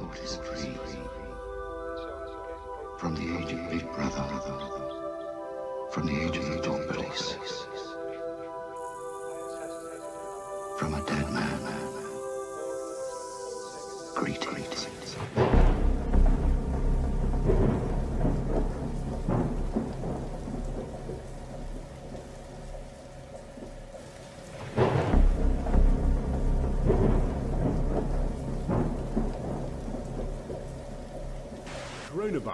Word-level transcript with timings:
thought 0.00 0.18
is 0.24 0.36
free. 0.36 0.78
From 2.98 3.14
the 3.14 3.38
age 3.38 3.52
of 3.52 3.70
Big 3.70 3.92
Brother, 3.92 4.24
from 5.90 6.06
the 6.06 6.24
age 6.24 6.36
of 6.36 6.48
the 6.48 6.56
Dawn 6.62 6.86
Police, 6.88 7.36
from 10.78 10.94
a 10.94 11.02
dead 11.06 11.30
man, 11.32 11.49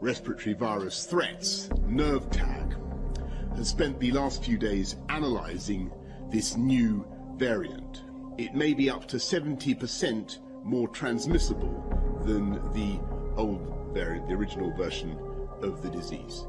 respiratory 0.00 0.54
virus 0.54 1.04
threats, 1.04 1.68
NERVTAG, 1.86 3.56
has 3.56 3.68
spent 3.68 3.98
the 3.98 4.12
last 4.12 4.44
few 4.44 4.56
days 4.56 4.96
analysing 5.08 5.90
this 6.30 6.56
new 6.56 7.06
variant. 7.36 8.02
It 8.36 8.54
may 8.54 8.74
be 8.74 8.88
up 8.90 9.06
to 9.08 9.16
70% 9.16 10.38
more 10.62 10.88
transmissible 10.88 12.22
than 12.24 12.52
the 12.72 13.00
old 13.36 13.90
variant, 13.92 14.28
the 14.28 14.34
original 14.34 14.72
version 14.76 15.18
of 15.62 15.82
the 15.82 15.90
disease. 15.90 16.46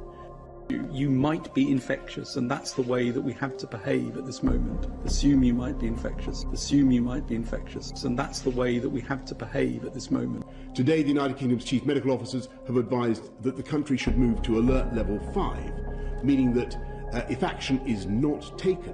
You 0.69 1.09
might 1.09 1.51
be 1.55 1.71
infectious, 1.71 2.35
and 2.35 2.49
that's 2.49 2.73
the 2.73 2.83
way 2.83 3.09
that 3.09 3.21
we 3.21 3.33
have 3.33 3.57
to 3.57 3.65
behave 3.65 4.17
at 4.17 4.25
this 4.27 4.43
moment. 4.43 4.85
Assume 5.03 5.41
you 5.43 5.53
might 5.53 5.79
be 5.79 5.87
infectious. 5.87 6.45
Assume 6.53 6.91
you 6.91 7.01
might 7.01 7.25
be 7.25 7.33
infectious, 7.33 8.03
and 8.03 8.17
that's 8.17 8.41
the 8.41 8.51
way 8.51 8.77
that 8.77 8.89
we 8.89 9.01
have 9.01 9.25
to 9.25 9.35
behave 9.35 9.83
at 9.83 9.95
this 9.95 10.11
moment. 10.11 10.45
Today, 10.75 11.01
the 11.01 11.07
United 11.07 11.37
Kingdom's 11.37 11.65
chief 11.65 11.85
medical 11.85 12.11
officers 12.11 12.49
have 12.67 12.77
advised 12.77 13.31
that 13.41 13.57
the 13.57 13.63
country 13.63 13.97
should 13.97 14.17
move 14.17 14.43
to 14.43 14.59
alert 14.59 14.93
level 14.93 15.19
5, 15.33 16.23
meaning 16.23 16.53
that 16.53 16.75
uh, 17.13 17.21
if 17.29 17.41
action 17.41 17.81
is 17.87 18.05
not 18.05 18.55
taken, 18.59 18.93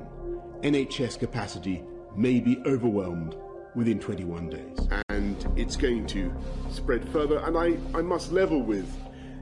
NHS 0.62 1.20
capacity 1.20 1.84
may 2.16 2.40
be 2.40 2.58
overwhelmed 2.66 3.36
within 3.76 4.00
21 4.00 4.50
days. 4.50 4.88
And 5.10 5.46
it's 5.58 5.76
going 5.76 6.08
to 6.08 6.34
spread 6.72 7.08
further, 7.10 7.40
and 7.40 7.58
I, 7.58 7.78
I 7.98 8.02
must 8.02 8.32
level 8.32 8.62
with 8.62 8.90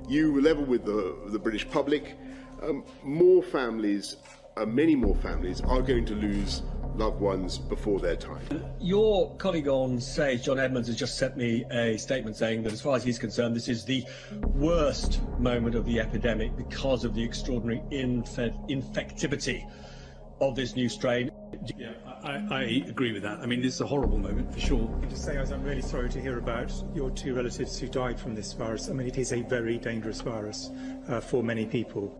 you, 0.07 0.41
level 0.41 0.65
with 0.65 0.85
the, 0.85 1.15
the 1.27 1.39
British 1.39 1.69
public. 1.69 2.17
Um, 2.63 2.85
more 3.03 3.43
families, 3.43 4.17
uh, 4.55 4.65
many 4.65 4.95
more 4.95 5.15
families, 5.15 5.59
are 5.61 5.81
going 5.81 6.05
to 6.05 6.15
lose 6.15 6.61
loved 6.95 7.19
ones 7.19 7.57
before 7.57 7.99
their 7.99 8.15
time. 8.15 8.45
Your 8.79 9.35
colleague 9.35 9.67
on 9.67 9.99
Sage, 9.99 10.43
John 10.43 10.59
Edmonds, 10.59 10.87
has 10.87 10.95
just 10.95 11.17
sent 11.17 11.35
me 11.35 11.65
a 11.71 11.97
statement 11.97 12.37
saying 12.37 12.63
that, 12.63 12.71
as 12.71 12.81
far 12.81 12.95
as 12.95 13.03
he's 13.03 13.19
concerned, 13.19 13.55
this 13.55 13.67
is 13.67 13.83
the 13.83 14.05
worst 14.53 15.19
moment 15.39 15.75
of 15.75 15.85
the 15.85 15.99
epidemic 15.99 16.55
because 16.55 17.03
of 17.03 17.15
the 17.15 17.23
extraordinary 17.23 17.81
infe- 17.91 18.69
infectivity 18.69 19.69
of 20.39 20.55
this 20.55 20.75
new 20.75 20.87
strain. 20.87 21.31
Yeah, 21.77 21.93
I, 22.23 22.31
I, 22.49 22.63
agree 22.87 23.13
with 23.13 23.23
that. 23.23 23.39
I 23.39 23.45
mean, 23.45 23.61
this 23.61 23.75
is 23.75 23.81
a 23.81 23.87
horrible 23.87 24.17
moment 24.17 24.53
for 24.53 24.59
sure. 24.59 24.87
To 25.09 25.15
say, 25.15 25.37
as 25.37 25.51
I'm 25.51 25.63
really 25.63 25.81
sorry 25.81 26.09
to 26.09 26.21
hear 26.21 26.37
about 26.37 26.73
your 26.95 27.11
two 27.11 27.35
relatives 27.35 27.77
who 27.79 27.87
died 27.87 28.19
from 28.19 28.35
this 28.35 28.53
virus. 28.53 28.89
I 28.89 28.93
mean, 28.93 29.07
it 29.07 29.17
is 29.17 29.33
a 29.33 29.41
very 29.43 29.77
dangerous 29.77 30.21
virus 30.21 30.71
uh, 31.07 31.19
for 31.21 31.43
many 31.43 31.65
people. 31.65 32.19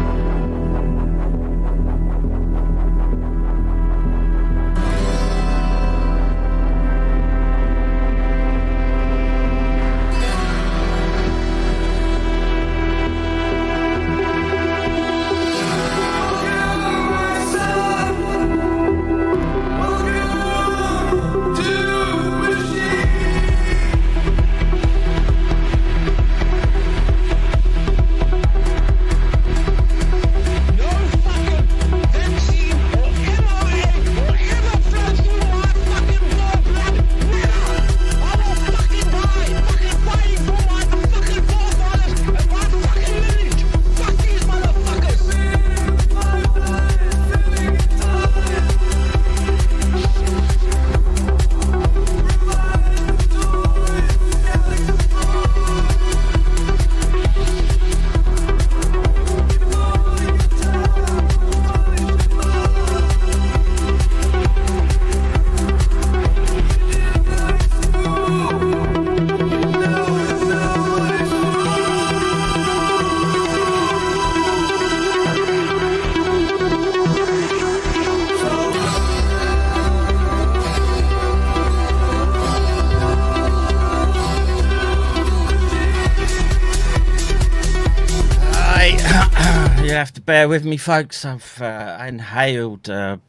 Bear 90.25 90.47
with 90.47 90.65
me, 90.65 90.77
folks. 90.77 91.25
I've 91.25 91.61
uh, 91.61 92.03
inhaled 92.07 92.89
a 92.89 93.19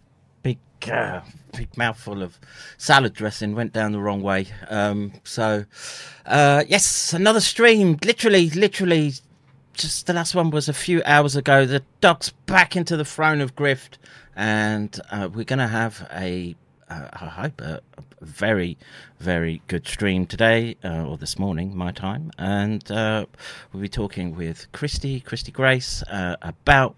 big, 0.42 0.58
uh, 0.90 1.20
big 1.56 1.76
mouthful 1.76 2.22
of 2.22 2.38
salad 2.76 3.14
dressing. 3.14 3.54
Went 3.54 3.72
down 3.72 3.92
the 3.92 4.00
wrong 4.00 4.22
way. 4.22 4.48
Um, 4.68 5.12
so, 5.24 5.64
uh, 6.26 6.64
yes, 6.68 7.12
another 7.12 7.40
stream. 7.40 7.98
Literally, 8.04 8.50
literally, 8.50 9.12
just 9.74 10.06
the 10.06 10.12
last 10.12 10.34
one 10.34 10.50
was 10.50 10.68
a 10.68 10.72
few 10.72 11.02
hours 11.04 11.36
ago. 11.36 11.66
The 11.66 11.82
dog's 12.00 12.30
back 12.46 12.76
into 12.76 12.96
the 12.96 13.04
throne 13.04 13.40
of 13.40 13.56
grift, 13.56 13.98
and 14.36 14.98
uh, 15.10 15.28
we're 15.32 15.44
gonna 15.44 15.68
have 15.68 16.08
a, 16.12 16.54
uh, 16.88 17.08
I 17.12 17.26
hope, 17.26 17.60
a, 17.60 17.80
a 17.96 18.02
very, 18.22 18.78
very 19.18 19.62
good 19.66 19.86
stream 19.86 20.26
today 20.26 20.76
uh, 20.84 21.04
or 21.04 21.16
this 21.16 21.38
morning, 21.38 21.76
my 21.76 21.92
time, 21.92 22.30
and 22.38 22.90
uh, 22.90 23.26
we'll 23.72 23.82
be 23.82 23.88
talking 23.88 24.34
with 24.34 24.70
Christy, 24.72 25.20
Christy 25.20 25.52
Grace, 25.52 26.02
uh, 26.04 26.36
about 26.40 26.96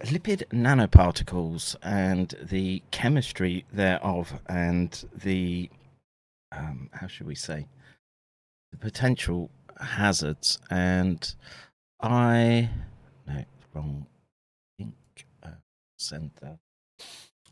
lipid 0.00 0.42
nanoparticles 0.50 1.76
and 1.82 2.34
the 2.42 2.82
chemistry 2.90 3.64
thereof, 3.72 4.40
and 4.46 5.04
the 5.14 5.70
um, 6.50 6.90
how 6.92 7.06
should 7.06 7.26
we 7.26 7.34
say 7.34 7.66
the 8.72 8.78
potential 8.78 9.50
hazards. 9.80 10.58
And 10.70 11.34
I 12.00 12.70
no 13.26 13.44
wrong 13.74 14.06
link. 14.78 14.94
Uh, 15.42 15.50
send 15.98 16.30
the 16.40 16.58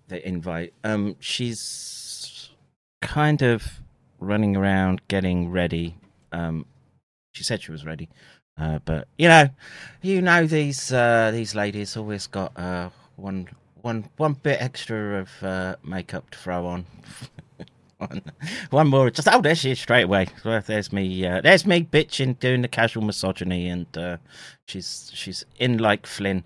the 0.08 0.26
invite. 0.26 0.75
Um, 0.82 1.16
she's 1.20 2.00
kind 3.00 3.42
of 3.42 3.80
running 4.19 4.57
around 4.57 5.00
getting 5.09 5.50
ready. 5.50 5.97
Um, 6.33 6.66
she 7.33 7.45
said 7.45 7.62
she 7.62 7.73
was 7.73 7.85
ready, 7.85 8.09
uh, 8.59 8.80
but 8.85 9.09
you 9.19 9.28
know, 9.28 9.49
you 10.02 10.23
know 10.23 10.47
these 10.47 10.92
uh, 10.92 11.30
these 11.33 11.54
ladies 11.54 11.97
always 11.97 12.26
got 12.26 12.59
uh, 12.59 12.90
one 13.16 13.49
one 13.83 14.09
one 14.16 14.35
bit 14.35 14.61
extra 14.61 15.21
of 15.21 15.30
uh, 15.42 15.76
makeup 15.85 16.30
to 16.30 16.38
throw 16.38 16.66
on. 16.66 16.87
one, 18.71 18.88
more, 18.88 19.11
just 19.11 19.28
oh, 19.30 19.40
there 19.40 19.54
she 19.54 19.73
is 19.73 19.80
straight 19.80 20.04
away. 20.04 20.26
There's 20.42 20.92
me, 20.92 21.26
uh, 21.26 21.40
there's 21.42 21.66
me 21.66 21.85
bitching, 21.85 22.38
doing 22.38 22.62
the 22.62 22.69
casual 22.69 23.04
misogyny, 23.04 23.69
and 23.69 23.87
uh, 23.97 24.16
she's 24.66 25.11
she's 25.14 25.45
in 25.59 25.78
like 25.78 26.07
Flynn. 26.07 26.45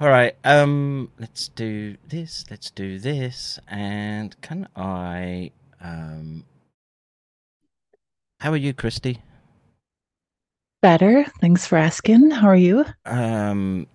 All 0.00 0.08
right, 0.08 0.36
um, 0.44 1.10
let's 1.18 1.48
do 1.48 1.96
this. 2.08 2.44
Let's 2.50 2.70
do 2.70 2.98
this, 2.98 3.58
and 3.68 4.40
can 4.40 4.68
I? 4.76 5.52
Um, 5.86 6.44
how 8.40 8.52
are 8.52 8.56
you, 8.56 8.74
Christy? 8.74 9.22
Better. 10.82 11.24
Thanks 11.40 11.66
for 11.66 11.78
asking. 11.78 12.30
How 12.30 12.48
are 12.48 12.56
you? 12.56 12.84
Um, 13.04 13.86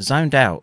zoned 0.00 0.34
out. 0.34 0.62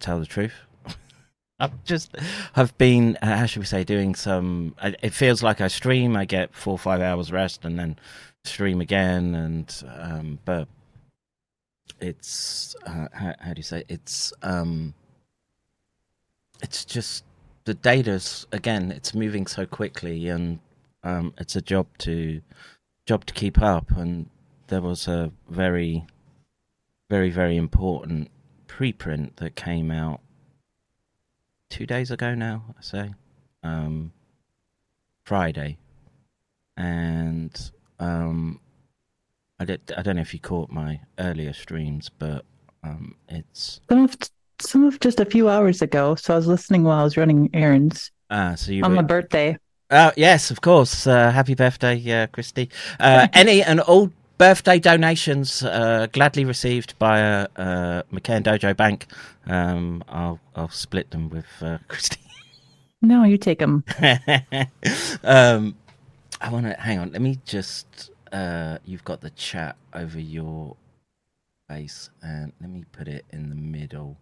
Tell 0.00 0.20
the 0.20 0.26
truth. 0.26 0.54
I've 1.58 1.84
just, 1.84 2.14
I've 2.54 2.76
been, 2.78 3.16
uh, 3.22 3.36
how 3.38 3.46
should 3.46 3.60
we 3.60 3.66
say, 3.66 3.84
doing 3.84 4.14
some. 4.14 4.74
It 4.82 5.14
feels 5.14 5.42
like 5.42 5.60
I 5.60 5.68
stream, 5.68 6.16
I 6.16 6.26
get 6.26 6.54
four 6.54 6.72
or 6.72 6.78
five 6.78 7.00
hours 7.00 7.32
rest, 7.32 7.64
and 7.64 7.78
then 7.78 7.96
stream 8.44 8.80
again, 8.80 9.34
and 9.34 9.84
um, 9.98 10.38
but 10.44 10.68
it's 12.00 12.76
uh, 12.86 13.08
how, 13.12 13.34
how 13.40 13.54
do 13.54 13.58
you 13.58 13.62
say? 13.62 13.84
It's 13.88 14.32
um, 14.42 14.94
it's 16.62 16.84
just 16.84 17.24
the 17.64 17.74
data's 17.74 18.46
again, 18.52 18.90
it's 18.90 19.14
moving 19.14 19.46
so 19.46 19.66
quickly, 19.66 20.28
and 20.28 20.58
um, 21.02 21.34
it's 21.38 21.56
a 21.56 21.62
job 21.62 21.86
to 21.98 22.40
job 23.06 23.24
to 23.26 23.34
keep 23.34 23.60
up. 23.60 23.90
And 23.92 24.28
there 24.68 24.82
was 24.82 25.08
a 25.08 25.32
very, 25.48 26.06
very, 27.10 27.30
very 27.30 27.56
important 27.56 28.30
preprint 28.68 29.36
that 29.36 29.54
came 29.54 29.90
out 29.90 30.20
two 31.70 31.86
days 31.86 32.10
ago 32.10 32.34
now, 32.34 32.74
I 32.78 32.82
say, 32.82 33.14
um, 33.62 34.12
Friday, 35.24 35.78
and 36.76 37.70
um, 37.98 38.60
I 39.58 39.64
did. 39.64 39.80
I 39.96 40.02
don't 40.02 40.16
know 40.16 40.22
if 40.22 40.34
you 40.34 40.40
caught 40.40 40.70
my 40.70 41.00
earlier 41.18 41.52
streams, 41.52 42.10
but 42.10 42.44
um, 42.82 43.14
it's 43.28 43.80
some 44.60 44.84
of 44.84 45.00
just 45.00 45.20
a 45.20 45.24
few 45.24 45.48
hours 45.48 45.82
ago. 45.82 46.14
So 46.14 46.34
I 46.34 46.36
was 46.36 46.46
listening 46.46 46.84
while 46.84 47.00
I 47.00 47.04
was 47.04 47.16
running 47.16 47.50
errands 47.52 48.10
ah, 48.30 48.54
so 48.54 48.72
you 48.72 48.82
on 48.84 48.90
were- 48.90 48.96
my 48.96 49.02
birthday. 49.02 49.56
Oh 49.90 50.10
yes, 50.16 50.50
of 50.50 50.60
course. 50.60 51.06
Uh, 51.06 51.30
happy 51.30 51.54
birthday, 51.54 52.22
uh, 52.22 52.26
Christy. 52.28 52.70
Uh, 52.98 53.28
any 53.34 53.62
and 53.62 53.80
all 53.80 54.10
birthday 54.38 54.78
donations 54.78 55.62
uh, 55.62 56.06
gladly 56.10 56.44
received 56.44 56.98
by 56.98 57.22
uh, 57.22 57.46
uh, 57.56 58.02
McCain 58.12 58.42
Dojo 58.42 58.76
Bank. 58.76 59.06
Um, 59.46 60.02
I'll 60.08 60.40
I'll 60.56 60.70
split 60.70 61.10
them 61.10 61.28
with 61.28 61.46
uh, 61.60 61.78
Christy. 61.88 62.18
No, 63.02 63.24
you 63.24 63.36
take 63.36 63.58
them. 63.58 63.84
um, 65.22 65.76
I 66.40 66.50
want 66.50 66.66
to 66.66 66.74
hang 66.78 66.98
on. 66.98 67.12
Let 67.12 67.20
me 67.20 67.38
just. 67.44 68.10
Uh, 68.32 68.78
you've 68.84 69.04
got 69.04 69.20
the 69.20 69.30
chat 69.30 69.76
over 69.92 70.18
your 70.18 70.76
face, 71.68 72.10
and 72.22 72.52
let 72.60 72.70
me 72.70 72.84
put 72.90 73.06
it 73.06 73.24
in 73.30 73.48
the 73.50 73.54
middle. 73.54 74.16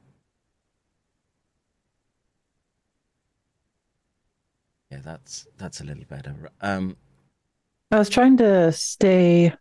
Yeah, 4.93 5.01
that's 5.03 5.47
that's 5.57 5.81
a 5.81 5.85
little 5.85 6.05
better. 6.05 6.51
Um, 6.61 6.99
I 7.91 7.99
was 7.99 8.11
trying 8.11 8.37
to 8.37 8.71
stay 8.73 9.55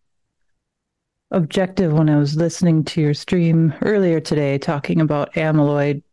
objective 1.31 1.93
when 1.93 2.09
I 2.09 2.17
was 2.17 2.35
listening 2.35 2.83
to 2.85 2.99
your 2.99 3.13
stream 3.13 3.73
earlier 3.81 4.19
today 4.19 4.57
talking 4.57 4.99
about 4.99 5.33
amyloid, 5.35 6.03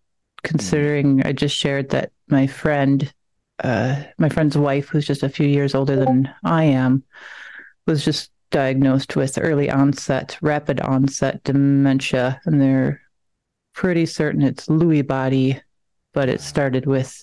considering 0.45 1.27
I 1.27 1.33
just 1.33 1.57
shared 1.57 1.89
that 1.89 2.13
my 2.29 2.47
friend, 2.47 3.13
uh, 3.65 4.05
my 4.19 4.29
friend's 4.29 4.57
wife, 4.57 4.89
who's 4.89 5.07
just 5.07 5.25
a 5.25 5.29
few 5.29 5.49
years 5.49 5.75
older 5.75 5.97
than 5.97 6.33
I 6.45 6.63
am, 6.63 7.03
was 7.89 8.05
just 8.05 8.31
diagnosed 8.53 9.17
with 9.17 9.37
early 9.37 9.69
onset, 9.69 10.39
rapid 10.43 10.81
onset 10.81 11.43
dementia, 11.43 12.41
and 12.45 12.61
they're 12.61 13.01
pretty 13.75 14.07
certain 14.07 14.43
it's 14.43 14.69
Lewy 14.69 15.05
body, 15.05 15.61
but 16.15 16.29
it 16.29 16.41
started 16.41 16.87
with 16.87 17.21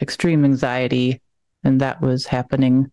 extreme 0.00 0.44
anxiety, 0.44 1.20
and 1.64 1.80
that 1.80 2.00
was 2.00 2.26
happening. 2.26 2.90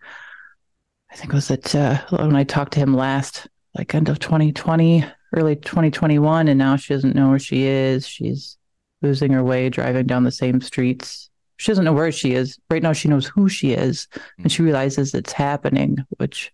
I 1.12 1.16
think 1.16 1.32
it 1.32 1.36
was 1.36 1.52
at 1.52 1.74
uh, 1.76 2.02
when 2.10 2.36
I 2.36 2.44
talked 2.44 2.74
to 2.74 2.80
him 2.80 2.96
last, 2.96 3.48
like 3.76 3.94
end 3.96 4.10
of 4.10 4.20
2020, 4.20 5.06
early 5.36 5.56
2021, 5.56 6.48
and 6.48 6.58
now 6.58 6.76
she 6.76 6.94
doesn't 6.94 7.16
know 7.16 7.30
where 7.30 7.40
she 7.40 7.64
is. 7.64 8.08
She's 8.08 8.58
losing 9.02 9.32
her 9.32 9.44
way, 9.44 9.70
driving 9.70 10.08
down 10.08 10.24
the 10.24 10.32
same 10.32 10.62
streets. 10.62 11.30
She 11.58 11.72
doesn't 11.72 11.86
know 11.86 11.94
where 11.94 12.12
she 12.12 12.34
is. 12.34 12.58
Right 12.70 12.84
now, 12.84 12.92
she 12.94 13.08
knows 13.08 13.28
who 13.28 13.48
she 13.48 13.72
is, 13.74 14.08
and 14.44 14.52
she 14.52 14.62
realizes 14.64 15.14
it's 15.14 15.32
happening, 15.32 15.98
which 16.18 16.52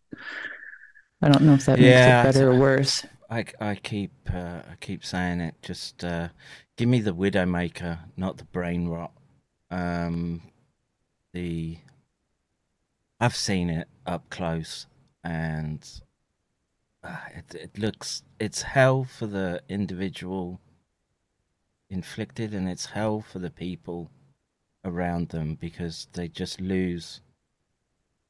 I 1.22 1.30
don't 1.30 1.44
know 1.44 1.56
if 1.56 1.66
that 1.66 1.80
Yeah, 1.80 1.82
makes 1.82 2.06
it 2.08 2.22
better 2.22 2.50
or 2.50 2.56
worse. 2.56 3.06
I, 3.30 3.46
I 3.60 3.76
keep 3.76 4.12
uh, 4.34 4.62
I 4.70 4.76
keep 4.80 5.06
saying 5.06 5.42
it. 5.42 5.56
Just 5.62 6.04
uh, 6.04 6.30
give 6.78 6.90
me 6.90 7.02
the 7.02 7.14
Widowmaker, 7.16 8.00
not 8.18 8.38
the 8.38 8.46
brain 8.46 8.88
rot. 8.90 9.14
Um, 9.72 10.42
the 11.34 11.78
I've 13.22 13.38
seen 13.38 13.70
it 13.70 13.88
up 14.06 14.30
close, 14.30 14.86
and 15.24 15.82
uh, 17.04 17.18
it 17.36 17.54
it 17.56 17.78
looks 17.78 18.24
it's 18.40 18.64
hell 18.64 19.04
for 19.04 19.28
the 19.28 19.62
individual 19.70 20.60
inflicted, 21.92 22.56
and 22.56 22.68
it's 22.68 22.88
hell 22.88 23.22
for 23.22 23.38
the 23.38 23.52
people 23.52 24.10
around 24.84 25.30
them 25.30 25.56
because 25.56 26.08
they 26.14 26.28
just 26.28 26.60
lose 26.62 27.22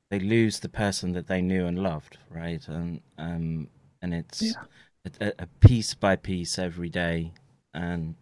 they 0.09 0.19
lose 0.19 0.59
the 0.59 0.69
person 0.69 1.13
that 1.13 1.27
they 1.27 1.41
knew 1.41 1.65
and 1.65 1.79
loved, 1.81 2.17
right? 2.29 2.67
And 2.67 3.01
um, 3.17 3.69
and 4.01 4.13
it's 4.13 4.41
Yeah. 4.41 4.63
a, 5.05 5.27
a- 5.27 5.43
a 5.43 5.47
piece 5.59 5.93
by 5.93 6.15
piece 6.17 6.59
every 6.59 6.89
day, 6.89 7.33
and 7.73 8.15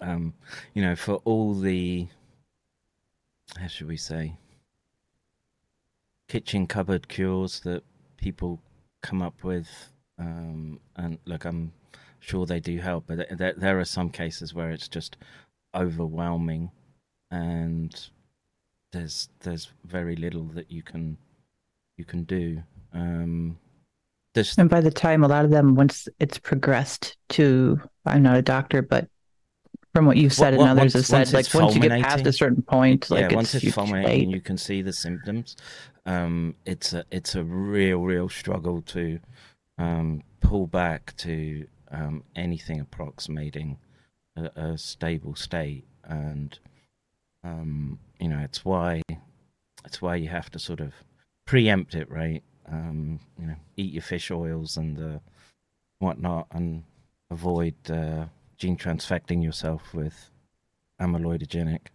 um, 0.00 0.34
you 0.74 0.82
know, 0.82 0.96
for 0.96 1.16
all 1.24 1.54
the 1.54 2.08
how 3.58 3.66
should 3.66 3.88
we 3.88 3.96
say 3.96 4.36
kitchen 6.28 6.66
cupboard 6.66 7.08
cures 7.08 7.60
that 7.60 7.82
people 8.16 8.60
come 9.02 9.22
up 9.22 9.42
with, 9.42 9.68
um, 10.18 10.78
and 10.96 11.18
look, 11.24 11.44
I'm 11.44 11.72
sure 12.20 12.46
they 12.46 12.60
do 12.60 12.78
help, 12.78 13.04
but 13.06 13.36
there, 13.36 13.54
there 13.56 13.80
are 13.80 13.84
some 13.84 14.10
cases 14.10 14.54
where 14.54 14.70
it's 14.70 14.88
just 14.88 15.16
overwhelming, 15.74 16.70
and 17.30 18.08
there's 18.92 19.28
there's 19.40 19.72
very 19.84 20.16
little 20.16 20.44
that 20.44 20.70
you 20.70 20.82
can 20.82 21.16
you 21.96 22.04
can 22.04 22.24
do. 22.24 22.62
Um, 22.92 23.58
And 24.58 24.70
by 24.70 24.80
the 24.80 24.90
time 24.90 25.24
a 25.24 25.28
lot 25.28 25.44
of 25.44 25.50
them, 25.50 25.74
once 25.74 26.08
it's 26.18 26.38
progressed 26.38 27.16
to, 27.30 27.80
I'm 28.04 28.22
not 28.22 28.36
a 28.36 28.42
doctor, 28.42 28.82
but 28.82 29.08
from 29.94 30.06
what 30.06 30.16
you've 30.16 30.32
said 30.32 30.54
What- 30.56 30.68
and 30.70 30.78
others 30.78 30.94
once- 30.94 31.08
have 31.08 31.18
once 31.18 31.30
said, 31.30 31.36
like 31.36 31.54
once 31.54 31.74
you 31.74 31.80
get 31.82 32.02
past 32.02 32.26
a 32.26 32.32
certain 32.32 32.62
point, 32.62 33.10
like 33.10 33.30
yeah, 33.30 33.36
once 33.36 33.54
it's, 33.54 33.64
it's 33.64 33.74
fulminating, 33.74 34.28
late. 34.28 34.34
you 34.36 34.40
can 34.40 34.56
see 34.56 34.82
the 34.82 34.92
symptoms. 34.92 35.56
Um, 36.06 36.54
it's 36.64 36.92
a 36.92 37.04
it's 37.10 37.34
a 37.34 37.44
real 37.44 37.98
real 38.00 38.28
struggle 38.28 38.82
to 38.82 39.18
um, 39.78 40.22
pull 40.40 40.66
back 40.66 41.14
to 41.18 41.66
um, 41.90 42.24
anything 42.36 42.80
approximating 42.80 43.78
a, 44.36 44.44
a 44.56 44.78
stable 44.78 45.34
state, 45.34 45.84
and 46.04 46.58
um, 47.44 47.98
you 48.18 48.28
know 48.28 48.38
it's 48.38 48.64
why 48.64 49.02
it's 49.84 50.00
why 50.00 50.14
you 50.16 50.28
have 50.28 50.50
to 50.50 50.58
sort 50.58 50.80
of 50.80 50.92
preempt 51.46 51.94
it, 51.94 52.08
right? 52.10 52.42
Um, 52.70 53.18
you 53.38 53.46
know, 53.48 53.56
eat 53.76 53.92
your 53.92 54.02
fish 54.02 54.30
oils 54.30 54.76
and 54.76 54.98
uh, 54.98 55.18
whatnot, 55.98 56.46
and 56.52 56.84
avoid 57.30 57.74
uh, 57.90 58.26
gene 58.60 58.76
transfecting 58.76 59.42
yourself 59.42 59.94
with 59.94 60.30
amyloidogenic 61.00 61.86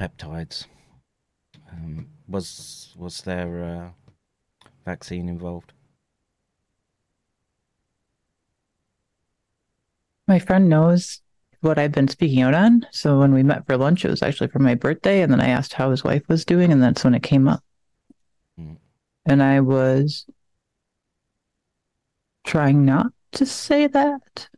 peptides. 0.00 0.66
Um, 1.72 2.06
was 2.28 2.94
was 2.96 3.22
there 3.22 3.58
a 3.58 3.94
vaccine 4.84 5.28
involved? 5.28 5.72
My 10.28 10.38
friend 10.38 10.68
knows 10.68 11.20
what 11.62 11.78
I've 11.78 11.92
been 11.92 12.08
speaking 12.08 12.42
out 12.42 12.54
on. 12.54 12.86
So 12.92 13.18
when 13.18 13.34
we 13.34 13.42
met 13.42 13.66
for 13.66 13.76
lunch, 13.76 14.04
it 14.04 14.10
was 14.10 14.22
actually 14.22 14.48
for 14.48 14.60
my 14.60 14.76
birthday. 14.76 15.22
And 15.22 15.32
then 15.32 15.40
I 15.40 15.48
asked 15.48 15.72
how 15.72 15.90
his 15.90 16.04
wife 16.04 16.22
was 16.28 16.44
doing. 16.44 16.70
And 16.70 16.82
that's 16.82 17.02
when 17.02 17.14
it 17.14 17.22
came 17.22 17.48
up. 17.48 17.62
Mm. 18.60 18.76
And 19.24 19.42
I 19.42 19.60
was 19.60 20.26
trying 22.44 22.84
not 22.84 23.12
to 23.32 23.46
say 23.46 23.88
that. 23.88 24.48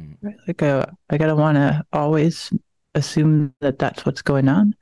Mm. 0.00 0.16
Right? 0.22 0.36
Like, 0.46 0.62
uh, 0.62 0.86
I 1.10 1.18
gotta 1.18 1.36
want 1.36 1.56
to 1.56 1.84
always 1.92 2.52
assume 2.94 3.54
that 3.60 3.78
that's 3.78 4.04
what's 4.04 4.22
going 4.22 4.48
on. 4.48 4.74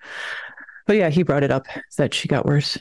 But 0.87 0.97
yeah, 0.97 1.11
he 1.11 1.23
brought 1.23 1.43
it 1.43 1.51
up 1.51 1.67
that 1.97 2.15
she 2.15 2.29
got 2.29 2.47
worse. 2.47 2.79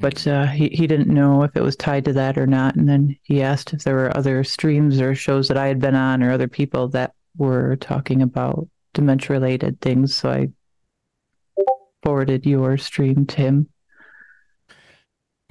But 0.00 0.26
uh, 0.26 0.46
he, 0.46 0.68
he 0.68 0.86
didn't 0.86 1.12
know 1.12 1.42
if 1.42 1.54
it 1.54 1.62
was 1.62 1.76
tied 1.76 2.04
to 2.06 2.12
that 2.14 2.36
or 2.38 2.46
not. 2.46 2.74
And 2.74 2.88
then 2.88 3.16
he 3.22 3.42
asked 3.42 3.72
if 3.72 3.84
there 3.84 3.94
were 3.94 4.16
other 4.16 4.42
streams 4.42 5.00
or 5.00 5.14
shows 5.14 5.48
that 5.48 5.58
I 5.58 5.68
had 5.68 5.78
been 5.78 5.94
on 5.94 6.22
or 6.22 6.32
other 6.32 6.48
people 6.48 6.88
that 6.88 7.12
were 7.36 7.76
talking 7.76 8.22
about 8.22 8.68
dementia 8.94 9.30
related 9.30 9.80
things. 9.80 10.14
So 10.14 10.30
I 10.30 10.48
forwarded 12.02 12.46
your 12.46 12.78
stream 12.78 13.26
to 13.26 13.36
him. 13.36 13.68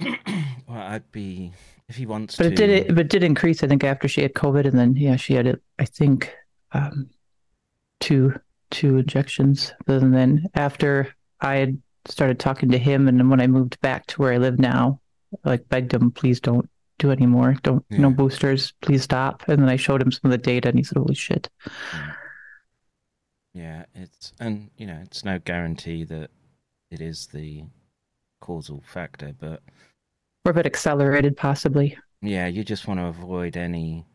well, 0.00 0.16
I'd 0.68 1.10
be 1.12 1.52
if 1.92 1.98
he 1.98 2.06
wants 2.06 2.36
But 2.38 2.44
to. 2.44 2.48
it 2.48 2.56
did 2.56 2.70
it, 2.70 2.88
but 2.88 3.00
it 3.00 3.08
did 3.10 3.22
increase, 3.22 3.62
I 3.62 3.66
think, 3.66 3.84
after 3.84 4.08
she 4.08 4.22
had 4.22 4.32
COVID, 4.32 4.66
and 4.66 4.78
then 4.78 4.96
yeah, 4.96 5.16
she 5.16 5.34
had 5.34 5.46
it. 5.46 5.62
I 5.78 5.84
think 5.84 6.34
um, 6.72 7.10
two 8.00 8.34
two 8.70 8.96
injections. 8.96 9.74
And 9.86 10.14
then 10.14 10.46
after 10.54 11.14
I 11.40 11.56
had 11.56 11.82
started 12.06 12.38
talking 12.40 12.70
to 12.70 12.78
him, 12.78 13.08
and 13.08 13.18
then 13.18 13.28
when 13.28 13.42
I 13.42 13.46
moved 13.46 13.78
back 13.82 14.06
to 14.06 14.22
where 14.22 14.32
I 14.32 14.38
live 14.38 14.58
now, 14.58 15.00
I, 15.44 15.50
like 15.50 15.68
begged 15.68 15.92
him, 15.92 16.10
please 16.10 16.40
don't 16.40 16.68
do 16.98 17.10
anymore. 17.10 17.56
Don't 17.62 17.84
no 17.90 18.08
Yeah. 18.08 18.14
boosters, 18.14 18.72
please 18.80 19.02
stop. 19.02 19.46
And 19.48 19.60
then 19.60 19.68
I 19.68 19.76
showed 19.76 20.00
him 20.00 20.10
some 20.12 20.30
of 20.30 20.32
the 20.32 20.42
data, 20.42 20.68
and 20.70 20.78
he 20.78 20.84
said, 20.84 20.96
"Holy 20.96 21.14
shit!" 21.14 21.50
Yeah, 23.52 23.84
it's 23.94 24.32
and 24.40 24.70
you 24.78 24.86
know 24.86 24.98
it's 25.02 25.26
no 25.26 25.38
guarantee 25.38 26.04
that 26.04 26.30
it 26.90 27.02
is 27.02 27.26
the 27.26 27.64
causal 28.40 28.82
factor, 28.86 29.34
but 29.38 29.60
Or 30.44 30.50
if 30.50 30.56
it 30.56 30.66
accelerated, 30.66 31.36
possibly. 31.36 31.96
yeah, 32.20 32.46
you 32.46 32.64
just 32.64 32.88
want 32.88 32.98
to 33.00 33.06
avoid 33.06 33.56
any 33.56 34.06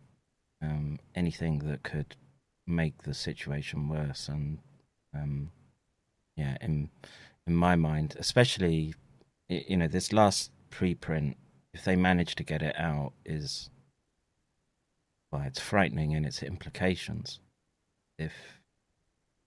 um, 0.61 0.99
anything 1.15 1.59
that 1.59 1.83
could 1.83 2.15
make 2.65 3.03
the 3.03 3.13
situation 3.13 3.87
worse, 3.87 4.27
and 4.27 4.59
um, 5.13 5.51
yeah, 6.35 6.57
in 6.61 6.89
in 7.45 7.55
my 7.55 7.75
mind, 7.75 8.15
especially 8.19 8.93
you 9.47 9.77
know 9.77 9.87
this 9.87 10.11
last 10.11 10.51
preprint, 10.69 11.35
if 11.73 11.85
they 11.85 11.95
manage 11.95 12.35
to 12.35 12.43
get 12.43 12.61
it 12.61 12.75
out, 12.77 13.13
is 13.25 13.69
well, 15.31 15.43
it's 15.45 15.59
frightening 15.59 16.11
in 16.11 16.25
its 16.25 16.43
implications. 16.43 17.39
If 18.17 18.33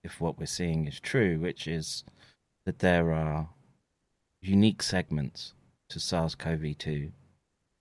if 0.02 0.20
what 0.20 0.38
we're 0.38 0.46
seeing 0.46 0.86
is 0.86 0.98
true, 0.98 1.38
which 1.38 1.66
is 1.66 2.04
that 2.64 2.78
there 2.78 3.12
are 3.12 3.50
unique 4.40 4.82
segments 4.82 5.52
to 5.90 6.00
SARS-CoV-2 6.00 7.12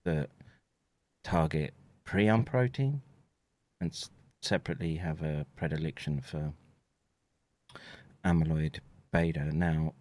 that 0.04 0.30
target 1.24 1.74
prion 2.04 2.44
protein 2.44 3.02
and 3.80 3.90
s- 3.90 4.10
separately 4.42 4.96
have 4.96 5.22
a 5.22 5.46
predilection 5.56 6.20
for 6.20 6.52
amyloid 8.24 8.78
beta. 9.12 9.44
Now, 9.56 9.94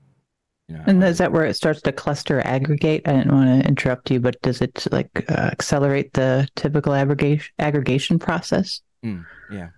you 0.67 0.75
know, 0.77 0.83
And 0.87 1.03
is 1.03 1.17
that 1.17 1.31
where 1.31 1.45
it 1.45 1.55
starts 1.55 1.81
to 1.83 1.91
cluster 1.91 2.41
aggregate? 2.45 3.07
I 3.07 3.13
didn't 3.13 3.31
want 3.33 3.61
to 3.63 3.67
interrupt 3.67 4.11
you, 4.11 4.19
but 4.19 4.41
does 4.41 4.61
it 4.61 4.85
like 4.91 5.09
uh, 5.29 5.33
accelerate 5.51 6.13
the 6.13 6.47
typical 6.55 6.93
aggregation 6.93 7.51
aggregation 7.59 8.19
process? 8.19 8.81
Mm, 9.03 9.25
yeah, 9.51 9.69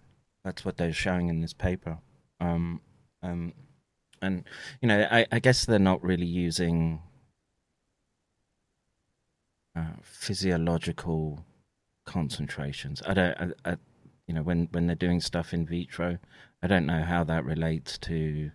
that's 0.43 0.65
what 0.65 0.77
they're 0.77 0.93
showing 0.93 1.29
in 1.29 1.41
this 1.41 1.53
paper. 1.53 1.97
Um, 2.39 2.81
um, 3.23 3.53
and 4.21 4.43
you 4.81 4.87
know, 4.87 5.07
I, 5.09 5.25
I 5.31 5.39
guess 5.39 5.65
they're 5.65 5.79
not 5.79 6.03
really 6.03 6.25
using 6.25 7.01
uh, 9.75 9.93
physiological 10.01 11.45
concentrations. 12.05 13.01
I 13.05 13.13
don't, 13.13 13.37
I, 13.37 13.71
I, 13.71 13.77
you 14.27 14.33
know, 14.33 14.43
when 14.43 14.67
when 14.71 14.87
they're 14.87 14.95
doing 14.95 15.21
stuff 15.21 15.53
in 15.53 15.65
vitro, 15.65 16.17
I 16.61 16.67
don't 16.67 16.85
know 16.85 17.03
how 17.03 17.23
that 17.25 17.45
relates 17.45 17.97
to 17.99 18.51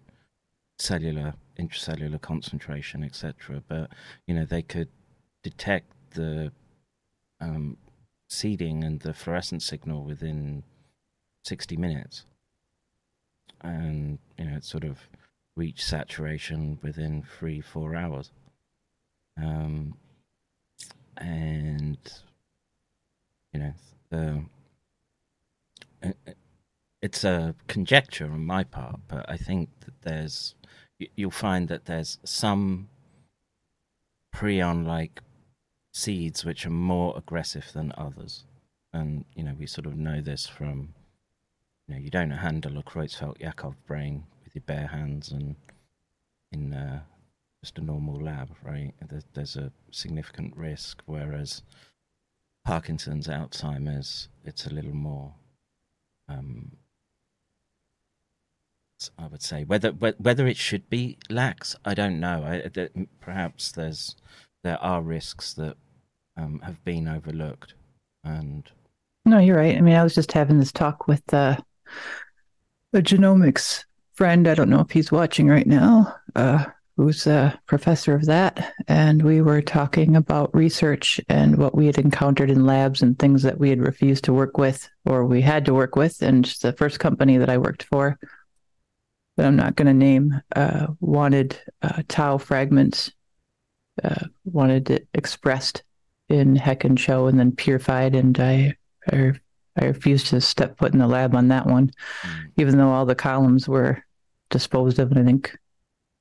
cellular, 0.79 1.35
intracellular 1.59 2.21
concentration, 2.21 3.03
etc. 3.03 3.63
But 3.67 3.91
you 4.27 4.35
know, 4.35 4.45
they 4.45 4.63
could 4.63 4.89
detect 5.43 5.93
the 6.11 6.53
um, 7.41 7.77
seeding 8.29 8.85
and 8.85 9.01
the 9.01 9.15
fluorescent 9.15 9.63
signal 9.63 10.05
within 10.05 10.63
60 11.45 11.77
minutes, 11.77 12.25
and 13.63 14.19
you 14.39 14.45
know, 14.45 14.57
it 14.57 14.65
sort 14.65 14.85
of 14.85 14.99
reach 15.57 15.85
saturation 15.85 16.79
within 16.83 17.23
three, 17.39 17.61
four 17.61 17.97
hours. 17.97 18.31
Um, 19.43 19.95
and 21.19 21.99
you 23.53 23.61
know, 23.61 23.75
the 24.11 24.45
it's 27.03 27.25
a 27.25 27.55
conjecture 27.69 28.27
on 28.27 28.45
my 28.45 28.65
part, 28.65 29.01
but 29.09 29.25
I 29.29 29.37
think 29.37 29.69
that 29.85 30.03
there's 30.03 30.55
you'll 31.15 31.31
find 31.31 31.69
that 31.69 31.85
there's 31.85 32.19
some 32.25 32.89
prion-like 34.35 35.21
seeds 35.93 36.45
which 36.45 36.67
are 36.67 36.71
more 36.71 37.17
aggressive 37.17 37.71
than 37.73 37.93
others, 37.97 38.45
and 38.93 39.25
you 39.35 39.45
know 39.45 39.55
we 39.59 39.67
sort 39.67 39.87
of 39.87 39.97
know 39.97 40.21
this 40.21 40.47
from 40.47 40.95
you 41.87 41.95
know 41.95 42.01
you 42.01 42.11
don't 42.11 42.31
handle 42.31 42.79
a 42.79 42.83
Creutzfeldt-Jakob 42.83 43.75
brain 43.87 44.25
with 44.45 44.55
your 44.55 44.63
bare 44.67 44.89
hands 44.89 45.31
and 45.31 45.57
in 46.53 46.73
uh, 46.73 47.01
just 47.67 47.79
a 47.79 47.85
normal 47.85 48.23
lab, 48.23 48.49
right? 48.63 48.93
There's, 49.35 49.57
a 49.57 49.73
significant 49.91 50.57
risk, 50.57 51.03
whereas 51.07 51.63
Parkinson's, 52.65 53.27
Alzheimer's, 53.27 54.29
it's 54.45 54.67
a 54.67 54.71
little 54.71 54.95
more 54.95 55.35
um, 56.29 56.77
I 59.19 59.27
would 59.27 59.43
say 59.43 59.65
whether 59.65 59.91
whether 59.91 60.47
it 60.47 60.57
should 60.57 60.89
be 60.89 61.19
lax, 61.29 61.77
I 61.85 61.93
don't 61.95 62.19
know. 62.19 62.45
I, 62.45 62.89
perhaps 63.21 63.73
there's 63.73 64.17
there 64.65 64.83
are 64.83 65.03
risks 65.03 65.53
that 65.55 65.77
um, 66.37 66.61
have 66.61 66.83
been 66.85 67.07
overlooked, 67.07 67.75
and 68.25 68.65
no, 69.25 69.39
you're 69.39 69.59
right. 69.59 69.77
I 69.77 69.81
mean, 69.81 69.97
I 69.97 70.03
was 70.03 70.15
just 70.15 70.33
having 70.33 70.59
this 70.59 70.73
talk 70.73 71.07
with 71.09 71.23
uh, 71.35 71.57
a 72.95 73.03
genomics 73.03 73.85
friend. 74.15 74.49
I 74.49 74.55
don't 74.55 74.71
know 74.71 74.81
if 74.81 74.91
he's 74.91 75.13
watching 75.13 75.49
right 75.49 75.67
now. 75.67 76.17
Uh, 76.35 76.65
who's 76.97 77.27
a 77.27 77.59
professor 77.67 78.15
of 78.15 78.25
that, 78.25 78.73
and 78.89 79.23
we 79.23 79.43
were 79.43 79.61
talking 79.61 80.17
about 80.17 80.55
research 80.55 81.21
and 81.29 81.59
what 81.59 81.75
we 81.75 81.87
had 81.87 81.99
encountered 81.99 82.51
in 82.51 82.65
labs 82.65 83.03
and 83.03 83.19
things 83.19 83.43
that 83.43 83.59
we 83.59 83.69
had 83.69 83.81
refused 83.81 84.25
to 84.25 84.33
work 84.33 84.57
with 84.57 84.89
or 85.05 85.25
we 85.27 85.43
had 85.43 85.67
to 85.67 85.75
work 85.75 85.95
with. 85.95 86.23
And 86.23 86.47
the 86.63 86.73
first 86.73 86.99
company 86.99 87.37
that 87.37 87.51
I 87.51 87.59
worked 87.59 87.83
for 87.83 88.19
that 89.37 89.47
I'm 89.47 89.57
not 89.57 89.77
going 89.77 89.87
to 89.87 89.93
name 89.93 90.41
uh, 90.55 90.87
wanted 91.01 91.61
uh, 91.83 92.03
tau 92.09 92.39
fragments, 92.39 93.13
uh, 94.03 94.25
wanted 94.45 94.91
it 94.91 95.09
expressed 95.13 95.83
in 96.31 96.57
Heck 96.57 96.85
and 96.85 96.99
Show 96.99 97.27
and 97.27 97.39
then 97.39 97.53
purified. 97.53 98.15
And 98.15 98.39
I, 98.41 98.75
I, 99.13 99.33
I 99.79 99.85
refused 99.85 100.29
to 100.29 100.41
step 100.41 100.79
foot 100.79 100.95
in 100.95 100.99
the 100.99 101.07
lab 101.07 101.35
on 101.35 101.49
that 101.49 101.67
one, 101.67 101.91
mm. 102.23 102.51
even 102.57 102.79
though 102.79 102.89
all 102.89 103.05
the 103.05 103.15
columns 103.15 103.69
were 103.69 104.03
disposed 104.49 104.99
of. 104.99 105.11
And 105.11 105.21
I 105.21 105.25
think, 105.25 105.57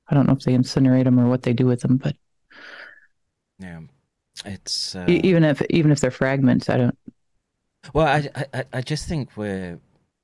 I 0.08 0.14
don't 0.14 0.26
know 0.26 0.34
if 0.34 0.42
they 0.44 0.54
incinerate 0.54 1.04
them 1.04 1.18
or 1.18 1.28
what 1.28 1.42
they 1.42 1.52
do 1.52 1.66
with 1.66 1.80
them, 1.80 1.96
but 1.96 2.16
yeah, 3.58 3.80
it's 4.44 4.94
uh... 4.94 5.04
even 5.08 5.44
if 5.44 5.62
even 5.70 5.90
if 5.90 6.00
they're 6.00 6.10
fragments, 6.10 6.68
I 6.68 6.76
don't. 6.76 6.98
Well, 7.92 8.06
I, 8.06 8.28
I 8.52 8.64
I 8.72 8.80
just 8.80 9.08
think 9.08 9.36
we're 9.36 9.78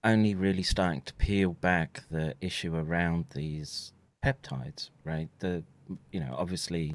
only 0.05 0.35
really 0.35 0.62
starting 0.62 1.03
to 1.03 1.14
peel 1.14 1.53
back 1.53 2.03
the 2.11 2.35
issue 2.40 2.75
around 2.77 3.27
these 3.35 3.92
peptides, 4.25 4.90
right? 5.05 5.29
The 5.38 5.64
you 6.11 6.21
know 6.21 6.35
obviously 6.37 6.95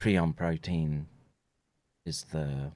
prion 0.00 0.34
protein 0.34 1.06
is 2.04 2.24
the 2.32 2.72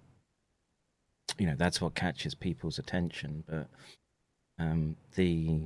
you 1.39 1.47
know 1.47 1.55
that's 1.57 1.81
what 1.81 1.95
catches 1.95 2.35
people's 2.35 2.79
attention, 2.79 3.45
but 3.49 3.69
um, 4.59 4.97
the 5.15 5.63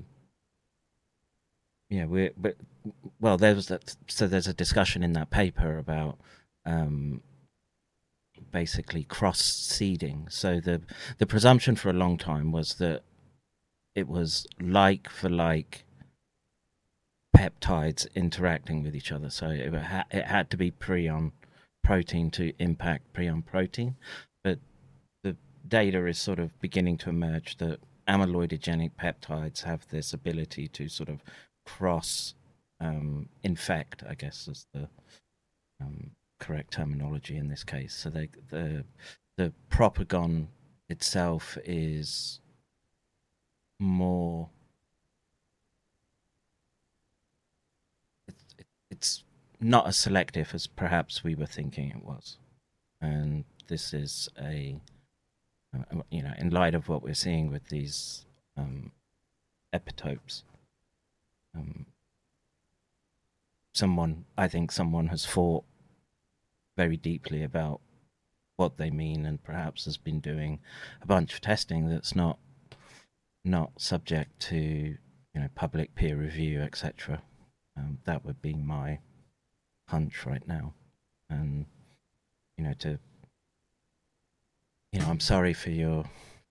yeah 1.94 2.06
we 2.06 2.30
but 2.36 2.56
well 3.20 3.36
there 3.36 3.54
was 3.54 3.66
that 3.68 3.96
so 4.08 4.26
there's 4.26 4.46
a 4.46 4.54
discussion 4.64 5.02
in 5.02 5.12
that 5.12 5.30
paper 5.30 5.78
about 5.78 6.18
um, 6.66 7.20
basically 8.50 9.04
cross 9.04 9.40
seeding. 9.42 10.26
So 10.30 10.60
the 10.60 10.82
the 11.18 11.26
presumption 11.26 11.76
for 11.76 11.90
a 11.90 12.00
long 12.04 12.16
time 12.18 12.52
was 12.52 12.74
that 12.74 13.02
it 13.94 14.08
was 14.08 14.46
like 14.60 15.08
for 15.08 15.28
like 15.28 15.84
peptides 17.36 18.06
interacting 18.14 18.82
with 18.82 18.94
each 18.94 19.12
other. 19.12 19.30
So 19.30 19.48
it, 19.50 19.74
ha- 19.74 20.06
it 20.10 20.26
had 20.26 20.50
to 20.50 20.56
be 20.56 20.70
prion 20.70 21.32
protein 21.82 22.30
to 22.32 22.52
impact 22.58 23.12
prion 23.12 23.44
protein. 23.44 23.96
But 24.42 24.58
the 25.22 25.36
data 25.66 26.06
is 26.06 26.18
sort 26.18 26.38
of 26.38 26.58
beginning 26.60 26.98
to 26.98 27.10
emerge 27.10 27.56
that 27.58 27.80
amyloidogenic 28.08 28.92
peptides 29.00 29.62
have 29.62 29.88
this 29.88 30.12
ability 30.12 30.68
to 30.68 30.88
sort 30.88 31.08
of 31.08 31.22
cross 31.64 32.34
um, 32.80 33.28
infect, 33.42 34.02
I 34.08 34.14
guess 34.14 34.48
is 34.48 34.66
the 34.72 34.88
um, 35.80 36.10
correct 36.38 36.72
terminology 36.72 37.36
in 37.36 37.48
this 37.48 37.64
case. 37.64 37.94
So 37.94 38.10
they, 38.10 38.28
the 38.50 38.84
the 39.36 39.52
propagon 39.70 40.46
itself 40.88 41.58
is 41.64 42.40
more 43.80 44.48
it's 48.90 49.24
not 49.60 49.86
as 49.88 49.96
selective 49.96 50.54
as 50.54 50.66
perhaps 50.66 51.24
we 51.24 51.34
were 51.34 51.46
thinking 51.46 51.90
it 51.90 52.04
was 52.04 52.38
and 53.00 53.44
this 53.66 53.92
is 53.92 54.28
a 54.40 54.78
uh, 55.74 56.02
you 56.10 56.22
know 56.22 56.32
in 56.38 56.50
light 56.50 56.74
of 56.74 56.88
what 56.88 57.02
we're 57.02 57.14
seeing 57.14 57.50
with 57.50 57.68
these 57.68 58.24
um, 58.56 58.92
epitopes 59.74 60.42
um, 61.54 61.86
someone 63.72 64.24
i 64.36 64.46
think 64.48 64.70
someone 64.70 65.08
has 65.08 65.26
thought 65.26 65.64
very 66.76 66.96
deeply 66.96 67.42
about 67.42 67.80
what 68.56 68.76
they 68.76 68.90
mean 68.90 69.26
and 69.26 69.42
perhaps 69.42 69.84
has 69.84 69.96
been 69.96 70.20
doing 70.20 70.60
a 71.02 71.06
bunch 71.06 71.34
of 71.34 71.40
testing 71.40 71.88
that's 71.88 72.14
not 72.14 72.38
not 73.44 73.72
subject 73.80 74.40
to 74.40 74.96
you 75.34 75.40
know 75.40 75.48
public 75.54 75.94
peer 75.94 76.16
review, 76.16 76.62
etc. 76.62 77.20
Um, 77.76 77.98
that 78.04 78.24
would 78.24 78.40
be 78.40 78.54
my 78.54 79.00
hunch 79.88 80.24
right 80.24 80.46
now, 80.46 80.74
and 81.28 81.66
you 82.56 82.64
know 82.64 82.74
to 82.78 82.98
you 84.92 85.00
know 85.00 85.06
I'm 85.06 85.20
sorry 85.20 85.52
for 85.52 85.70
your 85.70 86.04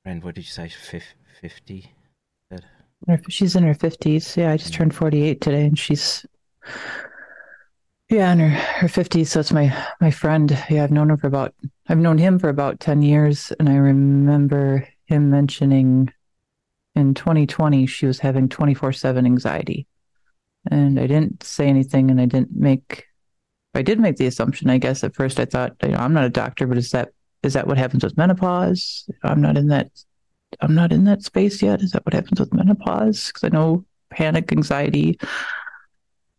friend. 0.03 0.23
What 0.23 0.35
did 0.35 0.41
you 0.41 0.51
say? 0.51 0.69
Fifty. 1.41 1.91
She's 3.29 3.55
in 3.55 3.63
her 3.63 3.73
fifties. 3.73 4.37
Yeah, 4.37 4.51
I 4.51 4.57
just 4.57 4.73
turned 4.73 4.95
forty-eight 4.95 5.41
today, 5.41 5.65
and 5.65 5.77
she's 5.77 6.25
yeah 8.09 8.31
in 8.31 8.39
her 8.39 8.49
her 8.49 8.87
fifties. 8.87 9.31
So 9.31 9.39
it's 9.39 9.51
my 9.51 9.75
my 9.99 10.11
friend. 10.11 10.57
Yeah, 10.69 10.83
I've 10.83 10.91
known 10.91 11.09
her 11.09 11.17
for 11.17 11.27
about 11.27 11.53
I've 11.87 11.97
known 11.97 12.17
him 12.17 12.39
for 12.39 12.49
about 12.49 12.79
ten 12.79 13.01
years, 13.01 13.51
and 13.59 13.69
I 13.69 13.75
remember 13.75 14.87
him 15.05 15.29
mentioning 15.29 16.13
in 16.95 17.13
2020 17.13 17.85
she 17.87 18.05
was 18.05 18.19
having 18.19 18.47
24/7 18.47 19.25
anxiety. 19.25 19.87
And 20.69 20.99
I 20.99 21.07
didn't 21.07 21.43
say 21.43 21.67
anything 21.67 22.09
and 22.09 22.21
I 22.21 22.25
didn't 22.25 22.55
make 22.55 23.05
I 23.75 23.81
did 23.81 23.99
make 23.99 24.17
the 24.17 24.27
assumption, 24.27 24.69
I 24.69 24.77
guess 24.77 25.03
at 25.03 25.15
first 25.15 25.39
I 25.39 25.45
thought, 25.45 25.75
you 25.81 25.89
know, 25.89 25.97
I'm 25.97 26.13
not 26.13 26.25
a 26.25 26.29
doctor, 26.29 26.67
but 26.67 26.77
is 26.77 26.91
that 26.91 27.09
is 27.41 27.53
that 27.53 27.67
what 27.67 27.77
happens 27.77 28.03
with 28.03 28.17
menopause? 28.17 29.09
I'm 29.23 29.41
not 29.41 29.57
in 29.57 29.67
that 29.67 29.89
I'm 30.61 30.75
not 30.75 30.91
in 30.91 31.03
that 31.05 31.23
space 31.23 31.61
yet. 31.61 31.81
Is 31.81 31.91
that 31.91 32.05
what 32.05 32.13
happens 32.13 32.39
with 32.39 32.53
menopause? 32.53 33.27
Because 33.27 33.43
I 33.43 33.49
know 33.49 33.85
panic, 34.09 34.51
anxiety, 34.51 35.19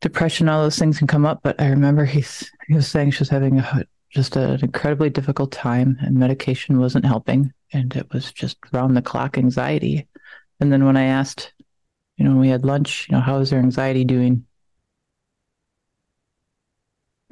depression, 0.01 0.49
all 0.49 0.63
those 0.63 0.79
things 0.79 0.99
can 0.99 1.07
come 1.07 1.27
up. 1.27 1.41
But 1.43 1.61
I 1.61 1.69
remember 1.69 2.05
he's 2.05 2.51
he 2.67 2.75
was 2.75 2.89
saying 2.89 3.13
she 3.13 3.21
was 3.21 3.29
having 3.29 3.59
a, 3.59 3.85
just 4.11 4.37
an 4.37 4.61
incredibly 4.63 5.11
difficult 5.11 5.53
time, 5.53 5.99
and 6.01 6.17
medication 6.17 6.79
wasn't 6.79 7.05
helping, 7.05 7.53
and 7.73 7.95
it 7.97 8.13
was 8.13 8.33
just 8.33 8.57
round 8.73 8.97
the 8.97 9.03
clock 9.03 9.37
anxiety. 9.39 10.07
And 10.61 10.73
then 10.73 10.85
when 10.85 10.97
I 10.97 11.05
asked, 11.05 11.53
you 12.17 12.25
know, 12.25 12.31
when 12.31 12.41
we 12.41 12.49
had 12.49 12.65
lunch, 12.65 13.09
you 13.09 13.17
know, 13.17 13.21
how 13.21 13.39
is 13.39 13.51
their 13.51 13.59
anxiety 13.59 14.05
doing? 14.05 14.47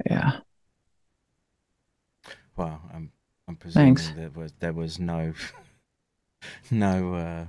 Yeah. 0.05 0.39
Well, 2.55 2.81
I'm 2.93 3.11
I'm 3.47 3.55
presuming 3.55 3.95
Thanks. 3.95 4.11
there 4.15 4.29
was 4.29 4.53
there 4.59 4.73
was 4.73 4.99
no 4.99 5.33
no 6.71 7.15
uh, 7.15 7.45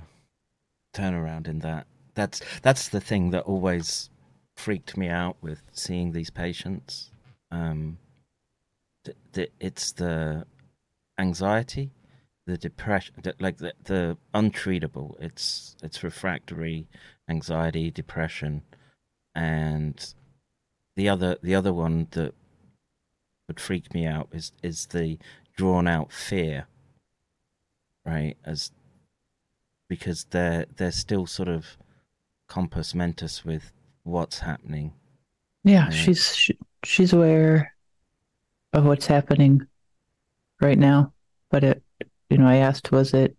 turnaround 0.93 1.47
in 1.47 1.59
that. 1.59 1.87
That's 2.13 2.41
that's 2.61 2.89
the 2.89 3.01
thing 3.01 3.31
that 3.31 3.43
always 3.43 4.09
freaked 4.55 4.95
me 4.97 5.09
out 5.09 5.37
with 5.41 5.61
seeing 5.73 6.11
these 6.11 6.29
patients. 6.29 7.11
Um, 7.51 7.97
th- 9.03 9.17
th- 9.33 9.51
it's 9.59 9.91
the 9.91 10.45
anxiety 11.19 11.91
the 12.45 12.57
depression, 12.57 13.15
like 13.39 13.57
the, 13.57 13.73
the 13.85 14.17
untreatable. 14.33 15.15
It's 15.19 15.75
it's 15.81 16.03
refractory 16.03 16.87
anxiety, 17.29 17.89
depression, 17.89 18.61
and 19.33 20.13
the 20.95 21.09
other 21.09 21.37
the 21.41 21.55
other 21.55 21.73
one 21.73 22.07
that 22.11 22.33
would 23.47 23.59
freak 23.59 23.93
me 23.93 24.05
out 24.05 24.29
is 24.31 24.51
is 24.61 24.87
the 24.87 25.17
drawn 25.55 25.87
out 25.87 26.11
fear, 26.11 26.67
right? 28.05 28.37
As 28.45 28.71
because 29.87 30.25
they're 30.31 30.65
they're 30.75 30.91
still 30.91 31.25
sort 31.25 31.49
of 31.49 31.77
compos 32.49 32.93
mentis 32.93 33.43
with 33.45 33.71
what's 34.03 34.39
happening. 34.39 34.93
Yeah, 35.63 35.89
she's 35.89 36.35
she, 36.35 36.57
she's 36.83 37.13
aware 37.13 37.73
of 38.73 38.85
what's 38.85 39.07
happening 39.07 39.65
right 40.61 40.77
now, 40.77 41.13
but 41.49 41.63
it 41.63 41.83
you 42.29 42.37
know, 42.37 42.47
I 42.47 42.57
asked 42.57 42.91
was 42.91 43.13
it 43.13 43.35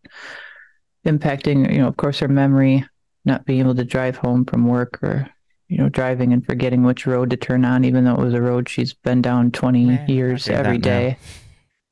impacting, 1.05 1.71
you 1.73 1.79
know, 1.79 1.89
of 1.89 1.97
course 1.97 2.19
her 2.21 2.29
memory, 2.29 2.85
not 3.25 3.45
being 3.45 3.61
able 3.61 3.75
to 3.75 3.85
drive 3.85 4.17
home 4.17 4.45
from 4.45 4.67
work 4.67 5.03
or 5.03 5.29
you 5.69 5.79
know, 5.79 5.89
driving 5.89 6.33
and 6.33 6.45
forgetting 6.45 6.85
which 6.85 7.07
road 7.07 7.31
to 7.31 7.37
turn 7.37 7.65
on, 7.65 7.85
even 7.85 8.05
though 8.05 8.15
it 8.15 8.21
was 8.21 8.35
a 8.35 8.41
road 8.41 8.69
she's 8.69 8.95
been 8.95 9.21
down 9.21 9.51
20 9.51 9.85
Man, 9.85 10.09
years 10.09 10.49
every 10.49 10.79
day. 10.79 11.09
Now. 11.09 11.29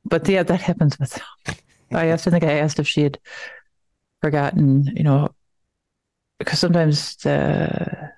But 0.04 0.28
yeah, 0.28 0.42
that 0.44 0.60
happens 0.60 0.98
with. 0.98 1.20
I 1.92 2.06
asked, 2.06 2.26
I 2.26 2.30
think 2.30 2.44
I 2.44 2.52
asked 2.52 2.78
if 2.78 2.88
she 2.88 3.02
had 3.02 3.18
forgotten, 4.24 4.84
you 4.96 5.02
know, 5.02 5.28
because 6.38 6.58
sometimes 6.58 7.16
the 7.16 8.10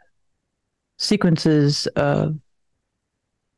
sequences 0.99 1.87
of 1.97 2.39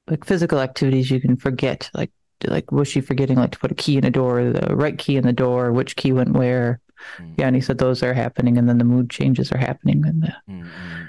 like 0.09 0.25
physical 0.25 0.61
activities 0.61 1.11
you 1.11 1.21
can 1.21 1.37
forget, 1.37 1.91
like 1.95 2.11
like 2.47 2.71
was 2.73 2.89
she 2.89 3.01
forgetting 3.01 3.37
like 3.37 3.51
to 3.53 3.59
put 3.59 3.73
a 3.73 3.75
key 3.75 3.97
in 3.97 4.05
a 4.05 4.11
door, 4.11 4.53
the 4.53 4.75
right 4.75 4.99
key 4.99 5.17
in 5.17 5.25
the 5.25 5.33
door, 5.33 5.73
which 5.73 5.97
key 5.97 6.13
went 6.13 6.33
where? 6.33 6.81
Mm. 7.19 7.35
Yeah, 7.39 7.47
and 7.49 7.57
he 7.57 7.63
said 7.63 7.79
those 7.79 8.03
are 8.03 8.15
happening, 8.15 8.59
and 8.59 8.69
then 8.69 8.79
the 8.79 8.85
mood 8.85 9.11
changes 9.11 9.53
are 9.53 9.59
happening, 9.59 10.05
and 10.07 10.23
the. 10.23 10.35
Mm-hmm 10.51 11.05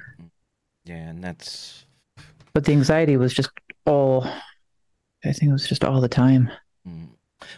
yeah, 0.89 1.09
and 1.09 1.23
that's. 1.23 1.85
But 2.53 2.65
the 2.65 2.71
anxiety 2.71 3.15
was 3.15 3.33
just 3.33 3.51
all. 3.85 4.23
I 5.23 5.33
think 5.33 5.49
it 5.49 5.53
was 5.53 5.67
just 5.67 5.85
all 5.85 6.01
the 6.01 6.09
time. 6.09 6.49
Mm. 6.87 7.09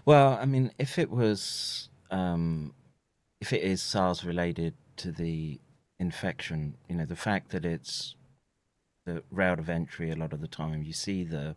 Well, 0.05 0.37
I 0.39 0.45
mean, 0.45 0.71
if 0.77 0.99
it 0.99 1.09
was, 1.09 1.89
um, 2.11 2.73
if 3.41 3.51
it 3.51 3.63
is 3.63 3.81
SARS 3.81 4.23
related 4.23 4.75
to 4.97 5.11
the 5.11 5.59
infection, 5.99 6.77
you 6.87 6.95
know, 6.95 7.05
the 7.05 7.15
fact 7.15 7.49
that 7.49 7.65
it's 7.65 8.15
the 9.05 9.23
route 9.31 9.59
of 9.59 9.67
entry 9.67 10.11
a 10.11 10.15
lot 10.15 10.31
of 10.31 10.41
the 10.41 10.47
time, 10.47 10.83
you 10.83 10.93
see 10.93 11.23
the 11.23 11.55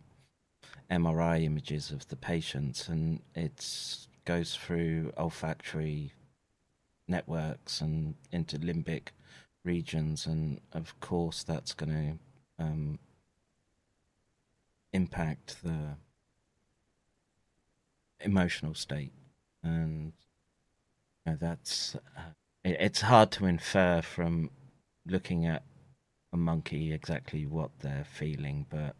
MRI 0.89 1.43
images 1.43 1.91
of 1.91 2.07
the 2.07 2.15
patients, 2.15 2.89
and 2.89 3.21
it 3.35 4.07
goes 4.25 4.55
through 4.55 5.13
olfactory 5.15 6.11
networks 7.07 7.81
and 7.81 8.15
into 8.31 8.57
limbic 8.57 9.09
regions, 9.63 10.25
and 10.25 10.59
of 10.73 10.99
course 10.99 11.43
that's 11.43 11.73
going 11.73 12.19
to 12.57 12.63
um, 12.63 12.97
impact 14.91 15.57
the 15.63 15.97
emotional 18.21 18.73
state, 18.73 19.13
and 19.63 20.13
that's 21.25 21.95
uh, 21.95 22.31
it, 22.63 22.77
it's 22.79 23.01
hard 23.01 23.31
to 23.31 23.45
infer 23.45 24.01
from 24.01 24.49
looking 25.07 25.45
at 25.45 25.63
a 26.33 26.37
monkey 26.37 26.93
exactly 26.93 27.45
what 27.45 27.71
they're 27.79 28.05
feeling, 28.05 28.65
but 28.69 28.95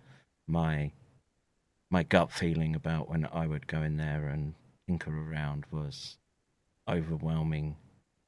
my 0.47 0.91
my 1.91 2.03
gut 2.03 2.31
feeling 2.31 2.75
about 2.75 3.09
when 3.09 3.27
I 3.31 3.47
would 3.47 3.67
go 3.67 3.81
in 3.81 3.97
there 3.97 4.27
and 4.27 4.55
tinker 4.88 5.11
around 5.11 5.65
was 5.71 6.17
overwhelming 6.89 7.75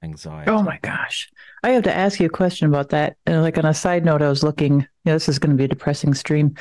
anxiety. 0.03 0.51
Oh 0.51 0.62
my 0.62 0.79
gosh. 0.81 1.29
I 1.63 1.71
have 1.71 1.83
to 1.83 1.95
ask 1.95 2.19
you 2.19 2.27
a 2.27 2.29
question 2.29 2.67
about 2.67 2.89
that. 2.89 3.17
And 3.25 3.41
like 3.41 3.57
on 3.57 3.65
a 3.65 3.73
side 3.73 4.05
note, 4.05 4.21
I 4.21 4.29
was 4.29 4.43
looking, 4.43 4.81
you 4.81 4.88
know, 5.05 5.13
this 5.13 5.29
is 5.29 5.39
going 5.39 5.51
to 5.51 5.57
be 5.57 5.65
a 5.65 5.67
depressing 5.67 6.13
stream. 6.13 6.55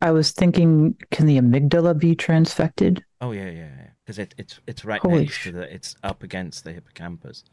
I 0.00 0.12
was 0.12 0.32
thinking, 0.32 0.96
can 1.10 1.26
the 1.26 1.38
amygdala 1.38 1.98
be 1.98 2.14
transfected? 2.14 3.02
Oh 3.20 3.32
yeah, 3.32 3.50
yeah, 3.50 3.68
yeah. 3.76 3.88
Because 4.08 4.20
it, 4.20 4.34
it's 4.38 4.58
it's 4.66 4.86
right 4.86 5.02
Holy 5.02 5.24
next 5.24 5.42
to 5.42 5.52
the, 5.52 5.74
it's 5.74 5.94
up 6.02 6.22
against 6.22 6.64
the 6.64 6.72
hippocampus, 6.72 7.44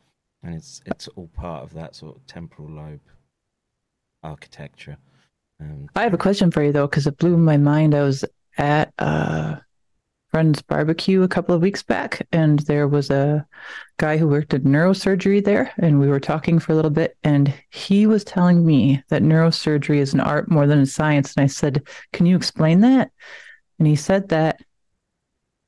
and 0.42 0.56
it's 0.56 0.82
it's 0.86 1.10
all 1.10 1.30
part 1.36 1.64
of 1.64 1.74
that 1.74 1.98
sort 1.98 2.16
of 2.16 2.26
temporal 2.28 2.70
lobe 2.70 3.02
architecture. 4.24 4.96
Um, 5.60 5.90
I 5.98 6.04
have 6.04 6.14
a 6.14 6.18
question 6.18 6.52
for 6.52 6.64
you 6.64 6.72
though, 6.72 6.88
because 6.88 7.08
it 7.08 7.18
blew 7.18 7.36
my 7.36 7.58
mind. 7.58 7.94
I 7.94 8.04
was 8.04 8.24
at 8.58 8.94
a 9.00 9.60
friend's 10.32 10.62
barbecue 10.62 11.24
a 11.24 11.28
couple 11.28 11.54
of 11.54 11.62
weeks 11.62 11.84
back, 11.84 12.26
and 12.32 12.60
there 12.60 12.88
was 12.88 13.10
a 13.10 13.46
guy 13.98 14.16
who 14.16 14.26
worked 14.26 14.54
at 14.54 14.64
neurosurgery 14.64 15.44
there, 15.44 15.74
and 15.80 16.00
we 16.00 16.08
were 16.08 16.22
talking 16.22 16.60
for 16.60 16.72
a 16.72 16.76
little 16.76 16.90
bit, 16.90 17.18
and 17.26 17.54
he 17.70 18.08
was 18.08 18.24
telling 18.24 18.66
me 18.66 19.04
that 19.10 19.24
neurosurgery 19.24 19.98
is 19.98 20.14
an 20.14 20.22
art 20.22 20.50
more 20.50 20.68
than 20.68 20.80
a 20.80 20.86
science. 20.86 21.34
And 21.36 21.44
I 21.44 21.48
said, 21.48 21.86
"Can 22.14 22.26
you 22.26 22.38
explain 22.38 22.80
that?" 22.80 23.12
And 23.78 23.90
he 23.90 23.98
said 23.98 24.30
that 24.30 24.62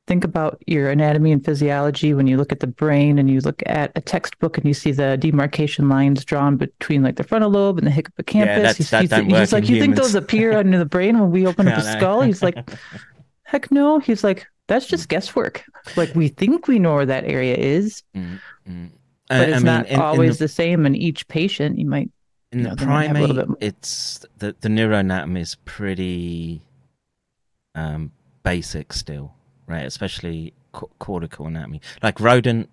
think 0.08 0.24
about 0.24 0.62
your 0.66 0.90
anatomy 0.90 1.32
and 1.32 1.44
physiology 1.44 2.14
when 2.14 2.28
you 2.28 2.38
look 2.38 2.52
at 2.52 2.62
the 2.62 2.68
brain 2.68 3.20
and 3.20 3.30
you 3.30 3.42
look 3.42 3.62
at 3.66 3.92
a 3.96 4.02
textbook 4.02 4.58
and 4.58 4.66
you 4.66 4.74
see 4.74 4.92
the 4.92 5.18
demarcation 5.18 5.90
lines 5.90 6.24
drawn 6.24 6.56
between 6.56 7.04
like 7.04 7.18
the 7.18 7.24
frontal 7.24 7.52
lobe 7.52 7.78
and 7.78 7.86
the 7.86 7.92
hippocampus. 7.92 8.56
Yeah, 8.56 8.62
that's, 8.62 8.78
he's, 8.78 8.90
that 8.90 9.24
he's, 9.26 9.38
he's 9.38 9.54
like, 9.54 9.70
you 9.70 9.80
think 9.80 9.96
those 9.96 10.16
appear 10.16 10.58
under 10.58 10.78
the 10.78 10.86
brain 10.86 11.20
when 11.20 11.30
we 11.30 11.46
open 11.46 11.68
up 11.68 11.78
a 11.78 11.84
skull? 11.84 12.22
He's 12.22 12.42
like, 12.42 12.58
heck 13.44 13.70
no. 13.70 14.00
He's 14.00 14.24
like, 14.24 14.48
that's 14.68 14.86
just 14.86 15.10
guesswork. 15.10 15.64
Like 15.96 16.14
we 16.16 16.30
think 16.30 16.68
we 16.68 16.80
know 16.80 16.96
where 16.96 17.06
that 17.06 17.26
area 17.26 17.56
is, 17.56 18.04
mm-hmm. 18.16 18.88
but 19.28 19.50
it's 19.50 19.56
I 19.56 19.58
mean, 19.58 19.66
not 19.66 19.88
in, 19.88 20.00
always 20.00 20.32
in 20.32 20.34
the, 20.34 20.44
the, 20.46 20.50
same 20.50 20.86
in 20.86 20.96
each 20.96 21.28
patient. 21.28 21.78
You 21.80 21.86
might 21.86 22.10
in 22.52 22.64
the 22.64 22.76
primate, 22.76 23.48
it's 23.60 24.26
the 24.38 24.56
the 24.60 24.70
neuroanatomy 24.70 25.40
is 25.40 25.56
pretty 25.66 26.62
um, 27.76 28.12
basic 28.44 28.94
still, 28.94 29.34
right? 29.68 29.86
Especially 29.86 30.54
co- 30.72 30.90
cortical 31.00 31.48
anatomy. 31.48 31.82
Like 32.02 32.20
rodent, 32.20 32.70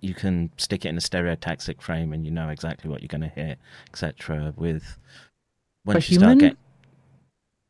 you 0.00 0.14
can 0.14 0.50
stick 0.56 0.84
it 0.84 0.88
in 0.88 0.96
a 0.96 1.00
stereotaxic 1.00 1.80
frame 1.82 2.12
and 2.12 2.24
you 2.24 2.30
know 2.30 2.48
exactly 2.48 2.90
what 2.90 3.02
you're 3.02 3.08
going 3.08 3.20
to 3.22 3.28
hit, 3.28 3.58
etc. 3.88 4.54
With 4.56 4.98
once 5.84 6.08
you 6.08 6.18
human? 6.18 6.28
start 6.28 6.38
getting 6.38 6.56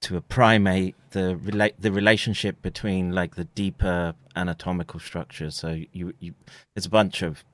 to 0.01 0.17
a 0.17 0.21
primate, 0.21 0.95
the 1.11 1.37
relate 1.37 1.75
the 1.81 1.91
relationship 1.91 2.61
between 2.63 3.13
like 3.13 3.35
the 3.35 3.45
deeper 3.45 4.15
anatomical 4.37 5.01
structures. 5.01 5.57
So 5.57 5.81
you, 5.93 6.15
you 6.21 6.35
there's 6.75 6.87
a 6.87 6.91
bunch 6.91 7.23
of 7.23 7.45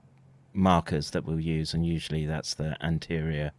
markers 0.53 1.11
that 1.11 1.25
we'll 1.25 1.41
use, 1.41 1.73
and 1.75 1.87
usually 1.87 2.27
that's 2.27 2.55
the 2.55 2.77
anterior, 2.85 3.53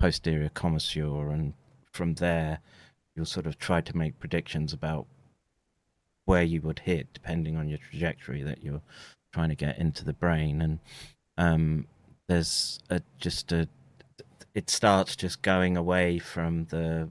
posterior 0.00 0.48
commissure, 0.48 1.30
and 1.30 1.54
from 1.92 2.14
there 2.14 2.60
you'll 3.14 3.26
sort 3.26 3.46
of 3.46 3.58
try 3.58 3.80
to 3.80 3.96
make 3.96 4.18
predictions 4.18 4.72
about 4.72 5.06
where 6.24 6.42
you 6.42 6.60
would 6.60 6.80
hit 6.80 7.12
depending 7.12 7.56
on 7.56 7.68
your 7.68 7.78
trajectory 7.78 8.42
that 8.42 8.62
you're 8.62 8.82
trying 9.32 9.48
to 9.48 9.54
get 9.54 9.78
into 9.78 10.04
the 10.04 10.12
brain 10.12 10.60
and 10.60 10.78
um, 11.38 11.86
there's 12.28 12.80
a, 12.90 13.00
just 13.18 13.52
a 13.52 13.68
it 14.54 14.68
starts 14.68 15.16
just 15.16 15.42
going 15.42 15.76
away 15.76 16.18
from 16.18 16.66
the 16.66 17.10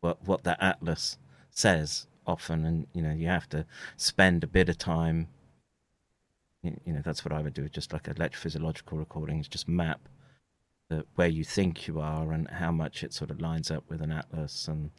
what 0.00 0.18
what 0.26 0.44
the 0.44 0.62
atlas 0.62 1.18
says 1.50 2.06
often, 2.26 2.64
and 2.64 2.86
you 2.92 3.02
know 3.02 3.12
you 3.12 3.28
have 3.28 3.48
to 3.50 3.66
spend 3.96 4.44
a 4.44 4.48
bit 4.48 4.68
of 4.68 4.78
time. 4.78 5.28
You 6.62 6.92
know 6.92 7.02
that's 7.04 7.24
what 7.24 7.32
I 7.32 7.40
would 7.40 7.54
do, 7.54 7.68
just 7.68 7.92
like 7.92 8.04
electrophysiological 8.04 8.98
recordings, 8.98 9.48
just 9.48 9.68
map 9.68 10.08
the, 10.90 11.04
where 11.14 11.28
you 11.28 11.44
think 11.44 11.86
you 11.86 12.00
are 12.00 12.32
and 12.32 12.48
how 12.50 12.72
much 12.72 13.04
it 13.04 13.12
sort 13.12 13.30
of 13.30 13.40
lines 13.40 13.70
up 13.70 13.84
with 13.88 14.00
an 14.00 14.10
atlas. 14.10 14.66
And 14.66 14.90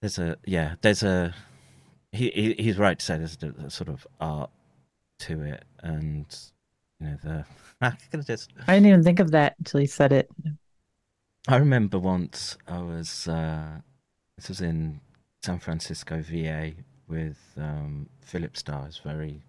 there's 0.00 0.18
a 0.18 0.36
yeah, 0.44 0.76
there's 0.80 1.02
a 1.02 1.34
he, 2.12 2.30
he 2.30 2.54
he's 2.62 2.78
right 2.78 2.98
to 2.98 3.04
say 3.04 3.18
there's 3.18 3.38
a, 3.42 3.66
a 3.66 3.70
sort 3.70 3.88
of 3.88 4.06
art 4.20 4.50
to 5.20 5.42
it, 5.42 5.64
and 5.82 6.26
you 7.00 7.06
know 7.06 7.16
the 7.22 7.44
I 7.80 7.92
just 8.24 8.52
I 8.66 8.74
didn't 8.74 8.86
even 8.86 9.04
think 9.04 9.20
of 9.20 9.30
that 9.32 9.56
until 9.58 9.80
he 9.80 9.86
said 9.86 10.12
it. 10.12 10.30
I 11.46 11.56
remember 11.56 11.98
once 11.98 12.56
I 12.66 12.78
was 12.78 13.28
uh, 13.28 13.80
this 14.36 14.48
was 14.48 14.60
in 14.60 15.00
San 15.42 15.58
Francisco 15.58 16.22
VA 16.22 16.72
with 17.08 17.38
um, 17.56 18.08
Philip 18.20 18.56
Starr, 18.56 18.88
very 19.02 19.42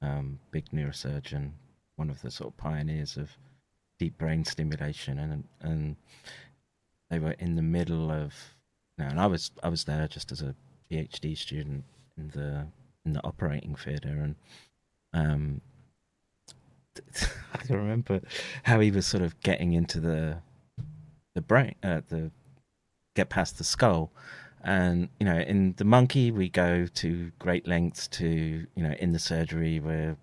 um, 0.00 0.38
big 0.50 0.70
neurosurgeon, 0.70 1.52
one 1.96 2.10
of 2.10 2.20
the 2.22 2.30
sort 2.30 2.52
of 2.52 2.56
pioneers 2.56 3.16
of 3.16 3.30
deep 3.98 4.18
brain 4.18 4.44
stimulation, 4.44 5.18
and 5.18 5.44
and 5.60 5.96
they 7.10 7.18
were 7.18 7.32
in 7.32 7.56
the 7.56 7.62
middle 7.62 8.10
of, 8.10 8.34
you 8.96 9.04
know, 9.04 9.10
and 9.10 9.20
I 9.20 9.26
was 9.26 9.50
I 9.62 9.68
was 9.68 9.84
there 9.84 10.08
just 10.08 10.32
as 10.32 10.42
a 10.42 10.54
PhD 10.92 11.36
student 11.36 11.84
in 12.16 12.28
the 12.28 12.66
in 13.04 13.14
the 13.14 13.24
operating 13.24 13.74
theatre, 13.74 14.08
and 14.08 14.36
um, 15.14 15.60
I 17.54 17.58
can 17.58 17.76
remember 17.76 18.20
how 18.64 18.80
he 18.80 18.90
was 18.90 19.06
sort 19.06 19.22
of 19.22 19.40
getting 19.40 19.72
into 19.72 20.00
the 20.00 20.38
the 21.34 21.40
brain, 21.40 21.74
uh, 21.82 22.02
the 22.08 22.30
get 23.14 23.30
past 23.30 23.58
the 23.58 23.64
skull. 23.64 24.12
And 24.64 25.08
you 25.18 25.26
know, 25.26 25.38
in 25.38 25.74
the 25.76 25.84
monkey, 25.84 26.30
we 26.30 26.48
go 26.48 26.86
to 26.86 27.32
great 27.38 27.66
lengths 27.66 28.06
to 28.08 28.26
you 28.26 28.82
know, 28.82 28.94
in 28.98 29.12
the 29.12 29.18
surgery, 29.18 29.80
we're 29.80 30.16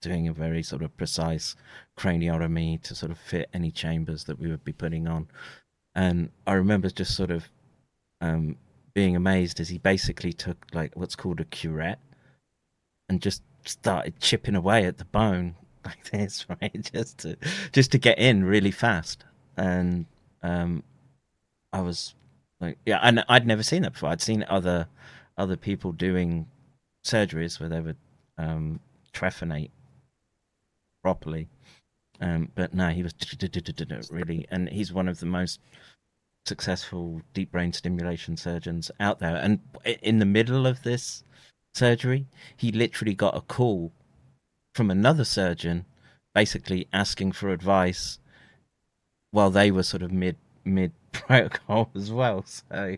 doing 0.00 0.26
a 0.26 0.32
very 0.32 0.62
sort 0.64 0.82
of 0.82 0.96
precise 0.96 1.54
craniotomy 1.96 2.82
to 2.82 2.94
sort 2.94 3.12
of 3.12 3.18
fit 3.18 3.48
any 3.54 3.70
chambers 3.70 4.24
that 4.24 4.38
we 4.38 4.50
would 4.50 4.64
be 4.64 4.72
putting 4.72 5.06
on. 5.06 5.28
And 5.94 6.30
I 6.46 6.54
remember 6.54 6.90
just 6.90 7.14
sort 7.14 7.30
of 7.30 7.48
um, 8.20 8.56
being 8.94 9.16
amazed 9.16 9.60
as 9.60 9.68
he 9.68 9.78
basically 9.78 10.32
took 10.32 10.66
like 10.72 10.92
what's 10.94 11.16
called 11.16 11.40
a 11.40 11.44
curette 11.44 12.00
and 13.08 13.20
just 13.20 13.42
started 13.64 14.18
chipping 14.20 14.54
away 14.54 14.84
at 14.84 14.98
the 14.98 15.04
bone 15.04 15.54
like 15.84 16.10
this, 16.10 16.46
right? 16.48 16.90
Just 16.92 17.18
to 17.18 17.36
just 17.72 17.90
to 17.92 17.98
get 17.98 18.18
in 18.18 18.44
really 18.44 18.70
fast. 18.70 19.24
And 19.56 20.06
um, 20.42 20.84
I 21.72 21.80
was 21.80 22.14
like, 22.60 22.78
yeah, 22.86 23.00
and 23.02 23.24
I'd 23.28 23.46
never 23.46 23.62
seen 23.62 23.82
that 23.82 23.94
before. 23.94 24.10
I'd 24.10 24.20
seen 24.20 24.44
other 24.48 24.86
other 25.36 25.56
people 25.56 25.92
doing 25.92 26.46
surgeries 27.04 27.58
where 27.58 27.68
they 27.68 27.80
would 27.80 27.96
um, 28.38 28.80
trephinate 29.12 29.70
properly. 31.02 31.48
Um, 32.20 32.50
but 32.54 32.72
no, 32.72 32.88
he 32.88 33.02
was 33.02 33.14
really, 34.10 34.46
and 34.50 34.68
he's 34.68 34.92
one 34.92 35.08
of 35.08 35.18
the 35.18 35.26
most 35.26 35.60
successful 36.44 37.22
deep 37.34 37.52
brain 37.52 37.72
stimulation 37.72 38.36
surgeons 38.36 38.90
out 38.98 39.18
there. 39.20 39.36
And 39.36 39.60
in 40.02 40.18
the 40.18 40.26
middle 40.26 40.66
of 40.66 40.82
this 40.82 41.24
surgery, 41.74 42.26
he 42.56 42.72
literally 42.72 43.14
got 43.14 43.36
a 43.36 43.40
call 43.40 43.92
from 44.74 44.90
another 44.90 45.24
surgeon, 45.24 45.84
basically 46.34 46.88
asking 46.92 47.32
for 47.32 47.50
advice 47.50 48.18
while 49.30 49.50
they 49.50 49.70
were 49.70 49.82
sort 49.82 50.02
of 50.02 50.12
mid 50.12 50.36
mid 50.64 50.92
protocol 51.12 51.90
as 51.94 52.10
well. 52.10 52.44
So 52.46 52.96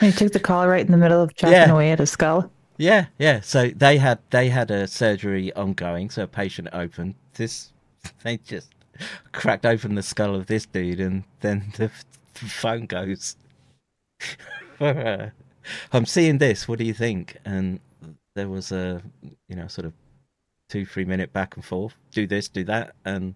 he 0.00 0.12
took 0.12 0.32
the 0.32 0.40
call 0.40 0.66
right 0.66 0.84
in 0.84 0.92
the 0.92 0.98
middle 0.98 1.22
of 1.22 1.34
chopping 1.34 1.54
yeah. 1.54 1.70
away 1.70 1.92
at 1.92 1.98
his 1.98 2.10
skull. 2.10 2.50
Yeah, 2.78 3.06
yeah. 3.18 3.40
So 3.40 3.68
they 3.68 3.98
had 3.98 4.20
they 4.30 4.48
had 4.48 4.70
a 4.70 4.86
surgery 4.86 5.52
ongoing. 5.52 6.08
So 6.10 6.22
a 6.22 6.26
patient 6.26 6.68
opened 6.72 7.14
this. 7.34 7.72
They 8.24 8.38
just 8.38 8.70
cracked 9.32 9.66
open 9.66 9.94
the 9.94 10.02
skull 10.02 10.34
of 10.34 10.46
this 10.46 10.64
dude, 10.64 11.00
and 11.00 11.24
then 11.40 11.70
the, 11.76 11.88
the 11.88 12.18
phone 12.34 12.86
goes. 12.86 13.36
I'm 14.80 16.06
seeing 16.06 16.38
this. 16.38 16.66
What 16.66 16.78
do 16.78 16.84
you 16.84 16.94
think? 16.94 17.36
And 17.44 17.80
there 18.34 18.48
was 18.48 18.72
a 18.72 19.02
you 19.48 19.56
know 19.56 19.66
sort 19.66 19.86
of 19.86 19.92
two 20.68 20.86
three 20.86 21.04
minute 21.04 21.32
back 21.32 21.56
and 21.56 21.64
forth. 21.64 21.94
Do 22.12 22.26
this, 22.26 22.48
do 22.48 22.64
that, 22.64 22.94
and 23.04 23.34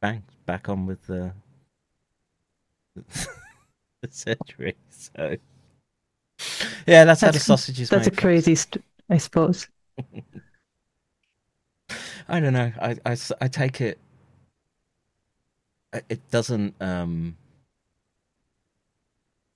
bang, 0.00 0.22
back 0.46 0.68
on 0.68 0.86
with 0.86 1.06
the, 1.06 1.32
the 4.02 4.08
surgery. 4.10 4.76
So 4.90 5.36
yeah, 6.86 7.04
that's, 7.04 7.20
that's 7.20 7.20
how 7.20 7.30
the 7.30 7.40
sausage 7.40 7.80
is. 7.80 7.88
That's 7.88 8.06
made, 8.06 8.18
a 8.18 8.20
crazy, 8.20 8.54
st- 8.54 8.84
I 9.08 9.16
suppose. 9.18 9.68
I 12.28 12.40
don't 12.40 12.52
know. 12.52 12.72
I, 12.80 12.96
I, 13.04 13.16
I 13.40 13.48
take 13.48 13.80
it. 13.80 13.98
It 16.08 16.30
doesn't 16.30 16.74
um, 16.80 17.36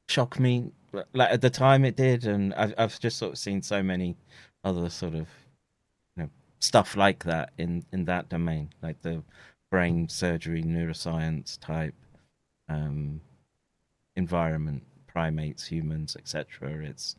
shock 0.09 0.39
me 0.39 0.73
like 1.13 1.31
at 1.31 1.41
the 1.41 1.51
time 1.51 1.85
it 1.85 1.97
did, 1.97 2.25
and 2.25 2.55
I've, 2.55 2.75
I've 2.79 3.01
just 3.01 3.19
sort 3.19 3.33
of 3.33 3.39
seen 3.39 3.63
so 3.63 3.83
many 3.83 4.17
other 4.65 4.89
sort 4.89 5.15
of 5.15 5.29
you 6.17 6.25
know 6.25 6.31
stuff 6.61 6.97
like 6.97 7.25
that 7.25 7.51
in 7.59 7.85
in 7.93 8.05
that 8.07 8.29
domain, 8.29 8.71
like 8.83 9.03
the 9.03 9.23
brain 9.71 10.09
surgery, 10.09 10.63
neuroscience 10.63 11.59
type 11.61 11.95
um, 12.69 13.21
environment 14.17 14.83
primates, 15.07 15.67
humans, 15.67 16.17
etc. 16.17 16.71
It's 16.85 17.17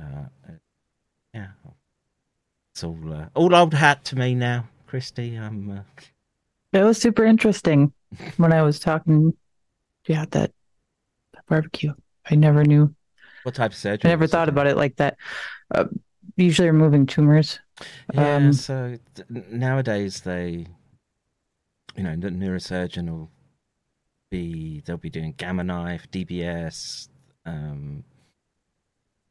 uh, 0.00 0.26
yeah, 1.34 1.48
it's 2.74 2.84
all 2.84 2.98
uh, 3.12 3.26
all 3.34 3.54
old 3.54 3.74
hat 3.74 4.04
to 4.06 4.16
me 4.16 4.34
now, 4.34 4.68
Christie. 4.86 5.36
I'm. 5.36 5.70
Uh... 5.70 5.82
It 6.72 6.82
was 6.82 6.98
super 6.98 7.24
interesting 7.24 7.92
when 8.38 8.52
I 8.52 8.62
was 8.62 8.80
talking. 8.80 9.34
Yeah, 10.08 10.24
that 10.30 10.50
barbecue. 11.48 11.94
I 12.30 12.34
never 12.34 12.64
knew. 12.64 12.94
What 13.42 13.54
type 13.54 13.72
of 13.72 13.76
surgery? 13.76 14.08
I 14.08 14.12
never 14.12 14.26
thought 14.26 14.48
about 14.48 14.66
it 14.66 14.76
like 14.76 14.96
that. 14.96 15.16
Uh, 15.74 15.86
usually 16.36 16.68
removing 16.70 17.06
tumors. 17.06 17.58
Yeah. 18.14 18.36
Um, 18.36 18.52
so 18.52 18.96
nowadays 19.28 20.20
they, 20.20 20.66
you 21.96 22.02
know, 22.02 22.14
the 22.16 22.28
neurosurgeon 22.28 23.10
will 23.10 23.30
be 24.30 24.82
they'll 24.86 24.96
be 24.96 25.10
doing 25.10 25.34
gamma 25.36 25.64
knife, 25.64 26.06
DBS, 26.10 27.08
um, 27.44 28.04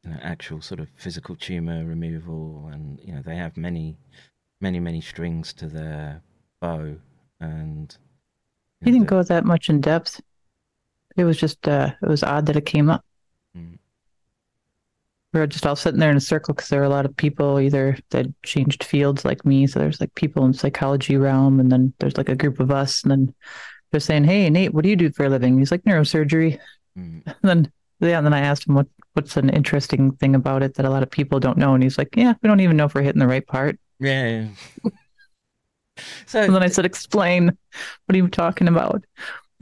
you 0.04 0.10
know, 0.10 0.18
actual 0.22 0.60
sort 0.60 0.80
of 0.80 0.88
physical 0.96 1.34
tumor 1.36 1.84
removal, 1.84 2.70
and 2.72 3.00
you 3.02 3.14
know 3.14 3.22
they 3.22 3.36
have 3.36 3.56
many, 3.56 3.96
many, 4.60 4.80
many 4.80 5.00
strings 5.00 5.52
to 5.54 5.66
their 5.66 6.22
bow. 6.60 6.96
And 7.40 7.96
he 8.84 8.90
didn't 8.90 9.08
go 9.08 9.22
that 9.22 9.44
much 9.44 9.68
in 9.68 9.80
depth. 9.80 10.20
It 11.16 11.24
was 11.24 11.36
just 11.36 11.66
uh, 11.68 11.92
it 12.02 12.08
was 12.08 12.22
odd 12.22 12.46
that 12.46 12.56
it 12.56 12.66
came 12.66 12.90
up. 12.90 13.04
Mm. 13.56 13.78
We 15.32 15.40
were 15.40 15.46
just 15.46 15.66
all 15.66 15.76
sitting 15.76 16.00
there 16.00 16.10
in 16.10 16.16
a 16.16 16.20
circle 16.20 16.54
because 16.54 16.68
there 16.68 16.80
were 16.80 16.86
a 16.86 16.90
lot 16.90 17.06
of 17.06 17.16
people 17.16 17.58
either 17.58 17.96
that 18.10 18.26
changed 18.42 18.84
fields 18.84 19.24
like 19.24 19.44
me. 19.44 19.66
So 19.66 19.78
there's 19.78 20.00
like 20.00 20.14
people 20.14 20.44
in 20.44 20.52
psychology 20.52 21.16
realm, 21.16 21.60
and 21.60 21.70
then 21.70 21.92
there's 21.98 22.16
like 22.16 22.28
a 22.28 22.36
group 22.36 22.60
of 22.60 22.70
us, 22.70 23.02
and 23.02 23.10
then 23.10 23.34
they're 23.90 24.00
saying, 24.00 24.24
"Hey, 24.24 24.48
Nate, 24.50 24.74
what 24.74 24.84
do 24.84 24.90
you 24.90 24.96
do 24.96 25.10
for 25.10 25.24
a 25.24 25.28
living?" 25.28 25.58
He's 25.58 25.70
like 25.70 25.84
neurosurgery. 25.84 26.58
Mm. 26.98 27.22
And 27.26 27.36
then 27.42 27.72
yeah, 28.00 28.18
and 28.18 28.26
then 28.26 28.34
I 28.34 28.40
asked 28.40 28.66
him 28.66 28.74
what 28.74 28.86
what's 29.14 29.36
an 29.36 29.50
interesting 29.50 30.12
thing 30.12 30.34
about 30.34 30.62
it 30.62 30.74
that 30.74 30.86
a 30.86 30.90
lot 30.90 31.02
of 31.02 31.10
people 31.10 31.38
don't 31.38 31.58
know, 31.58 31.74
and 31.74 31.82
he's 31.82 31.98
like, 31.98 32.16
"Yeah, 32.16 32.34
we 32.42 32.48
don't 32.48 32.60
even 32.60 32.76
know 32.76 32.86
if 32.86 32.94
we're 32.94 33.02
hitting 33.02 33.20
the 33.20 33.28
right 33.28 33.46
part." 33.46 33.78
Yeah. 34.00 34.48
so 36.26 36.42
and 36.42 36.54
then 36.54 36.62
I 36.62 36.68
said, 36.68 36.84
"Explain. 36.84 37.46
What 37.46 38.14
are 38.14 38.16
you 38.16 38.28
talking 38.28 38.68
about?" 38.68 39.04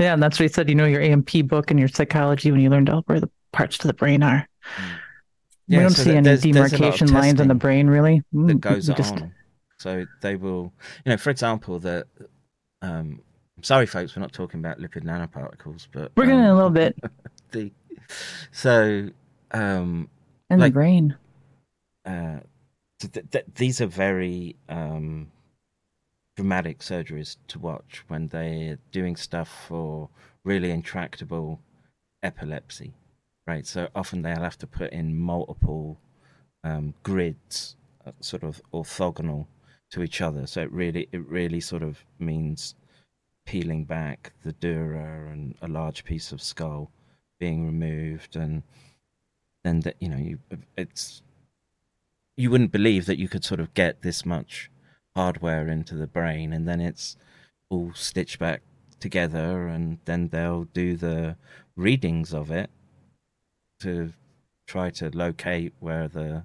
Yeah, 0.01 0.15
and 0.15 0.23
that's 0.23 0.39
what 0.39 0.45
he 0.45 0.49
said. 0.49 0.69
You 0.69 0.75
know, 0.75 0.87
your 0.87 1.03
A&P 1.03 1.43
book 1.43 1.71
and 1.71 1.79
your 1.79 1.89
psychology 1.89 2.51
when 2.51 2.61
you 2.61 2.71
learned 2.71 2.89
out 2.89 3.07
where 3.07 3.21
the 3.21 3.31
parts 3.53 3.77
to 3.79 3.87
the 3.87 3.93
brain 3.93 4.23
are. 4.23 4.49
Yeah, 5.69 5.79
we 5.79 5.83
don't 5.85 5.91
so 5.91 6.03
see 6.05 6.11
any 6.13 6.23
there's, 6.23 6.41
demarcation 6.41 7.07
there's 7.07 7.13
lines 7.13 7.39
in 7.41 7.49
the 7.49 7.55
brain, 7.55 7.87
really. 7.87 8.23
That 8.33 8.39
mm, 8.57 8.61
goes 8.61 8.87
just... 8.89 9.13
on. 9.13 9.35
So 9.79 10.07
they 10.21 10.37
will, 10.37 10.73
you 11.05 11.11
know, 11.11 11.17
for 11.17 11.31
example, 11.31 11.79
that. 11.81 12.07
Um, 12.83 13.21
sorry, 13.63 13.87
folks, 13.87 14.17
we're 14.17 14.23
not 14.23 14.33
talking 14.33 14.59
about 14.61 14.79
lipid 14.79 15.05
nanoparticles, 15.05 15.87
but 15.93 16.13
we're 16.17 16.25
um, 16.25 16.31
getting 16.31 16.45
a 16.47 16.55
little 16.55 16.71
bit. 16.71 16.99
the 17.53 17.71
so, 18.51 19.11
um, 19.53 20.09
and 20.49 20.61
like, 20.61 20.73
the 20.73 20.75
brain. 20.75 21.17
Uh, 22.07 22.41
th- 22.99 23.31
th- 23.31 23.45
these 23.55 23.81
are 23.81 23.87
very 23.87 24.57
um, 24.69 25.31
dramatic 26.41 26.79
surgeries 26.79 27.37
to 27.49 27.59
watch 27.59 28.03
when 28.09 28.27
they're 28.29 28.79
doing 28.93 29.15
stuff 29.15 29.67
for 29.69 30.09
really 30.43 30.71
intractable 30.71 31.61
epilepsy, 32.23 32.95
right? 33.47 33.67
So 33.67 33.89
often 33.95 34.23
they'll 34.23 34.43
have 34.43 34.57
to 34.61 34.67
put 34.67 34.91
in 34.91 35.19
multiple 35.19 36.01
um, 36.65 36.95
grids, 37.03 37.77
uh, 38.07 38.13
sort 38.21 38.43
of 38.43 38.63
orthogonal 38.73 39.49
to 39.91 40.03
each 40.03 40.23
other. 40.23 40.47
So 40.47 40.63
it 40.63 40.73
really, 40.73 41.11
it 41.13 41.29
really 41.29 41.61
sort 41.61 41.83
of 41.83 42.03
means 42.19 42.75
peeling 43.45 43.85
back 43.85 44.33
the 44.43 44.53
dura 44.53 45.31
and 45.31 45.55
a 45.61 45.69
large 45.69 46.05
piece 46.05 46.33
of 46.33 46.41
skull 46.41 46.91
being 47.39 47.67
removed 47.67 48.35
and 48.35 48.63
then 49.63 49.81
that 49.81 49.97
you 49.99 50.09
know 50.09 50.17
you 50.17 50.39
it's 50.77 51.21
you 52.37 52.51
wouldn't 52.51 52.71
believe 52.71 53.07
that 53.07 53.19
you 53.19 53.29
could 53.29 53.45
sort 53.45 53.61
of 53.61 53.75
get 53.75 54.03
this 54.03 54.25
much 54.25 54.71
hardware 55.21 55.69
into 55.69 55.95
the 55.97 56.07
brain 56.07 56.51
and 56.55 56.67
then 56.67 56.81
it's 56.81 57.15
all 57.69 57.93
stitched 57.95 58.39
back 58.39 58.63
together 59.01 59.69
and 59.69 59.99
then 60.07 60.29
they'll 60.29 60.65
do 60.73 60.97
the 60.97 61.37
readings 61.77 62.33
of 62.33 62.51
it 62.51 62.71
to 63.81 64.15
try 64.67 64.89
to 64.89 65.11
locate 65.11 65.75
where 65.79 66.09
the 66.09 66.43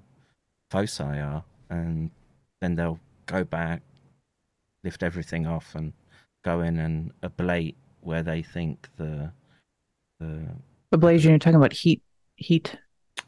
foci 0.70 1.02
are 1.02 1.42
and 1.70 2.10
then 2.60 2.74
they'll 2.74 3.00
go 3.24 3.42
back 3.44 3.80
lift 4.84 5.02
everything 5.02 5.46
off 5.46 5.74
and 5.74 5.94
go 6.44 6.60
in 6.60 6.78
and 6.78 7.12
ablate 7.22 7.76
where 8.02 8.22
they 8.22 8.42
think 8.42 8.88
the 8.98 9.32
the 10.20 10.46
ablation 10.92 11.30
you're 11.30 11.38
talking 11.38 11.56
about 11.56 11.72
heat 11.72 12.02
heat? 12.36 12.76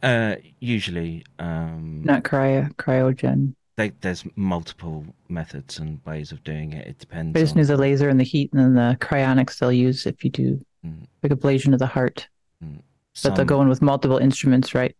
Uh 0.02 0.36
usually 0.60 1.24
um 1.38 2.02
not 2.04 2.22
cryo 2.22 2.70
cryogen 2.76 3.54
they, 3.78 3.90
there's 4.00 4.24
multiple 4.34 5.06
methods 5.28 5.78
and 5.78 6.00
ways 6.04 6.32
of 6.32 6.42
doing 6.42 6.72
it 6.72 6.86
it 6.88 6.98
depends 6.98 7.32
they 7.32 7.40
just 7.40 7.54
on... 7.54 7.58
use 7.58 7.68
the 7.68 7.76
laser 7.76 8.08
and 8.08 8.18
the 8.18 8.24
heat 8.24 8.52
and 8.52 8.60
then 8.60 8.74
the 8.74 8.96
cryonics 9.00 9.58
they'll 9.58 9.72
use 9.72 10.04
if 10.04 10.24
you 10.24 10.30
do 10.30 10.60
mm. 10.84 11.06
like 11.22 11.30
ablation 11.30 11.72
of 11.72 11.78
the 11.78 11.86
heart 11.86 12.28
mm. 12.62 12.82
Some... 13.14 13.30
but 13.30 13.36
they'll 13.36 13.46
go 13.46 13.62
in 13.62 13.68
with 13.68 13.80
multiple 13.80 14.18
instruments 14.18 14.74
right 14.74 14.96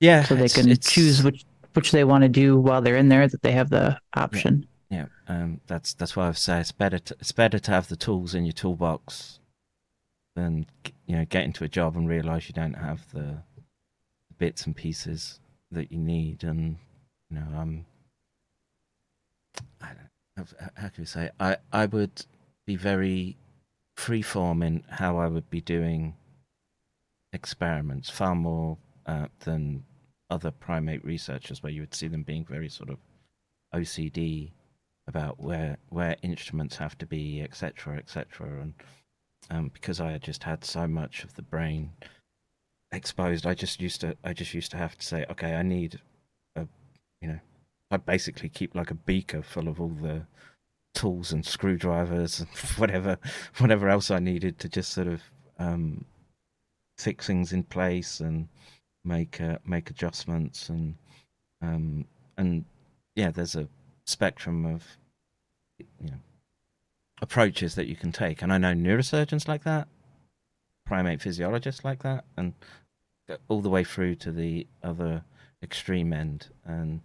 yeah 0.00 0.24
so 0.24 0.34
they 0.34 0.48
can 0.48 0.68
it's... 0.68 0.92
choose 0.92 1.22
which 1.22 1.44
which 1.74 1.92
they 1.92 2.02
want 2.02 2.22
to 2.22 2.28
do 2.28 2.58
while 2.58 2.82
they're 2.82 2.96
in 2.96 3.08
there 3.08 3.28
that 3.28 3.42
they 3.42 3.52
have 3.52 3.70
the 3.70 3.96
option 4.16 4.66
yeah, 4.90 5.06
yeah. 5.28 5.42
Um, 5.42 5.60
that's 5.68 5.94
that's 5.94 6.16
why 6.16 6.26
I've 6.26 6.38
said 6.38 6.62
it's 6.62 6.72
better 6.72 6.98
to, 6.98 7.16
it's 7.20 7.30
better 7.30 7.60
to 7.60 7.70
have 7.70 7.88
the 7.88 7.96
tools 7.96 8.34
in 8.34 8.44
your 8.44 8.52
toolbox 8.52 9.38
than 10.34 10.66
you 11.06 11.16
know 11.16 11.24
get 11.26 11.44
into 11.44 11.62
a 11.62 11.68
job 11.68 11.96
and 11.96 12.08
realize 12.08 12.48
you 12.48 12.54
don't 12.54 12.74
have 12.74 13.08
the 13.12 13.42
bits 14.38 14.66
and 14.66 14.74
pieces 14.74 15.38
that 15.70 15.92
you 15.92 15.98
need 15.98 16.42
and 16.42 16.78
you 17.30 17.36
know 17.38 17.46
um 17.56 17.84
I 19.80 19.88
don't 19.88 20.08
how, 20.76 20.88
can 20.88 20.92
we 20.98 21.04
say 21.04 21.30
I 21.40 21.56
I 21.72 21.86
would 21.86 22.24
be 22.66 22.76
very 22.76 23.36
freeform 23.96 24.64
in 24.64 24.84
how 24.88 25.18
I 25.18 25.26
would 25.26 25.50
be 25.50 25.60
doing 25.60 26.14
experiments, 27.32 28.08
far 28.08 28.34
more 28.34 28.78
uh, 29.06 29.26
than 29.40 29.84
other 30.30 30.50
primate 30.50 31.04
researchers, 31.04 31.62
where 31.62 31.72
you 31.72 31.80
would 31.82 31.94
see 31.94 32.08
them 32.08 32.22
being 32.22 32.44
very 32.44 32.68
sort 32.68 32.90
of 32.90 32.98
OCD 33.74 34.52
about 35.06 35.40
where 35.40 35.78
where 35.88 36.16
instruments 36.22 36.76
have 36.76 36.96
to 36.98 37.06
be, 37.06 37.42
etc., 37.42 37.96
etc. 37.96 38.60
And 38.60 38.74
um, 39.50 39.70
because 39.72 40.00
I 40.00 40.12
had 40.12 40.22
just 40.22 40.44
had 40.44 40.64
so 40.64 40.86
much 40.86 41.24
of 41.24 41.34
the 41.34 41.42
brain 41.42 41.92
exposed, 42.92 43.46
I 43.46 43.54
just 43.54 43.80
used 43.80 44.00
to 44.02 44.16
I 44.22 44.32
just 44.32 44.54
used 44.54 44.70
to 44.72 44.76
have 44.76 44.96
to 44.96 45.04
say, 45.04 45.24
okay, 45.30 45.54
I 45.54 45.62
need 45.62 46.00
a, 46.56 46.66
you 47.20 47.28
know, 47.28 47.40
I 47.90 47.96
basically 47.96 48.48
keep 48.48 48.74
like 48.74 48.90
a 48.90 48.94
beaker 48.94 49.42
full 49.42 49.68
of 49.68 49.80
all 49.80 49.88
the 49.88 50.26
tools 50.94 51.32
and 51.32 51.44
screwdrivers 51.44 52.40
and 52.40 52.48
whatever 52.76 53.18
whatever 53.58 53.88
else 53.88 54.10
I 54.10 54.18
needed 54.18 54.58
to 54.60 54.68
just 54.68 54.92
sort 54.92 55.06
of 55.06 55.22
um, 55.58 56.04
fix 56.96 57.26
things 57.26 57.52
in 57.52 57.62
place 57.62 58.20
and 58.20 58.48
make 59.04 59.40
uh, 59.40 59.58
make 59.64 59.90
adjustments 59.90 60.68
and 60.68 60.94
um, 61.62 62.06
and 62.36 62.64
yeah, 63.14 63.30
there's 63.30 63.56
a 63.56 63.68
spectrum 64.06 64.64
of 64.64 64.84
you 65.78 65.86
know 66.10 66.18
approaches 67.20 67.74
that 67.74 67.88
you 67.88 67.96
can 67.96 68.12
take, 68.12 68.42
and 68.42 68.52
I 68.52 68.58
know 68.58 68.74
neurosurgeons 68.74 69.48
like 69.48 69.64
that, 69.64 69.88
primate 70.86 71.20
physiologists 71.20 71.84
like 71.84 72.02
that, 72.04 72.24
and 72.36 72.54
all 73.48 73.60
the 73.60 73.68
way 73.68 73.84
through 73.84 74.14
to 74.16 74.32
the 74.32 74.66
other 74.82 75.24
extreme 75.62 76.12
end. 76.12 76.48
And 76.64 77.00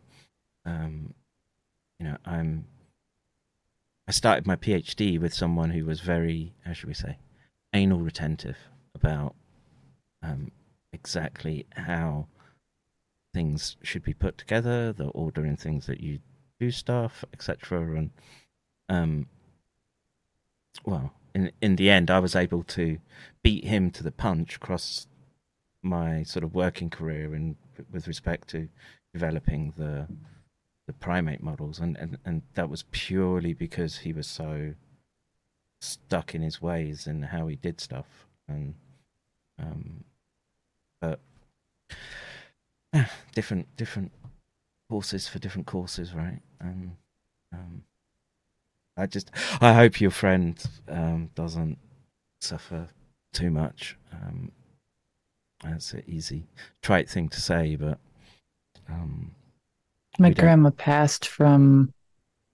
um, 0.66 1.14
you 2.00 2.06
know, 2.06 2.18
I'm 2.26 2.66
I 4.08 4.12
started 4.12 4.46
my 4.46 4.56
PhD 4.56 5.20
with 5.20 5.34
someone 5.34 5.70
who 5.70 5.86
was 5.86 6.02
very, 6.02 6.54
how 6.66 6.74
should 6.74 6.90
we 6.90 6.94
say, 6.94 7.20
anal 7.74 8.00
retentive 8.00 8.58
about 8.94 9.34
um, 10.22 10.52
exactly 10.92 11.66
how 11.72 12.28
things 13.34 13.78
should 13.82 14.04
be 14.04 14.14
put 14.14 14.38
together, 14.38 14.92
the 14.92 15.08
order 15.08 15.46
in 15.46 15.56
things 15.56 15.86
that 15.86 16.02
you 16.02 16.20
do 16.60 16.70
stuff, 16.70 17.24
etc. 17.34 17.98
And 17.98 18.12
um, 18.90 19.28
well, 20.86 21.14
in 21.34 21.52
in 21.62 21.78
the 21.78 21.90
end, 21.90 22.12
I 22.12 22.20
was 22.20 22.36
able 22.36 22.64
to 22.64 23.00
beat 23.42 23.66
him 23.66 23.90
to 23.92 24.04
the 24.04 24.12
punch 24.12 24.58
across 24.58 25.08
my 25.82 26.24
sort 26.24 26.44
of 26.44 26.54
working 26.54 26.90
career 26.90 27.34
and 27.34 27.56
with 27.92 28.08
respect 28.08 28.48
to 28.50 28.70
developing 29.14 29.74
the 29.78 30.08
primate 31.00 31.44
models, 31.44 31.80
and, 31.80 31.98
and, 31.98 32.18
and 32.26 32.42
that 32.56 32.70
was 32.70 32.84
purely 32.92 33.54
because 33.54 34.00
he 34.00 34.14
was 34.14 34.28
so 34.28 34.74
stuck 35.82 36.34
in 36.34 36.42
his 36.42 36.62
ways 36.62 37.08
and 37.08 37.26
how 37.26 37.48
he 37.48 37.56
did 37.56 37.82
stuff, 37.82 38.28
and 38.48 38.76
um, 39.60 40.04
but 41.02 41.20
different 43.34 43.76
different 43.76 44.12
courses 44.90 45.28
for 45.28 45.40
different 45.40 45.68
courses, 45.68 46.14
right? 46.14 46.40
And 46.60 46.96
um, 47.52 47.84
I 48.98 49.06
just 49.08 49.32
I 49.62 49.74
hope 49.74 50.00
your 50.00 50.12
friend 50.12 50.62
um, 50.88 51.30
doesn't 51.36 51.78
suffer 52.40 52.88
too 53.34 53.50
much. 53.50 53.98
Um, 54.12 54.52
that's 55.64 55.94
an 55.94 56.04
easy 56.08 56.48
trite 56.82 57.10
thing 57.10 57.30
to 57.30 57.42
say, 57.42 57.76
but 57.76 57.98
um, 58.90 59.32
my 60.20 60.30
grandma 60.32 60.70
passed 60.72 61.28
from 61.28 61.94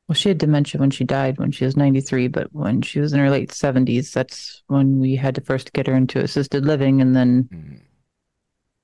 well, 0.10 0.16
she 0.16 0.30
had 0.30 0.40
dementia 0.40 0.82
when 0.82 0.90
she 0.90 1.04
died 1.04 1.38
when 1.38 1.52
she 1.52 1.66
was 1.66 1.78
93, 1.78 2.30
but 2.30 2.52
when 2.52 2.82
she 2.82 3.00
was 3.00 3.14
in 3.14 3.20
her 3.20 3.30
late 3.30 3.52
70s, 3.52 4.12
that's 4.12 4.64
when 4.66 5.00
we 5.00 5.16
had 5.16 5.36
to 5.36 5.42
first 5.42 5.72
get 5.72 5.86
her 5.86 5.94
into 5.94 6.18
assisted 6.18 6.66
living, 6.66 7.00
and 7.00 7.16
then 7.16 7.44
mm. 7.54 7.80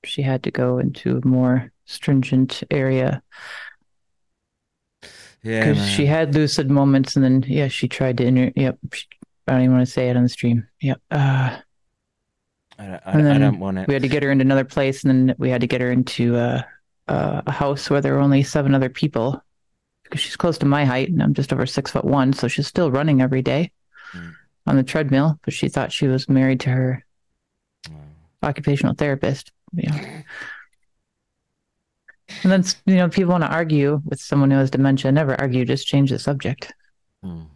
she 0.03 0.21
had 0.21 0.43
to 0.43 0.51
go 0.51 0.77
into 0.77 1.17
a 1.17 1.27
more 1.27 1.71
stringent 1.85 2.61
area. 2.69 3.23
Yeah, 5.41 5.71
because 5.71 5.89
she 5.89 6.05
had 6.05 6.35
lucid 6.35 6.69
moments, 6.69 7.15
and 7.15 7.25
then 7.25 7.43
yeah, 7.47 7.69
she 7.69 7.87
tried 7.87 8.17
to 8.17 8.25
inter. 8.25 8.51
Yep, 8.55 8.77
she, 8.93 9.07
I 9.47 9.53
don't 9.53 9.61
even 9.61 9.75
want 9.77 9.87
to 9.87 9.91
say 9.91 10.09
it 10.09 10.17
on 10.17 10.23
the 10.23 10.29
stream. 10.29 10.67
Yep. 10.81 11.01
Uh, 11.09 11.57
I, 12.77 12.99
I, 13.03 13.11
I 13.13 13.37
don't 13.39 13.59
want 13.59 13.79
it. 13.79 13.87
We 13.87 13.95
had 13.95 14.03
to 14.03 14.09
get 14.09 14.21
her 14.21 14.29
into 14.29 14.43
another 14.43 14.63
place, 14.63 15.03
and 15.03 15.29
then 15.29 15.35
we 15.39 15.49
had 15.49 15.61
to 15.61 15.67
get 15.67 15.81
her 15.81 15.91
into 15.91 16.35
uh, 16.35 16.61
uh, 17.07 17.41
a 17.45 17.51
house 17.51 17.89
where 17.89 18.01
there 18.01 18.13
were 18.13 18.19
only 18.19 18.43
seven 18.43 18.73
other 18.73 18.89
people 18.89 19.41
because 20.03 20.21
she's 20.21 20.35
close 20.35 20.57
to 20.59 20.65
my 20.65 20.85
height 20.85 21.09
and 21.09 21.21
I'm 21.21 21.33
just 21.33 21.51
over 21.51 21.65
six 21.65 21.91
foot 21.91 22.05
one. 22.05 22.33
So 22.33 22.47
she's 22.47 22.67
still 22.67 22.91
running 22.91 23.21
every 23.21 23.41
day 23.41 23.71
mm. 24.13 24.33
on 24.67 24.75
the 24.75 24.83
treadmill, 24.83 25.39
but 25.43 25.53
she 25.53 25.69
thought 25.69 25.91
she 25.91 26.07
was 26.07 26.29
married 26.29 26.59
to 26.61 26.69
her 26.69 27.05
mm. 27.87 27.95
occupational 28.43 28.95
therapist. 28.95 29.51
You 29.73 29.89
know. 29.89 29.97
And 32.43 32.51
then, 32.51 32.63
you 32.85 32.95
know, 32.95 33.09
people 33.09 33.31
want 33.31 33.43
to 33.43 33.51
argue 33.51 34.01
with 34.03 34.19
someone 34.19 34.49
who 34.49 34.57
has 34.57 34.71
dementia. 34.71 35.11
Never 35.11 35.39
argue, 35.39 35.63
just 35.63 35.85
change 35.85 36.09
the 36.09 36.17
subject. 36.17 36.73
Mm. 37.23 37.47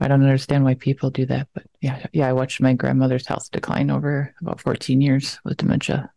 I 0.00 0.08
don't 0.08 0.22
understand 0.22 0.64
why 0.64 0.74
people 0.74 1.08
do 1.08 1.24
that, 1.26 1.48
but 1.54 1.64
yeah, 1.80 2.06
yeah, 2.12 2.28
I 2.28 2.34
watched 2.34 2.60
my 2.60 2.74
grandmother's 2.74 3.26
health 3.26 3.50
decline 3.50 3.90
over 3.90 4.34
about 4.40 4.60
14 4.60 5.00
years 5.00 5.38
with 5.44 5.56
dementia 5.56 6.10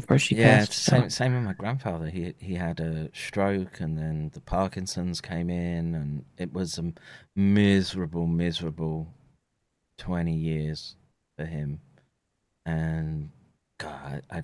before 0.00 0.18
she 0.18 0.36
yeah, 0.36 0.58
passed. 0.58 0.74
same 0.74 1.10
same 1.10 1.34
with 1.34 1.42
my 1.42 1.52
grandfather. 1.54 2.08
He 2.08 2.34
he 2.38 2.54
had 2.54 2.78
a 2.78 3.10
stroke, 3.12 3.80
and 3.80 3.98
then 3.98 4.30
the 4.32 4.40
Parkinson's 4.40 5.20
came 5.20 5.50
in, 5.50 5.94
and 5.94 6.24
it 6.36 6.52
was 6.52 6.78
a 6.78 6.92
miserable, 7.34 8.26
miserable 8.26 9.12
twenty 9.96 10.36
years 10.36 10.94
for 11.36 11.46
him. 11.46 11.80
And 12.64 13.30
God, 13.78 14.22
I, 14.30 14.42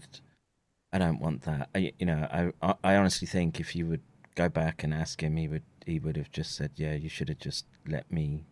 I 0.93 0.99
don't 0.99 1.21
want 1.21 1.43
that. 1.43 1.69
I, 1.73 1.93
you 1.99 2.07
know, 2.07 2.53
I 2.61 2.75
I 2.83 2.97
honestly 2.97 3.29
think 3.29 3.61
if 3.61 3.77
you 3.77 3.87
would 3.87 4.03
go 4.35 4.49
back 4.49 4.83
and 4.83 4.93
ask 4.93 5.23
him, 5.23 5.37
he 5.37 5.47
would 5.47 5.63
he 5.87 6.01
would 6.01 6.17
have 6.17 6.33
just 6.33 6.57
said, 6.57 6.73
"Yeah, 6.75 6.95
you 6.95 7.09
should 7.09 7.29
have 7.29 7.39
just 7.39 7.67
let 7.87 8.11
me 8.11 8.47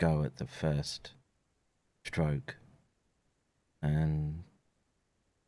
go 0.00 0.24
at 0.24 0.38
the 0.38 0.48
first 0.48 1.12
stroke." 2.04 2.56
And 3.80 4.44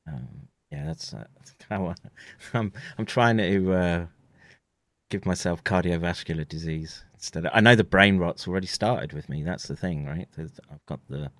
um, 0.07 0.49
yeah, 0.71 0.87
that's, 0.87 1.15
uh, 1.15 1.25
how 1.71 1.95
I'm. 2.55 2.73
I'm 2.99 3.07
trying 3.07 3.39
to 3.39 3.73
uh, 3.73 4.07
give 5.11 5.27
myself 5.27 5.63
cardiovascular 5.65 6.49
disease 6.49 7.05
instead. 7.15 7.47
Of, 7.47 7.53
I 7.55 7.61
know 7.61 7.75
the 7.75 7.85
brain 7.85 8.19
rot's 8.19 8.49
already 8.49 8.67
started 8.67 9.13
with 9.13 9.29
me. 9.29 9.43
That's 9.43 9.69
the 9.69 9.77
thing, 9.77 10.07
right? 10.07 10.29
I've 10.39 10.87
got 10.87 11.01
the 11.09 11.31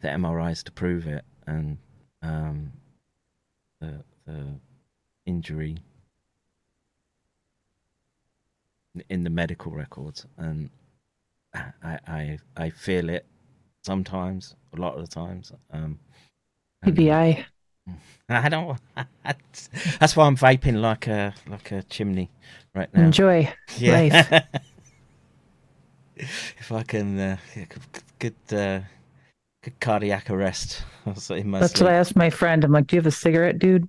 the 0.00 0.08
MRIs 0.08 0.62
to 0.64 0.72
prove 0.72 1.06
it, 1.06 1.24
and 1.46 1.78
um, 2.22 2.72
the 3.80 4.04
the 4.26 4.60
injury 5.26 5.78
in 9.08 9.24
the 9.24 9.30
medical 9.30 9.72
records, 9.72 10.26
and 10.38 10.70
I 11.54 11.98
I 12.06 12.38
I 12.56 12.70
feel 12.70 13.08
it 13.08 13.26
sometimes, 13.82 14.54
a 14.76 14.80
lot 14.80 14.94
of 14.94 15.02
the 15.02 15.08
times. 15.08 15.52
Um, 15.72 15.98
TBI. 16.84 17.44
I 18.28 18.48
don't. 18.48 18.78
That's 20.00 20.16
why 20.16 20.26
I'm 20.26 20.36
vaping 20.36 20.80
like 20.80 21.06
a 21.06 21.34
like 21.48 21.72
a 21.72 21.82
chimney 21.84 22.30
right 22.74 22.92
now. 22.94 23.04
Enjoy 23.04 23.52
yeah. 23.76 23.92
life. 23.92 24.44
if 26.58 26.72
I 26.72 26.82
can, 26.82 27.18
uh, 27.18 27.36
good 28.18 28.34
uh, 28.52 28.80
good 29.62 29.80
cardiac 29.80 30.30
arrest. 30.30 30.84
That's 31.04 31.24
sleep. 31.24 31.46
what 31.46 31.82
I 31.82 31.94
asked 31.94 32.16
my 32.16 32.30
friend. 32.30 32.64
I'm 32.64 32.72
like, 32.72 32.86
"Do 32.86 32.96
you 32.96 33.00
have 33.00 33.06
a 33.06 33.10
cigarette, 33.10 33.58
dude?" 33.58 33.88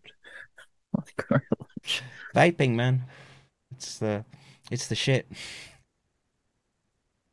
Vaping, 2.35 2.71
man. 2.71 3.03
It's 3.71 3.99
the 3.99 4.25
it's 4.71 4.87
the 4.87 4.95
shit. 4.95 5.27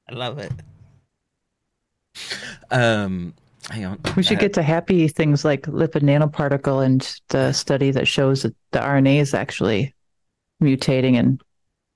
I 0.09 0.15
love 0.15 0.39
it. 0.39 0.53
Um, 2.71 3.35
Hang 3.71 3.85
on. 3.85 4.01
We 4.17 4.25
should 4.25 4.41
get 4.41 4.55
to 4.55 4.63
happy 4.63 5.07
things 5.07 5.45
like 5.45 5.63
lipid 5.63 6.03
nanoparticle 6.03 6.85
and 6.85 7.21
the 7.29 7.53
study 7.53 7.93
that 7.93 8.09
shows 8.09 8.43
that 8.43 8.55
the 8.73 8.81
RNA 8.81 9.21
is 9.21 9.33
actually 9.33 9.95
mutating 10.61 11.17
and 11.17 11.41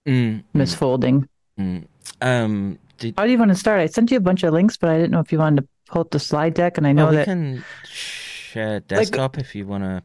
mm, 0.06 0.36
mm. 0.36 0.44
misfolding. 0.54 1.26
Mm. 1.58 1.86
Um, 2.20 2.78
did... 2.98 3.14
How 3.18 3.24
do 3.24 3.32
you 3.32 3.38
want 3.38 3.50
to 3.50 3.56
start? 3.56 3.80
I 3.80 3.86
sent 3.86 4.12
you 4.12 4.16
a 4.16 4.20
bunch 4.20 4.44
of 4.44 4.52
links, 4.52 4.76
but 4.76 4.90
I 4.90 4.96
didn't 4.96 5.10
know 5.10 5.20
if 5.20 5.32
you 5.32 5.38
wanted 5.38 5.62
to 5.62 5.68
pull 5.86 6.02
up 6.02 6.10
the 6.10 6.20
slide 6.20 6.54
deck. 6.54 6.78
And 6.78 6.86
I 6.86 6.92
know 6.92 7.06
well, 7.06 7.10
we 7.10 7.16
that 7.16 7.24
can 7.26 7.64
share 7.84 8.78
desktop 8.78 9.36
like, 9.36 9.44
if 9.44 9.54
you 9.56 9.66
want 9.66 9.82
to 9.82 10.02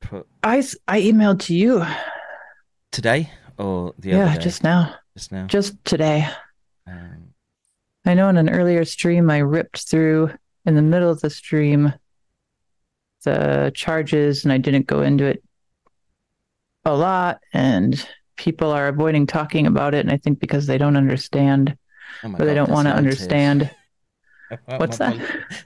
put. 0.00 0.26
I 0.42 0.58
I 0.88 1.00
emailed 1.02 1.38
to 1.42 1.54
you 1.54 1.86
today 2.90 3.30
or 3.58 3.94
the 3.98 4.10
yeah, 4.10 4.26
other 4.26 4.38
day? 4.38 4.42
just 4.42 4.64
now. 4.64 4.94
Just 5.16 5.30
now. 5.30 5.46
Just 5.46 5.84
today. 5.84 6.28
Um... 6.86 7.28
I 8.04 8.14
know 8.14 8.28
in 8.28 8.36
an 8.36 8.50
earlier 8.50 8.84
stream 8.84 9.30
I 9.30 9.38
ripped 9.38 9.88
through 9.88 10.32
in 10.66 10.74
the 10.74 10.82
middle 10.82 11.10
of 11.10 11.20
the 11.20 11.30
stream 11.30 11.92
the 13.24 13.72
charges 13.74 14.44
and 14.44 14.52
I 14.52 14.58
didn't 14.58 14.86
go 14.86 15.02
into 15.02 15.24
it 15.24 15.42
a 16.84 16.94
lot 16.94 17.40
and 17.52 18.06
people 18.36 18.70
are 18.70 18.86
avoiding 18.88 19.26
talking 19.26 19.66
about 19.66 19.94
it 19.94 20.00
and 20.00 20.10
I 20.12 20.16
think 20.16 20.38
because 20.38 20.66
they 20.66 20.78
don't 20.78 20.96
understand 20.96 21.76
oh 22.22 22.28
or 22.34 22.38
they 22.44 22.46
God, 22.46 22.54
don't 22.54 22.70
want 22.70 22.86
to 22.88 22.94
understand. 22.94 23.70
What's 24.66 24.98
that? 24.98 25.16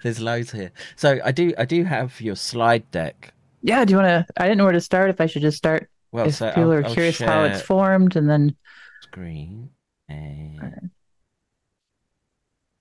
There's 0.03 0.21
loads 0.21 0.53
here. 0.53 0.73
So 0.97 1.19
I 1.23 1.33
do 1.33 1.53
I 1.59 1.67
do 1.67 1.85
have 1.85 2.19
your 2.21 2.37
slide 2.37 2.91
deck. 2.91 3.35
Yeah, 3.63 3.85
do 3.85 3.91
you 3.93 3.99
want 3.99 4.09
to? 4.27 4.27
I 4.39 4.45
didn't 4.45 4.57
know 4.57 4.65
where 4.65 4.73
to 4.73 4.81
start. 4.81 5.11
If 5.11 5.21
I 5.21 5.27
should 5.27 5.43
just 5.43 5.59
start, 5.59 5.91
Well, 6.13 6.27
if 6.29 6.37
so 6.37 6.49
people 6.49 6.63
I'll- 6.63 6.73
are 6.73 6.85
I'll 6.87 6.95
curious 6.95 7.19
how 7.21 7.45
it's 7.45 7.61
formed, 7.61 8.17
and 8.17 8.31
then 8.31 8.57
Screen 9.03 9.69
and 10.09 10.91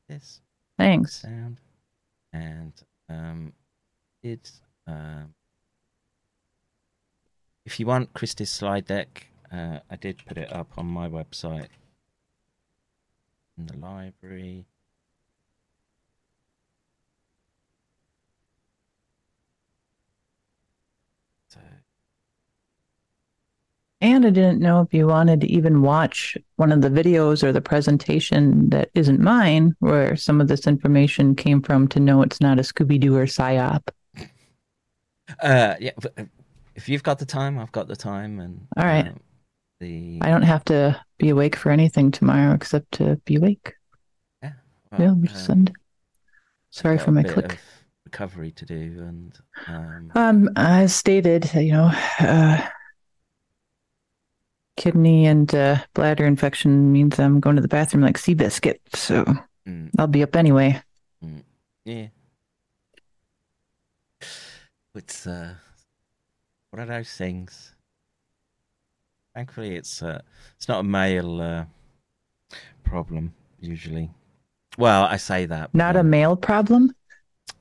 this 0.08 0.40
thanks. 0.78 1.16
sound 1.22 1.58
and 2.34 2.74
um 3.10 3.54
it's 4.22 4.62
um 4.88 5.34
if 7.70 7.80
you 7.80 7.86
want 7.86 8.14
Christie's 8.14 8.50
slide 8.50 8.86
deck, 8.86 9.28
uh, 9.52 9.80
I 9.92 9.96
did 9.96 10.26
put 10.26 10.40
it 10.40 10.52
up 10.52 10.72
on 10.76 10.88
my 10.88 11.08
website 11.08 11.68
in 13.60 13.68
the 13.68 13.78
library. 13.78 14.66
So 21.50 21.60
And 24.02 24.26
I 24.26 24.30
didn't 24.30 24.62
know 24.62 24.80
if 24.82 24.94
you 24.94 25.08
wanted 25.08 25.42
to 25.42 25.48
even 25.52 25.82
watch 25.82 26.38
one 26.56 26.72
of 26.72 26.82
the 26.82 26.90
videos 26.90 27.44
or 27.44 27.52
the 27.52 27.60
presentation 27.62 28.70
that 28.70 28.90
isn't 28.96 29.20
mine, 29.20 29.76
where 29.80 30.16
some 30.16 30.40
of 30.40 30.48
this 30.48 30.68
information 30.68 31.36
came 31.36 31.62
from, 31.62 31.88
to 31.90 32.00
know 32.00 32.22
it's 32.22 32.40
not 32.40 32.60
a 32.60 32.62
Scooby 32.62 32.98
Doo 33.00 33.18
or 33.18 33.26
psyop. 33.26 33.82
Uh, 35.42 35.76
yeah. 35.80 35.92
uh, 36.18 36.24
If 36.76 36.88
you've 36.88 37.04
got 37.04 37.20
the 37.20 37.26
time, 37.26 37.60
I've 37.60 37.74
got 37.74 37.88
the 37.90 37.96
time, 37.96 38.40
and 38.40 38.66
All 38.78 38.86
right. 38.86 39.08
um, 39.10 39.20
the 39.82 40.20
I 40.22 40.30
don't 40.30 40.44
have 40.44 40.64
to 40.66 41.00
be 41.18 41.30
awake 41.30 41.58
for 41.58 41.70
anything 41.72 42.10
tomorrow 42.12 42.54
except 42.54 42.94
to 42.94 43.18
be 43.26 43.36
awake. 43.36 43.74
well, 44.42 44.54
Yeah, 44.98 45.12
we 45.12 45.28
just 45.28 45.46
send. 45.46 45.74
Sorry 46.72 46.98
for 46.98 47.12
my 47.12 47.24
click. 47.24 47.60
recovery 48.06 48.52
to 48.52 48.66
do, 48.66 48.76
and 48.76 49.38
um, 49.68 50.12
Um, 50.16 50.50
as 50.56 50.96
stated, 50.96 51.54
you 51.54 51.74
know, 51.74 51.92
uh, 52.20 52.66
kidney 54.80 55.28
and 55.28 55.54
uh, 55.54 55.78
bladder 55.94 56.26
infection 56.26 56.92
means 56.92 57.20
I'm 57.20 57.42
going 57.42 57.58
to 57.58 57.62
the 57.62 57.68
bathroom 57.68 58.02
like 58.02 58.18
Seabiscuit, 58.18 58.80
so 58.94 59.26
mm, 59.68 59.90
I'll 60.00 60.08
be 60.08 60.24
up 60.24 60.36
anyway. 60.38 60.82
yeah, 61.84 62.08
it's 64.96 65.28
uh, 65.28 65.54
one 66.72 66.82
of 66.82 66.88
those 66.88 67.12
things. 67.12 67.76
Thankfully, 69.36 69.76
it's 69.76 70.02
uh, 70.02 70.22
it's 70.56 70.70
not 70.70 70.80
a 70.80 70.84
male 70.84 71.42
uh, 71.42 71.66
problem 72.84 73.34
usually. 73.60 74.10
Well, 74.78 75.04
I 75.04 75.18
say 75.18 75.46
that. 75.46 75.72
but 75.74 75.78
Not 75.78 75.98
a 75.98 76.04
male 76.04 76.38
problem. 76.38 76.94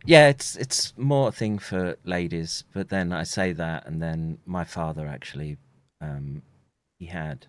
Yeah, 0.04 0.28
it's 0.28 0.54
it's 0.54 0.92
more 0.96 1.28
a 1.28 1.32
thing 1.32 1.58
for 1.58 1.96
ladies, 2.04 2.62
but 2.72 2.88
then 2.90 3.12
I 3.12 3.24
say 3.24 3.52
that, 3.54 3.86
and 3.86 4.00
then 4.00 4.38
my 4.46 4.62
father 4.62 5.08
actually, 5.08 5.56
um, 6.00 6.42
he 6.98 7.06
had 7.06 7.46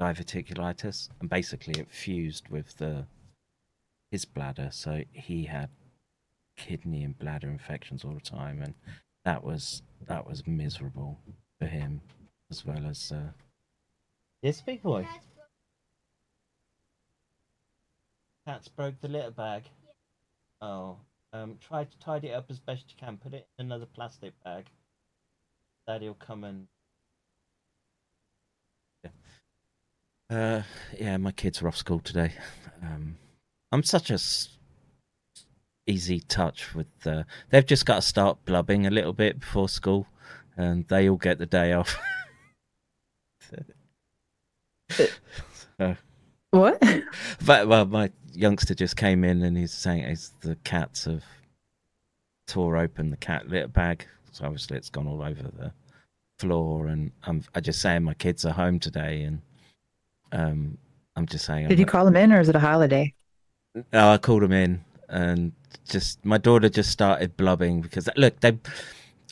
diverticulitis, 0.00 1.08
and 1.20 1.28
basically 1.28 1.80
it 1.80 1.90
fused 1.90 2.48
with 2.48 2.76
the 2.78 3.06
his 4.10 4.24
bladder, 4.24 4.68
so 4.70 5.02
he 5.12 5.44
had 5.44 5.70
kidney 6.56 7.02
and 7.02 7.18
bladder 7.18 7.48
infections 7.48 8.04
all 8.04 8.12
the 8.12 8.20
time, 8.20 8.60
and 8.60 8.74
that 9.24 9.42
was 9.42 9.82
that 10.06 10.26
was 10.26 10.46
miserable 10.46 11.18
for 11.58 11.66
him 11.66 12.00
as 12.50 12.64
well 12.64 12.86
as. 12.86 13.12
Uh... 13.12 13.30
Yes, 14.42 14.60
big 14.60 14.82
boy. 14.82 15.06
Cat's 18.46 18.68
broke 18.68 19.00
the 19.00 19.08
litter 19.08 19.30
bag. 19.30 19.62
Oh, 20.60 20.96
um, 21.32 21.56
try 21.60 21.84
to 21.84 21.98
tidy 21.98 22.28
it 22.28 22.34
up 22.34 22.46
as 22.50 22.58
best 22.58 22.84
you 22.88 22.96
can. 22.98 23.16
Put 23.16 23.34
it 23.34 23.46
in 23.58 23.66
another 23.66 23.86
plastic 23.86 24.32
bag. 24.44 24.66
Daddy'll 25.88 26.14
come 26.14 26.44
and. 26.44 26.66
Uh, 30.32 30.62
yeah, 30.98 31.16
my 31.18 31.30
kids 31.32 31.60
are 31.60 31.68
off 31.68 31.76
school 31.76 32.00
today. 32.00 32.32
Um, 32.82 33.16
I'm 33.70 33.82
such 33.82 34.10
a 34.10 34.14
s- 34.14 34.56
easy 35.86 36.20
touch 36.20 36.74
with. 36.74 36.86
Uh, 37.04 37.24
they've 37.50 37.66
just 37.66 37.84
got 37.84 37.96
to 37.96 38.02
start 38.02 38.42
blubbing 38.46 38.86
a 38.86 38.90
little 38.90 39.12
bit 39.12 39.40
before 39.40 39.68
school, 39.68 40.06
and 40.56 40.88
they 40.88 41.08
all 41.10 41.16
get 41.18 41.38
the 41.38 41.44
day 41.46 41.72
off. 41.74 41.98
so, 45.78 45.96
What? 46.50 46.82
but 47.44 47.68
well, 47.68 47.84
my 47.86 48.10
youngster 48.32 48.74
just 48.74 48.96
came 48.96 49.24
in 49.24 49.42
and 49.42 49.56
he's 49.56 49.72
saying 49.72 50.02
it's 50.04 50.30
the 50.40 50.56
cats 50.64 51.04
have 51.04 51.24
tore 52.46 52.76
open 52.78 53.10
the 53.10 53.16
cat 53.18 53.48
litter 53.48 53.68
bag, 53.68 54.06
so 54.30 54.44
obviously 54.46 54.78
it's 54.78 54.90
gone 54.90 55.06
all 55.08 55.22
over 55.22 55.42
the 55.42 55.72
floor. 56.38 56.86
And 56.86 57.10
I'm 57.24 57.42
I 57.54 57.60
just 57.60 57.82
saying 57.82 58.02
my 58.02 58.14
kids 58.14 58.46
are 58.46 58.52
home 58.52 58.78
today, 58.78 59.22
and 59.24 59.42
um, 60.32 60.78
I'm 61.16 61.26
just 61.26 61.44
saying. 61.44 61.68
Did 61.68 61.74
I'm 61.74 61.78
you 61.80 61.84
not- 61.86 61.92
call 61.92 62.06
him 62.06 62.16
in, 62.16 62.32
or 62.32 62.40
is 62.40 62.48
it 62.48 62.56
a 62.56 62.60
holiday? 62.60 63.14
no, 63.92 64.10
I 64.12 64.18
called 64.18 64.42
him 64.42 64.52
in, 64.52 64.84
and 65.08 65.52
just 65.88 66.24
my 66.24 66.38
daughter 66.38 66.68
just 66.68 66.90
started 66.90 67.36
blubbing 67.36 67.80
because 67.80 68.08
look, 68.16 68.40
they. 68.40 68.58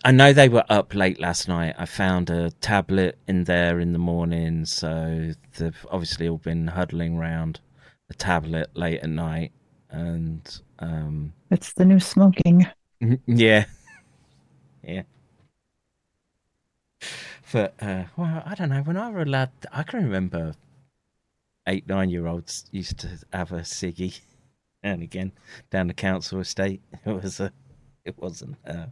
I 0.03 0.13
know 0.13 0.33
they 0.33 0.49
were 0.49 0.65
up 0.71 0.95
late 0.95 1.21
last 1.21 1.47
night. 1.47 1.75
I 1.79 1.85
found 1.85 2.31
a 2.31 2.51
tablet 2.53 3.19
in 3.29 3.45
there 3.45 3.81
in 3.81 3.93
the 3.93 3.99
morning, 3.99 4.65
so 4.65 5.33
they've 5.59 5.87
obviously 5.91 6.27
all 6.27 6.39
been 6.39 6.69
huddling 6.69 7.19
round 7.19 7.61
a 8.09 8.15
tablet 8.15 8.71
late 8.75 9.01
at 9.01 9.11
night, 9.11 9.53
and 9.91 10.61
um, 10.79 11.35
It's 11.51 11.75
the 11.75 11.85
new 11.85 12.01
smoking. 12.01 12.67
yeah, 13.27 13.67
yeah. 14.83 15.03
But 17.53 17.75
uh, 17.81 18.05
well, 18.17 18.43
I 18.47 18.55
don't 18.55 18.71
know. 18.71 18.81
When 18.83 18.97
I 18.97 19.11
were 19.11 19.23
a 19.23 19.27
lad, 19.27 19.51
I 19.73 19.83
can 19.83 20.03
remember 20.05 20.55
eight, 21.67 21.87
nine-year-olds 21.89 22.67
used 22.73 22.99
to 22.99 23.09
have 23.33 23.53
a 23.53 23.61
ciggy, 23.61 24.21
and 24.83 25.03
again 25.03 25.33
down 25.71 25.87
the 25.89 25.95
council 25.95 26.41
estate. 26.41 26.81
It 27.07 27.23
was 27.23 27.41
a, 27.41 27.53
it 28.05 28.19
wasn't. 28.19 28.57
Uh, 28.67 28.87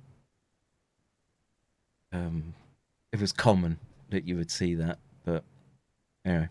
um, 2.12 2.55
it 3.12 3.21
was 3.21 3.33
common 3.33 3.79
that 4.11 4.25
you 4.25 4.37
would 4.37 4.51
see 4.51 4.75
that, 4.75 4.99
but 5.25 5.45
anyway, 6.25 6.49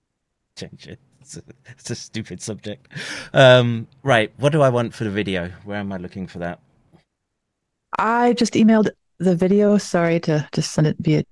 change 0.56 0.86
it. 0.86 0.98
It's 1.20 1.36
a, 1.36 1.42
it's 1.68 1.90
a 1.90 1.94
stupid 1.94 2.40
subject. 2.40 2.88
Um, 3.34 3.86
right, 4.02 4.32
what 4.38 4.52
do 4.52 4.62
I 4.62 4.70
want 4.70 4.94
for 4.94 5.04
the 5.04 5.10
video? 5.10 5.50
Where 5.64 5.78
am 5.78 5.92
I 5.92 5.98
looking 5.98 6.26
for 6.26 6.38
that? 6.38 6.60
I 7.98 8.32
just 8.32 8.54
emailed 8.54 8.88
the 9.18 9.36
video. 9.36 9.76
Sorry 9.78 10.18
to 10.20 10.48
just 10.52 10.72
send 10.72 10.86
it 10.86 10.96
via 11.00 11.22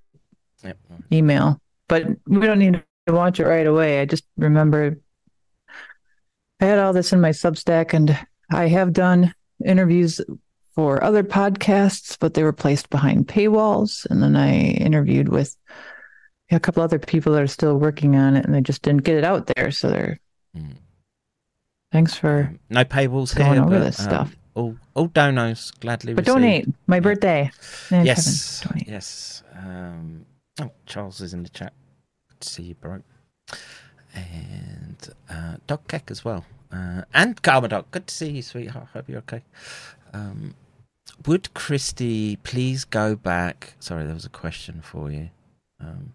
Yep. 0.65 0.77
email, 1.13 1.61
but 1.89 2.05
we 2.27 2.41
don't 2.41 2.59
need 2.59 2.75
to 2.75 2.85
watch 3.13 3.41
it 3.41 3.47
right 3.47 3.67
away. 3.67 4.01
I 4.01 4.05
just 4.05 4.25
remember 4.37 4.99
I 6.61 6.65
had 6.65 6.79
all 6.79 6.93
this 6.93 7.13
in 7.13 7.21
my 7.21 7.31
Substack, 7.31 7.95
and 7.95 8.19
I 8.51 8.67
have 8.69 8.93
done 8.93 9.33
interviews 9.65 10.21
for 10.75 11.03
other 11.05 11.23
podcasts, 11.23 12.17
but 12.19 12.35
they 12.35 12.43
were 12.43 12.53
placed 12.53 12.91
behind 12.91 13.29
paywalls. 13.29 14.07
And 14.07 14.23
then 14.23 14.35
I 14.37 14.55
interviewed 14.59 15.29
with 15.29 15.57
a 16.51 16.59
couple 16.59 16.83
other 16.83 16.99
people 16.99 17.33
that 17.35 17.43
are 17.43 17.47
still 17.47 17.77
working 17.79 18.17
on 18.17 18.35
it, 18.37 18.45
and 18.45 18.55
they 18.55 18.61
just 18.61 18.83
didn't 18.83 19.05
get 19.05 19.17
it 19.19 19.25
out 19.25 19.51
there. 19.57 19.71
So 19.71 19.91
they're 19.91 20.19
Mm. 20.57 20.77
thanks 21.93 22.15
for 22.15 22.53
No 22.71 22.85
paywalls 22.85 23.37
Going 23.37 23.53
here. 23.53 23.63
over 23.63 23.79
but, 23.79 23.85
this 23.85 24.01
um, 24.01 24.05
stuff. 24.07 24.37
All, 24.55 24.77
all 24.95 25.09
donos 25.09 25.79
gladly 25.79 26.15
but 26.15 26.23
received. 26.23 26.35
donate 26.37 26.69
my 26.87 26.99
birthday. 27.01 27.51
Man, 27.91 28.07
Yes, 28.07 28.67
yes. 28.87 29.43
Um, 29.57 30.25
oh, 30.61 30.71
Charles 30.87 31.21
is 31.21 31.35
in 31.35 31.43
the 31.45 31.51
chat. 31.51 31.73
See 32.45 32.63
you, 32.65 32.75
bro. 32.75 33.03
And 34.15 35.09
uh, 35.31 35.57
Doc 35.67 35.87
Keck 35.89 36.11
as 36.11 36.25
well. 36.25 36.45
Uh, 36.73 37.03
and 37.15 37.41
Karma 37.43 37.69
Doc. 37.69 37.91
Good 37.91 38.07
to 38.09 38.15
see 38.15 38.31
you, 38.31 38.43
sweetheart. 38.43 38.89
Hope 38.93 39.09
you're 39.09 39.19
okay. 39.19 39.43
Um, 40.13 40.55
would 41.27 41.53
Christie 41.55 42.37
please 42.37 42.85
go 42.85 43.17
back? 43.17 43.75
Sorry, 43.81 44.05
there 44.05 44.15
was 44.15 44.25
a 44.25 44.31
question 44.31 44.81
for 44.83 45.11
you. 45.11 45.31
Um, 45.81 46.13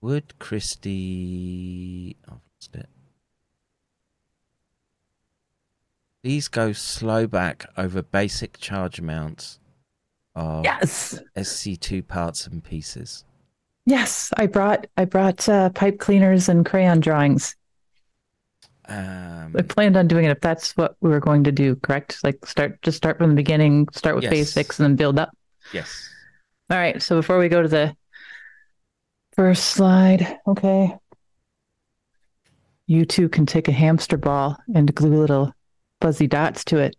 would 0.00 0.38
Christie. 0.38 2.16
Oh, 2.28 2.40
lost 2.60 2.74
it. 2.76 2.88
Please 6.22 6.48
go 6.48 6.72
slow 6.72 7.26
back 7.26 7.66
over 7.76 8.00
basic 8.02 8.58
charge 8.58 8.98
amounts 8.98 9.58
of 10.34 10.64
Yes. 10.64 11.20
SC2 11.36 12.06
parts 12.06 12.46
and 12.46 12.64
pieces. 12.64 13.24
Yes, 13.86 14.32
I 14.36 14.46
brought 14.46 14.86
I 14.96 15.04
brought 15.04 15.48
uh, 15.48 15.70
pipe 15.70 15.98
cleaners 15.98 16.48
and 16.48 16.64
crayon 16.64 17.00
drawings. 17.00 17.54
Um, 18.86 19.54
I 19.56 19.62
planned 19.62 19.96
on 19.96 20.08
doing 20.08 20.24
it 20.24 20.30
if 20.30 20.40
that's 20.40 20.76
what 20.76 20.96
we 21.00 21.10
were 21.10 21.20
going 21.20 21.44
to 21.44 21.52
do, 21.52 21.76
correct? 21.76 22.18
Like 22.22 22.44
start 22.46 22.80
just 22.82 22.96
start 22.96 23.18
from 23.18 23.30
the 23.30 23.36
beginning, 23.36 23.88
start 23.92 24.14
with 24.14 24.24
Yes. 24.24 24.30
basics 24.30 24.78
and 24.78 24.84
then 24.84 24.96
build 24.96 25.18
up. 25.18 25.30
yes. 25.72 26.08
All 26.70 26.78
right, 26.78 27.00
so 27.02 27.16
before 27.16 27.38
we 27.38 27.48
go 27.50 27.60
to 27.62 27.68
the 27.68 27.94
first 29.34 29.66
slide, 29.66 30.38
okay. 30.46 30.96
you 32.86 33.04
two 33.04 33.28
can 33.28 33.46
take 33.46 33.68
a 33.68 33.72
hamster 33.72 34.16
ball 34.16 34.56
and 34.74 34.94
glue 34.94 35.18
little 35.20 35.52
fuzzy 36.00 36.26
dots 36.26 36.64
to 36.66 36.78
it. 36.78 36.96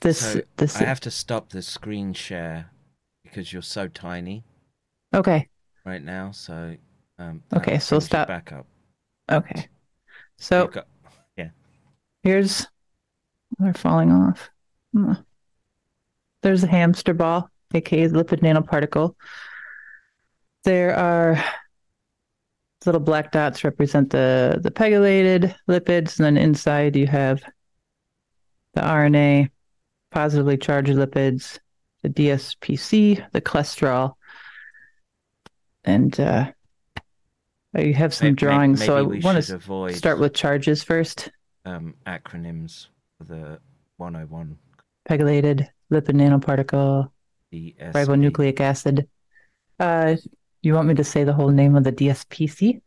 This 0.00 0.18
So 0.18 0.42
this 0.56 0.76
I 0.76 0.84
have 0.84 1.00
to 1.00 1.10
stop 1.10 1.50
the 1.50 1.62
screen 1.62 2.12
share 2.12 2.70
because 3.22 3.52
you're 3.52 3.62
so 3.62 3.86
tiny 3.88 4.44
okay. 5.14 5.48
Right 5.84 6.02
now. 6.02 6.30
So 6.30 6.76
um, 7.18 7.42
Okay, 7.54 7.78
so 7.78 7.98
stop. 7.98 8.28
back 8.28 8.52
up. 8.52 8.66
Okay. 9.30 9.68
So 10.38 10.70
yeah. 11.36 11.50
here's 12.22 12.66
they're 13.58 13.74
falling 13.74 14.10
off. 14.10 14.50
Hmm. 14.92 15.12
There's 16.42 16.64
a 16.64 16.68
hamster 16.68 17.12
ball, 17.14 17.50
aka 17.74 18.06
the 18.06 18.24
lipid 18.24 18.40
nanoparticle. 18.40 19.14
There 20.64 20.94
are 20.96 21.42
little 22.86 23.00
black 23.00 23.32
dots 23.32 23.64
represent 23.64 24.10
the 24.10 24.58
the 24.62 24.70
pegylated 24.70 25.54
lipids, 25.68 26.18
and 26.18 26.24
then 26.24 26.36
inside 26.36 26.96
you 26.96 27.06
have 27.06 27.42
the 28.74 28.80
RNA, 28.80 29.50
positively 30.10 30.56
charged 30.56 30.90
lipids, 30.90 31.58
the 32.02 32.08
DSPC, 32.08 33.30
the 33.32 33.40
cholesterol, 33.40 34.14
and 35.90 36.20
uh, 36.20 36.50
you 37.76 37.94
have 37.94 38.14
some 38.14 38.26
May- 38.26 38.30
may- 38.32 38.34
drawings. 38.36 38.84
so 38.84 38.96
I 38.96 39.02
want 39.02 39.42
to 39.44 39.94
start 39.96 40.18
with 40.20 40.34
charges 40.34 40.82
first. 40.82 41.30
um, 41.64 41.94
acronyms 42.06 42.86
for 43.18 43.24
the 43.24 43.58
101 43.98 44.56
Pegylated 45.08 45.66
lipid 45.92 46.14
nanoparticle, 46.14 47.10
DSP. 47.52 47.92
ribonucleic 47.92 48.60
acid. 48.60 49.08
Uh, 49.78 50.16
you 50.62 50.74
want 50.74 50.88
me 50.88 50.94
to 50.94 51.04
say 51.04 51.24
the 51.24 51.32
whole 51.32 51.48
name 51.50 51.74
of 51.76 51.84
the 51.84 51.92
DSPC? 51.92 52.80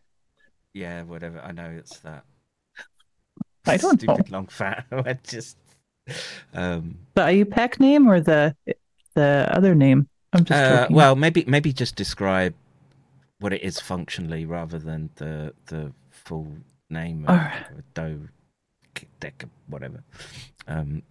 Yeah, 0.74 1.04
whatever. 1.04 1.40
I 1.40 1.52
know 1.52 1.70
it's 1.78 1.98
that. 2.00 2.24
I 3.66 3.78
don't 3.78 4.00
Stupid 4.00 4.30
know. 4.32 4.38
long 4.38 4.48
fat. 4.48 4.86
I 4.92 5.18
just. 5.24 5.58
Um, 6.54 6.98
The 7.16 7.22
IUPAC 7.22 7.80
name 7.80 8.08
or 8.10 8.20
the 8.22 8.56
the 9.16 9.48
other 9.52 9.74
name? 9.76 10.08
I'm 10.34 10.44
just 10.46 10.60
uh, 10.60 10.88
well, 10.90 11.16
maybe 11.16 11.46
maybe 11.48 11.72
just 11.74 11.96
describe 11.96 12.54
what 13.44 13.52
it 13.52 13.62
is 13.62 13.78
functionally 13.78 14.46
rather 14.46 14.80
than 14.80 15.10
the 15.16 15.54
the 15.66 15.92
full 16.10 16.48
name 16.90 17.26
of 17.28 17.32
Alright. 17.32 17.94
do 17.94 18.30
deck 19.20 19.44
whatever. 19.68 20.02
Um, 20.68 21.04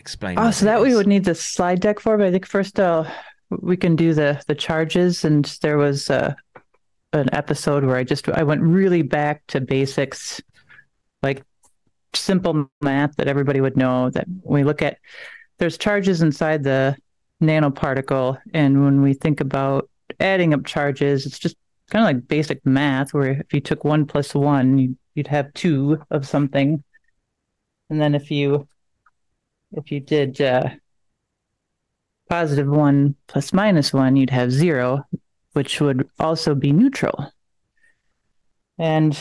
explain. 0.00 0.36
Oh, 0.36 0.50
so 0.50 0.64
that 0.64 0.80
we 0.80 0.94
would 0.94 1.06
need 1.06 1.24
the 1.24 1.34
slide 1.34 1.80
deck 1.80 2.00
for, 2.00 2.18
but 2.18 2.26
I 2.26 2.32
think 2.32 2.44
first 2.44 2.80
uh, 2.80 3.04
we 3.50 3.76
can 3.76 3.94
do 3.94 4.14
the 4.14 4.42
the 4.48 4.54
charges. 4.56 5.24
And 5.24 5.44
there 5.62 5.78
was 5.78 6.10
uh, 6.10 6.34
an 7.12 7.32
episode 7.32 7.84
where 7.84 7.96
I 7.96 8.02
just 8.02 8.28
I 8.28 8.42
went 8.42 8.62
really 8.62 9.02
back 9.02 9.46
to 9.48 9.60
basics, 9.60 10.40
like 11.22 11.44
simple 12.14 12.68
math 12.80 13.14
that 13.16 13.28
everybody 13.28 13.60
would 13.60 13.76
know. 13.76 14.10
That 14.10 14.26
we 14.42 14.64
look 14.64 14.82
at 14.82 14.98
there's 15.58 15.78
charges 15.78 16.20
inside 16.20 16.64
the 16.64 16.96
nanoparticle, 17.40 18.38
and 18.52 18.84
when 18.84 19.02
we 19.02 19.14
think 19.14 19.40
about 19.40 19.88
adding 20.20 20.54
up 20.54 20.64
charges, 20.64 21.26
it's 21.26 21.38
just 21.38 21.56
kind 21.90 22.04
of 22.04 22.06
like 22.06 22.28
basic 22.28 22.64
math. 22.64 23.14
Where 23.14 23.30
if 23.30 23.52
you 23.52 23.60
took 23.60 23.84
one 23.84 24.06
plus 24.06 24.34
one, 24.34 24.78
you, 24.78 24.96
you'd 25.14 25.26
have 25.28 25.52
two 25.54 26.02
of 26.10 26.26
something, 26.26 26.82
and 27.90 28.00
then 28.00 28.14
if 28.14 28.30
you 28.30 28.66
if 29.72 29.90
you 29.90 30.00
did 30.00 30.40
uh, 30.40 30.70
positive 32.28 32.68
one 32.68 33.14
plus 33.26 33.52
minus 33.52 33.92
one, 33.92 34.16
you'd 34.16 34.30
have 34.30 34.50
zero, 34.52 35.04
which 35.52 35.80
would 35.80 36.08
also 36.18 36.54
be 36.54 36.72
neutral. 36.72 37.32
And 38.78 39.18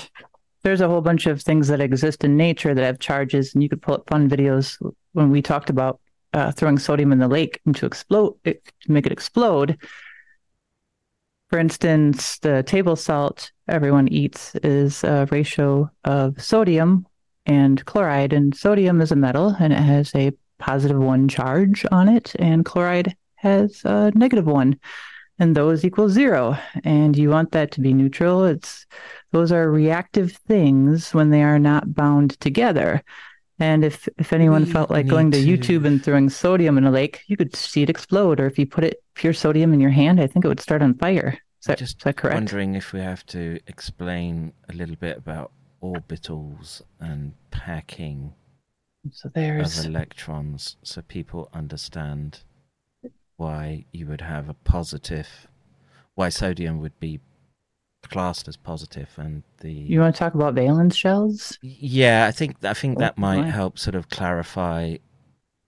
there's 0.64 0.82
a 0.82 0.88
whole 0.88 1.02
bunch 1.02 1.28
of 1.28 1.42
things 1.42 1.68
that 1.68 1.80
exist 1.80 2.24
in 2.24 2.38
nature 2.38 2.74
that 2.74 2.84
have 2.84 3.00
charges, 3.00 3.54
and 3.54 3.62
you 3.62 3.70
could 3.70 3.82
pull 3.82 3.96
up 3.96 4.10
fun 4.10 4.30
videos 4.30 4.78
when 5.14 5.30
we 5.30 5.42
talked 5.42 5.70
about 5.70 6.00
uh, 6.34 6.52
throwing 6.52 6.80
sodium 6.80 7.12
in 7.12 7.20
the 7.20 7.28
lake 7.28 7.62
and 7.66 7.76
to 7.76 7.86
explode 7.86 8.36
it, 8.44 8.66
to 8.82 8.92
make 8.92 9.06
it 9.06 9.12
explode. 9.12 9.78
For 11.56 11.60
instance, 11.60 12.38
the 12.40 12.64
table 12.64 12.98
salt 12.98 13.50
everyone 13.70 14.10
eats 14.10 14.56
is 14.56 15.06
a 15.06 15.26
ratio 15.32 15.90
of 16.04 16.42
sodium 16.44 17.08
and 17.46 17.86
chloride, 17.86 18.34
and 18.34 18.54
sodium 18.54 19.00
is 19.00 19.14
a 19.14 19.16
metal 19.16 19.56
and 19.58 19.72
it 19.72 19.80
has 19.80 20.14
a 20.16 20.34
positive 20.60 21.00
one 21.00 21.30
charge 21.30 21.86
on 21.94 22.10
it, 22.10 22.36
and 22.40 22.66
chloride 22.66 23.16
has 23.36 23.86
a 23.86 24.12
negative 24.16 24.46
one, 24.46 24.78
and 25.40 25.56
those 25.56 25.86
equal 25.86 26.10
zero. 26.10 26.58
And 26.84 27.18
you 27.18 27.30
want 27.30 27.54
that 27.54 27.72
to 27.72 27.80
be 27.80 27.94
neutral. 27.94 28.44
It's 28.44 28.86
those 29.32 29.54
are 29.54 29.72
reactive 29.72 30.34
things 30.34 31.14
when 31.14 31.30
they 31.30 31.42
are 31.42 31.58
not 31.58 31.96
bound 31.96 32.38
together. 32.42 33.02
And 33.60 33.86
if 33.86 34.10
if 34.18 34.34
anyone 34.34 34.66
We 34.66 34.72
felt 34.74 34.92
like 34.92 35.08
going 35.08 35.32
to, 35.32 35.42
to- 35.42 35.48
YouTube 35.48 35.86
and 35.88 36.04
throwing 36.04 36.30
sodium 36.30 36.78
in 36.78 36.84
a 36.84 36.92
lake, 36.92 37.22
you 37.28 37.38
could 37.38 37.56
see 37.56 37.82
it 37.82 37.90
explode. 37.90 38.42
Or 38.42 38.46
if 38.46 38.60
you 38.60 38.68
put 38.68 38.84
it 38.84 39.02
pure 39.14 39.32
sodium 39.32 39.74
in 39.74 39.80
your 39.80 39.92
hand, 39.92 40.20
I 40.20 40.28
think 40.28 40.44
it 40.44 40.50
would 40.50 40.60
start 40.60 40.82
on 40.82 40.96
fire. 40.96 41.40
Is 41.66 41.68
that, 41.68 41.78
just 41.80 41.98
is 41.98 42.04
that 42.04 42.16
correct? 42.18 42.36
wondering 42.36 42.76
if 42.76 42.94
we 42.94 43.00
have 43.00 43.26
to 43.28 43.60
explain 43.68 44.54
a 44.70 44.74
little 44.74 44.96
bit 44.96 45.18
about 45.18 45.52
orbitals 45.82 46.82
and 47.00 47.34
packing 47.52 48.34
So 49.12 49.30
there's 49.30 49.80
of 49.80 49.86
electrons 49.86 50.78
so 50.84 51.02
people 51.02 51.50
understand 51.54 52.42
why 53.38 53.86
you 53.92 54.08
would 54.08 54.22
have 54.22 54.48
a 54.50 54.54
positive 54.54 55.48
why 56.16 56.30
sodium 56.30 56.80
would 56.80 56.98
be 57.00 57.20
classed 58.04 58.48
as 58.48 58.56
positive 58.56 59.10
and 59.18 59.44
the 59.62 59.72
you 59.72 60.00
want 60.00 60.16
to 60.16 60.20
talk 60.20 60.34
about 60.36 60.54
valence 60.54 60.96
shells? 60.96 61.58
yeah 61.62 62.26
i 62.28 62.32
think 62.32 62.56
i 62.64 62.74
think 62.74 63.00
that 63.00 63.16
Oh, 63.18 63.22
might 63.22 63.42
my. 63.42 63.50
help 63.50 63.78
sort 63.80 63.96
of 63.96 64.10
clarify 64.10 64.98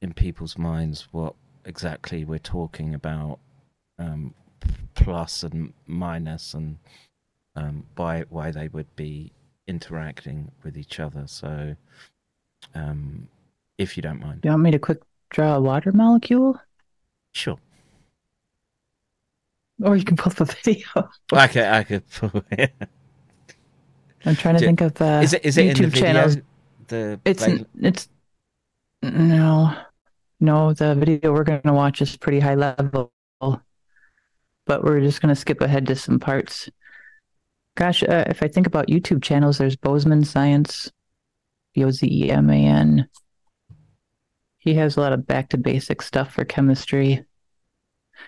in 0.01 0.13
people's 0.13 0.57
minds 0.57 1.07
what 1.11 1.33
exactly 1.65 2.23
we're 2.23 2.37
talking 2.39 2.93
about 2.93 3.39
um 3.99 4.33
plus 4.95 5.43
and 5.43 5.73
minus 5.85 6.53
and 6.53 6.77
um 7.55 7.85
why 7.95 8.23
why 8.29 8.51
they 8.51 8.67
would 8.69 8.93
be 8.95 9.31
interacting 9.67 10.51
with 10.63 10.77
each 10.77 10.99
other 10.99 11.23
so 11.25 11.75
um 12.75 13.27
if 13.77 13.95
you 13.97 14.01
don't 14.03 14.19
mind 14.19 14.41
Do 14.41 14.47
you 14.49 14.53
want 14.53 14.63
me 14.63 14.71
to 14.71 14.79
quick 14.79 14.99
draw 15.29 15.55
a 15.55 15.61
water 15.61 15.91
molecule? 15.91 16.59
sure 17.33 17.57
Or 19.83 19.95
you 19.95 20.03
can 20.03 20.17
pull 20.17 20.31
up 20.31 20.39
a 20.41 20.45
video. 20.45 20.87
I 21.31 21.47
could, 21.47 21.63
I 21.63 21.83
could. 21.83 22.09
pull 22.09 22.43
it. 22.51 22.73
I'm 24.25 24.35
trying 24.35 24.55
to 24.55 24.59
Do- 24.59 24.65
think 24.65 24.81
of 24.81 24.93
the 24.95 25.21
is 25.21 25.33
it? 25.33 25.45
Is 25.45 25.57
it 25.57 25.65
YouTube 25.65 25.77
in 25.77 25.83
the 25.83 25.89
video? 25.89 26.01
channels. 26.13 26.37
The 26.87 27.19
It's 27.25 27.43
play- 27.45 27.65
it's 27.81 28.09
no, 29.03 29.75
no. 30.39 30.73
The 30.73 30.95
video 30.95 31.31
we're 31.31 31.43
going 31.43 31.61
to 31.61 31.73
watch 31.73 32.01
is 32.01 32.17
pretty 32.17 32.39
high 32.39 32.55
level, 32.55 33.11
but 34.67 34.83
we're 34.83 34.99
just 35.01 35.21
going 35.21 35.33
to 35.33 35.39
skip 35.39 35.61
ahead 35.61 35.87
to 35.87 35.95
some 35.95 36.19
parts. 36.19 36.69
Gosh, 37.75 38.03
uh, 38.03 38.25
if 38.27 38.41
I 38.43 38.47
think 38.47 38.67
about 38.67 38.87
YouTube 38.87 39.21
channels, 39.21 39.57
there's 39.57 39.75
Bozeman 39.75 40.23
Science, 40.23 40.91
B 41.73 41.83
O 41.83 41.91
Z 41.91 42.07
E 42.09 42.29
M 42.31 42.49
A 42.49 42.53
N. 42.65 43.07
He 44.57 44.73
has 44.75 44.97
a 44.97 45.01
lot 45.01 45.13
of 45.13 45.25
back 45.27 45.49
to 45.49 45.57
basic 45.57 46.01
stuff 46.01 46.33
for 46.33 46.43
chemistry. 46.43 47.23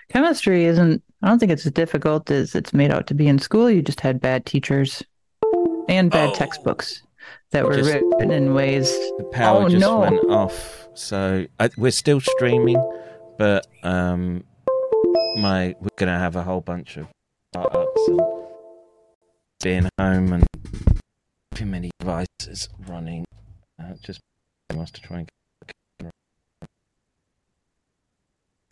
Chemistry 0.10 0.66
isn't. 0.66 1.04
I 1.22 1.28
don't 1.28 1.40
think 1.40 1.52
it's 1.52 1.66
as 1.66 1.72
difficult 1.74 2.30
as 2.32 2.56
it's 2.56 2.74
made 2.74 2.92
out 2.92 3.08
to 3.08 3.14
be 3.14 3.28
in 3.28 3.40
school. 3.40 3.70
You 3.70 3.82
just 3.82 4.00
had 4.02 4.22
bad 4.22 4.46
teachers 4.46 5.04
and 5.90 6.10
bad 6.12 6.30
Oh. 6.30 6.36
textbooks 6.36 7.02
that 7.52 7.66
were 7.66 7.74
Just- 7.76 7.92
written 7.92 8.32
in 8.32 8.54
ways. 8.54 8.90
the 9.18 9.24
power 9.34 9.64
Oh, 9.64 9.70
just 9.70 9.82
no. 9.82 10.00
went 10.00 10.24
off. 10.30 10.88
So 10.94 11.46
I, 11.60 11.70
we're 11.78 11.92
still 11.92 12.22
streaming, 12.22 12.78
but 13.38 13.66
um, 13.84 14.44
my 15.40 15.76
we're 15.80 15.88
gonna 15.96 16.20
have 16.20 16.36
a 16.36 16.44
whole 16.44 16.62
bunch 16.62 16.98
of 16.98 17.08
startups 17.54 18.08
and 18.08 18.22
being 19.64 19.90
home 19.98 20.34
and 20.34 20.48
too 21.56 21.66
many 21.66 21.92
devices 22.00 22.70
running. 22.88 23.26
Uh, 23.82 23.94
just 24.02 24.20
wants 24.74 24.92
to 24.92 25.02
try 25.02 25.20
and. 25.20 25.30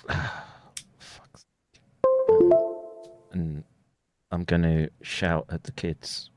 Um, 2.30 2.52
and 3.32 3.64
I'm 4.32 4.44
going 4.44 4.64
to 4.64 4.90
shout 5.02 5.46
at 5.50 5.64
the 5.64 5.72
kids. 5.72 6.30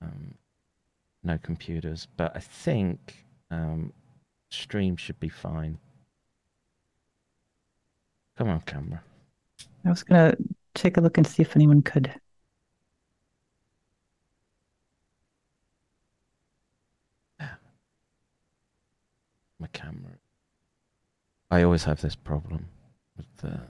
Um, 0.00 0.34
no 1.22 1.38
computers, 1.38 2.08
but 2.16 2.32
I 2.34 2.40
think 2.40 3.26
um, 3.50 3.92
stream 4.50 4.96
should 4.96 5.20
be 5.20 5.28
fine. 5.28 5.78
Come 8.36 8.48
on, 8.48 8.60
camera. 8.62 9.02
I 9.84 9.90
was 9.90 10.02
gonna 10.02 10.34
take 10.74 10.96
a 10.96 11.00
look 11.00 11.18
and 11.18 11.26
see 11.26 11.42
if 11.42 11.56
anyone 11.56 11.82
could. 11.82 12.12
My 19.58 19.66
camera. 19.72 20.12
I 21.50 21.62
always 21.62 21.84
have 21.84 22.00
this 22.00 22.16
problem 22.16 22.66
with 23.16 23.26
the. 23.38 23.60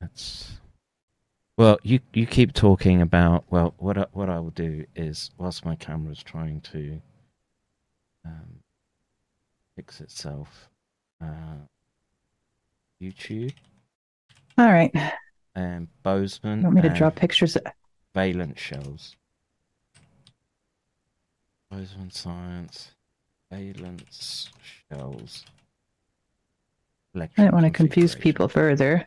It's. 0.00 0.52
Well, 1.56 1.78
you 1.82 2.00
you 2.14 2.26
keep 2.26 2.52
talking 2.54 3.02
about 3.02 3.44
well, 3.50 3.74
what 3.78 3.98
I, 3.98 4.06
what 4.12 4.30
I 4.30 4.38
will 4.38 4.50
do 4.50 4.86
is 4.96 5.30
whilst 5.38 5.64
my 5.64 5.76
camera 5.76 6.12
is 6.12 6.22
trying 6.22 6.60
to 6.72 7.00
um, 8.24 8.60
fix 9.76 10.00
itself, 10.00 10.70
uh, 11.20 11.56
YouTube 13.00 13.52
All 14.58 14.72
right. 14.72 14.92
And 15.54 15.88
Bozeman. 16.02 16.60
You 16.60 16.64
want 16.64 16.76
me 16.76 16.82
to 16.82 16.90
draw 16.90 17.10
pictures? 17.10 17.56
Valence 18.14 18.60
shells. 18.60 19.16
Bozeman 21.70 22.10
science, 22.10 22.92
valence 23.50 24.50
shells. 24.62 25.44
I 27.14 27.28
don't 27.36 27.52
want 27.52 27.66
to 27.66 27.70
confuse 27.70 28.14
people 28.14 28.48
further. 28.48 29.06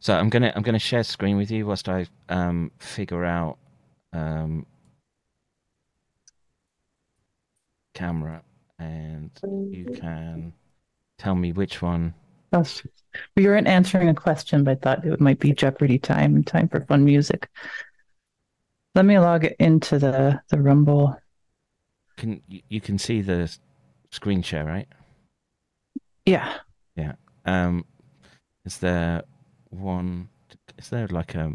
So 0.00 0.14
I'm 0.14 0.28
gonna 0.28 0.52
I'm 0.54 0.62
gonna 0.62 0.78
share 0.78 1.02
screen 1.02 1.36
with 1.36 1.50
you 1.50 1.66
whilst 1.66 1.88
I 1.88 2.06
um 2.28 2.72
figure 2.78 3.24
out 3.24 3.58
um 4.12 4.66
camera 7.94 8.42
and 8.78 9.30
you 9.70 9.86
can 9.98 10.52
tell 11.16 11.34
me 11.34 11.52
which 11.52 11.80
one 11.80 12.12
We 13.36 13.46
weren't 13.46 13.68
answering 13.68 14.08
a 14.08 14.14
question, 14.14 14.64
but 14.64 14.72
I 14.72 14.74
thought 14.74 15.06
it 15.06 15.20
might 15.20 15.38
be 15.38 15.52
Jeopardy 15.52 15.98
time 15.98 16.34
and 16.34 16.46
time 16.46 16.68
for 16.68 16.80
fun 16.80 17.04
music. 17.04 17.48
Let 18.94 19.04
me 19.04 19.18
log 19.18 19.44
into 19.58 19.98
the 19.98 20.40
the 20.48 20.60
Rumble. 20.60 21.16
can 22.16 22.40
you, 22.48 22.60
you 22.68 22.80
can 22.80 22.98
see 22.98 23.22
the 23.22 23.56
screen 24.10 24.42
share 24.42 24.64
right? 24.64 24.88
Yeah. 26.26 26.54
yeah. 26.96 27.14
Um 27.44 27.84
is 28.64 28.78
there 28.78 29.22
one 29.70 30.28
is 30.78 30.88
there 30.88 31.08
like 31.08 31.34
a 31.34 31.52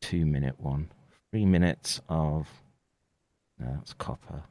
two 0.00 0.26
minute 0.26 0.58
one? 0.58 0.90
Three 1.30 1.44
minutes 1.44 2.00
of 2.08 2.48
no 3.58 3.74
that's 3.76 3.94
copper. 3.94 4.42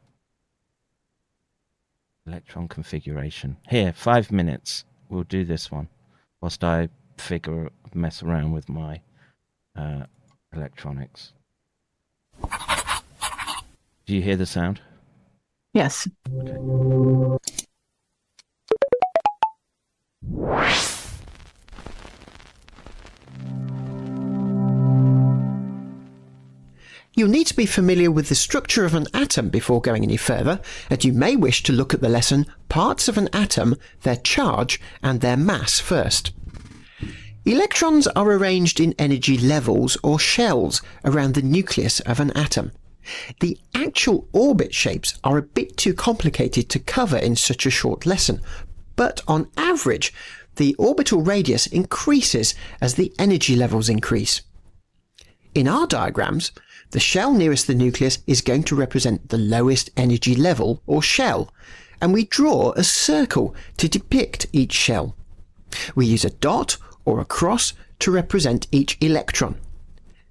Electron 2.28 2.68
configuration. 2.68 3.57
Here 3.70 3.93
five 3.93 4.32
minutes 4.32 4.86
we'll 5.14 5.24
do 5.24 5.45
this 5.45 5.72
one 5.72 5.88
whilst 6.41 6.64
i 6.64 6.89
figure 7.18 7.70
mess 7.93 8.24
around 8.24 8.51
with 8.51 8.68
my 8.70 9.01
uh, 9.78 10.03
electronics. 10.53 11.34
Do 14.05 14.16
you 14.16 14.22
hear 14.22 14.36
the 14.36 14.45
sound? 14.45 14.82
Yes. 15.74 16.07
You'll 27.16 27.30
need 27.30 27.45
to 27.47 27.55
be 27.55 27.68
familiar 27.68 28.09
with 28.09 28.30
the 28.30 28.36
structure 28.36 28.86
of 28.86 28.95
an 28.95 29.05
atom 29.14 29.49
before 29.49 29.82
going 29.82 30.03
any 30.03 30.18
further, 30.18 30.59
and 30.89 31.03
you 31.03 31.14
may 31.14 31.36
wish 31.36 31.61
to 31.64 31.74
look 31.74 31.93
at 31.93 32.01
the 32.01 32.09
lesson 32.09 32.47
Parts 32.70 33.07
of 33.07 33.20
an 33.20 33.30
Atom, 33.32 33.76
Their 34.01 34.16
Charge, 34.16 34.82
and 35.03 35.22
Their 35.22 35.38
Mass 35.38 35.80
first. 35.80 36.32
Electrons 37.45 38.07
are 38.07 38.32
arranged 38.32 38.80
in 38.80 38.95
energy 38.97 39.38
levels 39.38 39.95
or 40.01 40.18
shells 40.18 40.82
around 41.05 41.36
the 41.36 41.43
nucleus 41.43 41.99
of 41.99 42.20
an 42.20 42.32
atom. 42.36 42.72
The 43.41 43.59
actual 43.76 44.28
orbit 44.32 44.74
shapes 44.74 45.20
are 45.24 45.38
a 45.38 45.43
bit 45.43 45.78
too 45.78 45.93
complicated 45.93 46.68
to 46.70 46.80
cover 46.80 47.18
in 47.18 47.36
such 47.36 47.68
a 47.68 47.70
short 47.70 48.07
lesson, 48.07 48.41
but 48.95 49.22
on 49.28 49.51
average, 49.55 50.14
the 50.55 50.74
orbital 50.80 51.22
radius 51.22 51.68
increases 51.68 52.55
as 52.82 52.95
the 52.95 53.14
energy 53.20 53.55
levels 53.55 53.89
increase. 53.89 54.41
In 55.53 55.68
our 55.68 55.86
diagrams, 55.86 56.51
the 56.94 57.00
shell 57.00 57.34
nearest 57.34 57.66
the 57.66 57.74
nucleus 57.74 58.20
is 58.28 58.41
going 58.41 58.62
to 58.62 58.76
represent 58.76 59.30
the 59.30 59.38
lowest 59.38 59.89
energy 59.98 60.36
level 60.36 60.80
or 60.86 61.02
shell, 61.02 61.52
and 62.00 62.14
we 62.14 62.24
draw 62.26 62.72
a 62.74 62.84
circle 62.84 63.56
to 63.78 63.89
depict 63.89 64.46
each 64.54 64.74
shell. 64.74 65.16
We 65.96 66.06
use 66.06 66.24
a 66.24 66.30
dot 66.30 66.78
or 67.04 67.20
a 67.20 67.26
cross 67.26 67.74
to 67.98 68.12
represent 68.12 68.68
each 68.72 69.00
electron, 69.02 69.56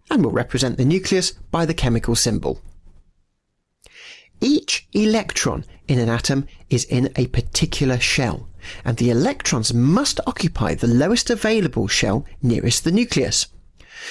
and 0.09 0.25
we'll 0.25 0.33
represent 0.33 0.77
the 0.77 0.85
nucleus 0.85 1.33
by 1.51 1.67
the 1.67 1.75
chemical 1.75 2.15
symbol. 2.15 2.61
Each 4.41 4.87
electron 4.93 5.65
in 5.89 5.99
an 5.99 6.09
atom 6.09 6.47
is 6.71 6.85
in 6.85 7.13
a 7.17 7.27
particular 7.27 7.99
shell, 7.99 8.49
and 8.85 8.99
the 8.99 9.11
electrons 9.11 9.75
must 9.75 10.21
occupy 10.29 10.77
the 10.77 10.87
lowest 10.87 11.29
available 11.29 11.89
shell 11.89 12.25
nearest 12.41 12.85
the 12.85 12.93
nucleus. 12.93 13.49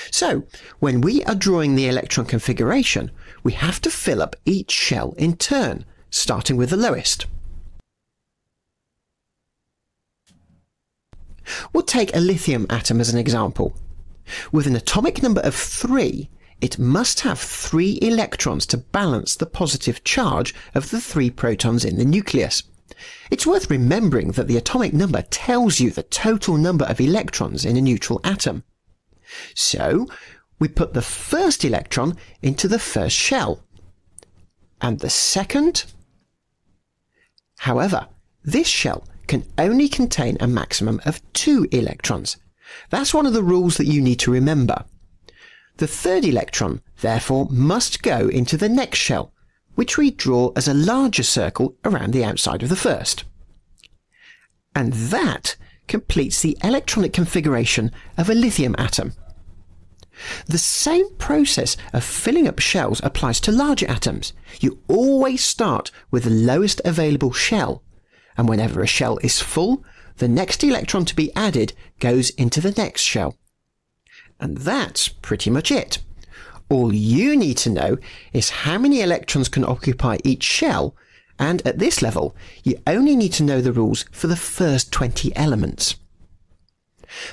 So, 0.09 0.45
when 0.79 1.01
we 1.01 1.23
are 1.25 1.35
drawing 1.35 1.75
the 1.75 1.87
electron 1.87 2.25
configuration, 2.25 3.11
we 3.43 3.53
have 3.53 3.81
to 3.81 3.89
fill 3.89 4.21
up 4.21 4.35
each 4.45 4.71
shell 4.71 5.13
in 5.17 5.35
turn, 5.37 5.85
starting 6.09 6.57
with 6.57 6.69
the 6.69 6.77
lowest. 6.77 7.25
We'll 11.73 11.83
take 11.83 12.15
a 12.15 12.19
lithium 12.19 12.65
atom 12.69 13.01
as 13.01 13.09
an 13.09 13.19
example. 13.19 13.75
With 14.51 14.67
an 14.67 14.75
atomic 14.75 15.21
number 15.21 15.41
of 15.41 15.55
3, 15.55 16.29
it 16.61 16.77
must 16.77 17.21
have 17.21 17.39
3 17.39 17.99
electrons 18.01 18.65
to 18.67 18.77
balance 18.77 19.35
the 19.35 19.45
positive 19.47 20.03
charge 20.03 20.53
of 20.75 20.91
the 20.91 21.01
3 21.01 21.31
protons 21.31 21.83
in 21.83 21.97
the 21.97 22.05
nucleus. 22.05 22.63
It's 23.31 23.47
worth 23.47 23.69
remembering 23.69 24.31
that 24.33 24.47
the 24.47 24.57
atomic 24.57 24.93
number 24.93 25.23
tells 25.23 25.79
you 25.79 25.89
the 25.89 26.03
total 26.03 26.57
number 26.57 26.85
of 26.85 27.01
electrons 27.01 27.65
in 27.65 27.77
a 27.77 27.81
neutral 27.81 28.21
atom. 28.23 28.63
So, 29.55 30.07
we 30.59 30.67
put 30.67 30.93
the 30.93 31.01
first 31.01 31.65
electron 31.65 32.17
into 32.41 32.67
the 32.67 32.79
first 32.79 33.15
shell. 33.15 33.63
And 34.79 34.99
the 34.99 35.09
second? 35.09 35.85
However, 37.59 38.07
this 38.43 38.67
shell 38.67 39.05
can 39.27 39.45
only 39.57 39.87
contain 39.87 40.37
a 40.39 40.47
maximum 40.47 41.01
of 41.05 41.21
two 41.33 41.67
electrons. 41.71 42.37
That's 42.89 43.13
one 43.13 43.25
of 43.25 43.33
the 43.33 43.43
rules 43.43 43.77
that 43.77 43.87
you 43.87 44.01
need 44.01 44.19
to 44.19 44.31
remember. 44.31 44.85
The 45.77 45.87
third 45.87 46.25
electron, 46.25 46.81
therefore, 47.01 47.47
must 47.49 48.03
go 48.03 48.27
into 48.27 48.57
the 48.57 48.69
next 48.69 48.99
shell, 48.99 49.33
which 49.75 49.97
we 49.97 50.11
draw 50.11 50.51
as 50.55 50.67
a 50.67 50.73
larger 50.73 51.23
circle 51.23 51.75
around 51.85 52.13
the 52.13 52.25
outside 52.25 52.61
of 52.61 52.69
the 52.69 52.75
first. 52.75 53.23
And 54.75 54.93
that 54.93 55.55
completes 55.91 56.41
the 56.41 56.57
electronic 56.63 57.11
configuration 57.11 57.91
of 58.17 58.29
a 58.29 58.33
lithium 58.33 58.73
atom. 58.77 59.11
The 60.47 60.57
same 60.57 61.13
process 61.15 61.75
of 61.91 62.03
filling 62.05 62.47
up 62.47 62.59
shells 62.59 63.01
applies 63.03 63.41
to 63.41 63.51
larger 63.51 63.89
atoms. 63.89 64.31
You 64.61 64.79
always 64.87 65.43
start 65.43 65.91
with 66.09 66.23
the 66.23 66.29
lowest 66.29 66.79
available 66.85 67.33
shell, 67.33 67.83
and 68.37 68.47
whenever 68.47 68.81
a 68.81 68.87
shell 68.87 69.17
is 69.21 69.41
full, 69.41 69.83
the 70.15 70.29
next 70.29 70.63
electron 70.63 71.03
to 71.05 71.15
be 71.15 71.35
added 71.35 71.73
goes 71.99 72.29
into 72.31 72.61
the 72.61 72.71
next 72.71 73.01
shell. 73.01 73.35
And 74.39 74.59
that's 74.59 75.09
pretty 75.09 75.49
much 75.49 75.71
it. 75.71 75.97
All 76.69 76.93
you 76.93 77.35
need 77.35 77.57
to 77.57 77.69
know 77.69 77.97
is 78.31 78.61
how 78.63 78.77
many 78.77 79.01
electrons 79.01 79.49
can 79.49 79.65
occupy 79.65 80.19
each 80.23 80.43
shell, 80.43 80.95
and 81.41 81.65
at 81.65 81.79
this 81.79 82.03
level, 82.03 82.35
you 82.63 82.79
only 82.85 83.15
need 83.15 83.33
to 83.33 83.43
know 83.43 83.61
the 83.61 83.73
rules 83.73 84.05
for 84.11 84.27
the 84.27 84.35
first 84.35 84.91
20 84.91 85.35
elements. 85.35 85.95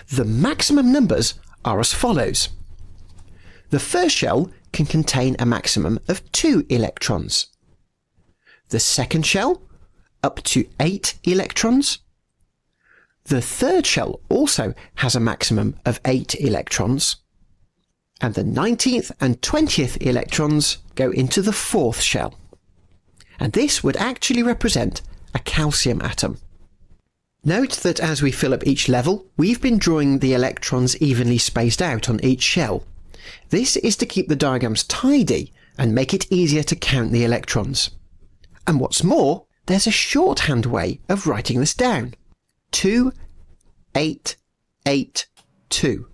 The 0.09 0.25
maximum 0.25 0.91
numbers 0.91 1.35
are 1.63 1.79
as 1.79 1.93
follows. 1.93 2.49
The 3.69 3.79
first 3.79 4.17
shell 4.17 4.51
can 4.73 4.87
contain 4.87 5.37
a 5.39 5.45
maximum 5.45 6.01
of 6.09 6.33
two 6.33 6.65
electrons. 6.71 7.49
The 8.71 8.81
second 8.81 9.27
shell, 9.27 9.61
up 10.23 10.43
to 10.45 10.67
eight 10.81 11.19
electrons. 11.25 11.99
The 13.25 13.43
third 13.43 13.85
shell 13.85 14.21
also 14.31 14.73
has 14.97 15.15
a 15.15 15.21
maximum 15.21 15.77
of 15.85 16.01
eight 16.07 16.35
electrons. 16.41 17.17
And 18.23 18.33
the 18.33 18.43
19th 18.43 19.13
and 19.21 19.41
20th 19.43 20.01
electrons 20.01 20.79
go 20.95 21.11
into 21.11 21.43
the 21.43 21.53
fourth 21.53 22.01
shell. 22.01 22.38
And 23.39 23.53
this 23.53 23.85
would 23.85 23.97
actually 23.97 24.43
represent 24.43 25.03
a 25.35 25.39
calcium 25.39 26.01
atom. 26.03 26.39
Note 27.45 27.75
that 27.83 28.01
as 28.01 28.21
we 28.21 28.33
fill 28.33 28.53
up 28.53 28.67
each 28.67 28.89
level, 28.89 29.27
we've 29.37 29.61
been 29.61 29.79
drawing 29.79 30.19
the 30.19 30.35
electrons 30.35 30.97
evenly 31.01 31.39
spaced 31.39 31.81
out 31.81 32.09
on 32.09 32.23
each 32.25 32.43
shell. 32.43 32.85
This 33.51 33.77
is 33.77 33.97
to 33.97 34.07
keep 34.07 34.29
the 34.29 34.37
diagrams 34.37 34.83
tidy 34.85 35.53
and 35.79 35.95
make 35.95 36.13
it 36.13 36.31
easier 36.33 36.65
to 36.65 36.77
count 36.77 37.13
the 37.13 37.25
electrons. 37.25 37.91
And 38.67 38.81
what's 38.81 39.05
more, 39.05 39.47
there's 39.67 39.87
a 39.87 39.93
shorthand 39.93 40.67
way 40.67 41.01
of 41.09 41.27
writing 41.27 41.61
this 41.61 41.75
down. 41.75 42.15
2, 42.73 43.13
8, 43.95 44.37
8, 44.85 45.27
2. 45.71 46.09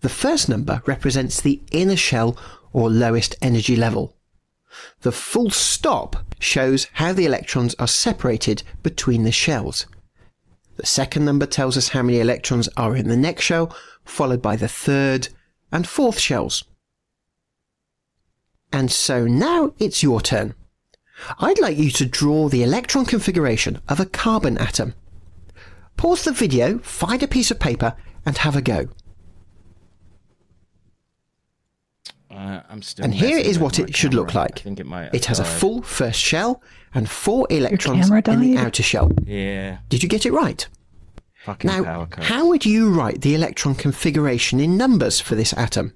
The 0.00 0.08
first 0.08 0.48
number 0.48 0.82
represents 0.86 1.40
the 1.40 1.60
inner 1.72 1.96
shell 1.96 2.38
or 2.72 2.88
lowest 2.88 3.34
energy 3.42 3.74
level. 3.74 4.14
The 5.00 5.12
full 5.12 5.50
stop 5.50 6.16
shows 6.38 6.88
how 6.94 7.12
the 7.12 7.26
electrons 7.26 7.74
are 7.78 7.88
separated 7.88 8.62
between 8.82 9.24
the 9.24 9.32
shells. 9.32 9.86
The 10.76 10.86
second 10.86 11.24
number 11.24 11.46
tells 11.46 11.76
us 11.76 11.88
how 11.88 12.02
many 12.02 12.20
electrons 12.20 12.68
are 12.76 12.96
in 12.96 13.08
the 13.08 13.16
next 13.16 13.44
shell, 13.44 13.76
followed 14.04 14.40
by 14.40 14.56
the 14.56 14.68
third 14.68 15.28
and 15.72 15.86
fourth 15.86 16.18
shells. 16.18 16.64
And 18.72 18.90
so 18.90 19.26
now 19.26 19.74
it's 19.78 20.02
your 20.02 20.20
turn. 20.20 20.54
I'd 21.40 21.58
like 21.58 21.76
you 21.76 21.90
to 21.92 22.06
draw 22.06 22.48
the 22.48 22.62
electron 22.62 23.04
configuration 23.06 23.80
of 23.88 23.98
a 23.98 24.06
carbon 24.06 24.56
atom. 24.58 24.94
Pause 25.96 26.24
the 26.24 26.32
video, 26.32 26.78
find 26.78 27.22
a 27.22 27.28
piece 27.28 27.50
of 27.50 27.58
paper, 27.58 27.96
and 28.24 28.38
have 28.38 28.54
a 28.54 28.62
go. 28.62 28.88
Uh, 32.38 32.62
I'm 32.70 32.82
still. 32.82 33.04
And 33.04 33.12
here 33.12 33.36
messing 33.36 33.50
is 33.50 33.58
with 33.58 33.62
what 33.64 33.78
it 33.80 33.96
should 33.96 34.12
camera. 34.12 34.24
look 34.26 34.34
like. 34.34 34.60
I 34.60 34.62
think 34.62 34.78
it 34.78 34.86
might. 34.86 35.12
It 35.12 35.24
has 35.24 35.40
a 35.40 35.44
full 35.44 35.82
first 35.82 36.20
shell 36.20 36.62
and 36.94 37.10
four 37.10 37.48
electrons 37.50 38.08
in 38.08 38.40
the 38.40 38.56
outer 38.56 38.82
shell. 38.82 39.10
Yeah. 39.24 39.78
Did 39.88 40.04
you 40.04 40.08
get 40.08 40.24
it 40.24 40.32
right? 40.32 40.66
Fucking 41.44 41.68
Now, 41.68 41.82
power 41.82 42.06
cuts. 42.06 42.28
how 42.28 42.46
would 42.46 42.64
you 42.64 42.92
write 42.92 43.22
the 43.22 43.34
electron 43.34 43.74
configuration 43.74 44.60
in 44.60 44.76
numbers 44.76 45.20
for 45.20 45.34
this 45.34 45.52
atom? 45.54 45.94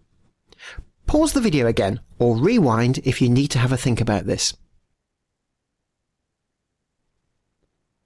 Pause 1.07 1.35
the 1.35 1.41
video 1.41 1.67
again 1.69 2.01
or 2.19 2.37
rewind 2.37 2.99
if 3.05 3.23
you 3.23 3.29
need 3.29 3.49
to 3.49 3.59
have 3.61 3.71
a 3.71 3.77
think 3.77 4.01
about 4.01 4.27
this. 4.27 4.55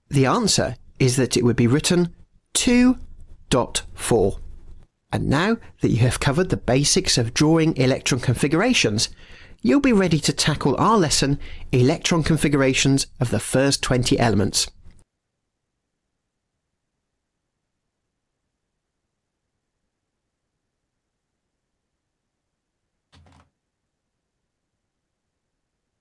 The 0.09 0.26
answer 0.26 0.76
is 0.99 1.16
that 1.16 1.37
it 1.39 1.45
would 1.45 1.57
be 1.57 1.66
written 1.66 2.14
2.4. 2.55 4.41
And 5.12 5.28
now 5.28 5.57
that 5.80 5.90
you 5.90 5.98
have 5.98 6.20
covered 6.20 6.50
the 6.50 6.57
basics 6.57 7.16
of 7.16 7.32
drawing 7.32 7.76
electron 7.76 8.20
configurations, 8.20 9.09
you'll 9.62 9.80
be 9.80 9.92
ready 9.92 10.18
to 10.20 10.32
tackle 10.32 10.76
our 10.78 10.98
lesson, 10.98 11.38
Electron 11.72 12.22
Configurations 12.22 13.07
of 13.20 13.30
the 13.30 13.40
First 13.40 13.82
20 13.82 14.18
Elements. 14.18 14.68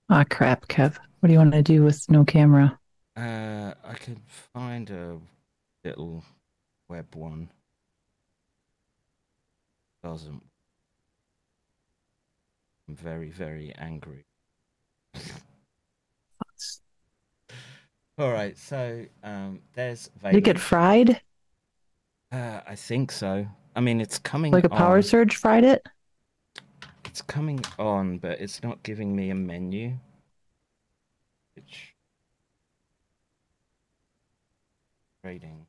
Ah, 0.10 0.24
crap, 0.30 0.68
Kev. 0.68 0.97
What 1.20 1.28
do 1.28 1.34
you 1.34 1.39
want 1.39 1.53
to 1.53 1.64
do 1.64 1.84
with 1.84 2.08
no 2.10 2.24
camera? 2.24 2.78
Uh, 3.18 3.74
I 3.84 3.93
can 3.95 4.22
find 4.53 4.89
a 4.89 5.18
little 5.84 6.24
web 6.88 7.16
one. 7.16 7.49
Doesn't. 10.06 10.43
I'm 12.88 12.95
very, 12.95 13.32
very 13.32 13.74
angry. 13.80 14.24
All 18.20 18.32
right, 18.32 18.56
so 18.56 19.03
um, 19.24 19.62
there's. 19.74 20.12
Did 20.24 20.36
it 20.36 20.41
get 20.41 20.60
fried? 20.60 21.20
Uh, 22.32 22.60
I 22.68 22.76
think 22.76 23.12
so. 23.12 23.47
I 23.76 23.82
mean, 23.82 23.99
it's 23.99 24.20
coming. 24.20 24.51
Like 24.51 24.66
a 24.66 24.70
power 24.70 24.97
on. 24.97 25.01
surge 25.01 25.38
fried 25.38 25.64
it? 25.64 25.84
It's 27.06 27.24
coming 27.24 27.66
on, 27.80 28.20
but 28.20 28.39
it's 28.39 28.62
not 28.62 28.84
giving 28.84 29.16
me 29.16 29.32
a 29.32 29.36
menu. 29.36 29.97
Which 31.56 31.95
rating. 35.24 35.66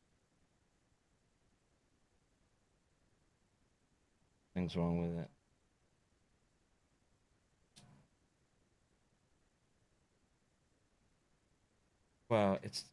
Things 4.57 4.74
wrong 4.74 4.98
with 5.02 5.22
it. 5.22 5.30
Well, 12.30 12.59
it's 12.62 12.86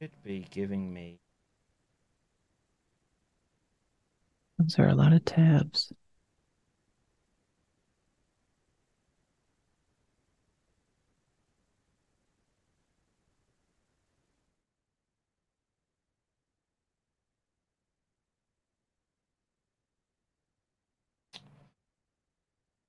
should 0.00 0.10
be 0.22 0.46
giving 0.50 0.94
me 0.94 1.20
Those 4.58 4.78
are 4.78 4.88
a 4.88 4.94
lot 4.94 5.12
of 5.12 5.22
tabs. 5.26 5.92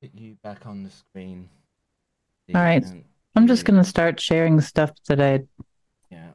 Put 0.06 0.22
you 0.22 0.38
back 0.44 0.66
on 0.66 0.84
the 0.84 0.90
screen. 0.90 1.50
All 2.54 2.62
right. 2.62 2.86
I'm 3.36 3.48
just 3.48 3.66
going 3.66 3.82
to 3.82 3.90
start 3.90 4.20
sharing 4.20 4.62
stuff 4.62 4.92
that 5.08 5.20
I'd 5.20 5.48
Yeah. 6.12 6.32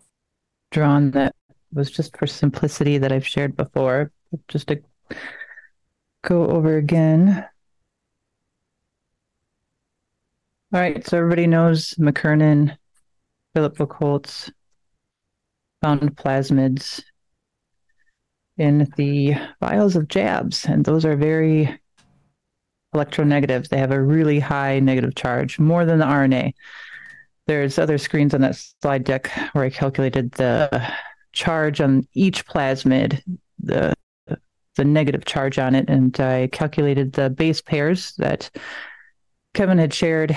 drawn 0.72 1.12
that 1.12 1.34
was 1.72 1.90
just 1.90 2.16
for 2.16 2.26
simplicity 2.26 2.98
that 2.98 3.12
I've 3.12 3.26
shared 3.26 3.56
before. 3.56 4.10
Just 4.48 4.68
to 4.68 4.82
go 6.22 6.48
over 6.50 6.76
again. 6.76 7.46
All 10.72 10.80
right, 10.80 11.04
so 11.06 11.18
everybody 11.18 11.46
knows 11.46 11.94
McKernan, 11.94 12.76
Philip 13.54 13.76
Buchholz 13.76 14.50
found 15.82 16.16
plasmids 16.16 17.02
in 18.56 18.88
the 18.96 19.34
vials 19.60 19.96
of 19.96 20.08
jabs, 20.08 20.64
and 20.66 20.84
those 20.84 21.04
are 21.04 21.16
very 21.16 21.79
electronegative. 22.94 23.68
They 23.68 23.78
have 23.78 23.92
a 23.92 24.02
really 24.02 24.40
high 24.40 24.80
negative 24.80 25.14
charge, 25.14 25.58
more 25.58 25.84
than 25.84 25.98
the 25.98 26.04
RNA. 26.04 26.54
There's 27.46 27.78
other 27.78 27.98
screens 27.98 28.34
on 28.34 28.40
that 28.42 28.56
slide 28.56 29.04
deck 29.04 29.30
where 29.52 29.64
I 29.64 29.70
calculated 29.70 30.32
the 30.32 30.92
charge 31.32 31.80
on 31.80 32.06
each 32.14 32.46
plasmid, 32.46 33.22
the 33.58 33.94
the 34.76 34.84
negative 34.84 35.24
charge 35.24 35.58
on 35.58 35.74
it, 35.74 35.88
and 35.88 36.18
I 36.20 36.46
calculated 36.52 37.12
the 37.12 37.28
base 37.28 37.60
pairs 37.60 38.14
that 38.18 38.50
Kevin 39.52 39.78
had 39.78 39.92
shared 39.92 40.36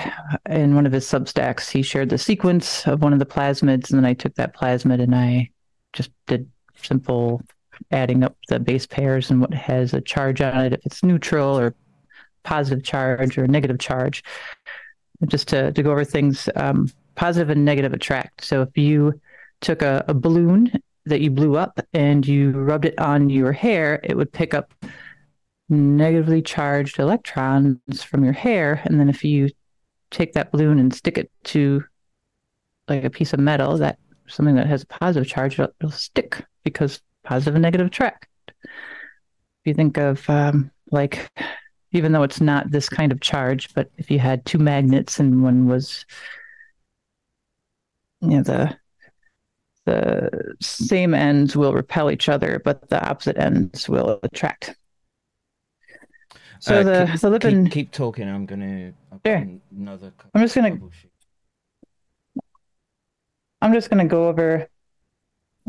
in 0.50 0.74
one 0.74 0.86
of 0.86 0.92
his 0.92 1.06
substacks. 1.06 1.70
He 1.70 1.82
shared 1.82 2.08
the 2.08 2.18
sequence 2.18 2.86
of 2.86 3.00
one 3.00 3.12
of 3.12 3.20
the 3.20 3.26
plasmids, 3.26 3.90
and 3.90 3.98
then 3.98 4.04
I 4.04 4.12
took 4.12 4.34
that 4.34 4.54
plasmid 4.54 5.00
and 5.00 5.14
I 5.14 5.50
just 5.92 6.10
did 6.26 6.50
simple 6.82 7.42
adding 7.90 8.24
up 8.24 8.36
the 8.48 8.58
base 8.58 8.86
pairs 8.86 9.30
and 9.30 9.40
what 9.40 9.54
has 9.54 9.94
a 9.94 10.00
charge 10.00 10.40
on 10.40 10.64
it, 10.64 10.72
if 10.72 10.84
it's 10.84 11.02
neutral 11.02 11.58
or 11.58 11.74
positive 12.44 12.84
charge 12.84 13.36
or 13.36 13.46
negative 13.46 13.78
charge. 13.78 14.22
Just 15.26 15.48
to, 15.48 15.72
to 15.72 15.82
go 15.82 15.92
over 15.92 16.04
things, 16.04 16.48
um, 16.56 16.90
positive 17.14 17.48
and 17.48 17.64
negative 17.64 17.92
attract. 17.92 18.44
So 18.44 18.62
if 18.62 18.76
you 18.76 19.20
took 19.60 19.80
a, 19.80 20.04
a 20.08 20.14
balloon 20.14 20.72
that 21.06 21.20
you 21.20 21.30
blew 21.30 21.56
up 21.56 21.80
and 21.92 22.26
you 22.26 22.50
rubbed 22.50 22.84
it 22.84 22.98
on 22.98 23.30
your 23.30 23.52
hair, 23.52 24.00
it 24.02 24.16
would 24.16 24.32
pick 24.32 24.54
up 24.54 24.74
negatively 25.68 26.42
charged 26.42 26.98
electrons 26.98 28.02
from 28.02 28.24
your 28.24 28.32
hair. 28.32 28.82
And 28.84 28.98
then 29.00 29.08
if 29.08 29.24
you 29.24 29.50
take 30.10 30.32
that 30.34 30.50
balloon 30.50 30.78
and 30.78 30.92
stick 30.92 31.16
it 31.16 31.30
to 31.44 31.84
like 32.88 33.04
a 33.04 33.10
piece 33.10 33.32
of 33.32 33.40
metal, 33.40 33.78
that 33.78 33.98
something 34.26 34.56
that 34.56 34.66
has 34.66 34.82
a 34.82 34.86
positive 34.86 35.28
charge, 35.28 35.58
it'll, 35.58 35.72
it'll 35.80 35.90
stick 35.90 36.44
because 36.64 37.00
positive 37.22 37.54
and 37.54 37.62
negative 37.62 37.86
attract. 37.86 38.26
If 38.62 38.70
you 39.64 39.74
think 39.74 39.96
of 39.96 40.28
um, 40.28 40.70
like, 40.90 41.30
even 41.94 42.12
though 42.12 42.22
it's 42.24 42.40
not 42.40 42.70
this 42.70 42.88
kind 42.88 43.12
of 43.12 43.20
charge, 43.20 43.72
but 43.74 43.90
if 43.96 44.10
you 44.10 44.18
had 44.18 44.44
two 44.44 44.58
magnets 44.58 45.20
and 45.20 45.42
one 45.42 45.66
was, 45.66 46.04
you 48.20 48.28
know, 48.30 48.42
the 48.42 48.76
the 49.86 50.54
same 50.60 51.12
ends 51.14 51.56
will 51.56 51.74
repel 51.74 52.10
each 52.10 52.28
other, 52.28 52.60
but 52.64 52.88
the 52.88 53.06
opposite 53.06 53.36
ends 53.36 53.88
will 53.88 54.18
attract. 54.22 54.74
So 56.58 56.80
Uh, 56.80 56.82
the 56.82 57.06
keep, 57.12 57.20
the 57.20 57.30
lipid 57.30 57.64
keep, 57.64 57.72
keep 57.72 57.90
talking. 57.92 58.26
I'm 58.28 58.46
gonna. 58.46 58.92
I'm 59.12 59.20
sure. 59.24 59.58
another 59.76 60.12
I'm 60.34 60.40
just 60.42 60.54
gonna- 60.54 60.78
I'm 63.60 63.72
just 63.72 63.88
going 63.88 64.06
to 64.06 64.10
go 64.10 64.28
over 64.28 64.68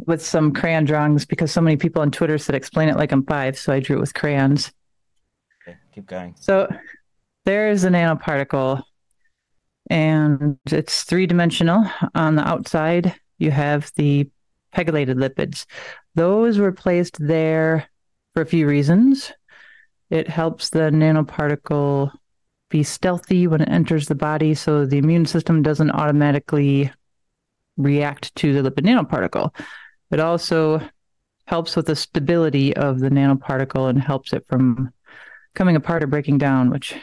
with 0.05 0.21
some 0.21 0.53
crayon 0.53 0.83
drawings 0.83 1.25
because 1.25 1.49
so 1.49 1.61
many 1.61 1.77
people 1.77 2.01
on 2.01 2.11
Twitter 2.11 2.37
said 2.37 2.53
explain 2.53 2.89
it 2.89 2.97
like 2.97 3.13
I'm 3.13 3.25
five, 3.25 3.57
so 3.57 3.71
I 3.71 3.79
drew 3.79 3.95
it 3.95 4.01
with 4.01 4.13
crayons. 4.13 4.73
Keep 5.95 6.07
going. 6.07 6.35
So 6.37 6.67
there's 7.45 7.85
a 7.85 7.89
nanoparticle 7.89 8.83
and 9.89 10.57
it's 10.69 11.03
three 11.03 11.25
dimensional. 11.25 11.89
On 12.13 12.35
the 12.35 12.45
outside, 12.45 13.15
you 13.37 13.49
have 13.51 13.89
the 13.95 14.29
pegylated 14.75 15.15
lipids. 15.15 15.65
Those 16.15 16.57
were 16.59 16.73
placed 16.73 17.15
there 17.25 17.87
for 18.33 18.41
a 18.41 18.45
few 18.45 18.67
reasons. 18.67 19.31
It 20.09 20.27
helps 20.27 20.69
the 20.69 20.91
nanoparticle 20.91 22.11
be 22.69 22.83
stealthy 22.83 23.47
when 23.47 23.61
it 23.61 23.69
enters 23.69 24.07
the 24.07 24.15
body 24.15 24.53
so 24.53 24.85
the 24.85 24.97
immune 24.97 25.25
system 25.25 25.61
doesn't 25.61 25.91
automatically 25.91 26.91
react 27.77 28.35
to 28.35 28.61
the 28.61 28.69
lipid 28.69 28.85
nanoparticle. 28.85 29.55
It 30.11 30.19
also 30.19 30.81
helps 31.47 31.77
with 31.77 31.85
the 31.85 31.95
stability 31.95 32.75
of 32.75 32.99
the 32.99 33.09
nanoparticle 33.09 33.89
and 33.89 34.01
helps 34.01 34.33
it 34.33 34.45
from 34.45 34.91
coming 35.55 35.75
apart 35.75 36.03
or 36.03 36.07
breaking 36.07 36.37
down, 36.37 36.69
which 36.69 36.93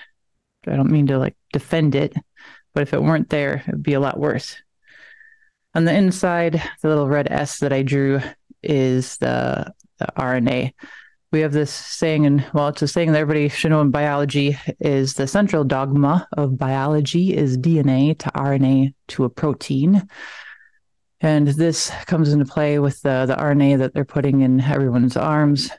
I 0.66 0.76
don't 0.76 0.90
mean 0.90 1.06
to 1.08 1.18
like 1.18 1.36
defend 1.52 1.94
it, 1.94 2.14
but 2.74 2.82
if 2.82 2.92
it 2.92 3.02
weren't 3.02 3.30
there, 3.30 3.64
it 3.66 3.72
would 3.72 3.82
be 3.82 3.94
a 3.94 4.00
lot 4.00 4.18
worse. 4.18 4.56
On 5.74 5.84
the 5.84 5.94
inside, 5.94 6.62
the 6.82 6.88
little 6.88 7.08
red 7.08 7.28
S 7.30 7.58
that 7.60 7.72
I 7.72 7.82
drew 7.82 8.20
is 8.62 9.16
the, 9.18 9.72
the 9.98 10.06
RNA. 10.16 10.72
We 11.32 11.40
have 11.40 11.52
this 11.52 11.72
saying, 11.72 12.26
and 12.26 12.44
well, 12.52 12.68
it's 12.68 12.82
a 12.82 12.88
saying 12.88 13.12
that 13.12 13.18
everybody 13.18 13.48
should 13.48 13.70
know 13.70 13.80
in 13.80 13.90
biology 13.90 14.58
is 14.80 15.14
the 15.14 15.26
central 15.26 15.64
dogma 15.64 16.28
of 16.36 16.58
biology 16.58 17.34
is 17.34 17.56
DNA 17.56 18.18
to 18.18 18.30
RNA 18.32 18.92
to 19.08 19.24
a 19.24 19.30
protein. 19.30 20.06
And 21.22 21.48
this 21.48 21.90
comes 22.06 22.32
into 22.32 22.44
play 22.44 22.78
with 22.78 23.00
the, 23.00 23.24
the 23.26 23.36
RNA 23.36 23.78
that 23.78 23.94
they're 23.94 24.04
putting 24.04 24.42
in 24.42 24.60
everyone's 24.60 25.16
arms. 25.16 25.70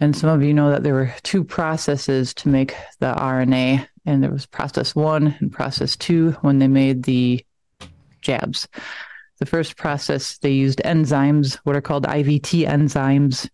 And 0.00 0.16
some 0.16 0.30
of 0.30 0.42
you 0.42 0.54
know 0.54 0.70
that 0.70 0.84
there 0.84 0.94
were 0.94 1.12
two 1.22 1.42
processes 1.42 2.32
to 2.34 2.48
make 2.48 2.74
the 3.00 3.12
RNA, 3.12 3.86
and 4.06 4.22
there 4.22 4.30
was 4.30 4.46
process 4.46 4.94
one 4.94 5.36
and 5.40 5.52
process 5.52 5.96
two 5.96 6.32
when 6.42 6.60
they 6.60 6.68
made 6.68 7.02
the 7.02 7.44
jabs. 8.20 8.68
The 9.38 9.46
first 9.46 9.76
process, 9.76 10.38
they 10.38 10.52
used 10.52 10.80
enzymes, 10.84 11.56
what 11.64 11.76
are 11.76 11.80
called 11.80 12.06
IVT 12.06 12.66
enzymes, 12.66 13.48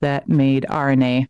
that 0.00 0.28
made 0.28 0.66
RNA. 0.68 1.26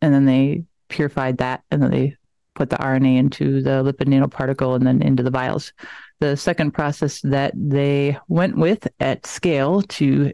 And 0.00 0.14
then 0.14 0.26
they 0.26 0.64
purified 0.88 1.38
that, 1.38 1.62
and 1.70 1.82
then 1.82 1.90
they 1.90 2.16
put 2.54 2.70
the 2.70 2.76
RNA 2.76 3.18
into 3.18 3.62
the 3.62 3.82
lipid 3.82 4.08
nanoparticle 4.08 4.76
and 4.76 4.86
then 4.86 5.02
into 5.02 5.22
the 5.22 5.30
vials. 5.30 5.72
The 6.20 6.36
second 6.36 6.70
process 6.70 7.20
that 7.22 7.52
they 7.54 8.16
went 8.28 8.56
with 8.56 8.86
at 9.00 9.26
scale 9.26 9.82
to 9.82 10.32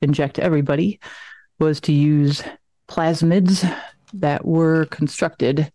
inject 0.00 0.38
everybody 0.38 1.00
was 1.58 1.80
to 1.82 1.92
use 1.92 2.42
plasmids 2.90 3.64
that 4.14 4.44
were 4.44 4.86
constructed 4.86 5.72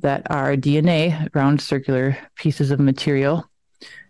that 0.00 0.26
are 0.30 0.56
DNA, 0.56 1.28
round 1.34 1.60
circular 1.60 2.18
pieces 2.36 2.70
of 2.70 2.80
material 2.80 3.48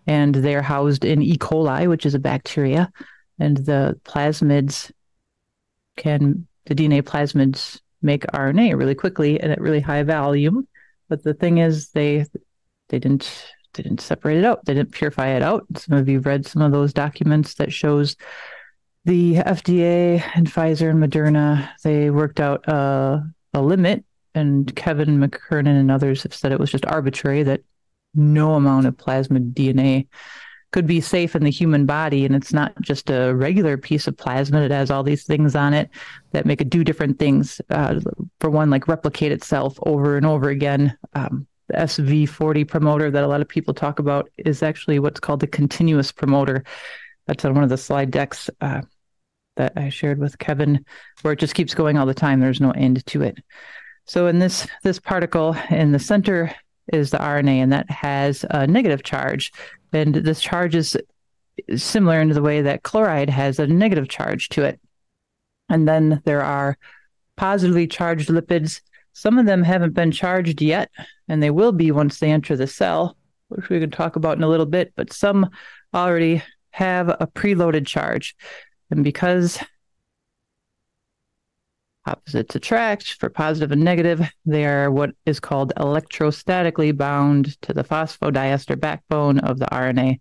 and 0.06 0.34
they're 0.34 0.62
housed 0.62 1.04
in 1.04 1.22
E. 1.22 1.36
coli, 1.36 1.88
which 1.88 2.06
is 2.06 2.14
a 2.14 2.18
bacteria. 2.18 2.90
And 3.38 3.56
the 3.56 3.98
plasmids 4.04 4.92
can, 5.96 6.46
the 6.66 6.74
DNA 6.74 7.02
plasmids 7.02 7.80
make 8.02 8.22
RNA 8.28 8.76
really 8.78 8.94
quickly 8.94 9.40
and 9.40 9.50
at 9.50 9.60
really 9.60 9.80
high 9.80 10.02
volume. 10.02 10.68
But 11.08 11.22
the 11.22 11.34
thing 11.34 11.58
is, 11.58 11.90
they 11.90 12.26
they 12.88 12.98
didn't 12.98 13.46
they 13.74 13.82
didn't 13.82 14.00
separate 14.00 14.38
it 14.38 14.44
out. 14.44 14.64
They 14.64 14.74
didn't 14.74 14.92
purify 14.92 15.28
it 15.28 15.42
out. 15.42 15.66
Some 15.76 15.98
of 15.98 16.08
you 16.08 16.18
have 16.18 16.26
read 16.26 16.46
some 16.46 16.62
of 16.62 16.72
those 16.72 16.92
documents 16.92 17.54
that 17.54 17.72
shows 17.72 18.16
the 19.04 19.34
FDA 19.34 20.22
and 20.34 20.46
Pfizer 20.46 20.90
and 20.90 21.02
Moderna 21.02 21.68
they 21.82 22.10
worked 22.10 22.40
out 22.40 22.66
a, 22.68 23.22
a 23.52 23.62
limit, 23.62 24.04
and 24.34 24.74
Kevin 24.76 25.18
McKernan 25.18 25.78
and 25.78 25.90
others 25.90 26.22
have 26.22 26.34
said 26.34 26.52
it 26.52 26.60
was 26.60 26.70
just 26.70 26.86
arbitrary 26.86 27.42
that 27.42 27.62
no 28.14 28.54
amount 28.54 28.86
of 28.86 28.96
plasmid 28.96 29.52
DNA 29.52 30.06
could 30.72 30.86
be 30.86 31.00
safe 31.00 31.36
in 31.36 31.44
the 31.44 31.50
human 31.50 31.86
body. 31.86 32.24
And 32.24 32.34
it's 32.34 32.52
not 32.52 32.72
just 32.80 33.10
a 33.10 33.32
regular 33.32 33.76
piece 33.76 34.08
of 34.08 34.16
plasmid, 34.16 34.64
it 34.64 34.70
has 34.72 34.90
all 34.90 35.04
these 35.04 35.24
things 35.24 35.54
on 35.54 35.72
it 35.72 35.88
that 36.32 36.46
make 36.46 36.60
it 36.60 36.70
do 36.70 36.82
different 36.82 37.18
things. 37.18 37.60
Uh, 37.70 38.00
for 38.40 38.50
one, 38.50 38.70
like 38.70 38.88
replicate 38.88 39.30
itself 39.30 39.78
over 39.84 40.16
and 40.16 40.26
over 40.26 40.48
again. 40.48 40.96
Um, 41.14 41.46
the 41.68 41.76
SV40 41.76 42.66
promoter 42.66 43.10
that 43.10 43.24
a 43.24 43.28
lot 43.28 43.40
of 43.40 43.48
people 43.48 43.72
talk 43.72 43.98
about 43.98 44.28
is 44.36 44.62
actually 44.62 44.98
what's 44.98 45.20
called 45.20 45.40
the 45.40 45.46
continuous 45.46 46.10
promoter. 46.10 46.64
That's 47.26 47.44
on 47.44 47.54
one 47.54 47.64
of 47.64 47.70
the 47.70 47.78
slide 47.78 48.10
decks 48.10 48.50
uh, 48.60 48.82
that 49.56 49.72
I 49.76 49.88
shared 49.88 50.18
with 50.18 50.38
Kevin, 50.38 50.84
where 51.22 51.32
it 51.32 51.38
just 51.38 51.54
keeps 51.54 51.74
going 51.74 51.96
all 51.96 52.06
the 52.06 52.14
time. 52.14 52.40
There's 52.40 52.60
no 52.60 52.72
end 52.72 53.04
to 53.06 53.22
it. 53.22 53.38
So 54.06 54.26
in 54.26 54.38
this 54.38 54.66
this 54.82 54.98
particle 54.98 55.56
in 55.70 55.92
the 55.92 55.98
center 55.98 56.54
is 56.92 57.10
the 57.10 57.18
RNA, 57.18 57.56
and 57.62 57.72
that 57.72 57.90
has 57.90 58.44
a 58.50 58.66
negative 58.66 59.02
charge. 59.02 59.52
And 59.92 60.14
this 60.14 60.40
charge 60.40 60.74
is 60.74 60.96
similar 61.76 62.20
in 62.20 62.28
the 62.28 62.42
way 62.42 62.62
that 62.62 62.82
chloride 62.82 63.30
has 63.30 63.58
a 63.58 63.66
negative 63.66 64.08
charge 64.08 64.48
to 64.50 64.64
it. 64.64 64.80
And 65.68 65.88
then 65.88 66.20
there 66.24 66.42
are 66.42 66.76
positively 67.36 67.86
charged 67.86 68.28
lipids. 68.28 68.80
Some 69.12 69.38
of 69.38 69.46
them 69.46 69.62
haven't 69.62 69.94
been 69.94 70.10
charged 70.10 70.60
yet, 70.60 70.90
and 71.28 71.42
they 71.42 71.50
will 71.50 71.72
be 71.72 71.90
once 71.90 72.18
they 72.18 72.30
enter 72.30 72.56
the 72.56 72.66
cell, 72.66 73.16
which 73.48 73.68
we 73.68 73.80
can 73.80 73.90
talk 73.90 74.16
about 74.16 74.36
in 74.36 74.42
a 74.42 74.48
little 74.48 74.66
bit. 74.66 74.92
But 74.96 75.12
some 75.12 75.48
already 75.94 76.42
have 76.72 77.08
a 77.08 77.28
preloaded 77.32 77.86
charge. 77.86 78.34
And 78.90 79.02
because 79.02 79.58
Opposites 82.06 82.54
attract 82.54 83.14
for 83.14 83.30
positive 83.30 83.72
and 83.72 83.82
negative. 83.82 84.20
They 84.44 84.66
are 84.66 84.90
what 84.90 85.12
is 85.24 85.40
called 85.40 85.72
electrostatically 85.76 86.94
bound 86.94 87.60
to 87.62 87.72
the 87.72 87.84
phosphodiester 87.84 88.78
backbone 88.78 89.38
of 89.38 89.58
the 89.58 89.66
RNA. 89.66 90.18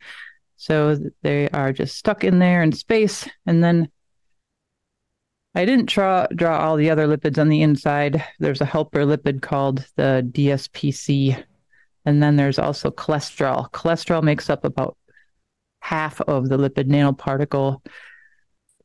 So 0.56 0.98
they 1.24 1.50
are 1.50 1.74
just 1.74 1.98
stuck 1.98 2.24
in 2.24 2.40
there 2.40 2.64
in 2.64 2.72
space. 2.72 3.28
And 3.46 3.62
then 3.62 3.90
I 5.56 5.66
didn't 5.66 5.90
draw 5.90 6.26
draw 6.28 6.58
all 6.58 6.78
the 6.78 6.90
other 6.90 7.06
lipids 7.06 7.38
on 7.38 7.50
the 7.50 7.62
inside. 7.62 8.24
There's 8.40 8.62
a 8.62 8.66
helper 8.66 9.06
lipid 9.06 9.42
called 9.42 9.86
the 9.98 10.26
DSPC. 10.32 11.44
And 12.06 12.24
then 12.24 12.38
there's 12.38 12.60
also 12.60 12.92
cholesterol. 12.92 13.70
Cholesterol 13.72 14.24
makes 14.24 14.50
up 14.50 14.64
about 14.64 14.98
half 15.82 16.22
of 16.22 16.48
the 16.48 16.58
lipid 16.58 16.88
nanoparticle 16.88 17.82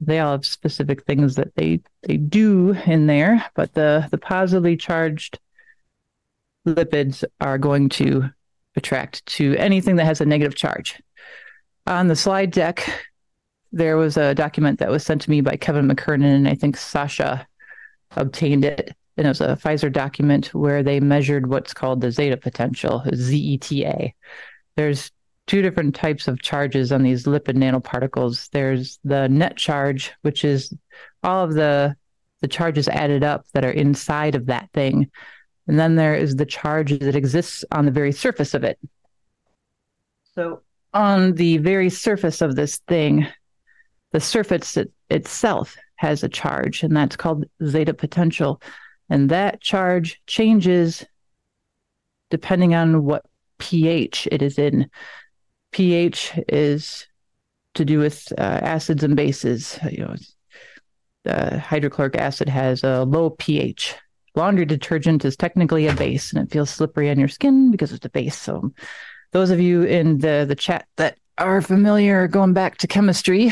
they 0.01 0.21
all 0.21 0.33
have 0.33 0.47
specific 0.47 1.05
things 1.05 1.35
that 1.37 1.55
they 1.57 1.81
they 2.03 2.17
do 2.17 2.73
in 2.87 3.07
there, 3.07 3.45
but 3.55 3.75
the 3.75 4.07
the 4.11 4.19
positively 4.19 4.77
charged 4.77 5.39
lipids 6.67 7.25
are 7.41 7.59
going 7.59 7.89
to 7.89 8.31
attract 8.77 9.25
to 9.27 9.57
anything 9.57 9.97
that 9.97 10.05
has 10.05 10.21
a 10.21 10.27
negative 10.27 10.55
charge. 10.55 11.01
On 11.87 12.07
the 12.07 12.17
slide 12.17 12.51
deck, 12.51 12.89
there 13.73 13.97
was 13.97 14.17
a 14.17 14.35
document 14.35 14.79
that 14.79 14.91
was 14.91 15.05
sent 15.05 15.23
to 15.23 15.31
me 15.31 15.41
by 15.41 15.57
Kevin 15.57 15.89
McKernan, 15.89 16.37
and 16.37 16.49
I 16.49 16.55
think 16.55 16.77
Sasha 16.77 17.47
obtained 18.17 18.65
it. 18.65 18.95
And 19.17 19.27
it 19.27 19.31
was 19.31 19.41
a 19.41 19.57
Pfizer 19.57 19.93
document 19.93 20.55
where 20.55 20.83
they 20.83 21.01
measured 21.01 21.49
what's 21.49 21.75
called 21.75 22.01
the 22.01 22.13
zeta 22.13 22.37
potential, 22.37 23.03
ZETA. 23.07 24.13
There's 24.77 25.11
two 25.49 25.63
different 25.63 25.95
types 25.95 26.29
of 26.29 26.41
charges 26.41 26.93
on 26.93 27.03
these 27.03 27.25
lipid 27.25 27.57
nanoparticles. 27.57 28.49
There's 28.51 29.01
the 29.03 29.29
net 29.29 29.57
charge, 29.57 30.13
which 30.23 30.45
is 30.45 30.73
all 31.25 31.43
of 31.45 31.55
the 31.55 31.97
the 32.41 32.49
charges 32.49 32.87
added 32.87 33.25
up 33.25 33.45
that 33.53 33.65
are 33.65 33.71
inside 33.73 34.37
of 34.37 34.47
that 34.47 34.71
thing. 34.73 35.11
And 35.67 35.77
then 35.77 35.97
there 35.97 36.15
is 36.15 36.37
the 36.37 36.47
charge 36.47 36.97
that 37.01 37.17
exists 37.17 37.65
on 37.73 37.85
the 37.85 37.91
very 37.91 38.13
surface 38.13 38.55
of 38.55 38.63
it. 38.63 38.79
So 40.37 40.63
on 40.95 41.33
the 41.33 41.59
very 41.59 41.91
surface 41.91 42.41
of 42.41 42.55
this 42.55 42.79
thing, 42.87 43.27
the 44.13 44.21
surface 44.21 44.77
it, 44.77 44.93
itself 45.11 45.77
has 45.97 46.23
a 46.23 46.29
charge, 46.29 46.85
and 46.85 46.97
that's 46.97 47.17
called 47.17 47.45
zeta 47.65 47.93
potential. 47.93 48.63
And 49.11 49.31
that 49.31 49.61
charge 49.61 50.21
changes 50.29 51.05
depending 52.31 52.75
on 52.75 53.05
what 53.05 53.27
pH 53.59 54.29
it 54.31 54.43
is 54.43 54.59
in 54.59 54.89
pH 55.73 56.39
is 56.49 57.07
to 57.75 57.85
do 57.85 57.99
with 57.99 58.33
uh, 58.39 58.61
acids 58.63 59.03
and 59.03 59.17
bases. 59.17 59.79
You 59.91 59.99
know, 59.99 60.15
the 61.25 61.59
hydrochloric 61.59 62.17
acid 62.17 62.49
has 62.49 62.85
a 62.85 63.05
low 63.05 63.31
pH. 63.31 63.95
Laundry 64.35 64.65
detergent 64.65 65.25
is 65.25 65.37
technically 65.37 65.87
a 65.87 65.95
base, 65.95 66.33
and 66.33 66.43
it 66.45 66.51
feels 66.51 66.71
slippery 66.71 67.11
on 67.11 67.19
your 67.19 67.29
skin 67.29 67.71
because 67.71 67.93
it's 67.93 68.05
a 68.05 68.11
base. 68.11 68.37
So, 68.37 68.73
those 69.33 69.51
of 69.51 69.61
you 69.61 69.83
in 69.83 70.19
the 70.19 70.45
the 70.47 70.55
chat 70.55 70.87
that 70.97 71.19
are 71.39 71.61
familiar 71.61 72.29
going 72.29 72.53
back 72.53 72.79
to 72.79 72.87
chemistry, 72.87 73.51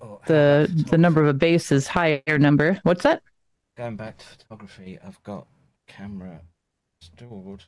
oh, 0.00 0.20
the 0.26 0.70
the 0.90 0.98
number 0.98 1.20
of 1.20 1.28
a 1.28 1.34
base 1.34 1.72
is 1.72 1.86
higher 1.86 2.22
number. 2.38 2.78
What's 2.82 3.02
that? 3.02 3.22
Going 3.76 3.96
back 3.96 4.18
to 4.18 4.24
photography, 4.24 4.98
I've 5.04 5.22
got 5.22 5.46
camera 5.86 6.40
stored 7.00 7.64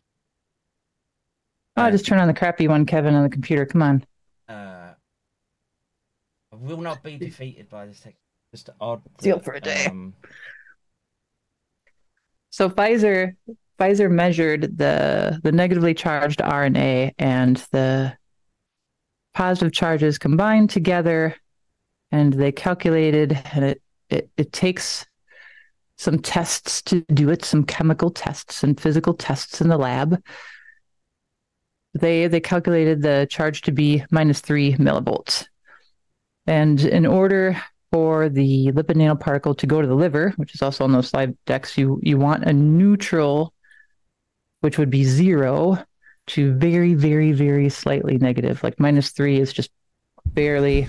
Oh, 1.78 1.90
just 1.90 2.06
turn 2.06 2.18
on 2.18 2.26
the 2.26 2.34
crappy 2.34 2.66
one, 2.66 2.86
Kevin, 2.86 3.14
on 3.14 3.22
the 3.22 3.28
computer. 3.28 3.64
Come 3.64 3.82
on. 3.82 4.04
Uh, 4.48 4.92
I 6.52 6.56
will 6.56 6.80
not 6.80 7.02
be 7.02 7.16
defeated 7.16 7.68
by 7.68 7.86
this. 7.86 8.00
Tech. 8.00 8.14
Just 8.52 8.70
odd. 8.80 9.02
Deal 9.18 9.38
for 9.38 9.52
a 9.52 9.60
day. 9.60 9.86
Um... 9.86 10.14
So 12.50 12.68
Pfizer, 12.68 13.36
Pfizer 13.78 14.10
measured 14.10 14.78
the 14.78 15.38
the 15.42 15.52
negatively 15.52 15.94
charged 15.94 16.40
RNA 16.40 17.12
and 17.18 17.56
the 17.70 18.16
positive 19.34 19.72
charges 19.72 20.18
combined 20.18 20.70
together, 20.70 21.36
and 22.10 22.32
they 22.32 22.50
calculated, 22.50 23.40
and 23.52 23.64
it 23.64 23.82
it, 24.10 24.30
it 24.36 24.52
takes 24.52 25.06
some 25.96 26.18
tests 26.18 26.80
to 26.82 27.02
do 27.12 27.28
it, 27.28 27.44
some 27.44 27.64
chemical 27.64 28.10
tests 28.10 28.62
and 28.62 28.80
physical 28.80 29.14
tests 29.14 29.60
in 29.60 29.68
the 29.68 29.76
lab 29.76 30.20
they 32.00 32.26
they 32.26 32.40
calculated 32.40 33.02
the 33.02 33.26
charge 33.30 33.62
to 33.62 33.72
be 33.72 34.04
minus 34.10 34.40
three 34.40 34.74
millivolts. 34.74 35.46
And 36.46 36.80
in 36.80 37.04
order 37.06 37.60
for 37.92 38.28
the 38.28 38.72
lipid 38.72 38.96
nanoparticle 38.96 39.56
to 39.58 39.66
go 39.66 39.80
to 39.80 39.86
the 39.86 39.94
liver, 39.94 40.32
which 40.36 40.54
is 40.54 40.62
also 40.62 40.84
on 40.84 40.92
those 40.92 41.08
slide 41.08 41.36
decks, 41.46 41.76
you 41.76 42.00
you 42.02 42.18
want 42.18 42.44
a 42.44 42.52
neutral, 42.52 43.52
which 44.60 44.78
would 44.78 44.90
be 44.90 45.04
zero, 45.04 45.78
to 46.28 46.54
very, 46.54 46.94
very, 46.94 47.32
very 47.32 47.68
slightly 47.68 48.18
negative. 48.18 48.62
Like 48.62 48.78
minus 48.78 49.10
three 49.10 49.40
is 49.40 49.52
just 49.52 49.70
barely 50.26 50.88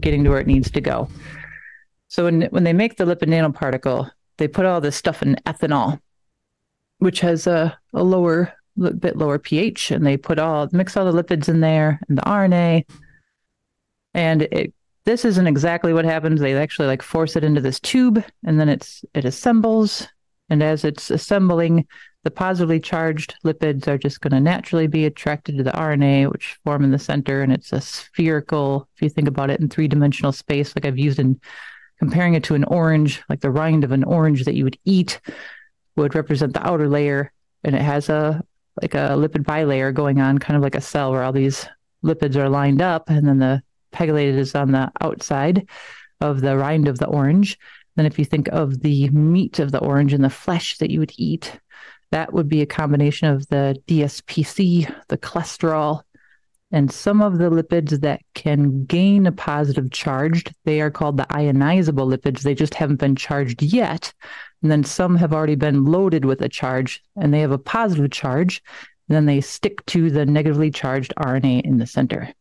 getting 0.00 0.24
to 0.24 0.30
where 0.30 0.40
it 0.40 0.46
needs 0.46 0.70
to 0.70 0.80
go. 0.80 1.08
So 2.08 2.24
when 2.24 2.42
when 2.42 2.64
they 2.64 2.72
make 2.72 2.96
the 2.96 3.04
lipid 3.04 3.28
nanoparticle, 3.28 4.10
they 4.38 4.48
put 4.48 4.66
all 4.66 4.80
this 4.80 4.96
stuff 4.96 5.22
in 5.22 5.36
ethanol, 5.46 6.00
which 6.98 7.20
has 7.20 7.46
a, 7.46 7.78
a 7.92 8.02
lower 8.02 8.52
bit 8.76 9.16
lower 9.16 9.38
pH, 9.38 9.90
and 9.90 10.06
they 10.06 10.16
put 10.16 10.38
all 10.38 10.68
mix 10.72 10.96
all 10.96 11.10
the 11.10 11.22
lipids 11.22 11.48
in 11.48 11.60
there 11.60 12.00
and 12.08 12.18
the 12.18 12.22
RNA, 12.22 12.84
and 14.14 14.42
it 14.42 14.74
this 15.04 15.24
isn't 15.24 15.46
exactly 15.46 15.92
what 15.92 16.04
happens. 16.04 16.40
They 16.40 16.54
actually 16.54 16.88
like 16.88 17.02
force 17.02 17.36
it 17.36 17.44
into 17.44 17.60
this 17.60 17.80
tube, 17.80 18.24
and 18.44 18.58
then 18.58 18.68
it's 18.68 19.04
it 19.14 19.24
assembles, 19.24 20.08
and 20.48 20.62
as 20.62 20.84
it's 20.84 21.10
assembling, 21.10 21.86
the 22.24 22.30
positively 22.30 22.80
charged 22.80 23.34
lipids 23.44 23.86
are 23.86 23.98
just 23.98 24.20
going 24.22 24.32
to 24.32 24.40
naturally 24.40 24.86
be 24.86 25.04
attracted 25.04 25.58
to 25.58 25.62
the 25.62 25.72
RNA, 25.72 26.32
which 26.32 26.58
form 26.64 26.84
in 26.84 26.90
the 26.90 26.98
center, 26.98 27.42
and 27.42 27.52
it's 27.52 27.72
a 27.72 27.80
spherical. 27.80 28.88
If 28.96 29.02
you 29.02 29.10
think 29.10 29.28
about 29.28 29.50
it 29.50 29.60
in 29.60 29.68
three 29.68 29.88
dimensional 29.88 30.32
space, 30.32 30.74
like 30.74 30.86
I've 30.86 30.98
used 30.98 31.18
in 31.18 31.38
comparing 31.98 32.34
it 32.34 32.44
to 32.44 32.54
an 32.54 32.64
orange, 32.64 33.22
like 33.28 33.40
the 33.40 33.50
rind 33.50 33.84
of 33.84 33.92
an 33.92 34.04
orange 34.04 34.44
that 34.44 34.54
you 34.54 34.64
would 34.64 34.78
eat 34.84 35.20
would 35.96 36.14
represent 36.14 36.54
the 36.54 36.66
outer 36.66 36.88
layer, 36.88 37.30
and 37.62 37.76
it 37.76 37.82
has 37.82 38.08
a 38.08 38.42
like 38.80 38.94
a 38.94 39.10
lipid 39.16 39.44
bilayer 39.44 39.92
going 39.92 40.20
on, 40.20 40.38
kind 40.38 40.56
of 40.56 40.62
like 40.62 40.74
a 40.74 40.80
cell 40.80 41.12
where 41.12 41.22
all 41.22 41.32
these 41.32 41.66
lipids 42.04 42.36
are 42.36 42.48
lined 42.48 42.82
up, 42.82 43.08
and 43.08 43.26
then 43.26 43.38
the 43.38 43.62
pegylated 43.92 44.36
is 44.36 44.54
on 44.54 44.72
the 44.72 44.90
outside 45.00 45.68
of 46.20 46.40
the 46.40 46.56
rind 46.56 46.88
of 46.88 46.98
the 46.98 47.06
orange. 47.06 47.58
Then, 47.96 48.06
if 48.06 48.18
you 48.18 48.24
think 48.24 48.48
of 48.48 48.80
the 48.80 49.08
meat 49.10 49.60
of 49.60 49.70
the 49.70 49.78
orange 49.78 50.12
and 50.12 50.24
the 50.24 50.30
flesh 50.30 50.78
that 50.78 50.90
you 50.90 50.98
would 50.98 51.12
eat, 51.16 51.58
that 52.10 52.32
would 52.32 52.48
be 52.48 52.60
a 52.60 52.66
combination 52.66 53.28
of 53.28 53.46
the 53.48 53.80
DSPC, 53.86 54.92
the 55.08 55.18
cholesterol, 55.18 56.02
and 56.72 56.90
some 56.90 57.22
of 57.22 57.38
the 57.38 57.50
lipids 57.50 58.00
that 58.00 58.20
can 58.34 58.84
gain 58.84 59.26
a 59.26 59.32
positive 59.32 59.92
charge. 59.92 60.44
They 60.64 60.80
are 60.80 60.90
called 60.90 61.16
the 61.16 61.26
ionizable 61.30 62.12
lipids. 62.12 62.40
They 62.40 62.54
just 62.54 62.74
haven't 62.74 62.96
been 62.96 63.14
charged 63.14 63.62
yet. 63.62 64.12
And 64.64 64.72
then 64.72 64.82
some 64.82 65.16
have 65.16 65.34
already 65.34 65.56
been 65.56 65.84
loaded 65.84 66.24
with 66.24 66.40
a 66.40 66.48
charge 66.48 67.02
and 67.16 67.34
they 67.34 67.40
have 67.40 67.50
a 67.50 67.58
positive 67.58 68.10
charge. 68.10 68.62
Then 69.08 69.26
they 69.26 69.42
stick 69.42 69.84
to 69.86 70.08
the 70.10 70.24
negatively 70.24 70.70
charged 70.70 71.12
RNA 71.18 71.66
in 71.66 71.76
the 71.76 71.86
center. 71.86 72.32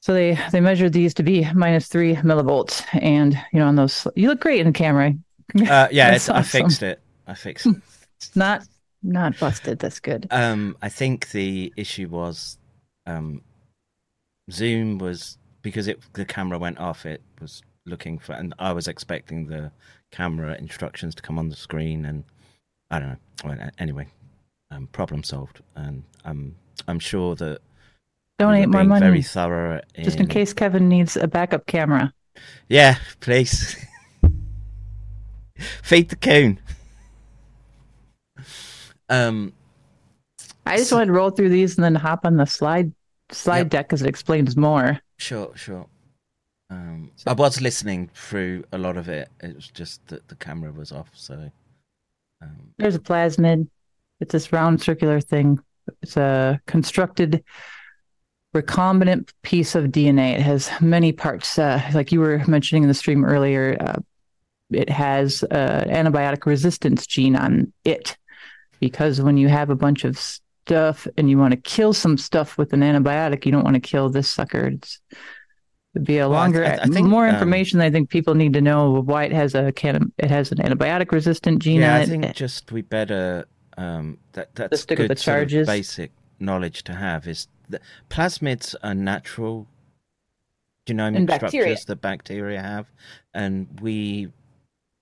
So 0.00 0.12
they 0.12 0.36
they 0.50 0.60
measured 0.60 0.92
these 0.92 1.14
to 1.14 1.22
be 1.22 1.46
minus 1.54 1.86
three 1.86 2.16
millivolts, 2.16 2.84
and 3.00 3.38
you 3.52 3.60
know 3.60 3.68
on 3.68 3.76
those 3.76 4.08
you 4.16 4.28
look 4.28 4.40
great 4.40 4.58
in 4.58 4.66
the 4.66 4.72
camera. 4.72 5.14
Uh, 5.56 5.86
yeah, 5.92 6.16
awesome. 6.16 6.34
I 6.34 6.42
fixed 6.42 6.82
it. 6.82 7.00
I 7.28 7.34
fixed 7.34 7.66
it. 7.66 7.76
not 8.34 8.64
not 9.04 9.38
busted. 9.38 9.78
That's 9.78 10.00
good. 10.00 10.26
Um, 10.32 10.76
I 10.82 10.88
think 10.88 11.30
the 11.30 11.72
issue 11.76 12.08
was, 12.08 12.58
um, 13.06 13.42
Zoom 14.50 14.98
was 14.98 15.38
because 15.62 15.86
it 15.86 16.00
the 16.14 16.24
camera 16.24 16.58
went 16.58 16.80
off. 16.80 17.06
It 17.06 17.22
was 17.40 17.62
looking 17.86 18.18
for, 18.18 18.32
and 18.32 18.54
I 18.58 18.72
was 18.72 18.88
expecting 18.88 19.46
the 19.46 19.70
camera 20.12 20.56
instructions 20.56 21.14
to 21.16 21.22
come 21.22 21.38
on 21.38 21.48
the 21.48 21.56
screen, 21.56 22.04
and 22.04 22.24
I 22.90 23.00
don't 23.00 23.18
know. 23.44 23.70
Anyway, 23.78 24.06
um, 24.70 24.86
problem 24.88 25.24
solved, 25.24 25.60
and 25.74 26.04
I'm 26.24 26.54
I'm 26.86 27.00
sure 27.00 27.34
that 27.36 27.60
donate 28.38 28.68
more 28.68 28.84
money. 28.84 29.06
Very 29.06 29.22
thorough, 29.22 29.80
in... 29.94 30.04
just 30.04 30.20
in 30.20 30.28
case 30.28 30.52
Kevin 30.52 30.88
needs 30.88 31.16
a 31.16 31.26
backup 31.26 31.66
camera. 31.66 32.12
Yeah, 32.68 32.98
please. 33.20 33.76
Feed 35.82 36.08
the 36.08 36.16
coon. 36.16 36.60
Um, 39.08 39.52
I 40.64 40.78
just 40.78 40.90
so, 40.90 40.96
wanted 40.96 41.06
to 41.06 41.12
roll 41.12 41.30
through 41.30 41.50
these 41.50 41.76
and 41.76 41.84
then 41.84 41.94
hop 41.94 42.24
on 42.24 42.36
the 42.36 42.46
slide 42.46 42.92
slide 43.30 43.58
yep. 43.58 43.68
deck 43.70 43.88
because 43.88 44.02
it 44.02 44.08
explains 44.08 44.56
more. 44.56 45.00
Sure, 45.18 45.52
sure. 45.54 45.86
Um, 46.72 47.10
I 47.26 47.34
was 47.34 47.60
listening 47.60 48.10
through 48.14 48.64
a 48.72 48.78
lot 48.78 48.96
of 48.96 49.08
it. 49.08 49.28
It 49.42 49.54
was 49.54 49.68
just 49.68 50.06
that 50.06 50.26
the 50.28 50.36
camera 50.36 50.72
was 50.72 50.90
off. 50.90 51.10
So 51.12 51.50
um, 52.40 52.72
there's 52.78 52.94
a 52.94 53.00
plasmid. 53.00 53.68
It's 54.20 54.32
this 54.32 54.52
round 54.52 54.80
circular 54.80 55.20
thing. 55.20 55.58
It's 56.00 56.16
a 56.16 56.60
constructed 56.66 57.44
recombinant 58.54 59.32
piece 59.42 59.74
of 59.74 59.86
DNA. 59.86 60.34
It 60.34 60.40
has 60.40 60.70
many 60.80 61.12
parts. 61.12 61.58
Uh, 61.58 61.82
like 61.92 62.10
you 62.10 62.20
were 62.20 62.42
mentioning 62.46 62.84
in 62.84 62.88
the 62.88 62.94
stream 62.94 63.24
earlier, 63.24 63.76
uh, 63.80 64.00
it 64.70 64.88
has 64.88 65.42
an 65.50 65.90
antibiotic 65.90 66.46
resistance 66.46 67.06
gene 67.06 67.36
on 67.36 67.72
it 67.84 68.16
because 68.80 69.20
when 69.20 69.36
you 69.36 69.48
have 69.48 69.68
a 69.68 69.76
bunch 69.76 70.04
of 70.04 70.18
stuff 70.18 71.06
and 71.18 71.28
you 71.28 71.36
want 71.36 71.52
to 71.52 71.60
kill 71.60 71.92
some 71.92 72.16
stuff 72.16 72.56
with 72.56 72.72
an 72.72 72.80
antibiotic, 72.80 73.44
you 73.44 73.52
don't 73.52 73.64
want 73.64 73.74
to 73.74 73.80
kill 73.80 74.08
this 74.08 74.30
sucker. 74.30 74.68
It's, 74.68 75.00
it'd 75.94 76.06
be 76.06 76.18
a 76.18 76.28
longer, 76.28 76.62
well, 76.62 76.80
I, 76.80 76.84
I 76.84 76.86
think, 76.86 77.08
more 77.08 77.26
um, 77.26 77.34
information. 77.34 77.80
Um, 77.80 77.86
I 77.86 77.90
think 77.90 78.08
people 78.08 78.34
need 78.34 78.52
to 78.54 78.60
know 78.60 79.02
why 79.02 79.24
it 79.24 79.32
has 79.32 79.54
a 79.54 79.72
can. 79.72 80.12
It 80.18 80.30
has 80.30 80.52
an 80.52 80.58
antibiotic 80.58 81.12
resistant 81.12 81.60
gene. 81.60 81.80
Yeah, 81.80 81.96
I 81.96 82.06
think 82.06 82.34
just 82.34 82.72
we 82.72 82.82
better. 82.82 83.46
Um, 83.78 84.18
that 84.32 84.54
that's 84.54 84.84
good 84.84 85.08
the 85.08 85.14
charges. 85.14 85.66
Sort 85.66 85.76
of 85.76 85.80
basic 85.80 86.12
knowledge 86.38 86.82
to 86.84 86.94
have 86.94 87.26
is 87.26 87.48
that 87.70 87.80
plasmids 88.10 88.74
are 88.82 88.94
natural 88.94 89.66
genomic 90.86 91.32
structures 91.34 91.84
that 91.86 92.00
bacteria 92.00 92.60
have, 92.60 92.86
and 93.32 93.66
we 93.80 94.28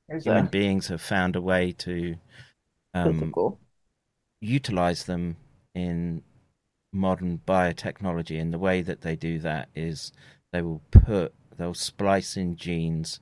There's 0.08 0.24
human 0.24 0.46
a... 0.46 0.50
beings 0.50 0.88
have 0.88 1.00
found 1.00 1.36
a 1.36 1.40
way 1.40 1.72
to 1.72 2.16
um, 2.94 3.34
utilize 4.40 5.04
them 5.04 5.36
in 5.74 6.22
modern 6.92 7.40
biotechnology. 7.46 8.40
And 8.40 8.52
the 8.52 8.58
way 8.58 8.82
that 8.82 9.02
they 9.02 9.16
do 9.16 9.38
that 9.40 9.68
is 9.74 10.12
they 10.52 10.62
will 10.62 10.82
put, 10.90 11.34
they'll 11.56 11.74
splice 11.74 12.36
in 12.36 12.56
genes 12.56 13.20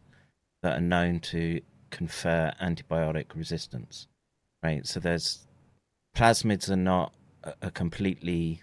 that 0.63 0.79
are 0.79 0.83
known 0.83 1.21
to 1.21 1.61
confer 1.91 2.53
antibiotic 2.61 3.27
resistance. 3.35 4.07
Right. 4.63 4.87
So 4.87 5.01
there's 5.01 5.47
plasmids 6.17 6.69
are 6.69 6.77
not 6.77 7.13
a, 7.45 7.55
a 7.63 7.71
completely 7.71 8.63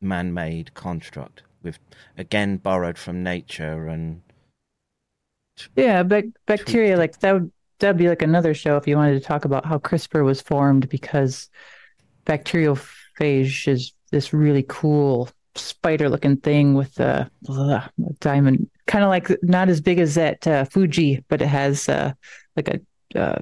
man 0.00 0.32
made 0.32 0.74
construct. 0.74 1.42
We've 1.62 1.78
again 2.16 2.58
borrowed 2.58 2.98
from 2.98 3.22
nature 3.22 3.88
and 3.88 4.22
yeah, 5.74 6.02
but 6.02 6.24
bacteria 6.46 6.96
like 6.96 7.18
that 7.20 7.32
would 7.32 7.52
that'd 7.78 7.96
be 7.96 8.08
like 8.08 8.22
another 8.22 8.54
show 8.54 8.76
if 8.76 8.86
you 8.86 8.96
wanted 8.96 9.20
to 9.20 9.26
talk 9.26 9.44
about 9.44 9.66
how 9.66 9.78
CRISPR 9.78 10.24
was 10.24 10.40
formed 10.40 10.88
because 10.88 11.48
bacteriophage 12.24 13.68
is 13.68 13.92
this 14.10 14.32
really 14.32 14.64
cool 14.68 15.28
spider 15.58 16.08
looking 16.08 16.36
thing 16.36 16.74
with 16.74 16.98
a, 17.00 17.30
a 17.48 17.90
diamond 18.20 18.68
kind 18.86 19.04
of 19.04 19.10
like 19.10 19.30
not 19.42 19.68
as 19.68 19.80
big 19.80 19.98
as 19.98 20.14
that 20.14 20.46
uh, 20.46 20.64
Fuji, 20.64 21.24
but 21.28 21.42
it 21.42 21.48
has 21.48 21.88
uh, 21.88 22.12
like 22.54 22.68
a 22.68 23.18
uh, 23.18 23.40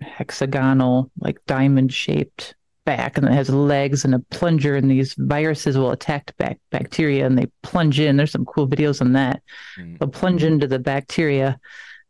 hexagonal, 0.00 1.10
like 1.18 1.44
diamond 1.46 1.92
shaped 1.92 2.54
back, 2.84 3.16
and 3.16 3.26
it 3.26 3.32
has 3.32 3.48
legs 3.50 4.04
and 4.04 4.14
a 4.14 4.18
plunger. 4.30 4.76
And 4.76 4.90
these 4.90 5.14
viruses 5.18 5.78
will 5.78 5.90
attack 5.92 6.36
back 6.36 6.58
bacteria, 6.70 7.26
and 7.26 7.38
they 7.38 7.46
plunge 7.62 8.00
in. 8.00 8.16
There's 8.16 8.32
some 8.32 8.44
cool 8.44 8.68
videos 8.68 9.00
on 9.00 9.12
that. 9.12 9.42
Mm. 9.78 9.98
They'll 9.98 10.08
plunge 10.08 10.44
into 10.44 10.66
the 10.66 10.78
bacteria, 10.78 11.58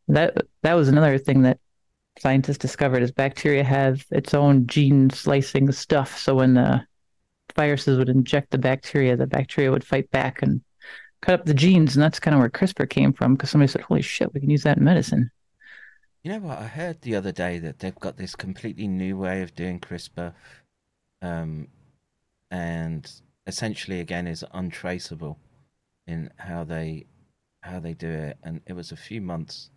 that 0.09 0.37
that 0.63 0.75
was 0.75 0.89
another 0.89 1.19
thing 1.19 1.43
that 1.43 1.59
scientists 2.19 2.59
discovered 2.59 3.03
is 3.03 3.13
bacteria 3.13 3.63
have 3.63 4.05
its 4.11 4.33
own 4.33 4.67
gene 4.67 5.11
slicing 5.11 5.71
stuff. 5.73 6.19
So 6.19 6.37
when 6.37 6.55
the 6.55 6.87
viruses 7.55 7.99
would 7.99 8.09
inject 8.09 8.51
the 8.51 8.59
bacteria, 8.59 9.17
the 9.17 9.27
bacteria 9.27 9.71
would 9.71 9.85
fight 9.85 10.11
back 10.11 10.43
and 10.43 10.61
cut 11.23 11.41
up 11.41 11.47
the 11.47 11.55
genes, 11.55 11.97
and 11.97 12.03
that's 12.03 12.21
kind 12.21 12.35
of 12.35 12.41
where 12.41 12.51
CRISPR 12.51 12.89
came 12.89 13.13
from. 13.13 13.35
Because 13.35 13.51
somebody 13.51 13.71
said, 13.71 13.83
"Holy 13.83 14.03
shit, 14.03 14.33
we 14.35 14.41
can 14.41 14.51
use 14.51 14.63
that 14.63 14.79
in 14.79 14.85
medicine." 14.85 15.31
You 16.23 16.33
know 16.33 16.41
what? 16.41 16.59
I 16.59 16.67
heard 16.67 17.03
the 17.03 17.15
other 17.15 17.33
day 17.33 17.59
that 17.61 17.79
they've 17.79 17.95
got 17.95 18.17
this 18.17 18.35
completely 18.35 18.89
new 18.89 19.17
way 19.17 19.43
of 19.43 19.55
doing 19.55 19.81
CRISPR, 19.81 20.35
um, 21.23 21.69
and 22.51 23.11
essentially 23.47 24.01
again 24.01 24.27
is 24.27 24.45
untraceable 24.53 25.39
in 26.07 26.31
how 26.37 26.65
they 26.65 27.07
how 27.63 27.81
they 27.81 27.95
do 27.95 28.09
it. 28.09 28.39
And 28.43 28.61
it 28.67 28.73
was 28.75 28.93
a 28.93 28.97
few 28.97 29.21
months 29.21 29.71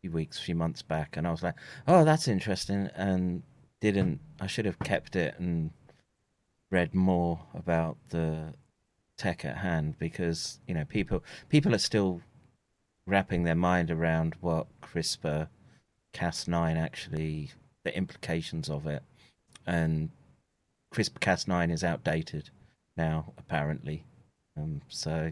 few 0.00 0.10
weeks, 0.10 0.38
few 0.38 0.54
months 0.54 0.82
back, 0.82 1.16
and 1.16 1.26
I 1.26 1.30
was 1.30 1.42
like, 1.42 1.54
"Oh, 1.86 2.04
that's 2.04 2.26
interesting," 2.26 2.88
and 2.96 3.42
didn't. 3.80 4.20
I 4.40 4.46
should 4.46 4.64
have 4.64 4.78
kept 4.78 5.16
it 5.16 5.34
and 5.38 5.70
read 6.72 6.94
more 6.94 7.38
about 7.54 7.98
the 8.08 8.54
tech 9.18 9.44
at 9.44 9.58
hand 9.58 9.96
because 9.98 10.58
you 10.66 10.74
know 10.74 10.84
people 10.86 11.22
people 11.48 11.74
are 11.74 11.78
still 11.78 12.20
wrapping 13.06 13.44
their 13.44 13.54
mind 13.54 13.90
around 13.90 14.34
what 14.40 14.66
CRISPR 14.80 15.48
Cas9 16.14 16.76
actually 16.76 17.50
the 17.84 17.96
implications 17.96 18.70
of 18.70 18.86
it, 18.86 19.02
and 19.66 20.10
CRISPR 20.92 21.18
Cas9 21.20 21.70
is 21.70 21.84
outdated 21.84 22.50
now 22.96 23.32
apparently, 23.38 24.04
um, 24.56 24.80
so 24.88 25.30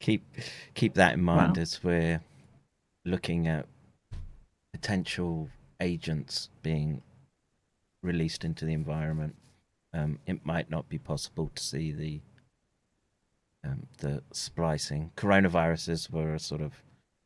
keep 0.00 0.24
keep 0.74 0.94
that 0.94 1.14
in 1.14 1.22
mind 1.22 1.56
wow. 1.56 1.62
as 1.62 1.82
we're 1.84 2.20
looking 3.04 3.46
at 3.46 3.66
potential 4.72 5.48
agents 5.80 6.48
being 6.62 7.02
released 8.02 8.44
into 8.44 8.64
the 8.64 8.72
environment, 8.72 9.36
um, 9.94 10.18
it 10.26 10.44
might 10.44 10.70
not 10.70 10.88
be 10.88 10.98
possible 10.98 11.50
to 11.54 11.62
see 11.62 11.92
the 11.92 12.20
um, 13.64 13.86
the 13.98 14.22
splicing. 14.32 15.12
Coronaviruses 15.16 16.10
were 16.10 16.34
a 16.34 16.40
sort 16.40 16.60
of 16.60 16.72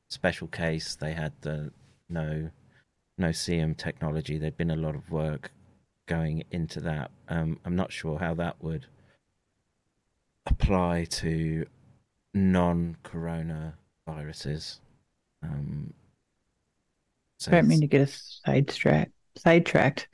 special 0.09 0.49
case. 0.49 0.95
They 0.95 1.15
had 1.15 1.33
the 1.41 1.73
no 2.09 2.51
no 3.19 3.33
seum 3.33 3.75
technology. 3.75 4.39
There'd 4.39 4.57
been 4.57 4.71
a 4.71 4.77
lot 4.77 4.95
of 4.95 5.11
work 5.11 5.51
going 6.07 6.45
into 6.51 6.81
that. 6.81 7.11
Um, 7.29 7.59
I'm 7.65 7.77
not 7.77 7.93
sure 7.93 8.19
how 8.19 8.35
that 8.35 8.63
would 8.63 8.87
apply 10.47 11.05
to 11.05 11.67
non-corona 12.35 13.75
viruses. 14.07 14.81
Um, 15.43 15.93
so 17.39 17.53
I 17.53 17.63
mean 17.63 17.81
to 17.81 17.87
get 17.87 18.03
us 18.03 18.41
sidetracked. 18.45 19.13
Sidetracked. 19.37 20.09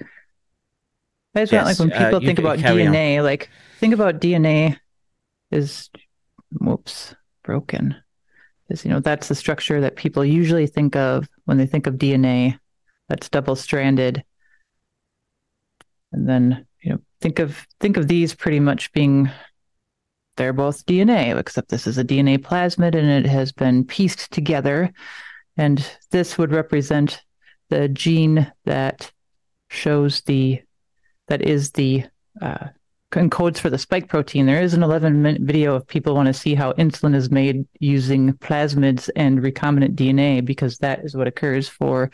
I 1.35 1.41
just 1.41 1.53
Yes, 1.53 1.65
meant 1.65 1.79
like 1.79 1.79
when 1.79 1.93
uh, 1.93 2.07
people 2.07 2.21
you 2.23 2.27
think 2.27 2.39
about 2.39 2.59
carry 2.59 2.87
on. 2.87 2.95
DNA, 2.95 3.23
like 3.23 3.49
think 3.79 3.95
about 3.95 4.21
DNA 4.21 4.77
is 5.51 5.91
whoops 6.61 7.15
broken. 7.43 7.97
Is 8.69 8.85
you 8.85 8.91
know 8.91 9.01
that's 9.01 9.29
the 9.29 9.35
structure 9.35 9.81
that 9.81 9.97
people 9.97 10.25
usually 10.25 10.67
think 10.67 10.97
of 10.97 11.29
when 11.45 11.59
they 11.59 11.67
think 11.67 11.87
of 11.87 11.95
DNA. 11.95 12.59
That's 13.09 13.29
double 13.29 13.57
stranded. 13.57 14.25
And 16.13 16.29
then 16.29 16.67
you 16.83 16.93
know 16.93 16.99
think 17.21 17.39
of 17.39 17.67
think 17.81 17.97
of 17.97 18.09
these 18.09 18.35
pretty 18.35 18.61
much 18.61 18.93
being 18.93 19.31
they're 20.37 20.53
both 20.53 20.87
DNA, 20.87 21.39
except 21.39 21.69
this 21.69 21.87
is 21.87 21.99
a 21.99 22.05
DNA 22.05 22.39
plasmid 22.39 22.95
and 22.95 23.09
it 23.09 23.27
has 23.27 23.53
been 23.53 23.85
pieced 23.85 24.31
together. 24.33 24.93
And 25.57 25.87
this 26.11 26.39
would 26.39 26.53
represent 26.53 27.23
the 27.69 27.89
gene 27.89 28.51
that 28.65 29.13
shows 29.69 30.23
the 30.23 30.63
that 31.29 31.43
is 31.43 31.73
the 31.73 32.05
uh, 32.41 32.69
encodes 33.13 33.59
for 33.59 33.71
the 33.71 33.79
spike 33.79 34.09
protein. 34.09 34.47
There 34.47 34.63
is 34.63 34.75
an 34.75 34.83
11 34.83 35.23
minute 35.23 35.43
video 35.43 35.77
if 35.77 35.87
people 35.87 36.15
want 36.15 36.27
to 36.27 36.35
see 36.35 36.55
how 36.55 36.73
insulin 36.73 37.15
is 37.15 37.31
made 37.31 37.67
using 37.79 38.33
plasmids 38.35 39.11
and 39.17 39.41
recombinant 39.41 39.95
DNA, 39.95 40.45
because 40.45 40.79
that 40.79 41.05
is 41.05 41.17
what 41.17 41.27
occurs 41.27 41.69
for 41.69 42.11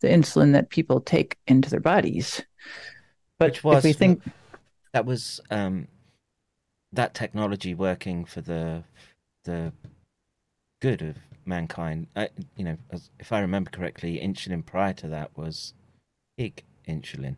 the 0.00 0.08
insulin 0.08 0.52
that 0.52 0.70
people 0.70 1.00
take 1.00 1.36
into 1.46 1.70
their 1.70 1.80
bodies. 1.80 2.42
But 3.38 3.50
Which 3.50 3.64
was 3.64 3.78
if 3.78 3.84
we 3.84 3.92
think 3.92 4.22
that 4.92 5.04
was 5.04 5.40
um, 5.50 5.88
that 6.92 7.14
technology 7.14 7.74
working 7.74 8.24
for 8.24 8.40
the 8.40 8.84
the 9.44 9.72
good 10.80 11.02
of 11.02 11.16
mankind. 11.44 12.06
I, 12.14 12.28
you 12.56 12.64
know, 12.64 12.76
as, 12.90 13.10
if 13.18 13.32
I 13.32 13.40
remember 13.40 13.70
correctly, 13.70 14.20
insulin 14.22 14.64
prior 14.64 14.92
to 14.94 15.08
that 15.08 15.36
was 15.36 15.74
pig 16.36 16.62
insulin. 16.86 17.36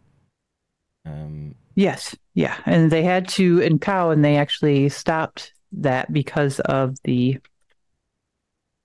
Um, 1.05 1.55
Yes, 1.75 2.17
yeah, 2.35 2.59
and 2.67 2.91
they 2.91 3.03
had 3.03 3.29
to 3.31 3.61
in 3.61 3.79
cow, 3.79 4.11
and 4.11 4.25
they 4.25 4.37
actually 4.37 4.89
stopped 4.89 5.55
that 5.73 6.13
because 6.13 6.61
of 6.61 6.97
the 7.05 7.39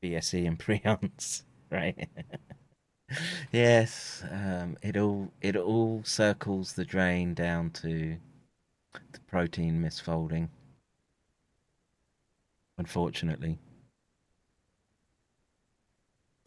BSE 0.02 0.46
and 0.46 0.58
prions, 0.60 1.44
right? 1.72 2.08
yes, 3.52 4.24
um, 4.32 4.78
it 4.82 4.98
all 4.98 5.32
it 5.42 5.56
all 5.56 6.04
circles 6.04 6.74
the 6.74 6.86
drain 6.86 7.34
down 7.34 7.72
to 7.72 8.18
the 9.12 9.20
protein 9.28 9.82
misfolding. 9.82 10.50
Unfortunately, 12.78 13.58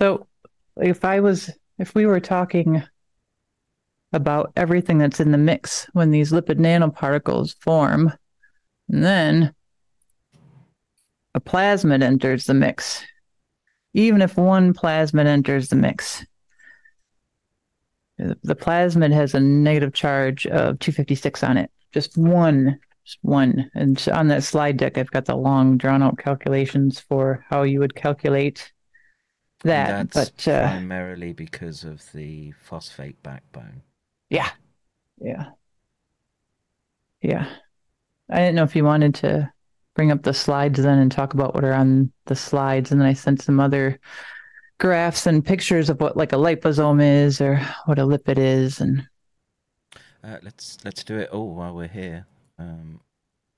So, 0.01 0.29
if 0.77 1.05
I 1.05 1.21
was, 1.21 1.51
if 1.79 1.95
we 1.95 2.07
were 2.07 2.21
talking 2.21 2.83
about 4.13 4.53
everything 4.57 4.99
that's 4.99 5.21
in 5.21 5.33
the 5.33 5.39
mix 5.39 5.87
when 5.93 6.11
these 6.11 6.33
lipid 6.33 6.59
nanoparticles 6.59 7.55
form, 7.61 8.13
and 8.89 9.05
then 9.05 9.55
a 11.35 11.41
plasmid 11.41 12.03
enters 12.03 12.47
the 12.47 12.55
mix, 12.55 13.05
even 13.95 14.23
if 14.23 14.37
one 14.37 14.73
plasmid 14.73 15.27
enters 15.27 15.69
the 15.69 15.77
mix, 15.77 16.25
the 18.19 18.57
plasmid 18.57 19.13
has 19.13 19.35
a 19.35 19.41
negative 19.41 19.93
charge 19.93 20.47
of 20.47 20.79
256 20.81 21.43
on 21.45 21.57
it. 21.57 21.71
Just 21.93 22.17
one, 22.17 22.79
just 23.05 23.19
one. 23.23 23.71
And 23.75 24.05
on 24.13 24.29
that 24.29 24.43
slide 24.43 24.77
deck, 24.77 24.99
I've 24.99 25.11
got 25.11 25.27
the 25.27 25.37
long, 25.37 25.79
drawn 25.79 26.03
out 26.03 26.19
calculations 26.19 26.99
for 26.99 27.45
how 27.49 27.63
you 27.63 27.79
would 27.81 27.95
calculate 27.95 28.73
that. 29.63 29.91
And 29.91 30.11
that's 30.11 30.31
but 30.31 30.53
uh, 30.53 30.69
primarily 30.69 31.33
because 31.33 31.85
of 31.85 32.11
the 32.13 32.53
phosphate 32.61 33.23
backbone. 33.23 33.83
Yeah. 34.31 34.51
Yeah. 35.21 35.51
Yeah. 37.23 37.49
I 38.31 38.37
didn't 38.37 38.55
know 38.57 38.65
if 38.65 38.77
you 38.77 38.85
wanted 38.85 39.15
to 39.17 39.53
bring 39.95 40.13
up 40.13 40.23
the 40.23 40.35
slides 40.35 40.83
then 40.83 40.99
and 40.99 41.11
talk 41.11 41.35
about 41.35 41.55
what 41.55 41.65
are 41.65 41.73
on 41.73 42.13
the 42.27 42.37
slides. 42.37 42.93
And 42.93 43.01
then 43.01 43.09
I 43.09 43.15
sent 43.15 43.43
some 43.43 43.59
other 43.59 43.99
graphs 44.79 45.27
and 45.27 45.45
pictures 45.45 45.91
of 45.91 46.01
what 46.01 46.17
like 46.17 46.33
a 46.33 46.37
liposome 46.37 47.03
is 47.03 47.41
or 47.41 47.59
what 47.87 47.99
a 47.99 48.03
lipid 48.03 48.39
is. 48.39 48.81
And 48.81 49.09
Uh, 50.23 50.39
let's 50.43 50.79
let's 50.85 51.05
do 51.05 51.19
it 51.19 51.31
all 51.31 51.55
while 51.55 51.75
we're 51.75 51.89
here. 51.89 52.27
Um, 52.59 53.01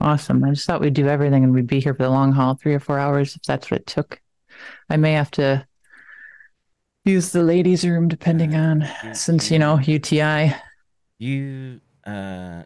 awesome. 0.01 0.45
I 0.45 0.51
just 0.51 0.67
thought 0.67 0.81
we'd 0.81 0.95
do 0.95 1.09
everything 1.09 1.45
and 1.45 1.53
we'd 1.53 1.67
be 1.67 1.81
here 1.81 1.95
for 1.95 2.05
the 2.05 2.11
long 2.11 2.33
haul, 2.33 2.55
three 2.55 2.75
or 2.75 2.81
four 2.81 2.99
hours 2.99 3.37
if 3.37 3.43
that's 3.43 3.71
what 3.71 3.81
it 3.81 3.87
took. 3.87 4.21
I 4.89 4.97
may 4.97 5.13
have 5.13 5.31
to 5.33 5.67
use 7.05 7.33
the 7.33 7.43
ladies' 7.43 7.85
room 7.85 8.09
depending 8.09 8.55
on 8.55 8.87
since, 9.13 9.51
you 9.51 9.59
know, 9.59 9.79
UTI. 9.79 10.55
you 11.19 11.81
uh, 12.05 12.63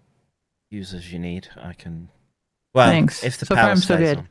use 0.71 0.95
as 0.95 1.13
you 1.13 1.19
need. 1.19 1.49
I 1.57 1.73
can. 1.73 2.09
Well, 2.75 2.89
Thanks. 2.89 3.23
if 3.25 3.39
the 3.39 3.47
So 3.47 3.55
power 3.55 3.65
far, 3.65 3.71
I'm 3.71 3.77
so 3.79 3.97
good. 3.97 4.19
on. 4.19 4.29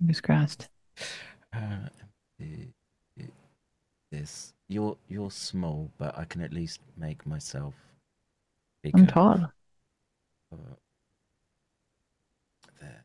Fingers 0.00 0.20
crossed. 0.20 0.68
Uh, 1.52 1.88
this 4.10 4.52
you're 4.68 4.96
you're 5.08 5.30
small, 5.30 5.90
but 5.98 6.16
I 6.18 6.24
can 6.24 6.40
at 6.42 6.52
least 6.52 6.80
make 6.96 7.26
myself 7.26 7.74
bigger. 8.82 8.98
I'm 8.98 9.06
tall. 9.06 9.52
Uh, 10.52 10.56
there, 12.80 13.04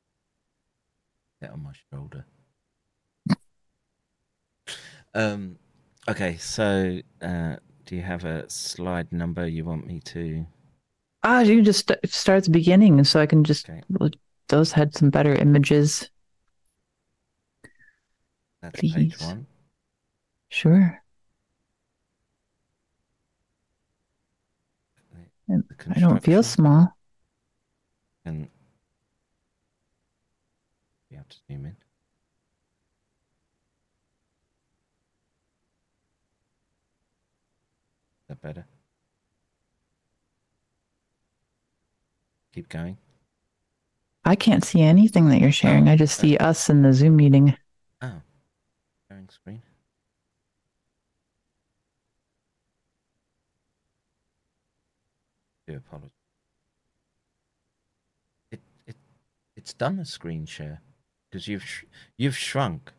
there 1.42 1.52
on 1.52 1.64
my 1.64 1.72
shoulder. 1.92 2.26
Um. 5.14 5.58
Okay, 6.10 6.38
so 6.38 7.00
uh, 7.22 7.56
do 7.86 7.96
you 7.96 8.02
have 8.02 8.26
a 8.26 8.50
slide 8.50 9.12
number 9.12 9.48
you 9.48 9.64
want 9.66 9.86
me 9.86 10.00
to? 10.02 10.46
Ah, 11.24 11.42
you 11.42 11.58
can 11.58 11.66
just 11.66 11.88
st- 11.88 12.00
start 12.10 12.38
at 12.38 12.44
the 12.46 12.50
beginning, 12.52 13.04
so 13.04 13.20
I 13.20 13.26
can 13.26 13.44
just. 13.44 13.70
well, 13.90 14.10
Those 14.48 14.72
had 14.72 14.96
some 14.96 15.10
better 15.10 15.36
images. 15.36 16.10
That's 18.62 18.80
page 18.80 18.94
Please. 18.94 19.22
one. 19.22 19.48
Sure. 20.50 21.02
I 25.96 26.00
don't 26.00 26.24
feel 26.24 26.44
small. 26.44 26.96
And 28.26 28.48
you 31.10 31.18
have 31.18 31.28
to 31.30 31.38
zoom 31.48 31.66
in. 31.66 31.76
That 38.42 38.48
better? 38.48 38.66
Keep 42.54 42.70
going. 42.70 42.98
I 44.26 44.36
can't 44.36 44.64
see 44.64 44.82
anything 44.82 45.30
that 45.30 45.40
you're 45.40 45.52
sharing. 45.52 45.88
Oh, 45.88 45.92
I 45.92 45.96
just 45.96 46.20
see 46.20 46.38
us 46.38 46.70
in 46.70 46.82
the 46.82 46.94
Zoom 46.94 47.16
meeting. 47.16 47.56
Oh, 48.02 48.22
sharing 49.08 49.30
screen. 49.30 49.62
Do 55.68 55.78
apologize. 55.78 56.12
It 58.52 58.60
it 58.88 58.96
it's 59.56 59.74
done 59.74 60.00
a 60.00 60.06
screen 60.06 60.46
share 60.46 60.82
because 61.30 61.48
you've 61.48 61.64
sh- 61.64 61.86
you've 62.18 62.38
shrunk. 62.38 62.92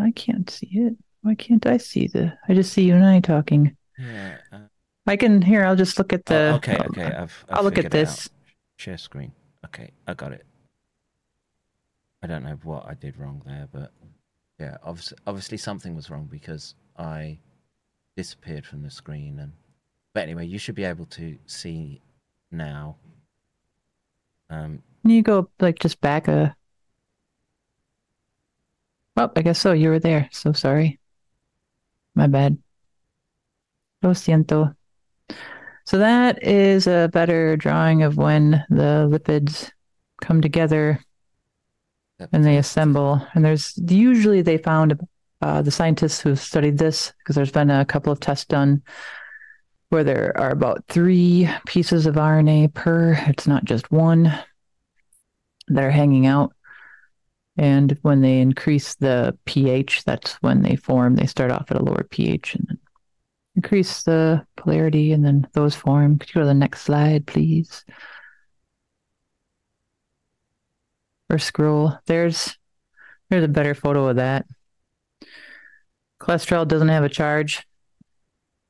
I 0.00 0.10
can't 0.10 0.48
see 0.50 0.70
it. 0.72 0.96
Why 1.20 1.34
can't 1.34 1.64
I 1.66 1.76
see 1.76 2.08
the? 2.08 2.36
I 2.48 2.54
just 2.54 2.72
see 2.72 2.84
you 2.84 2.94
and 2.94 3.04
I 3.04 3.20
talking. 3.20 3.76
Yeah. 3.98 4.38
Uh, 4.52 4.58
I 5.06 5.16
can 5.16 5.42
here. 5.42 5.64
I'll 5.64 5.76
just 5.76 5.98
look 5.98 6.12
at 6.12 6.26
the. 6.26 6.52
oh, 6.52 6.54
okay, 6.56 6.76
okay. 6.76 7.04
I've, 7.04 7.44
I've 7.48 7.58
I'll 7.58 7.64
look 7.64 7.78
at 7.78 7.90
this. 7.90 8.28
Share 8.76 8.98
screen. 8.98 9.32
Okay, 9.64 9.90
I 10.06 10.14
got 10.14 10.32
it. 10.32 10.44
I 12.22 12.26
don't 12.26 12.42
know 12.42 12.58
what 12.62 12.86
I 12.86 12.94
did 12.94 13.18
wrong 13.18 13.42
there, 13.44 13.68
but 13.70 13.92
yeah, 14.58 14.78
obviously, 14.82 15.18
obviously 15.26 15.58
something 15.58 15.94
was 15.94 16.10
wrong 16.10 16.26
because 16.30 16.74
I 16.96 17.38
disappeared 18.16 18.66
from 18.66 18.82
the 18.82 18.90
screen. 18.90 19.38
And 19.40 19.52
but 20.14 20.22
anyway, 20.22 20.46
you 20.46 20.58
should 20.58 20.74
be 20.74 20.84
able 20.84 21.06
to 21.06 21.36
see 21.46 22.00
now. 22.50 22.96
Um, 24.48 24.82
Can 25.02 25.10
you 25.10 25.22
go 25.22 25.50
like 25.60 25.78
just 25.78 26.00
back 26.00 26.28
a? 26.28 26.56
Oh, 29.16 29.30
I 29.36 29.42
guess 29.42 29.60
so. 29.60 29.72
You 29.72 29.90
were 29.90 30.00
there. 30.00 30.28
So 30.32 30.52
sorry. 30.52 30.98
My 32.14 32.26
bad. 32.26 32.58
Lo 34.04 34.10
siento. 34.10 34.76
So 35.86 35.96
that 35.96 36.42
is 36.42 36.86
a 36.86 37.08
better 37.10 37.56
drawing 37.56 38.02
of 38.02 38.18
when 38.18 38.62
the 38.68 39.08
lipids 39.10 39.70
come 40.20 40.42
together 40.42 41.00
and 42.30 42.44
they 42.44 42.58
assemble. 42.58 43.26
And 43.34 43.42
there's 43.42 43.72
usually 43.78 44.42
they 44.42 44.58
found 44.58 45.00
uh, 45.40 45.62
the 45.62 45.70
scientists 45.70 46.20
who've 46.20 46.38
studied 46.38 46.76
this 46.76 47.14
because 47.18 47.34
there's 47.34 47.50
been 47.50 47.70
a 47.70 47.86
couple 47.86 48.12
of 48.12 48.20
tests 48.20 48.44
done 48.44 48.82
where 49.88 50.04
there 50.04 50.36
are 50.36 50.50
about 50.50 50.84
three 50.88 51.48
pieces 51.66 52.04
of 52.04 52.16
RNA 52.16 52.74
per. 52.74 53.14
It's 53.26 53.46
not 53.46 53.64
just 53.64 53.90
one 53.90 54.38
that 55.68 55.82
are 55.82 55.90
hanging 55.90 56.26
out. 56.26 56.52
And 57.56 57.98
when 58.02 58.20
they 58.20 58.40
increase 58.40 58.96
the 58.96 59.38
pH, 59.46 60.04
that's 60.04 60.34
when 60.42 60.60
they 60.60 60.76
form. 60.76 61.14
They 61.14 61.26
start 61.26 61.50
off 61.50 61.70
at 61.70 61.80
a 61.80 61.82
lower 61.82 62.04
pH 62.04 62.56
and 62.56 62.66
then 62.68 62.78
increase 63.56 64.02
the 64.02 64.46
polarity, 64.56 65.12
and 65.12 65.24
then 65.24 65.46
those 65.52 65.74
form. 65.74 66.18
Could 66.18 66.30
you 66.30 66.34
go 66.34 66.40
to 66.40 66.46
the 66.46 66.54
next 66.54 66.82
slide, 66.82 67.26
please? 67.26 67.84
Or 71.30 71.38
scroll. 71.38 71.98
There's 72.06 72.56
there's 73.30 73.44
a 73.44 73.48
better 73.48 73.74
photo 73.74 74.08
of 74.08 74.16
that. 74.16 74.46
Cholesterol 76.20 76.68
doesn't 76.68 76.88
have 76.88 77.04
a 77.04 77.08
charge. 77.08 77.66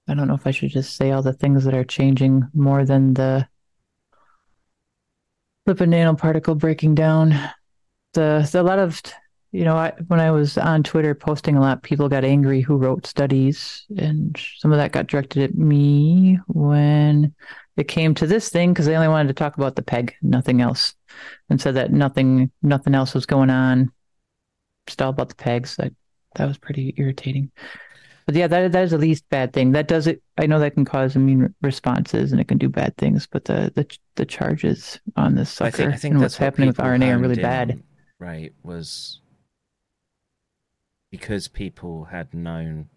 I 0.09 0.15
don't 0.15 0.28
know 0.28 0.35
if 0.35 0.47
I 0.47 0.51
should 0.51 0.70
just 0.70 0.97
say 0.97 1.11
all 1.11 1.23
the 1.23 1.32
things 1.32 1.65
that 1.65 1.74
are 1.74 1.85
changing 1.85 2.48
more 2.52 2.85
than 2.85 3.15
the 3.15 3.48
lipid 5.66 5.89
nanoparticle 5.89 6.59
breaking 6.59 6.94
down. 6.94 7.31
The, 8.12 8.48
the 8.51 8.61
a 8.61 8.62
lot 8.62 8.78
of 8.78 9.01
you 9.55 9.65
know, 9.65 9.77
I, 9.77 9.93
when 10.09 10.19
I 10.19 10.33
was 10.33 10.59
on 10.59 10.83
Twitter 10.83 11.15
posting 11.15 11.57
a 11.57 11.61
lot, 11.61 11.85
people 11.85 12.09
got 12.09 12.25
angry 12.25 12.61
who 12.61 12.77
wrote 12.77 13.07
studies, 13.07 13.87
and 13.97 14.37
some 14.59 14.73
of 14.73 14.79
that 14.79 14.91
got 14.91 15.07
directed 15.07 15.45
at 15.45 15.55
me 15.55 16.41
when 16.49 17.33
it 17.77 17.87
came 17.87 18.17
to 18.17 18.27
this 18.27 18.49
thing 18.49 18.73
because 18.73 18.87
they 18.87 18.97
only 18.97 19.07
wanted 19.07 19.29
to 19.29 19.35
talk 19.35 19.57
about 19.57 19.77
the 19.77 19.83
peg, 19.83 20.17
nothing 20.23 20.61
else, 20.61 20.97
and 21.49 21.61
said 21.61 21.77
that 21.77 21.93
nothing, 21.93 22.51
nothing 22.63 22.97
else 22.97 23.15
was 23.15 23.27
going 23.27 23.49
on. 23.49 23.93
Just 24.89 25.01
all 25.01 25.11
about 25.11 25.29
the 25.29 25.37
pegs. 25.37 25.77
That 25.77 25.93
that 26.35 26.49
was 26.49 26.59
pretty 26.59 26.93
irritating. 26.97 27.53
But 28.27 28.35
yeah, 28.35 28.49
that 28.49 28.73
that 28.73 28.83
is 28.83 28.91
the 28.91 28.99
least 28.99 29.25
bad 29.29 29.53
thing. 29.53 29.71
That 29.71 29.87
does 29.87 30.09
it. 30.09 30.21
I 30.37 30.47
know 30.47 30.59
that 30.59 30.75
can 30.75 30.85
cause 30.85 31.15
immune 31.15 31.55
responses 31.63 32.33
and 32.33 32.41
it 32.41 32.49
can 32.49 32.59
do 32.59 32.69
bad 32.69 32.97
things, 32.97 33.29
but 33.29 33.45
the 33.45 33.71
the 33.77 33.87
the 34.17 34.27
charges 34.27 34.99
on 35.15 35.37
this 35.37 35.51
sucker 35.51 35.69
I 35.69 35.71
think, 35.71 35.95
I 35.95 35.97
think 35.97 36.13
and 36.15 36.23
what's 36.23 36.37
happening 36.37 36.67
with 36.67 36.79
RNA 36.79 37.15
are 37.15 37.19
really 37.19 37.41
bad. 37.41 37.81
right? 38.19 38.53
Was 38.65 39.21
because 41.19 41.47
people 41.47 42.07
had 42.07 42.35
known 42.35 42.89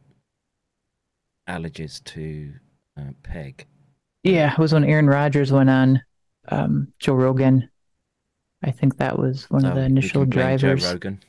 allergies 1.48 2.04
to 2.04 2.52
uh, 3.00 3.12
PEG. 3.22 3.68
Yeah, 4.24 4.52
it 4.54 4.58
was 4.58 4.74
when 4.74 4.84
Aaron 4.84 5.06
Rodgers 5.06 5.52
went 5.52 5.70
on 5.70 6.02
um, 6.50 6.92
Joe 6.98 7.14
Rogan. 7.14 7.70
I 8.64 8.72
think 8.72 8.98
that 8.98 9.20
was 9.20 9.48
one 9.52 9.66
oh, 9.66 9.70
of 9.70 9.76
the 9.76 9.82
initial 9.82 10.26
drivers. 10.26 10.82
Joe 10.82 10.94
Rogan. 10.94 11.20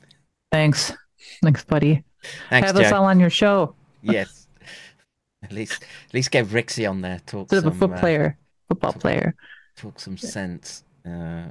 Thanks, 0.50 0.94
thanks, 1.42 1.62
buddy. 1.62 2.04
Thanks, 2.48 2.68
Have 2.68 2.76
Joe. 2.76 2.84
us 2.84 2.92
all 2.92 3.04
on 3.04 3.20
your 3.20 3.28
show. 3.28 3.74
yes, 4.00 4.48
at 5.42 5.52
least 5.52 5.82
at 5.82 6.14
least 6.14 6.30
get 6.30 6.46
Rixie 6.46 6.88
on 6.88 7.02
there. 7.02 7.20
Talk 7.26 7.52
Instead 7.52 7.64
some, 7.64 7.66
of 7.68 7.76
a 7.76 7.78
foot 7.78 7.90
uh, 7.98 8.00
player, 8.00 8.38
football 8.66 8.94
talk, 8.94 9.02
player. 9.02 9.34
Talk 9.76 10.00
some 10.00 10.16
sense. 10.16 10.84
Uh, 11.06 11.48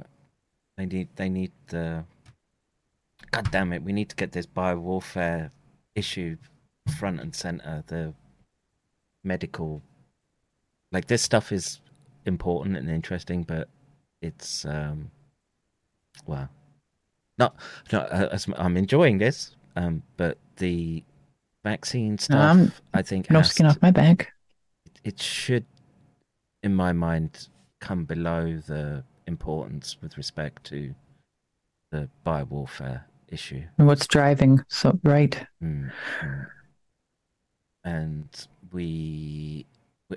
they 0.76 0.86
need 0.86 1.08
they 1.14 1.28
need 1.28 1.52
the 1.68 2.02
God 3.30 3.50
damn 3.50 3.72
it, 3.72 3.82
we 3.82 3.92
need 3.92 4.08
to 4.08 4.16
get 4.16 4.32
this 4.32 4.46
biowarfare 4.46 5.50
issue 5.94 6.36
front 6.98 7.20
and 7.20 7.34
center. 7.34 7.84
The 7.86 8.14
medical, 9.24 9.82
like 10.92 11.06
this 11.06 11.22
stuff 11.22 11.52
is 11.52 11.80
important 12.24 12.76
and 12.76 12.90
interesting, 12.90 13.42
but 13.42 13.68
it's, 14.22 14.64
um, 14.64 15.10
well, 16.26 16.48
not, 17.38 17.54
not 17.92 18.10
uh, 18.10 18.38
I'm 18.56 18.76
enjoying 18.76 19.18
this, 19.18 19.54
um, 19.76 20.02
but 20.16 20.38
the 20.56 21.04
vaccine 21.64 22.18
stuff, 22.18 22.80
I 22.94 23.02
think, 23.02 23.30
no 23.30 23.42
skin 23.42 23.66
off 23.66 23.80
my 23.82 23.90
back. 23.90 24.32
It 25.04 25.20
should, 25.20 25.64
in 26.62 26.74
my 26.74 26.92
mind, 26.92 27.48
come 27.80 28.04
below 28.04 28.60
the 28.66 29.04
importance 29.26 29.96
with 30.00 30.16
respect 30.16 30.64
to 30.64 30.94
the 31.92 32.08
biowarfare 32.26 33.04
issue. 33.28 33.64
And 33.78 33.86
what's 33.86 34.06
driving? 34.06 34.64
So 34.68 34.98
right. 35.04 35.46
Mm, 35.62 35.92
And 37.84 38.28
we 38.72 39.66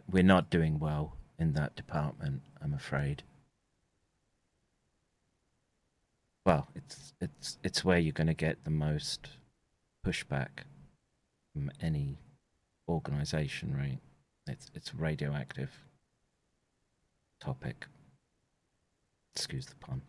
we're 0.10 0.24
not 0.24 0.50
doing 0.50 0.80
well 0.80 1.18
in 1.38 1.54
that 1.54 1.76
department. 1.76 2.42
I'm 2.62 2.74
afraid. 2.74 3.24
Well, 6.46 6.68
it's 6.76 7.14
it's 7.22 7.58
it's 7.64 7.86
where 7.86 8.00
you're 8.00 8.14
going 8.14 8.28
to 8.28 8.34
get 8.34 8.64
the 8.64 8.72
most 8.72 9.30
pushback 10.06 10.66
from 11.54 11.72
any 11.82 12.18
organization, 12.88 13.76
right? 13.76 14.00
It's 14.48 14.72
it's 14.74 14.96
radioactive 14.96 15.72
topic. 17.40 17.86
Excuse 19.36 19.66
the 19.66 19.76
pun. 19.76 20.02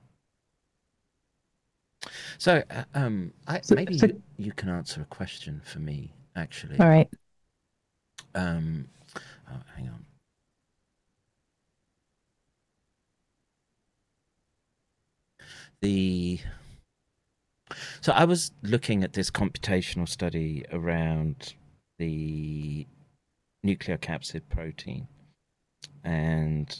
So, 2.42 2.60
uh, 2.70 2.82
um, 2.94 3.32
I, 3.46 3.60
so, 3.60 3.76
maybe 3.76 3.96
so, 3.96 4.06
you, 4.06 4.20
you, 4.36 4.50
can 4.50 4.68
answer 4.68 5.00
a 5.00 5.04
question 5.04 5.60
for 5.64 5.78
me, 5.78 6.12
actually. 6.34 6.76
All 6.80 6.88
right. 6.88 7.08
Um, 8.34 8.88
oh, 9.48 9.60
hang 9.76 9.86
on. 9.86 10.04
The 15.82 16.40
so 18.00 18.10
I 18.10 18.24
was 18.24 18.50
looking 18.64 19.04
at 19.04 19.12
this 19.12 19.30
computational 19.30 20.08
study 20.08 20.64
around 20.72 21.54
the 22.00 22.88
nucleocapsid 23.64 24.42
protein 24.48 25.06
and 26.02 26.76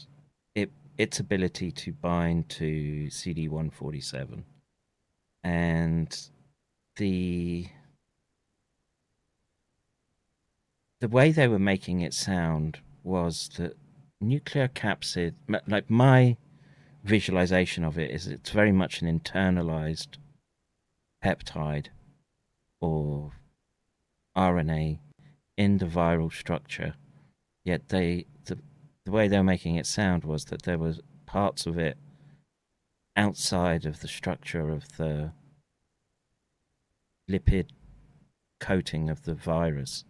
it 0.55 0.73
its 0.97 1.21
ability 1.21 1.71
to 1.71 1.93
bind 1.93 2.49
to 2.49 3.07
CD147 3.09 4.43
and 5.43 6.29
the 6.97 7.67
the 11.01 11.07
way 11.07 11.31
they 11.31 11.47
were 11.47 11.59
making 11.59 11.99
it 12.01 12.13
sound 12.13 12.79
was 13.03 13.49
that 13.57 13.75
nuclear 14.21 14.69
capsid 14.69 15.33
like 15.67 15.89
my 15.89 16.37
visualization 17.03 17.83
of 17.83 17.97
it 17.97 18.09
is 18.09 18.27
it's 18.27 18.51
very 18.51 18.71
much 18.71 19.01
an 19.01 19.19
internalized 19.19 20.17
peptide 21.23 21.87
or 22.79 23.31
RNA 24.37 24.99
in 25.57 25.77
the 25.77 25.85
viral 25.85 26.31
structure. 26.31 26.95
Yet 27.63 27.89
they 27.89 28.25
the, 28.45 28.57
the 29.05 29.11
way 29.11 29.27
they 29.27 29.37
were 29.37 29.43
making 29.43 29.75
it 29.75 29.85
sound 29.85 30.23
was 30.23 30.45
that 30.45 30.63
there 30.63 30.77
was 30.77 31.01
parts 31.25 31.65
of 31.65 31.77
it 31.77 31.97
outside 33.15 33.85
of 33.85 34.01
the 34.01 34.07
structure 34.07 34.69
of 34.69 34.97
the 34.97 35.31
lipid 37.29 37.69
coating 38.59 39.09
of 39.09 39.23
the 39.23 39.33
virus. 39.33 40.05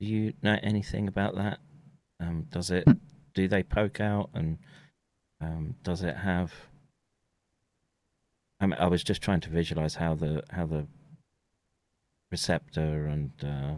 Do 0.00 0.06
you 0.06 0.34
know 0.42 0.58
anything 0.62 1.08
about 1.08 1.36
that? 1.36 1.58
Um, 2.20 2.46
does 2.50 2.70
it? 2.70 2.86
Do 3.34 3.48
they 3.48 3.62
poke 3.62 4.00
out, 4.00 4.30
and 4.34 4.58
um, 5.40 5.74
does 5.82 6.02
it 6.02 6.16
have? 6.16 6.52
I, 8.60 8.66
mean, 8.66 8.78
I 8.78 8.86
was 8.86 9.02
just 9.02 9.22
trying 9.22 9.40
to 9.40 9.50
visualize 9.50 9.94
how 9.96 10.14
the 10.14 10.42
how 10.50 10.66
the 10.66 10.86
receptor 12.30 13.06
and 13.06 13.30
uh, 13.42 13.74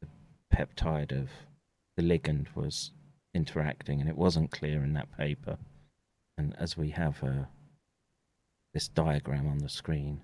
the 0.00 0.08
peptide 0.54 1.12
of 1.12 1.28
the 1.96 2.02
ligand 2.02 2.46
was 2.54 2.92
interacting, 3.34 4.00
and 4.00 4.08
it 4.08 4.16
wasn't 4.16 4.50
clear 4.50 4.82
in 4.82 4.94
that 4.94 5.16
paper. 5.16 5.58
And 6.36 6.54
as 6.58 6.76
we 6.76 6.90
have 6.90 7.22
a 7.22 7.48
this 8.78 8.86
diagram 8.86 9.48
on 9.48 9.58
the 9.58 9.68
screen. 9.68 10.20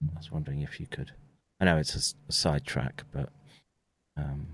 I 0.00 0.16
was 0.16 0.30
wondering 0.30 0.60
if 0.60 0.78
you 0.78 0.86
could. 0.86 1.10
I 1.58 1.64
know 1.64 1.76
it's 1.76 1.96
a, 1.96 2.14
a 2.28 2.32
sidetrack, 2.32 3.02
but 3.12 3.30
um, 4.16 4.46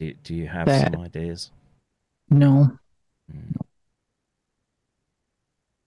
do, 0.00 0.12
do 0.24 0.34
you 0.34 0.48
have 0.48 0.66
that, 0.66 0.92
some 0.92 1.00
ideas? 1.00 1.52
No. 2.30 2.76
Mm. 3.32 3.60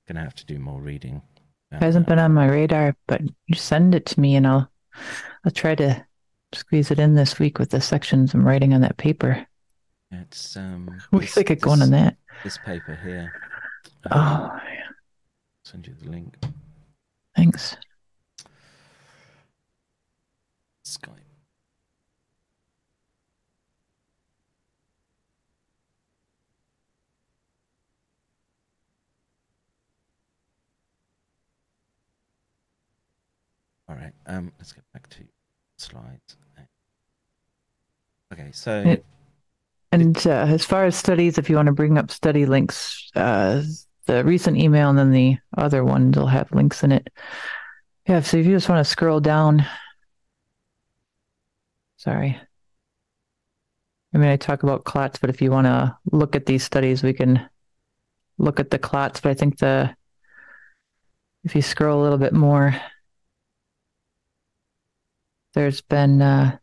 Gonna 0.07 0.22
have 0.22 0.36
to 0.36 0.45
do 0.45 0.60
more 0.60 0.80
reading. 0.80 1.22
It 1.73 1.84
Hasn't 1.84 2.07
that. 2.07 2.15
been 2.15 2.19
on 2.19 2.34
my 2.34 2.48
radar, 2.48 2.95
but 3.06 3.19
you 3.48 3.56
send 3.56 3.94
it 3.94 4.06
to 4.06 4.19
me, 4.22 4.38
and 4.38 4.48
I'll 4.48 4.72
I'll 5.44 5.52
try 5.52 5.76
to 5.76 6.06
squeeze 6.53 6.90
it 6.90 6.99
in 6.99 7.15
this 7.15 7.38
week 7.38 7.60
with 7.60 7.72
the 7.72 7.81
sections 7.81 8.34
I'm 8.34 8.48
writing 8.48 8.73
on 8.73 8.80
that 8.80 8.95
paper. 8.95 9.45
It's 10.10 10.56
um. 10.56 11.02
We 11.11 11.27
could 11.27 11.48
get 11.48 11.60
going 11.60 11.81
on 11.81 11.90
that. 11.90 12.15
This 12.45 12.57
paper 12.60 12.98
here. 13.03 13.34
Um, 14.10 14.22
oh, 14.22 14.60
yeah 14.64 14.80
send 15.69 15.85
you 15.85 15.93
the 16.01 16.09
link. 16.09 16.35
Thanks. 17.35 17.77
Skype. 20.83 21.09
All 33.87 33.95
right. 33.95 34.11
Um, 34.25 34.51
let's 34.57 34.71
get 34.71 34.83
back 34.91 35.07
to 35.09 35.17
slides. 35.77 36.37
Okay, 38.33 38.49
so. 38.51 38.81
It, 38.81 39.05
and 39.91 40.17
uh, 40.25 40.45
as 40.47 40.65
far 40.65 40.85
as 40.85 40.95
studies, 40.95 41.37
if 41.37 41.49
you 41.49 41.55
want 41.55 41.65
to 41.67 41.71
bring 41.71 41.97
up 41.97 42.09
study 42.11 42.45
links, 42.45 43.11
uh, 43.15 43.63
the 44.10 44.23
recent 44.23 44.57
email 44.57 44.90
and 44.90 44.98
then 44.98 45.11
the 45.11 45.38
other 45.56 45.86
one 45.86 46.11
will 46.11 46.26
have 46.26 46.52
links 46.52 46.84
in 46.84 46.91
it. 46.91 47.07
Yeah, 48.07 48.22
so 48.22 48.38
if 48.38 48.45
you 48.48 48.56
just 48.56 48.68
want 48.68 48.84
to 48.84 48.90
scroll 48.90 49.19
down, 49.19 49.64
sorry. 51.98 52.40
I 54.11 54.18
mean, 54.18 54.30
I 54.30 54.36
talk 54.38 54.64
about 54.64 54.84
clots, 54.84 55.19
but 55.19 55.30
if 55.30 55.44
you 55.44 55.52
want 55.52 55.68
to 55.68 55.95
look 56.11 56.36
at 56.36 56.48
these 56.48 56.64
studies, 56.64 57.03
we 57.03 57.14
can 57.14 57.48
look 58.40 58.60
at 58.60 58.72
the 58.72 58.80
clots. 58.80 59.22
But 59.22 59.30
I 59.30 59.34
think 59.36 59.60
the 59.60 59.95
if 61.44 61.53
you 61.53 61.61
scroll 61.61 62.02
a 62.02 62.03
little 62.03 62.18
bit 62.18 62.34
more, 62.34 62.76
there's 65.53 65.81
been 65.81 66.19
uh, 66.23 66.57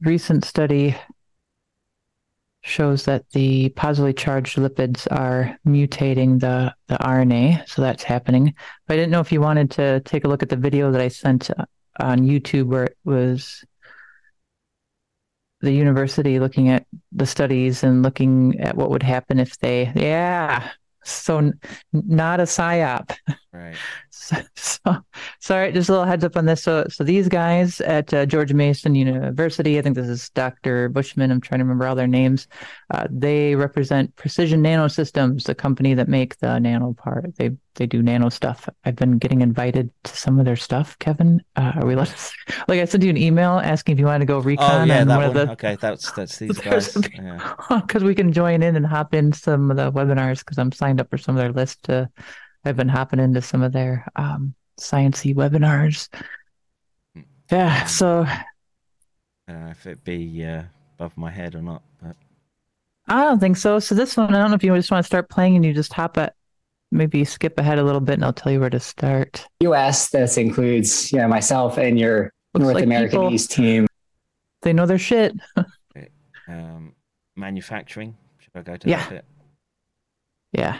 recent 0.00 0.44
study 0.44 0.96
shows 2.62 3.04
that 3.04 3.28
the 3.30 3.68
positively 3.70 4.12
charged 4.12 4.56
lipids 4.56 5.06
are 5.10 5.58
mutating 5.66 6.40
the, 6.40 6.74
the 6.86 6.96
RNA, 6.96 7.68
so 7.68 7.82
that's 7.82 8.04
happening. 8.04 8.54
But 8.86 8.94
I 8.94 8.96
didn't 8.96 9.10
know 9.10 9.20
if 9.20 9.32
you 9.32 9.40
wanted 9.40 9.70
to 9.72 10.00
take 10.00 10.24
a 10.24 10.28
look 10.28 10.42
at 10.42 10.48
the 10.48 10.56
video 10.56 10.90
that 10.92 11.00
I 11.00 11.08
sent 11.08 11.50
uh, 11.50 11.64
on 11.98 12.20
YouTube 12.20 12.66
where 12.66 12.84
it 12.84 12.96
was 13.04 13.64
the 15.60 15.72
university 15.72 16.38
looking 16.40 16.68
at 16.68 16.86
the 17.12 17.26
studies 17.26 17.84
and 17.84 18.02
looking 18.02 18.58
at 18.60 18.76
what 18.76 18.90
would 18.90 19.02
happen 19.02 19.38
if 19.38 19.58
they, 19.58 19.92
yeah, 19.94 20.70
so 21.04 21.38
n- 21.38 21.60
not 21.92 22.40
a 22.40 22.44
psyop. 22.44 23.16
right. 23.52 23.74
So, 24.10 24.36
so, 24.54 24.96
sorry, 25.40 25.72
just 25.72 25.88
a 25.88 25.92
little 25.92 26.06
heads 26.06 26.24
up 26.24 26.36
on 26.36 26.46
this. 26.46 26.62
So, 26.62 26.86
so 26.88 27.04
these 27.04 27.28
guys 27.28 27.80
at 27.80 28.12
uh, 28.14 28.24
George 28.26 28.52
Mason 28.52 28.94
University, 28.94 29.78
I 29.78 29.82
think 29.82 29.96
this 29.96 30.08
is 30.08 30.30
Dr. 30.30 30.88
Bushman. 30.88 31.30
I'm 31.30 31.40
trying 31.40 31.58
to 31.58 31.64
remember 31.64 31.86
all 31.86 31.94
their 31.94 32.06
names. 32.06 32.46
Uh, 32.90 33.06
they 33.10 33.54
represent 33.54 34.14
Precision 34.16 34.62
Nanosystems, 34.62 35.44
the 35.44 35.54
company 35.54 35.94
that 35.94 36.08
make 36.08 36.38
the 36.38 36.58
nano 36.58 36.92
part. 36.94 37.34
They 37.36 37.50
they 37.74 37.86
do 37.86 38.02
nano 38.02 38.28
stuff. 38.28 38.68
I've 38.84 38.96
been 38.96 39.16
getting 39.18 39.40
invited 39.40 39.90
to 40.04 40.16
some 40.16 40.38
of 40.38 40.44
their 40.44 40.56
stuff. 40.56 40.98
Kevin, 40.98 41.42
uh, 41.56 41.72
are 41.76 41.86
we 41.86 41.94
let 41.96 42.08
like 42.68 42.80
I 42.80 42.84
sent 42.84 43.02
you 43.02 43.10
an 43.10 43.16
email 43.16 43.52
asking 43.52 43.94
if 43.94 43.98
you 43.98 44.04
wanted 44.06 44.20
to 44.20 44.26
go 44.26 44.38
recon 44.40 44.82
Oh 44.82 44.84
yeah, 44.84 45.04
that 45.04 45.16
one, 45.16 45.32
the 45.32 45.50
Okay, 45.52 45.76
that's 45.80 46.12
that's 46.12 46.38
these 46.38 46.58
guys. 46.58 46.94
a- 46.96 47.00
Yeah. 47.14 47.54
because 47.86 48.04
we 48.04 48.14
can 48.14 48.32
join 48.32 48.62
in 48.62 48.76
and 48.76 48.86
hop 48.86 49.14
in 49.14 49.32
some 49.32 49.70
of 49.70 49.78
the 49.78 49.90
webinars 49.90 50.40
because 50.40 50.58
I'm 50.58 50.70
signed 50.72 51.00
up 51.00 51.08
for 51.08 51.16
some 51.18 51.34
of 51.34 51.40
their 51.40 51.52
list. 51.52 51.84
To, 51.84 52.10
I've 52.64 52.76
been 52.76 52.88
hopping 52.88 53.18
into 53.20 53.42
some 53.42 53.62
of 53.62 53.72
their 53.72 54.06
um, 54.16 54.54
sciencey 54.80 55.34
webinars. 55.34 56.08
Yeah, 57.50 57.84
so 57.86 58.22
I 58.26 58.44
don't 59.48 59.64
know 59.64 59.70
if 59.70 59.86
it'd 59.86 60.04
be 60.04 60.44
uh, 60.44 60.62
above 60.96 61.16
my 61.16 61.30
head 61.30 61.54
or 61.54 61.62
not, 61.62 61.82
but 62.02 62.16
I 63.08 63.24
don't 63.24 63.40
think 63.40 63.56
so. 63.56 63.78
So 63.78 63.94
this 63.94 64.16
one, 64.16 64.34
I 64.34 64.38
don't 64.38 64.50
know 64.50 64.54
if 64.56 64.64
you 64.64 64.74
just 64.76 64.90
want 64.90 65.02
to 65.04 65.06
start 65.06 65.28
playing 65.28 65.56
and 65.56 65.64
you 65.64 65.72
just 65.74 65.92
hop 65.92 66.16
at, 66.18 66.34
maybe 66.92 67.24
skip 67.24 67.58
ahead 67.58 67.78
a 67.78 67.82
little 67.84 68.00
bit, 68.00 68.14
and 68.14 68.24
I'll 68.24 68.32
tell 68.32 68.52
you 68.52 68.60
where 68.60 68.70
to 68.70 68.80
start. 68.80 69.44
US. 69.60 70.10
This 70.10 70.38
includes 70.38 71.12
you 71.12 71.18
know, 71.18 71.28
myself 71.28 71.76
and 71.78 71.98
your 71.98 72.32
Looks 72.54 72.62
North 72.64 72.74
like 72.76 72.84
American 72.84 73.18
people- 73.20 73.34
East 73.34 73.50
team. 73.50 73.86
They 74.62 74.72
know 74.72 74.86
their 74.86 74.98
shit. 74.98 75.34
um, 76.48 76.94
manufacturing. 77.36 78.16
Should 78.38 78.52
I 78.54 78.62
go 78.62 78.76
to 78.76 78.88
Yeah. 78.88 78.98
that 79.00 79.10
bit? 79.10 79.24
yeah. 80.52 80.78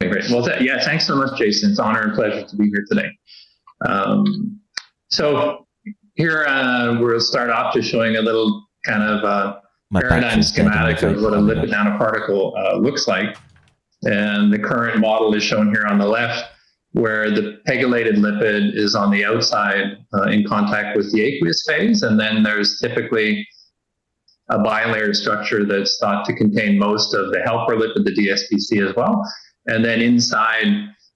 Great. 0.00 0.30
Well, 0.30 0.44
th- 0.44 0.60
yeah, 0.60 0.82
thanks 0.84 1.06
so 1.06 1.16
much, 1.16 1.38
Jason. 1.38 1.70
It's 1.70 1.78
an 1.78 1.86
honor 1.86 2.02
and 2.02 2.14
pleasure 2.14 2.46
to 2.46 2.56
be 2.56 2.68
here 2.68 2.84
today. 2.88 3.08
Um, 3.86 4.60
so 5.08 5.66
here 6.14 6.44
uh, 6.46 6.98
we'll 7.00 7.20
start 7.20 7.50
off 7.50 7.74
just 7.74 7.90
showing 7.90 8.16
a 8.16 8.20
little 8.20 8.66
kind 8.84 9.02
of 9.02 9.24
uh, 9.24 9.58
paradigm 9.92 10.20
battery's 10.20 10.50
dead 10.52 10.66
on 10.66 10.72
my 10.72 10.94
schematic 10.94 11.02
of 11.02 11.22
what 11.22 11.32
a 11.32 11.36
lipid 11.36 11.70
nanoparticle 11.70 12.52
uh, 12.58 12.76
looks 12.76 13.08
like. 13.08 13.36
And 14.02 14.52
the 14.52 14.58
current 14.58 15.00
model 15.00 15.34
is 15.34 15.42
shown 15.42 15.74
here 15.74 15.86
on 15.86 15.98
the 15.98 16.06
left, 16.06 16.44
where 16.92 17.30
the 17.30 17.60
pegylated 17.66 18.16
lipid 18.16 18.74
is 18.74 18.94
on 18.94 19.10
the 19.10 19.24
outside 19.24 19.96
uh, 20.14 20.24
in 20.24 20.46
contact 20.46 20.96
with 20.96 21.10
the 21.12 21.22
aqueous 21.22 21.64
phase. 21.66 22.02
And 22.02 22.20
then 22.20 22.42
there's 22.42 22.78
typically 22.80 23.48
a 24.50 24.58
bilayer 24.58 25.16
structure 25.16 25.64
that's 25.64 25.98
thought 25.98 26.26
to 26.26 26.34
contain 26.34 26.78
most 26.78 27.14
of 27.14 27.32
the 27.32 27.40
helper 27.40 27.76
lipid, 27.76 28.04
the 28.04 28.12
DSPC 28.12 28.86
as 28.86 28.94
well. 28.94 29.22
And 29.66 29.84
then 29.84 30.00
inside, 30.00 30.66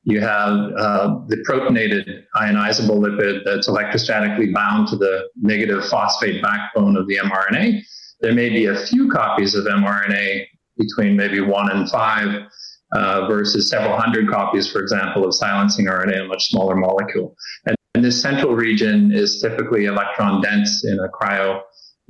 you 0.04 0.20
have 0.20 0.72
uh, 0.78 1.20
the 1.28 1.44
protonated 1.48 2.24
ionizable 2.36 2.98
lipid 2.98 3.42
that's 3.44 3.68
electrostatically 3.68 4.52
bound 4.52 4.88
to 4.88 4.96
the 4.96 5.28
negative 5.40 5.84
phosphate 5.86 6.42
backbone 6.42 6.96
of 6.96 7.06
the 7.06 7.16
mRNA. 7.16 7.82
There 8.20 8.34
may 8.34 8.48
be 8.48 8.66
a 8.66 8.86
few 8.86 9.10
copies 9.10 9.54
of 9.54 9.64
mRNA 9.64 10.46
between 10.78 11.16
maybe 11.16 11.40
one 11.40 11.70
and 11.70 11.88
five 11.90 12.46
uh, 12.92 13.26
versus 13.28 13.68
several 13.68 13.96
hundred 13.96 14.28
copies, 14.28 14.70
for 14.70 14.80
example, 14.80 15.24
of 15.24 15.34
silencing 15.34 15.86
RNA, 15.86 16.24
a 16.24 16.28
much 16.28 16.48
smaller 16.48 16.74
molecule. 16.74 17.36
And, 17.66 17.76
and 17.94 18.04
this 18.04 18.20
central 18.20 18.54
region 18.54 19.12
is 19.12 19.40
typically 19.40 19.84
electron 19.84 20.40
dense 20.40 20.84
in 20.84 20.98
a 20.98 21.08
cryo 21.08 21.60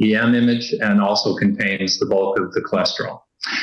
EM 0.01 0.35
image 0.35 0.73
and 0.81 1.01
also 1.01 1.37
contains 1.37 1.99
the 1.99 2.07
bulk 2.07 2.39
of 2.39 2.53
the 2.53 2.61
cholesterol. 2.61 3.21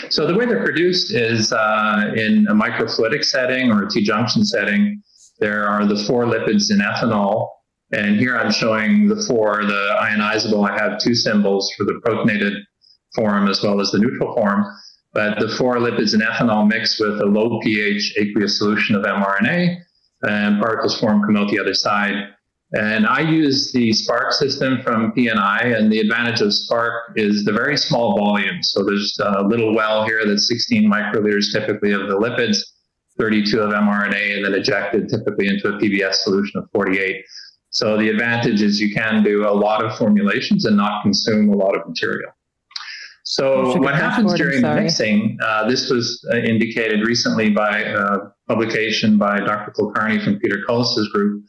So 0.10 0.26
the 0.26 0.36
way 0.36 0.46
they're 0.46 0.64
produced 0.64 1.14
is 1.14 1.54
uh, 1.54 2.14
in 2.16 2.48
a 2.50 2.54
microfluidic 2.54 3.24
setting 3.24 3.72
or 3.72 3.84
a 3.84 3.90
T-junction 3.90 4.44
setting. 4.44 5.02
There 5.40 5.68
are 5.68 5.86
the 5.86 6.04
four 6.06 6.26
lipids 6.26 6.72
in 6.72 6.80
ethanol, 6.80 7.50
and 7.92 8.18
here 8.20 8.38
I'm 8.38 8.52
showing 8.52 9.08
the 9.08 9.24
four. 9.28 9.64
The 9.66 9.96
ionizable, 10.02 10.68
I 10.68 10.78
have 10.78 11.00
two 11.00 11.14
symbols 11.14 11.72
for 11.78 11.84
the 11.84 12.02
protonated 12.06 12.62
form 13.16 13.48
as 13.48 13.62
well 13.62 13.80
as 13.80 13.92
the 13.92 14.00
neutral 14.00 14.34
form. 14.34 14.66
But 15.14 15.40
the 15.40 15.50
four 15.50 15.78
lipids 15.78 16.14
in 16.14 16.22
ethanol 16.22 16.68
mix 16.68 17.00
with 17.00 17.22
a 17.22 17.26
low 17.26 17.60
pH 17.62 18.16
aqueous 18.18 18.58
solution 18.58 18.96
of 18.96 19.04
mRNA, 19.04 19.78
and 20.24 20.60
particles 20.60 21.00
form 21.00 21.24
come 21.24 21.38
out 21.38 21.50
the 21.50 21.60
other 21.60 21.74
side. 21.74 22.30
And 22.74 23.08
I 23.08 23.22
use 23.22 23.72
the 23.72 23.94
Spark 23.94 24.34
system 24.34 24.82
from 24.82 25.14
PNI, 25.14 25.78
and 25.78 25.92
the 25.92 26.00
advantage 26.00 26.42
of 26.42 26.54
Spark 26.54 27.14
is 27.16 27.46
the 27.46 27.54
very 27.54 27.78
small 27.78 28.18
volume. 28.18 28.62
So 28.62 28.84
there's 28.84 29.18
a 29.24 29.42
little 29.44 29.74
well 29.74 30.06
here 30.06 30.26
that's 30.26 30.50
16 30.50 30.92
microliters 30.92 31.54
typically 31.54 31.94
of 31.94 32.08
the 32.10 32.18
lipids, 32.20 32.58
32 33.18 33.62
of 33.62 33.72
mRNA, 33.72 34.36
and 34.36 34.46
then 34.46 34.54
ejected 34.54 35.08
typically 35.08 35.48
into 35.48 35.70
a 35.70 35.80
PBS 35.80 36.16
solution 36.16 36.60
of 36.62 36.70
48. 36.74 37.24
So 37.70 37.98
the 37.98 38.10
advantage 38.10 38.62
is 38.62 38.82
you 38.82 38.94
can 38.94 39.24
do 39.24 39.48
a 39.48 39.54
lot 39.54 39.84
of 39.84 39.98
formulations 39.98 40.66
and 40.66 40.76
not 40.76 41.04
consume 41.04 41.50
a 41.50 41.56
lot 41.56 41.78
of 41.78 41.88
material. 41.88 42.32
So 43.24 43.78
what 43.80 43.94
happens 43.94 44.34
during 44.36 44.62
the 44.62 44.68
sorry. 44.70 44.84
mixing? 44.84 45.38
Uh, 45.44 45.68
this 45.68 45.90
was 45.90 46.26
uh, 46.32 46.38
indicated 46.38 47.06
recently 47.06 47.50
by 47.50 47.80
a 47.80 48.20
publication 48.48 49.18
by 49.18 49.40
Dr. 49.40 49.74
Kulkarni 49.78 50.24
from 50.24 50.40
Peter 50.40 50.64
Cullis's 50.66 51.10
group, 51.10 51.44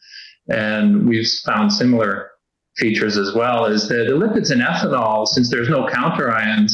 and 0.48 1.08
we've 1.08 1.28
found 1.44 1.72
similar 1.72 2.30
features 2.76 3.16
as 3.16 3.34
well. 3.34 3.66
Is 3.66 3.88
that 3.88 4.06
the 4.08 4.12
lipids 4.14 4.52
in 4.52 4.58
ethanol, 4.60 5.26
since 5.26 5.50
there's 5.50 5.68
no 5.68 5.86
counterions, 5.86 6.72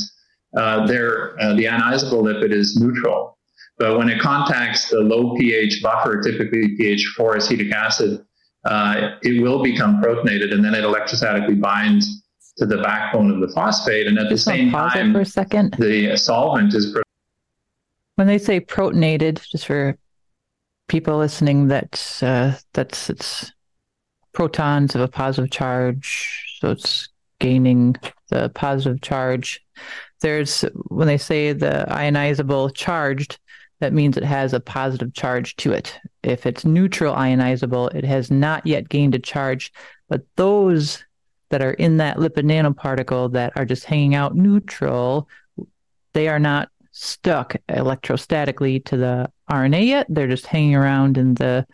uh, 0.57 0.87
they're, 0.87 1.41
uh, 1.41 1.55
the 1.55 1.65
ionizable 1.65 2.23
lipid 2.23 2.53
is 2.53 2.77
neutral. 2.77 3.39
But 3.79 3.99
when 3.99 4.09
it 4.09 4.21
contacts 4.21 4.89
the 4.91 5.01
low 5.01 5.35
pH 5.37 5.83
buffer, 5.83 6.21
typically 6.23 6.77
pH 6.77 7.07
4 7.17 7.37
acetic 7.37 7.73
acid, 7.73 8.25
uh, 8.65 9.11
it 9.23 9.43
will 9.43 9.63
become 9.63 10.01
protonated 10.01 10.53
and 10.53 10.65
then 10.65 10.75
it 10.75 10.85
electrostatically 10.85 11.61
binds 11.61 12.23
to 12.59 12.67
the 12.67 12.79
backbone 12.79 13.31
of 13.33 13.41
the 13.41 13.53
phosphate. 13.53 14.07
And 14.07 14.17
at 14.19 14.25
the 14.25 14.37
Just 14.37 14.47
wanna 14.47 14.59
same 14.59 14.71
pause 14.71 14.93
time, 14.93 15.13
for 15.13 15.21
a 15.21 15.25
second. 15.27 15.75
the 15.79 16.17
solvent 16.17 16.73
is 16.75 16.93
pro- 16.93 17.03
When 18.15 18.29
they 18.29 18.39
say 18.39 18.61
protonated, 18.61 19.45
just 19.51 19.67
for 19.67 19.97
people 20.89 21.19
listening, 21.19 21.67
that's 21.67 22.23
uh, 22.23 22.57
that's 22.75 23.11
it's 23.11 23.51
protons 24.35 24.95
of 24.95 25.01
a 25.01 25.09
positive 25.09 25.51
charge, 25.51 26.59
so 26.61 26.71
it's 26.71 27.09
gaining 27.39 27.97
the 28.29 28.51
positive 28.51 29.01
charge. 29.01 29.65
There's 30.21 30.63
when 30.89 31.07
they 31.07 31.19
say 31.19 31.53
the 31.53 31.87
ionizable 31.89 32.75
charged, 32.75 33.39
that 33.81 33.93
means 33.93 34.17
it 34.17 34.25
has 34.25 34.53
a 34.53 34.61
positive 34.61 35.15
charge 35.15 35.57
to 35.57 35.73
it. 35.73 35.99
If 36.23 36.47
it's 36.47 36.65
neutral 36.65 37.15
ionizable, 37.15 37.95
it 37.95 38.05
has 38.05 38.31
not 38.31 38.67
yet 38.67 38.89
gained 38.89 39.15
a 39.15 39.19
charge. 39.19 39.73
But 40.09 40.23
those 40.37 41.05
that 41.51 41.63
are 41.63 41.73
in 41.73 41.99
that 41.99 42.19
lipid 42.19 42.45
nanoparticle 42.45 43.33
that 43.33 43.53
are 43.57 43.65
just 43.65 43.85
hanging 43.85 44.15
out 44.15 44.35
neutral, 44.35 45.29
they 46.13 46.29
are 46.29 46.39
not 46.39 46.71
stuck 46.93 47.57
electrostatically 47.69 48.85
to 48.87 48.97
the 48.97 49.31
RNA 49.51 49.87
yet. 49.87 50.07
They're 50.09 50.29
just 50.29 50.47
hanging 50.47 50.77
around 50.77 51.19
in 51.19 51.35
the 51.35 51.67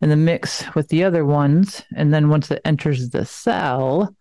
in 0.00 0.10
the 0.10 0.16
mix 0.16 0.64
with 0.74 0.88
the 0.88 1.04
other 1.04 1.24
ones. 1.24 1.82
And 1.96 2.12
then 2.12 2.28
once 2.28 2.50
it 2.50 2.60
enters 2.64 3.10
the 3.10 3.24
cell, 3.24 4.14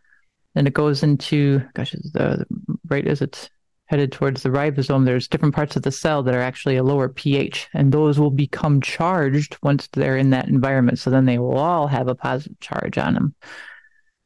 then 0.54 0.68
it 0.68 0.74
goes 0.74 1.04
into 1.04 1.62
gosh, 1.74 1.94
is 1.94 2.12
the 2.14 2.46
right 2.88 3.06
is 3.06 3.22
it 3.22 3.50
headed 3.88 4.12
towards 4.12 4.44
the 4.44 4.50
ribosome, 4.50 5.06
there's 5.06 5.28
different 5.28 5.56
parts 5.56 5.76
of 5.76 5.82
the 5.82 5.92
cell 5.92 6.22
that 6.22 6.36
are 6.36 6.42
actually 6.42 6.76
a 6.76 6.84
lower 6.84 7.08
pH, 7.08 7.70
and 7.74 7.92
those 7.92 8.20
will 8.20 8.30
become 8.30 8.82
charged 8.82 9.58
once 9.64 9.88
they're 9.88 10.18
in 10.18 10.30
that 10.32 10.48
environment. 10.50 11.00
So 11.00 11.10
then 11.10 11.26
they 11.26 11.40
will 11.40 11.58
all 11.58 11.88
have 11.88 12.08
a 12.08 12.16
positive 12.16 12.60
charge 12.60 12.98
on 12.98 13.14
them. 13.14 13.34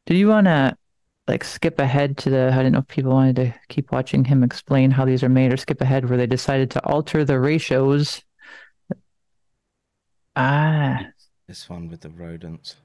Did 0.08 0.18
you 0.18 0.28
want 0.28 0.46
to 0.46 0.76
like 1.28 1.44
skip 1.44 1.80
ahead 1.80 2.18
to 2.20 2.32
the? 2.32 2.50
I 2.52 2.58
didn't 2.58 2.74
know 2.74 2.80
if 2.80 2.88
people 2.88 3.12
wanted 3.12 3.36
to 3.38 3.54
keep 3.70 3.92
watching 3.92 4.26
him 4.26 4.44
explain 4.44 4.90
how 4.90 5.06
these 5.06 5.24
are 5.24 5.30
made, 5.30 5.54
or 5.54 5.58
skip 5.58 5.80
ahead 5.80 6.10
where 6.10 6.18
they 6.18 6.28
decided 6.28 6.72
to 6.72 6.86
alter 6.86 7.24
the 7.24 7.40
ratios. 7.40 8.24
Ah, 10.36 11.06
This 11.52 11.70
one 11.70 11.90
with 11.90 12.00
the 12.00 12.10
rodents. 12.12 12.78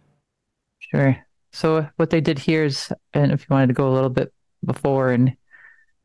Sure. 0.81 1.17
So 1.53 1.89
what 1.99 2.11
they 2.11 2.21
did 2.21 2.37
here 2.37 2.65
is, 2.65 2.93
and 3.15 3.31
if 3.31 3.43
you 3.43 3.47
wanted 3.49 3.69
to 3.69 3.75
go 3.75 3.89
a 3.89 3.95
little 3.95 4.11
bit 4.11 4.33
before 4.65 5.13
and 5.13 5.37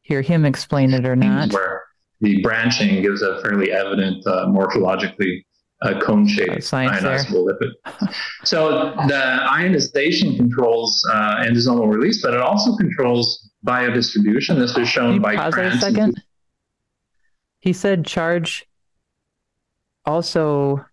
hear 0.03 0.21
him 0.21 0.45
explain 0.45 0.93
it 0.93 1.03
or 1.03 1.15
not. 1.15 1.51
where 1.51 1.81
the 2.19 2.39
branching 2.43 3.01
gives 3.01 3.23
a 3.23 3.41
fairly 3.41 3.71
evident 3.71 4.23
uh, 4.27 4.45
morphologically 4.45 5.43
uh, 5.81 5.99
cone-shaped 6.01 6.63
science 6.63 7.01
there. 7.01 7.17
ionizable 7.17 7.49
lipid. 7.49 8.13
So 8.43 8.93
the 9.07 9.39
ionization 9.49 10.37
controls 10.37 11.03
uh, 11.11 11.37
endosomal 11.37 11.91
release, 11.91 12.21
but 12.21 12.35
it 12.35 12.41
also 12.41 12.75
controls 12.75 13.49
biodistribution. 13.65 14.59
This 14.59 14.75
was 14.75 14.87
shown 14.87 15.19
by 15.19 15.35
Pause 15.35 15.55
that 15.55 15.73
a 15.73 15.77
second. 15.79 16.23
He 17.59 17.73
said 17.73 18.05
charge 18.05 18.67
also 20.05 20.85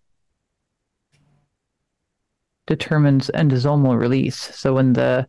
determines 2.69 3.31
endosomal 3.33 3.99
release. 3.99 4.37
So 4.55 4.73
when 4.75 4.93
the 4.93 5.27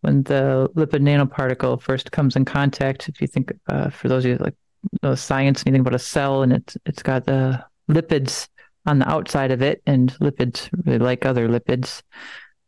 when 0.00 0.22
the 0.22 0.70
lipid 0.76 1.02
nanoparticle 1.02 1.82
first 1.82 2.12
comes 2.12 2.36
in 2.36 2.44
contact, 2.44 3.08
if 3.08 3.20
you 3.20 3.26
think 3.26 3.52
uh, 3.68 3.90
for 3.90 4.08
those 4.08 4.24
of 4.24 4.30
you 4.30 4.36
like 4.38 4.54
know 5.02 5.16
science, 5.16 5.64
you 5.66 5.74
about 5.74 5.94
a 5.94 5.98
cell 5.98 6.42
and 6.42 6.52
it's 6.52 6.78
it's 6.86 7.02
got 7.02 7.26
the 7.26 7.62
lipids 7.90 8.48
on 8.86 9.00
the 9.00 9.10
outside 9.10 9.50
of 9.50 9.60
it, 9.60 9.82
and 9.86 10.14
lipids 10.20 10.70
really 10.86 10.98
like 10.98 11.26
other 11.26 11.48
lipids, 11.48 12.02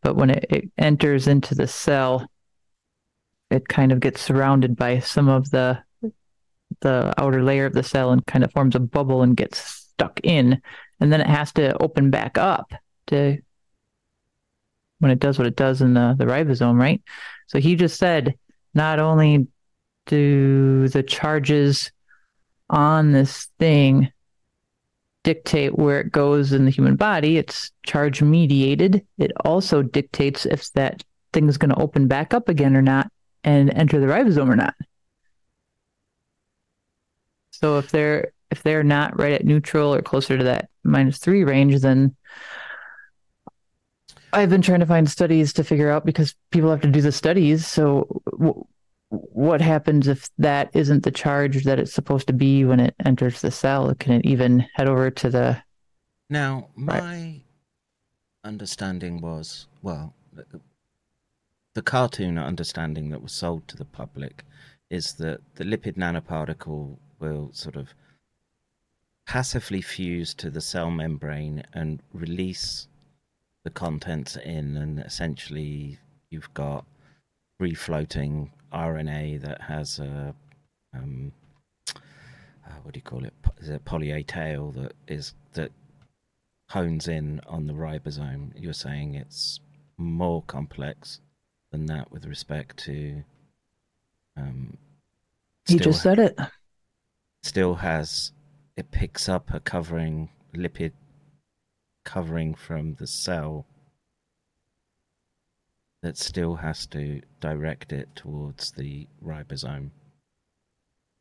but 0.03 0.15
when 0.15 0.29
it, 0.29 0.45
it 0.49 0.71
enters 0.77 1.27
into 1.27 1.55
the 1.55 1.67
cell, 1.67 2.29
it 3.49 3.67
kind 3.67 3.91
of 3.91 4.01
gets 4.01 4.21
surrounded 4.21 4.75
by 4.75 4.99
some 4.99 5.29
of 5.29 5.49
the 5.51 5.81
the 6.81 7.13
outer 7.17 7.43
layer 7.43 7.65
of 7.65 7.73
the 7.73 7.83
cell 7.83 8.11
and 8.11 8.25
kind 8.25 8.43
of 8.43 8.51
forms 8.51 8.75
a 8.75 8.79
bubble 8.79 9.23
and 9.23 9.37
gets 9.37 9.57
stuck 9.57 10.19
in, 10.23 10.61
and 10.99 11.11
then 11.11 11.21
it 11.21 11.27
has 11.27 11.53
to 11.53 11.81
open 11.81 12.11
back 12.11 12.37
up 12.37 12.73
to 13.07 13.37
when 15.01 15.11
it 15.11 15.19
does 15.19 15.37
what 15.37 15.47
it 15.47 15.55
does 15.55 15.81
in 15.81 15.95
the, 15.95 16.15
the 16.17 16.25
ribosome, 16.25 16.79
right? 16.79 17.01
So 17.47 17.59
he 17.59 17.75
just 17.75 17.97
said 17.97 18.35
not 18.73 18.99
only 18.99 19.47
do 20.05 20.87
the 20.87 21.03
charges 21.03 21.91
on 22.69 23.11
this 23.11 23.49
thing 23.59 24.11
dictate 25.23 25.77
where 25.77 25.99
it 25.99 26.11
goes 26.11 26.53
in 26.53 26.65
the 26.65 26.71
human 26.71 26.95
body, 26.95 27.37
it's 27.37 27.71
charge 27.83 28.21
mediated. 28.21 29.05
It 29.17 29.31
also 29.43 29.81
dictates 29.81 30.45
if 30.45 30.71
that 30.73 31.03
thing 31.33 31.47
is 31.47 31.57
going 31.57 31.69
to 31.69 31.81
open 31.81 32.07
back 32.07 32.33
up 32.33 32.47
again 32.47 32.75
or 32.75 32.81
not 32.81 33.11
and 33.43 33.73
enter 33.73 33.99
the 33.99 34.07
ribosome 34.07 34.49
or 34.49 34.55
not. 34.55 34.75
So 37.51 37.77
if 37.79 37.91
they're 37.91 38.31
if 38.51 38.63
they're 38.63 38.83
not 38.83 39.17
right 39.17 39.33
at 39.33 39.45
neutral 39.45 39.93
or 39.93 40.01
closer 40.01 40.37
to 40.37 40.43
that 40.43 40.69
minus 40.83 41.17
three 41.17 41.43
range, 41.43 41.79
then 41.79 42.15
I've 44.33 44.49
been 44.49 44.61
trying 44.61 44.79
to 44.79 44.85
find 44.85 45.09
studies 45.09 45.53
to 45.53 45.63
figure 45.63 45.89
out 45.89 46.05
because 46.05 46.35
people 46.51 46.69
have 46.69 46.81
to 46.81 46.87
do 46.87 47.01
the 47.01 47.11
studies. 47.11 47.67
So, 47.67 48.21
w- 48.31 48.65
what 49.09 49.61
happens 49.61 50.07
if 50.07 50.29
that 50.37 50.69
isn't 50.73 51.03
the 51.03 51.11
charge 51.11 51.63
that 51.65 51.79
it's 51.79 51.93
supposed 51.93 52.27
to 52.27 52.33
be 52.33 52.63
when 52.63 52.79
it 52.79 52.95
enters 53.05 53.41
the 53.41 53.51
cell? 53.51 53.93
Can 53.95 54.13
it 54.13 54.25
even 54.25 54.65
head 54.75 54.87
over 54.87 55.11
to 55.11 55.29
the? 55.29 55.63
Now, 56.29 56.69
my 56.75 57.41
understanding 58.43 59.21
was 59.21 59.67
well, 59.81 60.13
the 61.73 61.81
cartoon 61.81 62.37
understanding 62.37 63.09
that 63.09 63.21
was 63.21 63.31
sold 63.31 63.67
to 63.67 63.77
the 63.77 63.85
public 63.85 64.43
is 64.89 65.13
that 65.13 65.39
the 65.55 65.63
lipid 65.63 65.95
nanoparticle 65.95 66.97
will 67.19 67.49
sort 67.53 67.75
of 67.75 67.93
passively 69.25 69.81
fuse 69.81 70.33
to 70.33 70.49
the 70.49 70.59
cell 70.59 70.91
membrane 70.91 71.63
and 71.73 72.01
release 72.13 72.87
the 73.63 73.69
contents 73.69 74.35
in, 74.37 74.77
and 74.77 74.99
essentially 74.99 75.97
you've 76.29 76.53
got 76.53 76.85
free 77.59 77.73
floating 77.75 78.51
RNA 78.73 79.41
that 79.41 79.61
has 79.61 79.99
a 79.99 80.33
um, 80.93 81.31
uh, 81.95 82.71
what 82.83 82.93
do 82.93 82.97
you 82.97 83.01
call 83.03 83.23
it? 83.25 83.33
Po- 83.41 83.53
it 83.61 83.85
poly 83.85 84.11
A 84.11 84.23
tail 84.23 84.71
that 84.71 84.93
is 85.07 85.33
that 85.53 85.71
hones 86.69 87.07
in 87.07 87.41
on 87.47 87.67
the 87.67 87.73
ribosome? 87.73 88.51
You're 88.55 88.73
saying 88.73 89.15
it's 89.15 89.59
more 89.97 90.41
complex 90.43 91.19
than 91.71 91.85
that 91.87 92.11
with 92.11 92.25
respect 92.25 92.77
to. 92.85 93.23
Um, 94.37 94.77
You 95.67 95.79
just 95.79 96.01
said 96.01 96.19
it. 96.19 96.37
still 97.43 97.75
has 97.75 98.31
it 98.77 98.91
picks 98.91 99.27
up 99.29 99.53
a 99.53 99.59
covering 99.59 100.29
lipid 100.55 100.93
covering 102.03 102.53
from 102.55 102.95
the 102.95 103.07
cell 103.07 103.65
that 106.01 106.17
still 106.17 106.55
has 106.55 106.87
to 106.87 107.21
direct 107.39 107.93
it 107.93 108.09
towards 108.15 108.71
the 108.71 109.07
ribosome. 109.23 109.91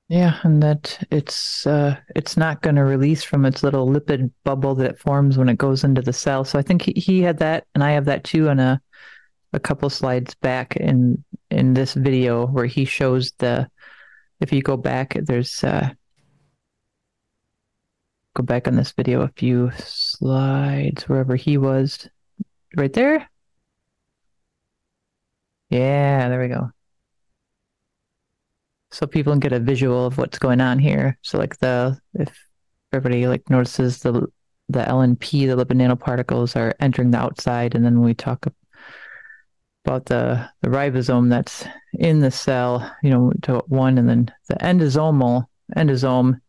Yeah, 0.09 0.41
and 0.43 0.61
that 0.63 1.07
it's 1.13 1.67
uh, 1.69 1.97
it's 2.17 2.37
not 2.37 2.63
going 2.63 2.75
to 2.77 2.83
release 2.83 3.23
from 3.23 3.45
its 3.45 3.63
little 3.63 3.87
lipid 3.87 4.33
bubble 4.43 4.75
that 4.75 4.91
it 4.91 4.99
forms 4.99 5.39
when 5.39 5.49
it 5.49 5.59
goes 5.59 5.85
into 5.85 6.03
the 6.03 6.13
cell. 6.13 6.45
So 6.45 6.59
I 6.59 6.63
think 6.63 6.83
he, 6.83 6.93
he 6.97 7.21
had 7.23 7.39
that, 7.39 7.65
and 7.75 7.85
I 7.85 7.93
have 7.93 8.07
that 8.07 8.25
too, 8.25 8.49
on 8.49 8.59
a 8.59 8.81
a 9.53 9.61
couple 9.61 9.89
slides 9.89 10.35
back 10.35 10.77
in 10.77 11.23
in 11.51 11.75
this 11.75 11.95
video 11.95 12.47
where 12.47 12.67
he 12.67 12.85
shows 12.85 13.33
the. 13.39 13.71
If 14.41 14.53
you 14.53 14.63
go 14.63 14.77
back, 14.77 15.17
there's 15.23 15.63
uh, 15.63 15.91
go 18.35 18.43
back 18.43 18.67
on 18.67 18.75
this 18.75 18.93
video 18.93 19.21
a 19.21 19.33
few 19.37 19.71
slides 20.21 21.09
wherever 21.09 21.35
he 21.35 21.57
was, 21.57 22.09
right 22.77 22.93
there. 22.93 23.29
Yeah, 25.71 26.29
there 26.29 26.41
we 26.41 26.49
go. 26.49 26.71
So 28.93 29.07
people 29.07 29.33
can 29.33 29.41
get 29.41 29.53
a 29.53 29.61
visual 29.61 30.07
of 30.07 30.19
what's 30.19 30.39
going 30.39 30.61
on 30.61 30.79
here. 30.79 31.19
So 31.23 31.39
like 31.39 31.59
the 31.59 31.99
if 32.15 32.37
everybody 32.93 33.27
like 33.27 33.49
notices 33.49 33.99
the 33.99 34.27
the 34.69 34.81
LNP, 34.81 35.49
the 35.49 35.65
lipid 35.65 35.77
nanoparticles 35.77 36.55
are 36.57 36.75
entering 36.81 37.11
the 37.11 37.19
outside, 37.19 37.75
and 37.75 37.85
then 37.85 38.03
we 38.03 38.15
talk 38.15 38.47
about 39.85 40.07
the 40.07 40.49
the 40.63 40.69
ribosome 40.69 41.31
that's 41.31 41.65
in 41.95 42.21
the 42.21 42.31
cell, 42.31 42.95
you 43.03 43.11
know, 43.11 43.33
to 43.43 43.63
one, 43.69 43.97
and 43.97 44.09
then 44.09 44.33
the 44.49 44.57
endosomal 44.57 45.47
endosome 45.77 46.41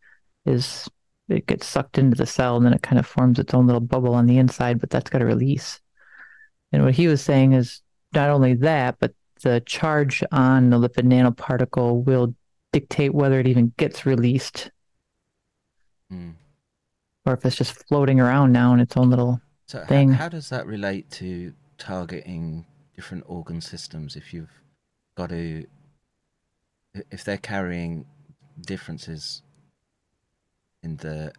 is 0.46 0.90
it 1.32 1.48
gets 1.48 1.66
sucked 1.68 1.98
into 1.98 2.16
the 2.18 2.26
cell, 2.26 2.58
and 2.58 2.66
then 2.66 2.74
it 2.74 2.82
kind 2.84 3.00
of 3.00 3.06
forms 3.08 3.40
its 3.40 3.54
own 3.54 3.66
little 3.68 3.82
bubble 3.82 4.14
on 4.14 4.28
the 4.28 4.38
inside, 4.38 4.80
but 4.80 4.90
that's 4.90 5.10
got 5.10 5.20
to 5.20 5.26
release. 5.26 5.80
And 6.72 6.84
what 6.84 6.94
he 6.96 7.08
was 7.08 7.22
saying 7.22 7.54
is 7.54 7.82
not 8.14 8.30
only 8.30 8.54
that, 8.56 8.98
but 9.00 9.14
the 9.44 9.62
charge 9.66 10.24
on 10.32 10.70
the 10.70 10.78
lipid 10.78 11.06
nanoparticle 11.08 12.04
will 12.06 12.36
dictate 12.72 13.14
whether 13.14 13.40
it 13.40 13.48
even 13.48 13.74
gets 13.78 14.06
released 14.06 14.72
Hmm. 16.10 16.32
or 17.26 17.34
if 17.34 17.46
it's 17.46 17.56
just 17.56 17.88
floating 17.88 18.20
around 18.20 18.52
now 18.52 18.74
in 18.74 18.80
its 18.80 18.96
own 18.98 19.10
little 19.10 19.42
So 19.68 19.80
how, 19.80 19.86
thing. 19.86 20.12
how 20.12 20.30
does 20.30 20.50
that 20.50 20.66
relate 20.68 21.10
to 21.12 21.54
targeting 21.78 22.66
different 22.96 23.24
organ 23.28 23.62
systems 23.62 24.16
if 24.16 24.34
you've 24.34 24.62
got 25.16 25.30
to 25.30 25.66
if 27.10 27.24
they're 27.24 27.38
carrying 27.38 28.06
differences 28.60 29.42
in 30.84 30.98
the 30.98 31.32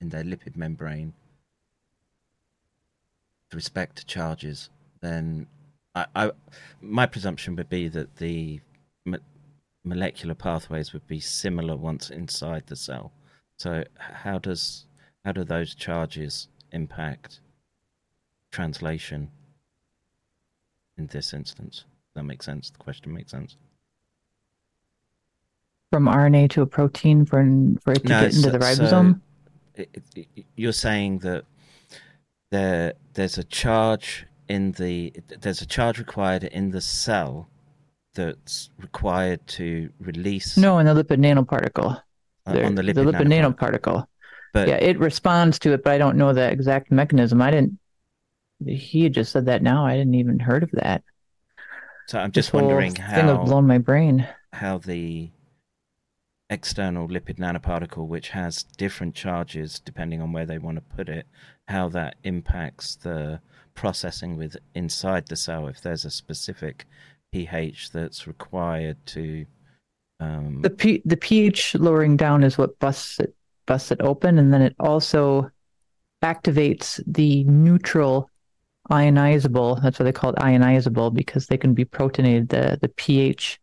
in 0.00 0.08
their 0.08 0.24
lipid 0.24 0.56
membrane 0.56 1.12
with 3.48 3.54
respect 3.54 3.96
to 3.96 4.06
charges 4.06 4.70
then 5.00 5.46
I, 5.94 6.06
I 6.14 6.30
my 6.80 7.06
presumption 7.06 7.56
would 7.56 7.68
be 7.68 7.88
that 7.88 8.16
the 8.16 8.60
mo- 9.04 9.18
molecular 9.84 10.34
pathways 10.34 10.92
would 10.92 11.06
be 11.06 11.20
similar 11.20 11.76
once 11.76 12.10
inside 12.10 12.66
the 12.66 12.76
cell 12.76 13.12
so 13.56 13.84
how 13.98 14.38
does 14.38 14.86
how 15.24 15.32
do 15.32 15.44
those 15.44 15.74
charges 15.74 16.48
impact 16.72 17.40
translation 18.50 19.30
in 21.00 21.06
this 21.06 21.32
instance. 21.32 21.84
That 22.14 22.24
makes 22.24 22.46
sense. 22.46 22.70
The 22.70 22.78
question 22.78 23.12
makes 23.12 23.30
sense. 23.30 23.56
From 25.90 26.06
RNA 26.06 26.50
to 26.50 26.62
a 26.62 26.66
protein 26.66 27.26
for 27.26 27.42
for 27.82 27.92
it 27.92 28.02
to 28.02 28.08
No, 28.08 28.20
get 28.20 28.34
into 28.34 28.40
so- 28.42 28.50
the 28.50 28.58
ribosome. 28.58 29.20
so 29.76 29.82
it, 29.82 30.02
it, 30.16 30.46
you're 30.56 30.72
saying 30.72 31.18
that 31.20 31.44
there 32.50 32.94
there's 33.14 33.38
a 33.38 33.44
charge 33.44 34.26
in 34.48 34.72
the 34.72 35.12
there's 35.40 35.62
a 35.62 35.66
charge 35.66 35.98
required 35.98 36.44
in 36.44 36.70
the 36.70 36.80
cell 36.80 37.48
that's 38.14 38.70
required 38.78 39.44
to 39.46 39.90
release 40.00 40.56
No, 40.56 40.78
in 40.78 40.86
the 40.86 40.94
lipid 40.94 41.18
nanoparticle. 41.18 42.00
uh, 42.46 42.60
on 42.64 42.74
the 42.74 42.82
lipid, 42.82 42.94
the 42.94 43.04
lipid 43.04 43.26
nanoparticle. 43.26 43.56
nanoparticle. 43.56 44.06
But 44.52 44.66
yeah, 44.68 44.76
it 44.76 44.98
responds 44.98 45.60
to 45.60 45.72
it, 45.74 45.84
but 45.84 45.92
I 45.92 45.98
don't 45.98 46.16
know 46.16 46.32
the 46.32 46.50
exact 46.50 46.90
mechanism. 46.90 47.40
I 47.40 47.52
didn't. 47.52 47.78
He 48.66 49.04
had 49.04 49.14
just 49.14 49.30
said 49.32 49.46
that 49.46 49.62
now. 49.62 49.86
I 49.86 49.96
didn't 49.96 50.14
even 50.16 50.40
heard 50.40 50.64
of 50.64 50.70
that. 50.72 51.02
so 52.08 52.18
I'm 52.18 52.32
just 52.32 52.52
wondering 52.52 52.92
thing 52.94 53.02
how 53.02 53.22
have 53.36 53.44
blown 53.46 53.66
my 53.68 53.78
brain. 53.78 54.26
how 54.52 54.78
the 54.78 55.30
external 56.50 57.08
lipid 57.08 57.38
nanoparticle, 57.38 58.06
which 58.06 58.30
has 58.30 58.64
different 58.76 59.14
charges 59.14 59.80
depending 59.80 60.20
on 60.20 60.32
where 60.32 60.46
they 60.46 60.58
want 60.58 60.76
to 60.76 60.96
put 60.96 61.08
it, 61.08 61.26
how 61.68 61.88
that 61.88 62.16
impacts 62.24 62.96
the 62.96 63.40
processing 63.74 64.36
with 64.36 64.56
inside 64.74 65.28
the 65.28 65.36
cell. 65.36 65.68
If 65.68 65.80
there's 65.80 66.04
a 66.04 66.10
specific 66.10 66.86
pH 67.32 67.92
that's 67.92 68.26
required 68.26 68.98
to 69.06 69.46
um, 70.18 70.60
The 70.62 70.70
P, 70.70 71.02
the 71.04 71.16
pH 71.16 71.76
lowering 71.76 72.16
down 72.16 72.44
is 72.44 72.58
what 72.58 72.78
busts 72.78 73.20
it 73.20 73.34
busts 73.66 73.92
it 73.92 74.00
open, 74.00 74.38
and 74.38 74.52
then 74.52 74.62
it 74.62 74.74
also 74.78 75.50
activates 76.22 77.00
the 77.06 77.44
neutral 77.44 78.28
ionizable. 78.90 79.80
That's 79.80 79.98
why 79.98 80.04
they 80.04 80.12
call 80.12 80.30
it 80.30 80.36
ionizable 80.36 81.14
because 81.14 81.46
they 81.46 81.56
can 81.56 81.72
be 81.72 81.84
protonated. 81.84 82.50
The 82.50 82.78
the 82.82 82.88
pH, 82.88 83.60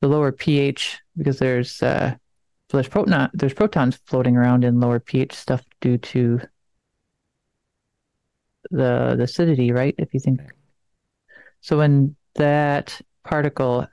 the 0.00 0.08
lower 0.08 0.32
pH, 0.32 0.98
because 1.16 1.38
there's 1.38 1.82
uh, 1.82 2.14
there's 2.70 2.88
proton 2.88 3.30
there's 3.34 3.54
protons 3.54 3.98
floating 4.06 4.36
around 4.36 4.64
in 4.64 4.80
lower 4.80 5.00
pH 5.00 5.34
stuff 5.34 5.62
due 5.80 5.98
to 5.98 6.40
the 8.70 9.14
the 9.16 9.24
acidity, 9.24 9.72
right? 9.72 9.94
If 9.98 10.14
you 10.14 10.20
think 10.20 10.40
so, 11.60 11.78
when 11.78 12.16
that 12.34 13.00
particle 13.24 13.86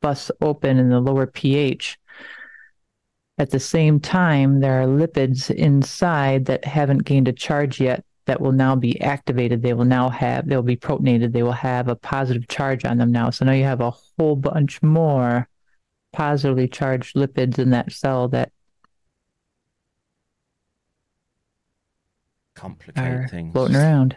busts 0.00 0.30
open 0.40 0.78
in 0.78 0.88
the 0.88 1.00
lower 1.00 1.26
pH. 1.26 1.98
At 3.38 3.50
the 3.50 3.60
same 3.60 4.00
time, 4.00 4.60
there 4.60 4.82
are 4.82 4.86
lipids 4.86 5.50
inside 5.50 6.44
that 6.46 6.64
haven't 6.64 7.04
gained 7.04 7.28
a 7.28 7.32
charge 7.32 7.80
yet 7.80 8.04
that 8.30 8.40
will 8.40 8.52
now 8.52 8.76
be 8.76 9.00
activated. 9.00 9.60
They 9.60 9.72
will 9.72 9.84
now 9.84 10.08
have, 10.08 10.48
they'll 10.48 10.62
be 10.62 10.76
protonated. 10.76 11.32
They 11.32 11.42
will 11.42 11.50
have 11.50 11.88
a 11.88 11.96
positive 11.96 12.46
charge 12.46 12.84
on 12.84 12.98
them 12.98 13.10
now. 13.10 13.30
So 13.30 13.44
now 13.44 13.50
you 13.50 13.64
have 13.64 13.80
a 13.80 13.90
whole 13.90 14.36
bunch 14.36 14.80
more 14.84 15.48
positively 16.12 16.68
charged 16.68 17.16
lipids 17.16 17.58
in 17.58 17.70
that 17.70 17.90
cell 17.90 18.28
that 18.28 18.52
complicate 22.54 23.04
are 23.04 23.26
things. 23.26 23.52
floating 23.52 23.74
around. 23.74 24.16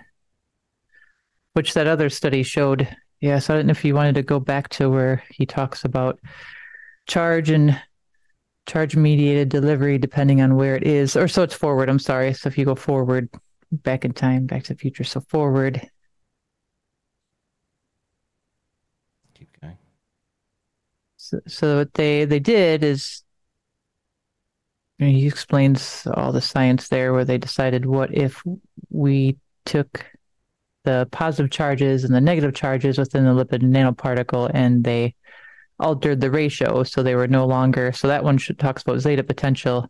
Which 1.54 1.74
that 1.74 1.88
other 1.88 2.12
study 2.12 2.44
showed. 2.44 2.88
Yeah, 3.20 3.40
so 3.40 3.56
I 3.56 3.58
don't 3.58 3.66
know 3.66 3.72
if 3.72 3.84
you 3.84 3.96
wanted 3.96 4.14
to 4.14 4.22
go 4.22 4.40
back 4.40 4.70
to 4.70 4.92
where 4.92 5.24
he 5.32 5.48
talks 5.48 5.86
about 5.86 6.20
charge 7.08 7.50
and 7.50 7.82
charge 8.68 8.96
mediated 8.96 9.50
delivery 9.50 9.98
depending 9.98 10.40
on 10.40 10.56
where 10.56 10.76
it 10.76 10.84
is. 10.84 11.16
Or 11.16 11.28
so 11.28 11.42
it's 11.42 11.56
forward, 11.56 11.90
I'm 11.90 11.98
sorry. 11.98 12.32
So 12.36 12.48
if 12.48 12.60
you 12.60 12.66
go 12.66 12.76
forward 12.76 13.28
back 13.78 14.06
in 14.06 14.14
time, 14.14 14.46
back 14.46 14.64
to 14.64 14.74
the 14.74 14.80
future, 14.80 15.04
so 15.04 15.20
forward. 15.22 15.90
Keep 19.34 19.62
going. 19.62 19.78
So, 21.18 21.40
so 21.48 21.78
what 21.78 21.94
they 21.94 22.26
they 22.26 22.40
did 22.40 22.84
is 22.84 23.24
you 25.00 25.08
know, 25.08 25.12
he 25.12 25.28
explains 25.28 26.08
all 26.14 26.32
the 26.32 26.42
science 26.42 26.88
there 26.88 27.14
where 27.14 27.26
they 27.26 27.38
decided 27.38 27.86
what 27.86 28.14
if 28.14 28.42
we 28.90 29.38
took 29.66 30.06
the 30.84 31.08
positive 31.12 31.50
charges 31.50 32.04
and 32.04 32.14
the 32.14 32.22
negative 32.22 32.54
charges 32.54 32.98
within 32.98 33.24
the 33.24 33.32
lipid 33.32 33.62
nanoparticle 33.62 34.52
and 34.54 34.84
they 34.84 35.16
altered 35.80 36.22
the 36.22 36.30
ratio 36.30 36.84
so 36.84 37.02
they 37.02 37.16
were 37.16 37.28
no 37.28 37.46
longer 37.46 37.92
so 37.92 38.08
that 38.08 38.24
one 38.24 38.38
should, 38.38 38.60
talks 38.60 38.84
about 38.84 39.00
zeta 39.00 39.24
potential 39.24 39.90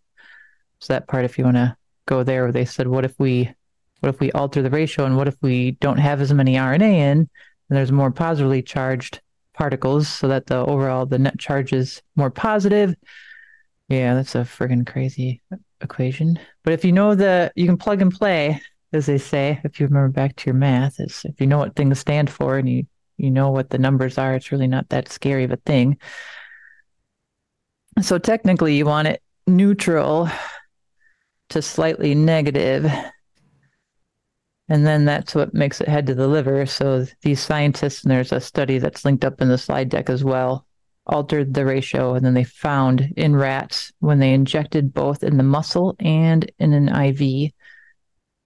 so 0.79 0.93
that 0.93 1.07
part 1.07 1.25
if 1.25 1.37
you 1.37 1.43
want 1.43 1.57
to 1.57 1.75
go 2.05 2.23
there 2.23 2.43
where 2.43 2.51
they 2.51 2.65
said 2.65 2.87
what 2.87 3.05
if 3.05 3.13
we 3.19 3.51
what 4.03 4.13
if 4.13 4.19
we 4.19 4.33
alter 4.33 4.61
the 4.61 4.69
ratio 4.69 5.05
and 5.05 5.15
what 5.15 5.29
if 5.29 5.35
we 5.41 5.71
don't 5.79 5.97
have 5.97 6.19
as 6.19 6.33
many 6.33 6.55
rna 6.55 6.81
in 6.81 7.17
and 7.19 7.29
there's 7.69 7.89
more 7.89 8.11
positively 8.11 8.61
charged 8.61 9.21
particles 9.53 10.09
so 10.09 10.27
that 10.27 10.45
the 10.47 10.57
overall 10.57 11.05
the 11.05 11.17
net 11.17 11.39
charge 11.39 11.71
is 11.71 12.01
more 12.17 12.29
positive? 12.29 12.95
Yeah 13.87 14.13
that's 14.13 14.35
a 14.35 14.39
friggin' 14.39 14.85
crazy 14.85 15.41
equation. 15.79 16.37
But 16.65 16.73
if 16.73 16.83
you 16.83 16.91
know 16.91 17.15
the 17.15 17.49
you 17.55 17.65
can 17.65 17.77
plug 17.77 18.01
and 18.01 18.11
play 18.11 18.61
as 18.91 19.05
they 19.05 19.17
say 19.17 19.61
if 19.63 19.79
you 19.79 19.87
remember 19.87 20.09
back 20.09 20.35
to 20.35 20.47
your 20.47 20.55
math 20.55 20.99
is 20.99 21.21
if 21.23 21.39
you 21.39 21.47
know 21.47 21.59
what 21.59 21.77
things 21.77 21.97
stand 21.97 22.29
for 22.29 22.57
and 22.57 22.67
you 22.67 22.85
you 23.15 23.31
know 23.31 23.51
what 23.51 23.69
the 23.69 23.77
numbers 23.77 24.17
are 24.17 24.35
it's 24.35 24.51
really 24.51 24.67
not 24.67 24.89
that 24.89 25.09
scary 25.09 25.45
of 25.45 25.51
a 25.51 25.57
thing. 25.65 25.97
So 28.01 28.17
technically 28.17 28.75
you 28.75 28.85
want 28.85 29.07
it 29.07 29.23
neutral 29.47 30.29
to 31.51 31.61
slightly 31.61 32.15
negative 32.15 32.91
and 34.73 34.87
then 34.87 35.05
that's 35.05 35.35
what 35.35 35.53
makes 35.53 35.79
it 35.79 35.87
head 35.87 36.07
to 36.07 36.15
the 36.15 36.27
liver 36.27 36.65
so 36.65 37.05
these 37.21 37.39
scientists 37.39 38.01
and 38.01 38.11
there's 38.11 38.31
a 38.31 38.41
study 38.41 38.79
that's 38.79 39.05
linked 39.05 39.23
up 39.23 39.39
in 39.39 39.47
the 39.47 39.57
slide 39.57 39.87
deck 39.87 40.09
as 40.09 40.23
well 40.23 40.65
altered 41.05 41.53
the 41.53 41.63
ratio 41.63 42.15
and 42.15 42.25
then 42.25 42.33
they 42.33 42.43
found 42.43 43.13
in 43.15 43.35
rats 43.35 43.91
when 43.99 44.17
they 44.17 44.33
injected 44.33 44.91
both 44.91 45.23
in 45.23 45.37
the 45.37 45.43
muscle 45.43 45.95
and 45.99 46.51
in 46.57 46.73
an 46.73 46.89
iv 47.05 47.51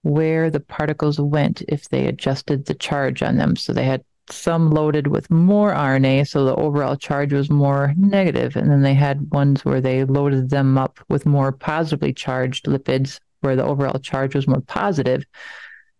where 0.02 0.50
the 0.50 0.60
particles 0.60 1.18
went 1.18 1.62
if 1.66 1.88
they 1.88 2.06
adjusted 2.06 2.66
the 2.66 2.74
charge 2.74 3.22
on 3.22 3.38
them 3.38 3.56
so 3.56 3.72
they 3.72 3.84
had 3.84 4.04
some 4.30 4.70
loaded 4.70 5.06
with 5.06 5.30
more 5.30 5.72
RNA, 5.72 6.28
so 6.28 6.44
the 6.44 6.54
overall 6.56 6.96
charge 6.96 7.32
was 7.32 7.48
more 7.48 7.94
negative. 7.96 8.56
And 8.56 8.70
then 8.70 8.82
they 8.82 8.92
had 8.92 9.30
ones 9.30 9.64
where 9.64 9.80
they 9.80 10.04
loaded 10.04 10.50
them 10.50 10.76
up 10.76 11.00
with 11.08 11.24
more 11.24 11.50
positively 11.50 12.12
charged 12.12 12.66
lipids, 12.66 13.20
where 13.40 13.56
the 13.56 13.64
overall 13.64 13.98
charge 13.98 14.34
was 14.34 14.46
more 14.46 14.60
positive. 14.60 15.24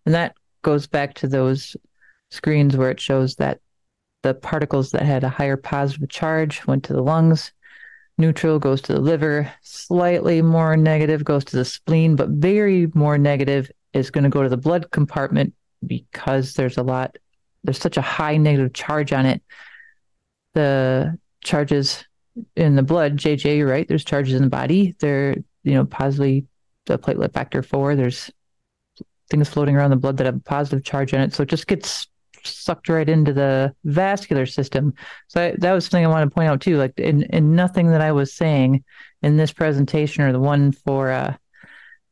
And 0.06 0.14
that 0.14 0.34
goes 0.62 0.86
back 0.86 1.14
to 1.14 1.28
those 1.28 1.76
screens 2.30 2.76
where 2.76 2.90
it 2.90 3.00
shows 3.00 3.36
that 3.36 3.60
the 4.22 4.34
particles 4.34 4.90
that 4.90 5.02
had 5.02 5.24
a 5.24 5.28
higher 5.28 5.56
positive 5.56 6.08
charge 6.08 6.66
went 6.66 6.84
to 6.84 6.92
the 6.92 7.02
lungs, 7.02 7.52
neutral 8.18 8.58
goes 8.58 8.82
to 8.82 8.92
the 8.92 9.00
liver, 9.00 9.50
slightly 9.62 10.42
more 10.42 10.76
negative 10.76 11.24
goes 11.24 11.44
to 11.44 11.56
the 11.56 11.64
spleen, 11.64 12.16
but 12.16 12.28
very 12.30 12.88
more 12.94 13.16
negative 13.16 13.70
is 13.92 14.10
going 14.10 14.24
to 14.24 14.30
go 14.30 14.42
to 14.42 14.48
the 14.48 14.56
blood 14.56 14.90
compartment 14.90 15.54
because 15.86 16.54
there's 16.54 16.76
a 16.76 16.82
lot 16.82 17.16
there's 17.64 17.78
such 17.78 17.96
a 17.96 18.02
high 18.02 18.36
negative 18.36 18.72
charge 18.72 19.12
on 19.12 19.26
it. 19.26 19.42
The 20.54 21.18
charges 21.44 22.04
in 22.56 22.76
the 22.76 22.82
blood, 22.82 23.16
JJ, 23.16 23.58
you're 23.58 23.68
right. 23.68 23.86
There's 23.86 24.04
charges 24.04 24.34
in 24.34 24.42
the 24.42 24.48
body. 24.48 24.94
They're, 25.00 25.36
you 25.64 25.74
know, 25.74 25.84
positively 25.84 26.46
the 26.86 26.98
platelet 26.98 27.32
factor 27.32 27.62
four. 27.62 27.96
There's 27.96 28.30
things 29.30 29.48
floating 29.48 29.76
around 29.76 29.90
the 29.90 29.96
blood 29.96 30.16
that 30.16 30.26
have 30.26 30.36
a 30.36 30.40
positive 30.40 30.84
charge 30.84 31.12
in 31.12 31.20
it. 31.20 31.34
So 31.34 31.42
it 31.42 31.48
just 31.48 31.66
gets 31.66 32.06
sucked 32.44 32.88
right 32.88 33.08
into 33.08 33.32
the 33.32 33.74
vascular 33.84 34.46
system. 34.46 34.94
So 35.28 35.42
I, 35.42 35.56
that 35.58 35.72
was 35.72 35.84
something 35.84 36.04
I 36.04 36.08
want 36.08 36.28
to 36.28 36.34
point 36.34 36.48
out 36.48 36.60
too. 36.60 36.78
Like 36.78 36.98
in, 36.98 37.24
in 37.24 37.54
nothing 37.54 37.88
that 37.90 38.00
I 38.00 38.12
was 38.12 38.32
saying 38.32 38.84
in 39.22 39.36
this 39.36 39.52
presentation 39.52 40.22
or 40.24 40.32
the 40.32 40.40
one 40.40 40.72
for 40.72 41.10
uh, 41.10 41.34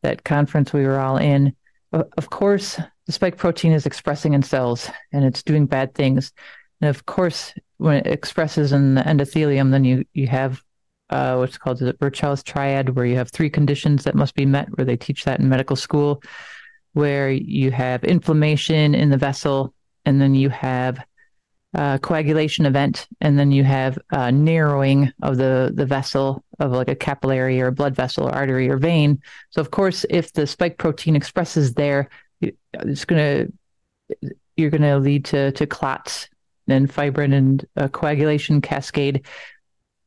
that 0.03 0.25
conference 0.25 0.73
we 0.73 0.85
were 0.85 0.99
all 0.99 1.17
in, 1.17 1.55
of 1.93 2.31
course, 2.31 2.79
the 3.07 3.13
spike 3.13 3.37
protein 3.37 3.73
is 3.73 3.87
expressing 3.87 4.35
in 4.35 4.43
cells 4.43 4.91
and 5.13 5.25
it's 5.25 5.43
doing 5.43 5.67
bad 5.67 5.95
things. 5.95 6.33
And 6.81 6.91
of 6.91 7.07
course, 7.07 7.55
when 7.79 7.97
it 7.97 8.07
expresses 8.07 8.73
in 8.73 8.95
the 8.95 9.03
endothelium, 9.03 9.71
then 9.71 9.85
you, 9.85 10.05
you 10.13 10.27
have 10.27 10.63
uh, 11.11 11.37
what's 11.37 11.57
called 11.57 11.79
the 11.79 11.93
Virchow's 11.95 12.43
triad, 12.43 12.91
where 12.91 13.07
you 13.07 13.17
have 13.17 13.31
three 13.31 13.49
conditions 13.49 14.05
that 14.05 14.15
must 14.15 14.35
be 14.35 14.45
met, 14.45 14.69
where 14.77 14.85
they 14.85 14.97
teach 14.97 15.25
that 15.25 15.39
in 15.41 15.49
medical 15.49 15.77
school, 15.77 16.21
where 16.97 17.31
you 17.31 17.71
have 17.71 18.03
inflammation 18.05 18.95
in 18.95 19.11
the 19.11 19.19
vessel, 19.19 19.75
and 20.07 20.19
then 20.19 20.35
you 20.35 20.49
have 20.49 21.05
coagulation 22.01 22.65
event, 22.65 23.07
and 23.21 23.39
then 23.39 23.53
you 23.53 23.63
have 23.65 23.99
narrowing 24.33 25.13
of 25.21 25.37
the, 25.37 25.73
the 25.75 25.85
vessel 25.85 26.43
of 26.59 26.73
like 26.73 26.89
a 26.89 26.95
capillary 26.95 27.61
or 27.61 27.67
a 27.67 27.73
blood 27.73 27.95
vessel 27.95 28.27
or 28.27 28.35
artery 28.35 28.71
or 28.71 28.79
vein. 28.79 29.21
So, 29.51 29.61
of 29.61 29.71
course, 29.71 30.07
if 30.09 30.33
the 30.33 30.47
spike 30.47 30.79
protein 30.79 31.17
expresses 31.17 31.75
there, 31.75 32.09
it's 32.41 33.05
to 33.05 33.53
you're 34.57 34.71
going 34.71 34.81
to 34.81 34.97
lead 34.97 35.27
to 35.27 35.53
to 35.53 35.67
clots 35.67 36.31
and 36.67 36.91
fibrin 36.91 37.35
and 37.35 37.67
uh, 37.77 37.89
coagulation 37.89 38.63
cascade. 38.63 39.27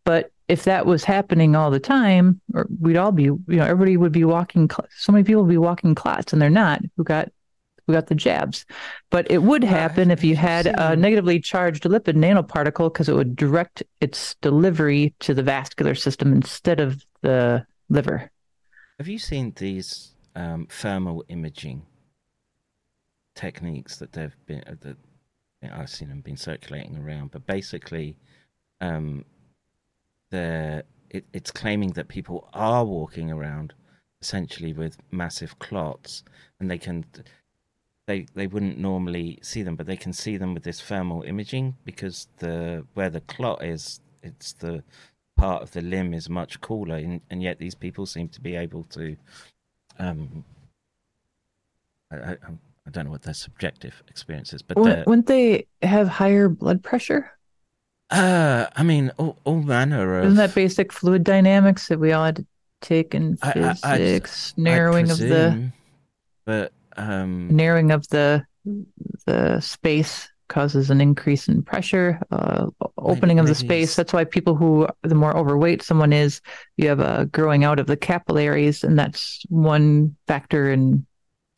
But 0.06 0.32
if 0.50 0.64
that 0.64 0.86
was 0.86 1.04
happening 1.04 1.56
all 1.56 1.70
the 1.70 1.80
time, 1.80 2.42
or 2.54 2.68
we'd 2.82 2.98
all 2.98 3.12
be, 3.12 3.24
you 3.24 3.44
know, 3.48 3.64
everybody 3.64 3.96
would 3.96 4.12
be 4.12 4.26
walking. 4.26 4.70
So 4.98 5.12
many 5.12 5.24
people 5.24 5.44
would 5.44 5.50
be 5.50 5.58
walking 5.58 5.96
clots, 5.96 6.34
and 6.34 6.42
they're 6.42 6.50
not. 6.50 6.82
Who 6.98 7.04
got 7.04 7.30
who 7.86 7.94
got 7.94 8.08
the 8.08 8.16
jabs? 8.16 8.66
But 9.12 9.30
it 9.32 9.44
would 9.44 9.64
happen 9.64 10.12
if 10.12 10.24
you 10.24 10.36
had 10.36 10.66
a 10.66 10.96
negatively 10.96 11.40
charged 11.40 11.84
lipid 11.84 12.16
nanoparticle 12.16 12.92
because 12.92 13.08
it 13.08 13.14
would 13.14 13.36
direct 13.36 13.84
its 14.02 14.36
delivery 14.42 15.14
to 15.20 15.34
the 15.34 15.44
vascular 15.44 15.96
system 15.96 16.34
instead 16.34 16.80
of 16.80 17.06
the 17.22 17.66
liver. 17.90 18.32
Have 18.98 19.08
you 19.08 19.20
seen 19.20 19.54
these 19.56 20.16
um, 20.36 20.68
thermal 20.70 21.24
imaging 21.30 21.84
techniques 23.36 23.98
that 23.98 24.14
they've 24.14 24.36
been 24.48 24.64
uh, 24.68 24.76
that 24.82 24.98
I've 25.72 25.90
seen 25.90 26.10
them 26.10 26.22
been 26.22 26.38
circulating 26.38 26.98
around, 26.98 27.32
but 27.32 27.46
basically, 27.46 28.18
um, 28.82 29.26
the 30.32 30.84
it, 31.10 31.26
it's 31.34 31.52
claiming 31.52 31.92
that 31.92 32.08
people 32.08 32.50
are 32.54 32.86
walking 32.86 33.32
around 33.32 33.74
essentially 34.22 34.74
with 34.74 34.98
massive 35.12 35.58
clots, 35.60 36.24
and 36.60 36.70
they 36.70 36.78
can 36.78 37.06
they 38.08 38.26
they 38.34 38.48
wouldn't 38.48 38.78
normally 38.78 39.40
see 39.42 39.64
them, 39.64 39.76
but 39.76 39.86
they 39.86 39.98
can 39.98 40.14
see 40.14 40.38
them 40.38 40.54
with 40.54 40.64
this 40.64 40.82
thermal 40.82 41.24
imaging 41.24 41.76
because 41.86 42.28
the 42.40 42.86
where 42.94 43.10
the 43.10 43.22
clot 43.22 43.64
is, 43.64 44.02
it's 44.24 44.54
the 44.54 44.84
part 45.38 45.64
of 45.64 45.72
the 45.72 45.82
limb 45.82 46.14
is 46.14 46.30
much 46.30 46.60
cooler, 46.62 46.96
and, 46.96 47.22
and 47.30 47.42
yet 47.42 47.60
these 47.60 47.76
people 47.76 48.06
seem 48.06 48.28
to 48.30 48.42
be 48.42 48.56
able 48.56 48.84
to. 48.86 49.16
Um, 49.98 50.44
I, 52.12 52.16
I, 52.18 52.32
I 52.88 52.92
don't 52.92 53.06
know 53.06 53.12
what 53.12 53.22
their 53.22 53.34
subjective 53.34 54.02
experience 54.08 54.54
is, 54.54 54.64
but 54.64 54.78
Wouldn't, 54.78 55.08
wouldn't 55.08 55.28
they 55.28 55.68
have 55.84 56.08
higher 56.08 56.50
blood 56.50 56.84
pressure? 56.84 57.32
Uh, 58.12 58.68
I 58.76 58.84
mean, 58.84 59.12
all, 59.18 59.38
all 59.44 59.62
manner 59.62 60.20
of 60.20 60.26
Isn't 60.26 60.38
that 60.38 60.56
basic 60.56 60.92
fluid 60.92 61.24
dynamics 61.24 61.88
that 61.90 62.00
we 62.00 62.12
all 62.12 62.26
had 62.26 62.38
to 62.38 62.46
take 62.82 63.14
in 63.14 63.38
I- 63.42 63.50
I- 63.84 63.98
physics? 63.98 64.54
I'd 64.58 64.62
narrowing 64.62 65.12
of 65.12 65.18
the 65.18 65.72
but 66.46 66.74
um, 66.98 67.56
narrowing 67.56 67.92
of 67.92 68.08
the 68.10 68.44
the 69.26 69.60
space 69.60 70.28
causes 70.48 70.90
an 70.90 71.00
increase 71.00 71.48
in 71.48 71.62
pressure 71.62 72.20
uh, 72.32 72.66
opening 72.98 73.38
of 73.38 73.46
the 73.46 73.54
space 73.54 73.96
that's 73.96 74.12
why 74.12 74.24
people 74.24 74.56
who 74.56 74.88
the 75.04 75.14
more 75.14 75.38
overweight 75.38 75.84
someone 75.84 76.12
is 76.12 76.42
you 76.76 76.88
have 76.88 77.00
a 77.00 77.28
growing 77.28 77.64
out 77.64 77.80
of 77.80 77.86
the 77.86 77.96
capillaries 77.96 78.84
and 78.84 78.98
that's 78.98 79.44
one 79.50 80.16
factor 80.26 80.72
in 80.72 81.06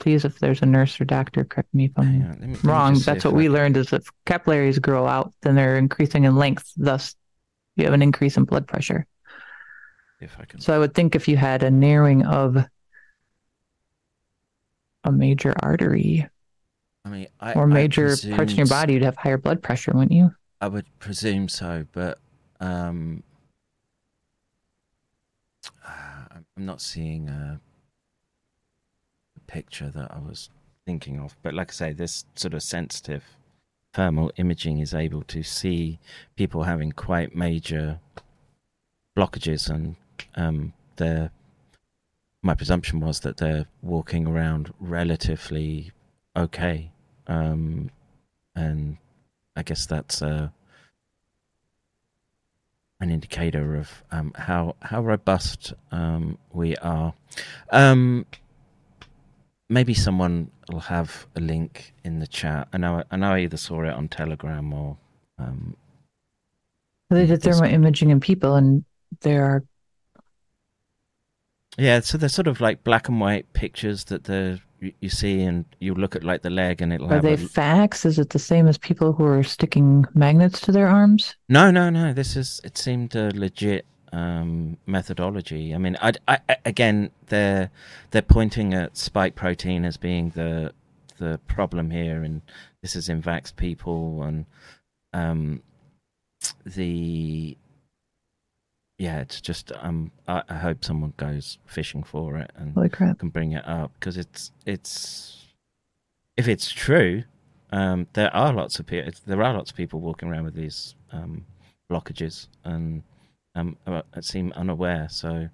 please 0.01 0.25
if 0.25 0.39
there's 0.39 0.61
a 0.61 0.65
nurse 0.65 0.99
or 0.99 1.05
doctor 1.05 1.45
correct 1.45 1.73
me 1.73 1.85
if 1.85 1.91
i'm 1.97 2.05
Hang 2.05 2.23
on, 2.23 2.29
let 2.41 2.49
me- 2.49 2.57
wrong 2.63 2.99
that's 3.05 3.23
what 3.23 3.33
we 3.33 3.47
learned 3.47 3.77
is 3.77 3.93
if 3.93 4.03
capillaries 4.25 4.79
grow 4.79 5.07
out 5.07 5.31
then 5.43 5.55
they're 5.55 5.77
increasing 5.77 6.25
in 6.25 6.35
length 6.35 6.73
thus 6.75 7.15
you 7.75 7.85
have 7.85 7.93
an 7.93 8.01
increase 8.01 8.35
in 8.35 8.43
blood 8.43 8.67
pressure 8.67 9.05
if 10.19 10.35
I 10.39 10.45
can. 10.45 10.59
so 10.59 10.75
i 10.75 10.79
would 10.79 10.93
think 10.93 11.15
if 11.15 11.27
you 11.27 11.37
had 11.37 11.63
a 11.63 11.71
narrowing 11.71 12.25
of 12.25 12.57
a 15.03 15.11
major 15.11 15.53
artery 15.61 16.27
I 17.03 17.09
mean, 17.09 17.27
I, 17.39 17.53
or 17.53 17.65
major 17.65 18.15
parts 18.35 18.51
in 18.51 18.59
your 18.59 18.67
body, 18.67 18.93
you'd 18.93 19.01
have 19.01 19.17
higher 19.17 19.39
blood 19.39 19.63
pressure, 19.63 19.91
wouldn't 19.91 20.11
you? 20.11 20.35
I 20.61 20.67
would 20.67 20.85
presume 20.99 21.49
so, 21.49 21.83
but 21.93 22.19
um, 22.59 23.23
I'm 25.83 26.45
I'm 26.55 26.65
not 26.67 26.79
seeing 26.79 27.27
a 27.27 27.59
picture 29.51 29.89
that 29.89 30.11
I 30.11 30.19
was 30.19 30.49
thinking 30.85 31.19
of. 31.19 31.35
But 31.43 31.53
like 31.53 31.71
I 31.71 31.73
say, 31.73 31.93
this 31.93 32.25
sort 32.35 32.53
of 32.53 32.63
sensitive 32.63 33.23
thermal 33.93 34.31
imaging 34.37 34.79
is 34.79 34.93
able 34.93 35.23
to 35.23 35.43
see 35.43 35.99
people 36.35 36.63
having 36.63 36.91
quite 36.91 37.35
major 37.35 37.99
blockages, 39.15 39.69
and 39.69 39.95
um, 40.35 40.73
they're. 40.95 41.31
My 42.43 42.55
presumption 42.55 42.99
was 42.99 43.19
that 43.19 43.37
they're 43.37 43.67
walking 43.83 44.25
around 44.25 44.73
relatively 44.79 45.91
okay, 46.35 46.89
um, 47.27 47.91
and 48.55 48.97
I 49.55 49.61
guess 49.61 49.85
that's 49.85 50.23
uh, 50.23 50.49
an 52.99 53.11
indicator 53.11 53.75
of 53.75 54.03
um, 54.11 54.31
how 54.35 54.75
how 54.81 55.01
robust 55.01 55.73
um, 55.91 56.39
we 56.51 56.75
are. 56.77 57.13
Maybe 59.71 59.93
someone 59.93 60.51
will 60.69 60.81
have 60.81 61.25
a 61.35 61.39
link 61.39 61.93
in 62.03 62.19
the 62.19 62.27
chat. 62.27 62.67
I 62.73 62.77
know 62.77 63.03
I 63.09 63.15
know 63.15 63.31
I 63.31 63.39
either 63.39 63.57
saw 63.57 63.83
it 63.83 63.93
on 63.93 64.09
Telegram 64.09 64.73
or 64.73 64.97
um, 65.39 65.77
They 67.09 67.25
did 67.25 67.41
thermal 67.41 67.63
imaging 67.63 68.09
in 68.09 68.19
people, 68.19 68.55
and 68.55 68.83
there 69.21 69.43
are 69.45 69.63
yeah. 71.77 72.01
So 72.01 72.17
they're 72.17 72.27
sort 72.27 72.47
of 72.47 72.59
like 72.59 72.83
black 72.83 73.07
and 73.07 73.21
white 73.21 73.53
pictures 73.53 74.03
that 74.05 74.25
the 74.25 74.59
you, 74.81 74.91
you 74.99 75.09
see, 75.09 75.41
and 75.41 75.63
you 75.79 75.93
look 75.93 76.17
at 76.17 76.23
like 76.23 76.41
the 76.41 76.49
leg, 76.49 76.81
and 76.81 76.91
it'll 76.91 77.11
are 77.13 77.21
they 77.21 77.33
a, 77.33 77.37
facts? 77.37 78.05
Is 78.05 78.19
it 78.19 78.31
the 78.31 78.39
same 78.39 78.67
as 78.67 78.77
people 78.77 79.13
who 79.13 79.23
are 79.25 79.43
sticking 79.43 80.05
magnets 80.13 80.59
to 80.61 80.73
their 80.73 80.87
arms? 80.87 81.35
No, 81.47 81.71
no, 81.71 81.89
no. 81.89 82.13
This 82.13 82.35
is 82.35 82.59
it 82.65 82.77
seemed 82.77 83.15
a 83.15 83.31
legit 83.33 83.85
um, 84.11 84.77
methodology. 84.85 85.73
I 85.73 85.77
mean, 85.77 85.97
I, 86.01 86.13
I, 86.27 86.39
I- 86.49 86.57
again, 86.65 87.11
they're 87.27 87.69
they're 88.11 88.21
pointing 88.21 88.73
at 88.73 88.97
spike 88.97 89.35
protein 89.35 89.85
as 89.85 89.97
being 89.97 90.29
the 90.31 90.73
the 91.17 91.39
problem 91.47 91.91
here, 91.91 92.23
and 92.23 92.41
this 92.81 92.95
is 92.95 93.09
in 93.09 93.21
vax 93.21 93.55
people, 93.55 94.23
and 94.23 94.45
um, 95.13 95.61
the 96.65 97.57
yeah, 98.97 99.19
it's 99.21 99.41
just 99.41 99.71
um, 99.79 100.11
I, 100.27 100.43
I 100.47 100.55
hope 100.55 100.83
someone 100.83 101.13
goes 101.17 101.57
fishing 101.65 102.03
for 102.03 102.37
it 102.37 102.51
and 102.55 102.75
can 103.19 103.29
bring 103.29 103.51
it 103.53 103.67
up 103.67 103.91
because 103.99 104.17
it's 104.17 104.51
it's 104.65 105.45
if 106.37 106.47
it's 106.47 106.71
true, 106.71 107.23
um, 107.71 108.07
there 108.13 108.33
are 108.35 108.53
lots 108.53 108.79
of 108.79 108.85
people. 108.85 109.11
There 109.25 109.41
are 109.43 109.53
lots 109.53 109.71
of 109.71 109.77
people 109.77 109.99
walking 109.99 110.29
around 110.29 110.45
with 110.45 110.55
these 110.55 110.95
um, 111.11 111.45
blockages 111.91 112.47
and 112.63 113.03
um, 113.55 113.77
seem 114.21 114.53
unaware. 114.55 115.07
So, 115.09 115.49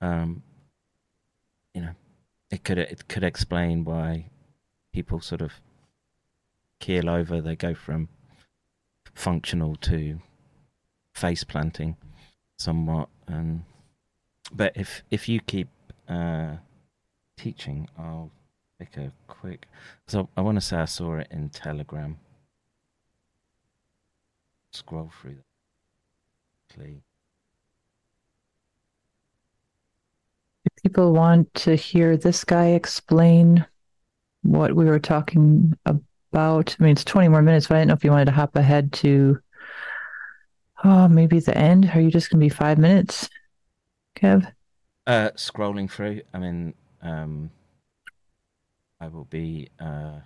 um, 0.00 0.42
you 1.74 1.82
know, 1.82 1.94
it 2.50 2.64
could 2.64 2.78
it 2.78 3.08
could 3.08 3.24
explain 3.24 3.84
why 3.84 4.30
people 4.92 5.20
sort 5.20 5.40
of 5.40 5.52
keel 6.80 7.08
over. 7.08 7.40
They 7.40 7.56
go 7.56 7.74
from 7.74 8.08
functional 9.14 9.76
to 9.76 10.20
face 11.14 11.44
planting 11.44 11.96
somewhat. 12.58 13.08
But 14.52 14.72
if 14.76 15.02
if 15.10 15.28
you 15.28 15.40
keep 15.40 15.68
uh, 16.08 16.56
teaching, 17.36 17.88
I'll 17.98 18.30
take 18.78 18.96
a 18.96 19.12
quick. 19.28 19.66
So 20.08 20.28
I 20.36 20.40
want 20.40 20.56
to 20.56 20.60
say 20.60 20.76
I 20.76 20.86
saw 20.86 21.18
it 21.18 21.28
in 21.30 21.50
Telegram. 21.50 22.18
Scroll 24.72 25.10
through 25.20 25.36
that. 25.36 26.74
Please. 26.76 27.09
People 30.80 31.12
want 31.12 31.52
to 31.54 31.74
hear 31.74 32.16
this 32.16 32.44
guy 32.44 32.68
explain 32.68 33.66
what 34.42 34.74
we 34.74 34.86
were 34.86 34.98
talking 34.98 35.74
about, 35.84 36.76
I 36.78 36.82
mean, 36.82 36.92
it's 36.92 37.04
20 37.04 37.28
more 37.28 37.42
minutes, 37.42 37.66
but 37.66 37.76
I 37.76 37.78
didn't 37.80 37.88
know 37.88 37.94
if 37.94 38.04
you 38.04 38.10
wanted 38.10 38.26
to 38.26 38.32
hop 38.32 38.56
ahead 38.56 38.92
to, 38.94 39.38
oh, 40.84 41.08
maybe 41.08 41.40
the 41.40 41.56
end. 41.56 41.90
Are 41.94 42.00
you 42.00 42.10
just 42.10 42.30
going 42.30 42.40
to 42.40 42.44
be 42.44 42.48
five 42.48 42.78
minutes, 42.78 43.28
Kev? 44.16 44.50
Uh, 45.06 45.30
scrolling 45.36 45.90
through. 45.90 46.22
I 46.32 46.38
mean, 46.38 46.74
um, 47.02 47.50
I 49.00 49.08
will 49.08 49.24
be. 49.24 49.68
Uh, 49.78 50.20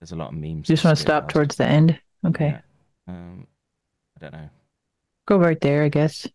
there's 0.00 0.12
a 0.12 0.16
lot 0.16 0.32
of 0.32 0.34
memes. 0.34 0.68
You 0.68 0.74
just 0.74 0.84
want 0.84 0.96
to 0.96 1.02
stop 1.02 1.28
towards 1.28 1.56
the 1.56 1.66
end? 1.66 1.98
Okay. 2.26 2.48
Yeah. 2.48 2.60
Um, 3.08 3.46
I 4.16 4.20
don't 4.20 4.32
know. 4.32 4.48
Go 5.26 5.38
right 5.38 5.60
there, 5.60 5.84
I 5.84 5.88
guess. 5.88 6.26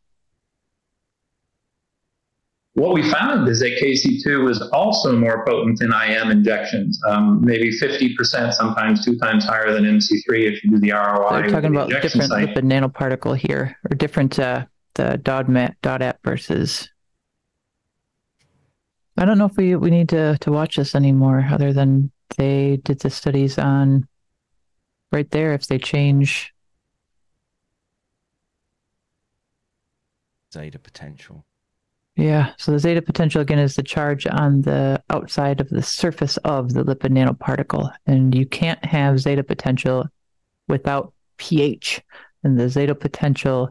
What 2.78 2.94
we 2.94 3.02
found 3.10 3.48
is 3.50 3.60
that 3.62 3.80
KC2 3.82 4.44
was 4.44 4.62
also 4.70 5.18
more 5.18 5.44
potent 5.48 5.82
in 5.82 5.92
IM 5.92 6.30
injections, 6.30 7.02
um, 7.08 7.44
maybe 7.44 7.72
50%, 7.72 8.54
sometimes 8.54 9.04
two 9.04 9.18
times 9.18 9.46
higher 9.46 9.74
than 9.74 9.84
MC3 9.84 10.54
if 10.54 10.64
you 10.64 10.70
do 10.70 10.80
the 10.80 10.92
ROI. 10.92 11.42
They're 11.42 11.50
talking 11.50 11.72
about 11.72 11.90
different 11.90 12.28
site. 12.28 12.50
lipid 12.50 12.66
nanoparticle 12.66 13.36
here, 13.36 13.76
or 13.90 13.96
different 13.96 14.38
uh, 14.38 14.66
the 14.94 15.20
DODMAT 15.24 15.74
DODAP 15.82 16.18
versus. 16.24 16.88
I 19.18 19.26
don't 19.26 19.40
know 19.40 19.46
if 19.46 19.58
we 19.58 19.76
we 19.76 19.90
need 19.90 20.10
to 20.10 20.38
to 20.42 20.52
watch 20.52 20.76
this 20.76 20.94
anymore, 20.94 21.48
other 21.50 21.74
than 21.74 22.12
they 22.38 22.80
did 22.84 23.00
the 23.00 23.10
studies 23.10 23.58
on 23.58 24.08
right 25.12 25.32
there. 25.32 25.54
If 25.54 25.66
they 25.66 25.80
change, 25.80 26.54
Zeta 30.54 30.78
potential. 30.78 31.47
Yeah. 32.18 32.54
So 32.58 32.72
the 32.72 32.80
zeta 32.80 33.02
potential 33.02 33.42
again 33.42 33.60
is 33.60 33.76
the 33.76 33.84
charge 33.84 34.26
on 34.26 34.62
the 34.62 35.02
outside 35.12 35.62
of 35.62 35.70
the 35.70 35.84
surface 35.84 36.38
of 36.38 36.74
the 36.74 36.84
lipid 36.84 37.12
nanoparticle, 37.12 37.92
and 38.08 38.34
you 38.34 38.46
can't 38.46 38.84
have 38.84 39.20
zeta 39.20 39.44
potential 39.44 40.08
without 40.68 41.14
pH, 41.38 42.02
and 42.44 42.60
the 42.60 42.70
zeta 42.70 42.96
potential 42.96 43.70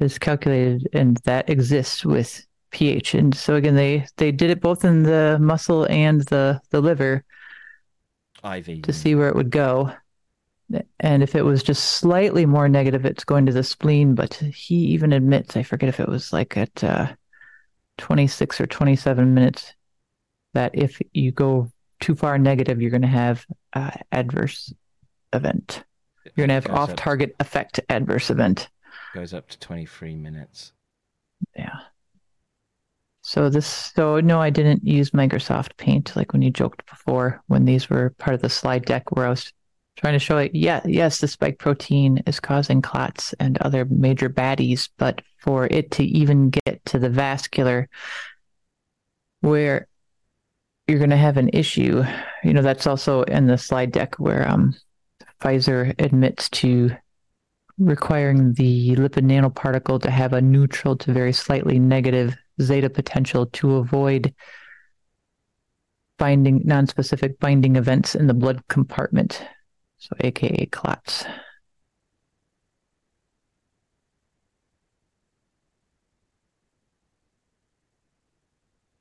is 0.00 0.18
calculated 0.18 0.88
and 0.92 1.16
that 1.18 1.48
exists 1.48 2.04
with 2.04 2.44
pH. 2.70 3.14
And 3.14 3.34
so 3.34 3.54
again, 3.54 3.76
they 3.76 4.06
they 4.16 4.32
did 4.32 4.50
it 4.50 4.60
both 4.60 4.84
in 4.84 5.04
the 5.04 5.38
muscle 5.40 5.86
and 5.88 6.22
the 6.22 6.60
the 6.70 6.80
liver 6.80 7.24
IV. 8.44 8.82
to 8.82 8.92
see 8.92 9.14
where 9.14 9.28
it 9.28 9.36
would 9.36 9.50
go. 9.50 9.92
And 11.00 11.22
if 11.22 11.34
it 11.34 11.44
was 11.44 11.62
just 11.62 11.84
slightly 11.98 12.44
more 12.44 12.68
negative, 12.68 13.04
it's 13.04 13.24
going 13.24 13.46
to 13.46 13.52
the 13.52 13.62
spleen. 13.62 14.14
But 14.14 14.34
he 14.34 14.74
even 14.74 15.12
admits, 15.12 15.56
I 15.56 15.62
forget 15.62 15.88
if 15.88 16.00
it 16.00 16.08
was 16.08 16.32
like 16.32 16.56
at 16.56 16.82
uh, 16.82 17.12
26 17.98 18.60
or 18.60 18.66
27 18.66 19.34
minutes, 19.34 19.74
that 20.54 20.72
if 20.74 21.00
you 21.12 21.30
go 21.30 21.70
too 22.00 22.14
far 22.14 22.38
negative, 22.38 22.80
you're 22.80 22.90
going 22.90 23.02
to 23.02 23.08
have 23.08 23.46
uh, 23.74 23.90
adverse 24.12 24.72
event. 25.32 25.84
You're 26.24 26.46
going 26.46 26.60
to 26.60 26.68
have 26.68 26.76
off 26.76 26.96
target 26.96 27.36
effect 27.38 27.80
adverse 27.88 28.30
event. 28.30 28.68
Goes 29.14 29.32
up 29.32 29.48
to 29.48 29.58
23 29.58 30.16
minutes. 30.16 30.72
Yeah. 31.54 31.78
So 33.22 33.48
this, 33.48 33.66
so 33.66 34.20
no, 34.20 34.40
I 34.40 34.50
didn't 34.50 34.86
use 34.86 35.10
Microsoft 35.10 35.76
Paint 35.76 36.14
like 36.14 36.32
when 36.32 36.42
you 36.42 36.50
joked 36.50 36.88
before 36.88 37.42
when 37.48 37.64
these 37.64 37.90
were 37.90 38.10
part 38.18 38.34
of 38.34 38.42
the 38.42 38.48
slide 38.48 38.84
deck 38.84 39.10
where 39.10 39.26
I 39.26 39.30
was 39.30 39.52
trying 39.96 40.12
to 40.12 40.18
show 40.18 40.38
it. 40.38 40.54
Yeah, 40.54 40.80
yes, 40.84 41.20
the 41.20 41.28
spike 41.28 41.58
protein 41.58 42.22
is 42.26 42.38
causing 42.40 42.82
clots 42.82 43.34
and 43.40 43.58
other 43.58 43.84
major 43.86 44.28
baddies, 44.28 44.88
but 44.98 45.22
for 45.38 45.66
it 45.70 45.90
to 45.92 46.04
even 46.04 46.50
get 46.50 46.84
to 46.86 46.98
the 46.98 47.08
vascular 47.08 47.88
where 49.40 49.88
you're 50.86 50.98
going 50.98 51.10
to 51.10 51.16
have 51.16 51.36
an 51.36 51.50
issue, 51.52 52.04
you 52.44 52.52
know, 52.52 52.62
that's 52.62 52.86
also 52.86 53.22
in 53.22 53.46
the 53.46 53.58
slide 53.58 53.90
deck 53.90 54.16
where 54.16 54.48
um, 54.48 54.74
Pfizer 55.40 55.94
admits 55.98 56.48
to 56.50 56.90
requiring 57.78 58.54
the 58.54 58.96
lipid 58.96 59.24
nanoparticle 59.24 60.00
to 60.00 60.10
have 60.10 60.32
a 60.32 60.40
neutral 60.40 60.96
to 60.96 61.12
very 61.12 61.32
slightly 61.32 61.78
negative 61.78 62.36
zeta 62.62 62.88
potential 62.88 63.46
to 63.46 63.76
avoid 63.76 64.34
binding 66.18 66.62
non-specific 66.64 67.38
binding 67.38 67.76
events 67.76 68.14
in 68.14 68.26
the 68.26 68.34
blood 68.34 68.62
compartment 68.68 69.46
so 69.98 70.16
aka 70.20 70.66
clots 70.66 71.24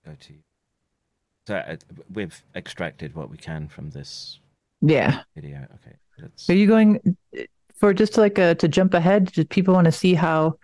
Go 0.06 0.12
to. 0.20 0.34
So 1.48 1.56
uh, 1.56 1.76
we've 2.14 2.44
extracted 2.56 3.16
what 3.16 3.30
we 3.30 3.38
can 3.38 3.68
from 3.68 3.90
this 3.90 4.40
yeah 4.82 5.24
video. 5.34 5.66
Okay. 5.76 5.96
Let's, 6.20 6.50
are 6.50 6.54
you 6.54 6.68
going 6.68 7.18
for 7.74 7.94
just 7.94 8.18
like 8.18 8.38
a, 8.38 8.56
to 8.56 8.68
jump 8.68 8.94
ahead 8.94 9.32
do 9.32 9.44
people 9.46 9.74
want 9.74 9.86
to 9.86 9.92
see 9.92 10.14
how 10.14 10.58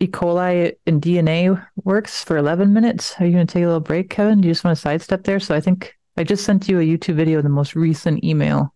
E. 0.00 0.06
coli 0.06 0.76
and 0.86 1.02
DNA 1.02 1.60
works 1.82 2.22
for 2.22 2.36
11 2.36 2.72
minutes. 2.72 3.16
Are 3.18 3.26
you 3.26 3.32
going 3.32 3.46
to 3.46 3.52
take 3.52 3.64
a 3.64 3.66
little 3.66 3.80
break, 3.80 4.10
Kevin? 4.10 4.40
Do 4.40 4.46
you 4.46 4.54
just 4.54 4.62
want 4.62 4.76
to 4.76 4.80
sidestep 4.80 5.24
there? 5.24 5.40
So 5.40 5.56
I 5.56 5.60
think 5.60 5.96
I 6.16 6.22
just 6.22 6.44
sent 6.44 6.68
you 6.68 6.78
a 6.78 6.84
YouTube 6.84 7.16
video, 7.16 7.42
the 7.42 7.48
most 7.48 7.74
recent 7.74 8.22
email. 8.22 8.72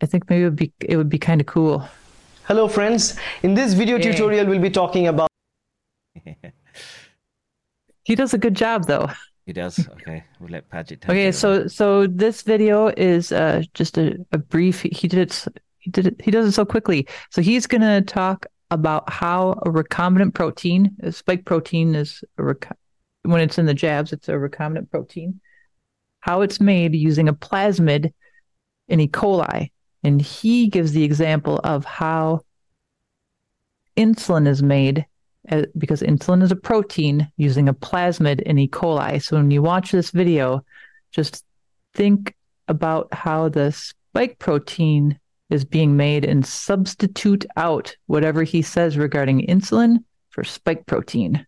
I 0.00 0.06
think 0.06 0.28
maybe 0.30 0.42
it 0.42 0.44
would 0.44 0.56
be 0.56 0.72
it 0.80 0.96
would 0.96 1.08
be 1.08 1.18
kind 1.18 1.40
of 1.40 1.46
cool. 1.46 1.88
Hello, 2.44 2.68
friends. 2.68 3.16
In 3.42 3.54
this 3.54 3.74
video 3.74 3.96
Yay. 3.96 4.02
tutorial, 4.12 4.46
we'll 4.46 4.60
be 4.60 4.70
talking 4.70 5.06
about. 5.08 5.28
He 8.04 8.14
does 8.14 8.32
a 8.32 8.38
good 8.38 8.54
job, 8.54 8.86
though. 8.86 9.08
he 9.44 9.52
does. 9.52 9.86
Okay. 9.86 10.24
We'll 10.40 10.50
let 10.50 10.68
Paget 10.70 11.04
Okay, 11.04 11.26
it. 11.28 11.34
so 11.34 11.66
so 11.66 12.06
this 12.06 12.40
video 12.42 12.86
is 12.96 13.32
uh, 13.32 13.62
just 13.74 13.98
a, 13.98 14.16
a 14.32 14.38
brief. 14.38 14.80
He 14.80 15.08
did 15.08 15.20
it. 15.20 15.44
He 15.78 15.90
did 15.90 16.06
it. 16.06 16.20
He 16.22 16.30
does 16.30 16.46
it 16.48 16.52
so 16.52 16.64
quickly. 16.64 17.06
So 17.30 17.42
he's 17.42 17.66
gonna 17.66 18.00
talk 18.00 18.46
about 18.70 19.10
how 19.10 19.52
a 19.66 19.70
recombinant 19.70 20.32
protein, 20.34 20.96
a 21.02 21.12
spike 21.12 21.44
protein, 21.44 21.94
is 21.94 22.24
a 22.38 22.44
rec- 22.44 22.76
when 23.22 23.40
it's 23.42 23.58
in 23.58 23.66
the 23.66 23.74
jabs, 23.74 24.12
it's 24.14 24.28
a 24.28 24.32
recombinant 24.32 24.90
protein. 24.90 25.40
How 26.20 26.40
it's 26.40 26.60
made 26.62 26.94
using 26.94 27.28
a 27.28 27.34
plasmid 27.34 28.12
in 28.88 29.00
E. 29.00 29.08
coli, 29.08 29.70
and 30.08 30.22
he 30.22 30.68
gives 30.68 30.92
the 30.92 31.04
example 31.04 31.60
of 31.64 31.84
how 31.84 32.40
insulin 33.94 34.48
is 34.48 34.62
made 34.62 35.04
uh, 35.50 35.64
because 35.76 36.00
insulin 36.00 36.42
is 36.42 36.50
a 36.50 36.56
protein 36.56 37.30
using 37.36 37.68
a 37.68 37.74
plasmid 37.74 38.40
in 38.40 38.58
E. 38.58 38.68
coli. 38.68 39.22
So 39.22 39.36
when 39.36 39.50
you 39.50 39.60
watch 39.60 39.92
this 39.92 40.10
video, 40.10 40.64
just 41.12 41.44
think 41.94 42.34
about 42.68 43.12
how 43.12 43.50
the 43.50 43.70
spike 43.70 44.38
protein 44.38 45.18
is 45.50 45.66
being 45.66 45.94
made 45.94 46.24
and 46.24 46.44
substitute 46.44 47.44
out 47.58 47.94
whatever 48.06 48.42
he 48.44 48.62
says 48.62 48.96
regarding 48.96 49.46
insulin 49.46 49.98
for 50.30 50.42
spike 50.42 50.86
protein. 50.86 51.46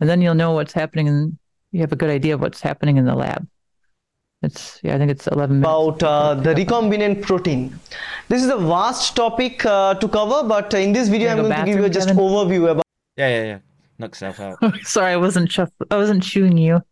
And 0.00 0.08
then 0.08 0.22
you'll 0.22 0.34
know 0.34 0.52
what's 0.52 0.72
happening 0.72 1.08
and 1.08 1.38
you 1.72 1.80
have 1.80 1.92
a 1.92 1.96
good 1.96 2.10
idea 2.10 2.34
of 2.34 2.40
what's 2.40 2.62
happening 2.62 2.96
in 2.96 3.04
the 3.04 3.14
lab. 3.14 3.46
It's 4.42 4.78
yeah, 4.84 4.94
I 4.94 4.98
think 4.98 5.10
it's 5.10 5.26
11 5.26 5.60
minutes. 5.60 5.68
about 5.68 6.02
uh, 6.02 6.34
the 6.34 6.54
recombinant 6.54 7.22
protein. 7.22 7.78
This 8.28 8.42
is 8.44 8.50
a 8.50 8.56
vast 8.56 9.16
topic 9.16 9.64
uh, 9.66 9.94
to 9.94 10.08
cover, 10.08 10.46
but 10.46 10.72
in 10.74 10.92
this 10.92 11.08
video, 11.08 11.30
I'm 11.30 11.38
Wanna 11.38 11.48
going 11.48 11.66
to 11.66 11.72
give 11.72 11.80
you 11.82 11.88
just 11.88 12.08
Kevin? 12.08 12.22
overview 12.22 12.70
about. 12.70 12.84
Yeah, 13.16 13.28
yeah, 13.28 13.44
yeah. 13.44 13.58
Knock 13.98 14.10
yourself 14.12 14.38
out. 14.38 14.58
Sorry, 14.84 15.12
I 15.12 15.16
wasn't 15.16 15.50
chuff- 15.50 15.72
I 15.90 15.96
wasn't 15.96 16.22
chewing 16.22 16.56
you. 16.56 16.82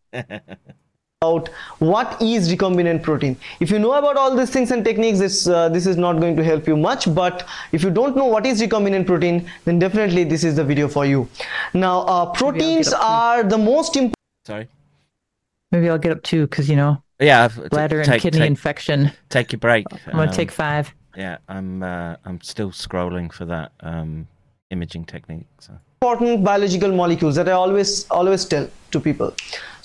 about 1.23 1.49
what 1.79 2.21
is 2.21 2.53
recombinant 2.53 3.03
protein. 3.05 3.37
If 3.61 3.71
you 3.71 3.79
know 3.79 3.93
about 3.93 4.17
all 4.17 4.35
these 4.35 4.51
things 4.51 4.73
and 4.73 4.85
techniques, 4.85 5.21
this 5.21 5.47
uh, 5.47 5.69
this 5.69 5.87
is 5.87 5.97
not 5.97 6.19
going 6.19 6.35
to 6.37 6.43
help 6.43 6.67
you 6.67 6.77
much. 6.77 7.15
But 7.15 7.47
if 7.71 7.85
you 7.85 7.91
don't 7.91 8.17
know 8.17 8.25
what 8.27 8.45
is 8.45 8.61
recombinant 8.61 9.07
protein, 9.07 9.49
then 9.65 9.79
definitely 9.79 10.25
this 10.25 10.43
is 10.43 10.57
the 10.57 10.65
video 10.65 10.89
for 10.89 11.07
you. 11.07 11.29
Now, 11.75 12.01
uh, 12.01 12.27
proteins 12.33 12.93
are 12.93 13.45
the 13.45 13.57
most 13.59 13.95
important. 13.95 14.15
Sorry. 14.47 14.69
Maybe 15.71 15.89
I'll 15.89 15.99
get 15.99 16.11
up 16.13 16.23
too 16.25 16.47
because 16.49 16.69
you 16.69 16.75
know 16.77 17.03
Yeah. 17.21 17.45
I've- 17.45 17.61
t- 17.63 17.69
bladder 17.69 18.01
and 18.01 18.09
take- 18.09 18.23
kidney 18.23 18.41
take- 18.41 18.47
infection. 18.51 19.13
Take 19.31 19.53
your 19.53 19.59
break. 19.61 19.87
I'm 20.07 20.13
gonna 20.13 20.25
Um, 20.31 20.31
take 20.31 20.51
five. 20.51 20.95
Yeah, 21.17 21.39
I'm. 21.49 21.83
Uh, 21.83 22.17
I'm 22.27 22.41
still 22.43 22.71
scrolling 22.71 23.33
for 23.33 23.47
that 23.47 23.73
um, 23.81 24.27
imaging 24.71 25.05
technique. 25.07 25.47
So. 25.61 25.73
important 26.03 26.45
biological 26.45 26.93
molecules 26.93 27.35
that 27.37 27.49
I 27.49 27.53
always 27.53 27.91
always 28.17 28.45
tell 28.45 28.67
to 28.93 29.01
people. 29.01 29.31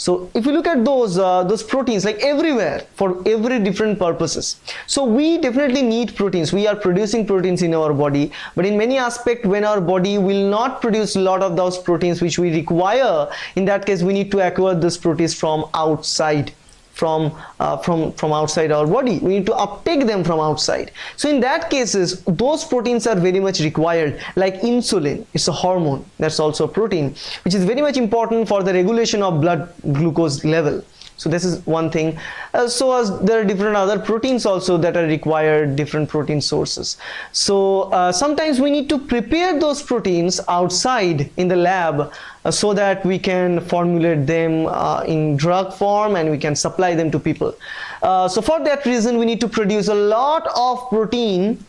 So 0.04 0.30
if 0.40 0.46
you 0.46 0.52
look 0.52 0.68
at 0.72 0.84
those 0.90 1.18
uh, 1.18 1.44
those 1.52 1.64
proteins 1.64 2.04
like 2.10 2.20
everywhere 2.32 2.82
for 3.00 3.08
every 3.34 3.60
different 3.68 3.98
purposes. 3.98 4.50
So 4.96 5.06
we 5.06 5.38
definitely 5.46 5.84
need 5.94 6.14
proteins. 6.20 6.52
We 6.60 6.68
are 6.72 6.76
producing 6.76 7.26
proteins 7.32 7.62
in 7.68 7.74
our 7.74 7.94
body, 8.04 8.26
but 8.56 8.66
in 8.72 8.78
many 8.84 8.98
aspect, 9.08 9.46
when 9.46 9.64
our 9.72 9.80
body 9.80 10.18
will 10.18 10.44
not 10.58 10.82
produce 10.82 11.16
a 11.16 11.22
lot 11.32 11.42
of 11.50 11.56
those 11.56 11.78
proteins 11.90 12.22
which 12.22 12.38
we 12.38 12.54
require, 12.62 13.16
in 13.56 13.66
that 13.72 13.86
case 13.86 14.04
we 14.04 14.14
need 14.20 14.32
to 14.32 14.46
acquire 14.48 14.76
those 14.76 14.98
proteins 14.98 15.34
from 15.44 15.66
outside 15.74 16.52
from 16.94 17.32
uh, 17.60 17.78
from 17.78 18.12
from 18.14 18.34
outside 18.34 18.72
our 18.72 18.88
body. 18.88 19.20
We 19.20 19.40
need 19.40 19.46
to 19.48 19.56
uptake 19.56 20.06
them 20.08 20.24
from 20.24 20.40
outside. 20.40 20.92
So 21.16 21.30
in 21.30 21.40
that 21.42 21.70
cases 21.70 22.24
those 22.26 22.64
proteins 22.64 23.08
are 23.08 23.16
very 23.16 23.40
much 23.40 23.60
required 23.60 24.22
like 24.36 24.62
insulin. 24.62 25.26
It's 25.34 25.48
a 25.48 25.52
hormone. 25.52 26.06
That's 26.20 26.40
also 26.40 26.66
a 26.66 26.68
protein 26.68 27.16
which 27.44 27.56
is 27.56 27.64
very 27.64 27.82
much 27.82 27.98
important 27.98 28.48
for 28.48 28.64
the 28.64 28.74
regulation 28.74 29.24
of 29.24 29.42
blood 29.42 29.74
glucose 29.94 30.44
level 30.44 30.84
so 31.22 31.30
this 31.30 31.46
is 31.46 31.64
one 31.68 31.92
thing. 31.92 32.18
Uh, 32.56 32.68
so 32.68 32.92
as 33.00 33.20
there 33.20 33.40
are 33.40 33.44
different 33.46 33.76
other 33.76 34.00
proteins 34.00 34.44
also 34.44 34.76
that 34.76 34.98
are 34.98 35.06
required 35.06 35.76
different 35.76 36.10
protein 36.10 36.42
sources. 36.42 36.98
So 37.32 37.82
uh, 37.98 38.12
sometimes 38.12 38.60
we 38.60 38.72
need 38.72 38.90
to 38.90 38.98
prepare 38.98 39.60
those 39.60 39.84
proteins 39.84 40.42
outside 40.48 41.30
in 41.38 41.48
the 41.48 41.56
lab 41.56 42.12
uh, 42.44 42.50
so 42.50 42.74
that 42.74 43.06
we 43.06 43.20
can 43.20 43.60
formulate 43.60 44.26
them 44.26 44.66
uh, 44.66 45.04
in 45.06 45.38
drug 45.38 45.76
form 45.76 46.16
and 46.16 46.32
we 46.32 46.40
can 46.40 46.56
supply 46.56 46.96
them 46.96 47.12
to 47.12 47.20
people. 47.20 47.54
Uh, 48.02 48.28
so 48.28 48.42
for 48.42 48.60
that 48.64 48.84
reason 48.88 49.20
we 49.20 49.26
need 49.26 49.42
to 49.42 49.48
produce 49.48 49.90
a 49.90 49.94
lot 50.18 50.48
of 50.56 50.90
protein 50.90 51.64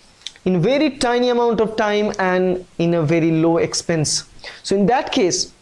in 0.46 0.62
very 0.62 0.96
tiny 0.96 1.28
amount 1.28 1.60
of 1.60 1.76
time 1.76 2.10
and 2.18 2.64
in 2.78 2.94
a 2.94 3.02
very 3.02 3.32
low 3.32 3.58
expense. 3.58 4.24
So 4.62 4.74
in 4.74 4.86
that 4.86 5.12
case 5.12 5.52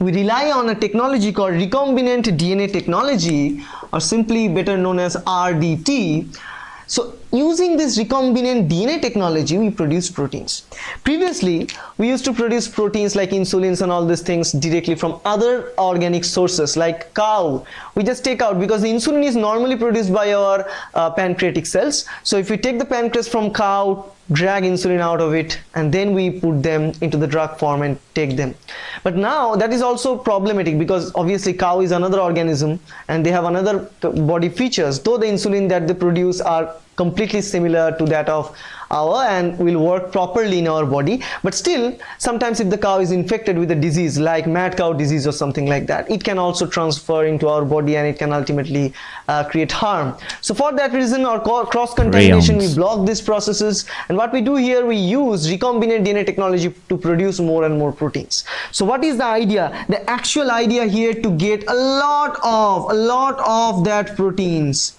we 0.00 0.12
rely 0.12 0.50
on 0.50 0.68
a 0.68 0.74
technology 0.74 1.32
called 1.32 1.54
recombinant 1.54 2.24
DNA 2.38 2.72
technology 2.72 3.62
or 3.92 4.00
simply 4.00 4.48
better 4.48 4.76
known 4.76 4.98
as 4.98 5.16
RDT. 5.16 6.38
So 6.86 7.14
using 7.32 7.76
this 7.76 7.98
recombinant 7.98 8.68
DNA 8.68 9.02
technology, 9.02 9.58
we 9.58 9.70
produce 9.70 10.10
proteins. 10.10 10.62
Previously, 11.02 11.68
we 11.98 12.08
used 12.08 12.24
to 12.26 12.32
produce 12.32 12.68
proteins 12.68 13.16
like 13.16 13.30
insulins 13.30 13.82
and 13.82 13.90
all 13.90 14.06
these 14.06 14.22
things 14.22 14.52
directly 14.52 14.94
from 14.94 15.20
other 15.24 15.72
organic 15.78 16.24
sources 16.24 16.76
like 16.76 17.12
cow. 17.14 17.66
We 17.96 18.04
just 18.04 18.24
take 18.24 18.40
out 18.40 18.60
because 18.60 18.82
the 18.82 18.88
insulin 18.88 19.24
is 19.24 19.36
normally 19.36 19.76
produced 19.76 20.12
by 20.12 20.32
our 20.32 20.66
uh, 20.94 21.10
pancreatic 21.10 21.66
cells. 21.66 22.06
So 22.22 22.38
if 22.38 22.50
we 22.50 22.56
take 22.56 22.78
the 22.78 22.86
pancreas 22.86 23.28
from 23.28 23.52
cow, 23.52 24.12
drag 24.32 24.62
insulin 24.62 25.00
out 25.00 25.20
of 25.20 25.34
it 25.34 25.58
and 25.74 25.92
then 25.92 26.12
we 26.14 26.30
put 26.30 26.62
them 26.62 26.92
into 27.00 27.16
the 27.16 27.26
drug 27.26 27.58
form 27.58 27.82
and 27.82 27.98
take 28.14 28.36
them. 28.36 28.54
But 29.02 29.16
now 29.16 29.56
that 29.56 29.72
is 29.72 29.80
also 29.80 30.16
problematic 30.16 30.78
because 30.78 31.12
obviously 31.14 31.52
cow 31.54 31.80
is 31.80 31.92
another 31.92 32.20
organism 32.20 32.78
and 33.08 33.24
they 33.24 33.30
have 33.30 33.44
another 33.44 33.90
body 34.00 34.48
features. 34.48 35.00
Though 35.00 35.16
the 35.16 35.26
insulin 35.26 35.68
that 35.70 35.88
they 35.88 35.94
produce 35.94 36.40
are 36.40 36.74
completely 36.96 37.40
similar 37.40 37.96
to 37.96 38.04
that 38.06 38.28
of 38.28 38.54
hour 38.90 39.24
and 39.24 39.58
will 39.58 39.80
work 39.84 40.10
properly 40.12 40.58
in 40.58 40.68
our 40.68 40.86
body. 40.86 41.22
But 41.42 41.54
still 41.54 41.96
sometimes 42.18 42.60
if 42.60 42.70
the 42.70 42.78
cow 42.78 43.00
is 43.00 43.12
infected 43.12 43.58
with 43.58 43.70
a 43.70 43.74
disease 43.74 44.18
like 44.18 44.46
mad 44.46 44.76
cow 44.76 44.92
disease 44.92 45.26
or 45.26 45.32
something 45.32 45.66
like 45.66 45.86
that 45.86 46.10
it 46.10 46.24
can 46.24 46.38
also 46.38 46.66
transfer 46.66 47.24
into 47.24 47.48
our 47.48 47.64
body 47.64 47.96
and 47.96 48.06
it 48.06 48.18
can 48.18 48.32
ultimately 48.32 48.92
uh, 49.28 49.44
create 49.44 49.72
harm. 49.72 50.16
So 50.40 50.54
for 50.54 50.72
that 50.72 50.92
reason 50.92 51.24
or 51.24 51.40
cross 51.40 51.94
contamination 51.94 52.58
we 52.58 52.74
block 52.74 53.06
these 53.06 53.20
processes. 53.20 53.86
And 54.08 54.16
what 54.16 54.32
we 54.32 54.40
do 54.40 54.56
here 54.56 54.86
we 54.86 54.96
use 54.96 55.48
recombinant 55.48 56.06
dna 56.06 56.24
technology 56.24 56.74
to 56.88 56.96
produce 56.96 57.40
more 57.40 57.64
and 57.64 57.78
more 57.78 57.92
proteins. 57.92 58.44
So 58.72 58.84
what 58.84 59.04
is 59.04 59.16
the 59.18 59.24
idea? 59.24 59.84
The 59.88 60.08
actual 60.08 60.50
idea 60.50 60.86
here 60.86 61.14
to 61.14 61.30
get 61.36 61.64
a 61.68 61.74
lot 61.74 62.38
of 62.42 62.90
a 62.90 62.94
lot 62.94 63.38
of 63.40 63.84
that 63.84 64.16
proteins. 64.16 64.96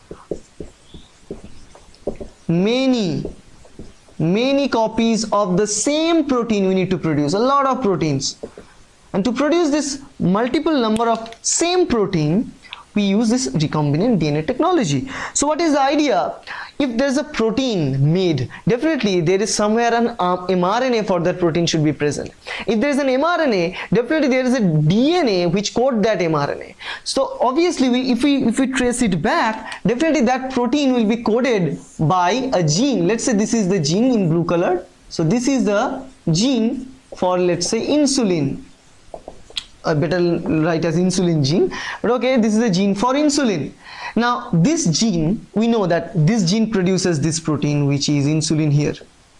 Many 2.48 3.24
many 4.19 4.67
copies 4.67 5.31
of 5.31 5.57
the 5.57 5.65
same 5.65 6.25
protein 6.27 6.67
we 6.67 6.75
need 6.75 6.89
to 6.89 6.97
produce 6.97 7.33
a 7.33 7.39
lot 7.39 7.65
of 7.65 7.81
proteins. 7.81 8.37
And 9.13 9.23
to 9.25 9.31
produce 9.31 9.69
this 9.69 10.01
multiple 10.19 10.77
number 10.79 11.09
of 11.09 11.33
same 11.41 11.87
protein 11.87 12.51
we 12.99 13.05
use 13.17 13.30
this 13.35 13.45
recombinant 13.63 14.19
DNA 14.21 14.45
technology. 14.51 15.01
So 15.34 15.47
what 15.47 15.61
is 15.65 15.73
the 15.73 15.81
idea? 15.81 16.17
If 16.85 16.97
there's 16.99 17.17
a 17.17 17.23
protein 17.39 18.13
made, 18.13 18.49
definitely 18.67 19.15
there 19.30 19.41
is 19.45 19.53
somewhere 19.61 19.93
an 19.99 20.07
um, 20.26 20.47
mRNA 20.59 21.01
for 21.07 21.19
that 21.27 21.39
protein 21.39 21.65
should 21.71 21.84
be 21.89 21.93
present. 22.03 22.31
If 22.67 22.80
there 22.81 22.91
is 22.95 22.99
an 23.05 23.07
mRNA, 23.07 23.63
definitely 23.93 24.30
there 24.35 24.45
is 24.45 24.55
a 24.61 24.61
DNA 24.61 25.39
which 25.55 25.73
code 25.73 26.03
that 26.03 26.19
mRNA. 26.19 26.76
So 27.03 27.38
obviously, 27.49 27.89
we, 27.95 28.11
if 28.13 28.23
we 28.23 28.34
if 28.51 28.59
we 28.59 28.67
trace 28.67 29.01
it 29.01 29.21
back, 29.21 29.81
definitely 29.91 30.23
that 30.31 30.51
protein 30.53 30.93
will 30.93 31.09
be 31.15 31.19
coded 31.31 31.80
by 32.15 32.31
a 32.61 32.63
gene. 32.63 33.07
Let's 33.07 33.26
say 33.26 33.34
this 33.34 33.53
is 33.53 33.67
the 33.76 33.80
gene 33.80 34.11
in 34.17 34.30
blue 34.30 34.45
color. 34.45 34.85
So 35.09 35.23
this 35.23 35.47
is 35.47 35.65
the 35.65 35.84
gene 36.31 36.71
for 37.15 37.38
let's 37.49 37.67
say 37.67 37.80
insulin 37.97 38.47
a 39.85 39.95
better 39.95 40.39
write 40.39 40.85
as 40.85 40.97
insulin 40.97 41.43
gene. 41.45 41.72
But 42.01 42.11
okay 42.11 42.38
this 42.38 42.56
is 42.56 42.64
a 42.64 42.69
gene 42.69 42.95
for 42.95 43.14
insulin. 43.14 43.72
Now 44.15 44.49
this 44.51 44.85
gene 44.88 45.45
we 45.53 45.68
know 45.68 45.85
that 45.88 46.11
this 46.27 46.49
gene 46.49 46.72
produces 46.72 47.19
this 47.19 47.39
protein 47.39 47.85
which 47.88 48.10
is 48.10 48.26
insulin 48.26 48.72
here. 48.72 48.95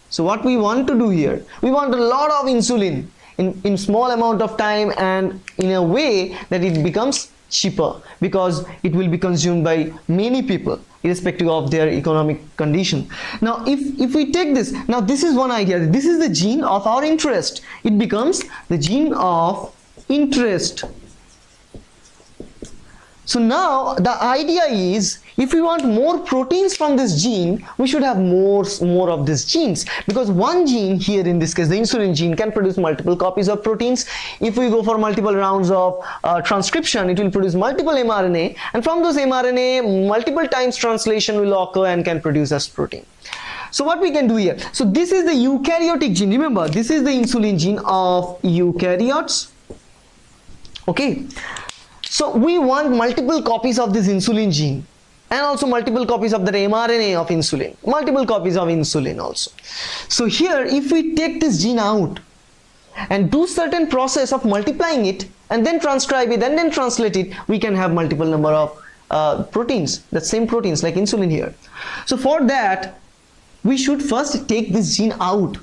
So 0.08 0.24
what 0.24 0.44
we 0.44 0.56
want 0.56 0.86
to 0.88 0.98
do 0.98 1.10
here 1.10 1.44
we 1.62 1.70
want 1.70 1.94
a 1.94 2.02
lot 2.14 2.30
of 2.30 2.46
insulin 2.46 3.06
in 3.38 3.60
in 3.64 3.76
small 3.76 4.10
amount 4.10 4.42
of 4.42 4.56
time 4.56 4.92
and 4.98 5.40
in 5.58 5.72
a 5.72 5.82
way 5.82 6.36
that 6.50 6.64
it 6.64 6.82
becomes 6.82 7.30
cheaper 7.48 8.00
because 8.20 8.64
it 8.82 8.92
will 8.92 9.08
be 9.08 9.18
consumed 9.18 9.64
by 9.64 9.92
many 10.08 10.42
people 10.42 10.78
irrespective 11.02 11.48
of 11.48 11.70
their 11.70 11.88
economic 11.88 12.38
condition. 12.56 13.08
Now 13.40 13.64
if 13.66 13.80
if 13.98 14.14
we 14.14 14.30
take 14.32 14.54
this 14.54 14.72
now 14.88 15.00
this 15.00 15.22
is 15.22 15.34
one 15.34 15.50
idea. 15.50 15.78
This 15.98 16.04
is 16.04 16.18
the 16.18 16.28
gene 16.28 16.62
of 16.62 16.86
our 16.86 17.04
interest. 17.04 17.62
It 17.84 17.98
becomes 17.98 18.42
the 18.68 18.78
gene 18.78 19.14
of 19.14 19.74
interest. 20.10 20.84
So 23.30 23.38
now 23.38 23.94
the 23.94 24.20
idea 24.20 24.64
is 24.64 25.20
if 25.36 25.54
we 25.54 25.60
want 25.60 25.84
more 25.84 26.18
proteins 26.18 26.76
from 26.76 26.96
this 26.96 27.22
gene, 27.22 27.64
we 27.78 27.86
should 27.86 28.02
have 28.02 28.18
more, 28.18 28.64
more 28.82 29.08
of 29.08 29.24
these 29.24 29.44
genes 29.44 29.84
because 30.08 30.32
one 30.32 30.66
gene 30.66 30.98
here 30.98 31.24
in 31.24 31.38
this 31.38 31.54
case, 31.54 31.68
the 31.68 31.76
insulin 31.76 32.12
gene 32.12 32.34
can 32.34 32.50
produce 32.50 32.76
multiple 32.76 33.16
copies 33.16 33.48
of 33.48 33.62
proteins. 33.62 34.06
If 34.40 34.58
we 34.58 34.68
go 34.68 34.82
for 34.82 34.98
multiple 34.98 35.32
rounds 35.32 35.70
of 35.70 36.04
uh, 36.24 36.42
transcription, 36.42 37.08
it 37.08 37.20
will 37.20 37.30
produce 37.30 37.54
multiple 37.54 37.92
mRNA 37.92 38.56
and 38.72 38.82
from 38.82 39.00
those 39.04 39.16
mRNA, 39.16 40.08
multiple 40.08 40.48
times 40.48 40.76
translation 40.76 41.40
will 41.40 41.62
occur 41.62 41.86
and 41.86 42.04
can 42.04 42.20
produce 42.20 42.50
as 42.50 42.66
protein. 42.66 43.06
So 43.70 43.84
what 43.84 44.00
we 44.00 44.10
can 44.10 44.26
do 44.26 44.34
here? 44.34 44.58
So 44.72 44.84
this 44.84 45.12
is 45.12 45.24
the 45.24 45.30
eukaryotic 45.30 46.16
gene. 46.16 46.30
Remember, 46.30 46.66
this 46.66 46.90
is 46.90 47.04
the 47.04 47.10
insulin 47.10 47.60
gene 47.60 47.78
of 47.84 48.42
eukaryotes 48.42 49.49
okay? 50.90 51.26
So 52.02 52.36
we 52.36 52.58
want 52.58 52.96
multiple 52.96 53.42
copies 53.42 53.78
of 53.78 53.92
this 53.92 54.08
insulin 54.08 54.52
gene 54.52 54.86
and 55.30 55.42
also 55.42 55.66
multiple 55.66 56.04
copies 56.04 56.32
of 56.32 56.44
the 56.44 56.52
mRNA 56.52 57.14
of 57.20 57.28
insulin 57.28 57.76
multiple 57.86 58.26
copies 58.26 58.56
of 58.56 58.68
insulin 58.68 59.20
also. 59.22 59.50
So 60.08 60.26
here 60.26 60.64
if 60.64 60.90
we 60.90 61.14
take 61.14 61.40
this 61.40 61.62
gene 61.62 61.78
out 61.78 62.18
and 63.08 63.30
do 63.30 63.46
certain 63.46 63.86
process 63.86 64.32
of 64.32 64.44
multiplying 64.44 65.06
it 65.06 65.28
and 65.50 65.64
then 65.64 65.78
transcribe 65.80 66.30
it 66.30 66.42
and 66.42 66.58
then 66.58 66.70
translate 66.70 67.16
it 67.16 67.32
we 67.46 67.58
can 67.58 67.76
have 67.76 67.92
multiple 67.92 68.26
number 68.26 68.50
of 68.50 68.76
uh, 69.10 69.44
proteins 69.44 70.00
the 70.18 70.20
same 70.20 70.46
proteins 70.46 70.82
like 70.82 70.94
insulin 70.94 71.30
here. 71.30 71.54
So 72.06 72.16
for 72.16 72.44
that 72.46 72.98
we 73.62 73.76
should 73.76 74.02
first 74.02 74.48
take 74.48 74.72
this 74.72 74.96
gene 74.96 75.14
out 75.20 75.58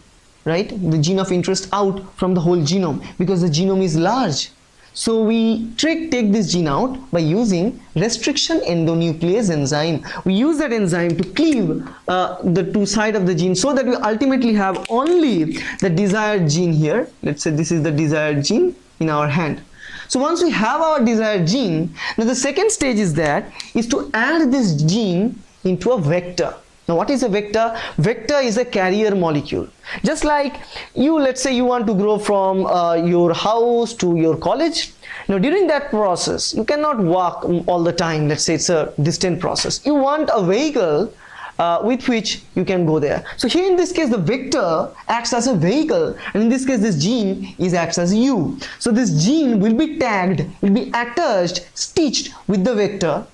right? 0.45 0.69
The 0.91 0.97
gene 0.97 1.19
of 1.19 1.31
interest 1.33 1.67
out 1.73 2.01
from 2.15 2.33
the 2.33 2.39
whole 2.39 2.57
genome 2.57 3.05
because 3.17 3.41
the 3.41 3.49
genome 3.49 3.83
is 3.83 3.97
large 3.97 4.49
so 4.97 5.21
we 5.21 5.71
trick, 5.75 6.09
take 6.09 6.31
this 6.31 6.51
gene 6.51 6.67
out 6.67 6.97
by 7.11 7.19
using 7.19 7.79
restriction 7.95 8.59
endonuclease 8.61 9.51
enzyme. 9.51 10.03
We 10.25 10.33
use 10.33 10.57
that 10.57 10.73
enzyme 10.73 11.15
to 11.17 11.23
cleave 11.33 11.87
uh, 12.07 12.41
the 12.41 12.63
two 12.73 12.87
side 12.87 13.15
of 13.15 13.27
the 13.27 13.35
gene 13.35 13.53
so 13.53 13.75
that 13.75 13.85
we 13.85 13.93
ultimately 13.93 14.53
have 14.53 14.87
only 14.89 15.59
the 15.81 15.91
desired 15.91 16.49
gene 16.49 16.73
here. 16.73 17.07
Let's 17.21 17.43
say 17.43 17.51
this 17.51 17.71
is 17.71 17.83
the 17.83 17.91
desired 17.91 18.43
gene 18.43 18.75
in 18.99 19.11
our 19.11 19.27
hand. 19.27 19.61
So 20.07 20.19
once 20.19 20.41
we 20.41 20.49
have 20.49 20.81
our 20.81 21.05
desired 21.05 21.45
gene, 21.45 21.93
now 22.17 22.25
the 22.25 22.33
second 22.33 22.71
stage 22.71 22.97
is 22.97 23.13
that 23.13 23.53
is 23.75 23.87
to 23.89 24.09
add 24.15 24.51
this 24.51 24.81
gene 24.81 25.39
into 25.63 25.91
a 25.91 26.01
vector. 26.01 26.55
Now 26.87 26.95
what 26.95 27.09
is 27.09 27.23
a 27.23 27.27
vector? 27.27 27.77
Vector 27.97 28.39
is 28.39 28.57
a 28.57 28.63
carrier 28.63 29.13
molecule. 29.13 29.67
Just 30.05 30.23
like 30.23 30.61
you, 30.95 31.19
let's 31.19 31.41
say 31.41 31.53
you 31.53 31.65
want 31.65 31.85
to 31.87 31.93
grow 31.93 32.17
from 32.17 32.65
uh, 32.65 32.93
your 32.93 33.33
house 33.33 33.93
to 33.95 34.15
your 34.15 34.37
college. 34.37 34.93
Now 35.27 35.37
during 35.37 35.67
that 35.67 35.89
process, 35.89 36.53
you 36.53 36.63
cannot 36.63 36.97
walk 36.97 37.43
all 37.67 37.83
the 37.83 37.91
time. 37.91 38.29
Let's 38.29 38.43
say 38.43 38.55
it's 38.55 38.69
a 38.69 38.93
distant 39.03 39.41
process. 39.41 39.85
You 39.85 39.95
want 39.95 40.29
a 40.33 40.41
vehicle 40.41 41.13
uh, 41.59 41.81
with 41.83 42.07
which 42.07 42.41
you 42.55 42.63
can 42.63 42.85
go 42.85 42.99
there. 42.99 43.25
So 43.35 43.49
here 43.49 43.69
in 43.69 43.75
this 43.75 43.91
case, 43.91 44.09
the 44.09 44.17
vector 44.17 44.89
acts 45.09 45.33
as 45.33 45.47
a 45.47 45.55
vehicle, 45.55 46.15
and 46.33 46.43
in 46.43 46.49
this 46.49 46.65
case, 46.65 46.79
this 46.79 47.03
gene 47.03 47.53
is 47.57 47.73
acts 47.73 47.97
as 47.97 48.13
you. 48.13 48.57
So 48.79 48.91
this 48.91 49.25
gene 49.25 49.59
will 49.59 49.73
be 49.73 49.97
tagged, 49.97 50.45
will 50.61 50.73
be 50.73 50.89
attached, 50.89 51.67
stitched 51.73 52.33
with 52.47 52.63
the 52.63 52.75
vector, 52.75 53.25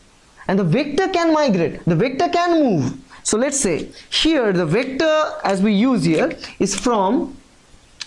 and 0.48 0.58
the 0.58 0.64
vector 0.64 1.08
can 1.10 1.34
migrate. 1.34 1.86
The 1.86 1.96
vector 1.96 2.30
can 2.30 2.64
move. 2.64 2.98
So 3.24 3.38
let's 3.38 3.60
say 3.60 3.90
here 4.10 4.52
the 4.52 4.66
vector 4.66 5.32
as 5.44 5.62
we 5.62 5.74
use 5.74 6.04
here 6.04 6.38
is 6.60 6.78
from 6.78 7.38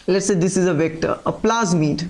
let's 0.06 0.26
say 0.26 0.34
this 0.34 0.56
is 0.56 0.66
a 0.66 0.74
vector 0.74 1.18
a 1.24 1.32
plasmid 1.32 2.08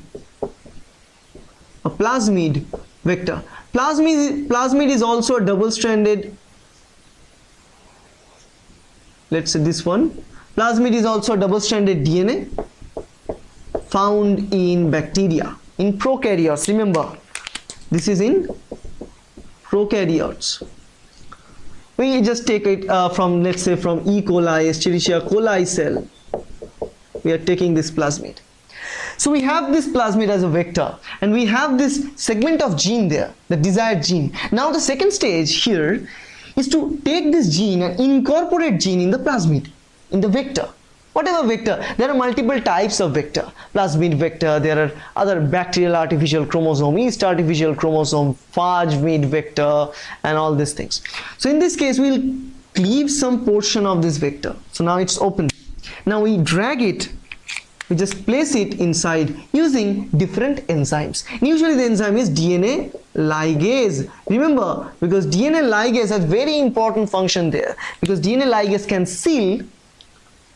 a 1.85 1.91
plasmid 1.91 2.65
vector. 3.05 3.43
Plasmid 3.73 4.49
plasmid 4.49 4.89
is 4.89 5.03
also 5.03 5.37
a 5.37 5.45
double 5.45 5.71
stranded 5.71 6.37
let's 9.31 9.53
say 9.53 9.61
this 9.61 9.85
one. 9.87 10.11
Plasmid 10.57 10.93
is 10.93 11.05
also 11.05 11.35
a 11.35 11.37
double 11.37 11.61
stranded 11.61 12.05
DNA 12.05 12.49
found 13.89 14.53
in 14.53 14.91
bacteria 14.91 15.57
in 15.79 15.97
prokaryotes. 15.97 16.67
Remember 16.67 17.17
this 17.91 18.09
is 18.09 18.21
in 18.21 18.49
prokaryotes 19.65 20.67
we 21.97 22.21
just 22.21 22.47
take 22.47 22.67
it 22.67 22.89
uh, 22.89 23.09
from 23.09 23.43
let's 23.43 23.63
say 23.63 23.77
from 23.77 24.01
E. 24.01 24.23
coli 24.23 24.69
Escherichia 24.69 25.21
coli 25.29 25.67
cell. 25.67 26.07
We 27.25 27.33
are 27.33 27.39
taking 27.39 27.75
this 27.75 27.91
plasmid. 27.91 28.39
So 29.17 29.31
we 29.31 29.41
have 29.41 29.73
this 29.73 29.89
plasmid 29.89 30.29
as 30.29 30.43
a 30.43 30.49
vector 30.49 30.95
and 31.21 31.33
we 31.33 31.47
have 31.47 31.79
this 31.79 32.09
segment 32.17 32.61
of 32.63 32.77
gene 32.77 33.09
there 33.09 33.33
the 33.49 33.57
desired 33.57 34.03
gene. 34.03 34.33
Now 34.53 34.71
the 34.71 34.81
second 34.81 35.13
stage 35.13 35.63
here 35.63 36.07
is 36.57 36.69
to 36.69 36.99
take 37.05 37.33
this 37.33 37.57
gene 37.57 37.83
and 37.83 37.99
incorporate 37.99 38.81
gene 38.81 39.01
in 39.01 39.11
the 39.11 39.19
plasmid 39.19 39.71
in 40.11 40.21
the 40.21 40.29
vector 40.29 40.69
whatever 41.17 41.47
vector? 41.49 41.77
There 41.97 42.11
are 42.11 42.15
multiple 42.15 42.61
types 42.61 43.01
of 43.01 43.15
vector. 43.15 43.45
Plasmid 43.75 44.15
vector 44.15 44.61
there 44.61 44.79
are 44.85 44.91
other 45.17 45.41
bacterial 45.41 45.97
artificial 45.97 46.47
chromosome 46.47 46.99
yeast 46.99 47.25
artificial 47.25 47.75
chromosome 47.75 48.35
phage 48.57 49.25
vector 49.37 49.73
and 50.23 50.37
all 50.37 50.55
these 50.55 50.75
things. 50.75 51.03
So 51.39 51.51
in 51.51 51.59
this 51.59 51.77
case 51.85 51.99
we'll 51.99 52.23
cleave 52.75 53.11
some 53.11 53.45
portion 53.45 53.87
of 53.87 54.03
this 54.03 54.19
vector. 54.19 54.55
So 54.73 54.85
now 54.85 54.99
it's 54.99 55.19
open. 55.19 55.49
Now 56.05 56.21
we 56.21 56.37
drag 56.39 56.83
it 56.83 57.09
we 57.89 57.95
just 57.95 58.27
place 58.27 58.55
it 58.57 58.81
inside 58.81 59.33
using 59.53 60.09
different 60.09 60.67
enzymes. 60.67 61.25
Usually 61.41 61.75
the 61.75 61.85
enzyme 61.85 62.17
is 62.17 62.29
DNA 62.29 62.91
ligase. 63.15 64.11
Remember 64.29 64.93
because 65.01 65.25
DNA 65.25 65.63
ligase 65.75 66.09
has 66.09 66.25
very 66.25 66.59
important 66.59 67.09
function 67.09 67.49
there. 67.51 67.77
Because 68.01 68.21
DNA 68.21 68.51
ligase 68.55 68.89
can 68.89 69.07
seal 69.07 69.65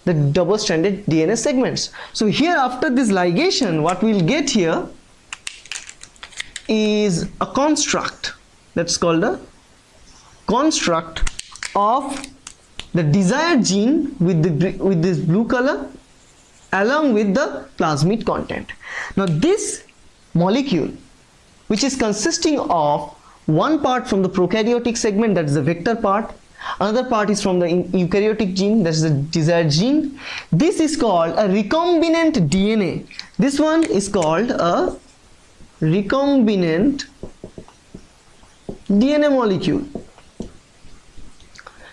the 0.05 0.15
double-stranded 0.15 1.05
DNA 1.07 1.37
segments. 1.37 1.91
So 2.13 2.27
here 2.27 2.57
after 2.57 2.91
this 2.91 3.11
ligation, 3.11 3.83
what 3.83 4.03
we'll 4.03 4.27
get 4.27 4.51
here 4.51 4.87
is 6.69 7.29
a 7.41 7.47
construct 7.47 8.35
that's 8.75 8.97
called 8.97 9.25
a 9.25 9.41
construct 10.47 11.23
of 11.75 12.27
the 12.95 13.03
desired 13.03 13.65
gene 13.65 14.17
with 14.19 14.43
the 14.43 14.73
with 14.79 15.03
this 15.03 15.19
blue 15.19 15.45
color 15.47 15.89
along 16.73 17.13
with 17.13 17.35
the 17.35 17.47
plasmid 17.79 18.25
content 18.25 18.73
now 19.17 19.27
this 19.27 19.85
molecule 20.35 20.91
which 21.69 21.85
is 21.85 21.97
consisting 21.97 22.59
of 22.59 23.15
one 23.47 23.81
part 23.81 24.09
from 24.09 24.23
the 24.23 24.29
prokaryotic 24.29 24.97
segment 24.97 25.35
that 25.35 25.45
is 25.45 25.55
the 25.55 25.63
vector 25.63 25.95
part 25.95 26.33
another 26.81 27.05
part 27.09 27.31
is 27.31 27.43
from 27.43 27.59
the 27.59 27.67
eukaryotic 27.67 28.55
gene 28.55 28.83
that 28.83 28.91
is 28.91 29.03
the 29.03 29.11
desired 29.11 29.71
gene. 29.71 30.19
This 30.53 30.81
is 30.81 30.97
called 30.97 31.39
a 31.39 31.49
recombinant 31.49 32.49
dna 32.49 33.07
this 33.39 33.59
one 33.59 33.85
is 33.85 34.09
called 34.09 34.51
a 34.51 34.97
recombinant 35.81 37.07
dna 38.89 39.31
molecule. 39.31 39.83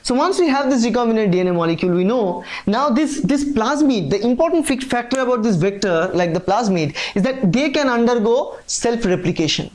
So 0.08 0.16
once 0.16 0.40
we 0.40 0.48
have 0.48 0.70
this 0.70 0.86
recombinant 0.86 1.34
DNA 1.34 1.54
molecule, 1.54 1.94
we 1.94 2.06
know 2.06 2.46
now 2.66 2.90
this, 2.90 3.20
this 3.22 3.44
plasmid, 3.44 4.10
the 4.10 4.22
important 4.22 4.66
factor 4.66 5.20
about 5.20 5.44
this 5.44 5.58
vector 5.58 6.10
like 6.14 6.34
the 6.34 6.40
plasmid 6.40 6.96
is 7.14 7.24
that 7.24 7.52
they 7.52 7.72
can 7.72 7.90
undergo 7.90 8.58
self-replication. 8.68 9.70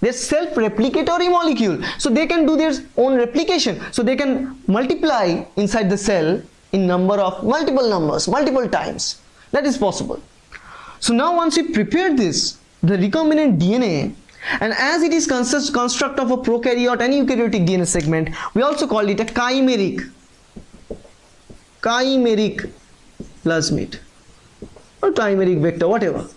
They're 0.00 0.12
self-replicatory 0.12 1.30
molecule. 1.30 1.82
So 1.98 2.10
they 2.10 2.26
can 2.26 2.46
do 2.46 2.56
their 2.56 2.72
own 2.96 3.16
replication. 3.16 3.80
So 3.92 4.02
they 4.02 4.16
can 4.16 4.62
multiply 4.66 5.44
inside 5.56 5.88
the 5.88 5.96
cell 5.96 6.42
in 6.72 6.86
number 6.86 7.14
of 7.14 7.42
multiple 7.44 7.88
numbers, 7.88 8.28
multiple 8.28 8.68
times. 8.68 9.20
That 9.52 9.64
is 9.64 9.78
possible. 9.78 10.20
So 11.00 11.14
now 11.14 11.36
once 11.36 11.56
we 11.56 11.72
prepare 11.72 12.14
this, 12.14 12.58
the 12.82 12.96
recombinant 12.96 13.58
DNA 13.58 14.14
and 14.60 14.72
as 14.74 15.02
it 15.02 15.12
is 15.12 15.26
consist 15.26 15.72
construct 15.74 16.18
of 16.18 16.30
a 16.30 16.36
prokaryote 16.36 17.00
and 17.00 17.14
eukaryotic 17.14 17.66
DNA 17.66 17.86
segment, 17.86 18.30
we 18.54 18.62
also 18.62 18.86
call 18.86 19.08
it 19.08 19.18
a 19.20 19.24
chimeric, 19.24 20.10
chimeric 21.82 22.70
plasmid 23.44 23.98
or 25.02 25.10
chimeric 25.12 25.60
vector, 25.60 25.88
whatever, 25.88 26.28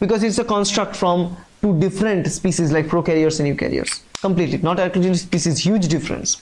because 0.00 0.22
it's 0.22 0.38
a 0.38 0.44
construct 0.44 0.94
from 0.94 1.36
two 1.64 1.74
different 1.80 2.26
species 2.30 2.72
like 2.76 2.86
prokaryotes 2.94 3.40
and 3.40 3.48
eukaryotes. 3.52 4.02
Completely, 4.20 4.58
not 4.58 4.78
archaeogenic 4.78 5.16
species, 5.16 5.58
huge 5.58 5.88
difference. 5.88 6.36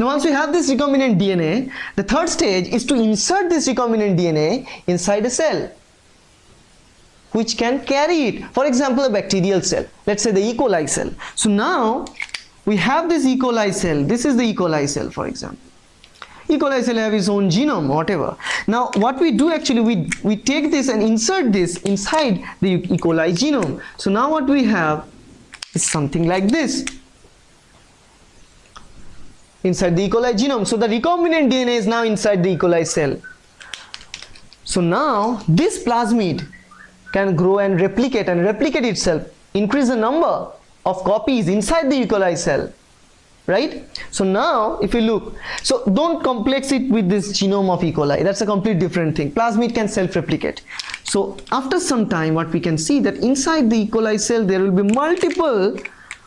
Now, 0.00 0.06
once 0.06 0.24
we 0.24 0.32
have 0.32 0.52
this 0.52 0.70
recombinant 0.70 1.18
DNA, 1.20 1.70
the 1.94 2.02
third 2.02 2.28
stage 2.28 2.68
is 2.68 2.84
to 2.86 2.94
insert 2.94 3.50
this 3.50 3.68
recombinant 3.68 4.18
DNA 4.18 4.68
inside 4.86 5.24
a 5.26 5.30
cell 5.30 5.70
which 7.32 7.56
can 7.56 7.84
carry 7.84 8.18
it. 8.28 8.44
For 8.56 8.64
example, 8.66 9.04
a 9.04 9.10
bacterial 9.10 9.60
cell. 9.60 9.86
Let's 10.06 10.22
say 10.22 10.30
the 10.30 10.40
E. 10.40 10.54
coli 10.56 10.88
cell. 10.88 11.10
So 11.34 11.50
now 11.50 12.06
we 12.64 12.76
have 12.76 13.08
this 13.08 13.24
E. 13.26 13.36
coli 13.36 13.72
cell. 13.74 14.04
This 14.04 14.24
is 14.24 14.36
the 14.36 14.44
E. 14.44 14.54
coli 14.54 14.88
cell, 14.88 15.10
for 15.10 15.26
example. 15.26 15.73
E. 16.48 16.58
coli 16.58 16.82
cell 16.82 16.96
have 16.96 17.14
its 17.14 17.28
own 17.28 17.48
genome, 17.48 17.88
whatever. 17.88 18.36
Now, 18.66 18.90
what 18.96 19.18
we 19.18 19.32
do 19.32 19.50
actually, 19.50 19.80
we, 19.80 20.10
we 20.22 20.36
take 20.36 20.70
this 20.70 20.88
and 20.88 21.02
insert 21.02 21.52
this 21.52 21.78
inside 21.82 22.44
the 22.60 22.74
E. 22.74 22.98
coli 22.98 23.32
genome. 23.32 23.80
So 23.96 24.10
now 24.10 24.30
what 24.30 24.46
we 24.46 24.64
have 24.64 25.06
is 25.74 25.84
something 25.84 26.26
like 26.28 26.48
this 26.48 26.84
inside 29.62 29.96
the 29.96 30.04
E. 30.04 30.10
coli 30.10 30.34
genome. 30.34 30.66
So 30.66 30.76
the 30.76 30.86
recombinant 30.86 31.50
DNA 31.50 31.76
is 31.78 31.86
now 31.86 32.02
inside 32.02 32.42
the 32.42 32.50
E. 32.50 32.56
coli 32.56 32.86
cell. 32.86 33.20
So 34.64 34.80
now 34.80 35.42
this 35.48 35.82
plasmid 35.82 36.46
can 37.12 37.36
grow 37.36 37.58
and 37.60 37.80
replicate 37.80 38.28
and 38.28 38.42
replicate 38.42 38.84
itself, 38.84 39.22
increase 39.54 39.88
the 39.88 39.96
number 39.96 40.50
of 40.84 41.04
copies 41.04 41.48
inside 41.48 41.90
the 41.90 42.02
E. 42.02 42.06
coli 42.06 42.36
cell. 42.36 42.72
Right? 43.46 43.84
So 44.10 44.24
now, 44.24 44.78
if 44.78 44.94
you 44.94 45.02
look, 45.02 45.34
so 45.62 45.84
don't 45.84 46.24
complex 46.24 46.72
it 46.72 46.90
with 46.90 47.10
this 47.10 47.32
genome 47.32 47.70
of 47.70 47.84
E. 47.84 47.92
coli. 47.92 48.22
That's 48.22 48.40
a 48.40 48.46
complete 48.46 48.78
different 48.78 49.16
thing. 49.16 49.32
Plasmid 49.32 49.74
can 49.74 49.86
self-replicate. 49.86 50.62
So 51.02 51.36
after 51.52 51.78
some 51.78 52.08
time, 52.08 52.34
what 52.34 52.50
we 52.52 52.60
can 52.60 52.78
see 52.78 53.00
that 53.00 53.16
inside 53.16 53.68
the 53.68 53.80
E. 53.80 53.86
coli 53.86 54.18
cell, 54.18 54.46
there 54.46 54.60
will 54.60 54.72
be 54.82 54.94
multiple, 54.94 55.76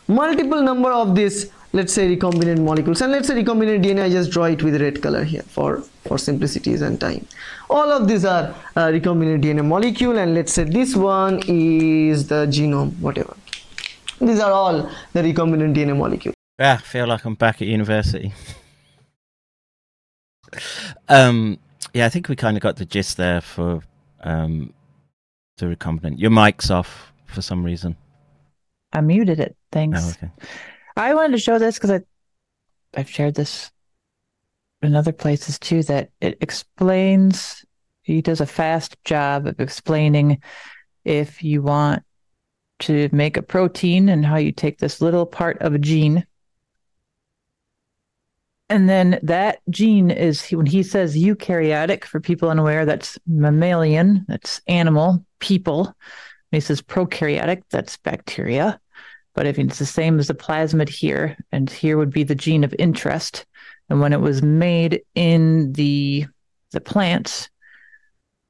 multiple 0.06 0.62
number 0.62 0.92
of 0.92 1.16
this 1.16 1.50
let's 1.72 1.92
say 1.92 2.08
recombinant 2.16 2.60
molecules 2.60 3.02
and 3.02 3.12
let's 3.12 3.28
say 3.28 3.34
recombinant 3.34 3.84
DNA 3.84 4.04
I 4.04 4.08
just 4.10 4.30
draw 4.30 4.44
it 4.44 4.62
with 4.62 4.80
red 4.80 5.02
color 5.02 5.22
here 5.22 5.42
for 5.42 5.82
for 6.04 6.16
simplicities 6.16 6.80
and 6.80 6.98
time 6.98 7.26
all 7.68 7.90
of 7.90 8.08
these 8.08 8.24
are 8.24 8.54
uh, 8.76 8.86
recombinant 8.86 9.42
DNA 9.42 9.64
molecule 9.64 10.18
and 10.18 10.34
let's 10.34 10.52
say 10.52 10.64
this 10.64 10.96
one 10.96 11.42
is 11.46 12.26
the 12.26 12.46
genome 12.46 12.98
whatever 13.00 13.36
these 14.18 14.40
are 14.40 14.52
all 14.52 14.90
the 15.12 15.20
recombinant 15.20 15.74
DNA 15.76 15.96
molecule 15.96 16.37
yeah 16.58 16.74
I 16.74 16.76
feel 16.78 17.06
like 17.06 17.24
I'm 17.24 17.34
back 17.34 17.62
at 17.62 17.68
university. 17.68 18.32
Um 21.08 21.58
yeah 21.94 22.06
I 22.06 22.08
think 22.08 22.28
we 22.28 22.36
kind 22.36 22.56
of 22.56 22.62
got 22.62 22.76
the 22.76 22.84
gist 22.84 23.16
there 23.16 23.40
for 23.40 23.82
um 24.20 24.72
the 25.58 25.66
recombinant. 25.66 26.18
Your 26.18 26.30
mic's 26.30 26.70
off 26.70 27.12
for 27.26 27.42
some 27.42 27.64
reason. 27.64 27.96
I 28.92 29.00
muted 29.00 29.40
it. 29.40 29.56
Thanks. 29.70 30.00
Oh, 30.02 30.10
okay. 30.10 30.30
I 30.96 31.14
wanted 31.14 31.32
to 31.32 31.42
show 31.42 31.58
this 31.58 31.76
because 31.76 31.90
I 31.90 32.00
I've 32.96 33.10
shared 33.10 33.34
this 33.34 33.70
in 34.82 34.96
other 34.96 35.12
places 35.12 35.58
too 35.58 35.82
that 35.84 36.10
it 36.20 36.38
explains 36.40 37.64
he 38.02 38.22
does 38.22 38.40
a 38.40 38.46
fast 38.46 38.96
job 39.04 39.46
of 39.46 39.60
explaining 39.60 40.40
if 41.04 41.42
you 41.42 41.62
want 41.62 42.02
to 42.80 43.08
make 43.12 43.36
a 43.36 43.42
protein 43.42 44.08
and 44.08 44.24
how 44.24 44.36
you 44.36 44.52
take 44.52 44.78
this 44.78 45.00
little 45.00 45.26
part 45.26 45.58
of 45.60 45.74
a 45.74 45.78
gene 45.78 46.24
and 48.70 48.88
then 48.88 49.18
that 49.22 49.60
gene 49.70 50.10
is 50.10 50.46
when 50.50 50.66
he 50.66 50.82
says 50.82 51.16
eukaryotic 51.16 52.04
for 52.04 52.20
people 52.20 52.50
unaware 52.50 52.84
that's 52.84 53.18
mammalian 53.26 54.24
that's 54.28 54.60
animal 54.66 55.24
people. 55.38 55.84
When 56.50 56.56
he 56.56 56.60
says 56.60 56.82
prokaryotic 56.82 57.62
that's 57.70 57.96
bacteria. 57.98 58.80
But 59.34 59.46
I 59.46 59.50
if 59.50 59.58
it's 59.58 59.78
the 59.78 59.86
same 59.86 60.18
as 60.18 60.26
the 60.26 60.34
plasmid 60.34 60.88
here, 60.88 61.36
and 61.52 61.70
here 61.70 61.96
would 61.96 62.10
be 62.10 62.24
the 62.24 62.34
gene 62.34 62.64
of 62.64 62.74
interest, 62.78 63.46
and 63.88 64.00
when 64.00 64.12
it 64.12 64.20
was 64.20 64.42
made 64.42 65.02
in 65.14 65.72
the 65.72 66.26
the 66.72 66.80
plants, 66.80 67.48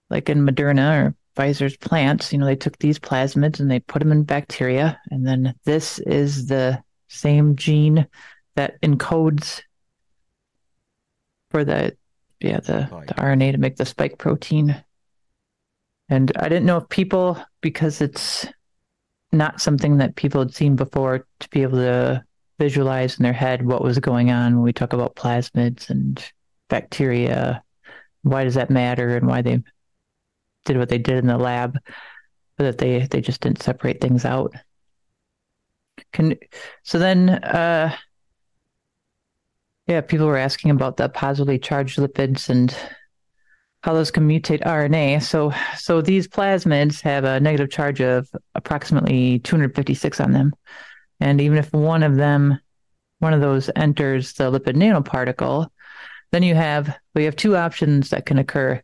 like 0.09 0.29
in 0.29 0.47
Moderna 0.47 1.05
or 1.05 1.15
Pfizer's 1.37 1.77
plants, 1.77 2.33
you 2.33 2.39
know, 2.39 2.47
they 2.47 2.57
took 2.57 2.79
these 2.79 2.99
plasmids 2.99 3.61
and 3.61 3.71
they 3.71 3.81
put 3.81 4.01
them 4.01 4.13
in 4.13 4.25
bacteria, 4.25 4.99
and 5.11 5.27
then 5.27 5.55
this 5.65 5.99
is 6.01 6.47
the 6.47 6.83
same 7.09 7.55
gene 7.55 8.07
that 8.57 8.81
encodes 8.81 9.63
for 11.51 11.65
the 11.65 11.97
yeah 12.41 12.61
the, 12.61 12.89
the 13.07 13.15
RNA 13.15 13.53
to 13.53 13.59
make 13.59 13.77
the 13.77 13.87
spike 13.87 14.19
protein. 14.19 14.83
And 16.09 16.33
I 16.37 16.49
didn't 16.49 16.67
know 16.67 16.79
if 16.79 16.89
people 16.89 17.43
because 17.61 18.01
it's 18.01 18.47
not 19.33 19.61
something 19.61 19.99
that 19.99 20.17
people 20.17 20.41
had 20.41 20.55
seen 20.55 20.75
before 20.75 21.27
to 21.41 21.49
be 21.51 21.63
able 21.63 21.79
to 21.79 22.25
visualize 22.59 23.19
in 23.19 23.23
their 23.23 23.33
head 23.33 23.67
what 23.67 23.83
was 23.83 23.99
going 23.99 24.31
on 24.31 24.55
when 24.55 24.63
we 24.63 24.73
talk 24.73 24.93
about 24.93 25.17
plasmids 25.17 25.91
and 25.91 26.25
bacteria. 26.69 27.63
Why 28.23 28.45
does 28.45 28.55
that 28.55 28.71
matter 28.71 29.17
and 29.17 29.27
why 29.27 29.43
they 29.43 29.63
did 30.65 30.79
what 30.79 30.89
they 30.89 30.99
did 30.99 31.19
in 31.19 31.27
the 31.27 31.39
lab, 31.39 31.79
but 32.57 32.65
that 32.65 32.79
they 32.79 33.07
they 33.07 33.21
just 33.21 33.41
didn't 33.41 33.63
separate 33.63 34.01
things 34.01 34.25
out. 34.25 34.55
Can 36.13 36.37
so 36.83 36.99
then 36.99 37.29
uh 37.31 37.95
yeah, 39.89 40.03
people 40.03 40.27
were 40.27 40.37
asking 40.37 40.71
about 40.71 40.99
the 40.99 41.09
positively 41.09 41.59
charged 41.59 41.99
lipids 41.99 42.51
and 42.51 42.77
how 43.83 43.95
those 43.95 44.11
can 44.11 44.29
mutate 44.29 44.63
RNA. 44.63 45.23
So, 45.23 45.53
so 45.79 46.03
these 46.03 46.29
plasmids 46.29 47.01
have 47.01 47.25
a 47.25 47.41
negative 47.41 47.71
charge 47.71 48.03
of 48.03 48.29
approximately 48.55 49.39
256 49.41 50.21
on 50.21 50.33
them, 50.33 50.53
and 51.21 51.41
even 51.41 51.57
if 51.57 51.73
one 51.73 52.03
of 52.03 52.17
them, 52.17 52.61
one 53.21 53.33
of 53.33 53.41
those 53.41 53.71
enters 53.77 54.35
the 54.35 54.51
lipid 54.51 54.77
nanoparticle, 54.77 55.69
then 56.33 56.43
you 56.43 56.55
have 56.55 56.95
we 57.15 57.25
have 57.25 57.35
two 57.35 57.57
options 57.57 58.11
that 58.11 58.27
can 58.27 58.39
occur. 58.39 58.83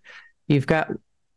You've 0.48 0.66
got 0.66 0.88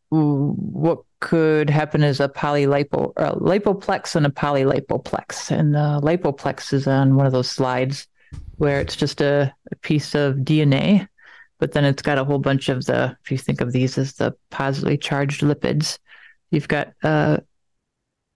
what 0.08 1.02
could 1.20 1.68
happen 1.68 2.02
is 2.02 2.20
a 2.20 2.28
polylipo 2.30 3.12
a 3.16 3.36
lipoplex 3.36 4.16
and 4.16 4.24
a 4.24 4.30
polylipoplex, 4.30 5.50
and 5.50 5.74
the 5.74 6.00
lipoplex 6.02 6.72
is 6.72 6.86
on 6.86 7.16
one 7.16 7.26
of 7.26 7.32
those 7.32 7.50
slides 7.50 8.08
where 8.56 8.80
it's 8.80 8.96
just 8.96 9.20
a, 9.20 9.54
a 9.70 9.76
piece 9.76 10.14
of 10.14 10.36
DNA 10.36 11.08
but 11.58 11.72
then 11.72 11.84
it's 11.84 12.02
got 12.02 12.18
a 12.18 12.24
whole 12.24 12.38
bunch 12.38 12.68
of 12.68 12.84
the 12.86 13.16
if 13.24 13.30
you 13.30 13.38
think 13.38 13.60
of 13.60 13.72
these 13.72 13.98
as 13.98 14.14
the 14.14 14.34
positively 14.50 14.96
charged 14.96 15.42
lipids 15.42 15.98
you've 16.50 16.68
got 16.68 16.92
a 17.02 17.42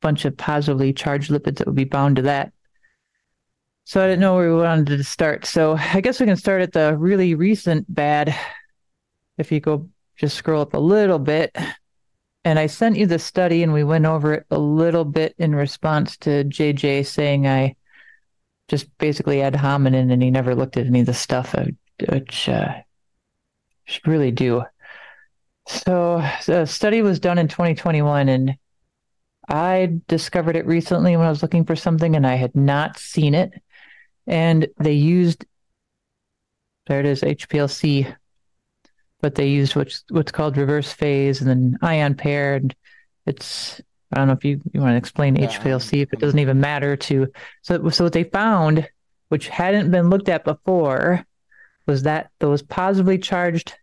bunch 0.01 0.24
of 0.24 0.36
positively 0.36 0.93
charged 0.93 1.31
lipids 1.31 1.59
that 1.59 1.66
would 1.66 1.77
be 1.77 1.85
bound 1.85 2.16
to 2.16 2.23
that. 2.23 2.52
So 3.85 4.02
i 4.02 4.06
didn't 4.06 4.20
know 4.20 4.36
where 4.36 4.55
we 4.55 4.62
wanted 4.62 4.86
to 4.89 5.05
start. 5.05 5.47
So 5.47 5.77
i 5.78 6.01
guess 6.01 6.20
we 6.20 6.27
can 6.27 6.36
start 6.36 6.62
at 6.62 6.73
the 6.73 6.97
really 6.97 7.35
recent 7.35 7.93
bad 7.93 8.35
if 9.39 9.51
you 9.51 9.60
go 9.60 9.89
just 10.16 10.36
scroll 10.36 10.62
up 10.62 10.74
a 10.74 10.78
little 10.78 11.19
bit. 11.19 11.56
And 12.44 12.59
i 12.59 12.66
sent 12.66 12.97
you 12.97 13.06
the 13.06 13.19
study 13.19 13.62
and 13.62 13.73
we 13.73 13.85
went 13.85 14.05
over 14.05 14.35
it 14.35 14.47
a 14.51 14.59
little 14.59 15.05
bit 15.05 15.35
in 15.39 15.55
response 15.55 16.16
to 16.19 16.44
jj 16.44 17.06
saying 17.06 17.47
i 17.47 17.74
just 18.73 18.97
basically 18.97 19.43
ad 19.43 19.55
hominem 19.55 20.11
and 20.11 20.23
he 20.23 20.31
never 20.31 20.55
looked 20.55 20.78
at 20.78 20.86
any 20.86 21.01
of 21.01 21.07
the 21.07 21.12
stuff 21.12 21.55
which 22.09 22.49
uh, 22.49 22.73
Should 23.85 24.09
really 24.09 24.31
do. 24.31 24.62
So 25.66 26.27
the 26.47 26.65
study 26.65 27.03
was 27.03 27.20
done 27.20 27.36
in 27.36 27.49
2021 27.49 28.31
and 28.31 28.57
I 29.47 29.99
discovered 30.09 30.57
it 30.57 30.65
recently 30.65 31.15
when 31.19 31.27
I 31.27 31.28
was 31.28 31.43
looking 31.43 31.66
for 31.66 31.77
something 31.77 32.16
and 32.16 32.27
I 32.27 32.36
had 32.36 32.57
not 32.57 32.99
seen 32.99 33.35
it. 33.35 33.53
And 34.27 34.66
they 34.78 34.94
used 34.94 35.44
there 36.86 37.01
it 37.01 37.05
is, 37.07 37.20
HPLC, 37.20 38.16
but 39.20 39.35
they 39.35 39.49
used 39.49 39.77
what's 39.77 40.03
what's 40.09 40.32
called 40.32 40.57
reverse 40.57 40.90
phase 40.90 41.43
and 41.43 41.51
then 41.51 41.77
ion 41.82 42.15
pair 42.15 42.55
and 42.55 42.74
it's 43.27 43.82
I 44.12 44.18
don't 44.18 44.28
know 44.28 44.34
if 44.34 44.44
you, 44.44 44.60
you 44.72 44.80
want 44.80 44.93
to 44.93 44.97
explain 44.98 45.36
HPLC 45.36 46.02
if 46.02 46.12
it 46.12 46.20
doesn't 46.20 46.39
even 46.39 46.60
matter 46.60 46.97
to 46.97 47.28
so 47.62 47.89
so 47.90 48.05
what 48.05 48.12
they 48.12 48.24
found, 48.24 48.89
which 49.28 49.48
hadn't 49.48 49.90
been 49.90 50.10
looked 50.10 50.28
at 50.28 50.44
before, 50.44 51.24
was 51.86 52.02
that 52.02 52.30
those 52.39 52.62
positively 52.62 53.18
charged 53.18 53.74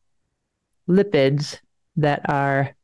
lipids 0.88 1.57
that 1.97 2.22
are 2.30 2.76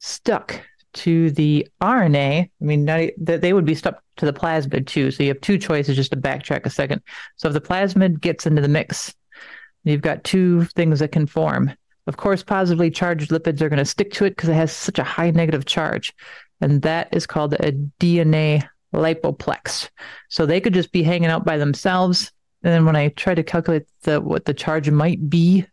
stuck 0.00 0.60
to 0.94 1.30
the 1.32 1.66
RNA. 1.80 2.42
I 2.44 2.64
mean, 2.64 2.84
not, 2.84 3.10
they 3.18 3.52
would 3.52 3.64
be 3.64 3.74
stuck 3.74 4.02
to 4.16 4.26
the 4.26 4.32
plasmid 4.32 4.86
too. 4.86 5.10
So 5.10 5.22
you 5.22 5.28
have 5.30 5.40
two 5.40 5.58
choices 5.58 5.96
just 5.96 6.10
to 6.12 6.16
backtrack 6.16 6.66
a 6.66 6.70
second. 6.70 7.02
So 7.36 7.48
if 7.48 7.54
the 7.54 7.60
plasmid 7.60 8.20
gets 8.20 8.46
into 8.46 8.62
the 8.62 8.68
mix, 8.68 9.14
you've 9.84 10.02
got 10.02 10.24
two 10.24 10.64
things 10.64 11.00
that 11.00 11.12
can 11.12 11.26
form. 11.26 11.72
Of 12.06 12.16
course, 12.16 12.42
positively 12.42 12.90
charged 12.90 13.30
lipids 13.30 13.60
are 13.60 13.68
going 13.68 13.78
to 13.78 13.84
stick 13.84 14.12
to 14.14 14.24
it 14.24 14.30
because 14.30 14.48
it 14.48 14.54
has 14.54 14.72
such 14.72 14.98
a 14.98 15.04
high 15.04 15.30
negative 15.30 15.66
charge. 15.66 16.14
And 16.60 16.82
that 16.82 17.08
is 17.12 17.26
called 17.26 17.54
a 17.54 17.72
DNA 18.00 18.68
lipoplex. 18.92 19.90
So 20.28 20.46
they 20.46 20.60
could 20.60 20.74
just 20.74 20.92
be 20.92 21.02
hanging 21.02 21.30
out 21.30 21.44
by 21.44 21.56
themselves. 21.56 22.32
And 22.62 22.72
then 22.72 22.84
when 22.84 22.96
I 22.96 23.08
try 23.08 23.34
to 23.34 23.42
calculate 23.42 23.86
the 24.02 24.20
what 24.20 24.44
the 24.44 24.54
charge 24.54 24.90
might 24.90 25.28
be, 25.30 25.66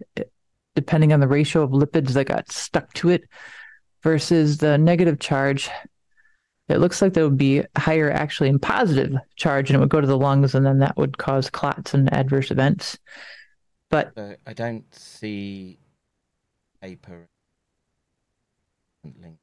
depending 0.75 1.13
on 1.13 1.19
the 1.19 1.27
ratio 1.27 1.63
of 1.63 1.71
lipids 1.71 2.09
that 2.09 2.25
got 2.25 2.51
stuck 2.51 2.93
to 2.93 3.09
it 3.09 3.23
versus 4.03 4.57
the 4.57 4.77
negative 4.77 5.19
charge, 5.19 5.69
it 6.67 6.77
looks 6.77 7.01
like 7.01 7.13
there 7.13 7.23
would 7.23 7.37
be 7.37 7.63
higher 7.77 8.11
actually 8.11 8.49
in 8.49 8.59
positive 8.59 9.15
charge 9.35 9.69
and 9.69 9.77
it 9.77 9.79
would 9.79 9.89
go 9.89 10.01
to 10.01 10.07
the 10.07 10.17
lungs 10.17 10.55
and 10.55 10.65
then 10.65 10.79
that 10.79 10.97
would 10.97 11.17
cause 11.17 11.49
clots 11.49 11.93
and 11.93 12.11
adverse 12.13 12.51
events. 12.51 12.97
But 13.89 14.11
uh, 14.17 14.33
I 14.45 14.53
don't 14.53 14.93
see 14.93 15.77
paper 16.81 17.27
link. 19.03 19.37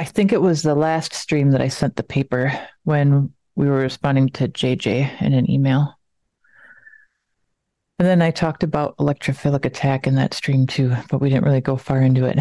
I 0.00 0.04
think 0.04 0.32
it 0.32 0.40
was 0.40 0.62
the 0.62 0.74
last 0.74 1.12
stream 1.12 1.50
that 1.50 1.60
I 1.60 1.68
sent 1.68 1.96
the 1.96 2.02
paper 2.02 2.58
when 2.84 3.34
we 3.54 3.68
were 3.68 3.80
responding 3.80 4.30
to 4.30 4.48
JJ 4.48 5.20
in 5.20 5.34
an 5.34 5.50
email. 5.50 5.94
And 7.98 8.08
then 8.08 8.22
I 8.22 8.30
talked 8.30 8.62
about 8.62 8.96
electrophilic 8.96 9.66
attack 9.66 10.06
in 10.06 10.14
that 10.14 10.32
stream 10.32 10.66
too, 10.66 10.96
but 11.10 11.20
we 11.20 11.28
didn't 11.28 11.44
really 11.44 11.60
go 11.60 11.76
far 11.76 12.00
into 12.00 12.24
it. 12.24 12.38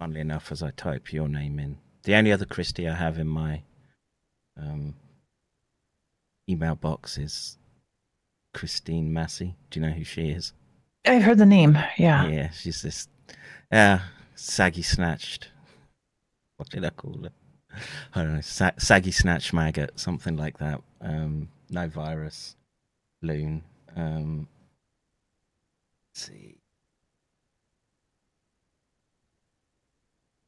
Funnily 0.00 0.18
enough, 0.18 0.50
as 0.50 0.64
I 0.64 0.72
type 0.72 1.12
your 1.12 1.28
name 1.28 1.60
in, 1.60 1.78
the 2.02 2.16
only 2.16 2.32
other 2.32 2.44
Christie 2.44 2.88
I 2.88 2.96
have 2.96 3.20
in 3.20 3.28
my 3.28 3.62
um, 4.60 4.96
email 6.48 6.74
box 6.74 7.18
is 7.18 7.56
Christine 8.52 9.12
Massey. 9.12 9.54
Do 9.70 9.78
you 9.78 9.86
know 9.86 9.92
who 9.92 10.02
she 10.02 10.30
is? 10.30 10.54
I've 11.06 11.22
heard 11.22 11.38
the 11.38 11.46
name. 11.46 11.78
Yeah. 11.96 12.26
Yeah, 12.26 12.50
she's 12.50 12.82
this 12.82 13.06
uh, 13.70 14.00
saggy 14.34 14.82
snatched. 14.82 15.50
What 16.60 16.68
did 16.68 16.84
I 16.84 16.90
call 16.90 17.24
it? 17.24 17.32
I 18.14 18.22
don't 18.22 18.34
know. 18.34 18.40
Sa- 18.42 18.72
saggy 18.76 19.12
snatch 19.12 19.54
maggot, 19.54 19.98
something 19.98 20.36
like 20.36 20.58
that. 20.58 20.82
Um, 21.00 21.48
no 21.70 21.88
virus, 21.88 22.54
loon. 23.22 23.62
Um, 23.96 24.46
see. 26.12 26.58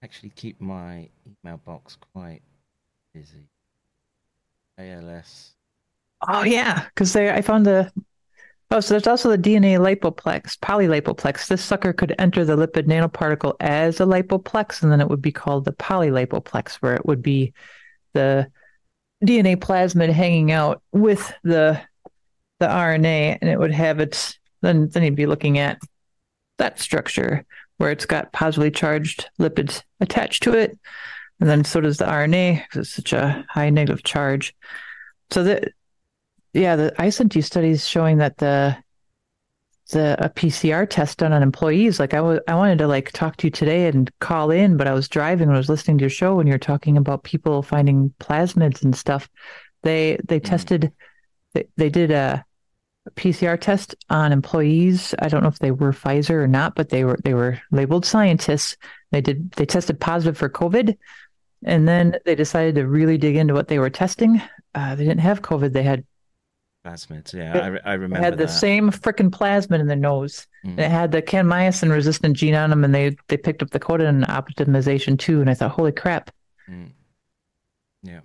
Actually, 0.02 0.32
keep 0.36 0.60
my 0.60 1.08
email 1.26 1.56
box 1.64 1.96
quite 2.12 2.42
busy. 3.14 3.48
ALS. 4.76 5.54
Oh 6.28 6.42
yeah, 6.42 6.84
because 6.94 7.16
I 7.16 7.40
found 7.40 7.64
the. 7.64 7.90
Oh, 8.72 8.80
so 8.80 8.94
there's 8.94 9.06
also 9.06 9.28
the 9.28 9.36
DNA 9.36 9.78
lipoplex, 9.78 10.56
polylipoplex. 10.58 11.46
This 11.46 11.62
sucker 11.62 11.92
could 11.92 12.14
enter 12.18 12.42
the 12.42 12.56
lipid 12.56 12.86
nanoparticle 12.86 13.54
as 13.60 14.00
a 14.00 14.04
lipoplex, 14.04 14.82
and 14.82 14.90
then 14.90 15.02
it 15.02 15.10
would 15.10 15.20
be 15.20 15.30
called 15.30 15.66
the 15.66 15.74
polylipoplex, 15.74 16.76
where 16.76 16.94
it 16.94 17.04
would 17.04 17.20
be 17.20 17.52
the 18.14 18.50
DNA 19.22 19.56
plasmid 19.56 20.10
hanging 20.10 20.52
out 20.52 20.82
with 20.90 21.34
the 21.44 21.78
the 22.60 22.66
RNA, 22.66 23.38
and 23.42 23.50
it 23.50 23.58
would 23.58 23.72
have 23.72 24.00
its 24.00 24.38
then 24.62 24.88
then 24.88 25.02
you'd 25.02 25.16
be 25.16 25.26
looking 25.26 25.58
at 25.58 25.78
that 26.56 26.78
structure 26.80 27.44
where 27.76 27.90
it's 27.90 28.06
got 28.06 28.32
positively 28.32 28.70
charged 28.70 29.28
lipids 29.38 29.82
attached 30.00 30.44
to 30.44 30.54
it, 30.54 30.78
and 31.40 31.50
then 31.50 31.62
so 31.62 31.82
does 31.82 31.98
the 31.98 32.06
RNA 32.06 32.62
because 32.62 32.86
it's 32.86 32.96
such 32.96 33.12
a 33.12 33.44
high 33.50 33.68
negative 33.68 34.02
charge. 34.02 34.54
So 35.30 35.44
that 35.44 35.72
yeah, 36.52 36.76
the 36.76 36.94
I 36.98 37.10
sent 37.10 37.34
you 37.34 37.42
studies 37.42 37.86
showing 37.86 38.18
that 38.18 38.38
the 38.38 38.76
the 39.90 40.16
a 40.24 40.28
PCR 40.28 40.88
test 40.88 41.18
done 41.18 41.32
on 41.32 41.42
employees. 41.42 42.00
Like 42.00 42.14
I 42.14 42.20
was, 42.20 42.40
I 42.48 42.54
wanted 42.54 42.78
to 42.78 42.86
like 42.86 43.12
talk 43.12 43.36
to 43.38 43.46
you 43.46 43.50
today 43.50 43.86
and 43.86 44.10
call 44.20 44.50
in, 44.50 44.76
but 44.76 44.86
I 44.86 44.94
was 44.94 45.08
driving 45.08 45.48
and 45.48 45.54
I 45.54 45.58
was 45.58 45.68
listening 45.68 45.98
to 45.98 46.02
your 46.02 46.10
show 46.10 46.34
when 46.34 46.46
you 46.46 46.52
were 46.52 46.58
talking 46.58 46.96
about 46.96 47.24
people 47.24 47.62
finding 47.62 48.14
plasmids 48.18 48.82
and 48.82 48.96
stuff. 48.96 49.28
They 49.82 50.18
they 50.24 50.40
mm. 50.40 50.44
tested, 50.44 50.92
they, 51.54 51.68
they 51.76 51.90
did 51.90 52.10
a 52.10 52.44
PCR 53.14 53.60
test 53.60 53.94
on 54.10 54.32
employees. 54.32 55.14
I 55.18 55.28
don't 55.28 55.42
know 55.42 55.48
if 55.48 55.58
they 55.58 55.72
were 55.72 55.92
Pfizer 55.92 56.42
or 56.42 56.48
not, 56.48 56.74
but 56.74 56.88
they 56.88 57.04
were 57.04 57.18
they 57.24 57.34
were 57.34 57.60
labeled 57.70 58.06
scientists. 58.06 58.76
They 59.10 59.20
did 59.20 59.52
they 59.52 59.66
tested 59.66 60.00
positive 60.00 60.38
for 60.38 60.48
COVID, 60.48 60.96
and 61.64 61.88
then 61.88 62.16
they 62.24 62.34
decided 62.34 62.76
to 62.76 62.86
really 62.86 63.18
dig 63.18 63.36
into 63.36 63.54
what 63.54 63.68
they 63.68 63.78
were 63.78 63.90
testing. 63.90 64.40
Uh, 64.74 64.94
they 64.94 65.04
didn't 65.04 65.20
have 65.20 65.42
COVID. 65.42 65.72
They 65.72 65.82
had 65.82 66.04
plasmids. 66.84 67.32
Yeah, 67.32 67.78
I, 67.84 67.90
I 67.90 67.94
remember. 67.94 68.24
had 68.24 68.38
the 68.38 68.46
that. 68.46 68.52
same 68.52 68.90
freaking 68.90 69.30
plasmid 69.30 69.80
in 69.80 69.86
the 69.86 69.96
nose. 69.96 70.46
Mm. 70.64 70.78
It 70.78 70.90
had 70.90 71.12
the 71.12 71.22
kanamycin 71.22 71.90
resistant 71.90 72.36
gene 72.36 72.54
on 72.54 72.70
them, 72.70 72.84
and 72.84 72.94
they 72.94 73.16
they 73.28 73.36
picked 73.36 73.62
up 73.62 73.70
the 73.70 73.80
codon 73.80 74.24
optimization 74.26 75.18
too. 75.18 75.40
And 75.40 75.50
I 75.50 75.54
thought, 75.54 75.72
holy 75.72 75.92
crap! 75.92 76.30
Mm. 76.68 76.90
Yeah. 78.02 78.20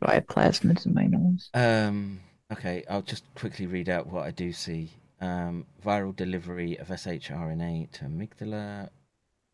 Do 0.00 0.06
I 0.06 0.14
have 0.14 0.26
plasmids 0.26 0.86
in 0.86 0.94
my 0.94 1.06
nose? 1.06 1.50
Um. 1.54 2.20
Okay, 2.52 2.84
I'll 2.88 3.02
just 3.02 3.24
quickly 3.34 3.66
read 3.66 3.88
out 3.88 4.06
what 4.06 4.24
I 4.24 4.30
do 4.30 4.52
see. 4.52 4.90
Um, 5.20 5.66
viral 5.84 6.14
delivery 6.14 6.76
of 6.78 6.88
shRNA 6.88 7.90
to 7.92 8.04
amygdala, 8.04 8.90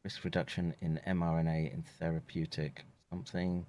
risk 0.04 0.24
reduction 0.24 0.74
in 0.82 1.00
mRNA 1.06 1.72
in 1.72 1.84
therapeutic 1.98 2.84
something, 3.10 3.64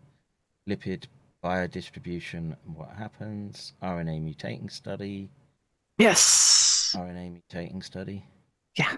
lipid 0.67 1.05
biodistribution 1.43 2.55
and 2.65 2.75
what 2.75 2.91
happens, 2.97 3.73
RNA 3.83 4.23
mutating 4.23 4.71
study. 4.71 5.29
Yes. 5.97 6.93
RNA 6.95 7.41
mutating 7.41 7.83
study. 7.83 8.25
Yeah. 8.77 8.95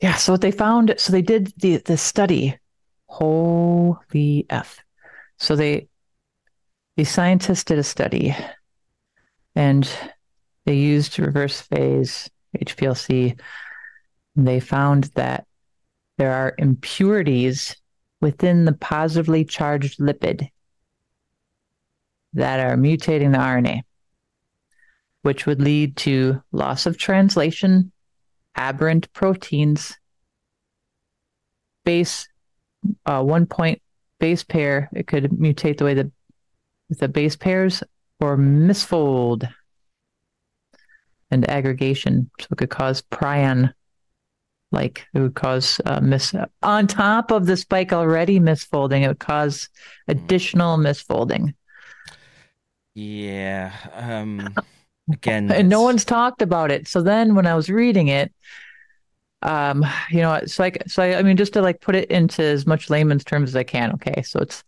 Yeah, 0.00 0.14
so 0.14 0.32
what 0.32 0.40
they 0.40 0.52
found, 0.52 0.94
so 0.96 1.12
they 1.12 1.22
did 1.22 1.52
the 1.58 1.78
the 1.78 1.96
study. 1.96 2.56
Holy 3.06 4.46
F. 4.50 4.78
So 5.38 5.56
they 5.56 5.88
the 6.96 7.04
scientists 7.04 7.64
did 7.64 7.78
a 7.78 7.84
study 7.84 8.34
and 9.54 9.90
they 10.66 10.74
used 10.74 11.18
reverse 11.18 11.60
phase 11.60 12.30
HPLC. 12.56 13.38
And 14.36 14.46
they 14.46 14.60
found 14.60 15.04
that 15.14 15.46
there 16.16 16.32
are 16.32 16.54
impurities 16.58 17.76
within 18.20 18.64
the 18.64 18.72
positively 18.72 19.44
charged 19.44 19.98
lipid 19.98 20.48
that 22.34 22.60
are 22.60 22.76
mutating 22.76 23.32
the 23.32 23.38
RNA, 23.38 23.82
which 25.22 25.46
would 25.46 25.60
lead 25.60 25.96
to 25.96 26.42
loss 26.52 26.86
of 26.86 26.98
translation, 26.98 27.92
aberrant 28.56 29.12
proteins, 29.12 29.96
base 31.84 32.28
uh, 33.06 33.22
one 33.22 33.46
point 33.46 33.80
base 34.20 34.44
pair. 34.44 34.90
It 34.94 35.06
could 35.06 35.24
mutate 35.30 35.78
the 35.78 35.84
way 35.84 35.94
the 35.94 36.10
the 36.90 37.08
base 37.08 37.36
pairs 37.36 37.82
or 38.20 38.36
misfold 38.36 39.48
and 41.30 41.48
aggregation. 41.48 42.30
So 42.40 42.48
it 42.52 42.58
could 42.58 42.70
cause 42.70 43.02
prion, 43.02 43.72
like 44.70 45.06
it 45.14 45.20
would 45.20 45.34
cause 45.34 45.80
uh, 45.86 46.00
mis 46.00 46.34
on 46.62 46.86
top 46.86 47.30
of 47.30 47.46
the 47.46 47.56
spike 47.56 47.92
already 47.92 48.38
misfolding. 48.38 49.02
It 49.02 49.08
would 49.08 49.18
cause 49.18 49.68
additional 50.08 50.76
misfolding. 50.76 51.54
Yeah. 52.94 53.72
Um, 53.92 54.54
again, 55.12 55.50
and 55.50 55.68
no 55.68 55.82
one's 55.82 56.04
talked 56.04 56.42
about 56.42 56.70
it. 56.70 56.88
So 56.88 57.02
then 57.02 57.34
when 57.34 57.46
I 57.46 57.54
was 57.54 57.70
reading 57.70 58.08
it, 58.08 58.32
um, 59.42 59.86
you 60.10 60.20
know, 60.20 60.34
it's 60.34 60.58
like 60.58 60.82
so. 60.86 61.02
I, 61.02 61.18
I 61.18 61.22
mean, 61.22 61.36
just 61.36 61.52
to 61.54 61.62
like 61.62 61.80
put 61.80 61.94
it 61.94 62.10
into 62.10 62.42
as 62.42 62.66
much 62.66 62.90
layman's 62.90 63.24
terms 63.24 63.50
as 63.50 63.56
I 63.56 63.62
can. 63.62 63.92
Okay, 63.92 64.22
so 64.22 64.40
it's 64.40 64.64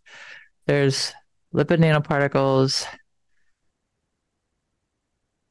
there's 0.65 1.13
lipid 1.53 1.79
nanoparticles 1.79 2.85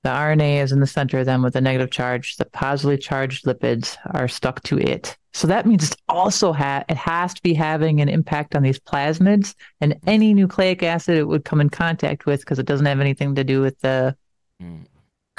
The 0.02 0.10
RNA 0.10 0.62
is 0.62 0.72
in 0.72 0.80
the 0.80 0.86
center, 0.86 1.24
then 1.24 1.42
with 1.42 1.56
a 1.56 1.60
negative 1.60 1.90
charge. 1.90 2.36
The 2.36 2.46
positively 2.46 2.96
charged 2.96 3.44
lipids 3.44 3.96
are 4.12 4.28
stuck 4.28 4.62
to 4.64 4.78
it. 4.78 5.16
So 5.32 5.46
that 5.46 5.66
means 5.66 5.84
it's 5.84 6.02
also 6.08 6.52
ha- 6.52 6.84
it 6.88 6.96
has 6.96 7.34
to 7.34 7.42
be 7.42 7.54
having 7.54 8.00
an 8.00 8.08
impact 8.08 8.56
on 8.56 8.62
these 8.62 8.80
plasmids 8.80 9.54
and 9.80 9.96
any 10.06 10.32
nucleic 10.34 10.82
acid 10.82 11.18
it 11.18 11.28
would 11.28 11.44
come 11.44 11.60
in 11.60 11.68
contact 11.68 12.26
with 12.26 12.40
because 12.40 12.58
it 12.58 12.66
doesn't 12.66 12.86
have 12.86 13.00
anything 13.00 13.34
to 13.34 13.44
do 13.44 13.60
with 13.60 13.78
the 13.80 14.16
Mm. 14.60 14.86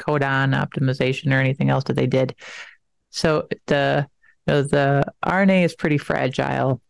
codon 0.00 0.52
optimization 0.52 1.32
or 1.32 1.38
anything 1.38 1.70
else 1.70 1.84
that 1.84 1.94
they 1.94 2.08
did. 2.08 2.34
So 3.10 3.46
the 3.66 4.08
you 4.46 4.52
know, 4.54 4.62
the 4.62 5.04
RNA 5.24 5.64
is 5.64 5.76
pretty 5.76 5.98
fragile. 5.98 6.80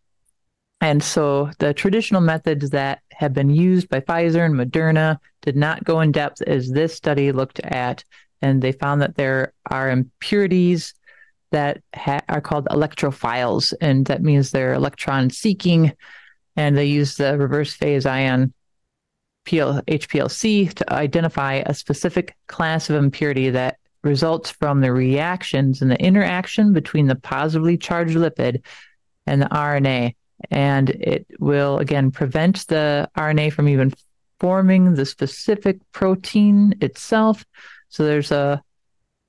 And 0.80 1.02
so 1.02 1.50
the 1.58 1.74
traditional 1.74 2.22
methods 2.22 2.70
that 2.70 3.00
have 3.22 3.32
been 3.32 3.50
used 3.50 3.88
by 3.88 4.00
Pfizer 4.00 4.44
and 4.44 4.54
Moderna 4.54 5.16
did 5.42 5.54
not 5.54 5.84
go 5.84 6.00
in 6.00 6.10
depth 6.10 6.42
as 6.42 6.70
this 6.70 6.92
study 6.92 7.30
looked 7.30 7.60
at. 7.60 8.04
And 8.42 8.60
they 8.60 8.72
found 8.72 9.00
that 9.00 9.14
there 9.14 9.52
are 9.70 9.90
impurities 9.90 10.92
that 11.52 11.82
ha- 11.94 12.24
are 12.28 12.40
called 12.40 12.66
electrophiles. 12.66 13.72
And 13.80 14.06
that 14.06 14.22
means 14.22 14.50
they're 14.50 14.74
electron 14.74 15.30
seeking. 15.30 15.92
And 16.56 16.76
they 16.76 16.86
use 16.86 17.16
the 17.16 17.38
reverse 17.38 17.72
phase 17.72 18.06
ion 18.06 18.52
PL- 19.44 19.82
HPLC 19.82 20.74
to 20.74 20.92
identify 20.92 21.62
a 21.64 21.74
specific 21.74 22.34
class 22.48 22.90
of 22.90 22.96
impurity 22.96 23.50
that 23.50 23.78
results 24.02 24.50
from 24.50 24.80
the 24.80 24.92
reactions 24.92 25.80
and 25.80 25.92
the 25.92 26.02
interaction 26.02 26.72
between 26.72 27.06
the 27.06 27.14
positively 27.14 27.78
charged 27.78 28.16
lipid 28.16 28.62
and 29.28 29.40
the 29.40 29.46
RNA. 29.46 30.16
And 30.50 30.90
it 30.90 31.26
will 31.38 31.78
again 31.78 32.10
prevent 32.10 32.66
the 32.68 33.08
RNA 33.16 33.52
from 33.52 33.68
even 33.68 33.92
forming 34.40 34.94
the 34.94 35.06
specific 35.06 35.78
protein 35.92 36.74
itself. 36.80 37.44
So 37.88 38.04
there's 38.04 38.32
a 38.32 38.62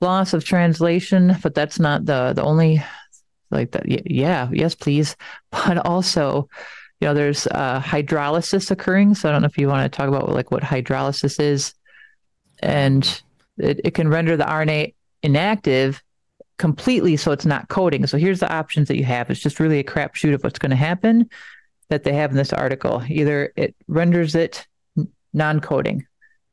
loss 0.02 0.34
of 0.34 0.44
translation, 0.44 1.36
but 1.42 1.54
that's 1.56 1.80
not 1.80 2.06
the 2.06 2.34
the 2.34 2.44
only 2.44 2.84
like 3.52 3.72
that. 3.72 3.86
Yeah, 4.10 4.50
yes, 4.52 4.76
please. 4.76 5.16
But 5.52 5.78
also, 5.86 6.50
you 7.00 7.08
know, 7.08 7.14
there's 7.14 7.48
uh, 7.48 7.80
hydrolysis 7.80 8.72
occurring. 8.72 9.16
So 9.16 9.30
I 9.30 9.32
don't 9.32 9.42
know 9.42 9.48
if 9.48 9.58
you 9.58 9.68
want 9.68 9.92
to 9.92 9.96
talk 9.96 10.08
about 10.08 10.30
like 10.30 10.52
what 10.52 10.64
hydrolysis 10.64 11.40
is, 11.40 11.74
and 12.62 13.04
it, 13.58 13.82
it 13.84 13.94
can 13.94 14.10
render 14.10 14.36
the 14.36 14.46
RNA 14.46 14.94
inactive 15.22 16.02
completely 16.64 17.18
so 17.18 17.34
it's 17.34 17.46
not 17.46 17.68
coding. 17.68 18.08
So 18.08 18.18
here's 18.18 18.40
the 18.40 18.50
options 18.50 18.88
that 18.88 18.96
you 18.96 19.04
have. 19.04 19.30
It's 19.30 19.42
just 19.42 19.60
really 19.60 19.80
a 19.80 19.84
crapshoot 19.84 20.34
of 20.34 20.46
what's 20.46 20.60
going 20.60 20.70
to 20.70 20.78
happen 20.78 21.30
that 21.90 22.06
they 22.06 22.14
have 22.14 22.32
in 22.32 22.38
this 22.38 22.54
article. 22.54 23.04
Either 23.10 23.52
it 23.58 23.76
renders 23.90 24.34
it 24.34 24.66
non 25.34 25.60
coding. 25.60 26.08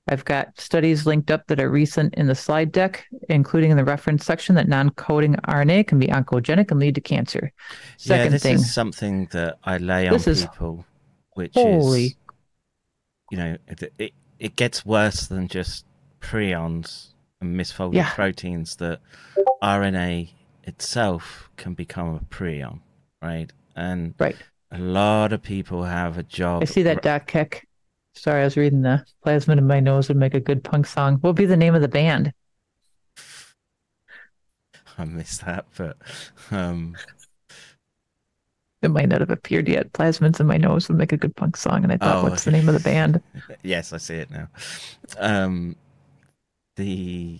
I've 0.09 0.24
got 0.24 0.59
studies 0.59 1.07
linked 1.07 1.31
up 1.31 1.47
that 1.47 1.61
are 1.61 1.70
recent 1.70 2.15
in 2.16 2.27
the 2.27 2.35
slide 2.35 2.73
deck, 2.73 3.07
including 3.28 3.70
in 3.70 3.77
the 3.77 3.85
reference 3.85 4.24
section 4.24 4.57
that 4.57 4.66
non 4.66 4.91
coding 4.91 5.37
RNA 5.47 5.87
can 5.87 6.01
be 6.01 6.09
oncogenic 6.09 6.73
and 6.73 6.81
lead 6.81 6.97
to 6.97 7.01
cancer. 7.01 7.53
Second 7.97 8.24
yeah, 8.24 8.31
this 8.31 8.43
thing. 8.43 8.55
is 8.57 8.74
something 8.74 9.28
that 9.31 9.59
I 9.62 9.78
lay 9.78 10.09
on 10.09 10.19
people, 10.19 10.85
which 11.35 11.53
holy- 11.55 12.07
is, 12.07 12.15
you 13.31 13.39
know, 13.39 13.57
it, 13.69 13.93
it 13.97 14.12
it 14.41 14.57
gets 14.57 14.85
worse 14.85 15.28
than 15.28 15.47
just 15.47 15.87
prions 16.20 17.10
and 17.41 17.59
misfolded 17.59 17.95
Yeah. 17.95 18.11
proteins. 18.11 18.77
That 18.77 19.01
RNA 19.62 20.31
itself 20.65 21.51
can 21.57 21.75
become 21.75 22.15
a 22.15 22.21
prion, 22.21 22.81
right? 23.23 23.53
And 23.77 24.15
right. 24.19 24.37
a 24.71 24.79
lot 24.79 25.33
of 25.33 25.43
people 25.43 25.85
have 25.85 26.19
a 26.19 26.23
job. 26.23 26.62
I 26.62 26.67
see 26.67 26.83
that 26.83 27.03
Doc 27.03 27.27
Keck. 27.27 27.67
Sorry, 28.15 28.43
I 28.43 28.45
was 28.45 28.57
reading 28.57 28.83
the 28.83 29.05
plasmid 29.25 29.59
in 29.59 29.67
my 29.67 29.81
nose 29.81 30.09
would 30.09 30.17
make 30.17 30.35
a 30.35 30.41
good 30.41 30.65
punk 30.65 30.87
song. 30.87 31.15
What 31.15 31.31
would 31.31 31.37
be 31.37 31.47
the 31.47 31.57
name 31.57 31.75
of 31.75 31.81
the 31.83 31.89
band? 31.89 32.33
I 34.99 35.05
missed 35.05 35.47
that, 35.47 35.67
but 35.77 35.97
um, 36.51 36.97
It 38.83 38.91
might 38.91 39.09
not 39.09 39.21
have 39.21 39.31
appeared 39.31 39.69
yet. 39.69 39.93
Plasmids 39.93 40.41
in 40.41 40.47
my 40.47 40.57
nose 40.57 40.89
would 40.89 40.99
make 40.99 41.12
a 41.12 41.17
good 41.17 41.37
punk 41.37 41.57
song, 41.57 41.85
and 41.85 41.93
I 41.93 41.99
thought, 41.99 42.17
Oh, 42.17 42.29
what's 42.29 42.45
the 42.45 42.51
name 42.51 42.69
of 42.69 42.75
the 42.75 42.81
band? 42.81 43.23
yes, 43.62 43.93
I 43.93 43.99
see 43.99 44.17
it 44.17 44.31
now. 44.31 44.49
Um, 45.19 45.77
the 46.81 47.39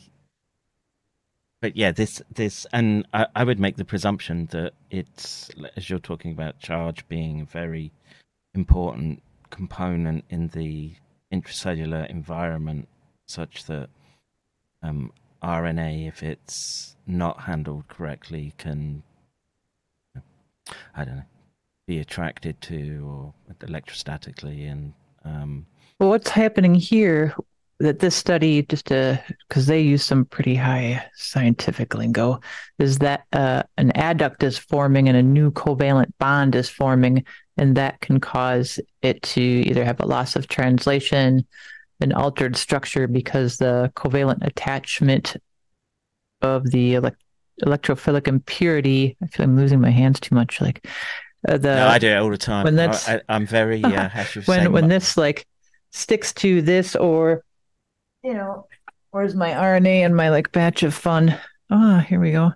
but 1.63 1.77
yeah, 1.77 1.93
this 1.93 2.23
this, 2.35 2.67
and 2.73 3.07
I, 3.13 3.27
I 3.35 3.45
would 3.45 3.59
make 3.59 3.77
the 3.77 3.85
presumption 3.85 4.47
that 4.47 4.73
it's 4.91 5.51
as 5.77 5.91
you're 5.91 5.99
talking 5.99 6.33
about 6.33 6.59
charge 6.59 7.07
being 7.09 7.43
a 7.43 7.45
very 7.45 7.93
important 8.55 9.23
component 9.51 10.25
in 10.31 10.49
the 10.49 10.95
intracellular 11.33 12.09
environment, 12.09 12.89
such 13.29 13.65
that 13.67 13.91
um, 14.83 15.13
RNA, 15.43 16.09
if 16.09 16.23
it's 16.23 16.97
not 17.07 17.43
handled 17.43 17.89
correctly, 17.89 18.55
can 18.57 19.03
I 20.95 21.05
don't 21.05 21.17
know 21.17 21.23
be 21.87 21.99
attracted 21.99 22.61
to 22.61 23.35
or 23.51 23.55
electrostatically 23.67 24.71
and 24.71 24.93
um, 25.25 25.67
Well, 25.99 26.09
what's 26.09 26.31
happening 26.31 26.75
here 26.75 27.35
that 27.81 27.99
this 27.99 28.15
study, 28.15 28.63
just 28.63 28.85
because 28.85 29.67
they 29.67 29.81
use 29.81 30.05
some 30.05 30.27
pretty 30.27 30.55
high 30.55 31.05
scientific 31.15 31.95
lingo, 31.95 32.41
is 32.79 32.99
that 32.99 33.25
uh, 33.33 33.63
an 33.79 33.91
adduct 33.93 34.43
is 34.43 34.59
forming 34.59 35.09
and 35.09 35.17
a 35.17 35.23
new 35.23 35.51
covalent 35.51 36.13
bond 36.19 36.55
is 36.55 36.69
forming, 36.69 37.25
and 37.57 37.77
that 37.77 38.01
can 38.01 38.21
cause 38.21 38.79
it 39.01 39.23
to 39.23 39.41
either 39.41 39.85
have 39.85 39.99
a 40.01 40.07
loss 40.07 40.37
of 40.37 40.47
translation, 40.47 41.47
an 42.01 42.13
altered 42.13 42.55
structure 42.55 43.07
because 43.07 43.57
the 43.57 43.91
covalent 43.97 44.47
attachment 44.47 45.37
of 46.43 46.71
the 46.71 46.95
elec- 46.95 47.17
electrophilic 47.65 48.29
impurity. 48.29 49.17
I 49.23 49.27
feel 49.27 49.45
I'm 49.45 49.57
losing 49.57 49.81
my 49.81 49.91
hands 49.91 50.21
too 50.21 50.35
much. 50.35 50.61
Like 50.61 50.87
uh, 51.49 51.57
the 51.57 51.77
no, 51.77 51.89
I 51.89 51.99
do 51.99 52.09
it 52.09 52.17
all 52.17 52.31
the 52.31 52.37
time. 52.37 52.65
when 52.65 52.77
that's 52.77 53.09
I, 53.09 53.23
am 53.31 53.47
very 53.47 53.83
uh, 53.85 54.11
when 54.45 54.71
when 54.71 54.89
this 54.89 55.17
like 55.17 55.47
sticks 55.93 56.35
to 56.35 56.61
this 56.61 56.95
or 56.95 57.43
you 58.23 58.35
know 58.35 58.67
where's 59.11 59.35
my 59.35 59.51
RNA 59.51 60.05
and 60.05 60.17
my 60.17 60.31
like 60.31 60.53
batch 60.53 60.83
of 60.83 60.95
fun? 60.95 61.39
Ah 61.71 62.05
here 62.09 62.21
we 62.21 62.33
go. 62.33 62.53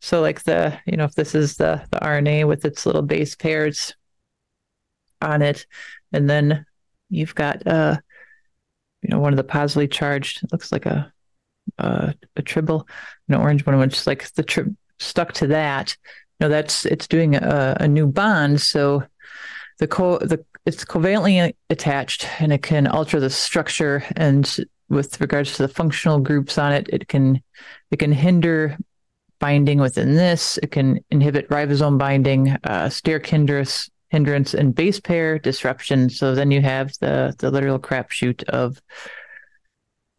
So 0.00 0.20
like 0.20 0.42
the 0.44 0.78
you 0.86 0.96
know 0.96 1.04
if 1.04 1.14
this 1.14 1.34
is 1.34 1.56
the 1.56 1.84
the 1.90 1.98
RNA 1.98 2.46
with 2.46 2.64
its 2.64 2.86
little 2.86 3.02
base 3.02 3.34
pairs 3.34 3.94
on 5.22 5.42
it 5.42 5.66
and 6.12 6.28
then 6.28 6.66
you've 7.08 7.34
got 7.34 7.66
uh 7.66 7.96
you 9.02 9.08
know 9.08 9.18
one 9.18 9.32
of 9.32 9.36
the 9.36 9.44
positively 9.44 9.88
charged 9.88 10.42
looks 10.52 10.72
like 10.72 10.86
a 10.86 11.12
uh, 11.78 12.12
a 12.36 12.42
tribble 12.42 12.86
an 13.28 13.34
orange 13.34 13.66
one 13.66 13.78
which 13.78 13.94
is 13.94 14.06
like 14.06 14.30
the 14.34 14.42
tri- 14.42 14.64
stuck 14.98 15.32
to 15.32 15.46
that. 15.48 15.96
You 16.38 16.46
know 16.46 16.48
that's 16.50 16.86
it's 16.86 17.08
doing 17.08 17.34
a, 17.34 17.76
a 17.80 17.88
new 17.88 18.06
bond 18.06 18.60
so 18.60 19.04
the 19.78 19.86
co 19.86 20.18
the 20.18 20.44
it's 20.64 20.84
covalently 20.84 21.54
attached 21.70 22.28
and 22.40 22.52
it 22.52 22.62
can 22.62 22.86
alter 22.86 23.20
the 23.20 23.30
structure 23.30 24.04
and 24.16 24.58
with 24.88 25.20
regards 25.20 25.56
to 25.56 25.62
the 25.62 25.68
functional 25.68 26.18
groups 26.18 26.58
on 26.58 26.72
it 26.72 26.88
it 26.92 27.08
can 27.08 27.42
it 27.90 27.98
can 27.98 28.12
hinder 28.12 28.76
binding 29.38 29.78
within 29.78 30.14
this 30.14 30.58
it 30.62 30.70
can 30.70 30.98
inhibit 31.10 31.48
ribosome 31.48 31.98
binding 31.98 32.50
uh, 32.64 32.88
steric 32.88 33.26
hindrance 33.26 33.90
hindrance 34.08 34.54
and 34.54 34.74
base 34.74 35.00
pair 35.00 35.38
disruption 35.38 36.08
so 36.08 36.34
then 36.34 36.50
you 36.50 36.60
have 36.60 36.92
the 37.00 37.34
the 37.38 37.50
literal 37.50 37.78
crapshoot 37.78 38.42
of 38.44 38.80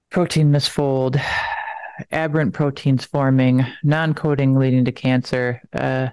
protein 0.09 0.51
misfold 0.51 1.21
aberrant 2.11 2.53
proteins 2.53 3.05
forming 3.05 3.65
non-coding 3.83 4.55
leading 4.55 4.85
to 4.85 4.91
cancer 4.91 5.61
uh, 5.73 6.07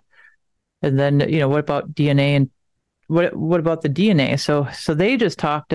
and 0.82 0.98
then 0.98 1.20
you 1.28 1.38
know 1.38 1.48
what 1.48 1.60
about 1.60 1.92
dna 1.94 2.36
and 2.36 2.50
what 3.06 3.34
what 3.36 3.60
about 3.60 3.82
the 3.82 3.88
DNA? 3.88 4.38
So 4.38 4.68
so 4.72 4.94
they 4.94 5.16
just 5.16 5.38
talked 5.38 5.74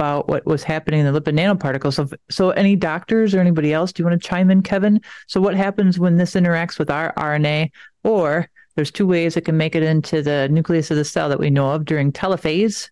about 0.00 0.28
what 0.28 0.46
was 0.46 0.62
happening 0.62 1.00
in 1.00 1.12
the 1.12 1.20
lipid 1.20 1.34
nanoparticles. 1.34 1.92
So 1.92 2.08
so 2.30 2.50
any 2.50 2.74
doctors 2.74 3.34
or 3.34 3.40
anybody 3.40 3.74
else, 3.74 3.92
do 3.92 4.02
you 4.02 4.08
want 4.08 4.20
to 4.20 4.26
chime 4.26 4.50
in, 4.50 4.62
Kevin? 4.62 5.02
So 5.26 5.42
what 5.42 5.54
happens 5.54 5.98
when 5.98 6.16
this 6.16 6.32
interacts 6.32 6.78
with 6.78 6.90
our 6.90 7.12
RNA? 7.18 7.70
Or 8.02 8.48
there's 8.76 8.90
two 8.90 9.06
ways 9.06 9.36
it 9.36 9.44
can 9.44 9.58
make 9.58 9.76
it 9.76 9.82
into 9.82 10.22
the 10.22 10.48
nucleus 10.48 10.90
of 10.90 10.96
the 10.96 11.04
cell 11.04 11.28
that 11.28 11.38
we 11.38 11.50
know 11.50 11.72
of 11.72 11.84
during 11.84 12.12
telophase. 12.12 12.88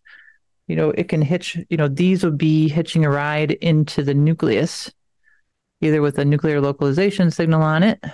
You 0.66 0.76
know, 0.76 0.90
it 0.90 1.08
can 1.08 1.22
hitch. 1.22 1.56
You 1.70 1.78
know, 1.78 1.88
these 1.88 2.22
would 2.24 2.36
be 2.36 2.68
hitching 2.68 3.06
a 3.06 3.10
ride 3.10 3.52
into 3.52 4.02
the 4.02 4.12
nucleus, 4.12 4.92
either 5.80 6.02
with 6.02 6.18
a 6.18 6.26
nuclear 6.26 6.60
localization 6.60 7.30
signal 7.30 7.62
on 7.62 7.82
it, 7.84 8.04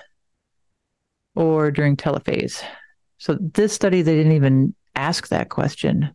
or 1.35 1.73
during 1.73 1.97
telophase. 1.97 2.63
So 3.19 3.37
this 3.41 3.73
study, 3.73 4.03
they 4.03 4.15
didn't 4.15 4.37
even 4.37 4.73
ask 4.95 5.29
that 5.29 5.49
question. 5.49 6.15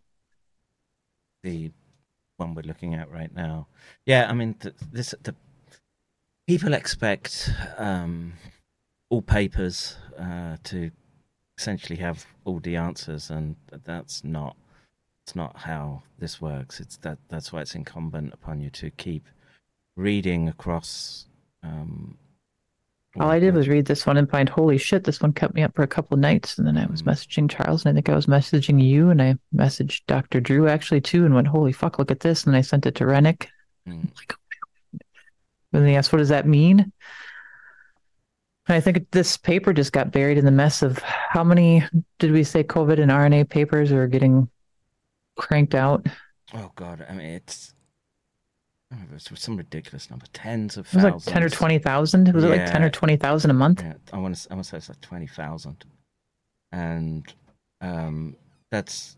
the 1.42 1.72
one 2.40 2.54
we're 2.54 2.62
looking 2.62 2.94
at 2.94 3.10
right 3.10 3.34
now. 3.34 3.66
Yeah, 4.06 4.26
I 4.28 4.32
mean, 4.32 4.54
th- 4.54 4.74
this 4.92 5.14
the 5.22 5.34
people 6.48 6.72
expect 6.74 7.50
um, 7.78 8.32
all 9.10 9.22
papers 9.22 9.96
uh, 10.18 10.56
to 10.64 10.90
essentially 11.56 12.00
have 12.00 12.26
all 12.44 12.58
the 12.60 12.76
answers, 12.76 13.30
and 13.30 13.56
that's 13.84 14.24
not 14.24 14.56
it's 15.24 15.36
not 15.36 15.58
how 15.58 16.02
this 16.18 16.40
works. 16.40 16.80
It's 16.80 16.96
that 16.98 17.18
that's 17.28 17.52
why 17.52 17.60
it's 17.60 17.74
incumbent 17.74 18.32
upon 18.34 18.60
you 18.60 18.70
to 18.70 18.90
keep 18.90 19.28
reading 19.96 20.48
across 20.48 21.26
Um, 21.62 22.16
All 23.18 23.28
I 23.28 23.40
did 23.40 23.54
was 23.54 23.68
read 23.68 23.86
this 23.86 24.06
one 24.06 24.16
and 24.16 24.30
find, 24.30 24.48
holy 24.48 24.78
shit, 24.78 25.02
this 25.02 25.20
one 25.20 25.32
kept 25.32 25.54
me 25.54 25.64
up 25.64 25.74
for 25.74 25.82
a 25.82 25.88
couple 25.88 26.16
nights. 26.16 26.58
And 26.58 26.66
then 26.66 26.78
I 26.78 26.86
was 26.86 27.00
hmm. 27.00 27.08
messaging 27.08 27.50
Charles, 27.50 27.84
and 27.84 27.90
I 27.90 27.94
think 27.94 28.08
I 28.08 28.14
was 28.14 28.26
messaging 28.26 28.82
you, 28.82 29.10
and 29.10 29.20
I 29.20 29.36
messaged 29.54 30.02
Dr. 30.06 30.40
Drew 30.40 30.68
actually 30.68 31.00
too, 31.00 31.24
and 31.24 31.34
went, 31.34 31.48
holy 31.48 31.72
fuck, 31.72 31.98
look 31.98 32.12
at 32.12 32.20
this. 32.20 32.44
And 32.44 32.54
I 32.54 32.60
sent 32.60 32.86
it 32.86 32.94
to 32.96 33.06
Rennick. 33.06 33.48
Hmm. 33.86 34.02
Like, 34.16 34.34
oh, 34.34 34.98
and 35.72 35.86
they 35.86 35.96
asked, 35.96 36.12
what 36.12 36.18
does 36.18 36.28
that 36.28 36.46
mean? 36.46 36.92
And 38.66 38.76
I 38.76 38.80
think 38.80 39.10
this 39.10 39.36
paper 39.36 39.72
just 39.72 39.92
got 39.92 40.12
buried 40.12 40.38
in 40.38 40.44
the 40.44 40.52
mess 40.52 40.82
of 40.82 40.98
how 40.98 41.42
many 41.42 41.82
did 42.20 42.30
we 42.30 42.44
say 42.44 42.62
COVID 42.62 43.00
and 43.00 43.10
RNA 43.10 43.48
papers 43.48 43.90
are 43.90 44.06
getting 44.06 44.48
cranked 45.36 45.74
out? 45.74 46.06
oh 46.54 46.70
god, 46.76 47.04
I 47.08 47.14
mean 47.14 47.26
it's. 47.26 47.74
Oh, 48.92 48.96
was 49.12 49.28
some 49.40 49.56
ridiculous 49.56 50.10
number, 50.10 50.26
tens 50.32 50.76
of 50.76 50.86
It 50.86 50.94
was 50.94 51.02
thousands. 51.02 51.26
like 51.26 51.34
10 51.34 51.42
or 51.44 51.48
20,000. 51.48 52.32
Was 52.34 52.44
it 52.44 52.48
like 52.48 52.66
10 52.66 52.82
or 52.82 52.90
20,000 52.90 53.50
a 53.50 53.54
month? 53.54 53.82
Yeah, 53.82 53.94
I 54.12 54.18
want 54.18 54.36
to. 54.36 54.50
I 54.50 54.54
want 54.54 54.64
to 54.64 54.70
say 54.70 54.76
it's 54.78 54.88
like 54.88 55.00
twenty 55.00 55.26
thousand, 55.26 55.84
and 56.72 57.32
um, 57.80 58.36
that's, 58.70 59.16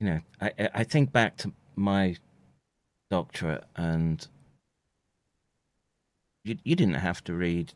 you 0.00 0.06
know, 0.08 0.20
I 0.40 0.52
I- 0.58 0.70
I 0.74 0.84
think 0.84 1.12
back 1.12 1.36
to 1.38 1.52
my 1.76 2.16
doctorate, 3.10 3.64
and 3.76 4.26
you 6.44 6.56
you 6.64 6.76
didn't 6.76 6.94
have 6.94 7.22
to 7.24 7.34
read. 7.34 7.72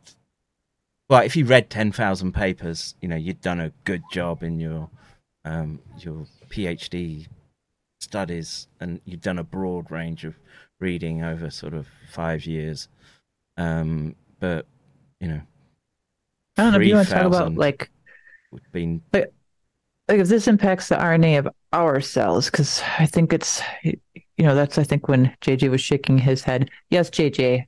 Well, 1.11 1.23
if 1.23 1.37
you 1.37 1.45
read 1.45 1.71
ten 1.71 1.93
thousand 1.93 2.33
papers, 2.33 2.95
you 3.01 3.09
know 3.09 3.16
you'd 3.16 3.41
done 3.41 3.61
a 3.61 3.73
good 3.85 4.03
job 4.12 4.43
in 4.43 4.59
your 4.61 4.89
um, 5.45 5.81
your 5.99 6.27
PhD 6.49 7.27
studies, 8.01 8.69
and 8.81 9.01
you'd 9.05 9.21
done 9.21 9.39
a 9.39 9.45
broad 9.45 9.91
range 9.91 10.25
of 10.25 10.35
reading 10.81 11.23
over 11.23 11.51
sort 11.51 11.75
of 11.75 11.87
five 12.11 12.47
years. 12.47 12.89
Um, 13.57 14.17
but 14.41 14.67
you 15.21 15.29
know, 15.29 15.41
I 16.57 16.63
don't 16.63 16.73
know 16.73 16.81
if 16.81 16.87
you 16.87 16.95
want 16.95 17.09
to 17.09 17.15
talk 17.15 17.27
about 17.27 17.55
like 17.55 17.91
been 18.73 19.03
like 19.13 19.33
like 20.09 20.21
if 20.21 20.29
this 20.29 20.49
impacts 20.49 20.89
the 20.89 20.97
RNA 20.97 21.41
of 21.41 21.49
our 21.73 22.01
cells, 22.01 22.51
because 22.51 22.83
I 22.99 23.07
think 23.07 23.33
it's 23.33 23.63
you 23.83 23.99
know 24.39 24.55
that's 24.55 24.79
I 24.79 24.85
think 24.85 25.09
when 25.09 25.35
JJ 25.41 25.71
was 25.71 25.81
shaking 25.81 26.19
his 26.19 26.43
head. 26.43 26.71
Yes, 26.91 27.11
JJ, 27.11 27.67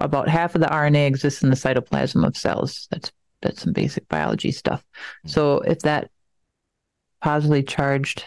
about 0.00 0.28
half 0.28 0.54
of 0.54 0.60
the 0.60 0.68
RNA 0.68 1.06
exists 1.06 1.42
in 1.42 1.50
the 1.50 1.56
cytoplasm 1.56 2.26
of 2.26 2.36
cells. 2.36 2.88
That's 2.90 3.12
that's 3.42 3.62
some 3.62 3.72
basic 3.72 4.08
biology 4.08 4.52
stuff. 4.52 4.84
So 5.26 5.60
if 5.60 5.80
that 5.80 6.10
positively 7.20 7.62
charged 7.62 8.24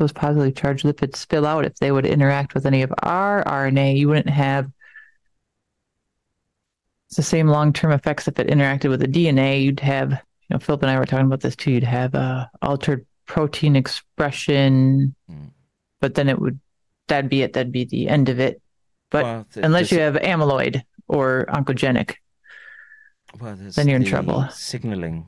those 0.00 0.12
positively 0.12 0.50
charged 0.50 0.84
lipids 0.84 1.16
spill 1.16 1.46
out, 1.46 1.66
if 1.66 1.76
they 1.76 1.92
would 1.92 2.06
interact 2.06 2.54
with 2.54 2.64
any 2.64 2.82
of 2.82 2.92
our 3.02 3.44
RNA, 3.44 3.98
you 3.98 4.08
wouldn't 4.08 4.30
have 4.30 4.68
the 7.14 7.22
same 7.22 7.48
long 7.48 7.72
term 7.72 7.92
effects 7.92 8.26
if 8.26 8.38
it 8.38 8.48
interacted 8.48 8.88
with 8.88 9.00
the 9.00 9.06
DNA. 9.06 9.62
You'd 9.62 9.80
have, 9.80 10.10
you 10.10 10.18
know, 10.48 10.58
Philip 10.58 10.82
and 10.82 10.90
I 10.90 10.98
were 10.98 11.04
talking 11.04 11.26
about 11.26 11.42
this 11.42 11.54
too. 11.54 11.70
You'd 11.70 11.84
have 11.84 12.14
uh, 12.14 12.46
altered 12.62 13.04
protein 13.26 13.76
expression, 13.76 15.14
but 16.00 16.14
then 16.14 16.28
it 16.30 16.40
would 16.40 16.58
that'd 17.06 17.30
be 17.30 17.42
it. 17.42 17.52
That'd 17.52 17.72
be 17.72 17.84
the 17.84 18.08
end 18.08 18.30
of 18.30 18.40
it. 18.40 18.62
But 19.10 19.24
Well, 19.24 19.46
th- 19.52 19.66
unless 19.66 19.92
you 19.92 20.00
have 20.00 20.14
amyloid 20.14 20.82
or 21.08 21.44
oncogenic, 21.50 22.14
well, 23.38 23.54
then 23.54 23.86
you're 23.86 23.96
in 23.98 24.04
trouble. 24.04 24.48
Signaling 24.50 25.26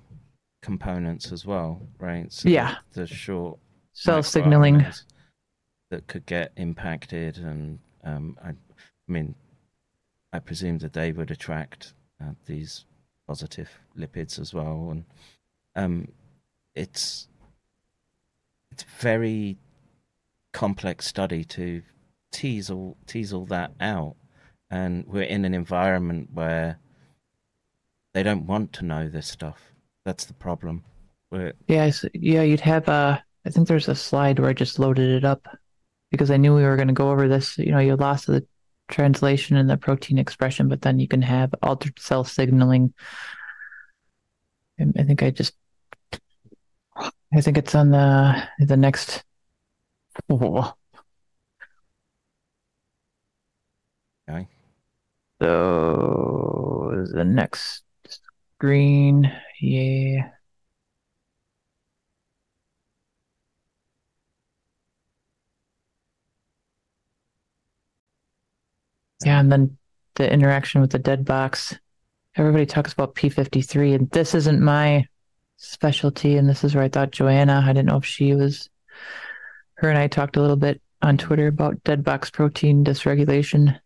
components 0.62 1.30
as 1.30 1.44
well, 1.44 1.86
right? 1.98 2.32
Yeah. 2.42 2.76
the, 2.92 3.00
the 3.00 3.06
short 3.06 3.58
Cell 3.92 4.22
signaling. 4.22 4.86
that 5.90 6.06
could 6.06 6.24
get 6.26 6.52
impacted, 6.56 7.38
and 7.38 7.78
um, 8.04 8.38
I, 8.42 8.48
I 8.48 8.54
mean, 9.06 9.34
I 10.32 10.38
presume 10.38 10.78
that 10.78 10.94
they 10.94 11.12
would 11.12 11.30
attract 11.30 11.92
uh, 12.20 12.32
these 12.46 12.86
positive 13.26 13.70
lipids 13.96 14.38
as 14.38 14.54
well, 14.54 14.88
and 14.90 15.04
um, 15.76 16.08
it's 16.74 17.28
it's 18.70 18.84
very 18.98 19.58
complex 20.52 21.06
study 21.06 21.44
to 21.44 21.82
tease 22.30 22.70
all 22.70 22.96
tease 23.06 23.32
all 23.32 23.44
that 23.46 23.72
out, 23.80 24.16
and 24.70 25.04
we're 25.06 25.22
in 25.22 25.44
an 25.44 25.54
environment 25.54 26.30
where 26.32 26.78
they 28.14 28.22
don't 28.22 28.46
want 28.46 28.72
to 28.74 28.84
know 28.84 29.08
this 29.08 29.26
stuff. 29.26 29.72
That's 30.04 30.24
the 30.24 30.34
problem. 30.34 30.84
We're, 31.30 31.52
yeah, 31.68 31.90
yeah, 32.14 32.42
you'd 32.42 32.60
have. 32.60 32.88
Uh, 32.88 33.18
I 33.44 33.50
think 33.50 33.68
there's 33.68 33.88
a 33.88 33.94
slide 33.94 34.38
where 34.38 34.50
I 34.50 34.52
just 34.52 34.78
loaded 34.78 35.10
it 35.10 35.24
up 35.24 35.46
because 36.10 36.30
I 36.30 36.36
knew 36.36 36.54
we 36.54 36.62
were 36.62 36.76
going 36.76 36.88
to 36.88 36.94
go 36.94 37.10
over 37.10 37.28
this. 37.28 37.58
You 37.58 37.72
know, 37.72 37.78
you 37.78 37.96
lost 37.96 38.26
the 38.26 38.46
translation 38.88 39.56
and 39.56 39.68
the 39.68 39.76
protein 39.76 40.18
expression, 40.18 40.68
but 40.68 40.82
then 40.82 40.98
you 41.00 41.08
can 41.08 41.22
have 41.22 41.54
altered 41.62 41.98
cell 41.98 42.24
signaling. 42.24 42.94
I 44.78 45.02
think 45.02 45.22
I 45.22 45.30
just. 45.30 45.54
I 47.34 47.40
think 47.40 47.56
it's 47.56 47.74
on 47.74 47.90
the 47.90 48.42
the 48.58 48.76
next. 48.76 49.24
Okay. 54.28 54.48
So 55.40 56.92
is 57.02 57.10
the 57.10 57.24
next 57.24 57.82
screen, 58.56 59.32
yeah. 59.60 60.30
Yeah, 69.26 69.40
and 69.40 69.50
then 69.50 69.76
the 70.14 70.30
interaction 70.30 70.80
with 70.80 70.90
the 70.90 70.98
dead 70.98 71.24
box. 71.24 71.78
Everybody 72.36 72.66
talks 72.66 72.92
about 72.92 73.14
P53, 73.14 73.94
and 73.94 74.10
this 74.10 74.34
isn't 74.34 74.60
my 74.60 75.06
specialty. 75.56 76.36
And 76.36 76.48
this 76.48 76.64
is 76.64 76.74
where 76.74 76.84
I 76.84 76.88
thought 76.88 77.10
Joanna, 77.10 77.62
I 77.64 77.68
didn't 77.68 77.86
know 77.86 77.98
if 77.98 78.04
she 78.04 78.34
was, 78.34 78.68
her 79.76 79.88
and 79.88 79.98
I 79.98 80.08
talked 80.08 80.36
a 80.36 80.40
little 80.40 80.56
bit 80.56 80.80
on 81.02 81.18
Twitter 81.18 81.48
about 81.48 81.82
dead 81.84 82.04
box 82.04 82.30
protein 82.30 82.84
dysregulation. 82.84 83.78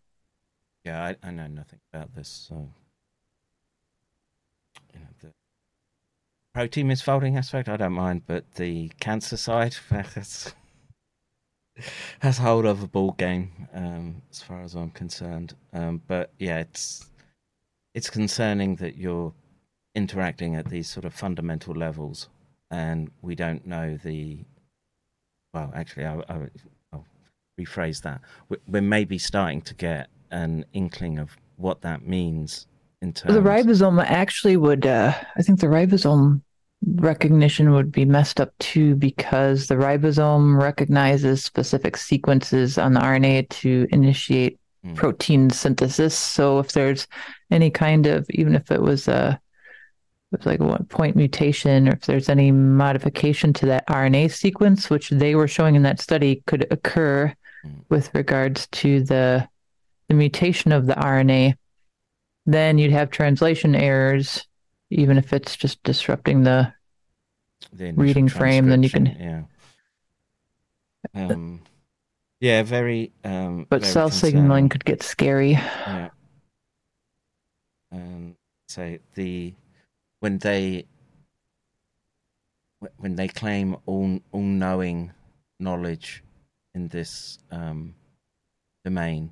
Yeah, 0.83 1.03
I, 1.03 1.15
I 1.27 1.31
know 1.31 1.47
nothing 1.47 1.79
about 1.93 2.15
this. 2.15 2.29
So, 2.29 2.69
you 4.93 4.99
know, 4.99 5.07
the 5.21 5.31
protein 6.53 6.87
misfolding 6.87 7.37
aspect, 7.37 7.67
I 7.67 7.77
don't 7.77 7.93
mind, 7.93 8.23
but 8.25 8.55
the 8.55 8.89
cancer 8.99 9.37
side, 9.37 9.75
that's 9.89 10.53
that's 12.21 12.37
hold 12.37 12.65
of 12.65 12.83
a 12.83 12.87
ball 12.87 13.11
game, 13.13 13.67
um, 13.73 14.21
as 14.31 14.41
far 14.41 14.61
as 14.61 14.75
I'm 14.75 14.91
concerned. 14.91 15.55
Um, 15.73 16.01
but 16.07 16.31
yeah, 16.39 16.59
it's 16.59 17.09
it's 17.93 18.09
concerning 18.09 18.75
that 18.77 18.97
you're 18.97 19.33
interacting 19.95 20.55
at 20.55 20.69
these 20.69 20.87
sort 20.89 21.05
of 21.05 21.13
fundamental 21.13 21.73
levels, 21.73 22.29
and 22.71 23.09
we 23.21 23.35
don't 23.35 23.65
know 23.65 23.97
the. 24.03 24.39
Well, 25.53 25.71
actually, 25.75 26.05
I, 26.05 26.17
I, 26.29 26.47
I'll 26.93 27.05
rephrase 27.59 28.01
that. 28.03 28.21
We- 28.49 28.57
We're 28.67 28.81
maybe 28.81 29.17
starting 29.17 29.61
to 29.63 29.73
get 29.73 30.07
an 30.31 30.65
inkling 30.73 31.19
of 31.19 31.37
what 31.55 31.81
that 31.81 32.05
means 32.05 32.67
in 33.01 33.13
terms. 33.13 33.33
The 33.33 33.41
ribosome 33.41 34.03
actually 34.03 34.57
would, 34.57 34.85
uh, 34.85 35.13
I 35.35 35.41
think 35.41 35.59
the 35.59 35.67
ribosome 35.67 36.41
recognition 36.85 37.71
would 37.71 37.91
be 37.91 38.05
messed 38.05 38.39
up 38.39 38.57
too 38.59 38.95
because 38.95 39.67
the 39.67 39.75
ribosome 39.75 40.61
recognizes 40.61 41.43
specific 41.43 41.97
sequences 41.97 42.77
on 42.77 42.93
the 42.93 42.99
RNA 42.99 43.49
to 43.49 43.87
initiate 43.91 44.59
hmm. 44.83 44.93
protein 44.93 45.49
synthesis. 45.49 46.15
So 46.17 46.59
if 46.59 46.71
there's 46.73 47.07
any 47.51 47.69
kind 47.69 48.05
of, 48.05 48.27
even 48.29 48.55
if 48.55 48.71
it 48.71 48.81
was 48.81 49.07
a, 49.07 49.39
it 50.31 50.39
was 50.39 50.45
like 50.45 50.59
a 50.59 50.65
one 50.65 50.85
point 50.85 51.15
mutation, 51.15 51.87
or 51.87 51.93
if 51.93 52.01
there's 52.01 52.29
any 52.29 52.51
modification 52.51 53.53
to 53.53 53.65
that 53.67 53.87
RNA 53.87 54.31
sequence, 54.31 54.89
which 54.89 55.09
they 55.09 55.35
were 55.35 55.47
showing 55.47 55.75
in 55.75 55.83
that 55.83 56.01
study 56.01 56.43
could 56.47 56.67
occur 56.69 57.33
hmm. 57.63 57.71
with 57.89 58.13
regards 58.13 58.67
to 58.67 59.03
the 59.03 59.47
the 60.09 60.13
mutation 60.13 60.71
of 60.71 60.85
the 60.85 60.93
RNA, 60.93 61.55
then 62.45 62.77
you'd 62.77 62.93
have 62.93 63.09
translation 63.09 63.75
errors, 63.75 64.47
even 64.89 65.17
if 65.17 65.33
it's 65.33 65.55
just 65.55 65.81
disrupting 65.83 66.43
the, 66.43 66.73
the 67.73 67.91
reading 67.91 68.27
frame. 68.27 68.67
Then 68.67 68.83
you 68.83 68.89
can, 68.89 69.05
Yeah. 69.05 69.43
Um, 71.13 71.61
yeah, 72.39 72.63
very. 72.63 73.11
Um, 73.23 73.65
but 73.69 73.81
very 73.81 73.91
cell 73.91 74.09
concerning. 74.09 74.35
signaling 74.35 74.69
could 74.69 74.85
get 74.85 75.03
scary. 75.03 75.51
Yeah. 75.51 76.09
Um, 77.91 78.35
so 78.67 78.97
the 79.15 79.53
when 80.19 80.37
they 80.39 80.85
when 82.97 83.15
they 83.15 83.27
claim 83.27 83.77
all 83.85 84.19
all 84.31 84.41
knowing 84.41 85.11
knowledge 85.59 86.23
in 86.75 86.89
this 86.89 87.39
um, 87.49 87.95
domain, 88.83 89.31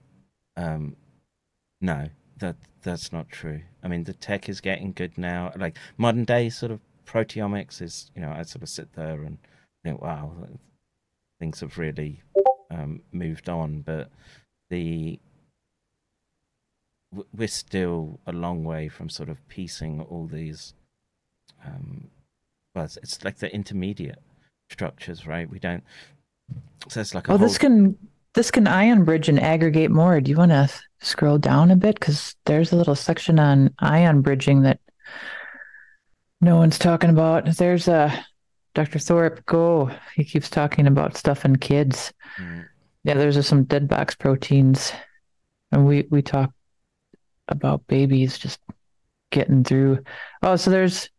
um, 0.57 0.95
no, 1.81 2.09
that 2.39 2.55
that's 2.81 3.11
not 3.11 3.29
true. 3.29 3.61
I 3.83 3.87
mean, 3.87 4.03
the 4.03 4.13
tech 4.13 4.49
is 4.49 4.61
getting 4.61 4.91
good 4.91 5.17
now. 5.17 5.51
Like 5.55 5.77
modern 5.97 6.25
day 6.25 6.49
sort 6.49 6.71
of 6.71 6.79
proteomics 7.05 7.81
is, 7.81 8.11
you 8.15 8.21
know, 8.21 8.31
I 8.31 8.43
sort 8.43 8.63
of 8.63 8.69
sit 8.69 8.93
there 8.93 9.23
and 9.23 9.37
think, 9.83 10.01
wow, 10.01 10.31
things 11.39 11.61
have 11.61 11.77
really 11.77 12.21
um, 12.71 13.01
moved 13.11 13.49
on. 13.49 13.81
But 13.81 14.09
the 14.69 15.19
we're 17.33 17.47
still 17.47 18.19
a 18.25 18.31
long 18.33 18.63
way 18.63 18.89
from 18.89 19.09
sort 19.09 19.29
of 19.29 19.47
piecing 19.47 20.01
all 20.01 20.27
these. 20.27 20.73
Um, 21.65 22.09
well, 22.73 22.85
it's, 22.85 22.97
it's 22.97 23.23
like 23.23 23.37
the 23.37 23.53
intermediate 23.53 24.21
structures, 24.69 25.25
right? 25.25 25.49
We 25.49 25.59
don't. 25.59 25.83
So 26.89 27.01
it's 27.01 27.15
like 27.15 27.29
a 27.29 27.33
Oh, 27.33 27.37
whole, 27.37 27.47
this 27.47 27.57
can 27.57 27.97
this 28.35 28.51
can 28.51 28.67
ion 28.67 29.05
bridge 29.05 29.29
and 29.29 29.39
aggregate 29.39 29.91
more. 29.91 30.21
Do 30.21 30.29
you 30.29 30.37
want 30.37 30.51
to 30.51 30.69
scroll 31.01 31.37
down 31.37 31.71
a 31.71 31.75
bit? 31.75 31.95
Because 31.95 32.35
there's 32.45 32.71
a 32.71 32.75
little 32.75 32.95
section 32.95 33.39
on 33.39 33.73
ion 33.79 34.21
bridging 34.21 34.61
that 34.61 34.79
no 36.41 36.57
one's 36.57 36.77
talking 36.77 37.09
about. 37.09 37.45
There's 37.57 37.87
a 37.87 38.25
Dr. 38.75 38.99
Thorpe. 38.99 39.45
Go. 39.45 39.89
He 40.15 40.23
keeps 40.25 40.49
talking 40.49 40.85
about 40.85 41.17
stuff 41.17 41.45
in 41.45 41.55
kids. 41.55 42.13
Mm. 42.37 42.65
Yeah, 43.03 43.13
there's 43.13 43.47
some 43.47 43.63
dead 43.63 43.87
box 43.87 44.15
proteins, 44.15 44.91
and 45.71 45.87
we 45.87 46.05
we 46.09 46.21
talk 46.21 46.51
about 47.47 47.87
babies 47.87 48.37
just 48.37 48.59
getting 49.31 49.63
through. 49.63 50.03
Oh, 50.43 50.55
so 50.57 50.71
there's 50.71 51.09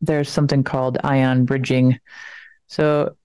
there's 0.00 0.28
something 0.28 0.64
called 0.64 0.98
ion 1.04 1.44
bridging. 1.44 2.00
So 2.68 3.16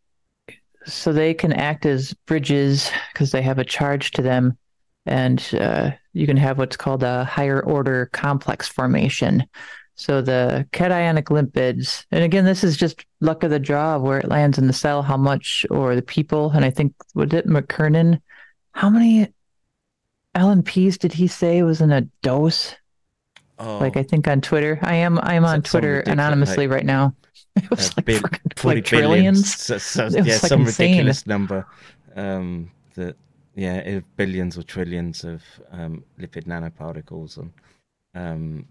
so 0.87 1.11
they 1.11 1.33
can 1.33 1.53
act 1.53 1.85
as 1.85 2.13
bridges 2.25 2.89
because 3.11 3.31
they 3.31 3.41
have 3.41 3.59
a 3.59 3.65
charge 3.65 4.11
to 4.11 4.21
them. 4.21 4.57
And 5.05 5.47
uh, 5.59 5.91
you 6.13 6.25
can 6.25 6.37
have 6.37 6.57
what's 6.57 6.77
called 6.77 7.03
a 7.03 7.23
higher 7.23 7.61
order 7.61 8.07
complex 8.07 8.67
formation. 8.67 9.45
So 9.95 10.21
the 10.21 10.67
cationic 10.73 11.25
lipids 11.25 12.05
and 12.11 12.23
again 12.23 12.45
this 12.45 12.63
is 12.63 12.77
just 12.77 13.03
luck 13.19 13.43
of 13.43 13.49
the 13.49 13.59
draw 13.59 13.95
of 13.95 14.03
where 14.03 14.19
it 14.19 14.29
lands 14.29 14.59
in 14.59 14.67
the 14.67 14.73
cell 14.73 15.01
how 15.01 15.17
much 15.17 15.65
or 15.71 15.95
the 15.95 16.03
people. 16.03 16.51
And 16.51 16.63
i 16.63 16.69
think 16.69 16.93
was 17.15 17.33
it 17.33 17.47
mckernan? 17.47 18.21
How 18.73 18.89
many 18.89 19.33
lnps 20.35 20.99
did 20.99 21.13
he 21.13 21.27
say 21.27 21.63
was 21.63 21.81
in 21.81 21.91
a 21.91 22.01
dose? 22.21 22.75
Oh, 23.57 23.79
like 23.79 23.97
i 23.97 24.03
think 24.03 24.27
on 24.27 24.39
twitter. 24.39 24.77
I 24.83 24.95
am 24.95 25.19
i 25.23 25.33
am 25.33 25.45
on 25.45 25.63
twitter 25.63 26.01
anonymously 26.01 26.67
right 26.67 26.85
now 26.85 27.15
it 27.63 27.69
was 27.69 27.89
uh, 27.89 27.93
like, 27.97 28.05
bil- 28.05 28.21
fucking- 28.21 28.51
40 28.55 28.75
like 28.77 28.85
trillions 28.85 29.55
So, 29.55 29.77
so, 29.77 30.07
yeah, 30.07 30.21
like, 30.21 30.31
some 30.33 30.61
insane. 30.61 30.91
ridiculous 30.91 31.27
number. 31.27 31.65
Um, 32.15 32.71
that 32.95 33.15
yeah, 33.55 33.99
billions 34.15 34.57
or 34.57 34.63
trillions 34.63 35.23
of 35.23 35.43
um, 35.71 36.03
lipid 36.19 36.45
nanoparticles 36.45 37.37
and 37.37 37.51
um, 38.15 38.67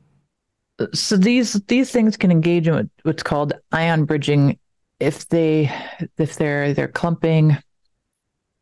so 0.92 1.16
these 1.16 1.54
these 1.68 1.90
things 1.90 2.16
can 2.16 2.30
engage 2.30 2.68
in 2.68 2.90
what's 3.02 3.22
called 3.22 3.52
ion 3.72 4.04
bridging 4.04 4.58
if 5.00 5.28
they 5.28 5.72
if 6.18 6.36
they're 6.36 6.74
they're 6.74 6.88
clumping 6.88 7.56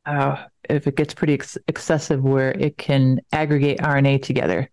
uh, 0.07 0.45
if 0.69 0.87
it 0.87 0.97
gets 0.97 1.15
pretty 1.15 1.35
ex- 1.35 1.59
excessive 1.69 2.23
where 2.23 2.53
it 2.53 2.77
can 2.79 3.21
aggregate 3.33 3.79
RNA 3.79 4.23
together 4.23 4.71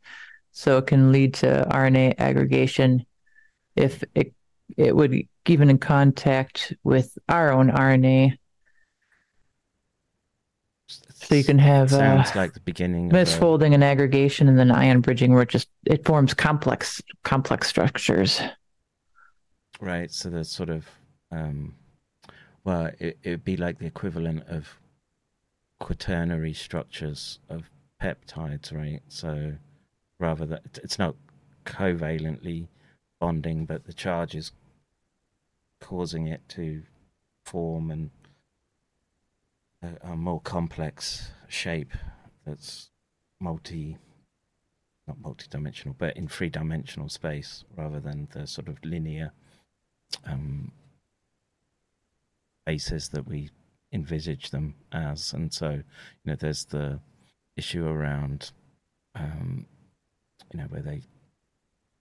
so 0.52 0.78
it 0.78 0.88
can 0.88 1.12
lead 1.12 1.34
to 1.36 1.66
RNA 1.72 2.16
aggregation 2.20 3.06
if 3.76 4.04
it 4.16 4.34
it 4.78 4.96
would 4.96 5.16
even 5.48 5.70
in 5.70 5.78
contact 5.78 6.74
with 6.84 7.18
our 7.30 7.52
own 7.52 7.70
RNA 7.70 8.38
so 10.88 11.36
you 11.36 11.44
can 11.44 11.60
have 11.60 11.94
uh, 11.94 11.98
sounds 11.98 12.36
like 12.36 12.54
the 12.54 12.60
beginning 12.62 13.08
of 13.08 13.14
a- 13.14 13.24
misfolding 13.24 13.74
and 13.74 13.84
aggregation 13.84 14.48
and 14.48 14.58
then 14.58 14.72
ion 14.72 15.02
bridging 15.02 15.34
where 15.34 15.44
it 15.44 15.50
just 15.50 15.70
it 15.86 16.04
forms 16.06 16.34
complex 16.34 17.02
complex 17.24 17.68
structures 17.68 18.42
Right. 19.82 20.12
So 20.12 20.30
there's 20.30 20.50
sort 20.50 20.70
of, 20.70 20.86
um, 21.32 21.74
well, 22.64 22.92
it 23.00 23.18
it 23.24 23.30
would 23.32 23.44
be 23.44 23.58
like 23.58 23.80
the 23.80 23.88
equivalent 23.88 24.48
of 24.48 24.78
quaternary 25.80 26.54
structures 26.54 27.40
of 27.50 27.64
peptides, 28.02 28.72
right? 28.72 29.02
So 29.08 29.54
rather 30.20 30.46
that 30.46 30.80
it's 30.84 31.00
not 31.00 31.16
covalently 31.66 32.68
bonding, 33.20 33.66
but 33.66 33.86
the 33.86 33.94
charge 33.94 34.36
is 34.36 34.52
causing 35.82 36.28
it 36.28 36.48
to 36.48 36.84
form 37.44 37.92
and 37.92 38.10
a, 39.84 40.12
a 40.12 40.16
more 40.16 40.40
complex 40.40 41.32
shape 41.50 41.92
that's 42.46 42.90
multi 43.40 43.98
not 45.08 45.20
multi-dimensional 45.20 45.96
but 45.98 46.16
in 46.16 46.28
three-dimensional 46.28 47.10
space 47.10 47.66
rather 47.76 48.00
than 48.00 48.28
the 48.34 48.48
sort 48.48 48.68
of 48.68 48.78
linear 48.86 49.34
um, 50.26 50.72
basis 52.66 53.08
that 53.10 53.28
we 53.28 53.50
envisage 53.92 54.52
them 54.52 54.76
as. 54.92 55.34
And 55.34 55.54
so 55.54 55.70
you 55.72 55.84
know 56.26 56.36
there's 56.36 56.66
the 56.66 57.00
issue 57.58 57.86
around 57.86 58.52
um, 59.16 59.66
you 60.54 60.60
know 60.60 60.66
where 60.66 60.82
they 60.82 61.02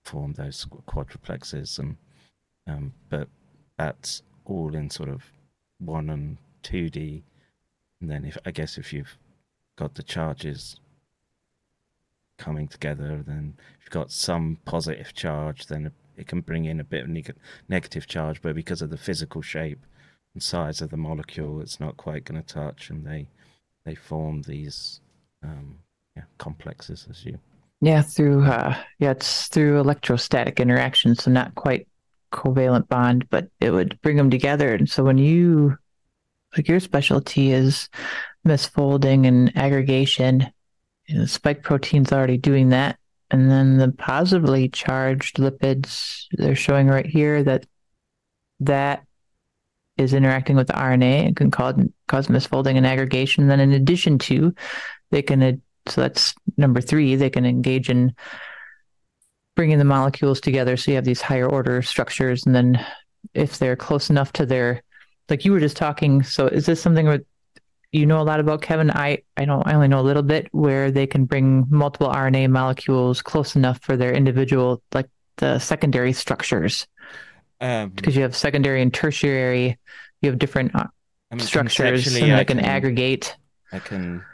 form 0.04 0.32
those 0.34 0.66
quadruplexes 0.86 1.78
and 1.78 1.96
um, 2.66 2.92
but 3.08 3.28
that's 3.80 4.22
all 4.44 4.74
in 4.74 4.90
sort 4.90 5.08
of 5.08 5.22
one 5.78 6.10
and 6.10 6.36
two 6.62 6.90
D. 6.90 7.24
And 8.00 8.10
then 8.10 8.26
if 8.26 8.36
I 8.44 8.50
guess 8.50 8.76
if 8.76 8.92
you've 8.92 9.16
got 9.76 9.94
the 9.94 10.02
charges 10.02 10.76
coming 12.36 12.68
together 12.68 13.22
then 13.26 13.54
if 13.78 13.84
you've 13.84 13.90
got 13.90 14.10
some 14.10 14.58
positive 14.64 15.14
charge 15.14 15.66
then 15.66 15.90
it 16.16 16.26
can 16.26 16.40
bring 16.42 16.66
in 16.66 16.80
a 16.80 16.84
bit 16.84 17.04
of 17.04 17.08
neg- 17.08 17.36
negative 17.68 18.06
charge. 18.06 18.42
But 18.42 18.54
because 18.54 18.82
of 18.82 18.90
the 18.90 18.98
physical 18.98 19.40
shape 19.40 19.80
and 20.34 20.42
size 20.42 20.82
of 20.82 20.90
the 20.90 20.98
molecule 20.98 21.62
it's 21.62 21.80
not 21.80 21.96
quite 21.96 22.24
going 22.26 22.42
to 22.42 22.54
touch 22.54 22.90
and 22.90 23.06
they 23.06 23.28
they 23.86 23.94
form 23.94 24.42
these 24.42 25.00
um, 25.42 25.78
yeah, 26.16 26.24
complexes 26.36 27.06
as 27.08 27.24
you 27.24 27.38
yeah 27.80 28.02
through 28.02 28.44
uh 28.44 28.76
yeah 28.98 29.12
it's 29.12 29.48
through 29.48 29.80
electrostatic 29.80 30.60
interaction 30.60 31.14
so 31.14 31.30
not 31.30 31.54
quite 31.54 31.86
covalent 32.32 32.88
bond 32.88 33.28
but 33.30 33.48
it 33.60 33.70
would 33.70 33.98
bring 34.02 34.16
them 34.16 34.30
together 34.30 34.74
and 34.74 34.88
so 34.88 35.04
when 35.04 35.18
you 35.18 35.76
like 36.56 36.68
your 36.68 36.80
specialty 36.80 37.52
is 37.52 37.88
misfolding 38.46 39.26
and 39.26 39.56
aggregation 39.56 40.46
you 41.06 41.18
know, 41.18 41.26
spike 41.26 41.62
proteins 41.62 42.12
already 42.12 42.38
doing 42.38 42.70
that 42.70 42.98
and 43.30 43.50
then 43.50 43.78
the 43.78 43.92
positively 43.92 44.68
charged 44.68 45.36
lipids 45.36 46.24
they're 46.32 46.54
showing 46.54 46.86
right 46.86 47.06
here 47.06 47.42
that 47.42 47.66
that 48.60 49.04
is 50.00 50.14
interacting 50.14 50.56
with 50.56 50.66
the 50.66 50.72
RNA 50.72 51.26
and 51.26 51.36
can 51.36 51.50
cause 51.50 51.74
cause 52.08 52.28
misfolding 52.28 52.76
and 52.76 52.86
aggregation. 52.86 53.42
And 53.42 53.50
then, 53.50 53.60
in 53.60 53.72
addition 53.72 54.18
to, 54.20 54.54
they 55.10 55.22
can 55.22 55.62
so 55.86 56.00
that's 56.00 56.34
number 56.56 56.80
three. 56.80 57.16
They 57.16 57.30
can 57.30 57.44
engage 57.44 57.90
in 57.90 58.14
bringing 59.60 59.78
the 59.78 59.84
molecules 59.84 60.40
together. 60.40 60.76
So 60.76 60.90
you 60.90 60.94
have 60.94 61.04
these 61.04 61.20
higher 61.20 61.46
order 61.46 61.82
structures, 61.82 62.46
and 62.46 62.54
then 62.54 62.84
if 63.34 63.58
they're 63.58 63.76
close 63.76 64.08
enough 64.08 64.32
to 64.34 64.46
their, 64.46 64.82
like 65.28 65.44
you 65.44 65.52
were 65.52 65.60
just 65.60 65.76
talking. 65.76 66.22
So 66.22 66.46
is 66.46 66.64
this 66.64 66.80
something 66.80 67.06
where 67.06 67.20
you 67.92 68.06
know 68.06 68.20
a 68.20 68.24
lot 68.24 68.40
about, 68.40 68.62
Kevin? 68.62 68.90
I 68.90 69.18
I 69.36 69.44
don't. 69.44 69.66
I 69.66 69.74
only 69.74 69.88
know 69.88 70.00
a 70.00 70.08
little 70.08 70.22
bit 70.22 70.48
where 70.52 70.90
they 70.90 71.06
can 71.06 71.26
bring 71.26 71.66
multiple 71.68 72.08
RNA 72.08 72.50
molecules 72.50 73.20
close 73.20 73.54
enough 73.54 73.82
for 73.82 73.96
their 73.96 74.14
individual, 74.14 74.82
like 74.94 75.10
the 75.36 75.58
secondary 75.58 76.12
structures 76.12 76.86
um, 77.60 77.90
because 77.90 78.16
you 78.16 78.22
have 78.22 78.36
secondary 78.36 78.82
and 78.82 78.92
tertiary 78.92 79.78
you 80.22 80.30
have 80.30 80.38
different 80.38 80.74
uh, 80.74 80.86
I 81.30 81.34
mean, 81.34 81.44
structures 81.44 82.06
and 82.06 82.16
they 82.16 82.44
can, 82.44 82.58
can- 82.58 82.60
aggregate 82.60 83.36
I 83.72 83.78
can 83.78 84.24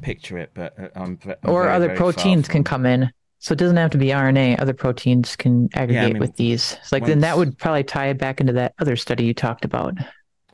picture 0.00 0.38
it 0.38 0.50
but 0.54 0.78
uh, 0.78 0.88
I'm, 0.94 1.18
I'm 1.24 1.50
or 1.50 1.64
very, 1.64 1.74
other 1.74 1.96
proteins 1.96 2.48
can 2.48 2.64
come 2.64 2.86
in 2.86 3.10
so 3.42 3.54
it 3.54 3.58
doesn't 3.58 3.76
have 3.76 3.90
to 3.90 3.98
be 3.98 4.06
rna 4.06 4.60
other 4.60 4.72
proteins 4.72 5.34
can 5.34 5.68
aggregate 5.74 6.12
mean, 6.12 6.20
with 6.20 6.36
these. 6.36 6.76
It's 6.80 6.92
like 6.92 7.04
then 7.04 7.20
that 7.20 7.36
would 7.36 7.58
probably 7.58 7.82
tie 7.82 8.12
back 8.12 8.40
into 8.40 8.52
that 8.52 8.72
other 8.78 8.94
study 8.94 9.24
you 9.24 9.34
talked 9.34 9.64
about. 9.64 9.94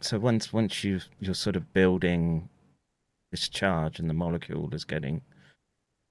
So 0.01 0.19
once 0.19 0.55
once 0.55 0.83
you 0.83 1.01
you're 1.21 1.35
sort 1.35 1.57
of 1.57 1.71
building 1.75 2.49
this 3.31 3.47
charge 3.51 3.99
and 3.99 4.09
the 4.09 4.15
molecule 4.15 4.75
is 4.75 4.85
getting 4.85 5.21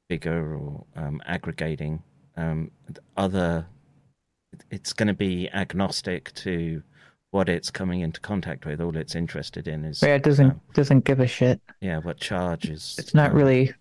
bigger 0.07 0.55
or 0.55 0.85
um, 0.95 1.19
aggregating 1.25 2.03
um, 2.37 2.69
other 3.17 3.65
it's 4.69 4.93
going 4.93 5.07
to 5.07 5.15
be 5.15 5.49
agnostic 5.49 6.31
to 6.35 6.83
what 7.31 7.49
it's 7.49 7.71
coming 7.71 8.01
into 8.01 8.21
contact 8.21 8.65
with. 8.65 8.79
All 8.79 8.95
it's 8.95 9.15
interested 9.15 9.67
in 9.67 9.83
is 9.83 10.03
yeah 10.03 10.13
it 10.13 10.23
doesn't 10.23 10.51
um, 10.51 10.61
doesn't 10.75 11.05
give 11.05 11.19
a 11.21 11.27
shit. 11.27 11.59
yeah 11.81 11.97
what 11.97 12.19
charge 12.19 12.65
is 12.65 12.95
it's 12.99 13.15
not 13.15 13.33
really 13.33 13.73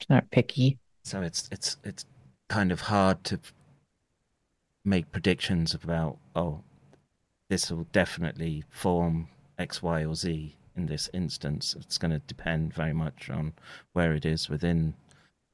it's 0.00 0.08
not 0.08 0.30
picky 0.30 0.78
so 1.06 1.22
it's 1.22 1.48
it's 1.52 1.76
it's 1.84 2.04
kind 2.48 2.72
of 2.72 2.80
hard 2.80 3.22
to 3.22 3.38
make 4.84 5.12
predictions 5.12 5.72
about 5.72 6.18
oh 6.34 6.60
this 7.48 7.70
will 7.70 7.86
definitely 7.92 8.64
form 8.70 9.28
x 9.56 9.80
y 9.80 10.04
or 10.04 10.16
z 10.16 10.56
in 10.76 10.86
this 10.86 11.08
instance 11.14 11.76
it's 11.78 11.96
going 11.96 12.10
to 12.10 12.18
depend 12.26 12.74
very 12.74 12.92
much 12.92 13.30
on 13.30 13.52
where 13.92 14.14
it 14.14 14.26
is 14.26 14.48
within 14.48 14.94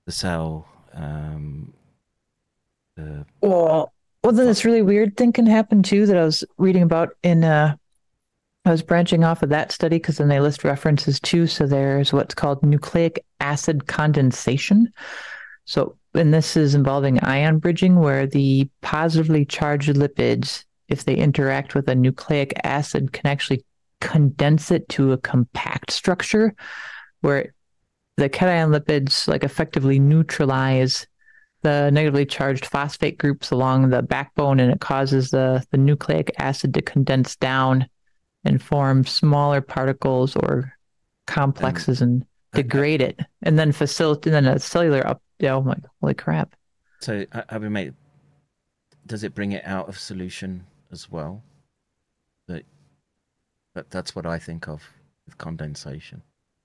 the 0.07 0.13
cell 0.13 0.67
um 0.95 1.75
the 2.97 3.27
well 3.43 3.93
well 4.25 4.33
then 4.33 4.47
this 4.47 4.65
really 4.65 4.83
weird 4.83 5.19
thing 5.19 5.33
can 5.33 5.47
happen 5.47 5.83
too 5.83 6.07
that 6.07 6.17
i 6.17 6.25
was 6.25 6.43
reading 6.57 6.83
about 6.83 7.11
in 7.23 7.45
uh 7.45 7.77
I 8.65 8.71
was 8.71 8.83
branching 8.83 9.25
off 9.25 9.43
of 9.43 9.49
that 9.49 9.73
study 9.73 9.97
because 9.97 10.19
then 10.19 10.29
they 10.29 10.39
list 10.39 10.63
references 10.63 11.19
too. 11.19 11.49
So 11.49 11.67
there's 11.67 12.13
what's 12.13 12.33
called 12.33 12.63
nucleic 12.63 13.25
acid 13.41 13.89
condensation. 13.89 14.93
So, 15.65 15.97
and 16.15 16.33
this 16.33 16.57
is 16.57 16.75
involving 16.75 17.21
ion 17.21 17.59
bridging, 17.59 17.97
where 17.97 18.27
the 18.27 18.69
positively 18.81 19.45
charged 19.45 19.91
lipids, 19.91 20.65
if 20.89 21.05
they 21.05 21.15
interact 21.15 21.75
with 21.75 21.89
a 21.89 21.95
nucleic 21.95 22.53
acid, 22.65 23.13
can 23.13 23.27
actually 23.27 23.65
condense 24.01 24.71
it 24.71 24.89
to 24.91 25.13
a 25.13 25.19
compact 25.19 25.93
structure 25.93 26.55
where 27.21 27.55
the 28.17 28.29
cation 28.29 28.71
lipids 28.71 29.29
like 29.29 29.45
effectively 29.45 29.99
neutralize 29.99 31.07
the 31.63 31.91
negatively 31.91 32.27
charged 32.27 32.67
phosphate 32.67 33.17
groups 33.19 33.53
along 33.53 33.89
the 33.89 34.03
backbone 34.03 34.59
and 34.59 34.73
it 34.73 34.81
causes 34.81 35.31
the, 35.31 35.65
the 35.71 35.79
nucleic 35.79 36.33
acid 36.39 36.75
to 36.75 36.83
condense 36.83 37.37
down 37.37 37.89
and 38.45 38.61
form 38.61 39.05
smaller 39.05 39.61
particles 39.61 40.35
or 40.35 40.73
complexes 41.29 42.03
and, 42.03 42.13
and 42.21 42.27
degrade 42.53 43.01
it 43.01 43.21
and 43.43 43.59
then 43.59 43.73
facilitate 43.73 44.33
and 44.33 44.47
then 44.47 44.57
a 44.57 44.59
cellular 44.59 45.07
up 45.07 45.23
Yeah, 45.39 45.55
oh 45.55 45.63
my 45.63 45.77
holy 46.01 46.15
crap 46.15 46.55
so 47.01 47.25
I 47.49 47.59
mean 47.59 47.73
mate 47.73 47.93
does 49.07 49.25
it 49.25 49.35
bring 49.35 49.53
it 49.53 49.65
out 49.67 49.89
of 49.89 49.99
solution 49.99 50.65
as 50.91 51.11
well 51.11 51.43
but 52.47 52.63
but 53.75 53.91
that's 53.91 54.15
what 54.15 54.27
i 54.27 54.39
think 54.39 54.69
of 54.69 54.83
with 55.27 55.37
condensation 55.39 56.23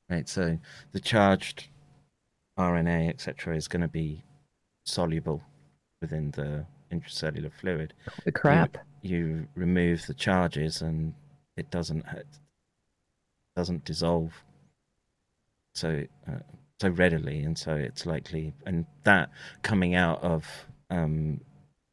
right 0.10 0.28
so 0.30 0.58
the 0.92 1.00
charged 1.00 1.68
rna 2.60 3.10
etc 3.10 3.56
is 3.56 3.68
going 3.68 3.82
to 3.82 3.88
be 3.88 4.22
soluble 4.84 5.42
within 6.02 6.32
the 6.32 6.66
intracellular 6.92 7.52
fluid. 7.52 7.94
The 8.26 8.32
crap. 8.32 8.78
You, 9.02 9.18
you, 9.18 9.48
remove 9.56 10.06
the 10.08 10.14
charges 10.14 10.82
and 10.82 11.14
it 11.56 11.70
doesn't 11.72 12.06
it 12.16 12.28
doesn't 13.56 13.86
dissolve 13.86 14.32
so 15.78 16.04
uh, 16.28 16.40
so 16.80 16.90
readily, 16.90 17.42
and 17.42 17.58
so 17.58 17.76
it's 17.76 18.06
likely. 18.06 18.54
And 18.66 18.86
that 19.04 19.30
coming 19.62 19.96
out 19.96 20.22
of 20.24 20.46
um, 20.90 21.42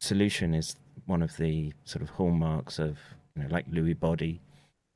solution 0.01 0.55
is 0.55 0.77
one 1.07 1.23
of 1.23 1.37
the 1.37 1.73
sort 1.85 2.03
of 2.03 2.11
hallmarks 2.11 2.79
of 2.79 2.99
you 3.35 3.43
know 3.43 3.49
like 3.51 3.71
Lewy 3.71 3.99
body 3.99 4.41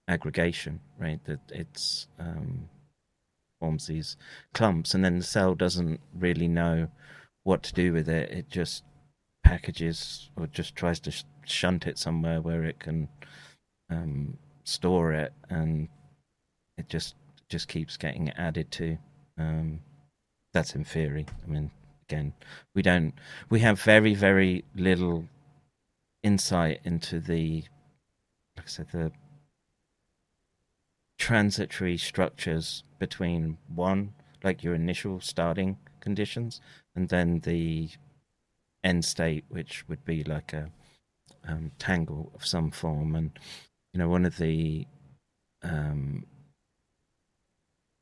aggregation, 0.08 0.80
right? 0.98 1.22
That 1.24 1.40
it's 1.50 2.08
um, 2.18 2.68
forms 3.60 3.86
these 3.86 4.16
clumps, 4.54 4.94
and 4.94 5.04
then 5.04 5.18
the 5.18 5.24
cell 5.24 5.54
doesn't 5.54 6.00
really 6.14 6.48
know 6.48 6.88
what 7.44 7.62
to 7.64 7.74
do 7.74 7.92
with 7.92 8.08
it. 8.08 8.30
It 8.30 8.50
just 8.50 8.84
packages 9.44 10.30
or 10.36 10.46
just 10.46 10.76
tries 10.76 11.00
to 11.00 11.10
sh- 11.10 11.24
shunt 11.46 11.86
it 11.86 11.98
somewhere 11.98 12.40
where 12.40 12.64
it 12.64 12.78
can 12.78 13.08
um, 13.90 14.36
store 14.64 15.12
it, 15.12 15.32
and 15.48 15.88
it 16.76 16.88
just 16.88 17.14
just 17.48 17.68
keeps 17.68 17.96
getting 17.96 18.30
added 18.30 18.70
to. 18.72 18.98
Um, 19.36 19.80
that's 20.52 20.74
in 20.74 20.84
theory. 20.84 21.26
I 21.44 21.50
mean, 21.50 21.70
again, 22.08 22.32
we 22.74 22.82
don't. 22.82 23.14
We 23.50 23.60
have 23.60 23.80
very 23.80 24.14
very 24.14 24.64
little 24.74 25.28
insight 26.22 26.80
into 26.84 27.20
the, 27.20 27.64
like 28.56 28.66
I 28.66 28.68
said, 28.68 28.88
the 28.92 29.12
transitory 31.18 31.96
structures 31.96 32.82
between 32.98 33.58
one, 33.74 34.14
like 34.42 34.62
your 34.62 34.74
initial 34.74 35.20
starting 35.20 35.76
conditions, 36.00 36.60
and 36.94 37.08
then 37.08 37.40
the 37.40 37.90
end 38.82 39.04
state, 39.04 39.44
which 39.48 39.86
would 39.88 40.04
be 40.04 40.24
like 40.24 40.52
a 40.52 40.70
um, 41.46 41.72
tangle 41.78 42.32
of 42.34 42.46
some 42.46 42.70
form. 42.70 43.14
And 43.14 43.30
you 43.92 43.98
know, 43.98 44.08
one 44.08 44.24
of 44.24 44.38
the 44.38 44.86
um, 45.62 46.24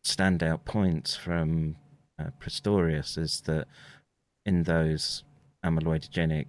standout 0.07 0.65
points 0.65 1.17
from 1.17 1.77
uh, 2.19 2.31
Pistorius 2.41 3.19
is 3.19 3.43
that 3.43 3.67
in 4.45 4.63
those 4.63 5.25
amyloidogenic 5.65 6.47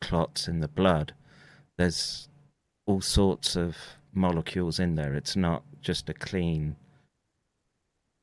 clots 0.00 0.48
in 0.48 0.60
the 0.60 0.68
blood, 0.68 1.12
there's 1.76 2.28
all 2.86 3.00
sorts 3.00 3.56
of 3.56 3.76
molecules 4.12 4.78
in 4.78 4.94
there. 4.94 5.14
It's 5.14 5.36
not 5.36 5.64
just 5.82 6.08
a 6.08 6.14
clean 6.14 6.76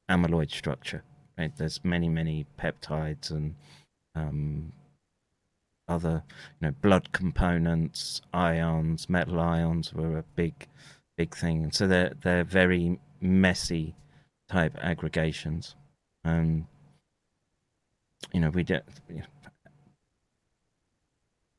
amyloid 0.10 0.52
structure. 0.52 1.04
Right? 1.38 1.56
There's 1.56 1.84
many, 1.84 2.10
many 2.10 2.46
peptides 2.60 3.30
and 3.30 3.56
um, 4.16 4.74
other, 5.88 6.24
you 6.60 6.68
know, 6.68 6.76
blood 6.82 7.12
components, 7.12 8.22
ions, 8.34 9.10
metal 9.10 9.40
ions 9.40 9.94
were 9.94 10.18
a 10.18 10.24
big, 10.36 10.68
big 11.18 11.36
thing. 11.36 11.72
So 11.72 11.88
they're 11.88 12.14
they're 12.22 12.44
very 12.44 13.00
messy 13.22 13.96
type 14.50 14.78
aggregations, 14.82 15.76
and 16.24 16.66
you 18.34 18.40
know 18.40 18.50
we 18.50 18.64
don't 18.64 18.84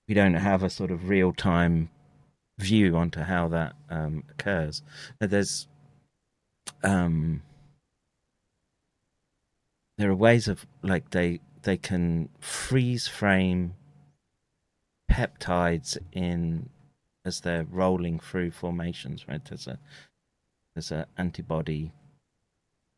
we 0.08 0.14
don't 0.14 0.34
have 0.34 0.62
a 0.62 0.70
sort 0.70 0.90
of 0.90 1.08
real 1.08 1.32
time 1.32 1.88
view 2.58 2.96
onto 2.96 3.20
how 3.20 3.48
that 3.48 3.74
um, 3.88 4.24
occurs. 4.30 4.82
There's 5.18 5.66
um, 6.82 7.42
there 9.98 10.10
are 10.10 10.14
ways 10.14 10.48
of 10.48 10.66
like 10.82 11.10
they 11.10 11.40
they 11.62 11.76
can 11.76 12.28
freeze 12.40 13.06
frame 13.06 13.74
peptides 15.10 15.96
in 16.12 16.68
as 17.24 17.40
they're 17.40 17.66
rolling 17.70 18.18
through 18.18 18.50
formations 18.50 19.28
right 19.28 19.44
there's 19.44 19.66
a 19.66 19.78
there's 20.74 20.90
an 20.90 21.06
antibody 21.18 21.92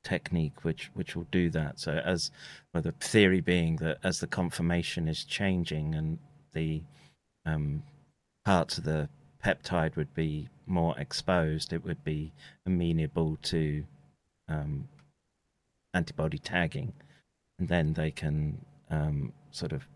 technique 0.02 0.64
which 0.64 0.90
which 0.94 1.16
will 1.16 1.26
do 1.30 1.50
that. 1.50 1.80
So 1.80 1.92
as 2.04 2.30
well 2.72 2.82
the 2.82 2.92
theory 2.92 3.40
being 3.40 3.76
that 3.76 3.98
as 4.04 4.20
the 4.20 4.26
conformation 4.26 5.08
is 5.08 5.24
changing 5.24 5.94
and 5.94 6.18
the 6.52 6.82
um, 7.46 7.82
parts 8.44 8.78
of 8.78 8.84
the 8.84 9.08
peptide 9.44 9.96
would 9.96 10.14
be 10.14 10.48
more 10.66 10.98
exposed 10.98 11.72
it 11.72 11.84
would 11.84 12.02
be 12.04 12.32
amenable 12.64 13.36
to 13.42 13.84
um, 14.48 14.88
antibody 15.92 16.38
tagging, 16.38 16.92
and 17.58 17.68
then 17.68 17.92
they 17.94 18.10
can 18.10 18.64
um, 18.90 19.32
sort 19.50 19.72
of 19.72 19.86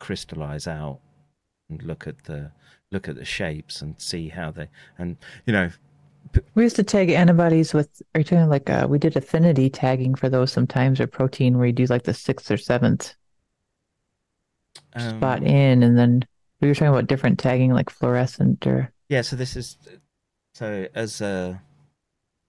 crystallize 0.00 0.66
out 0.66 0.98
and 1.70 1.82
look 1.82 2.06
at 2.06 2.24
the 2.24 2.50
look 2.90 3.08
at 3.08 3.16
the 3.16 3.24
shapes 3.24 3.80
and 3.80 4.00
see 4.00 4.28
how 4.28 4.50
they 4.50 4.68
and 4.98 5.16
you 5.46 5.52
know 5.52 5.70
we 6.54 6.62
used 6.62 6.76
to 6.76 6.82
tag 6.82 7.10
antibodies 7.10 7.72
with 7.72 8.02
are 8.14 8.20
you 8.20 8.24
talking 8.24 8.48
like 8.48 8.68
uh, 8.70 8.86
we 8.88 8.98
did 8.98 9.16
affinity 9.16 9.70
tagging 9.70 10.14
for 10.14 10.28
those 10.28 10.52
sometimes 10.52 11.00
or 11.00 11.06
protein 11.06 11.56
where 11.56 11.66
you 11.66 11.72
do 11.72 11.86
like 11.86 12.04
the 12.04 12.14
sixth 12.14 12.50
or 12.50 12.56
seventh 12.56 13.14
um, 14.94 15.16
spot 15.16 15.42
in 15.42 15.82
and 15.82 15.98
then 15.98 16.24
we 16.60 16.68
were 16.68 16.74
talking 16.74 16.88
about 16.88 17.06
different 17.06 17.38
tagging 17.38 17.72
like 17.72 17.90
fluorescent 17.90 18.66
or 18.66 18.92
yeah 19.08 19.20
so 19.20 19.36
this 19.36 19.56
is 19.56 19.76
so 20.54 20.86
as 20.94 21.20
uh 21.20 21.54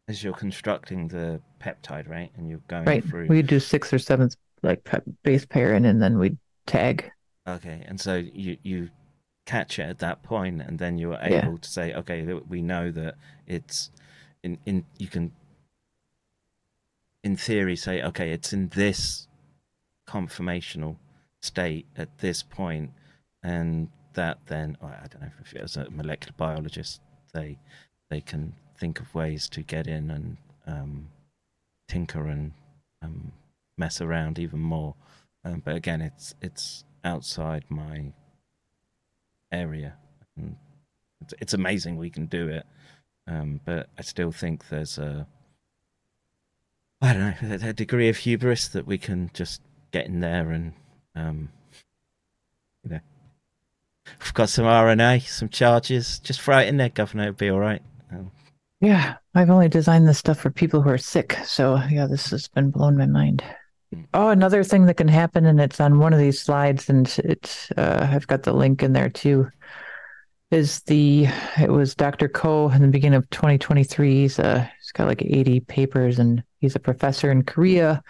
as 0.07 0.23
you're 0.23 0.33
constructing 0.33 1.07
the 1.07 1.41
peptide, 1.59 2.07
right? 2.09 2.31
And 2.37 2.49
you're 2.49 2.61
going 2.67 2.85
right. 2.85 3.03
through. 3.03 3.27
We 3.27 3.41
do 3.41 3.59
six 3.59 3.91
or 3.91 3.99
seven 3.99 4.29
like 4.61 4.87
base 5.23 5.45
pairing, 5.45 5.85
and 5.85 6.01
then 6.01 6.17
we 6.17 6.37
tag. 6.65 7.11
Okay, 7.47 7.83
and 7.87 7.99
so 7.99 8.15
you 8.15 8.57
you 8.63 8.89
catch 9.45 9.79
it 9.79 9.83
at 9.83 9.99
that 9.99 10.23
point, 10.23 10.61
and 10.61 10.79
then 10.79 10.97
you're 10.97 11.17
able 11.21 11.51
yeah. 11.51 11.57
to 11.61 11.69
say, 11.69 11.93
okay, 11.93 12.23
we 12.47 12.61
know 12.61 12.91
that 12.91 13.15
it's 13.47 13.91
in 14.43 14.57
in 14.65 14.85
you 14.97 15.07
can 15.07 15.31
in 17.23 17.35
theory 17.35 17.75
say, 17.75 18.01
okay, 18.01 18.31
it's 18.31 18.53
in 18.53 18.69
this 18.69 19.27
conformational 20.07 20.97
state 21.41 21.85
at 21.97 22.19
this 22.19 22.43
point, 22.43 22.91
and 23.43 23.89
that 24.13 24.39
then 24.47 24.77
oh, 24.81 24.87
I 24.87 25.07
don't 25.07 25.21
know 25.21 25.31
if 25.41 25.55
as 25.55 25.77
a 25.77 25.89
molecular 25.89 26.33
biologist 26.37 27.01
they 27.33 27.57
they 28.09 28.21
can 28.21 28.53
think 28.77 28.99
of 28.99 29.13
ways 29.15 29.49
to 29.49 29.61
get 29.61 29.87
in 29.87 30.11
and 30.11 30.37
um, 30.67 31.07
tinker 31.87 32.27
and 32.27 32.51
um, 33.01 33.31
mess 33.77 34.01
around 34.01 34.39
even 34.39 34.59
more. 34.59 34.95
Um, 35.43 35.61
but 35.63 35.75
again, 35.75 36.01
it's 36.01 36.35
it's 36.41 36.83
outside 37.03 37.65
my 37.69 38.13
area. 39.55 39.93
And 40.37 40.55
it's, 41.21 41.33
it's 41.39 41.53
amazing 41.53 41.97
we 41.97 42.09
can 42.09 42.25
do 42.25 42.47
it, 42.49 42.65
um, 43.27 43.61
but 43.65 43.89
I 43.97 44.01
still 44.01 44.31
think 44.31 44.69
there's 44.69 44.97
a 44.97 45.27
I 47.01 47.13
don't 47.13 47.41
know 47.41 47.69
a 47.69 47.73
degree 47.73 48.09
of 48.09 48.17
hubris 48.17 48.67
that 48.69 48.87
we 48.87 48.97
can 48.97 49.29
just 49.33 49.61
get 49.91 50.07
in 50.07 50.21
there 50.21 50.51
and 50.51 50.73
um, 51.15 51.49
you 52.83 52.91
know 52.91 52.99
we've 54.21 54.33
got 54.33 54.49
some 54.49 54.65
RNA, 54.65 55.27
some 55.27 55.49
charges, 55.49 56.19
just 56.19 56.41
throw 56.41 56.59
it 56.59 56.67
in 56.67 56.77
there, 56.77 56.89
Governor. 56.89 57.23
It'll 57.23 57.33
be 57.33 57.49
all 57.49 57.59
right. 57.59 57.81
Um, 58.11 58.31
yeah, 58.81 59.15
I've 59.33 59.49
only 59.49 59.69
designed 59.69 60.07
this 60.07 60.19
stuff 60.19 60.39
for 60.39 60.51
people 60.51 60.81
who 60.81 60.89
are 60.89 60.97
sick. 60.97 61.37
So, 61.45 61.79
yeah, 61.89 62.07
this 62.07 62.29
has 62.31 62.47
been 62.47 62.71
blowing 62.71 62.97
my 62.97 63.05
mind. 63.05 63.43
Oh, 64.13 64.29
another 64.29 64.63
thing 64.63 64.85
that 64.85 64.97
can 64.97 65.07
happen, 65.07 65.45
and 65.45 65.59
it's 65.61 65.79
on 65.79 65.99
one 65.99 66.13
of 66.13 66.19
these 66.19 66.41
slides, 66.41 66.89
and 66.89 67.07
it's 67.23 67.71
uh, 67.77 68.07
I've 68.11 68.27
got 68.27 68.43
the 68.43 68.53
link 68.53 68.83
in 68.83 68.93
there 68.93 69.09
too. 69.09 69.49
is 70.51 70.81
the 70.81 71.27
it 71.59 71.71
was 71.71 71.95
Dr. 71.95 72.27
Ko 72.29 72.69
in 72.69 72.81
the 72.81 72.87
beginning 72.87 73.17
of 73.17 73.29
2023. 73.31 74.13
He's 74.21 74.39
uh 74.39 74.67
he's 74.79 74.91
got 74.91 75.07
like 75.07 75.21
80 75.23 75.61
papers 75.61 76.19
and 76.19 76.43
he's 76.59 76.75
a 76.75 76.79
professor 76.79 77.31
in 77.31 77.43
Korea. 77.43 78.03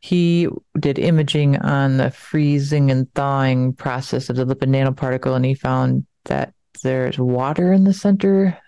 He 0.00 0.48
did 0.78 0.98
imaging 0.98 1.58
on 1.58 1.96
the 1.98 2.10
freezing 2.10 2.90
and 2.90 3.12
thawing 3.14 3.74
process 3.74 4.28
of 4.30 4.36
the 4.36 4.46
lipid 4.46 4.68
nanoparticle 4.70 5.36
and 5.36 5.44
he 5.44 5.54
found 5.54 6.06
that 6.24 6.54
there's 6.82 7.18
water 7.18 7.72
in 7.72 7.84
the 7.84 7.92
center 7.92 8.58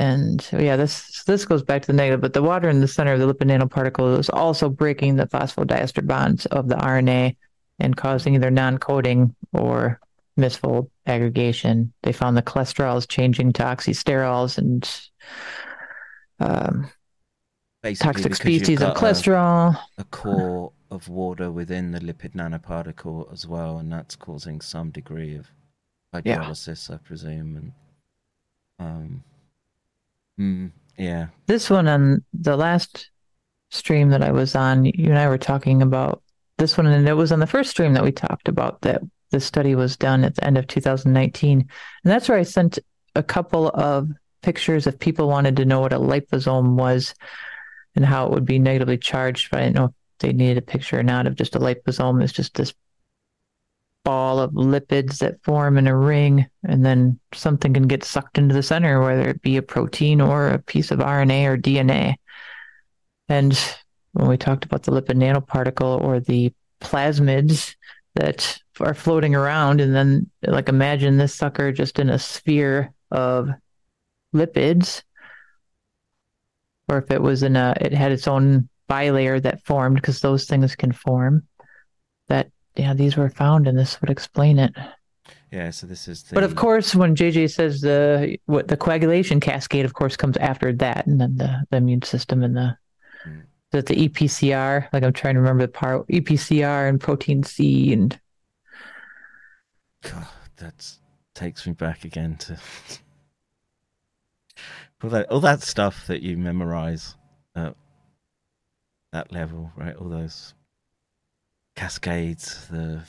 and 0.00 0.48
yeah, 0.52 0.76
this 0.76 1.22
this 1.24 1.44
goes 1.44 1.62
back 1.62 1.82
to 1.82 1.86
the 1.88 1.92
negative, 1.92 2.22
but 2.22 2.32
the 2.32 2.42
water 2.42 2.70
in 2.70 2.80
the 2.80 2.88
center 2.88 3.12
of 3.12 3.20
the 3.20 3.32
lipid 3.32 3.48
nanoparticle 3.50 4.18
is 4.18 4.30
also 4.30 4.70
breaking 4.70 5.16
the 5.16 5.26
phosphodiester 5.26 6.04
bonds 6.06 6.46
of 6.46 6.68
the 6.68 6.74
RNA 6.76 7.36
and 7.78 7.96
causing 7.96 8.34
either 8.34 8.50
non-coding 8.50 9.36
or 9.52 10.00
misfold 10.38 10.88
aggregation. 11.06 11.92
They 12.02 12.12
found 12.12 12.34
the 12.34 12.42
cholesterol 12.42 12.96
is 12.96 13.06
changing 13.06 13.52
to 13.54 13.62
oxysterols 13.62 14.56
and 14.56 14.88
um, 16.38 16.90
toxic 17.98 18.34
species 18.34 18.80
of 18.80 18.94
got 18.94 18.96
a- 18.96 19.00
cholesterol. 19.00 19.78
A, 19.98 20.04
core 20.04 20.72
of 20.90 21.08
water 21.08 21.50
within 21.50 21.92
the 21.92 22.00
lipid 22.00 22.32
nanoparticle 22.32 23.30
as 23.32 23.46
well, 23.46 23.78
and 23.78 23.92
that's 23.92 24.16
causing 24.16 24.62
some 24.62 24.90
degree 24.90 25.36
of 25.36 25.50
Yeah. 26.24 26.38
hydrolysis, 26.38 26.90
I 26.92 26.96
presume. 26.96 27.56
And 27.56 27.72
um, 28.78 29.24
mm, 30.40 30.72
yeah, 30.96 31.28
This 31.46 31.70
one 31.70 31.88
on 31.88 32.24
the 32.32 32.56
last 32.56 33.10
stream 33.70 34.10
that 34.10 34.22
I 34.22 34.32
was 34.32 34.54
on, 34.54 34.84
you 34.84 35.10
and 35.10 35.18
I 35.18 35.28
were 35.28 35.38
talking 35.38 35.82
about 35.82 36.22
this 36.58 36.76
one, 36.76 36.86
and 36.86 37.08
it 37.08 37.14
was 37.14 37.32
on 37.32 37.40
the 37.40 37.46
first 37.46 37.70
stream 37.70 37.94
that 37.94 38.04
we 38.04 38.12
talked 38.12 38.48
about 38.48 38.82
that 38.82 39.02
the 39.30 39.40
study 39.40 39.74
was 39.74 39.96
done 39.96 40.24
at 40.24 40.34
the 40.34 40.44
end 40.44 40.58
of 40.58 40.66
2019. 40.66 41.58
And 41.60 41.68
that's 42.04 42.28
where 42.28 42.38
I 42.38 42.42
sent 42.42 42.78
a 43.14 43.22
couple 43.22 43.68
of 43.68 44.08
pictures 44.42 44.86
if 44.86 44.98
people 44.98 45.28
wanted 45.28 45.56
to 45.56 45.64
know 45.64 45.80
what 45.80 45.92
a 45.92 45.98
liposome 45.98 46.74
was 46.74 47.14
and 47.94 48.04
how 48.04 48.26
it 48.26 48.32
would 48.32 48.44
be 48.44 48.58
negatively 48.58 48.98
charged. 48.98 49.50
But 49.50 49.60
I 49.60 49.62
didn't 49.64 49.76
know 49.76 49.84
if 49.86 49.92
they 50.18 50.32
needed 50.32 50.58
a 50.58 50.62
picture 50.62 50.98
or 50.98 51.02
not 51.02 51.26
of 51.26 51.36
just 51.36 51.56
a 51.56 51.60
liposome. 51.60 52.22
It's 52.22 52.32
just 52.32 52.54
this 52.54 52.74
ball 54.04 54.40
of 54.40 54.52
lipids 54.52 55.18
that 55.18 55.42
form 55.44 55.76
in 55.76 55.86
a 55.86 55.96
ring, 55.96 56.46
and 56.64 56.84
then 56.84 57.18
something 57.34 57.74
can 57.74 57.86
get 57.86 58.04
sucked 58.04 58.38
into 58.38 58.54
the 58.54 58.62
center, 58.62 59.00
whether 59.00 59.28
it 59.28 59.42
be 59.42 59.56
a 59.56 59.62
protein 59.62 60.20
or 60.20 60.48
a 60.48 60.58
piece 60.58 60.90
of 60.90 61.00
RNA 61.00 61.46
or 61.46 61.58
DNA. 61.58 62.14
And 63.28 63.58
when 64.12 64.28
we 64.28 64.36
talked 64.36 64.64
about 64.64 64.82
the 64.82 64.92
lipid 64.92 65.16
nanoparticle 65.16 66.02
or 66.02 66.20
the 66.20 66.52
plasmids 66.80 67.76
that 68.14 68.58
are 68.80 68.94
floating 68.94 69.34
around, 69.34 69.80
and 69.80 69.94
then 69.94 70.30
like 70.42 70.68
imagine 70.68 71.16
this 71.16 71.34
sucker 71.34 71.70
just 71.70 71.98
in 71.98 72.10
a 72.10 72.18
sphere 72.18 72.92
of 73.10 73.50
lipids, 74.34 75.02
or 76.88 76.98
if 76.98 77.10
it 77.10 77.22
was 77.22 77.42
in 77.42 77.56
a, 77.56 77.74
it 77.80 77.92
had 77.92 78.12
its 78.12 78.26
own 78.26 78.68
bilayer 78.88 79.40
that 79.40 79.64
formed 79.64 79.96
because 79.96 80.20
those 80.20 80.46
things 80.46 80.74
can 80.74 80.92
form. 80.92 81.46
That 82.28 82.50
yeah, 82.80 82.94
these 82.94 83.16
were 83.16 83.30
found, 83.30 83.68
and 83.68 83.78
this 83.78 84.00
would 84.00 84.10
explain 84.10 84.58
it. 84.58 84.74
yeah. 85.52 85.70
So 85.70 85.86
this 85.86 86.08
is 86.08 86.24
the. 86.24 86.34
But 86.34 86.44
of 86.44 86.56
course, 86.56 86.94
when 86.94 87.14
JJ 87.14 87.52
says 87.52 87.80
the 87.80 88.36
what 88.46 88.68
the 88.68 88.76
coagulation 88.76 89.40
cascade, 89.40 89.84
of 89.84 89.94
course, 89.94 90.16
comes 90.16 90.36
after 90.38 90.72
that, 90.74 91.06
and 91.06 91.20
then 91.20 91.36
the, 91.36 91.64
the 91.70 91.76
immune 91.76 92.02
system 92.02 92.42
and 92.42 92.56
the 92.56 92.76
that 93.70 93.86
the 93.86 94.08
EPCR. 94.08 94.88
Like 94.92 95.02
I'm 95.02 95.12
trying 95.12 95.34
to 95.34 95.40
remember 95.40 95.66
the 95.66 95.72
part 95.72 96.06
EPCR 96.08 96.88
and 96.88 97.00
protein 97.00 97.42
C 97.42 97.92
and 97.92 98.18
God, 100.02 100.26
that 100.56 100.92
takes 101.34 101.66
me 101.66 101.72
back 101.72 102.04
again 102.04 102.36
to 102.36 102.56
all 105.02 105.10
that 105.10 105.30
all 105.30 105.40
that 105.40 105.62
stuff 105.62 106.06
that 106.06 106.22
you 106.22 106.36
memorize 106.36 107.14
at 107.54 107.74
that 109.12 109.32
level, 109.32 109.72
right? 109.76 109.96
All 109.96 110.08
those 110.08 110.54
cascades, 111.76 112.66
the 112.68 113.02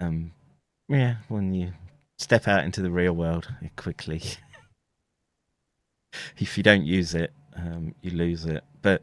um, 0.00 0.32
yeah, 0.88 1.16
when 1.28 1.54
you 1.54 1.72
step 2.18 2.48
out 2.48 2.64
into 2.64 2.82
the 2.82 2.90
real 2.90 3.12
world 3.12 3.48
quickly. 3.76 4.22
if 6.38 6.56
you 6.56 6.62
don't 6.62 6.84
use 6.84 7.14
it, 7.14 7.32
um, 7.54 7.94
you 8.02 8.10
lose 8.10 8.44
it. 8.44 8.64
But 8.82 9.02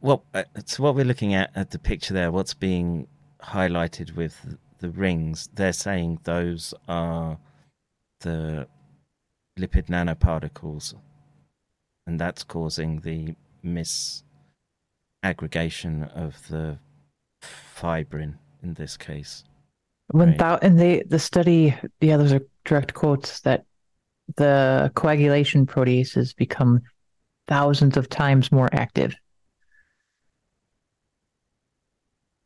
what 0.00 0.22
uh, 0.34 0.44
so 0.64 0.82
what 0.82 0.94
we're 0.94 1.04
looking 1.04 1.34
at 1.34 1.50
at 1.54 1.70
the 1.70 1.78
picture 1.78 2.14
there, 2.14 2.32
what's 2.32 2.54
being 2.54 3.06
highlighted 3.42 4.16
with 4.16 4.56
the 4.78 4.90
rings, 4.90 5.48
they're 5.54 5.72
saying 5.72 6.20
those 6.24 6.74
are 6.88 7.38
the 8.20 8.66
lipid 9.58 9.86
nanoparticles, 9.86 10.94
and 12.06 12.20
that's 12.20 12.44
causing 12.44 13.00
the 13.00 13.34
misaggregation 15.24 16.14
of 16.14 16.48
the 16.48 16.78
fibrin 17.40 18.38
in 18.62 18.74
this 18.74 18.96
case. 18.96 19.44
When 20.10 20.36
thou 20.36 20.58
and 20.62 20.78
they 20.78 21.02
the 21.02 21.18
study, 21.18 21.74
yeah, 22.00 22.16
those 22.16 22.32
are 22.32 22.40
direct 22.64 22.94
quotes 22.94 23.40
that 23.40 23.64
the 24.36 24.90
coagulation 24.94 25.66
proteases 25.66 26.34
become 26.34 26.82
thousands 27.46 27.96
of 27.96 28.08
times 28.08 28.52
more 28.52 28.68
active. 28.72 29.14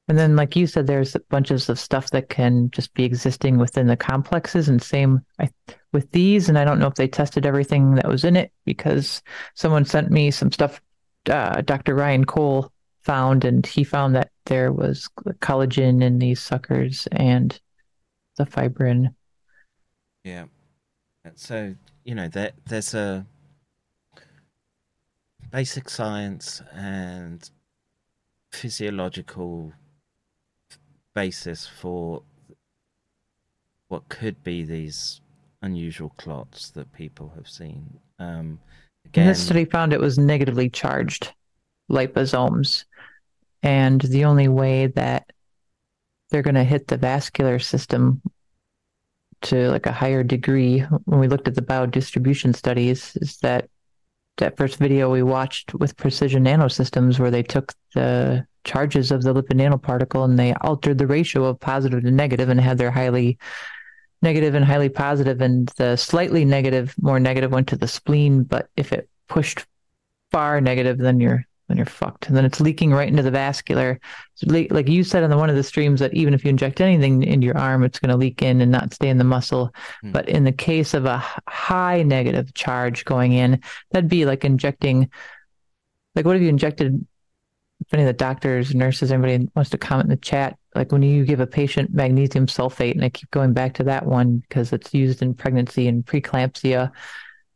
And 0.08 0.18
then, 0.18 0.34
like 0.34 0.56
you 0.56 0.66
said, 0.66 0.86
there's 0.86 1.16
bunches 1.30 1.68
of 1.68 1.78
stuff 1.78 2.10
that 2.10 2.28
can 2.28 2.70
just 2.72 2.92
be 2.94 3.04
existing 3.04 3.58
within 3.58 3.86
the 3.86 3.96
complexes, 3.96 4.68
and 4.68 4.82
same 4.82 5.20
I, 5.38 5.48
with 5.92 6.10
these. 6.10 6.48
And 6.48 6.58
I 6.58 6.64
don't 6.64 6.80
know 6.80 6.88
if 6.88 6.96
they 6.96 7.08
tested 7.08 7.46
everything 7.46 7.94
that 7.94 8.08
was 8.08 8.24
in 8.24 8.36
it 8.36 8.52
because 8.64 9.22
someone 9.54 9.84
sent 9.84 10.10
me 10.10 10.30
some 10.30 10.50
stuff. 10.50 10.80
Uh, 11.30 11.60
Dr. 11.60 11.94
Ryan 11.94 12.24
Cole 12.24 12.72
found, 13.02 13.44
and 13.44 13.66
he 13.66 13.84
found 13.84 14.14
that 14.14 14.30
there 14.46 14.72
was 14.72 15.08
collagen 15.40 16.02
in 16.02 16.18
these 16.18 16.40
suckers 16.40 17.06
and 17.12 17.58
the 18.36 18.46
fibrin. 18.46 19.14
Yeah. 20.24 20.44
So, 21.34 21.74
you 22.04 22.14
know, 22.14 22.28
there, 22.28 22.52
there's 22.66 22.94
a 22.94 23.26
basic 25.50 25.88
science 25.88 26.62
and 26.74 27.48
physiological 28.52 29.72
basis 31.14 31.66
for 31.66 32.22
what 33.88 34.08
could 34.08 34.42
be 34.42 34.64
these 34.64 35.20
unusual 35.60 36.10
clots 36.16 36.70
that 36.70 36.92
people 36.92 37.32
have 37.36 37.48
seen. 37.48 37.98
Um, 38.18 38.58
again, 39.04 39.26
this 39.26 39.44
study 39.44 39.64
found 39.64 39.92
it 39.92 40.00
was 40.00 40.18
negatively 40.18 40.70
charged 40.70 41.32
liposomes. 41.90 42.84
And 43.62 44.00
the 44.00 44.24
only 44.24 44.48
way 44.48 44.88
that 44.88 45.30
they're 46.30 46.42
going 46.42 46.54
to 46.54 46.64
hit 46.64 46.88
the 46.88 46.96
vascular 46.96 47.58
system 47.58 48.22
to 49.42 49.70
like 49.70 49.86
a 49.86 49.92
higher 49.92 50.22
degree 50.22 50.80
when 51.04 51.20
we 51.20 51.28
looked 51.28 51.48
at 51.48 51.54
the 51.54 51.62
biodistribution 51.62 52.54
studies 52.54 53.16
is 53.16 53.38
that 53.38 53.68
that 54.38 54.56
first 54.56 54.78
video 54.78 55.10
we 55.10 55.22
watched 55.22 55.74
with 55.74 55.96
precision 55.96 56.44
nanosystems 56.44 57.18
where 57.18 57.30
they 57.30 57.42
took 57.42 57.74
the 57.94 58.46
charges 58.64 59.10
of 59.10 59.22
the 59.22 59.34
lipid 59.34 59.58
nanoparticle 59.60 60.24
and 60.24 60.38
they 60.38 60.54
altered 60.62 60.98
the 60.98 61.06
ratio 61.06 61.44
of 61.44 61.60
positive 61.60 62.02
to 62.02 62.10
negative 62.10 62.48
and 62.48 62.60
had 62.60 62.78
their 62.78 62.90
highly 62.90 63.36
negative 64.22 64.54
and 64.54 64.64
highly 64.64 64.88
positive 64.88 65.40
and 65.40 65.68
the 65.76 65.96
slightly 65.96 66.44
negative 66.44 66.94
more 67.02 67.18
negative 67.18 67.52
went 67.52 67.66
to 67.68 67.76
the 67.76 67.88
spleen 67.88 68.44
but 68.44 68.68
if 68.76 68.92
it 68.92 69.08
pushed 69.28 69.66
far 70.30 70.60
negative 70.60 70.98
then 70.98 71.20
you're 71.20 71.44
then 71.72 71.78
you're 71.78 71.86
fucked. 71.86 72.28
And 72.28 72.36
then 72.36 72.44
it's 72.44 72.60
leaking 72.60 72.92
right 72.92 73.08
into 73.08 73.22
the 73.22 73.30
vascular. 73.30 73.98
So 74.34 74.46
le- 74.52 74.66
like 74.70 74.88
you 74.88 75.02
said 75.02 75.24
on 75.24 75.30
the 75.30 75.38
one 75.38 75.48
of 75.48 75.56
the 75.56 75.62
streams 75.62 76.00
that 76.00 76.12
even 76.12 76.34
if 76.34 76.44
you 76.44 76.50
inject 76.50 76.82
anything 76.82 77.22
into 77.22 77.46
your 77.46 77.56
arm 77.56 77.82
it's 77.82 77.98
going 77.98 78.10
to 78.10 78.16
leak 78.16 78.42
in 78.42 78.60
and 78.60 78.70
not 78.70 78.92
stay 78.92 79.08
in 79.08 79.16
the 79.16 79.24
muscle. 79.24 79.74
Hmm. 80.02 80.12
But 80.12 80.28
in 80.28 80.44
the 80.44 80.52
case 80.52 80.92
of 80.92 81.06
a 81.06 81.24
high 81.48 82.02
negative 82.02 82.52
charge 82.52 83.06
going 83.06 83.32
in 83.32 83.62
that'd 83.90 84.10
be 84.10 84.26
like 84.26 84.44
injecting 84.44 85.10
like 86.14 86.26
what 86.26 86.34
have 86.34 86.42
you 86.42 86.50
injected 86.50 87.06
if 87.80 87.94
any 87.94 88.02
of 88.02 88.06
the 88.06 88.12
doctors 88.12 88.74
nurses 88.74 89.10
anybody 89.10 89.48
wants 89.56 89.70
to 89.70 89.78
comment 89.78 90.06
in 90.06 90.10
the 90.10 90.16
chat 90.16 90.58
like 90.74 90.92
when 90.92 91.02
you 91.02 91.24
give 91.24 91.40
a 91.40 91.46
patient 91.46 91.92
magnesium 91.92 92.46
sulfate 92.46 92.92
and 92.92 93.04
i 93.04 93.08
keep 93.08 93.30
going 93.30 93.52
back 93.52 93.74
to 93.74 93.82
that 93.82 94.06
one 94.06 94.36
because 94.36 94.72
it's 94.72 94.94
used 94.94 95.22
in 95.22 95.34
pregnancy 95.34 95.88
and 95.88 96.04
preeclampsia 96.04 96.92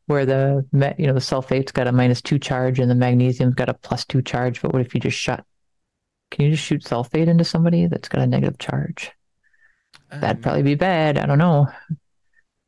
where 0.07 0.25
the 0.25 0.65
you 0.99 1.07
know 1.07 1.13
the 1.13 1.21
sulfate's 1.21 1.73
got 1.73 1.87
a 1.87 1.93
minus 1.93 2.23
two 2.23 2.39
charge 2.39 2.79
and 2.79 2.91
the 2.91 2.95
magnesium's 2.95 3.55
got 3.55 3.69
a 3.69 3.75
plus 3.75 4.05
two 4.05 4.23
charge 4.23 4.63
but 4.63 4.73
what 4.73 4.83
if 4.83 4.95
you 4.95 5.01
just 5.01 5.19
shot 5.19 5.45
can 6.31 6.45
you 6.45 6.53
just 6.53 6.65
shoot 6.65 6.83
sulfate 6.83 7.29
into 7.29 7.45
somebody 7.45 7.87
that's 7.87 8.09
got 8.09 8.21
a 8.21 8.27
negative 8.27 8.59
charge? 8.59 9.13
That'd 10.11 10.43
probably 10.43 10.63
be 10.63 10.75
bad 10.75 11.19
i 11.19 11.27
don't 11.27 11.39
know. 11.39 11.69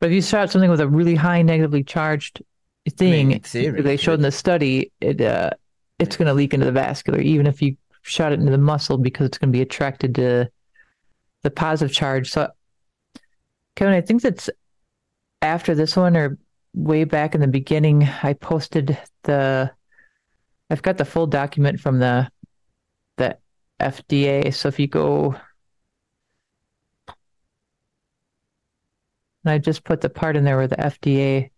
But 0.00 0.10
if 0.10 0.12
you 0.12 0.23
shot 0.23 0.50
something 0.50 0.70
with 0.70 0.81
a 0.81 0.89
really 0.89 1.15
high 1.15 1.42
negatively 1.42 1.83
charged 1.83 2.42
thing 2.91 3.33
in 3.33 3.41
theory, 3.41 3.83
they 3.83 3.97
showed 3.97 4.15
in 4.15 4.23
the 4.23 4.33
study 4.33 4.92
it 5.00 5.20
uh 5.20 5.50
it's 5.99 6.17
going 6.17 6.26
to 6.26 6.34
leak 6.34 6.55
into 6.55 6.67
the 6.67 6.73
vascular 6.73 7.20
even 7.20 7.47
if 7.47 7.60
you 7.60 7.76
shot 8.02 8.33
it 8.33 8.41
into 8.41 8.52
the 8.52 8.58
muscle 8.58 8.97
because 8.97 9.26
it's 9.26 9.39
going 9.39 9.52
to 9.52 9.57
be 9.57 9.62
attracted 9.62 10.15
to 10.15 10.49
the 11.42 11.50
positive 11.50 11.94
charge. 11.94 12.31
So 12.31 12.50
kevin 13.76 13.94
i 13.94 14.00
think 14.00 14.23
that's 14.23 14.50
after 15.42 15.75
this 15.75 15.97
one 15.97 16.17
or 16.17 16.36
way 16.74 17.05
back 17.05 17.34
in 17.34 17.40
the 17.40 17.48
beginning, 17.48 18.08
I 18.22 18.34
posted 18.34 18.98
the. 19.24 19.70
I've 20.70 20.82
got 20.82 20.98
the 20.98 21.05
full 21.05 21.26
document 21.26 21.80
from 21.80 21.98
the 21.98 22.30
the 23.16 23.38
FDA. 23.80 24.52
So 24.55 24.68
if 24.68 24.78
you 24.78 24.86
go, 24.86 25.34
and 29.44 29.52
I 29.52 29.58
just 29.58 29.84
put 29.84 30.00
the 30.00 30.10
part 30.10 30.36
in 30.36 30.44
there 30.44 30.56
where 30.56 30.68
the 30.68 30.76
FDA 30.76 31.50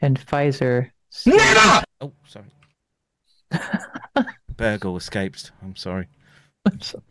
and 0.00 0.18
Pfizer. 0.18 0.90
Never. 1.26 1.84
Oh, 2.00 2.12
sorry. 2.26 2.46
Burgle 4.56 4.96
escaped. 4.96 5.52
I'm 5.62 5.76
sorry. 5.76 6.08
I'm 6.66 6.80
sorry. 6.80 7.04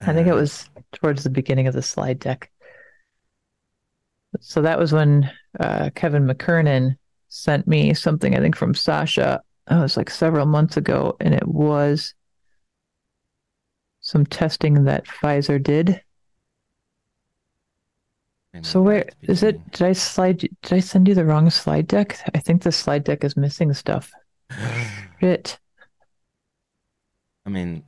I 0.00 0.12
think 0.12 0.26
it 0.26 0.32
uh, 0.32 0.36
was 0.36 0.68
towards 0.92 1.24
the 1.24 1.30
beginning 1.30 1.66
of 1.66 1.74
the 1.74 1.82
slide 1.82 2.18
deck. 2.18 2.50
So 4.40 4.62
that 4.62 4.78
was 4.78 4.92
when 4.92 5.30
uh, 5.60 5.90
Kevin 5.94 6.26
McKernan 6.26 6.96
sent 7.28 7.66
me 7.66 7.94
something, 7.94 8.36
I 8.36 8.40
think 8.40 8.56
from 8.56 8.74
Sasha. 8.74 9.42
That 9.66 9.80
was 9.80 9.96
like 9.96 10.10
several 10.10 10.46
months 10.46 10.76
ago, 10.76 11.16
and 11.20 11.34
it 11.34 11.46
was 11.46 12.14
some 14.00 14.26
testing 14.26 14.84
that 14.84 15.06
Pfizer 15.06 15.62
did. 15.62 16.02
So 18.62 18.80
where 18.82 19.08
is 19.22 19.42
it? 19.42 19.72
Did 19.72 19.82
I 19.82 19.92
slide? 19.94 20.38
Did 20.38 20.72
I 20.72 20.78
send 20.78 21.08
you 21.08 21.14
the 21.14 21.24
wrong 21.24 21.50
slide 21.50 21.88
deck? 21.88 22.18
I 22.34 22.38
think 22.38 22.62
the 22.62 22.70
slide 22.70 23.02
deck 23.02 23.24
is 23.24 23.36
missing 23.36 23.72
stuff. 23.72 24.12
Shit. 25.20 25.58
I 27.44 27.50
mean, 27.50 27.82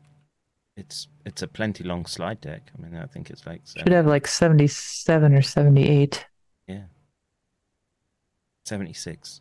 it's 0.76 1.06
it's 1.24 1.42
a 1.42 1.46
plenty 1.46 1.84
long 1.84 2.04
slide 2.06 2.40
deck. 2.40 2.70
I 2.76 2.82
mean, 2.82 2.96
I 2.96 3.06
think 3.06 3.30
it's 3.30 3.46
like 3.46 3.62
Should 3.76 3.92
have 3.92 4.06
like 4.06 4.26
seventy-seven 4.26 5.34
or 5.34 5.42
seventy-eight. 5.42 6.26
yeah, 6.66 6.82
seventy 8.66 8.92
six. 8.92 9.40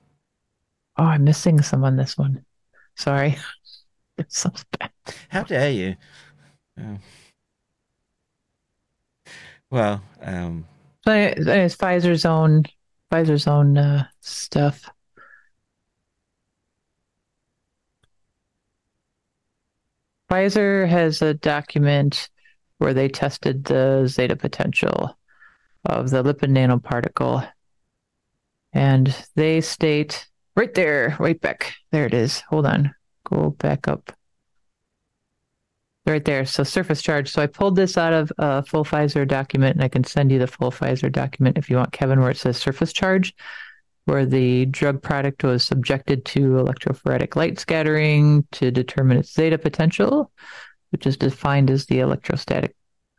Oh, 0.98 1.04
I'm 1.04 1.24
missing 1.24 1.62
some 1.62 1.84
on 1.84 1.98
this 1.98 2.18
one. 2.18 2.46
Sorry. 2.96 3.38
It 4.18 4.32
sounds 4.32 4.64
bad. 4.80 4.92
How 5.28 5.44
dare 5.44 5.72
you? 5.72 5.96
Oh. 6.80 6.98
Well, 9.70 10.02
um, 10.22 10.66
So 11.06 11.12
it's 11.36 11.76
Pfizer's 11.76 12.24
own 12.24 12.64
Pfizer's 13.12 13.46
own 13.46 13.78
uh, 13.78 14.08
stuff. 14.22 14.90
Pfizer 20.32 20.88
has 20.88 21.22
a 21.22 21.34
document 21.34 22.30
where 22.78 22.94
they 22.94 23.08
tested 23.08 23.66
the 23.66 24.06
zeta 24.08 24.36
potential 24.36 25.18
of 25.86 26.10
the 26.10 26.24
lipid 26.24 26.52
nanoparticle. 26.52 27.48
And 28.76 29.16
they 29.36 29.62
state 29.62 30.28
right 30.58 30.74
there, 30.74 31.16
right 31.18 31.40
back. 31.40 31.74
There 31.94 32.06
it 32.06 32.14
is. 32.14 32.42
Hold 32.50 32.66
on. 32.66 32.94
Go 33.24 33.52
back 33.52 33.88
up. 33.88 34.12
Right 36.06 36.24
there. 36.24 36.46
So 36.46 36.64
surface 36.64 37.02
charge. 37.02 37.32
So 37.32 37.42
I 37.42 37.48
pulled 37.48 37.78
this 37.78 37.98
out 37.98 38.12
of 38.14 38.32
a 38.38 38.64
full 38.64 38.84
Pfizer 38.84 39.26
document 39.26 39.76
and 39.76 39.84
I 39.84 39.88
can 39.88 40.04
send 40.04 40.30
you 40.30 40.40
the 40.40 40.46
full 40.46 40.72
Pfizer 40.72 41.10
document 41.10 41.58
if 41.58 41.70
you 41.70 41.78
want, 41.78 41.94
Kevin, 41.94 42.20
where 42.20 42.30
it 42.30 42.38
says 42.38 42.58
surface 42.58 42.92
charge, 42.92 43.34
where 44.04 44.26
the 44.26 44.66
drug 44.66 45.02
product 45.02 45.44
was 45.46 45.64
subjected 45.64 46.26
to 46.26 46.42
electrophoretic 46.42 47.38
light 47.38 47.58
scattering 47.58 48.46
to 48.52 48.72
determine 48.72 49.18
its 49.18 49.34
zeta 49.34 49.58
potential, 49.58 50.32
which 50.92 51.08
is 51.08 51.16
defined 51.16 51.72
as 51.72 51.86
the 51.86 52.02
electrostatic 52.02 52.76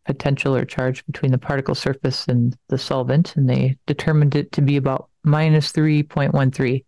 potential 0.06 0.54
or 0.54 0.64
charge 0.64 1.04
between 1.06 1.32
the 1.32 1.38
particle 1.38 1.74
surface 1.74 2.26
and 2.28 2.56
the 2.68 2.78
solvent. 2.78 3.36
And 3.36 3.48
they 3.48 3.76
determined 3.86 4.34
it 4.34 4.52
to 4.52 4.62
be 4.62 4.76
about 4.76 5.08
minus 5.24 5.72
3.13, 5.72 6.84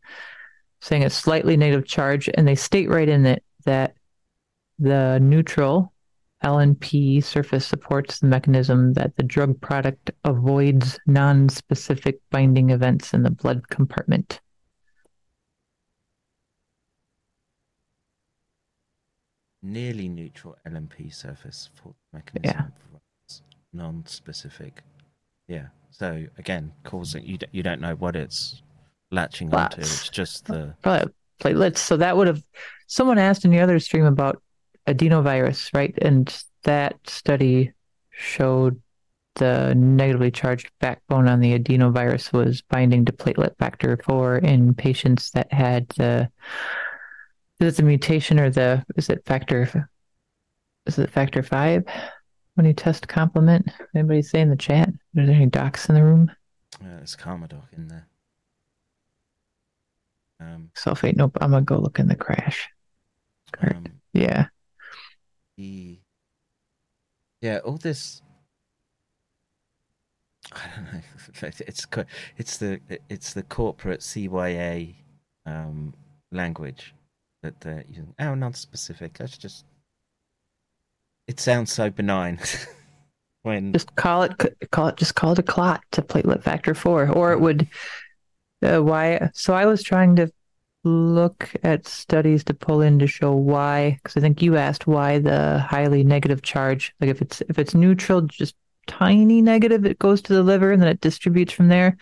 saying 0.80 1.04
a 1.04 1.10
slightly 1.10 1.56
negative 1.56 1.86
charge. 1.86 2.28
And 2.34 2.46
they 2.46 2.54
state 2.54 2.88
right 2.88 3.08
in 3.08 3.26
it 3.26 3.42
that 3.64 3.94
the 4.78 5.18
neutral 5.20 5.92
LNP 6.44 7.24
surface 7.24 7.66
supports 7.66 8.20
the 8.20 8.28
mechanism 8.28 8.92
that 8.92 9.16
the 9.16 9.24
drug 9.24 9.60
product 9.60 10.12
avoids 10.24 10.98
non-specific 11.06 12.20
binding 12.30 12.70
events 12.70 13.12
in 13.12 13.24
the 13.24 13.30
blood 13.30 13.68
compartment. 13.68 14.40
nearly 19.62 20.08
neutral 20.08 20.56
LNP 20.66 21.12
surface 21.12 21.70
for 21.74 21.94
mechanism 22.12 22.72
for 22.78 22.97
non-specific. 23.72 24.82
Yeah. 25.46 25.66
So 25.90 26.26
again, 26.38 26.72
causing 26.84 27.24
you 27.24 27.38
d- 27.38 27.46
you 27.52 27.62
don't 27.62 27.80
know 27.80 27.94
what 27.94 28.16
it's 28.16 28.62
latching 29.10 29.52
onto. 29.54 29.80
It's 29.80 30.08
just 30.08 30.46
the 30.46 30.74
Probably 30.82 31.12
platelets. 31.40 31.78
So 31.78 31.96
that 31.96 32.16
would 32.16 32.26
have 32.26 32.42
someone 32.86 33.18
asked 33.18 33.44
in 33.44 33.50
the 33.50 33.60
other 33.60 33.78
stream 33.78 34.04
about 34.04 34.42
adenovirus, 34.86 35.72
right? 35.74 35.96
And 36.00 36.34
that 36.64 36.96
study 37.08 37.72
showed 38.10 38.80
the 39.36 39.74
negatively 39.74 40.30
charged 40.30 40.70
backbone 40.80 41.28
on 41.28 41.40
the 41.40 41.58
adenovirus 41.58 42.32
was 42.32 42.62
binding 42.62 43.04
to 43.04 43.12
platelet 43.12 43.56
factor 43.58 43.98
four 44.04 44.36
in 44.38 44.74
patients 44.74 45.30
that 45.30 45.52
had 45.52 45.88
the 45.90 46.28
is 47.60 47.74
it 47.74 47.76
the 47.76 47.82
mutation 47.82 48.38
or 48.38 48.50
the 48.50 48.84
is 48.96 49.08
it 49.08 49.24
factor 49.26 49.88
is 50.86 50.98
it 50.98 51.10
factor 51.10 51.42
five 51.42 51.84
when 52.58 52.66
you 52.66 52.72
test 52.72 53.06
complement? 53.06 53.70
Anybody 53.94 54.20
say 54.20 54.40
in 54.40 54.50
the 54.50 54.56
chat? 54.56 54.88
Are 54.88 55.24
there 55.26 55.32
any 55.36 55.46
docs 55.46 55.88
in 55.88 55.94
the 55.94 56.02
room? 56.02 56.28
uh, 56.82 56.96
there's 56.96 57.14
Karmadoc 57.14 57.72
in 57.76 57.86
there. 57.86 58.08
Um, 60.40 60.70
Sulfate. 60.76 61.14
Nope. 61.16 61.38
I'm 61.40 61.52
gonna 61.52 61.64
go 61.64 61.78
look 61.78 62.00
in 62.00 62.08
the 62.08 62.16
crash. 62.16 62.68
um, 63.60 63.84
Yeah. 64.12 64.46
the 65.56 66.00
yeah, 67.40 67.58
all 67.58 67.76
this. 67.78 68.22
I 70.52 70.62
don't 70.74 70.92
know. 70.92 71.00
It's 71.66 71.86
it's 72.36 72.56
the 72.56 72.80
it's 73.08 73.32
the 73.34 73.44
corporate 73.44 74.00
CYA 74.00 74.96
um, 75.46 75.94
language 76.32 76.92
that 77.42 77.60
they're 77.60 77.84
using. 77.86 78.14
Oh, 78.18 78.34
non-specific. 78.34 79.20
Let's 79.20 79.38
just. 79.38 79.64
It 81.28 81.38
sounds 81.38 81.70
so 81.70 81.90
benign. 81.90 82.40
when 83.42 83.72
Just 83.72 83.94
call 83.94 84.22
it 84.22 84.32
call 84.72 84.88
it 84.88 84.96
just 84.96 85.14
call 85.14 85.32
it 85.32 85.38
a 85.38 85.42
clot 85.42 85.82
to 85.92 86.02
platelet 86.02 86.42
factor 86.42 86.74
four, 86.74 87.08
or 87.08 87.32
it 87.32 87.40
would. 87.40 87.68
Uh, 88.62 88.80
why? 88.80 89.30
So 89.34 89.54
I 89.54 89.66
was 89.66 89.84
trying 89.84 90.16
to 90.16 90.32
look 90.84 91.54
at 91.62 91.86
studies 91.86 92.42
to 92.44 92.54
pull 92.54 92.80
in 92.80 92.98
to 92.98 93.06
show 93.06 93.32
why, 93.32 93.98
because 94.02 94.16
I 94.16 94.20
think 94.20 94.42
you 94.42 94.56
asked 94.56 94.86
why 94.86 95.18
the 95.18 95.60
highly 95.60 96.02
negative 96.02 96.42
charge, 96.42 96.94
like 97.00 97.10
if 97.10 97.22
it's 97.22 97.42
if 97.42 97.58
it's 97.58 97.74
neutral, 97.74 98.22
just 98.22 98.56
tiny 98.86 99.42
negative, 99.42 99.84
it 99.84 99.98
goes 99.98 100.22
to 100.22 100.32
the 100.32 100.42
liver 100.42 100.72
and 100.72 100.80
then 100.82 100.88
it 100.88 101.00
distributes 101.00 101.52
from 101.52 101.68
there. 101.68 101.96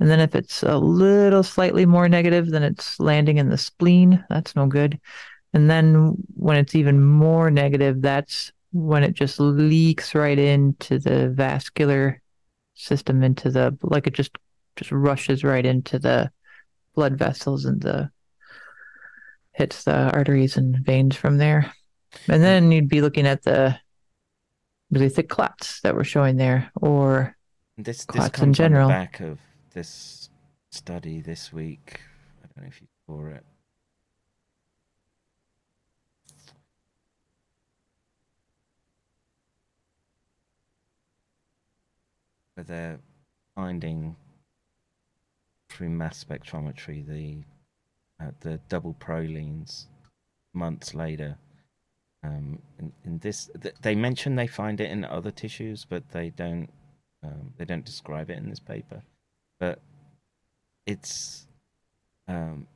And 0.00 0.08
then 0.08 0.20
if 0.20 0.34
it's 0.34 0.62
a 0.62 0.78
little 0.78 1.42
slightly 1.42 1.84
more 1.84 2.08
negative, 2.08 2.48
then 2.50 2.62
it's 2.62 2.98
landing 2.98 3.36
in 3.36 3.50
the 3.50 3.58
spleen. 3.58 4.24
That's 4.30 4.56
no 4.56 4.66
good. 4.66 4.98
And 5.52 5.68
then 5.68 6.16
when 6.34 6.56
it's 6.56 6.74
even 6.74 7.04
more 7.04 7.50
negative, 7.50 8.00
that's 8.00 8.50
when 8.72 9.02
it 9.02 9.14
just 9.14 9.40
leaks 9.40 10.14
right 10.14 10.38
into 10.38 10.98
the 10.98 11.30
vascular 11.30 12.20
system, 12.74 13.22
into 13.22 13.50
the 13.50 13.76
like 13.82 14.06
it 14.06 14.14
just 14.14 14.36
just 14.76 14.92
rushes 14.92 15.44
right 15.44 15.66
into 15.66 15.98
the 15.98 16.30
blood 16.94 17.18
vessels 17.18 17.64
and 17.64 17.80
the 17.82 18.10
hits 19.52 19.84
the 19.84 20.10
arteries 20.12 20.56
and 20.56 20.76
veins 20.78 21.16
from 21.16 21.38
there. 21.38 21.72
And 22.28 22.42
then 22.42 22.72
you'd 22.72 22.88
be 22.88 23.00
looking 23.00 23.26
at 23.26 23.42
the 23.42 23.78
really 24.90 25.08
thick 25.08 25.28
clots 25.28 25.80
that 25.82 25.94
we're 25.94 26.04
showing 26.04 26.36
there, 26.36 26.70
or 26.80 27.36
this 27.76 27.98
this 27.98 28.04
clots 28.06 28.30
comes 28.30 28.48
in 28.48 28.52
general. 28.54 28.88
back 28.88 29.20
of 29.20 29.38
this 29.74 30.30
study 30.70 31.20
this 31.20 31.52
week. 31.52 32.00
I 32.42 32.48
don't 32.54 32.64
know 32.64 32.68
if 32.68 32.80
you 32.80 32.88
saw 33.06 33.26
it. 33.26 33.44
They're 42.62 43.00
finding 43.54 44.16
through 45.68 45.90
mass 45.90 46.24
spectrometry 46.24 47.06
the 47.06 47.44
uh, 48.22 48.32
the 48.40 48.60
double 48.68 48.94
prolines 48.94 49.86
months 50.52 50.94
later. 50.94 51.38
Um, 52.22 52.60
in, 52.78 52.92
in 53.04 53.18
this, 53.18 53.50
th- 53.62 53.74
they 53.80 53.94
mention 53.94 54.36
they 54.36 54.46
find 54.46 54.78
it 54.80 54.90
in 54.90 55.04
other 55.04 55.30
tissues, 55.30 55.86
but 55.88 56.10
they 56.10 56.30
don't. 56.30 56.68
Um, 57.22 57.52
they 57.58 57.64
don't 57.64 57.84
describe 57.84 58.30
it 58.30 58.38
in 58.38 58.48
this 58.50 58.60
paper. 58.60 59.02
But 59.58 59.80
it's. 60.86 61.46
Um, 62.28 62.66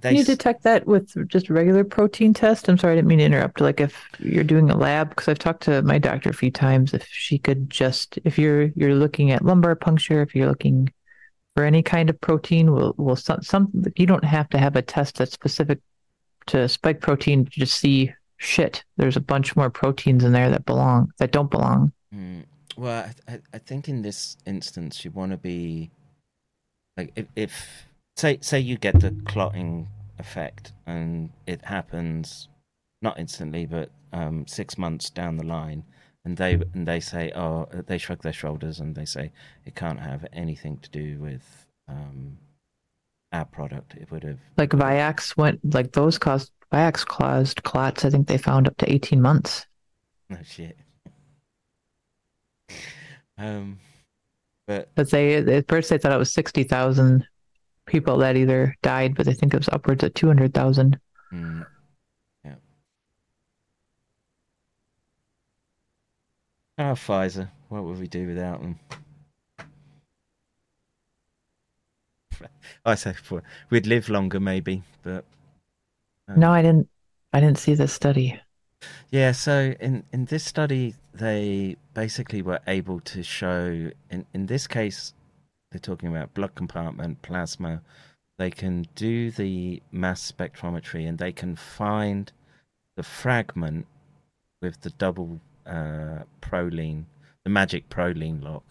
they 0.00 0.10
Can 0.10 0.18
you 0.18 0.24
detect 0.24 0.62
that 0.64 0.86
with 0.86 1.28
just 1.28 1.48
regular 1.48 1.84
protein 1.84 2.34
test? 2.34 2.68
I'm 2.68 2.76
sorry, 2.76 2.92
I 2.92 2.96
didn't 2.96 3.08
mean 3.08 3.18
to 3.18 3.24
interrupt. 3.24 3.60
Like 3.60 3.80
if 3.80 4.04
you're 4.18 4.44
doing 4.44 4.70
a 4.70 4.76
lab, 4.76 5.10
because 5.10 5.28
I've 5.28 5.38
talked 5.38 5.62
to 5.64 5.82
my 5.82 5.98
doctor 5.98 6.30
a 6.30 6.34
few 6.34 6.50
times, 6.50 6.92
if 6.92 7.06
she 7.06 7.38
could 7.38 7.70
just, 7.70 8.18
if 8.24 8.38
you're 8.38 8.64
you're 8.76 8.94
looking 8.94 9.30
at 9.30 9.44
lumbar 9.44 9.74
puncture, 9.74 10.22
if 10.22 10.34
you're 10.34 10.48
looking 10.48 10.92
for 11.56 11.64
any 11.64 11.82
kind 11.82 12.10
of 12.10 12.20
protein? 12.20 12.70
Will 12.70 12.94
will 12.98 13.16
some, 13.16 13.42
some 13.42 13.72
you 13.96 14.06
don't 14.06 14.24
have 14.24 14.48
to 14.50 14.58
have 14.58 14.76
a 14.76 14.82
test 14.82 15.16
that's 15.16 15.32
specific 15.32 15.80
to 16.46 16.68
spike 16.68 17.00
protein 17.00 17.46
to 17.46 17.50
just 17.50 17.78
see 17.78 18.12
shit. 18.36 18.84
There's 18.98 19.16
a 19.16 19.20
bunch 19.20 19.56
more 19.56 19.70
proteins 19.70 20.22
in 20.22 20.32
there 20.32 20.50
that 20.50 20.66
belong 20.66 21.10
that 21.18 21.32
don't 21.32 21.50
belong. 21.50 21.92
Mm. 22.14 22.44
Well, 22.76 23.10
I, 23.26 23.32
I, 23.32 23.40
I 23.54 23.58
think 23.58 23.88
in 23.88 24.02
this 24.02 24.36
instance 24.46 25.04
you 25.04 25.10
want 25.10 25.32
to 25.32 25.38
be 25.38 25.90
like 26.96 27.12
if, 27.16 27.26
if 27.34 27.86
say 28.16 28.38
say 28.40 28.58
you 28.58 28.76
get 28.78 29.00
the 29.00 29.14
clotting 29.26 29.88
effect 30.18 30.72
and 30.86 31.30
it 31.46 31.64
happens 31.64 32.48
not 33.02 33.18
instantly 33.18 33.66
but 33.66 33.90
um, 34.12 34.46
six 34.46 34.78
months 34.78 35.10
down 35.10 35.36
the 35.36 35.44
line 35.44 35.84
and 36.24 36.36
they 36.38 36.54
and 36.74 36.88
they 36.88 36.98
say 37.00 37.30
oh 37.36 37.68
they 37.86 37.98
shrug 37.98 38.22
their 38.22 38.32
shoulders 38.32 38.80
and 38.80 38.94
they 38.94 39.04
say 39.04 39.30
it 39.64 39.74
can't 39.74 40.00
have 40.00 40.24
anything 40.32 40.78
to 40.78 40.90
do 40.90 41.18
with 41.20 41.66
um, 41.88 42.38
our 43.32 43.44
product 43.44 43.94
it 43.94 44.10
would 44.10 44.22
have 44.24 44.38
Like 44.56 44.70
Viax 44.70 45.36
went 45.36 45.60
like 45.74 45.92
those 45.92 46.18
caused 46.18 46.50
Viax 46.72 47.06
caused 47.06 47.62
clots. 47.62 48.04
I 48.04 48.10
think 48.10 48.26
they 48.26 48.38
found 48.38 48.66
up 48.66 48.76
to 48.78 48.90
eighteen 48.92 49.20
months. 49.20 49.66
no 50.30 50.38
shit 50.44 50.76
um 53.38 53.78
but 54.66 54.88
But 54.94 55.10
they 55.10 55.34
at 55.36 55.68
first 55.68 55.90
they 55.90 55.98
thought 55.98 56.12
it 56.12 56.18
was 56.18 56.32
sixty 56.32 56.64
thousand 56.64 57.26
people 57.86 58.18
that 58.18 58.36
either 58.36 58.74
died, 58.82 59.14
but 59.14 59.28
I 59.28 59.32
think 59.32 59.54
it 59.54 59.58
was 59.58 59.68
upwards 59.70 60.02
of 60.04 60.14
two 60.14 60.26
hundred 60.26 60.52
thousand. 60.54 60.98
mm, 61.32 61.64
yeah 62.44 62.54
oh 66.78 66.94
Pfizer 66.94 67.48
what 67.68 67.84
would 67.84 67.98
we 67.98 68.06
do 68.08 68.26
without 68.26 68.60
them 68.60 68.78
I 72.84 72.94
say 72.94 73.14
we'd 73.70 73.86
live 73.86 74.08
longer 74.08 74.40
maybe 74.40 74.82
but 75.02 75.24
um, 76.28 76.40
No, 76.40 76.50
I 76.50 76.62
didn't. 76.62 76.88
I 77.32 77.40
didn't 77.40 77.58
see 77.58 77.74
this 77.74 77.92
study. 77.92 78.40
Yeah, 79.10 79.32
so 79.32 79.74
in, 79.80 80.04
in 80.12 80.26
this 80.26 80.44
study, 80.44 80.94
they 81.14 81.76
basically 81.94 82.42
were 82.42 82.60
able 82.66 83.00
to 83.00 83.22
show, 83.22 83.90
in, 84.10 84.26
in 84.34 84.46
this 84.46 84.66
case, 84.66 85.14
they're 85.76 85.94
talking 85.94 86.08
about 86.08 86.32
blood 86.32 86.54
compartment, 86.54 87.20
plasma. 87.20 87.82
They 88.38 88.50
can 88.50 88.86
do 88.94 89.30
the 89.30 89.82
mass 89.92 90.32
spectrometry 90.32 91.06
and 91.06 91.18
they 91.18 91.32
can 91.32 91.54
find 91.54 92.32
the 92.96 93.02
fragment 93.02 93.86
with 94.62 94.80
the 94.80 94.88
double 94.90 95.38
uh, 95.66 96.20
proline, 96.40 97.04
the 97.44 97.50
magic 97.50 97.90
proline 97.90 98.42
lock. 98.42 98.64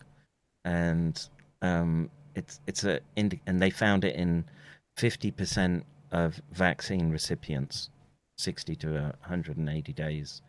And 0.63 1.29
um, 1.61 2.09
it's 2.33 2.59
it's 2.65 2.83
a 2.83 3.01
and 3.15 3.39
they 3.45 3.69
found 3.69 4.03
it 4.03 4.15
in 4.15 4.45
50% 4.97 5.83
of 6.11 6.41
vaccine 6.51 7.11
recipients 7.11 7.89
60 8.39 8.75
to 8.77 8.87
180 9.27 9.93
days 9.93 10.41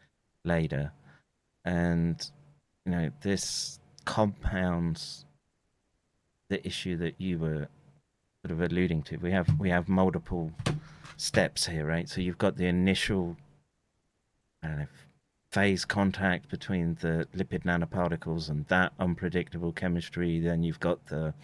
later 0.45 0.93
and 1.65 2.31
you 2.85 2.93
know 2.93 3.11
this 3.21 3.79
compounds 4.05 5.26
the 6.49 6.65
issue 6.67 6.97
that 6.99 7.21
you 7.21 7.39
were 7.39 7.69
sort 8.43 8.53
of 8.53 8.61
alluding 8.61 9.03
to. 9.03 9.17
We 9.17 9.33
have 9.33 9.49
we 9.59 9.71
have 9.71 9.89
multiple 9.89 10.53
steps 11.17 11.67
here 11.67 11.87
right? 11.87 12.09
So 12.09 12.21
you've 12.21 12.39
got 12.39 12.57
the 12.57 12.67
initial 12.67 13.37
I 14.63 14.69
don't 14.69 14.79
know, 14.79 14.87
phase 15.51 15.85
contact 15.85 16.49
between 16.49 16.97
the 17.01 17.27
lipid 17.35 17.65
nanoparticles 17.65 18.51
and 18.51 18.67
that 18.67 18.93
unpredictable 18.99 19.73
chemistry. 19.73 20.39
Then 20.41 20.63
you've 20.63 20.81
got 20.81 21.07
the 21.07 21.35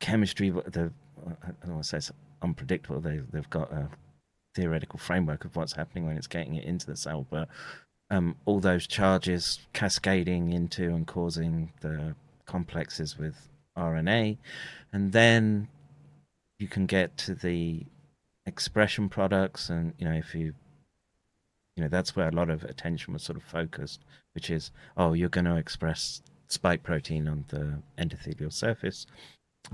chemistry 0.00 0.50
the 0.50 0.92
I 1.26 1.50
don't 1.64 1.74
want 1.74 1.84
to 1.84 2.00
say 2.00 2.14
unpredictable. 2.42 3.00
They 3.00 3.20
they've 3.32 3.50
got 3.50 3.72
a 3.72 3.88
theoretical 4.54 4.98
framework 4.98 5.44
of 5.44 5.54
what's 5.54 5.74
happening 5.74 6.06
when 6.06 6.16
it's 6.16 6.26
getting 6.26 6.54
it 6.54 6.64
into 6.64 6.86
the 6.86 6.96
cell, 6.96 7.26
but 7.30 7.48
um, 8.10 8.36
all 8.44 8.60
those 8.60 8.86
charges 8.86 9.60
cascading 9.72 10.52
into 10.52 10.94
and 10.94 11.06
causing 11.06 11.72
the 11.80 12.14
complexes 12.46 13.18
with 13.18 13.48
RNA, 13.76 14.38
and 14.92 15.12
then 15.12 15.68
you 16.58 16.68
can 16.68 16.86
get 16.86 17.16
to 17.18 17.34
the 17.34 17.84
expression 18.46 19.08
products, 19.08 19.68
and 19.68 19.92
you 19.98 20.08
know 20.08 20.14
if 20.14 20.34
you 20.34 20.54
you 21.76 21.82
know 21.82 21.88
that's 21.88 22.16
where 22.16 22.28
a 22.28 22.32
lot 22.32 22.50
of 22.50 22.64
attention 22.64 23.12
was 23.12 23.22
sort 23.22 23.36
of 23.36 23.44
focused, 23.44 24.00
which 24.34 24.50
is 24.50 24.70
oh 24.96 25.12
you're 25.12 25.28
going 25.28 25.44
to 25.44 25.56
express 25.56 26.22
spike 26.48 26.82
protein 26.82 27.28
on 27.28 27.44
the 27.48 27.82
endothelial 27.98 28.52
surface, 28.52 29.06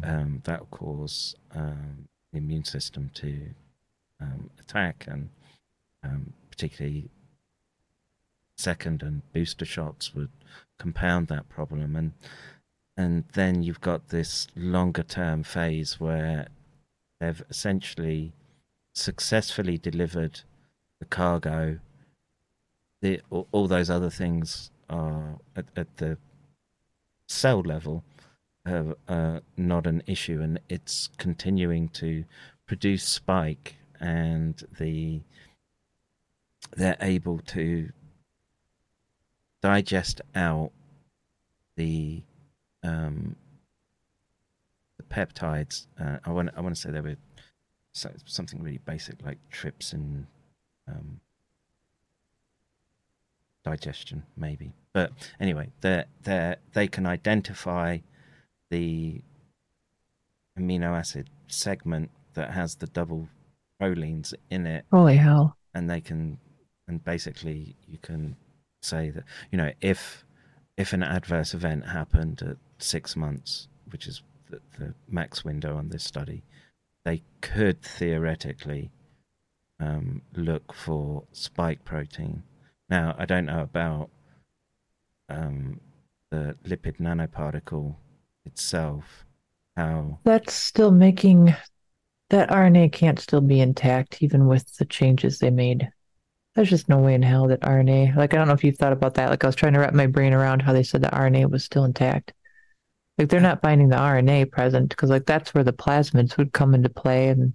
um, 0.03 0.41
that 0.45 0.61
will 0.61 0.67
cause 0.67 1.35
um, 1.55 2.09
the 2.33 2.39
immune 2.39 2.65
system 2.65 3.11
to 3.15 3.51
um, 4.21 4.51
attack, 4.59 5.05
and 5.09 5.29
um, 6.03 6.33
particularly 6.51 7.11
second 8.57 9.03
and 9.03 9.23
booster 9.33 9.65
shots 9.65 10.15
would 10.15 10.31
compound 10.79 11.29
that 11.29 11.49
problem. 11.49 11.97
And 11.97 12.13
and 12.97 13.25
then 13.33 13.63
you've 13.63 13.81
got 13.81 14.09
this 14.09 14.49
longer 14.55 15.03
term 15.03 15.43
phase 15.43 15.99
where 15.99 16.49
they've 17.21 17.43
essentially 17.49 18.33
successfully 18.95 19.79
delivered 19.79 20.41
the 20.99 21.07
cargo. 21.07 21.79
The 23.01 23.21
all, 23.31 23.67
those 23.67 23.91
other 23.91 24.11
things 24.11 24.71
are 24.89 25.39
at, 25.57 25.67
at 25.77 25.97
the 25.97 26.19
cell 27.27 27.61
level 27.61 28.05
uh, 28.65 28.95
uh, 29.09 29.41
not 29.57 29.87
an 29.87 30.03
issue, 30.07 30.41
and 30.41 30.61
it's 30.69 31.09
continuing 31.17 31.89
to 31.89 32.25
produce 32.67 33.05
spike 33.05 33.77
and 34.01 34.65
the 34.79 35.21
they're 36.77 36.97
able 37.01 37.39
to 37.39 37.91
digest 39.63 40.21
out 40.35 40.71
the 41.77 42.23
um, 42.83 43.37
the 44.97 45.05
peptides. 45.05 45.87
Uh, 46.01 46.19
I 46.25 46.31
want 46.31 46.51
I 46.57 46.61
want 46.61 46.75
to 46.75 46.81
say 46.81 46.91
they 46.91 47.01
were 47.01 47.17
so, 47.93 48.11
something 48.25 48.63
really 48.63 48.81
basic 48.85 49.23
like 49.25 49.39
trypsin 49.53 50.27
um, 50.89 51.21
digestion, 53.65 54.25
maybe. 54.37 54.73
But 54.93 55.13
anyway, 55.41 55.71
they 55.81 56.05
they 56.23 56.57
they 56.73 56.89
can 56.89 57.07
identify 57.07 57.99
the 58.71 59.23
amino 60.59 60.97
acid 60.97 61.29
segment 61.47 62.11
that 62.35 62.51
has 62.51 62.77
the 62.77 62.87
double 62.87 63.29
prolines 63.79 64.35
in 64.51 64.67
it 64.67 64.85
Holy 64.91 65.17
hell! 65.17 65.57
and 65.75 65.89
they 65.89 66.01
can 66.01 66.39
and 66.89 67.05
basically 67.05 67.77
you 67.87 67.99
can 67.99 68.37
say 68.81 69.11
that 69.11 69.25
you 69.51 69.59
know 69.59 69.71
if 69.81 70.25
if 70.77 70.93
an 70.93 71.03
adverse 71.03 71.55
event 71.55 71.87
happened 71.87 72.43
at 72.43 72.57
six 72.83 73.17
months 73.17 73.69
which 73.91 74.07
is 74.07 74.23
the, 74.51 74.61
the 74.79 74.95
max 75.09 75.45
window 75.45 75.77
on 75.77 75.89
this 75.89 76.05
study 76.05 76.43
they 77.05 77.23
could 77.41 77.83
theoretically 77.83 78.91
um, 79.81 80.23
look 80.37 80.73
for 80.73 81.25
spike 81.33 81.85
protein 81.85 82.43
now 82.89 83.15
i 83.19 83.25
don't 83.25 83.47
know 83.47 83.63
about 83.63 84.11
um, 85.29 85.81
the 86.31 86.57
lipid 86.67 86.99
nanoparticle 86.99 87.95
itself 88.45 89.25
how 89.77 90.19
That's 90.25 90.53
still 90.53 90.91
making 90.91 91.55
that 92.31 92.51
RNA 92.51 92.93
can't 92.93 93.19
still 93.19 93.41
be 93.41 93.61
intact 93.61 94.23
even 94.23 94.47
with 94.47 94.77
the 94.77 94.85
changes 94.85 95.39
they 95.39 95.51
made. 95.51 95.89
There's 96.55 96.71
just 96.71 96.89
no 96.89 96.99
way 96.99 97.15
in 97.15 97.23
hell 97.23 97.49
that 97.49 97.61
RNA, 97.61 98.17
like, 98.17 98.35
I 98.35 98.37
don't 98.37 98.49
know 98.49 98.55
if 98.55 98.65
you've 98.65 98.77
thought 98.77 98.93
about 98.93 99.15
that. 99.15 99.31
Like, 99.31 99.43
I 99.43 99.47
was 99.47 99.57
trying 99.57 99.73
to 99.73 99.81
wrap 99.81 99.95
my 99.95 100.07
brain 100.07 100.35
around 100.35 100.61
how 100.61 100.73
they 100.73 100.83
said 100.83 101.01
the 101.01 101.09
RNA 101.09 101.51
was 101.51 101.65
still 101.65 101.85
intact. 101.85 102.35
Like, 103.19 103.29
they're 103.29 103.41
not 103.41 103.63
finding 103.63 103.89
the 103.89 103.97
RNA 103.97 104.51
present 104.51 104.89
because, 104.89 105.11
like, 105.11 105.27
that's 105.27 105.55
where 105.55 105.65
the 105.65 105.73
plasmids 105.73 106.37
would 106.37 106.53
come 106.53 106.75
into 106.75 106.89
play. 106.89 107.29
And 107.29 107.55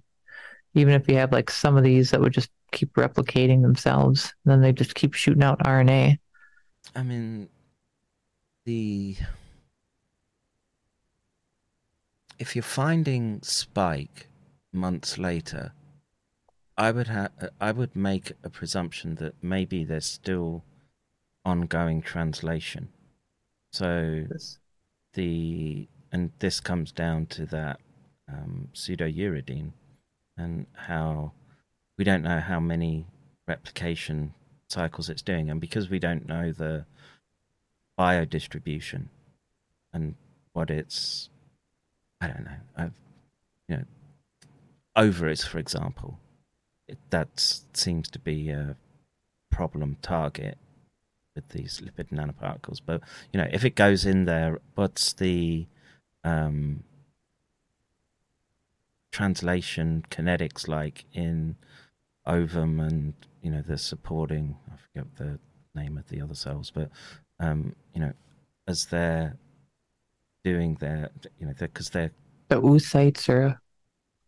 even 0.74 0.94
if 0.94 1.08
you 1.08 1.16
have, 1.16 1.32
like, 1.32 1.50
some 1.50 1.76
of 1.76 1.84
these 1.84 2.10
that 2.10 2.20
would 2.20 2.32
just 2.32 2.50
keep 2.72 2.92
replicating 2.94 3.62
themselves, 3.62 4.32
then 4.44 4.60
they 4.60 4.72
just 4.72 4.94
keep 4.94 5.14
shooting 5.14 5.42
out 5.42 5.58
RNA. 5.60 6.18
I 6.94 7.02
mean, 7.02 7.48
the 8.64 9.16
if 12.38 12.54
you're 12.54 12.62
finding 12.62 13.40
spike 13.42 14.28
months 14.72 15.18
later, 15.18 15.72
I 16.76 16.92
would 16.92 17.08
have 17.08 17.32
I 17.60 17.72
would 17.72 17.96
make 17.96 18.32
a 18.44 18.50
presumption 18.50 19.16
that 19.16 19.34
maybe 19.42 19.84
there's 19.84 20.06
still 20.06 20.64
ongoing 21.44 22.02
translation. 22.02 22.88
So 23.72 24.24
the 25.14 25.88
and 26.12 26.30
this 26.38 26.60
comes 26.60 26.92
down 26.92 27.26
to 27.26 27.46
that 27.46 27.80
um, 28.30 28.68
pseudouridine 28.74 29.72
and 30.36 30.66
how 30.74 31.32
we 31.96 32.04
don't 32.04 32.22
know 32.22 32.40
how 32.40 32.60
many 32.60 33.06
replication 33.46 34.34
cycles 34.68 35.08
it's 35.08 35.22
doing, 35.22 35.50
and 35.50 35.60
because 35.60 35.90
we 35.90 35.98
don't 35.98 36.28
know 36.28 36.52
the 36.52 36.84
biodistribution 37.98 39.08
and 39.92 40.14
what 40.52 40.70
its 40.70 41.30
I 42.20 42.26
don't 42.28 42.44
know, 42.44 42.50
I've, 42.76 42.92
you 43.68 43.76
know, 43.76 43.84
ovaries, 44.96 45.44
for 45.44 45.58
example, 45.58 46.18
it, 46.88 46.98
that 47.10 47.28
seems 47.72 48.08
to 48.10 48.18
be 48.18 48.50
a 48.50 48.76
problem 49.50 49.96
target 50.02 50.58
with 51.38 51.48
these 51.50 51.80
lipid 51.80 52.10
nanoparticles. 52.10 52.80
But 52.84 53.00
you 53.32 53.38
know, 53.38 53.48
if 53.52 53.64
it 53.64 53.76
goes 53.76 54.04
in 54.04 54.24
there, 54.24 54.58
what's 54.74 55.12
the 55.12 55.66
um, 56.24 56.82
translation 59.12 60.04
kinetics 60.10 60.66
like 60.66 61.04
in 61.12 61.56
ovum 62.26 62.80
and 62.80 63.14
you 63.40 63.50
know 63.50 63.62
the 63.62 63.78
supporting? 63.78 64.56
I 64.72 64.76
forget 64.76 65.16
the 65.16 65.38
name 65.74 65.96
of 65.96 66.08
the 66.08 66.20
other 66.20 66.34
cells, 66.34 66.72
but 66.74 66.90
um, 67.38 67.76
you 67.94 68.00
know, 68.00 68.12
as 68.66 68.86
they're 68.86 69.36
doing 70.44 70.74
their, 70.80 71.10
you 71.38 71.46
know, 71.46 71.54
because 71.56 71.90
they're 71.90 72.10
The 72.48 72.60
oocytes 72.60 73.28
or 73.28 73.60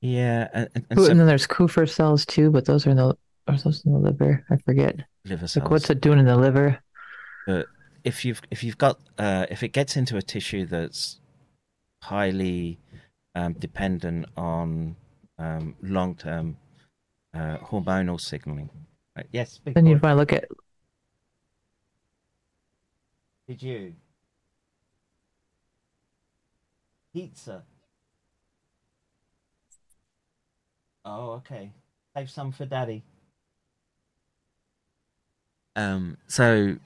yeah, 0.00 0.48
and, 0.54 0.68
and, 0.74 0.86
and 0.90 0.98
and, 0.98 0.98
so 1.00 1.14
then 1.14 1.26
there's 1.26 1.46
Kupffer 1.46 1.88
cells 1.88 2.24
too, 2.24 2.50
but 2.50 2.64
those 2.64 2.86
are 2.86 2.90
in 2.90 2.96
the 2.96 3.16
are 3.48 3.56
those 3.56 3.84
in 3.84 3.92
the 3.92 3.98
liver? 3.98 4.44
I 4.48 4.56
forget. 4.58 4.96
liver 5.24 5.48
cells. 5.48 5.64
Like 5.64 5.70
what's 5.70 5.90
it 5.90 6.00
doing 6.00 6.20
in 6.20 6.26
the 6.26 6.36
liver? 6.36 6.78
But 7.50 7.66
if 8.04 8.24
you've 8.24 8.40
if 8.52 8.62
you've 8.62 8.78
got 8.78 9.00
uh, 9.18 9.46
if 9.50 9.64
it 9.64 9.72
gets 9.72 9.96
into 9.96 10.16
a 10.16 10.22
tissue 10.22 10.66
that's 10.66 11.18
highly 12.00 12.78
um, 13.34 13.54
dependent 13.54 14.26
on 14.36 14.94
um, 15.36 15.74
long 15.82 16.14
term 16.14 16.56
uh, 17.34 17.56
hormonal 17.58 18.20
signaling, 18.20 18.70
right? 19.16 19.26
yes. 19.32 19.58
Then 19.64 19.82
boy. 19.82 19.90
you'd 19.90 20.00
want 20.02 20.12
to 20.12 20.16
look 20.16 20.32
at 20.32 20.44
Did 23.48 23.64
you? 23.64 23.94
Pizza. 27.12 27.64
Oh, 31.04 31.32
okay. 31.32 31.72
Save 32.14 32.30
some 32.30 32.52
for 32.52 32.64
daddy. 32.64 33.02
Um. 35.74 36.16
So 36.28 36.76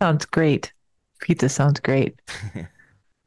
sounds 0.00 0.26
great. 0.26 0.72
Pizza 1.20 1.48
sounds 1.48 1.80
great. 1.80 2.20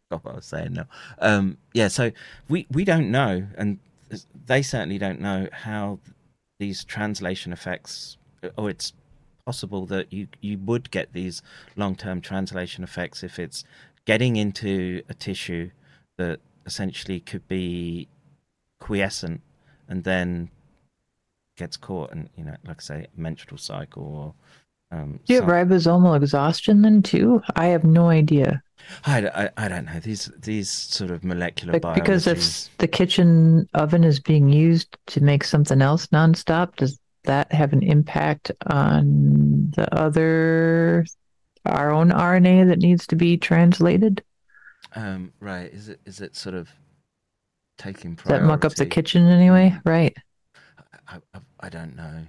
Stop 0.08 0.24
what 0.24 0.34
I 0.34 0.36
was 0.36 0.46
saying 0.46 0.74
now. 0.74 0.88
Um, 1.20 1.58
yeah, 1.74 1.88
so 1.88 2.12
we, 2.50 2.68
we 2.72 2.84
don't 2.84 3.12
know, 3.12 3.48
and 3.58 3.80
they 4.46 4.62
certainly 4.62 4.98
don't 4.98 5.22
know 5.22 5.48
how 5.52 6.00
these 6.60 6.84
translation 6.84 7.54
effects, 7.54 8.18
or 8.58 8.70
it's 8.70 8.94
possible 9.46 9.86
that 9.88 10.12
you, 10.14 10.28
you 10.42 10.58
would 10.60 10.92
get 10.92 11.14
these 11.14 11.42
long 11.76 11.96
term 11.96 12.22
translation 12.22 12.84
effects 12.84 13.24
if 13.24 13.40
it's 13.40 13.64
getting 14.06 14.36
into 14.36 15.02
a 15.10 15.14
tissue 15.14 15.72
that 16.18 16.40
essentially 16.66 17.20
could 17.20 17.48
be 17.48 18.08
quiescent 18.80 19.42
and 19.88 20.04
then 20.04 20.50
gets 21.58 21.78
caught 21.78 22.12
and 22.12 22.30
you 22.36 22.44
know 22.44 22.56
like 22.66 22.78
I 22.80 22.82
say 22.82 23.08
menstrual 23.16 23.58
cycle 23.58 24.04
or 24.04 24.34
um 24.92 25.20
Do 25.26 25.34
you 25.34 25.42
have 25.42 25.50
ribosomal 25.50 26.16
exhaustion 26.16 26.82
then 26.82 27.02
too? 27.02 27.42
I 27.56 27.68
have 27.68 27.84
no 27.84 28.10
idea. 28.10 28.62
I, 29.06 29.28
I, 29.28 29.50
I 29.58 29.68
don't 29.68 29.86
know 29.86 30.00
these 30.00 30.30
these 30.40 30.70
sort 30.70 31.12
of 31.12 31.24
molecular 31.24 31.74
Like, 31.74 31.82
biology. 31.84 32.02
because 32.02 32.28
if 32.28 32.78
the 32.78 32.88
kitchen 32.88 33.68
oven 33.74 34.04
is 34.04 34.20
being 34.20 34.50
used 34.50 34.98
to 35.08 35.22
make 35.22 35.44
something 35.44 35.82
else 35.82 36.08
nonstop, 36.08 36.76
does 36.76 37.00
that 37.24 37.52
have 37.52 37.72
an 37.74 37.84
impact 37.84 38.52
on 38.68 39.72
the 39.76 39.94
other 39.96 41.06
our 41.66 41.92
own 41.92 42.10
RNA 42.10 42.68
that 42.70 42.80
needs 42.80 43.06
to 43.08 43.16
be 43.16 43.38
translated? 43.38 44.24
Um, 44.96 45.32
right. 45.40 45.72
Is 45.72 45.88
it 45.90 46.00
is 46.06 46.20
it 46.20 46.36
sort 46.36 46.56
of 46.56 46.70
taking 47.78 48.16
Does 48.16 48.26
that 48.26 48.44
muck 48.44 48.66
up 48.66 48.76
the 48.76 48.86
kitchen 48.86 49.28
anyway? 49.28 49.78
Right. 49.86 50.16
I, 51.08 51.18
I, 51.34 51.40
I 51.62 51.70
don't 51.70 51.96
know. 51.96 52.26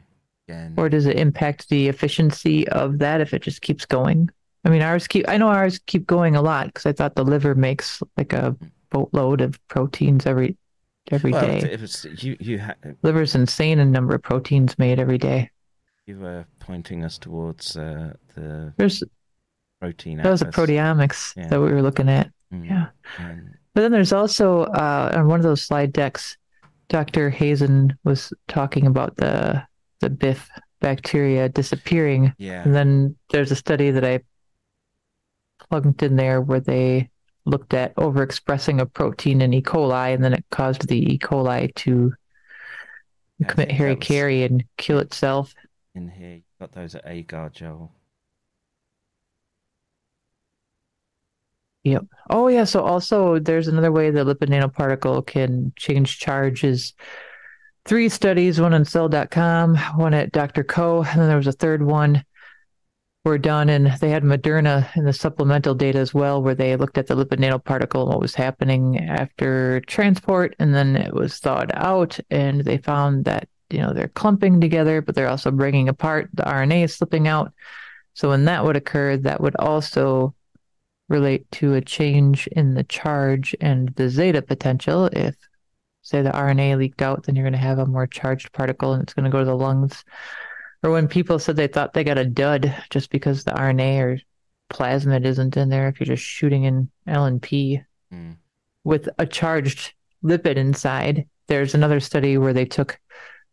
Again, 0.49 0.75
Or 0.77 0.89
does 0.89 1.07
it 1.07 1.17
impact 1.19 1.69
the 1.69 1.89
efficiency 1.89 2.67
of 2.69 2.99
that 2.99 3.21
if 3.21 3.33
it 3.33 3.43
just 3.43 3.63
keeps 3.63 3.85
going? 3.87 4.29
I 4.65 4.71
mean, 4.71 4.83
ours 4.83 5.07
keep. 5.09 5.29
I 5.29 5.37
know 5.39 5.49
ours 5.49 5.79
keep 5.87 6.07
going 6.07 6.37
a 6.37 6.43
lot 6.43 6.67
because 6.67 6.87
I 6.87 6.93
thought 6.93 7.15
the 7.17 7.25
liver 7.25 7.55
makes 7.55 8.03
like 8.17 8.33
a 8.33 8.57
boatload 8.91 9.41
of 9.41 9.59
proteins 9.69 10.27
every 10.27 10.57
every 11.11 11.33
well, 11.33 11.45
day. 11.47 11.59
if- 11.59 11.65
if 11.65 11.83
it's 11.83 12.05
you 12.25 12.37
you 12.41 12.61
ha- 12.61 12.75
Liver's 13.03 13.35
insane 13.35 13.79
in 13.81 13.91
number 13.91 14.15
of 14.15 14.23
proteins 14.23 14.79
made 14.79 14.99
every 15.01 15.19
day. 15.19 15.51
you 16.07 16.19
were 16.19 16.45
pointing 16.61 17.05
us 17.05 17.17
towards 17.19 17.77
uh, 17.77 18.13
the 18.35 18.73
There's 18.77 19.03
protein. 19.81 20.19
that 20.19 20.31
was 20.31 20.43
a 20.43 20.47
proteomics 20.47 21.37
Yeah. 21.37 21.49
that 21.49 21.61
we 21.61 21.73
were 21.73 21.83
looking 21.83 22.09
at. 22.09 22.31
Mm. 22.53 22.67
Yeah. 22.67 22.87
And- 23.19 23.55
But 23.75 23.81
then 23.83 23.93
there's 23.93 24.13
also 24.13 24.63
uh, 24.65 25.13
on 25.15 25.27
one 25.29 25.39
of 25.41 25.45
those 25.45 25.63
slide 25.63 25.93
decks, 25.93 26.37
Dr. 26.89 27.31
Hazen 27.31 27.97
was 28.05 28.33
talking 28.49 28.87
about 28.87 29.17
the 29.17 29.65
the 30.03 30.11
BIF 30.11 30.51
bacteria 30.81 31.49
disappearing. 31.49 32.35
Yeah. 32.37 32.63
And 32.63 32.75
then 32.75 33.17
there's 33.31 33.51
a 33.51 33.57
study 33.57 33.91
that 33.93 34.05
I 34.05 34.21
plugged 35.71 36.03
in 36.03 36.17
there 36.17 36.41
where 36.43 36.61
they 36.61 37.09
looked 37.47 37.73
at 37.73 37.95
overexpressing 37.97 38.81
a 38.81 38.87
protein 38.87 39.41
in 39.41 39.55
E. 39.55 39.63
coli, 39.63 40.15
and 40.15 40.23
then 40.23 40.33
it 40.35 40.45
caused 40.51 40.87
the 40.89 41.15
E. 41.15 41.19
coli 41.19 41.75
to 41.77 42.13
commit 43.47 43.69
think 43.69 43.79
Harry 43.79 43.95
was- 43.95 44.07
Carey 44.07 44.43
and 44.45 44.65
kill 44.77 44.99
itself. 44.99 45.55
in 45.95 46.09
here. 46.09 46.37
You 46.37 46.43
got 46.61 46.73
those 46.73 46.95
at 46.95 47.03
Agar 47.07 47.49
Joel. 47.51 47.93
Yep. 51.85 52.05
Oh 52.31 52.47
yeah. 52.49 52.65
So 52.65 52.83
also 52.85 53.39
there's 53.41 53.67
another 53.69 53.91
way 53.91 54.11
the 54.11 54.25
lipid 54.25 54.49
nanoparticle 54.51 55.27
can 55.27 55.73
change 55.77 56.19
charge 56.19 56.63
is 56.63 56.93
three 57.85 58.09
studies, 58.09 58.61
one 58.61 58.75
on 58.75 58.85
cell.com, 58.85 59.77
one 59.97 60.15
at 60.15 60.33
Dr. 60.33 60.65
Co, 60.65 61.03
and 61.03 61.21
then 61.21 61.29
there 61.29 61.37
was 61.37 61.47
a 61.47 61.53
third 61.53 61.83
one 61.83 62.25
were 63.25 63.39
done 63.39 63.69
and 63.69 63.87
they 64.01 64.11
had 64.11 64.25
Moderna 64.25 64.89
in 64.97 65.05
the 65.05 65.13
supplemental 65.13 65.75
data 65.75 65.99
as 65.99 66.13
well, 66.13 66.43
where 66.43 66.55
they 66.55 66.75
looked 66.77 66.99
at 66.99 67.07
the 67.07 67.15
lipid 67.15 67.39
nanoparticle 67.39 68.03
and 68.03 68.09
what 68.09 68.21
was 68.21 68.35
happening 68.35 68.99
after 68.99 69.81
transport, 69.83 70.57
and 70.59 70.75
then 70.75 70.97
it 70.97 71.15
was 71.15 71.39
thawed 71.39 71.71
out, 71.75 72.19
and 72.31 72.63
they 72.65 72.79
found 72.79 73.25
that 73.25 73.49
you 73.71 73.79
know 73.79 73.93
they're 73.93 74.09
clumping 74.09 74.61
together, 74.61 75.01
but 75.01 75.15
they're 75.15 75.29
also 75.29 75.51
breaking 75.51 75.89
apart. 75.89 76.31
The 76.35 76.43
RNA 76.43 76.85
is 76.85 76.95
slipping 76.95 77.29
out. 77.29 77.53
So 78.15 78.29
when 78.29 78.45
that 78.47 78.65
would 78.65 78.77
occur, 78.77 79.17
that 79.19 79.41
would 79.41 79.57
also 79.57 80.35
relate 81.09 81.51
to 81.53 81.75
a 81.75 81.81
change 81.81 82.47
in 82.49 82.75
the 82.75 82.85
charge 82.85 83.55
and 83.61 83.91
the 83.91 84.09
zeta 84.09 84.43
potential. 84.43 85.07
If, 85.13 85.37
say, 86.03 86.23
the 86.23 86.31
RNA 86.31 86.77
leaked 86.79 87.01
out, 87.03 87.23
then 87.25 87.35
you're 87.37 87.45
going 87.45 87.53
to 87.53 87.59
have 87.59 87.79
a 87.79 87.87
more 87.87 88.07
charged 88.07 88.53
particle 88.53 88.93
and 88.93 89.03
it's 89.03 89.15
going 89.15 89.25
to 89.25 89.31
go 89.31 89.39
to 89.39 89.45
the 89.45 89.57
lungs. 89.57 90.05
Or 90.83 90.91
when 90.91 91.07
people 91.09 91.39
said 91.39 91.57
they 91.57 91.69
thought 91.69 91.95
they 91.95 92.05
got 92.05 92.19
a 92.19 92.25
dud 92.25 92.75
just 92.91 93.11
because 93.11 93.45
the 93.45 93.53
RNA 93.53 94.01
or 94.01 94.21
plasmid 94.73 95.25
isn't 95.25 95.57
in 95.57 95.69
there, 95.69 95.89
if 95.89 96.01
you're 96.01 96.07
just 96.07 96.25
shooting 96.25 96.65
in 96.65 96.91
LNP 97.09 97.85
Mm. 98.13 98.37
with 98.85 99.09
a 99.19 99.25
charged 99.25 99.95
lipid 100.23 100.57
inside. 100.57 101.27
There's 101.47 101.75
another 101.75 101.99
study 101.99 102.37
where 102.37 102.53
they 102.53 102.67
took 102.67 103.01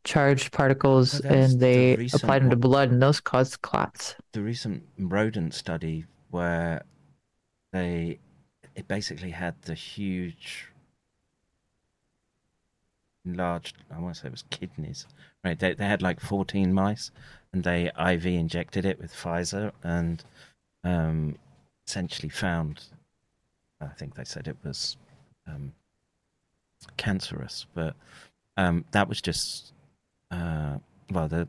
charged 0.03 0.51
particles 0.51 1.21
Oh, 1.23 1.29
and 1.29 1.53
the 1.53 1.57
they 1.59 1.95
recent 1.95 2.23
applied 2.23 2.41
them 2.43 2.49
to 2.49 2.55
blood, 2.57 2.91
and 2.91 3.01
those 3.01 3.21
caused 3.21 3.61
clots. 3.61 4.15
The 4.33 4.41
recent 4.41 4.83
rodent 4.97 5.53
study 5.53 6.05
where 6.29 6.83
they 7.71 8.19
it 8.75 8.87
basically 8.87 9.31
had 9.31 9.61
the 9.61 9.73
huge 9.75 10.67
enlarged 13.29 13.75
I 13.95 13.99
want 13.99 14.15
to 14.15 14.21
say 14.21 14.27
it 14.27 14.31
was 14.31 14.43
kidneys. 14.49 15.05
Right. 15.43 15.57
They 15.59 15.73
they 15.73 15.85
had 15.85 16.01
like 16.01 16.19
fourteen 16.19 16.73
mice 16.73 17.11
and 17.53 17.63
they 17.63 17.91
IV 18.13 18.25
injected 18.25 18.85
it 18.85 18.99
with 18.99 19.13
Pfizer 19.13 19.71
and 19.83 20.23
um 20.83 21.35
essentially 21.87 22.29
found 22.29 22.83
I 23.81 23.87
think 23.99 24.15
they 24.15 24.25
said 24.25 24.47
it 24.47 24.57
was 24.63 24.97
um 25.47 25.73
cancerous, 26.97 27.65
but 27.73 27.95
um 28.57 28.85
that 28.91 29.07
was 29.07 29.21
just 29.21 29.73
uh 30.31 30.77
well 31.11 31.27
the 31.27 31.47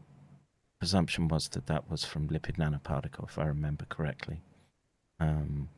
presumption 0.80 1.28
was 1.28 1.48
that 1.50 1.66
that 1.66 1.90
was 1.90 2.04
from 2.04 2.28
lipid 2.28 2.56
nanoparticle 2.56 3.28
if 3.28 3.38
I 3.38 3.46
remember 3.46 3.84
correctly. 3.88 4.40
Um 5.18 5.68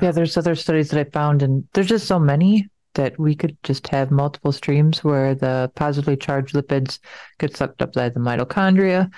Yeah, 0.00 0.10
there's 0.12 0.36
other 0.36 0.56
studies 0.56 0.90
that 0.90 1.00
I 1.06 1.10
found, 1.10 1.42
and 1.42 1.68
there's 1.72 1.86
just 1.86 2.06
so 2.06 2.18
many 2.18 2.68
that 2.94 3.18
we 3.18 3.34
could 3.34 3.56
just 3.62 3.88
have 3.88 4.10
multiple 4.10 4.52
streams 4.52 5.04
where 5.04 5.34
the 5.34 5.70
positively 5.74 6.16
charged 6.16 6.54
lipids 6.54 6.98
get 7.38 7.56
sucked 7.56 7.82
up 7.82 7.92
by 7.92 8.08
the 8.08 8.20
mitochondria. 8.20 9.12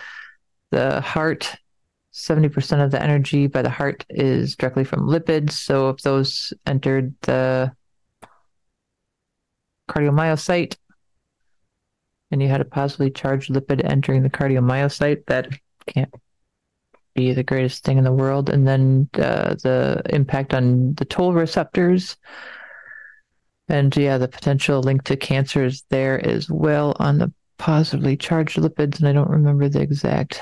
The 0.71 1.01
heart, 1.01 1.57
70% 2.13 2.85
of 2.85 2.91
the 2.91 3.03
energy 3.03 3.47
by 3.47 3.63
the 3.63 3.71
heart 3.71 4.05
is 4.11 4.57
directly 4.57 4.85
from 4.85 5.09
lipids. 5.09 5.53
So 5.53 5.91
if 5.91 5.99
those 6.03 6.53
entered 6.67 7.15
the 7.23 7.73
cardiomyocyte 9.89 10.77
and 12.31 12.43
you 12.43 12.49
had 12.49 12.61
a 12.61 12.65
positively 12.65 13.11
charged 13.11 13.51
lipid 13.51 13.85
entering 13.85 14.23
the 14.23 14.31
cardiomyocyte, 14.31 15.27
that 15.27 15.49
can't 15.87 16.13
be 17.15 17.33
the 17.33 17.43
greatest 17.43 17.85
thing 17.85 17.99
in 17.99 18.05
the 18.05 18.13
world. 18.13 18.51
And 18.51 18.67
then 18.67 19.09
uh, 19.15 19.55
the 19.63 20.03
impact 20.11 20.55
on 20.55 20.95
the 20.95 21.05
toll 21.05 21.33
receptors. 21.33 22.17
And 23.69 23.97
yeah, 23.97 24.19
the 24.19 24.29
potential 24.29 24.81
link 24.81 25.05
to 25.05 25.17
cancer 25.17 25.65
is 25.65 25.85
there 25.91 26.25
as 26.25 26.49
well 26.49 26.97
on 27.01 27.19
the 27.19 27.33
positively 27.59 28.17
charged 28.17 28.57
lipids, 28.59 28.99
and 28.99 29.09
I 29.09 29.13
don't 29.13 29.31
remember 29.31 29.69
the 29.69 29.81
exact. 29.81 30.41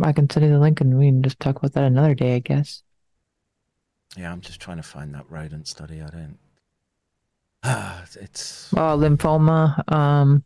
I 0.00 0.12
can 0.12 0.28
send 0.28 0.46
you 0.46 0.52
the 0.52 0.58
link 0.58 0.80
and 0.80 0.98
we 0.98 1.06
can 1.06 1.22
just 1.22 1.38
talk 1.38 1.56
about 1.56 1.72
that 1.74 1.84
another 1.84 2.14
day, 2.14 2.36
I 2.36 2.38
guess. 2.40 2.82
Yeah, 4.16 4.32
I'm 4.32 4.40
just 4.40 4.60
trying 4.60 4.76
to 4.78 4.82
find 4.82 5.14
that 5.14 5.30
rodent 5.30 5.68
study. 5.68 6.00
I 6.00 6.08
don't. 6.08 6.38
Ah, 7.62 8.04
it's 8.20 8.72
Oh, 8.74 8.96
lymphoma, 8.98 9.90
um, 9.92 10.44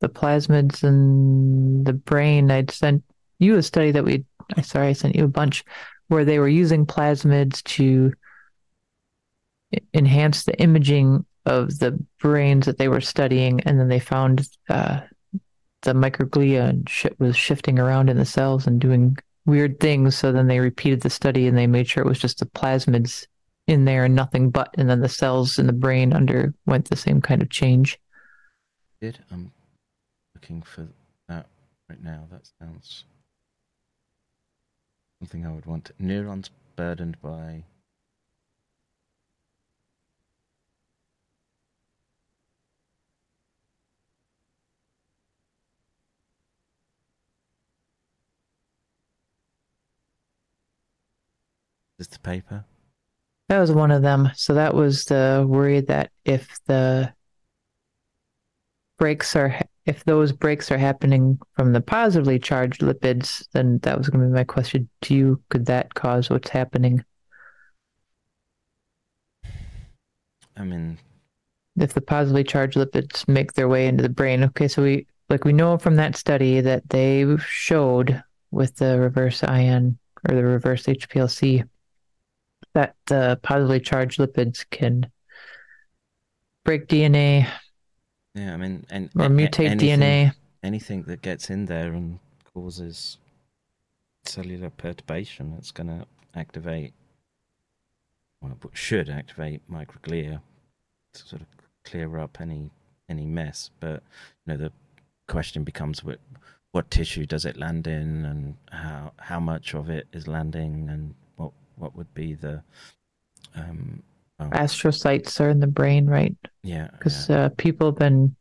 the 0.00 0.08
plasmids 0.08 0.82
and 0.82 1.84
the 1.86 1.92
brain. 1.92 2.50
I'd 2.50 2.70
sent 2.70 3.02
you 3.38 3.56
a 3.56 3.62
study 3.62 3.90
that 3.92 4.04
we. 4.04 4.24
I 4.56 4.62
sorry, 4.62 4.88
I 4.88 4.92
sent 4.92 5.16
you 5.16 5.24
a 5.24 5.28
bunch 5.28 5.64
where 6.08 6.24
they 6.24 6.38
were 6.38 6.48
using 6.48 6.86
plasmids 6.86 7.62
to 7.64 8.12
e- 9.72 9.78
enhance 9.94 10.44
the 10.44 10.58
imaging 10.60 11.24
of 11.46 11.78
the 11.78 11.98
brains 12.20 12.66
that 12.66 12.78
they 12.78 12.88
were 12.88 13.00
studying, 13.00 13.60
and 13.62 13.78
then 13.78 13.88
they 13.88 14.00
found 14.00 14.48
uh, 14.68 15.00
the 15.82 15.92
microglia 15.92 16.68
and 16.68 16.88
shit 16.88 17.18
was 17.18 17.36
shifting 17.36 17.78
around 17.78 18.10
in 18.10 18.16
the 18.16 18.24
cells 18.24 18.66
and 18.66 18.80
doing 18.80 19.16
weird 19.46 19.80
things. 19.80 20.16
So 20.16 20.32
then 20.32 20.46
they 20.46 20.60
repeated 20.60 21.00
the 21.00 21.10
study 21.10 21.46
and 21.46 21.56
they 21.56 21.66
made 21.66 21.88
sure 21.88 22.02
it 22.02 22.08
was 22.08 22.18
just 22.18 22.40
the 22.40 22.46
plasmids 22.46 23.26
in 23.66 23.84
there 23.84 24.04
and 24.04 24.14
nothing 24.14 24.50
but, 24.50 24.74
and 24.78 24.88
then 24.88 25.00
the 25.00 25.08
cells 25.08 25.58
in 25.58 25.66
the 25.66 25.72
brain 25.72 26.12
underwent 26.12 26.88
the 26.88 26.96
same 26.96 27.20
kind 27.20 27.42
of 27.42 27.50
change. 27.50 27.98
did. 29.00 29.18
I'm 29.30 29.52
looking 30.34 30.62
for 30.62 30.88
that 31.28 31.46
right 31.88 32.02
now. 32.02 32.26
That 32.30 32.48
sounds 32.58 33.04
something 35.20 35.46
I 35.46 35.52
would 35.52 35.66
want. 35.66 35.90
Neurons 35.98 36.50
burdened 36.76 37.20
by. 37.20 37.64
Is 51.98 52.08
the 52.08 52.18
paper? 52.20 52.64
That 53.48 53.58
was 53.58 53.72
one 53.72 53.90
of 53.90 54.02
them. 54.02 54.30
So 54.34 54.54
that 54.54 54.74
was 54.74 55.06
the 55.06 55.44
worry 55.48 55.80
that 55.82 56.10
if 56.24 56.58
the 56.66 57.12
breaks 58.98 59.34
are 59.34 59.58
if 59.86 60.04
those 60.04 60.32
breaks 60.32 60.70
are 60.70 60.76
happening 60.78 61.38
from 61.54 61.72
the 61.72 61.80
positively 61.80 62.38
charged 62.38 62.82
lipids, 62.82 63.46
then 63.52 63.78
that 63.78 63.96
was 63.96 64.10
going 64.10 64.20
to 64.20 64.26
be 64.26 64.34
my 64.34 64.44
question 64.44 64.88
to 65.00 65.14
you. 65.14 65.42
Could 65.48 65.64
that 65.66 65.94
cause 65.94 66.28
what's 66.28 66.50
happening? 66.50 67.02
I 70.56 70.64
mean, 70.64 70.98
if 71.80 71.94
the 71.94 72.00
positively 72.00 72.44
charged 72.44 72.76
lipids 72.76 73.26
make 73.28 73.54
their 73.54 73.68
way 73.68 73.86
into 73.86 74.02
the 74.02 74.08
brain. 74.08 74.44
Okay, 74.44 74.68
so 74.68 74.82
we 74.82 75.06
like 75.30 75.44
we 75.44 75.52
know 75.52 75.78
from 75.78 75.96
that 75.96 76.16
study 76.16 76.60
that 76.60 76.88
they 76.90 77.24
showed 77.38 78.22
with 78.50 78.76
the 78.76 79.00
reverse 79.00 79.42
ion 79.42 79.98
or 80.28 80.34
the 80.34 80.44
reverse 80.44 80.84
HPLC 80.84 81.64
that 82.74 82.94
the 83.06 83.38
positively 83.42 83.80
charged 83.80 84.18
lipids 84.18 84.64
can 84.70 85.10
break 86.64 86.86
DNA 86.88 87.46
Yeah, 88.34 88.54
I 88.54 88.56
mean, 88.56 88.84
and 88.90 89.10
or 89.16 89.28
mutate 89.28 89.70
anything- 89.70 90.00
DNA. 90.00 90.32
Anything 90.62 91.02
that 91.04 91.22
gets 91.22 91.50
in 91.50 91.66
there 91.66 91.92
and 91.92 92.18
causes 92.52 93.18
cellular 94.24 94.70
perturbation, 94.70 95.54
it's 95.56 95.70
going 95.70 95.86
to 95.86 96.04
activate, 96.34 96.92
well, 98.40 98.56
should 98.72 99.08
activate 99.08 99.62
microglia 99.70 100.40
to 101.12 101.22
sort 101.22 101.42
of 101.42 101.48
clear 101.84 102.18
up 102.18 102.40
any 102.40 102.70
any 103.08 103.24
mess. 103.24 103.70
But 103.80 104.02
you 104.44 104.52
know, 104.52 104.56
the 104.56 104.72
question 105.28 105.62
becomes 105.64 106.02
what 106.02 106.18
what 106.72 106.90
tissue 106.90 107.24
does 107.24 107.44
it 107.44 107.56
land 107.56 107.86
in, 107.86 108.24
and 108.26 108.56
how 108.72 109.12
how 109.18 109.38
much 109.40 109.74
of 109.74 109.88
it 109.88 110.08
is 110.12 110.26
landing, 110.26 110.88
and 110.90 111.14
what 111.78 111.94
would 111.96 112.12
be 112.14 112.34
the 112.34 112.62
um, 113.54 114.02
well, 114.38 114.50
Astrocytes 114.50 115.40
are 115.40 115.50
in 115.50 115.60
the 115.60 115.66
brain, 115.66 116.06
right? 116.06 116.36
Yeah, 116.62 116.88
Because 116.92 117.28
uh, 117.30 117.50
people 117.56 117.88
have 117.88 117.98
been, 117.98 118.36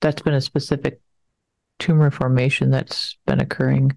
that's 0.00 0.22
been 0.22 0.34
a 0.34 0.40
specific 0.40 1.00
tumor 1.78 2.10
formation 2.10 2.70
that's 2.70 3.16
been 3.26 3.40
occurring 3.40 3.96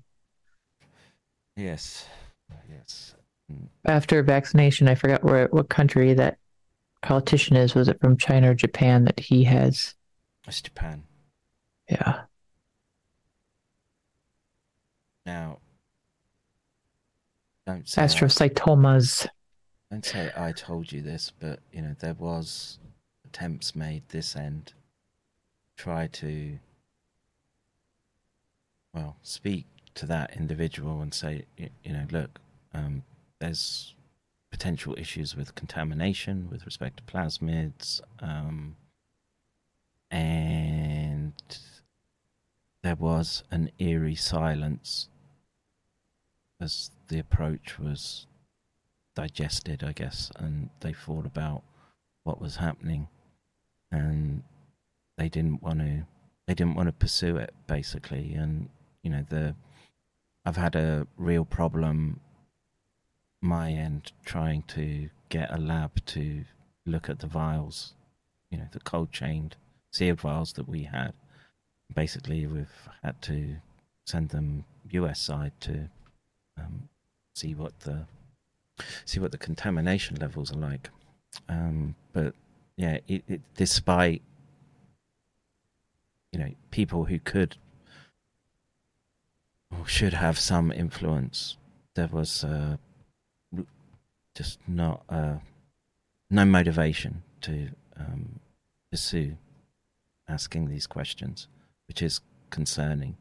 yes, 1.57 2.05
yes. 2.69 3.15
after 3.85 4.21
vaccination. 4.23 4.87
I 4.87 4.95
forgot 4.95 5.23
where, 5.23 5.47
what 5.47 5.69
country 5.69 6.13
that 6.13 6.37
politician 7.01 7.55
is. 7.55 7.75
Was 7.75 7.87
it 7.87 7.99
from 7.99 8.17
China 8.17 8.51
or 8.51 8.53
Japan 8.53 9.05
that 9.05 9.19
he 9.19 9.43
has? 9.43 9.95
It's 10.47 10.61
Japan. 10.61 11.03
Yeah. 11.89 12.21
Now, 15.25 15.59
don't 17.65 17.87
say 17.87 18.01
I- 18.15 18.19
Don't 19.91 20.05
say 20.05 20.31
I 20.35 20.51
told 20.51 20.91
you 20.91 21.01
this, 21.01 21.31
but 21.39 21.59
you 21.71 21.81
know 21.81 21.95
there 21.99 22.15
was 22.15 22.79
attempts 23.25 23.75
made 23.75 24.03
this 24.09 24.35
end. 24.35 24.73
Try 25.77 26.07
to 26.07 26.57
well 28.93 29.17
speak 29.23 29.65
to 29.95 30.05
that 30.07 30.35
individual 30.35 31.01
and 31.01 31.13
say 31.13 31.45
you 31.57 31.69
know 31.93 32.05
look 32.11 32.39
um, 32.73 33.03
there's 33.39 33.93
potential 34.51 34.95
issues 34.97 35.35
with 35.35 35.55
contamination 35.55 36.47
with 36.51 36.65
respect 36.65 36.97
to 36.97 37.03
plasmids 37.03 38.01
um, 38.19 38.75
and 40.11 41.33
there 42.83 42.95
was 42.95 43.43
an 43.51 43.71
eerie 43.79 44.15
silence 44.15 45.07
as 46.61 46.91
the 47.07 47.19
approach 47.19 47.79
was 47.79 48.27
digested, 49.15 49.83
I 49.83 49.91
guess, 49.91 50.31
and 50.37 50.69
they 50.79 50.93
thought 50.93 51.25
about 51.25 51.63
what 52.23 52.41
was 52.41 52.57
happening, 52.57 53.07
and 53.91 54.43
they 55.17 55.29
didn't 55.29 55.61
want 55.61 55.79
to. 55.79 56.05
They 56.47 56.53
didn't 56.53 56.75
want 56.75 56.87
to 56.87 56.93
pursue 56.93 57.37
it, 57.37 57.53
basically, 57.67 58.33
and 58.33 58.69
you 59.01 59.09
know 59.11 59.25
the. 59.29 59.55
I've 60.45 60.57
had 60.57 60.75
a 60.75 61.07
real 61.17 61.45
problem. 61.45 62.19
My 63.41 63.71
end 63.71 64.13
trying 64.23 64.63
to 64.69 65.09
get 65.29 65.53
a 65.53 65.57
lab 65.57 66.05
to 66.05 66.45
look 66.85 67.09
at 67.09 67.19
the 67.19 67.27
vials, 67.27 67.93
you 68.49 68.57
know, 68.57 68.67
the 68.71 68.79
cold 68.79 69.11
chained 69.11 69.57
sealed 69.91 70.19
vials 70.19 70.53
that 70.53 70.67
we 70.67 70.83
had. 70.83 71.13
Basically, 71.93 72.45
we've 72.47 72.89
had 73.03 73.21
to 73.23 73.57
send 74.05 74.29
them 74.29 74.65
US 74.91 75.19
side 75.19 75.53
to 75.61 75.89
um, 76.59 76.89
see 77.33 77.53
what 77.53 77.79
the 77.81 78.05
see 79.05 79.19
what 79.19 79.31
the 79.31 79.37
contamination 79.37 80.17
levels 80.19 80.51
are 80.51 80.57
like. 80.57 80.89
Um, 81.49 81.95
but 82.11 82.33
yeah, 82.77 82.99
it, 83.07 83.23
it, 83.27 83.41
despite 83.55 84.21
you 86.31 86.39
know 86.39 86.51
people 86.71 87.05
who 87.05 87.19
could 87.19 87.57
or 89.71 89.87
should 89.87 90.13
have 90.13 90.39
some 90.39 90.71
influence, 90.71 91.57
there 91.95 92.09
was 92.11 92.43
uh, 92.43 92.77
just 94.35 94.59
not 94.67 95.03
uh, 95.09 95.35
no 96.29 96.45
motivation 96.45 97.23
to 97.41 97.69
um, 97.97 98.39
pursue 98.91 99.37
asking 100.27 100.69
these 100.69 100.87
questions, 100.87 101.47
which 101.87 102.01
is 102.01 102.21
concerning. 102.49 103.17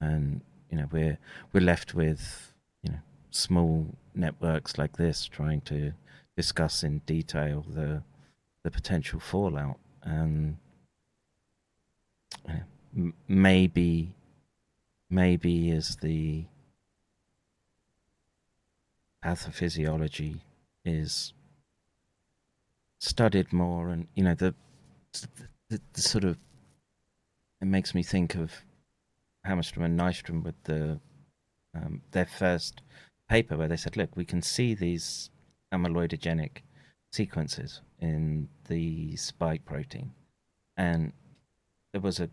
And 0.00 0.42
you 0.70 0.76
know 0.76 0.88
we're 0.90 1.18
we're 1.52 1.60
left 1.60 1.94
with 1.94 2.52
small 3.36 3.94
networks 4.14 4.78
like 4.78 4.96
this 4.96 5.26
trying 5.26 5.60
to 5.62 5.92
discuss 6.36 6.82
in 6.82 6.98
detail 7.00 7.64
the 7.68 8.02
the 8.62 8.70
potential 8.70 9.20
fallout. 9.20 9.78
And 10.02 10.56
maybe 13.28 14.14
maybe 15.08 15.70
as 15.70 15.96
the 15.96 16.44
pathophysiology 19.24 20.40
is 20.84 21.32
studied 22.98 23.52
more 23.52 23.88
and 23.90 24.08
you 24.14 24.24
know 24.24 24.34
the 24.34 24.54
the, 25.68 25.80
the 25.92 26.00
sort 26.00 26.24
of 26.24 26.38
it 27.60 27.66
makes 27.66 27.94
me 27.94 28.02
think 28.02 28.34
of 28.34 28.52
Hammerstrom 29.46 29.84
and 29.84 29.98
Nystrom 29.98 30.42
with 30.42 30.60
the 30.64 31.00
um, 31.74 32.02
their 32.12 32.26
first 32.26 32.82
paper 33.28 33.56
where 33.56 33.68
they 33.68 33.76
said, 33.76 33.96
look, 33.96 34.10
we 34.16 34.24
can 34.24 34.42
see 34.42 34.74
these 34.74 35.30
amyloidogenic 35.72 36.58
sequences 37.10 37.80
in 38.00 38.48
the 38.68 39.16
spike 39.16 39.64
protein, 39.64 40.12
and 40.76 41.12
there 41.92 42.00
was 42.00 42.20
a 42.20 42.28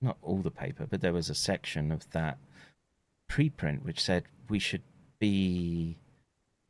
not 0.00 0.18
all 0.22 0.38
the 0.38 0.50
paper, 0.50 0.86
but 0.88 1.00
there 1.00 1.12
was 1.12 1.30
a 1.30 1.34
section 1.34 1.90
of 1.90 2.10
that 2.10 2.38
preprint 3.28 3.82
which 3.82 4.00
said 4.00 4.24
we 4.48 4.58
should 4.58 4.82
be 5.18 5.96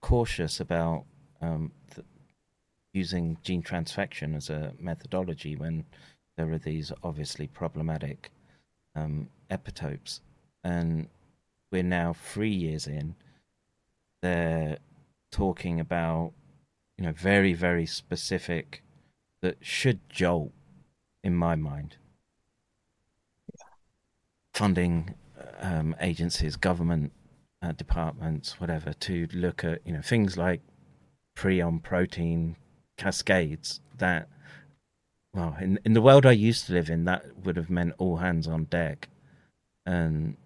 cautious 0.01 0.61
about 0.61 1.05
um, 1.43 1.73
using 2.93 3.37
gene 3.43 3.63
transfection 3.63 4.35
as 4.37 4.49
a 4.49 4.73
methodology 4.79 5.57
when 5.57 5.85
there 6.37 6.51
are 6.51 6.59
these 6.59 6.93
obviously 7.03 7.47
problematic 7.47 8.31
um, 8.95 9.29
epitopes. 9.51 10.21
And 10.65 11.09
we're 11.71 11.83
now 11.83 12.15
three 12.15 12.55
years 12.55 12.87
in. 12.87 13.15
They're 14.27 14.79
talking 15.31 15.79
about, 15.79 16.33
you 16.99 17.05
know, 17.05 17.13
very, 17.13 17.53
very 17.53 17.87
specific 17.87 18.83
that 19.41 19.59
should 19.61 20.01
jolt, 20.09 20.53
in 21.23 21.37
my 21.37 21.55
mind, 21.55 21.97
funding 24.53 25.15
um, 25.61 25.95
agencies, 26.01 26.57
government 26.57 27.13
uh, 27.63 27.71
departments, 27.71 28.61
whatever, 28.61 28.93
to 28.95 29.29
look 29.33 29.63
at, 29.63 29.79
you 29.87 29.93
know, 29.93 30.03
things 30.03 30.37
like 30.37 30.61
prion 31.37 31.81
protein 31.81 32.57
cascades 32.97 33.81
that 33.99 34.27
well 35.35 35.55
in 35.61 35.79
in 35.85 35.93
the 35.93 36.01
world 36.01 36.25
I 36.25 36.33
used 36.33 36.67
to 36.67 36.73
live 36.73 36.89
in 36.89 37.05
that 37.05 37.23
would 37.45 37.59
have 37.59 37.69
meant 37.69 37.93
all 37.99 38.17
hands 38.17 38.49
on 38.49 38.65
deck. 38.65 39.09
And 39.85 40.37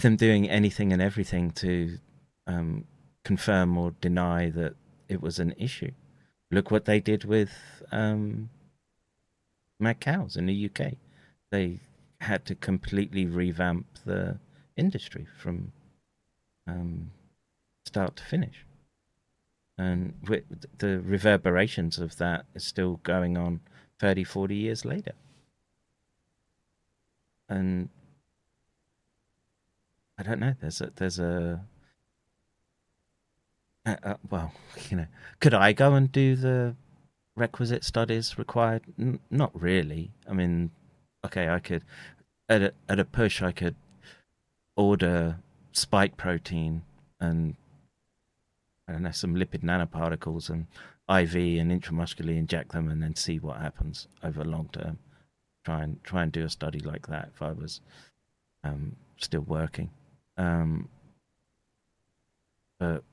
them 0.00 0.16
doing 0.16 0.48
anything 0.48 0.92
and 0.92 1.00
everything 1.00 1.50
to 1.52 1.98
um, 2.46 2.84
confirm 3.24 3.76
or 3.76 3.92
deny 4.00 4.50
that 4.50 4.74
it 5.08 5.22
was 5.22 5.38
an 5.38 5.54
issue. 5.56 5.92
Look 6.50 6.70
what 6.70 6.84
they 6.84 7.00
did 7.00 7.24
with 7.24 7.50
um, 7.92 8.50
mad 9.78 10.00
cows 10.00 10.36
in 10.36 10.46
the 10.46 10.70
UK. 10.70 10.94
They 11.50 11.80
had 12.20 12.44
to 12.46 12.54
completely 12.54 13.26
revamp 13.26 13.86
the 14.04 14.38
industry 14.76 15.26
from 15.38 15.72
um, 16.66 17.10
start 17.84 18.16
to 18.16 18.24
finish. 18.24 18.66
And 19.78 20.14
the 20.78 21.00
reverberations 21.00 21.98
of 21.98 22.18
that 22.18 22.44
is 22.54 22.64
still 22.64 23.00
going 23.02 23.38
on 23.38 23.60
30, 23.98 24.24
40 24.24 24.54
years 24.54 24.84
later. 24.84 25.12
And 27.48 27.88
I 30.20 30.22
don't 30.22 30.38
know. 30.38 30.54
There's 30.60 30.82
a 30.82 30.92
there's 30.96 31.18
a 31.18 31.64
uh, 33.86 33.96
uh, 34.04 34.14
well, 34.28 34.52
you 34.90 34.98
know, 34.98 35.06
could 35.40 35.54
I 35.54 35.72
go 35.72 35.94
and 35.94 36.12
do 36.12 36.36
the 36.36 36.76
requisite 37.36 37.84
studies 37.84 38.36
required? 38.36 38.82
N- 38.98 39.20
not 39.30 39.50
really. 39.58 40.10
I 40.28 40.34
mean, 40.34 40.72
okay, 41.24 41.48
I 41.48 41.58
could 41.58 41.84
at 42.50 42.60
a, 42.60 42.74
at 42.86 43.00
a 43.00 43.06
push, 43.06 43.40
I 43.40 43.50
could 43.50 43.76
order 44.76 45.38
spike 45.72 46.18
protein 46.18 46.82
and 47.18 47.56
I 48.86 48.92
don't 48.92 49.02
know 49.02 49.12
some 49.12 49.34
lipid 49.34 49.62
nanoparticles 49.62 50.50
and 50.50 50.66
IV 51.08 51.34
and 51.58 51.70
intramuscularly 51.70 52.36
inject 52.36 52.72
them 52.72 52.90
and 52.90 53.02
then 53.02 53.16
see 53.16 53.38
what 53.38 53.58
happens 53.58 54.06
over 54.22 54.44
long 54.44 54.68
term. 54.70 54.98
Try 55.64 55.82
and 55.82 56.04
try 56.04 56.22
and 56.22 56.30
do 56.30 56.44
a 56.44 56.50
study 56.50 56.80
like 56.80 57.06
that 57.06 57.30
if 57.34 57.40
I 57.40 57.52
was 57.52 57.80
um, 58.62 58.96
still 59.16 59.42
working. 59.42 59.88
Um, 60.40 60.88
but 62.78 63.04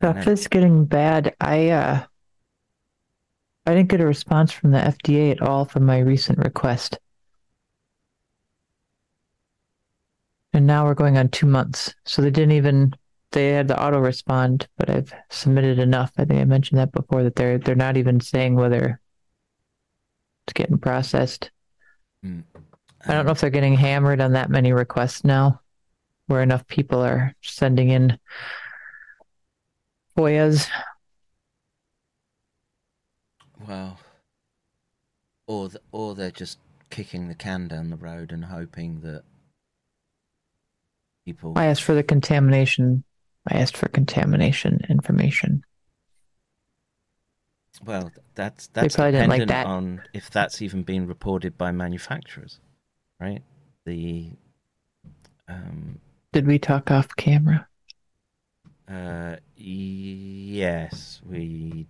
stuff 0.00 0.26
is 0.26 0.48
getting 0.48 0.84
bad. 0.84 1.36
I 1.40 1.68
uh, 1.68 2.04
I 3.64 3.74
didn't 3.74 3.88
get 3.88 4.00
a 4.00 4.06
response 4.06 4.50
from 4.50 4.72
the 4.72 4.78
FDA 4.78 5.30
at 5.30 5.40
all 5.40 5.64
from 5.64 5.86
my 5.86 6.00
recent 6.00 6.38
request. 6.38 6.98
And 10.52 10.66
now 10.66 10.84
we're 10.84 10.94
going 10.94 11.16
on 11.16 11.28
two 11.28 11.46
months. 11.46 11.94
So 12.04 12.20
they 12.20 12.30
didn't 12.30 12.52
even 12.52 12.94
they 13.30 13.50
had 13.50 13.68
the 13.68 13.80
auto 13.80 14.00
respond, 14.00 14.66
but 14.76 14.90
I've 14.90 15.14
submitted 15.30 15.78
enough. 15.78 16.10
I 16.18 16.24
think 16.24 16.40
I 16.40 16.44
mentioned 16.44 16.80
that 16.80 16.90
before 16.90 17.22
that 17.22 17.36
they're 17.36 17.58
they're 17.58 17.76
not 17.76 17.96
even 17.96 18.18
saying 18.18 18.56
whether 18.56 19.00
it's 20.48 20.52
getting 20.52 20.78
processed. 20.78 21.52
Mm. 22.26 22.42
I 23.06 23.14
don't 23.14 23.26
know 23.26 23.32
if 23.32 23.40
they're 23.40 23.50
getting 23.50 23.74
hammered 23.74 24.20
on 24.20 24.32
that 24.32 24.50
many 24.50 24.72
requests 24.72 25.24
now, 25.24 25.60
where 26.26 26.42
enough 26.42 26.66
people 26.68 27.00
are 27.00 27.34
sending 27.42 27.90
in 27.90 28.18
FOIAs. 30.16 30.68
Well, 33.66 33.98
or 35.46 35.68
th- 35.68 35.82
or 35.92 36.14
they're 36.14 36.30
just 36.30 36.58
kicking 36.90 37.28
the 37.28 37.34
can 37.34 37.68
down 37.68 37.90
the 37.90 37.96
road 37.96 38.32
and 38.32 38.44
hoping 38.44 39.00
that 39.00 39.24
people. 41.24 41.54
I 41.56 41.66
asked 41.66 41.82
for 41.82 41.94
the 41.94 42.02
contamination. 42.02 43.04
I 43.48 43.58
asked 43.58 43.76
for 43.76 43.88
contamination 43.88 44.80
information. 44.88 45.64
Well, 47.84 48.12
that's 48.34 48.68
that's 48.68 48.96
probably 48.96 49.12
didn't 49.12 49.30
like 49.30 49.40
dependent 49.40 49.66
that. 49.66 49.66
on 49.66 50.02
if 50.12 50.30
that's 50.30 50.62
even 50.62 50.82
been 50.82 51.06
reported 51.06 51.58
by 51.58 51.72
manufacturers, 51.72 52.60
right? 53.22 53.42
The 53.86 54.30
um, 55.48 56.00
Did 56.32 56.46
we 56.46 56.58
talk 56.58 56.90
off 56.90 57.14
camera? 57.16 57.68
Uh, 58.88 59.36
yes, 59.56 61.20
we 61.24 61.86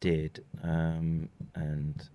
did, 0.00 0.44
um, 0.62 1.30
and 1.54 2.08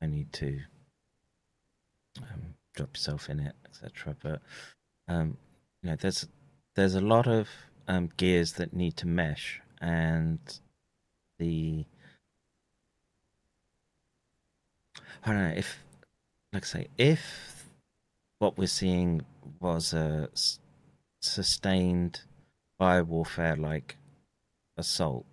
I 0.00 0.06
need 0.06 0.32
to 0.34 0.60
um, 2.18 2.54
drop 2.74 2.90
yourself 2.94 3.28
in 3.28 3.40
it, 3.40 3.54
etc. 3.66 4.16
But 4.22 4.42
um, 5.08 5.36
you 5.82 5.90
know, 5.90 5.96
there's 5.96 6.28
there's 6.76 6.94
a 6.94 7.00
lot 7.00 7.26
of 7.26 7.48
um, 7.88 8.10
gears 8.16 8.52
that 8.54 8.72
need 8.72 8.96
to 8.98 9.08
mesh, 9.08 9.60
and 9.80 10.38
the 11.38 11.84
I 15.24 15.30
don't 15.32 15.48
know 15.48 15.54
if, 15.56 15.78
like 16.52 16.64
I 16.64 16.66
say, 16.66 16.88
if 16.98 17.70
what 18.38 18.58
we're 18.58 18.66
seeing 18.66 19.22
was 19.60 19.92
a 19.94 20.28
s- 20.32 20.58
sustained 21.20 22.22
biowarfare 22.80 23.58
like 23.58 23.96
assault, 24.76 25.26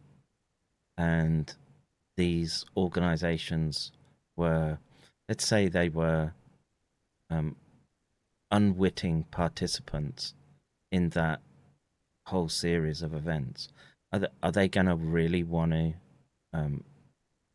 and 0.98 1.54
these 2.18 2.66
organizations 2.76 3.92
were, 4.36 4.78
let's 5.28 5.48
say, 5.48 5.68
they 5.68 5.90
were 5.90 6.34
um, 7.30 7.56
unwitting 8.52 9.24
participants 9.32 10.34
in 10.92 11.10
that 11.10 11.42
whole 12.28 12.50
series 12.50 13.02
of 13.02 13.14
events. 13.14 13.70
Are 14.12 14.20
they, 14.20 14.28
are 14.44 14.52
they 14.52 14.68
going 14.68 14.88
to 14.88 14.96
really 14.96 15.44
want 15.44 15.72
to 15.72 15.94
um, 16.54 16.84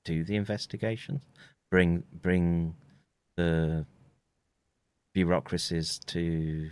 do 0.05 0.25
the 0.25 0.37
investigations? 0.37 1.23
Bring 1.75 2.05
bring 2.23 2.77
the 3.35 3.85
bureaucracies 5.13 5.99
to 6.07 6.71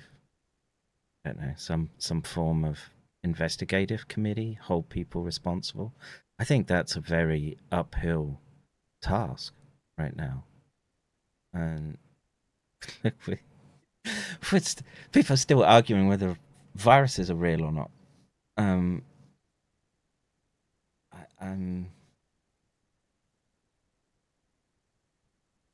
I 1.24 1.30
don't 1.30 1.40
know 1.40 1.54
some 1.56 1.90
some 1.98 2.22
form 2.22 2.64
of 2.64 2.78
investigative 3.24 4.06
committee, 4.06 4.56
hold 4.62 4.88
people 4.90 5.24
responsible. 5.24 5.92
I 6.38 6.44
think 6.44 6.68
that's 6.68 6.94
a 6.94 7.00
very 7.00 7.58
uphill 7.72 8.38
task 9.00 9.52
right 9.98 10.14
now, 10.14 10.44
and 11.52 11.98
we, 13.26 13.40
st- 14.60 14.86
people 15.10 15.34
are 15.34 15.36
still 15.36 15.64
arguing 15.64 16.06
whether 16.06 16.38
viruses 16.76 17.28
are 17.28 17.34
real 17.34 17.64
or 17.64 17.72
not. 17.72 17.90
Um, 18.56 19.02
I, 21.12 21.24
I'm. 21.40 21.90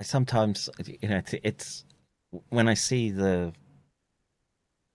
Sometimes, 0.03 0.69
you 0.85 1.09
know, 1.09 1.23
it's, 1.43 1.85
when 2.51 2.69
I 2.69 2.75
see 2.75 3.11
the 3.11 3.53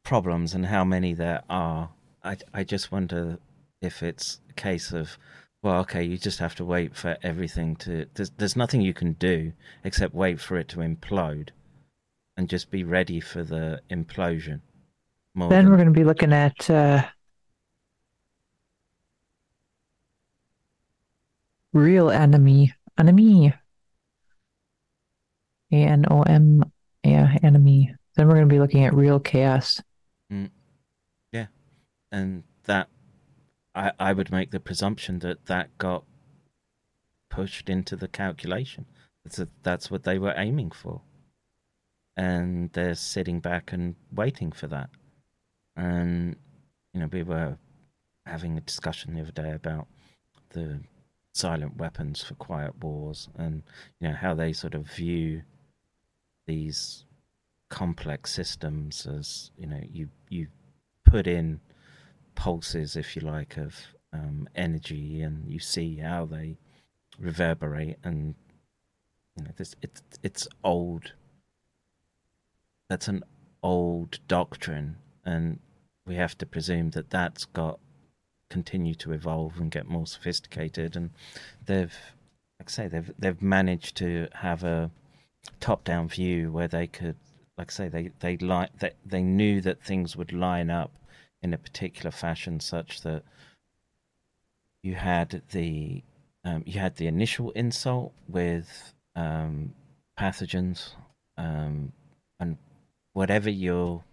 problems 0.03 0.53
and 0.53 0.65
how 0.65 0.83
many 0.83 1.13
there 1.13 1.43
are, 1.49 1.89
I, 2.23 2.37
I 2.53 2.63
just 2.63 2.91
wonder 2.91 3.37
if 3.81 4.01
it's 4.01 4.39
a 4.49 4.53
case 4.53 4.91
of, 4.91 5.17
well, 5.61 5.79
okay, 5.81 6.03
you 6.03 6.17
just 6.17 6.39
have 6.39 6.55
to 6.55 6.65
wait 6.65 6.95
for 6.95 7.17
everything 7.23 7.75
to. 7.77 8.05
There's, 8.13 8.31
there's 8.31 8.55
nothing 8.55 8.81
you 8.81 8.93
can 8.93 9.13
do 9.13 9.53
except 9.83 10.13
wait 10.13 10.39
for 10.39 10.57
it 10.57 10.67
to 10.69 10.79
implode 10.79 11.49
and 12.35 12.49
just 12.49 12.69
be 12.69 12.83
ready 12.83 13.19
for 13.19 13.43
the 13.43 13.81
implosion. 13.89 14.59
Then 15.35 15.49
than- 15.49 15.69
we're 15.69 15.77
going 15.77 15.87
to 15.87 15.93
be 15.93 16.03
looking 16.03 16.33
at 16.33 16.69
uh, 16.69 17.03
real 21.71 22.09
enemy. 22.09 22.73
Enemy. 22.97 23.53
A 25.73 25.75
N 25.75 26.05
O 26.11 26.21
M. 26.23 26.63
Yeah, 27.03 27.37
enemy. 27.43 27.93
Then 28.15 28.27
we're 28.27 28.35
going 28.35 28.47
to 28.49 28.53
be 28.55 28.59
looking 28.59 28.85
at 28.85 28.93
real 28.93 29.19
chaos. 29.19 29.81
Mm. 30.31 30.51
Yeah, 31.31 31.47
and 32.11 32.43
that 32.65 32.89
I 33.75 33.91
I 33.99 34.13
would 34.13 34.31
make 34.31 34.51
the 34.51 34.59
presumption 34.59 35.19
that 35.19 35.47
that 35.47 35.77
got 35.77 36.05
pushed 37.29 37.69
into 37.69 37.95
the 37.95 38.07
calculation. 38.07 38.85
That's 39.25 39.39
a, 39.39 39.47
that's 39.63 39.89
what 39.91 40.03
they 40.03 40.19
were 40.19 40.33
aiming 40.37 40.71
for. 40.71 41.01
and 42.15 42.71
they're 42.73 42.95
sitting 42.95 43.39
back 43.39 43.73
and 43.73 43.95
waiting 44.11 44.51
for 44.51 44.67
that. 44.67 44.89
And 45.75 46.35
you 46.93 46.99
know, 46.99 47.09
we 47.11 47.23
were 47.23 47.57
having 48.25 48.57
a 48.57 48.61
discussion 48.61 49.13
the 49.15 49.21
other 49.21 49.31
day 49.31 49.51
about 49.51 49.87
the 50.51 50.81
silent 51.33 51.77
weapons 51.77 52.23
for 52.23 52.35
quiet 52.35 52.73
wars, 52.83 53.29
and 53.35 53.63
you 53.99 54.09
know 54.09 54.15
how 54.15 54.33
they 54.35 54.53
sort 54.53 54.75
of 54.75 54.85
view 54.91 55.41
these 56.45 57.05
complex 57.69 58.31
systems 58.31 59.07
as 59.07 59.49
you 59.57 59.65
know 59.65 59.81
you 59.91 60.07
you 60.29 60.47
put 61.05 61.27
in 61.27 61.59
pulses, 62.35 62.95
if 62.95 63.15
you 63.15 63.21
like, 63.21 63.57
of 63.57 63.75
um, 64.11 64.47
energy, 64.55 65.21
and 65.21 65.47
you 65.51 65.59
see 65.59 65.97
how 65.97 66.25
they 66.25 66.57
reverberate, 67.19 67.97
and 68.03 68.35
you 69.35 69.43
know 69.43 69.51
this 69.57 69.75
it's 69.81 70.01
it's 70.21 70.47
old. 70.63 71.13
That's 72.89 73.07
an 73.07 73.23
old 73.61 74.19
doctrine, 74.27 74.97
and 75.25 75.59
we 76.05 76.15
have 76.15 76.37
to 76.39 76.45
presume 76.45 76.91
that 76.91 77.09
that's 77.09 77.45
got 77.45 77.79
continue 78.49 78.93
to 78.93 79.11
evolve 79.13 79.59
and 79.59 79.71
get 79.71 79.87
more 79.87 80.05
sophisticated, 80.05 80.95
and 80.95 81.11
they've, 81.65 81.95
like 82.59 82.69
I 82.69 82.71
say, 82.71 82.87
they've 82.87 83.11
they've 83.17 83.41
managed 83.41 83.97
to 83.97 84.27
have 84.33 84.63
a 84.63 84.91
top-down 85.59 86.07
view 86.07 86.51
where 86.51 86.67
they 86.67 86.87
could, 86.87 87.15
like 87.57 87.71
I 87.71 87.73
say, 87.73 87.87
they 87.87 88.11
they 88.19 88.37
like 88.37 88.79
that 88.79 88.95
they 89.05 89.21
knew 89.21 89.61
that 89.61 89.83
things 89.83 90.15
would 90.15 90.33
line 90.33 90.69
up 90.69 90.91
in 91.41 91.53
a 91.53 91.57
particular 91.57 92.11
fashion 92.11 92.59
such 92.59 93.01
that 93.01 93.23
you 94.81 94.95
had 94.95 95.41
the 95.51 96.03
um, 96.45 96.63
you 96.65 96.79
had 96.79 96.95
the 96.97 97.07
initial 97.07 97.51
insult 97.51 98.13
with 98.27 98.93
um, 99.15 99.73
pathogens 100.19 100.91
um, 101.37 101.91
and 102.39 102.57
whatever 103.13 103.49
your 103.49 104.03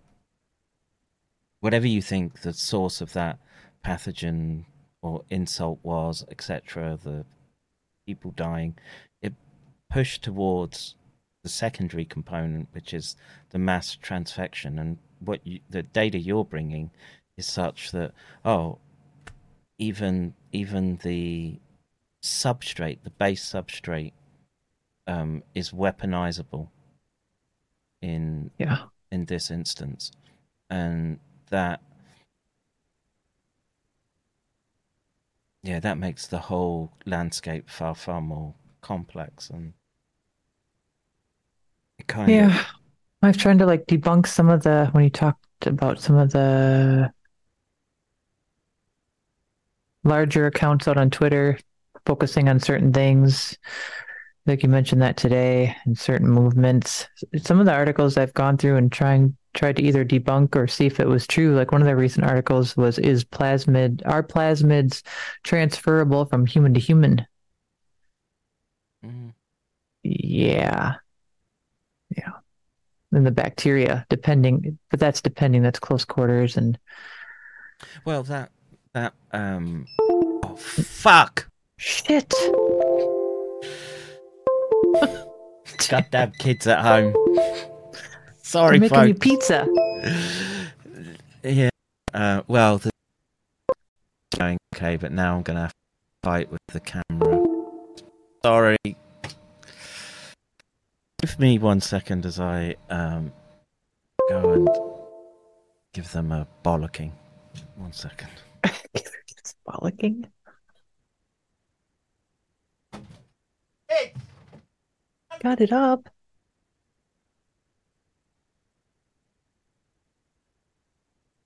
whatever 1.60 1.86
you 1.86 2.02
think 2.02 2.41
the 2.41 2.52
source 2.52 3.00
of 3.00 3.12
that 3.12 3.39
pathogen 3.84 4.65
or 5.02 5.25
insult 5.31 5.78
was, 5.83 6.25
etc., 6.31 6.99
the 7.02 7.25
people 8.07 8.33
dying, 8.33 8.76
it 9.23 9.33
pushed 9.91 10.23
towards 10.23 10.94
the 11.43 11.49
secondary 11.49 12.05
component, 12.05 12.69
which 12.73 12.93
is 12.93 13.17
the 13.51 13.59
mass 13.59 13.97
transfection. 13.97 14.78
And 14.81 14.99
what 15.20 15.47
you, 15.47 15.60
the 15.69 15.83
data 15.83 16.19
you're 16.19 16.44
bringing 16.44 16.91
is 17.36 17.47
such 17.47 17.93
that 17.93 18.12
oh, 18.44 18.78
even 19.78 20.35
even 20.52 20.99
the 21.02 21.59
substrate, 22.23 22.99
the 23.02 23.10
base 23.10 23.44
substrate, 23.44 24.12
um, 25.07 25.43
is 25.55 25.70
weaponizable 25.70 26.69
in 28.02 28.51
yeah 28.59 28.85
in 29.10 29.25
this 29.25 29.51
instance, 29.51 30.12
and 30.69 31.19
that 31.49 31.81
yeah 35.62 35.81
that 35.81 35.99
makes 35.99 36.27
the 36.27 36.39
whole 36.39 36.93
landscape 37.07 37.69
far 37.69 37.94
far 37.94 38.20
more 38.20 38.55
complex 38.83 39.51
and 39.51 39.73
kind 42.11 42.31
yeah. 42.31 42.61
of. 42.61 42.67
I've 43.23 43.37
tried 43.37 43.59
to 43.59 43.67
like 43.67 43.87
debunk 43.87 44.27
some 44.27 44.49
of 44.49 44.63
the 44.63 44.89
when 44.93 45.05
you 45.05 45.11
talked 45.11 45.67
about 45.67 46.01
some 46.01 46.17
of 46.17 46.33
the 46.33 47.13
larger 50.05 50.47
accounts 50.47 50.89
out 50.89 50.97
on 50.97 51.11
twitter 51.11 51.59
focusing 52.07 52.49
on 52.49 52.59
certain 52.59 52.93
things. 52.93 53.59
Like 54.47 54.63
you 54.63 54.71
mentioned 54.71 55.03
that 55.03 55.19
today 55.19 55.77
in 55.85 55.95
certain 55.95 56.29
movements. 56.29 57.07
Some 57.37 57.61
of 57.61 57.67
the 57.67 57.75
articles 57.75 58.17
i've 58.17 58.35
gone 58.35 58.57
through 58.57 58.77
and 58.77 58.91
trying 58.91 59.37
tried 59.53 59.77
to 59.77 59.83
either 59.83 60.05
debunk 60.05 60.57
or 60.57 60.67
see 60.67 60.87
if 60.87 60.99
it 60.99 61.09
was 61.09 61.27
true. 61.27 61.55
Like 61.55 61.73
one 61.73 61.83
of 61.83 61.87
the 61.87 61.97
recent 61.97 62.25
articles 62.25 62.77
was 62.77 62.99
is 62.99 63.25
plasmid 63.25 64.03
are 64.07 64.23
plasmids 64.23 65.03
transferable 65.45 66.25
from 66.25 66.47
human 66.47 66.73
to 66.75 66.81
human? 66.81 67.27
Mm-hmm. 69.05 69.29
Yeah 70.03 70.61
yeah 70.61 71.00
and 73.13 73.27
the 73.27 73.31
bacteria 73.31 74.07
depending 74.09 74.79
but 74.91 75.01
that's 75.01 75.21
depending 75.21 75.63
that's 75.63 75.79
close 75.79 76.05
quarters 76.05 76.57
and 76.57 76.79
well 78.05 78.23
that 78.23 78.51
that 78.95 79.13
um 79.33 79.87
oh 80.45 80.57
fuck 80.57 81.49
shit 81.77 82.33
goddamn 85.89 86.33
kids 86.39 86.67
at 86.67 86.81
home 86.81 87.15
sorry 88.43 88.77
I'm 88.77 88.81
making 88.81 88.97
folks 88.97 89.09
you 89.09 89.15
pizza 89.15 89.67
Yeah. 91.43 91.71
Uh, 92.13 92.43
well, 92.49 92.79
the 92.79 92.91
going 94.37 94.59
okay, 94.75 94.97
but 94.97 95.13
now 95.13 95.37
I'm 95.37 95.43
gonna 95.43 95.63
have 95.63 95.73
to 95.73 95.77
fight 96.23 96.51
with 96.51 96.61
the 96.69 96.81
camera. 96.81 97.47
Sorry. 98.43 98.77
Give 101.41 101.49
me 101.49 101.59
one 101.59 101.81
second 101.81 102.27
as 102.27 102.39
I 102.39 102.77
um 102.91 103.33
go 104.28 104.52
and 104.52 104.69
give 105.94 106.12
them 106.12 106.33
a 106.33 106.47
bollocking. 106.62 107.12
One 107.77 107.94
second. 107.94 108.28
bollocking 109.67 110.27
got 115.43 115.62
it 115.62 115.73
up 115.73 116.10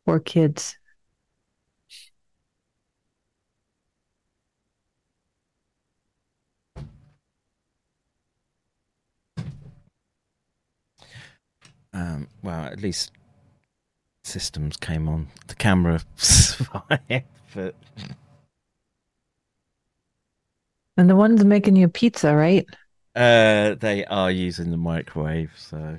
Poor 0.05 0.19
kids. 0.19 0.77
Um, 11.95 12.29
well, 12.43 12.65
at 12.67 12.81
least 12.83 13.13
systems 14.25 14.77
came 14.77 15.09
on. 15.09 15.29
The 15.47 15.55
camera 15.55 16.01
but 17.55 17.75
And 20.97 21.09
the 21.11 21.17
one's 21.17 21.45
making 21.45 21.77
you 21.77 21.89
pizza, 21.89 22.35
right? 22.35 22.67
uh, 23.17 23.75
they 23.77 24.05
are 24.07 24.31
using 24.31 24.71
the 24.73 24.77
microwave, 24.77 25.53
so 25.57 25.99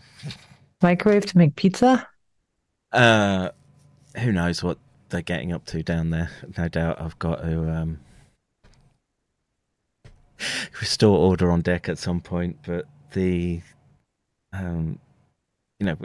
Microwave 0.81 1.25
to 1.27 1.37
make 1.37 1.55
pizza? 1.55 2.07
Uh, 2.91 3.49
who 4.17 4.31
knows 4.31 4.61
what 4.63 4.77
they're 5.09 5.21
getting 5.21 5.51
up 5.53 5.65
to 5.67 5.81
down 5.81 6.09
there? 6.09 6.29
No 6.57 6.67
doubt 6.67 7.01
I've 7.01 7.17
got 7.19 7.41
to 7.41 7.71
um, 7.71 7.99
restore 10.81 11.17
order 11.17 11.51
on 11.51 11.61
deck 11.61 11.87
at 11.89 11.97
some 11.97 12.19
point. 12.21 12.57
But 12.65 12.85
the, 13.13 13.61
um, 14.53 14.99
you 15.79 15.85
know, 15.85 15.97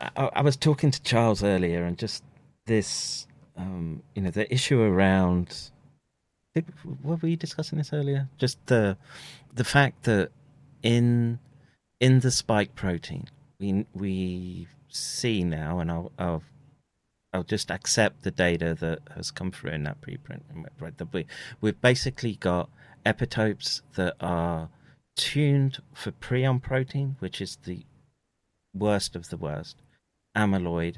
I, 0.00 0.30
I 0.34 0.42
was 0.42 0.56
talking 0.56 0.90
to 0.90 1.02
Charles 1.02 1.42
earlier, 1.42 1.84
and 1.84 1.98
just 1.98 2.24
this, 2.66 3.26
um, 3.56 4.02
you 4.14 4.22
know, 4.22 4.30
the 4.30 4.52
issue 4.52 4.80
around. 4.80 5.70
Did, 6.54 6.66
were 7.02 7.16
we 7.16 7.36
discussing 7.36 7.78
this 7.78 7.92
earlier? 7.92 8.28
Just 8.38 8.64
the 8.66 8.96
the 9.54 9.64
fact 9.64 10.04
that 10.04 10.30
in 10.82 11.38
in 12.00 12.20
the 12.20 12.30
spike 12.30 12.74
protein, 12.74 13.28
we 13.58 13.86
we 13.94 14.66
see 14.88 15.44
now, 15.44 15.78
and 15.80 15.90
I'll 15.90 16.12
I'll, 16.18 16.42
I'll 17.32 17.44
just 17.44 17.70
accept 17.70 18.22
the 18.22 18.30
data 18.30 18.74
that 18.80 19.00
has 19.14 19.30
come 19.30 19.52
through 19.52 19.72
in 19.72 19.84
that 19.84 20.00
preprint. 20.00 20.40
Right, 20.80 20.96
that 20.96 21.12
we 21.12 21.26
we've 21.60 21.80
basically 21.80 22.36
got 22.36 22.70
epitopes 23.04 23.82
that 23.94 24.14
are 24.20 24.68
tuned 25.20 25.82
for 25.92 26.10
prion 26.12 26.62
protein, 26.62 27.16
which 27.18 27.40
is 27.42 27.58
the 27.64 27.84
worst 28.74 29.14
of 29.14 29.28
the 29.28 29.36
worst, 29.36 29.76
amyloid. 30.34 30.96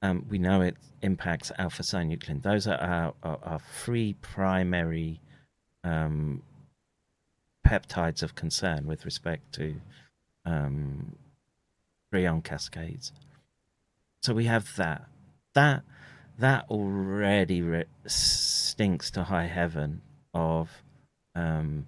Um, 0.00 0.24
we 0.28 0.38
know 0.38 0.62
it 0.62 0.76
impacts 1.02 1.52
alpha 1.58 1.82
synuclein. 1.82 2.42
Those 2.42 2.66
are 2.66 2.76
our, 2.76 3.14
our, 3.22 3.38
our 3.42 3.58
three 3.58 4.14
primary 4.14 5.20
um, 5.82 6.42
peptides 7.66 8.22
of 8.22 8.34
concern 8.34 8.86
with 8.86 9.04
respect 9.04 9.52
to 9.54 9.76
um, 10.46 11.16
prion 12.12 12.42
cascades. 12.42 13.12
So 14.22 14.32
we 14.32 14.46
have 14.46 14.74
that. 14.76 15.06
That 15.54 15.82
that 16.38 16.64
already 16.68 17.62
re- 17.62 17.84
stinks 18.06 19.10
to 19.12 19.24
high 19.24 19.46
heaven 19.46 20.00
of 20.32 20.82
um, 21.34 21.86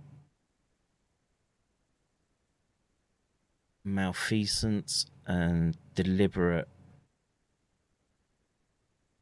malfeasance 3.87 5.07
and 5.27 5.77
deliberate 5.95 6.69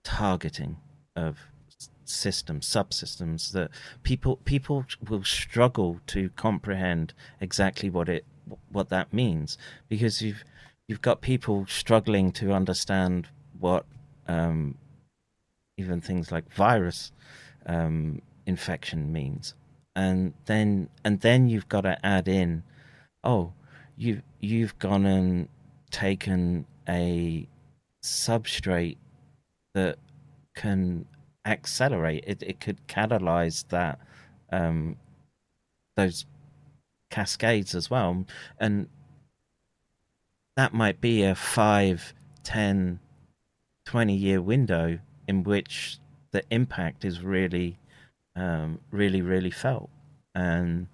targeting 0.02 0.78
of 1.14 1.38
systems, 2.04 2.68
subsystems 2.68 3.52
that 3.52 3.70
people 4.02 4.36
people 4.44 4.84
will 5.08 5.24
struggle 5.24 6.00
to 6.06 6.30
comprehend 6.30 7.12
exactly 7.40 7.90
what 7.90 8.08
it 8.08 8.24
what 8.70 8.88
that 8.88 9.12
means. 9.12 9.56
Because 9.88 10.22
you've 10.22 10.44
you've 10.88 11.02
got 11.02 11.20
people 11.20 11.66
struggling 11.66 12.32
to 12.32 12.52
understand 12.52 13.28
what 13.58 13.86
um, 14.26 14.76
even 15.76 16.00
things 16.00 16.30
like 16.32 16.52
virus 16.52 17.12
um, 17.66 18.20
infection 18.46 19.12
means, 19.12 19.54
and 19.94 20.34
then 20.46 20.88
and 21.04 21.20
then 21.20 21.48
you've 21.48 21.68
got 21.68 21.82
to 21.82 22.04
add 22.04 22.28
in, 22.28 22.62
oh, 23.22 23.52
you 23.96 24.22
you've 24.40 24.78
gone 24.78 25.06
and 25.06 25.48
taken 25.90 26.66
a 26.88 27.46
substrate 28.02 28.98
that 29.74 29.96
can 30.54 31.06
accelerate 31.44 32.24
it. 32.26 32.42
It 32.42 32.60
could 32.60 32.86
catalyze 32.88 33.66
that 33.68 33.98
um, 34.52 34.96
those 35.96 36.26
cascades 37.10 37.74
as 37.74 37.90
well, 37.90 38.24
and 38.58 38.88
that 40.56 40.72
might 40.72 41.00
be 41.00 41.22
a 41.22 41.34
5, 41.34 42.14
10, 42.44 43.00
20 43.86 44.14
year 44.14 44.40
window 44.40 44.98
in 45.26 45.42
which 45.42 45.98
the 46.30 46.42
impact 46.50 47.04
is 47.04 47.22
really, 47.22 47.78
um, 48.36 48.80
really, 48.90 49.20
really 49.20 49.50
felt. 49.50 49.90
And 50.34 50.88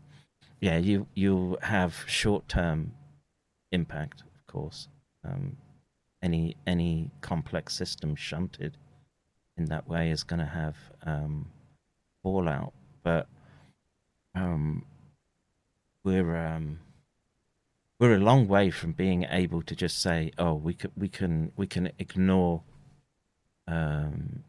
yeah, 0.61 0.77
you 0.77 1.07
you 1.15 1.57
have 1.63 2.05
short 2.07 2.49
term 2.49 2.93
impact, 3.73 4.23
of 4.23 4.47
course. 4.47 4.89
Um, 5.25 5.57
any 6.23 6.57
any 6.67 7.11
complex 7.23 7.75
system 7.75 8.15
shunted 8.15 8.77
in 9.57 9.67
that 9.67 9.89
way 9.89 10.11
is 10.11 10.23
going 10.23 10.41
to 10.41 10.47
have 10.47 10.77
um, 11.05 11.51
fallout, 12.23 12.73
but 13.03 13.27
um, 14.35 14.85
we're 16.05 16.37
um, 16.37 16.81
we're 17.99 18.15
a 18.15 18.19
long 18.19 18.47
way 18.47 18.71
from 18.71 18.93
being 18.93 19.25
able 19.31 19.63
to 19.63 19.75
just 19.75 20.01
say, 20.01 20.31
"Oh, 20.39 20.55
we 20.55 20.75
can 20.75 20.91
we 20.97 21.09
can 21.09 21.53
we 21.57 21.67
can 21.67 21.91
ignore 21.99 22.63
um, 23.67 24.45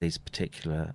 these 0.00 0.18
particular 0.18 0.94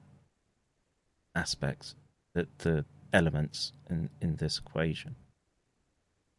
aspects, 1.36 1.96
that 2.34 2.60
the 2.60 2.86
elements 3.14 3.74
in 3.90 4.10
in 4.22 4.36
this 4.38 4.58
equation." 4.60 5.16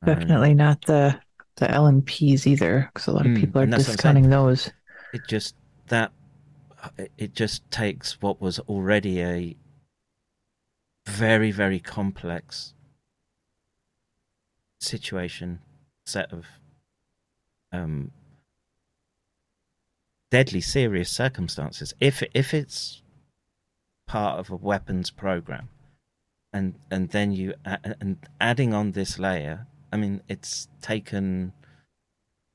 Definitely 0.07 0.55
not 0.55 0.85
the 0.87 1.21
the 1.57 1.67
LNPs 1.67 2.47
either, 2.47 2.91
because 2.93 3.07
a 3.07 3.13
lot 3.13 3.27
of 3.27 3.33
Mm, 3.33 3.37
people 3.41 3.61
are 3.61 3.65
and 3.65 3.73
that's 3.73 3.89
what 3.89 3.93
I'm 3.93 3.97
discounting 3.97 4.31
those. 4.31 4.71
it 5.13 5.27
just 5.27 5.55
that 5.89 6.13
it 7.19 7.35
just 7.35 7.71
takes 7.71 8.21
what 8.21 8.41
was 8.41 8.59
already 8.61 9.23
a 9.23 9.57
very 11.07 11.51
very 11.51 11.79
complex 11.81 12.75
situation 14.81 15.61
set 16.07 16.33
of 16.33 16.47
um 17.73 18.11
deadly 20.31 20.61
serious 20.61 21.11
circumstances 21.11 21.95
if 22.01 22.23
if 22.35 22.53
it's 22.55 23.03
part 24.09 24.39
of 24.41 24.51
a 24.51 24.57
weapons 24.57 25.11
program 25.11 25.69
and 26.53 26.75
and 26.91 27.11
then 27.11 27.33
you 27.33 27.55
and 27.65 28.17
adding 28.41 28.75
on 28.75 28.93
this 28.93 29.19
layer 29.19 29.67
i 29.93 29.97
mean 29.97 30.21
it's 30.29 30.69
taken 30.81 31.53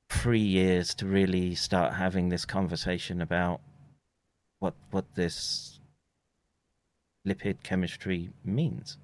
three 0.10 0.40
years 0.40 0.94
to 0.96 1.06
really 1.06 1.56
start 1.56 1.94
having 1.94 2.30
this 2.30 2.46
conversation 2.46 3.22
about 3.22 3.60
what 4.60 4.74
what 4.92 5.06
this 5.16 5.80
lipid 7.28 7.62
chemistry 7.64 8.30
means 8.46 8.98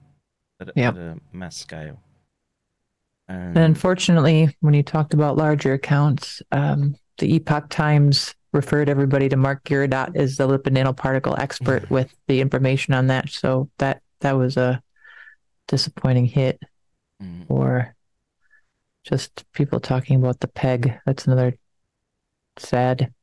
at, 0.60 0.76
Yep. 0.76 0.96
at 0.96 1.02
a 1.02 1.18
mass 1.34 1.58
scale. 1.58 2.00
And 3.28 3.58
unfortunately, 3.58 4.56
when 4.60 4.74
you 4.74 4.84
talked 4.84 5.14
about 5.14 5.38
larger 5.38 5.74
accounts, 5.74 6.42
um, 6.52 6.96
the 7.20 7.36
Epoch 7.36 7.70
Times 7.70 8.36
referred 8.52 8.90
everybody 8.90 9.30
to 9.30 9.38
Mark 9.38 9.64
Girodot 9.64 10.16
as 10.16 10.38
the 10.38 10.48
lipid 10.48 10.76
nanoparticle 10.76 11.38
expert 11.40 11.90
with 11.90 12.14
the 12.28 12.42
information 12.42 12.94
on 12.94 13.08
that. 13.08 13.30
So 13.30 13.70
that 13.78 14.02
that 14.24 14.38
was 14.38 14.58
a 14.58 14.82
disappointing 15.68 16.26
hit. 16.26 16.60
Mm. 17.22 17.46
Or 17.50 17.96
just 19.04 19.46
people 19.54 19.80
talking 19.80 20.16
about 20.16 20.40
the 20.40 20.48
peg. 20.48 20.98
That's 21.06 21.28
another 21.28 21.56
sad. 22.58 23.14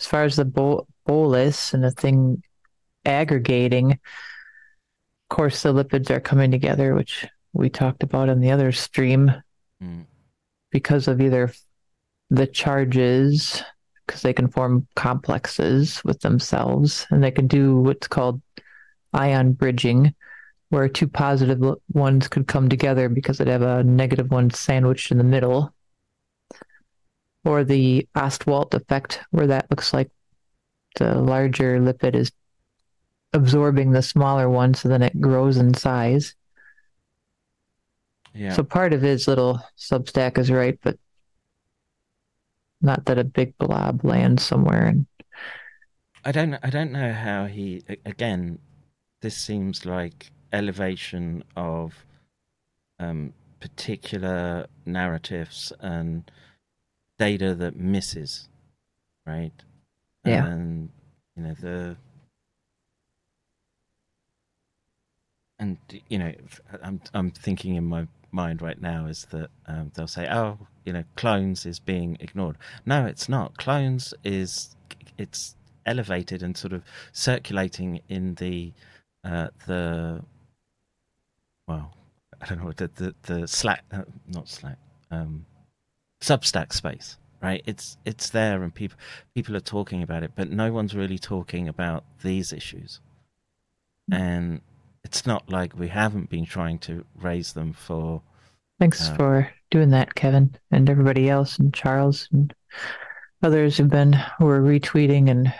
As 0.00 0.06
far 0.06 0.24
as 0.24 0.36
the 0.36 0.44
bol- 0.44 0.86
bolus 1.06 1.74
and 1.74 1.82
the 1.82 1.90
thing 1.90 2.42
aggregating, 3.04 3.92
of 3.92 3.98
course, 5.28 5.62
the 5.62 5.74
lipids 5.74 6.10
are 6.10 6.20
coming 6.20 6.50
together, 6.50 6.94
which 6.94 7.26
we 7.52 7.68
talked 7.68 8.02
about 8.02 8.28
in 8.28 8.40
the 8.40 8.52
other 8.52 8.72
stream 8.72 9.32
mm. 9.82 10.06
because 10.70 11.08
of 11.08 11.20
either 11.20 11.52
the 12.30 12.46
charges, 12.46 13.62
because 14.06 14.22
they 14.22 14.32
can 14.32 14.48
form 14.48 14.86
complexes 14.94 16.00
with 16.04 16.20
themselves, 16.20 17.06
and 17.10 17.22
they 17.22 17.30
can 17.30 17.46
do 17.46 17.76
what's 17.80 18.06
called 18.06 18.40
ion 19.12 19.52
bridging, 19.52 20.14
where 20.70 20.88
two 20.88 21.10
ones 21.92 22.28
could 22.28 22.46
come 22.46 22.68
together 22.68 23.08
because 23.08 23.38
they 23.38 23.50
have 23.50 23.62
a 23.62 23.82
negative 23.84 24.30
one 24.30 24.50
sandwiched 24.50 25.10
in 25.10 25.18
the 25.18 25.24
middle. 25.24 25.74
Or 27.44 27.64
the 27.64 28.06
Ostwald 28.14 28.74
effect, 28.74 29.20
where 29.30 29.46
that 29.46 29.70
looks 29.70 29.94
like 29.94 30.10
the 30.96 31.14
larger 31.14 31.78
lipid 31.78 32.14
is 32.14 32.30
absorbing 33.32 33.92
the 33.92 34.02
smaller 34.02 34.50
one, 34.50 34.74
so 34.74 34.88
then 34.88 35.02
it 35.02 35.20
grows 35.20 35.56
in 35.56 35.72
size. 35.72 36.34
Yeah. 38.34 38.52
So 38.52 38.62
part 38.62 38.92
of 38.92 39.02
his 39.02 39.26
little 39.26 39.62
substack 39.78 40.38
is 40.38 40.50
right, 40.50 40.78
but 40.82 40.98
not 42.80 43.06
that 43.06 43.18
a 43.18 43.24
big 43.24 43.56
blob 43.58 44.04
lands 44.04 44.42
somewhere. 44.42 44.86
And 44.86 45.06
I 46.24 46.32
don't 46.32 46.54
I 46.62 46.70
don't 46.70 46.92
know 46.92 47.12
how 47.12 47.46
he 47.46 47.82
again 48.04 48.58
this 49.20 49.36
seems 49.36 49.84
like 49.84 50.30
elevation 50.52 51.44
of 51.56 52.04
um, 52.98 53.32
particular 53.60 54.66
narratives 54.86 55.72
and 55.80 56.30
data 57.18 57.54
that 57.54 57.76
misses, 57.76 58.48
right? 59.26 59.52
Yeah. 60.24 60.46
And 60.46 60.90
you 61.36 61.42
know 61.42 61.54
the 61.54 61.96
and 65.58 65.78
you 66.08 66.18
know 66.18 66.32
I'm 66.82 67.00
I'm 67.14 67.30
thinking 67.30 67.74
in 67.74 67.84
my 67.84 68.06
mind 68.30 68.60
right 68.60 68.80
now 68.80 69.06
is 69.06 69.26
that 69.30 69.48
um, 69.66 69.90
they'll 69.94 70.06
say 70.06 70.28
oh 70.30 70.58
you 70.84 70.92
know 70.92 71.04
clones 71.16 71.66
is 71.66 71.78
being 71.78 72.16
ignored. 72.20 72.56
No, 72.84 73.06
it's 73.06 73.28
not. 73.28 73.56
Clones 73.56 74.14
is 74.24 74.76
it's 75.16 75.56
elevated 75.86 76.42
and 76.42 76.56
sort 76.56 76.72
of 76.72 76.82
circulating 77.12 78.00
in 78.08 78.34
the 78.34 78.72
uh, 79.24 79.48
the 79.66 80.22
well 81.68 81.94
I 82.40 82.46
don't 82.46 82.64
know 82.64 82.72
the 82.72 82.90
the, 82.94 83.14
the 83.22 83.46
Slack 83.46 83.84
uh, 83.92 84.02
not 84.26 84.48
Slack 84.48 84.78
um, 85.10 85.46
Substack 86.20 86.72
space 86.72 87.16
right? 87.42 87.62
It's 87.66 87.96
it's 88.04 88.30
there 88.30 88.62
and 88.62 88.74
people 88.74 88.98
people 89.34 89.56
are 89.56 89.60
talking 89.60 90.02
about 90.02 90.22
it 90.22 90.32
but 90.34 90.50
no 90.50 90.72
one's 90.72 90.94
really 90.94 91.18
talking 91.18 91.68
about 91.68 92.04
these 92.22 92.52
issues. 92.52 93.00
And 94.10 94.60
it's 95.04 95.26
not 95.26 95.50
like 95.50 95.78
we 95.78 95.88
haven't 95.88 96.30
been 96.30 96.46
trying 96.46 96.78
to 96.80 97.04
raise 97.14 97.52
them 97.52 97.72
for 97.72 98.22
thanks 98.78 99.08
uh, 99.08 99.14
for 99.16 99.52
doing 99.70 99.90
that, 99.90 100.14
Kevin, 100.14 100.56
and 100.70 100.88
everybody 100.88 101.28
else, 101.28 101.58
and 101.58 101.74
Charles, 101.74 102.28
and 102.32 102.54
others 103.42 103.76
who've 103.76 103.88
been 103.88 104.14
who 104.38 104.48
are 104.48 104.60
retweeting 104.60 105.30
and 105.30 105.52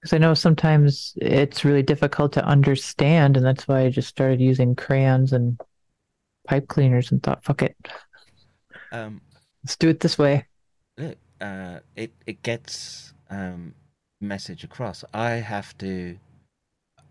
because 0.00 0.12
I 0.14 0.18
know 0.18 0.34
sometimes 0.34 1.12
it's 1.16 1.64
really 1.64 1.82
difficult 1.82 2.32
to 2.32 2.44
understand, 2.44 3.36
and 3.36 3.44
that's 3.44 3.68
why 3.68 3.80
I 3.80 3.90
just 3.90 4.08
started 4.08 4.40
using 4.40 4.74
crayons 4.74 5.32
and 5.32 5.60
pipe 6.46 6.68
cleaners 6.68 7.12
and 7.12 7.22
thought, 7.22 7.44
fuck 7.44 7.62
it, 7.62 7.76
um, 8.92 9.20
let's 9.62 9.76
do 9.76 9.88
it 9.88 10.00
this 10.00 10.18
way. 10.18 10.46
look, 10.96 11.16
uh, 11.40 11.80
it 11.96 12.12
it 12.26 12.42
gets 12.42 13.12
um, 13.30 13.74
message 14.20 14.64
across. 14.64 15.04
I 15.12 15.30
have 15.32 15.76
to. 15.78 16.18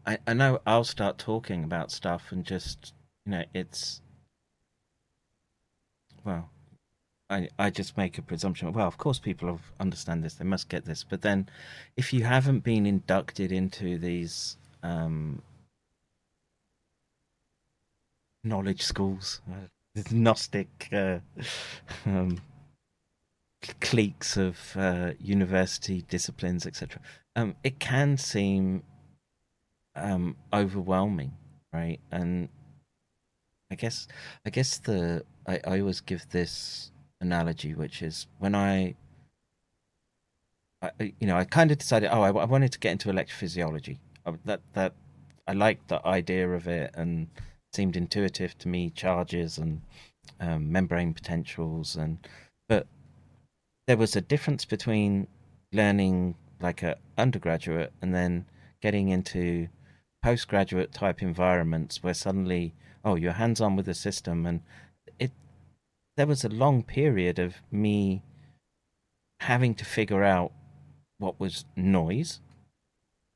I 0.06 0.18
I 0.28 0.34
know 0.34 0.62
I'll 0.66 0.84
start 0.84 1.18
talking 1.18 1.64
about 1.64 1.92
stuff 1.92 2.32
and 2.32 2.44
just 2.44 2.94
you 3.26 3.32
know 3.32 3.44
it's. 3.54 4.02
Well, 6.24 6.50
I 7.30 7.50
I 7.58 7.70
just 7.70 7.98
make 7.98 8.18
a 8.18 8.22
presumption. 8.22 8.72
Well, 8.74 8.88
of 8.88 8.98
course, 8.98 9.20
people 9.20 9.60
understand 9.80 10.24
this. 10.24 10.36
They 10.36 10.46
must 10.46 10.70
get 10.70 10.86
this. 10.86 11.04
But 11.04 11.22
then, 11.22 11.50
if 11.96 12.14
you 12.14 12.24
haven't 12.24 12.64
been 12.64 12.86
inducted 12.86 13.52
into 13.52 13.98
these 13.98 14.58
um, 14.84 15.42
knowledge 18.44 18.82
schools, 18.82 19.42
uh, 19.52 20.02
Gnostic 20.12 20.90
uh, 20.92 21.20
um, 22.06 22.42
cliques 23.82 24.38
of 24.38 24.58
uh, 24.78 25.12
university 25.20 26.04
disciplines, 26.10 26.66
etc. 26.66 27.02
Um, 27.36 27.56
it 27.64 27.80
can 27.80 28.18
seem 28.18 28.84
um, 29.96 30.36
overwhelming, 30.54 31.34
right? 31.74 32.00
And 32.12 32.50
I 33.72 33.76
guess 33.76 34.08
I 34.46 34.50
guess 34.50 34.78
the 34.78 35.26
I, 35.46 35.60
I 35.66 35.80
always 35.80 36.02
give 36.02 36.28
this 36.30 36.92
analogy, 37.22 37.74
which 37.74 38.02
is 38.02 38.28
when 38.38 38.56
I, 38.56 38.96
I 40.82 40.92
you 41.20 41.28
know, 41.28 41.38
I 41.38 41.46
kind 41.46 41.72
of 41.72 41.78
decided, 41.78 42.10
oh, 42.12 42.22
I, 42.22 42.30
I 42.30 42.46
wanted 42.46 42.72
to 42.74 42.80
get 42.80 42.92
into 42.92 43.10
electrophysiology. 43.10 43.98
I, 44.26 44.34
that 44.46 44.62
that 44.74 44.94
I 45.48 45.54
liked 45.54 45.88
the 45.88 46.06
idea 46.06 46.50
of 46.50 46.68
it 46.68 46.92
and 46.94 47.28
seemed 47.74 47.96
intuitive 47.96 48.58
to 48.60 48.68
me. 48.68 48.90
Charges 48.90 49.58
and 49.58 49.82
um, 50.40 50.72
membrane 50.72 51.14
potentials, 51.14 51.96
and 51.96 52.20
but 52.68 52.88
there 53.88 53.98
was 53.98 54.16
a 54.16 54.22
difference 54.22 54.66
between 54.66 55.28
learning 55.74 56.36
like 56.62 56.84
a 56.84 56.98
undergraduate 57.18 57.94
and 58.02 58.14
then 58.14 58.46
getting 58.82 59.10
into 59.10 59.68
postgraduate 60.24 60.92
type 60.92 61.22
environments 61.22 62.04
where 62.04 62.14
suddenly 62.14 62.74
oh 63.06 63.16
you're 63.16 63.32
hands 63.32 63.62
on 63.62 63.76
with 63.76 63.86
the 63.86 63.94
system 63.94 64.46
and 64.46 64.62
there 66.20 66.28
was 66.28 66.44
a 66.44 66.50
long 66.50 66.84
period 66.84 67.40
of 67.40 67.56
me 67.72 68.22
having 69.40 69.74
to 69.74 69.86
figure 69.86 70.22
out 70.22 70.52
what 71.18 71.40
was 71.40 71.64
noise 71.78 72.42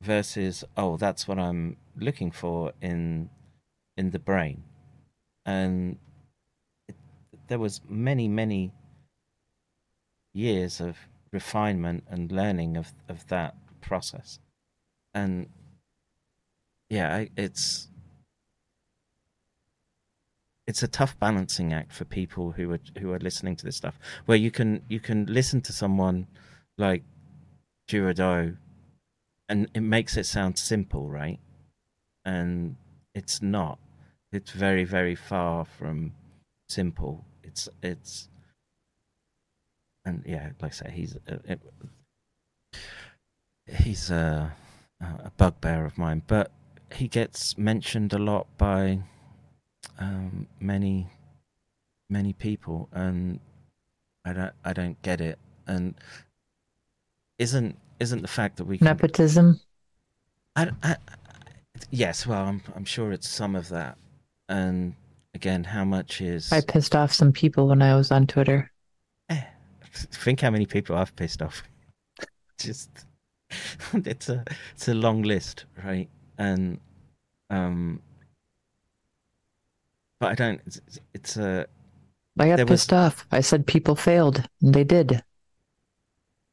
versus 0.01 0.65
oh 0.75 0.97
that's 0.97 1.25
what 1.25 1.39
I'm 1.39 1.77
looking 1.97 2.29
for 2.29 2.73
in 2.81 3.29
in 3.95 4.11
the 4.11 4.19
brain. 4.19 4.63
And 5.45 5.97
it, 6.89 6.95
there 7.47 7.57
was 7.57 7.79
many 7.87 8.27
many 8.27 8.73
years 10.33 10.81
of 10.81 10.97
refinement 11.31 12.03
and 12.09 12.33
learning 12.33 12.75
of 12.75 12.91
of 13.07 13.25
that 13.29 13.55
process. 13.79 14.39
And 15.13 15.47
yeah 16.89 17.27
it's 17.37 17.87
it's 20.67 20.83
a 20.83 20.87
tough 20.87 21.17
balancing 21.19 21.73
act 21.73 21.91
for 21.91 22.05
people 22.05 22.51
who 22.51 22.71
are 22.71 22.79
who 22.99 23.11
are 23.11 23.19
listening 23.19 23.55
to 23.55 23.65
this 23.65 23.75
stuff 23.75 23.99
where 24.25 24.37
you 24.37 24.51
can 24.51 24.81
you 24.87 24.99
can 24.99 25.25
listen 25.25 25.61
to 25.61 25.73
someone 25.73 26.27
like 26.77 27.03
Giraudoux 27.89 28.57
and 29.49 29.69
it 29.73 29.81
makes 29.81 30.17
it 30.17 30.25
sound 30.25 30.57
simple 30.57 31.09
right? 31.09 31.39
And 32.25 32.77
it's 33.13 33.41
not. 33.41 33.79
It's 34.31 34.51
very 34.51 34.83
very 34.85 35.15
far 35.15 35.65
from 35.65 36.13
simple. 36.69 37.25
It's 37.43 37.67
it's 37.81 38.29
and 40.05 40.23
yeah 40.25 40.49
like 40.61 40.71
i 40.71 40.75
say 40.75 40.91
he's 40.93 41.17
it, 41.25 41.61
he's 43.67 44.11
a 44.11 44.53
a 44.99 45.31
bugbear 45.37 45.85
of 45.85 45.97
mine 45.97 46.21
but 46.27 46.51
he 46.93 47.07
gets 47.07 47.57
mentioned 47.57 48.13
a 48.13 48.17
lot 48.17 48.47
by 48.57 48.99
um, 49.99 50.47
many 50.59 51.07
many 52.09 52.33
people, 52.33 52.89
and 52.91 53.39
I 54.25 54.33
don't 54.33 54.53
I 54.63 54.73
don't 54.73 55.01
get 55.01 55.21
it. 55.21 55.39
And 55.67 55.95
isn't 57.39 57.77
isn't 57.99 58.21
the 58.21 58.27
fact 58.27 58.57
that 58.57 58.65
we 58.65 58.77
can, 58.77 58.85
nepotism? 58.85 59.59
I, 60.55 60.69
I, 60.83 60.95
yes, 61.89 62.27
well, 62.27 62.45
I'm 62.45 62.61
I'm 62.75 62.85
sure 62.85 63.11
it's 63.11 63.27
some 63.27 63.55
of 63.55 63.69
that, 63.69 63.97
and 64.49 64.95
again, 65.33 65.63
how 65.63 65.83
much 65.83 66.21
is 66.21 66.51
I 66.51 66.61
pissed 66.61 66.95
off 66.95 67.13
some 67.13 67.31
people 67.31 67.67
when 67.67 67.81
I 67.81 67.95
was 67.95 68.11
on 68.11 68.27
Twitter. 68.27 68.71
Eh, 69.29 69.41
think 69.93 70.41
how 70.41 70.49
many 70.49 70.65
people 70.65 70.95
I've 70.95 71.15
pissed 71.15 71.41
off. 71.41 71.63
Just 72.59 72.89
it's 73.93 74.29
a 74.29 74.43
it's 74.73 74.87
a 74.87 74.93
long 74.93 75.23
list, 75.23 75.65
right? 75.83 76.09
And 76.37 76.79
um, 77.49 78.01
but 80.23 80.31
I 80.31 80.35
don't. 80.35 80.61
It's, 80.65 80.79
it's 81.13 81.37
a. 81.37 81.67
I 82.39 82.47
got 82.47 82.67
pissed 82.67 82.91
was... 82.91 82.97
off. 82.97 83.27
I 83.31 83.41
said 83.41 83.67
people 83.67 83.95
failed, 83.95 84.47
and 84.61 84.73
they 84.73 84.83
did. 84.83 85.21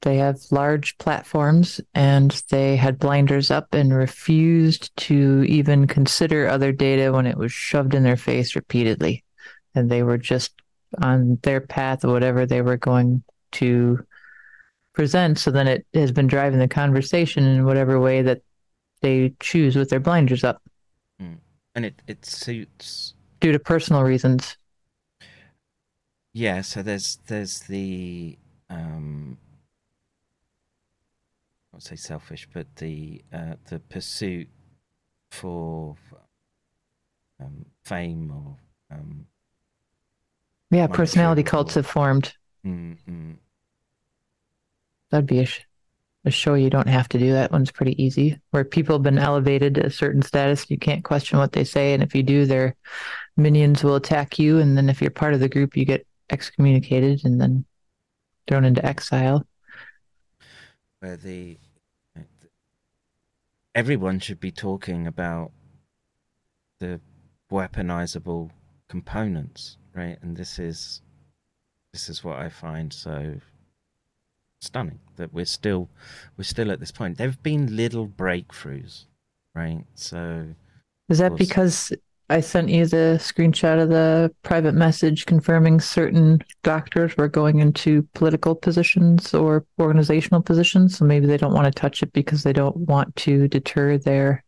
They 0.02 0.16
have 0.16 0.40
large 0.50 0.99
platforms, 0.99 1.81
and 1.94 2.31
they 2.50 2.76
had 2.76 2.99
blinders 2.99 3.50
up 3.50 3.73
and 3.73 3.94
refused 3.94 4.97
to 4.99 5.44
even 5.47 5.86
consider 5.86 6.49
other 6.49 6.73
data 6.73 7.12
when 7.12 7.26
it 7.26 7.36
was 7.36 7.52
shoved 7.52 7.94
in 7.94 8.02
their 8.02 8.16
face 8.16 8.57
repeatedly, 8.57 9.24
and 9.74 9.90
they 9.90 10.02
were 10.02 10.18
just 10.18 10.52
on 11.00 11.39
their 11.42 11.60
path 11.60 12.02
of 12.02 12.10
whatever 12.10 12.47
they 12.47 12.62
were 12.62 12.76
going 12.76 13.23
to 13.52 14.05
present. 14.94 15.39
So 15.39 15.50
then 15.50 15.68
it 15.68 15.86
has 15.94 16.10
been 16.10 16.26
driving 16.26 16.58
the 16.58 16.66
conversation 16.66 17.44
in 17.44 17.65
whatever 17.65 18.00
way 18.00 18.23
that 18.23 18.42
they 19.00 19.34
choose 19.39 19.76
with 19.76 19.90
their 19.90 20.00
blinders 20.00 20.42
up. 20.42 20.60
Mm. 21.23 21.39
And 21.74 21.84
it, 21.84 22.02
it 22.08 22.26
suits 22.26 23.15
due 23.41 23.52
to 23.52 23.59
personal 23.59 24.02
reasons. 24.02 24.57
Yeah, 26.33 26.60
so 26.60 26.83
there's 26.83 27.19
there's 27.27 27.60
the 27.60 28.39
um 28.69 29.39
I 31.73 31.77
won't 31.77 31.83
say 31.83 31.97
selfish, 31.97 32.49
but 32.52 32.77
the 32.77 33.23
uh, 33.33 33.55
the 33.69 33.81
pursuit 33.81 34.49
for 35.31 35.97
um, 37.41 37.65
fame 37.85 38.31
or 38.31 38.57
um, 38.97 39.27
yeah, 40.70 40.86
personality 40.86 41.43
cults 41.43 41.75
have 41.75 41.86
formed. 41.86 42.35
Mm-hmm. 42.65 43.33
That'd 45.10 45.27
be 45.27 45.41
a, 45.41 45.47
sh- 45.47 45.67
a 46.24 46.31
show 46.31 46.55
you 46.55 46.70
don't 46.70 46.89
have 46.89 47.08
to 47.10 47.18
do. 47.18 47.32
That 47.32 47.52
one's 47.52 47.70
pretty 47.70 48.00
easy. 48.02 48.39
Where 48.50 48.65
people 48.65 48.97
have 48.97 49.02
been 49.02 49.18
elevated 49.18 49.74
to 49.76 49.86
a 49.86 49.90
certain 49.90 50.23
status, 50.23 50.70
you 50.70 50.78
can't 50.78 51.05
question 51.05 51.39
what 51.39 51.52
they 51.52 51.65
say, 51.65 51.94
and 51.94 52.02
if 52.02 52.15
you 52.15 52.23
do, 52.23 52.47
they're 52.47 52.76
minions 53.36 53.82
will 53.82 53.97
attack 53.97 54.39
you, 54.39 54.58
and 54.58 54.76
then 54.76 54.90
if 54.90 55.00
you're 55.00 55.10
part 55.10 55.34
of 55.34 55.40
the 55.40 55.49
group, 55.49 55.76
you 55.76 55.84
get 55.84 56.07
excommunicated 56.31 57.24
and 57.24 57.40
then 57.40 57.65
thrown 58.47 58.65
into 58.65 58.84
exile. 58.84 59.47
Where 61.00 61.16
the 61.16 61.58
everyone 63.74 64.18
should 64.18 64.40
be 64.40 64.50
talking 64.50 65.07
about 65.07 65.52
the 66.81 67.00
weaponizable 67.50 68.50
components, 68.89 69.78
right? 69.94 70.18
And 70.20 70.36
this 70.36 70.58
is 70.58 71.02
this 71.92 72.08
is 72.08 72.23
what 72.23 72.39
I 72.39 72.49
find 72.49 72.92
so 72.92 73.40
stunning 74.60 74.98
that 75.16 75.32
we're 75.32 75.44
still 75.44 75.89
we're 76.36 76.44
still 76.44 76.70
at 76.70 76.80
this 76.80 76.92
point. 76.92 77.18
There've 77.18 77.42
been 77.42 77.76
little 77.76 78.06
breakthroughs, 78.06 79.05
right? 79.55 79.84
So 79.94 80.47
is 81.08 81.18
that 81.18 81.36
because 81.36 81.92
I 82.30 82.39
sent 82.40 82.68
you 82.68 82.86
the 82.86 83.18
screenshot 83.20 83.82
of 83.82 83.89
the 83.89 84.32
private 84.44 84.74
message 84.74 85.26
confirming 85.26 85.80
certain 85.80 86.40
doctors 86.62 87.16
were 87.16 87.26
going 87.26 87.58
into 87.58 88.05
political 88.14 88.55
positions 88.55 89.34
or 89.34 89.66
organizational 89.80 90.40
positions. 90.40 90.97
So 90.97 91.05
maybe 91.05 91.26
they 91.26 91.36
don't 91.36 91.52
want 91.52 91.64
to 91.64 91.72
touch 91.72 92.05
it 92.05 92.12
because 92.12 92.44
they 92.44 92.52
don't 92.52 92.76
want 92.76 93.16
to 93.16 93.48
deter 93.48 93.98
their 93.98 94.44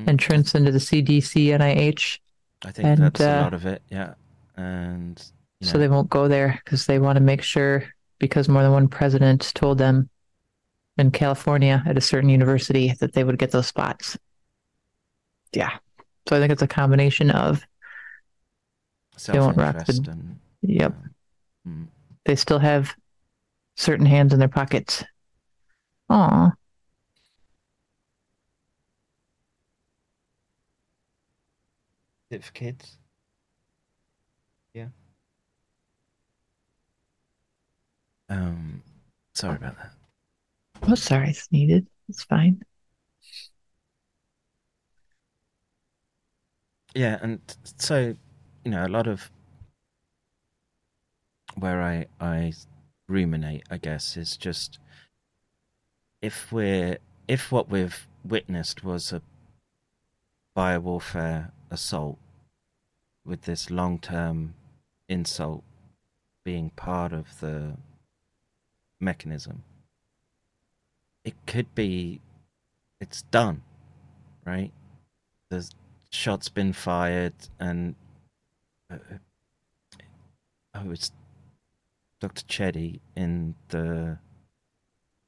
mm. 0.00 0.06
entrance 0.06 0.54
into 0.54 0.70
the 0.70 0.78
CDC, 0.78 1.48
NIH. 1.48 2.20
I 2.64 2.70
think 2.70 2.86
and, 2.86 2.98
that's 2.98 3.20
uh, 3.20 3.24
a 3.24 3.42
lot 3.42 3.54
of 3.54 3.66
it, 3.66 3.82
yeah. 3.90 4.14
And 4.56 5.20
so 5.62 5.78
they 5.78 5.88
won't 5.88 6.08
go 6.08 6.28
there 6.28 6.60
because 6.64 6.86
they 6.86 7.00
want 7.00 7.16
to 7.16 7.22
make 7.22 7.42
sure, 7.42 7.84
because 8.18 8.48
more 8.48 8.62
than 8.62 8.72
one 8.72 8.88
president 8.88 9.52
told 9.54 9.78
them 9.78 10.08
in 10.98 11.10
California 11.10 11.82
at 11.86 11.98
a 11.98 12.00
certain 12.00 12.30
university 12.30 12.94
that 13.00 13.12
they 13.12 13.24
would 13.24 13.38
get 13.38 13.50
those 13.50 13.66
spots. 13.66 14.16
Yeah. 15.52 15.78
So 16.28 16.36
I 16.36 16.40
think 16.40 16.52
it's 16.52 16.62
a 16.62 16.66
combination 16.66 17.30
of 17.30 17.66
they 19.26 19.38
won't 19.38 19.56
rock 19.56 19.84
the. 19.86 20.08
And, 20.10 20.38
yep. 20.62 20.94
mm. 21.66 21.86
They 22.24 22.36
still 22.36 22.58
have 22.58 22.94
certain 23.76 24.06
hands 24.06 24.32
in 24.32 24.38
their 24.38 24.48
pockets. 24.48 25.04
Aw. 26.10 26.52
For 32.30 32.52
kids? 32.52 32.98
Um, 38.28 38.82
sorry 39.34 39.56
about 39.56 39.76
that. 39.78 39.92
Oh, 40.88 40.94
sorry, 40.94 41.30
it's 41.30 41.50
needed. 41.50 41.86
It's 42.08 42.24
fine. 42.24 42.62
yeah, 46.96 47.18
and 47.20 47.40
so 47.76 48.16
you 48.64 48.70
know, 48.70 48.86
a 48.86 48.88
lot 48.88 49.06
of 49.06 49.30
where 51.54 51.82
I 51.82 52.06
I 52.20 52.54
ruminate, 53.06 53.64
I 53.70 53.76
guess, 53.76 54.16
is 54.16 54.36
just 54.36 54.78
if 56.22 56.50
we're 56.50 56.98
if 57.28 57.52
what 57.52 57.68
we've 57.68 58.06
witnessed 58.24 58.82
was 58.82 59.12
a 59.12 59.20
biowarfare 60.56 61.50
assault 61.70 62.18
with 63.26 63.42
this 63.42 63.70
long 63.70 63.98
term 63.98 64.54
insult 65.06 65.62
being 66.44 66.70
part 66.70 67.12
of 67.12 67.40
the 67.40 67.76
mechanism, 69.00 69.62
it 71.24 71.34
could 71.46 71.74
be 71.74 72.20
it's 73.00 73.22
done, 73.22 73.62
right? 74.44 74.72
There's 75.50 75.70
shots 76.10 76.48
been 76.48 76.72
fired 76.72 77.34
and 77.60 77.94
uh, 78.90 78.98
oh, 80.74 80.90
it's 80.90 81.12
Dr. 82.20 82.44
Chetty 82.44 83.00
in 83.14 83.54
the 83.68 84.18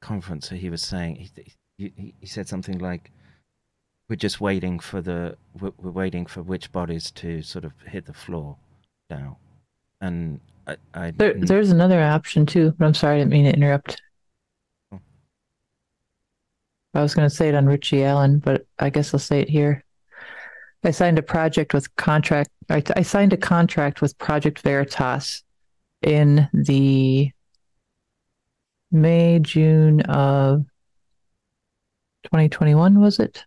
conference. 0.01 0.49
He 0.49 0.71
was 0.71 0.83
saying 0.83 1.17
he, 1.17 1.53
he 1.77 2.15
he 2.21 2.27
said 2.27 2.49
something 2.49 2.79
like, 2.79 3.11
"We're 4.09 4.17
just 4.17 4.41
waiting 4.41 4.79
for 4.79 5.03
the 5.03 5.37
we're 5.61 5.91
waiting 5.91 6.27
for 6.27 6.43
which 6.43 6.73
bodies 6.73 7.11
to 7.13 7.43
sort 7.43 7.65
of 7.65 7.73
hit 7.87 8.07
the 8.07 8.15
floor 8.15 8.57
now," 9.11 9.39
and 10.01 10.41
I, 10.69 10.77
I 10.95 11.11
There, 11.13 11.35
there's 11.35 11.71
another 11.71 12.01
option 12.01 12.47
too, 12.47 12.75
but 12.79 12.87
I'm 12.87 12.95
sorry, 12.95 13.17
I 13.17 13.19
didn't 13.19 13.33
mean 13.33 13.45
to 13.47 13.55
interrupt. 13.55 14.01
Oh. 14.93 15.01
I 16.95 17.03
was 17.03 17.15
going 17.15 17.29
to 17.29 17.35
say 17.35 17.49
it 17.49 17.55
on 17.55 17.67
Richie 17.67 18.05
Allen, 18.05 18.39
but 18.39 18.67
I 18.79 18.91
guess 18.91 19.13
I'll 19.13 19.21
say 19.21 19.41
it 19.41 19.49
here. 19.49 19.85
I 20.85 20.91
signed 20.93 21.19
a 21.19 21.23
project 21.23 21.75
with 21.75 21.95
contract. 21.97 22.51
I, 22.71 22.83
I 22.95 23.03
signed 23.03 23.33
a 23.33 23.39
contract 23.39 24.01
with 24.01 24.17
Project 24.19 24.61
Veritas 24.61 25.43
in 26.03 26.49
the 26.53 27.33
May 28.93 29.39
June 29.41 30.03
of 30.03 30.65
2021 32.25 33.01
was 33.01 33.19
it? 33.19 33.45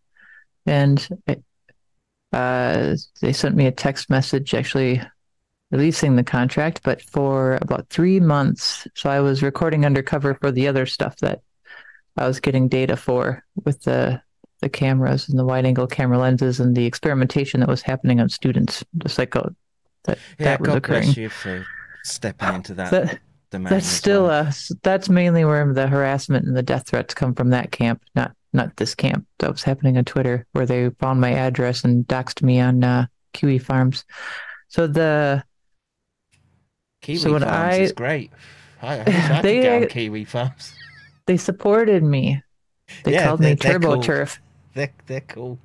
And 0.65 1.07
uh, 2.33 2.95
they 3.21 3.33
sent 3.33 3.55
me 3.55 3.67
a 3.67 3.71
text 3.71 4.09
message 4.09 4.53
actually 4.53 5.01
releasing 5.71 6.15
the 6.15 6.23
contract, 6.23 6.81
but 6.83 7.01
for 7.01 7.57
about 7.61 7.87
three 7.89 8.19
months. 8.19 8.87
So 8.95 9.09
I 9.09 9.19
was 9.21 9.41
recording 9.41 9.85
undercover 9.85 10.35
for 10.35 10.51
the 10.51 10.67
other 10.67 10.85
stuff 10.85 11.17
that 11.17 11.41
I 12.17 12.27
was 12.27 12.39
getting 12.39 12.67
data 12.67 12.95
for 12.97 13.43
with 13.63 13.83
the 13.83 14.21
the 14.59 14.69
cameras 14.69 15.27
and 15.27 15.39
the 15.39 15.45
wide 15.45 15.65
angle 15.65 15.87
camera 15.87 16.19
lenses 16.19 16.59
and 16.59 16.75
the 16.75 16.85
experimentation 16.85 17.61
that 17.61 17.69
was 17.69 17.81
happening 17.81 18.19
on 18.19 18.29
students, 18.29 18.83
the 18.93 19.09
psycho 19.09 19.55
that 20.03 20.19
yeah, 20.37 20.45
that 20.45 20.59
was 20.59 20.67
God 20.67 20.77
occurring. 20.77 21.03
bless 21.05 21.17
you 21.17 21.29
for 21.29 21.65
stepping 22.03 22.53
into 22.55 22.73
that, 22.75 22.91
That- 22.91 23.19
That's 23.51 23.85
still 23.87 24.27
well. 24.27 24.47
uh 24.47 24.51
that's 24.81 25.09
mainly 25.09 25.43
where 25.45 25.73
the 25.73 25.87
harassment 25.87 26.45
and 26.45 26.55
the 26.55 26.63
death 26.63 26.87
threats 26.87 27.13
come 27.13 27.33
from 27.35 27.49
that 27.49 27.71
camp, 27.71 28.01
not 28.15 28.33
not 28.53 28.75
this 28.77 28.95
camp 28.95 29.25
that 29.39 29.51
was 29.51 29.63
happening 29.63 29.97
on 29.97 30.05
Twitter 30.05 30.45
where 30.53 30.65
they 30.65 30.89
found 30.99 31.19
my 31.21 31.31
address 31.33 31.83
and 31.83 32.05
doxed 32.07 32.41
me 32.41 32.59
on 32.61 32.83
uh, 32.83 33.07
Kiwi 33.33 33.57
Farms. 33.57 34.05
So 34.69 34.87
the 34.87 35.43
Kiwi 37.01 37.17
so 37.19 37.33
when 37.33 37.41
Farms 37.41 37.75
I 37.75 37.77
is 37.79 37.91
great. 37.91 38.31
I, 38.81 38.99
I 38.99 39.03
wish 39.03 39.05
could 39.27 39.43
They- 39.43 39.61
get 39.61 39.81
on 39.83 39.87
Kiwi 39.89 40.25
Farms. 40.25 40.73
they 41.25 41.37
supported 41.37 42.03
me. 42.03 42.41
They 43.03 43.13
Yeah, 43.13 43.27
called 43.27 43.39
me 43.39 43.53
they're 43.53 43.73
Turbo 43.73 43.93
cool. 43.95 44.03
Turf. 44.03 44.39
They're 44.73 44.91
they're 45.07 45.21
cool. 45.21 45.59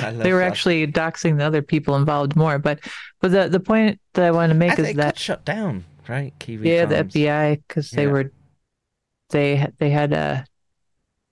I 0.00 0.10
They 0.12 0.32
were 0.32 0.40
that. 0.40 0.48
actually 0.48 0.86
doxing 0.86 1.38
the 1.38 1.44
other 1.44 1.62
people 1.62 1.96
involved 1.96 2.36
more, 2.36 2.58
but 2.58 2.80
but 3.20 3.30
the 3.30 3.48
the 3.48 3.60
point 3.60 3.98
that 4.14 4.24
I 4.24 4.30
want 4.30 4.50
to 4.50 4.54
make 4.54 4.78
And 4.78 4.86
is 4.86 4.94
that 4.96 5.18
shut 5.18 5.44
down, 5.44 5.84
right? 6.08 6.32
Kiwi 6.38 6.68
yeah, 6.70 6.86
Farms. 6.86 7.12
the 7.14 7.20
FBI 7.26 7.62
because 7.66 7.90
they 7.90 8.04
Yeah. 8.04 8.10
were 8.12 8.32
they 9.30 9.66
they 9.78 9.90
had 9.90 10.12
uh 10.12 10.42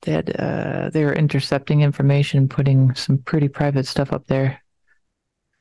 they 0.02 0.12
had 0.12 0.40
uh 0.40 0.90
they 0.90 1.04
were 1.04 1.12
intercepting 1.14 1.82
information, 1.82 2.48
putting 2.48 2.94
some 2.94 3.18
pretty 3.18 3.48
private 3.48 3.86
stuff 3.86 4.12
up 4.12 4.26
there. 4.26 4.62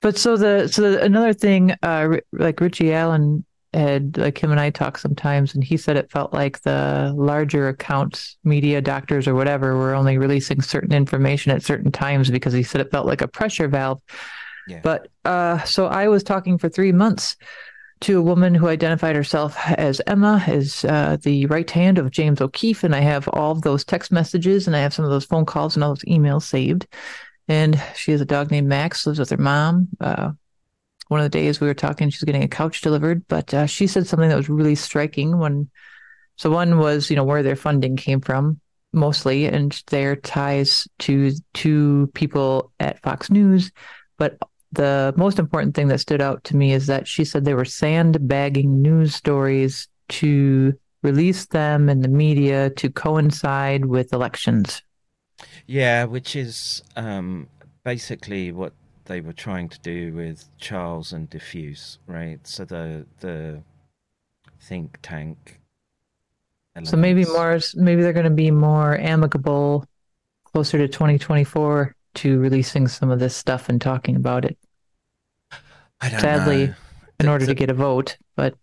But 0.06 0.20
so 0.20 0.38
the 0.38 0.68
so 0.68 0.84
the, 0.84 1.04
another 1.04 1.34
thing, 1.34 1.74
uh, 1.82 2.18
like 2.32 2.62
Richie 2.62 2.94
Allen 2.94 3.44
had 3.74 4.20
like 4.20 4.38
him 4.38 4.52
and 4.52 4.60
I 4.60 4.70
talk 4.70 5.00
sometimes, 5.00 5.56
and 5.56 5.64
he 5.64 5.78
said 5.78 5.98
it 5.98 6.12
felt 6.12 6.32
like 6.32 6.62
the 6.62 7.12
larger 7.18 7.70
accounts, 7.70 8.38
media, 8.44 8.84
doctors, 8.84 9.28
or 9.28 9.34
whatever, 9.34 9.76
were 9.76 9.96
only 9.96 10.20
releasing 10.20 10.62
certain 10.62 10.94
information 10.94 11.52
at 11.54 11.64
certain 11.64 11.92
times 11.92 12.30
because 12.30 12.54
he 12.54 12.62
said 12.62 12.82
it 12.82 12.92
felt 12.92 13.08
like 13.08 13.24
a 13.24 13.28
pressure 13.28 13.68
valve. 13.68 14.00
Yeah. 14.68 14.82
But 14.84 15.08
uh, 15.26 15.64
so 15.64 15.88
I 15.88 16.08
was 16.08 16.22
talking 16.22 16.60
for 16.60 16.70
three 16.70 16.92
months 16.92 17.36
to 18.02 18.20
a 18.20 18.22
woman 18.22 18.54
who 18.54 18.68
identified 18.68 19.16
herself 19.16 19.58
as 19.72 20.02
Emma, 20.06 20.44
as 20.46 20.86
uh, 20.86 21.18
the 21.24 21.48
right 21.48 21.72
hand 21.72 21.98
of 21.98 22.12
James 22.12 22.42
O'Keefe, 22.42 22.84
and 22.84 22.94
I 22.94 23.00
have 23.00 23.28
all 23.30 23.54
of 23.54 23.64
those 23.64 23.84
text 23.84 24.12
messages, 24.12 24.68
and 24.68 24.76
I 24.76 24.82
have 24.82 24.94
some 24.94 25.04
of 25.04 25.10
those 25.10 25.26
phone 25.26 25.48
calls 25.48 25.76
and 25.76 25.84
all 25.84 25.96
those 25.96 26.04
emails 26.04 26.44
saved. 26.44 26.86
And 27.48 27.82
she 27.96 28.12
has 28.12 28.22
a 28.22 28.26
dog 28.26 28.52
named 28.52 28.68
Max, 28.68 29.06
lives 29.06 29.20
with 29.20 29.30
her 29.30 29.38
mom. 29.38 29.88
Uh, 30.00 30.32
one 31.08 31.20
of 31.20 31.26
the 31.26 31.38
days 31.38 31.60
we 31.60 31.68
were 31.68 31.76
talking, 31.76 32.10
she's 32.10 32.24
getting 32.24 32.44
a 32.44 32.48
couch 32.48 32.82
delivered, 32.82 33.28
but 33.28 33.54
uh, 33.54 33.66
she 33.68 33.86
said 33.86 34.08
something 34.08 34.30
that 34.30 34.38
was 34.38 34.50
really 34.50 34.76
striking. 34.76 35.38
When 35.38 35.70
so 36.38 36.50
one 36.50 36.80
was, 36.80 37.10
you 37.10 37.16
know, 37.16 37.24
where 37.24 37.44
their 37.44 37.56
funding 37.56 37.96
came 37.96 38.22
from 38.22 38.60
mostly, 38.92 39.46
and 39.46 39.82
their 39.88 40.16
ties 40.16 40.88
to 41.00 41.32
to 41.56 42.10
people 42.14 42.72
at 42.80 43.02
Fox 43.04 43.30
News, 43.30 43.72
but 44.18 44.38
the 44.72 45.14
most 45.16 45.40
important 45.40 45.76
thing 45.76 45.88
that 45.88 46.00
stood 46.00 46.22
out 46.22 46.44
to 46.46 46.56
me 46.56 46.74
is 46.74 46.88
that 46.88 47.08
she 47.08 47.24
said 47.24 47.46
they 47.46 47.54
were 47.54 47.66
sandbagging 47.66 48.82
news 48.82 49.16
stories 49.16 49.88
to 50.10 50.74
release 51.02 51.46
them 51.48 51.88
in 51.88 52.02
the 52.02 52.08
media 52.08 52.70
to 52.72 52.90
coincide 52.90 53.86
with 53.86 54.12
elections. 54.12 54.82
Yeah, 55.68 56.04
which 56.06 56.36
is 56.36 56.84
um, 56.96 57.48
basically 57.84 58.52
what 58.52 58.74
they 59.06 59.22
were 59.22 59.34
trying 59.34 59.70
to 59.70 59.80
do 59.80 60.14
with 60.14 60.46
Charles 60.58 61.12
and 61.12 61.30
Diffuse, 61.30 62.00
right? 62.08 62.40
So 62.46 62.66
the 62.66 63.06
the 63.20 63.62
think 64.60 64.98
tank. 65.02 65.60
So 66.84 66.98
maybe 66.98 67.24
elements. 67.24 67.74
more, 67.76 67.84
maybe 67.86 68.02
they're 68.02 68.12
going 68.14 68.26
to 68.26 68.30
be 68.30 68.52
more 68.52 68.98
amicable 68.98 69.86
closer 70.44 70.78
to 70.78 70.88
2024 70.90 71.96
to 72.16 72.40
releasing 72.40 72.88
some 72.90 73.10
of 73.12 73.20
this 73.20 73.36
stuff 73.36 73.70
and 73.70 73.80
talking 73.80 74.16
about 74.18 74.44
it. 74.44 74.58
I 76.02 76.10
don't 76.10 76.20
Sadly, 76.20 76.68
know. 76.68 76.74
in 77.20 77.26
The- 77.28 77.32
order 77.32 77.46
the- 77.46 77.54
to 77.54 77.56
get 77.60 77.70
a 77.70 77.74
vote, 77.74 78.18
but 78.36 78.56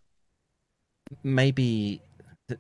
maybe 1.23 2.03
the, 2.49 2.59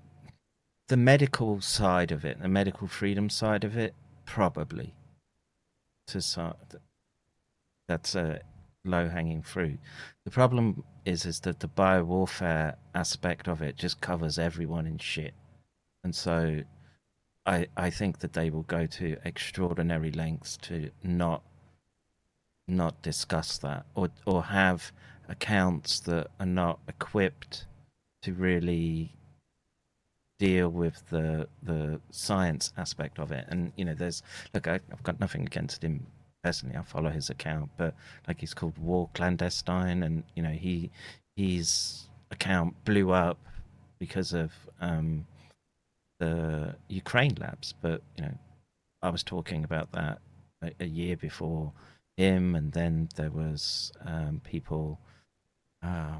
the 0.88 0.96
medical 0.96 1.60
side 1.60 2.12
of 2.12 2.24
it, 2.24 2.40
the 2.40 2.48
medical 2.48 2.86
freedom 2.88 3.28
side 3.28 3.64
of 3.64 3.76
it, 3.76 3.94
probably. 4.24 4.94
To 6.08 6.20
some, 6.20 6.54
that's 7.88 8.14
a 8.14 8.40
low 8.84 9.08
hanging 9.08 9.42
fruit. 9.42 9.78
The 10.24 10.30
problem 10.30 10.84
is, 11.04 11.24
is 11.24 11.40
that 11.40 11.60
the 11.60 11.68
biowarfare 11.68 12.74
aspect 12.94 13.48
of 13.48 13.62
it 13.62 13.76
just 13.76 14.00
covers 14.00 14.38
everyone 14.38 14.86
in 14.86 14.98
shit, 14.98 15.34
and 16.04 16.14
so 16.14 16.62
I 17.46 17.68
I 17.76 17.90
think 17.90 18.18
that 18.18 18.32
they 18.32 18.50
will 18.50 18.64
go 18.64 18.86
to 18.86 19.16
extraordinary 19.24 20.10
lengths 20.10 20.56
to 20.62 20.90
not 21.02 21.42
not 22.68 23.00
discuss 23.02 23.58
that 23.58 23.86
or 23.94 24.08
or 24.26 24.44
have 24.44 24.92
accounts 25.28 26.00
that 26.00 26.28
are 26.38 26.46
not 26.46 26.80
equipped 26.88 27.66
to 28.22 28.32
really 28.32 29.14
deal 30.42 30.68
with 30.68 31.08
the 31.10 31.46
the 31.62 32.00
science 32.10 32.72
aspect 32.76 33.18
of 33.20 33.30
it. 33.30 33.44
And 33.48 33.72
you 33.76 33.84
know 33.84 33.94
there's 33.94 34.22
look 34.52 34.66
I, 34.66 34.80
i've 34.92 35.02
got 35.04 35.20
nothing 35.20 35.42
against 35.46 35.84
him 35.84 36.06
personally. 36.42 36.76
I 36.76 36.82
follow 36.82 37.10
his 37.10 37.30
account 37.30 37.70
but 37.76 37.94
like 38.26 38.40
he's 38.40 38.54
called 38.54 38.76
war 38.78 39.08
clandestine. 39.14 40.02
And 40.02 40.24
you 40.34 40.42
know 40.42 40.56
he 40.66 40.90
his 41.36 42.08
account 42.32 42.74
blew 42.84 43.12
up 43.12 43.38
because 44.00 44.32
of 44.32 44.50
um 44.80 45.26
the 46.18 46.74
ukraine 46.88 47.36
labs 47.40 47.74
but 47.80 48.00
you 48.16 48.22
know 48.24 48.34
i 49.02 49.10
was 49.10 49.22
talking 49.22 49.64
about 49.64 49.90
that 49.92 50.18
a, 50.62 50.70
a 50.80 50.86
year 50.86 51.16
before 51.16 51.72
him. 52.16 52.54
And 52.54 52.72
then 52.72 53.08
there 53.16 53.30
was 53.30 53.92
um 54.04 54.40
people 54.44 54.98
uh 55.82 56.16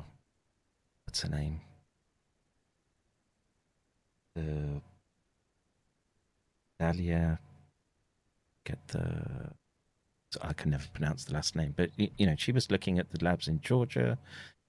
what's 1.05 1.23
her 1.23 1.29
name 1.29 1.61
the 4.35 4.81
Dahlia 6.79 7.39
get 8.65 8.79
the 8.89 9.53
I 10.41 10.55
can 10.55 10.71
never 10.71 10.87
pronounce 10.95 11.25
the 11.25 11.35
last 11.35 11.55
name, 11.57 11.75
but 11.77 11.91
you 11.97 12.27
know 12.27 12.35
she 12.39 12.53
was 12.53 12.71
looking 12.71 12.99
at 12.99 13.11
the 13.11 13.23
labs 13.23 13.49
in 13.49 13.61
Georgia. 13.61 14.19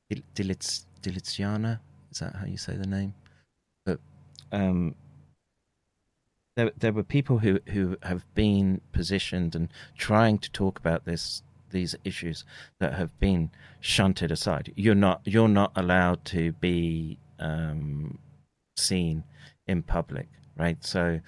Dil- 0.10 0.24
Dilitz 0.36 0.86
Diliziana 1.02 1.80
is 2.12 2.20
that 2.20 2.36
how 2.36 2.46
you 2.46 2.58
say 2.58 2.76
the 2.76 2.88
name? 2.88 3.14
But 3.86 4.00
um, 4.52 4.96
there 6.56 6.72
there 6.78 6.94
were 6.94 7.04
people 7.04 7.40
who 7.40 7.60
who 7.70 7.98
have 8.04 8.26
been 8.36 8.82
positioned 8.92 9.56
and 9.56 9.70
trying 9.98 10.38
to 10.40 10.52
talk 10.52 10.80
about 10.80 11.06
this 11.06 11.44
these 11.70 11.96
issues 12.04 12.46
that 12.80 12.94
have 12.94 13.18
been 13.20 13.50
shunted 13.80 14.32
aside. 14.32 14.72
You're 14.76 14.96
not 14.96 15.22
you're 15.26 15.48
not 15.48 15.72
allowed 15.76 16.24
to 16.26 16.52
be 16.54 17.18
um, 17.40 18.20
seen 18.78 19.24
in 19.68 19.84
public, 19.84 20.28
right? 20.58 20.84
So 20.84 21.20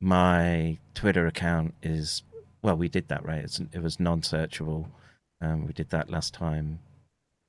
my 0.00 0.78
Twitter 0.94 1.26
account 1.26 1.74
is 1.82 2.22
well, 2.62 2.76
we 2.76 2.88
did 2.88 3.08
that 3.08 3.24
right. 3.24 3.44
It's, 3.44 3.60
it 3.72 3.82
was 3.82 4.00
non-searchable. 4.00 4.86
Um, 5.40 5.66
we 5.66 5.72
did 5.72 5.90
that 5.90 6.10
last 6.10 6.34
time 6.34 6.80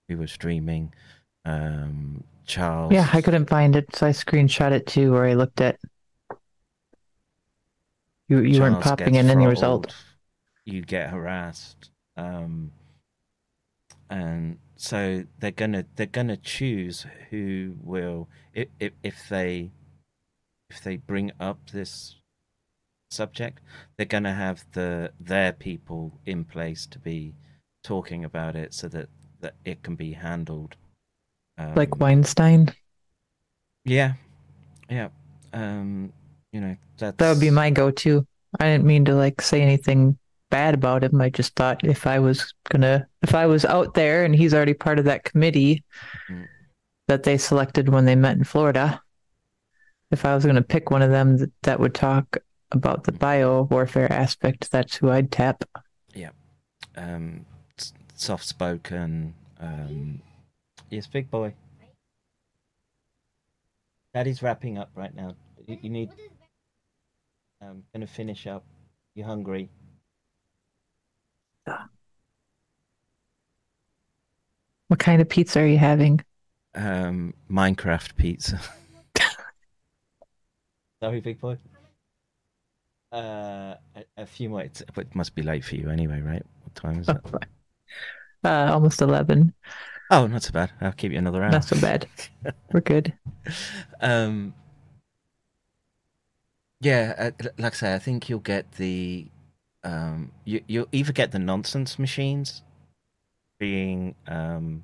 we 0.08 0.16
were 0.16 0.28
streaming. 0.28 0.94
Um, 1.46 2.24
Charles, 2.46 2.94
yeah, 2.94 3.10
I 3.14 3.22
couldn't 3.22 3.50
find 3.50 3.76
it, 3.76 3.96
so 3.96 4.08
I 4.08 4.12
screenshot 4.12 4.72
it 4.72 4.88
too, 4.88 5.12
where 5.14 5.26
I 5.26 5.34
looked 5.34 5.62
at. 5.62 5.80
You 8.28 8.40
you 8.40 8.60
weren't 8.62 8.82
popping 8.82 9.16
in 9.16 9.30
any 9.30 9.48
result. 9.48 9.94
You 10.66 10.82
get 10.82 11.10
harassed. 11.10 11.90
Um, 12.18 12.72
and 14.10 14.58
so 14.76 15.24
they're 15.40 15.52
gonna 15.52 15.86
they're 15.96 16.06
gonna 16.06 16.38
choose 16.38 17.06
who 17.30 17.76
will 17.82 18.28
if 18.54 18.68
if, 18.80 18.94
if 19.04 19.30
they 19.30 19.72
if 20.70 20.82
they 20.84 20.98
bring 20.98 21.32
up 21.40 21.60
this 21.72 22.16
subject, 23.12 23.60
they're 23.98 24.06
gonna 24.06 24.34
have 24.34 24.66
the 24.74 25.12
their 25.20 25.52
people 25.54 26.20
in 26.26 26.44
place 26.46 26.86
to 26.88 27.00
be 27.00 27.34
talking 27.84 28.24
about 28.26 28.56
it 28.56 28.74
so 28.74 28.88
that 28.90 29.10
that 29.42 29.56
it 29.66 29.82
can 29.84 29.96
be 29.96 30.14
handled. 30.14 30.76
Um, 31.58 31.76
like 31.76 32.00
Weinstein. 32.00 32.70
Yeah, 33.86 34.14
yeah. 34.90 35.10
Um, 35.54 36.14
you 36.52 36.62
know 36.62 36.76
that's 36.98 37.18
That 37.18 37.32
would 37.32 37.40
be 37.40 37.50
my 37.50 37.70
go-to. 37.70 38.26
I 38.60 38.66
didn't 38.66 38.86
mean 38.86 39.06
to 39.06 39.16
like 39.16 39.42
say 39.42 39.62
anything 39.62 40.18
bad 40.52 40.74
about 40.74 41.04
him. 41.04 41.22
I 41.22 41.30
just 41.30 41.56
thought 41.56 41.84
if 41.84 42.06
I 42.08 42.20
was 42.20 42.54
gonna, 42.70 43.08
if 43.22 43.34
I 43.36 43.46
was 43.46 43.66
out 43.66 43.94
there 43.94 44.26
and 44.26 44.36
he's 44.36 44.54
already 44.54 44.74
part 44.74 45.00
of 45.00 45.06
that 45.06 45.24
committee 45.24 45.84
Mm. 46.30 46.48
that 47.08 47.24
they 47.24 47.38
selected 47.38 47.90
when 47.90 48.06
they 48.06 48.16
met 48.16 48.38
in 48.38 48.44
Florida, 48.44 49.02
if 50.12 50.26
I 50.26 50.36
was 50.36 50.46
gonna 50.46 50.62
pick 50.62 50.92
one 50.92 51.02
of 51.02 51.12
them 51.12 51.38
that, 51.38 51.52
that 51.64 51.80
would 51.80 51.94
talk 51.94 52.38
about 52.72 53.04
the 53.04 53.12
bio 53.12 53.64
warfare 53.64 54.12
aspect, 54.12 54.72
that's 54.72 54.96
who 54.96 55.10
I'd 55.10 55.32
tap. 55.32 55.64
yeah. 56.14 56.30
Um, 56.96 57.46
soft 58.16 58.46
spoken. 58.46 59.34
Um, 59.60 60.22
yes, 60.90 61.08
big 61.08 61.30
boy. 61.32 61.54
Daddy's 64.14 64.42
wrapping 64.42 64.78
up 64.78 64.90
right 64.96 65.14
now. 65.14 65.36
You, 65.68 65.78
you 65.82 65.90
need. 65.90 66.10
I'm 67.62 67.84
gonna 67.94 68.08
finish 68.08 68.48
up. 68.48 68.64
You 69.16 69.24
hungry? 69.24 69.70
What 74.88 75.00
kind 75.00 75.22
of 75.22 75.30
pizza 75.30 75.60
are 75.60 75.68
you 75.68 75.78
having? 75.78 76.20
Um, 76.74 77.34
Minecraft 77.50 78.16
pizza. 78.16 78.60
Sorry, 81.02 81.22
big 81.22 81.40
boy. 81.40 81.58
Uh, 83.12 83.76
a, 83.96 84.04
a 84.18 84.26
few 84.26 84.50
more. 84.50 84.62
It's, 84.62 84.82
it 84.82 85.16
must 85.16 85.34
be 85.34 85.42
late 85.42 85.64
for 85.64 85.76
you 85.76 85.90
anyway, 85.90 86.22
right? 86.22 86.44
What 86.64 86.76
time 86.76 87.00
is 87.00 87.10
it? 87.10 87.18
Uh, 88.42 88.70
almost 88.72 89.02
eleven. 89.02 89.54
Oh, 90.10 90.26
not 90.26 90.44
so 90.44 90.54
bad. 90.54 90.72
I'll 90.80 90.94
keep 90.94 91.12
you 91.12 91.18
another 91.18 91.44
hour. 91.44 91.52
Not 91.52 91.66
so 91.66 91.80
bad. 91.82 92.08
We're 92.74 92.80
good. 92.80 93.14
Um, 94.00 94.54
yeah, 96.82 97.16
uh, 97.18 97.32
like 97.58 97.74
I 97.74 97.76
say, 97.76 97.94
I 97.96 98.00
think 98.00 98.30
you'll 98.30 98.40
get 98.40 98.72
the, 98.74 99.28
um, 99.84 100.32
you 100.46 100.62
you'll 100.68 100.88
either 100.94 101.12
get 101.12 101.32
the 101.32 101.40
nonsense 101.40 102.00
machines 102.00 102.64
being 103.60 104.16
um 104.28 104.84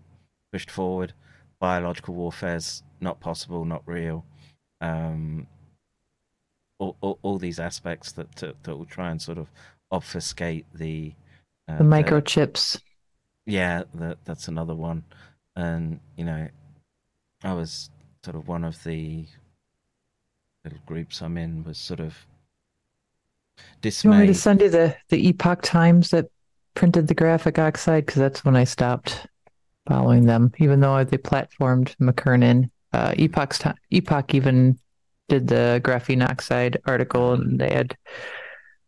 pushed 0.52 0.70
forward, 0.70 1.14
biological 1.60 2.14
warfare's 2.14 2.84
not 3.00 3.20
possible, 3.20 3.64
not 3.64 3.84
real, 3.86 4.26
um, 4.82 5.48
all 6.80 6.98
all, 7.02 7.20
all 7.22 7.38
these 7.38 7.60
aspects 7.60 8.12
that, 8.14 8.36
that 8.38 8.64
that 8.64 8.76
will 8.76 8.86
try 8.86 9.12
and 9.12 9.22
sort 9.22 9.38
of 9.38 9.48
obfuscate 9.92 10.66
the 10.74 11.14
uh, 11.68 11.78
The 11.78 11.84
microchips. 11.84 12.80
yeah, 13.46 13.84
that 13.96 14.18
that's 14.26 14.48
another 14.48 14.76
one. 14.76 15.04
And 15.56 16.00
you 16.18 16.26
know, 16.26 16.48
I 17.44 17.54
was 17.54 17.90
sort 18.24 18.36
of 18.36 18.48
one 18.48 18.64
of 18.64 18.84
the 18.84 19.26
little 20.64 20.80
groups 20.86 21.22
I'm 21.22 21.38
in 21.38 21.64
was 21.64 21.78
sort 21.78 22.00
of 22.00 22.26
Do 23.82 23.90
you 23.90 24.10
want 24.10 24.22
me 24.22 24.28
to 24.28 24.34
send 24.34 24.62
you 24.62 24.70
the, 24.70 24.96
the 25.10 25.28
Epoch 25.30 25.62
Times 25.62 26.10
that 26.10 26.26
printed 26.74 27.08
the 27.08 27.14
graphic 27.16 27.60
oxide? 27.60 28.06
Because 28.06 28.20
that's 28.20 28.44
when 28.44 28.56
I 28.56 28.64
stopped 28.64 29.28
following 29.88 30.26
them, 30.26 30.52
even 30.58 30.80
though 30.80 31.04
they 31.04 31.18
platformed 31.18 31.96
McKernan. 31.98 32.70
Uh, 32.94 33.14
Epoch's 33.18 33.62
Epoch 33.92 34.34
even 34.34 34.80
did 35.28 35.48
the 35.48 35.82
graphene 35.84 36.28
oxide 36.28 36.78
article, 36.86 37.34
and 37.34 37.60
they 37.60 37.72
had 37.72 37.96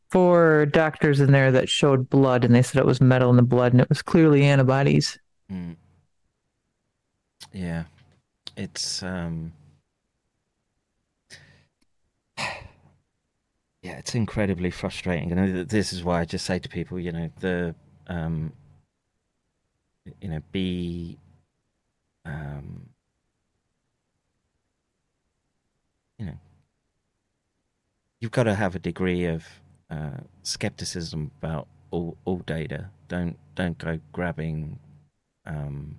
four 0.10 0.66
doctors 0.68 1.20
in 1.20 1.32
there 1.32 1.52
that 1.52 1.70
showed 1.70 2.10
blood, 2.10 2.46
and 2.46 2.54
they 2.54 2.62
said 2.62 2.80
it 2.80 2.86
was 2.86 3.02
metal 3.02 3.30
in 3.30 3.36
the 3.36 3.42
blood, 3.42 3.74
and 3.74 3.82
it 3.82 3.90
was 3.90 4.02
clearly 4.02 4.44
antibodies. 4.44 5.20
Mm. 5.52 5.76
Yeah, 7.54 7.84
it's 8.56 9.04
um, 9.04 9.54
yeah, 12.38 13.98
it's 13.98 14.16
incredibly 14.16 14.72
frustrating, 14.72 15.32
and 15.32 15.54
th- 15.54 15.68
this 15.68 15.94
is 15.94 16.04
why 16.04 16.22
I 16.22 16.26
just 16.26 16.46
say 16.46 16.60
to 16.60 16.70
people, 16.70 17.00
you 17.00 17.12
know, 17.12 17.30
the 17.40 17.76
um, 18.08 18.52
you 20.22 20.30
know, 20.30 20.42
be 20.52 21.18
um, 22.26 22.90
you 26.18 26.26
know, 26.26 26.38
you've 28.20 28.32
got 28.32 28.44
to 28.44 28.56
have 28.56 28.76
a 28.76 28.80
degree 28.80 29.26
of 29.26 29.46
uh, 29.90 30.18
skepticism 30.44 31.32
about 31.40 31.68
all 31.92 32.18
all 32.26 32.40
data. 32.40 32.90
Don't 33.08 33.38
don't 33.56 33.78
go 33.78 34.00
grabbing 34.12 34.80
um, 35.46 35.98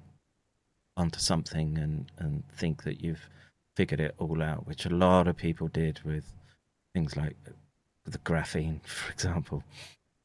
onto 0.97 1.19
something 1.19 1.79
and 1.79 2.11
and 2.19 2.43
think 2.57 2.83
that 2.85 3.01
you've 3.03 3.29
figured 3.77 4.01
it 4.01 4.15
all 4.19 4.43
out, 4.43 4.67
which 4.67 4.87
a 4.87 4.91
lot 4.91 5.29
of 5.29 5.37
people 5.37 5.69
did 5.69 6.01
with 6.05 6.25
things 6.95 7.17
like 7.17 7.37
the 8.05 8.19
graphene, 8.19 8.83
for 8.87 9.13
example. 9.13 9.63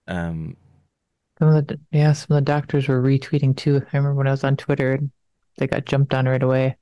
Um, 0.07 0.57
Some 1.39 1.49
of 1.49 1.67
the 1.67 1.79
yeah, 1.91 2.13
some 2.13 2.35
of 2.35 2.43
the 2.43 2.51
doctors 2.51 2.87
were 2.87 3.01
retweeting 3.01 3.55
too. 3.55 3.77
I 3.93 3.97
remember 3.97 4.15
when 4.15 4.27
I 4.27 4.31
was 4.31 4.43
on 4.43 4.57
Twitter, 4.57 4.93
and 4.93 5.11
they 5.57 5.67
got 5.67 5.85
jumped 5.85 6.13
on 6.13 6.27
right 6.27 6.41
away. 6.43 6.77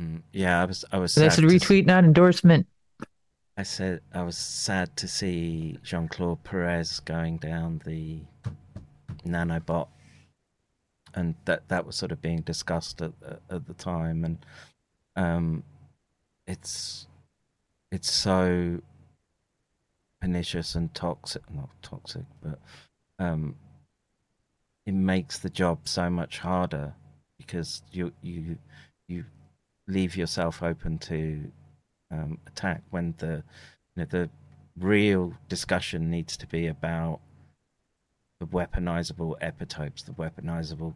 Mm, 0.00 0.22
yeah, 0.32 0.60
I 0.60 0.64
was 0.64 0.84
I 0.92 0.98
was. 0.98 1.14
That's 1.14 1.38
a 1.38 1.42
retweet, 1.42 1.86
not 1.86 2.04
endorsement. 2.04 2.66
I 3.56 3.62
said 3.62 4.00
I 4.12 4.22
was 4.22 4.36
sad 4.36 4.96
to 4.96 5.08
see 5.08 5.78
Jean 5.82 6.08
Claude 6.08 6.42
Perez 6.42 7.00
going 7.00 7.38
down 7.38 7.80
the 7.84 8.20
nanobot, 9.24 9.88
and 11.14 11.34
that 11.44 11.68
that 11.68 11.86
was 11.86 11.96
sort 11.96 12.12
of 12.12 12.20
being 12.20 12.40
discussed 12.40 13.00
at 13.00 13.12
at 13.50 13.66
the 13.66 13.74
time, 13.74 14.24
and 14.24 14.38
um, 15.16 15.62
it's 16.46 17.06
it's 17.92 18.10
so 18.10 18.80
pernicious 20.20 20.74
and 20.74 20.92
toxic, 20.94 21.42
not 21.50 21.70
toxic, 21.82 22.24
but 22.42 22.58
um, 23.18 23.54
it 24.86 24.94
makes 24.94 25.38
the 25.38 25.50
job 25.50 25.80
so 25.84 26.10
much 26.10 26.38
harder 26.38 26.94
because 27.38 27.82
you 27.92 28.12
you 28.22 28.58
you 29.06 29.24
leave 29.86 30.16
yourself 30.16 30.62
open 30.62 30.98
to 30.98 31.50
um, 32.10 32.38
attack 32.46 32.82
when 32.90 33.14
the 33.18 33.42
you 33.96 34.02
know, 34.02 34.04
the 34.04 34.30
real 34.78 35.34
discussion 35.48 36.10
needs 36.10 36.36
to 36.36 36.46
be 36.46 36.66
about 36.66 37.20
the 38.40 38.46
weaponizable 38.46 39.38
epitopes, 39.40 40.04
the 40.04 40.12
weaponizable 40.12 40.94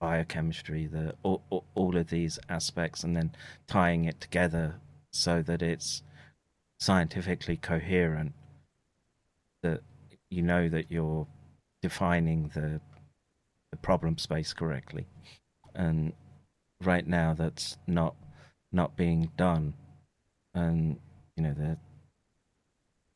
biochemistry, 0.00 0.86
the 0.86 1.14
all, 1.22 1.64
all, 1.74 1.96
of 1.96 2.08
these 2.08 2.38
aspects, 2.48 3.04
and 3.04 3.14
then 3.14 3.32
tying 3.66 4.06
it 4.06 4.20
together 4.20 4.76
so 5.12 5.42
that 5.42 5.60
it's 5.60 6.02
scientifically 6.78 7.56
coherent. 7.56 8.32
That 9.62 9.82
you 10.30 10.42
know 10.42 10.68
that 10.70 10.90
you're 10.90 11.26
defining 11.82 12.50
the 12.54 12.80
the 13.70 13.76
problem 13.76 14.16
space 14.16 14.54
correctly, 14.54 15.06
and 15.74 16.14
right 16.82 17.06
now 17.06 17.34
that's 17.34 17.76
not 17.86 18.14
not 18.72 18.96
being 18.96 19.30
done 19.36 19.74
and 20.54 20.98
you 21.36 21.42
know 21.42 21.52
the 21.52 21.76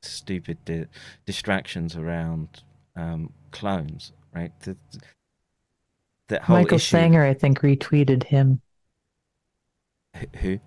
stupid 0.03 0.59
di- 0.65 0.87
distractions 1.27 1.97
around 1.97 2.63
um, 2.97 3.33
clones, 3.51 4.13
right? 4.35 4.53
The, 4.61 4.77
that 6.29 6.43
whole 6.43 6.59
Michael 6.59 6.77
issue. 6.77 6.91
Sanger, 6.91 7.25
I 7.25 7.35
think, 7.35 7.61
retweeted 7.61 8.25
him. 8.25 8.61
Wh- 10.15 10.37
Who? 10.39 10.61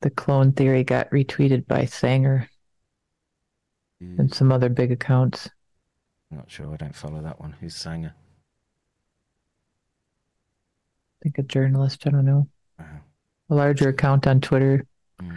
The 0.00 0.10
clone 0.10 0.52
theory 0.52 0.84
got 0.84 1.10
retweeted 1.10 1.66
by 1.66 1.84
Sanger 1.84 2.48
and 4.00 4.32
some 4.32 4.52
other 4.52 4.68
big 4.68 4.92
accounts. 4.92 5.50
I'm 6.30 6.38
not 6.38 6.50
sure. 6.50 6.72
I 6.72 6.76
don't 6.76 6.94
follow 6.94 7.20
that 7.22 7.40
one. 7.40 7.56
Who's 7.60 7.74
Sanger? 7.74 8.14
I 11.20 11.24
think 11.24 11.38
a 11.38 11.42
journalist. 11.42 12.06
I 12.06 12.10
don't 12.10 12.24
know. 12.24 12.48
A 12.78 13.54
larger 13.54 13.88
account 13.88 14.26
on 14.26 14.40
Twitter. 14.40 14.84
Mm. 15.20 15.36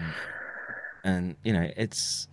and 1.04 1.36
you 1.44 1.52
know 1.52 1.68
it's 1.76 2.28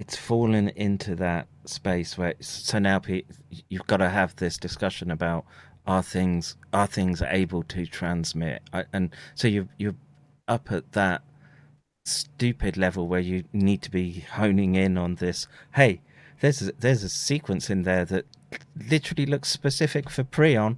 it's 0.00 0.16
fallen 0.16 0.70
into 0.70 1.14
that 1.14 1.46
space 1.66 2.18
where 2.18 2.34
so 2.40 2.80
now 2.80 2.98
pe- 2.98 3.22
you've 3.68 3.86
got 3.86 3.98
to 3.98 4.08
have 4.08 4.34
this 4.34 4.58
discussion 4.58 5.12
about 5.12 5.44
are 5.86 6.02
things 6.02 6.56
are 6.72 6.88
things 6.88 7.22
able 7.22 7.62
to 7.62 7.86
transmit 7.86 8.60
I, 8.72 8.86
and 8.92 9.14
so 9.36 9.46
you 9.46 9.68
you're 9.78 9.94
up 10.48 10.72
at 10.72 10.90
that 10.92 11.22
stupid 12.04 12.76
level 12.76 13.06
where 13.06 13.20
you 13.20 13.44
need 13.52 13.82
to 13.82 13.92
be 13.92 14.24
honing 14.32 14.74
in 14.74 14.98
on 14.98 15.14
this 15.14 15.46
hey 15.74 16.00
there's 16.40 16.60
a, 16.60 16.72
there's 16.78 17.02
a 17.02 17.08
sequence 17.08 17.70
in 17.70 17.82
there 17.82 18.04
that 18.04 18.26
literally 18.90 19.26
looks 19.26 19.48
specific 19.48 20.10
for 20.10 20.24
prion, 20.24 20.76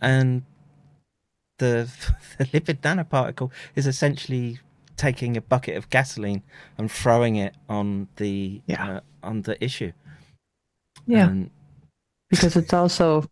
and 0.00 0.44
the 1.62 1.88
the 2.38 2.44
lipid 2.46 2.80
nanoparticle 2.80 3.50
is 3.76 3.86
essentially 3.86 4.58
taking 4.96 5.36
a 5.36 5.40
bucket 5.40 5.76
of 5.76 5.88
gasoline 5.90 6.42
and 6.78 6.90
throwing 6.90 7.36
it 7.36 7.54
on 7.68 8.08
the 8.16 8.60
Yeah. 8.66 8.96
uh, 8.96 9.00
on 9.22 9.42
the 9.42 9.56
issue. 9.64 9.92
Yeah. 11.06 11.28
And 11.28 11.50
because 12.30 12.56
it's 12.56 12.72
also 12.74 13.24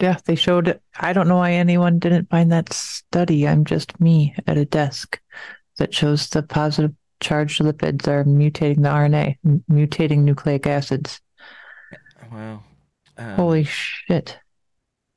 yeah 0.00 0.16
they 0.24 0.34
showed 0.34 0.68
it 0.68 0.80
i 0.98 1.12
don't 1.12 1.28
know 1.28 1.36
why 1.36 1.52
anyone 1.52 1.98
didn't 1.98 2.30
find 2.30 2.50
that 2.50 2.72
study 2.72 3.46
i'm 3.46 3.62
just 3.64 4.00
me 4.00 4.34
at 4.46 4.56
a 4.56 4.64
desk 4.64 5.20
that 5.78 5.92
shows 5.92 6.28
the 6.30 6.42
positive 6.42 6.94
charged 7.20 7.60
lipids 7.60 8.08
are 8.08 8.24
mutating 8.24 8.82
the 8.82 8.88
rna 8.88 9.36
mutating 9.70 10.20
nucleic 10.24 10.66
acids 10.66 11.20
well, 12.32 12.62
um, 13.18 13.34
holy 13.36 13.64
shit 13.64 14.38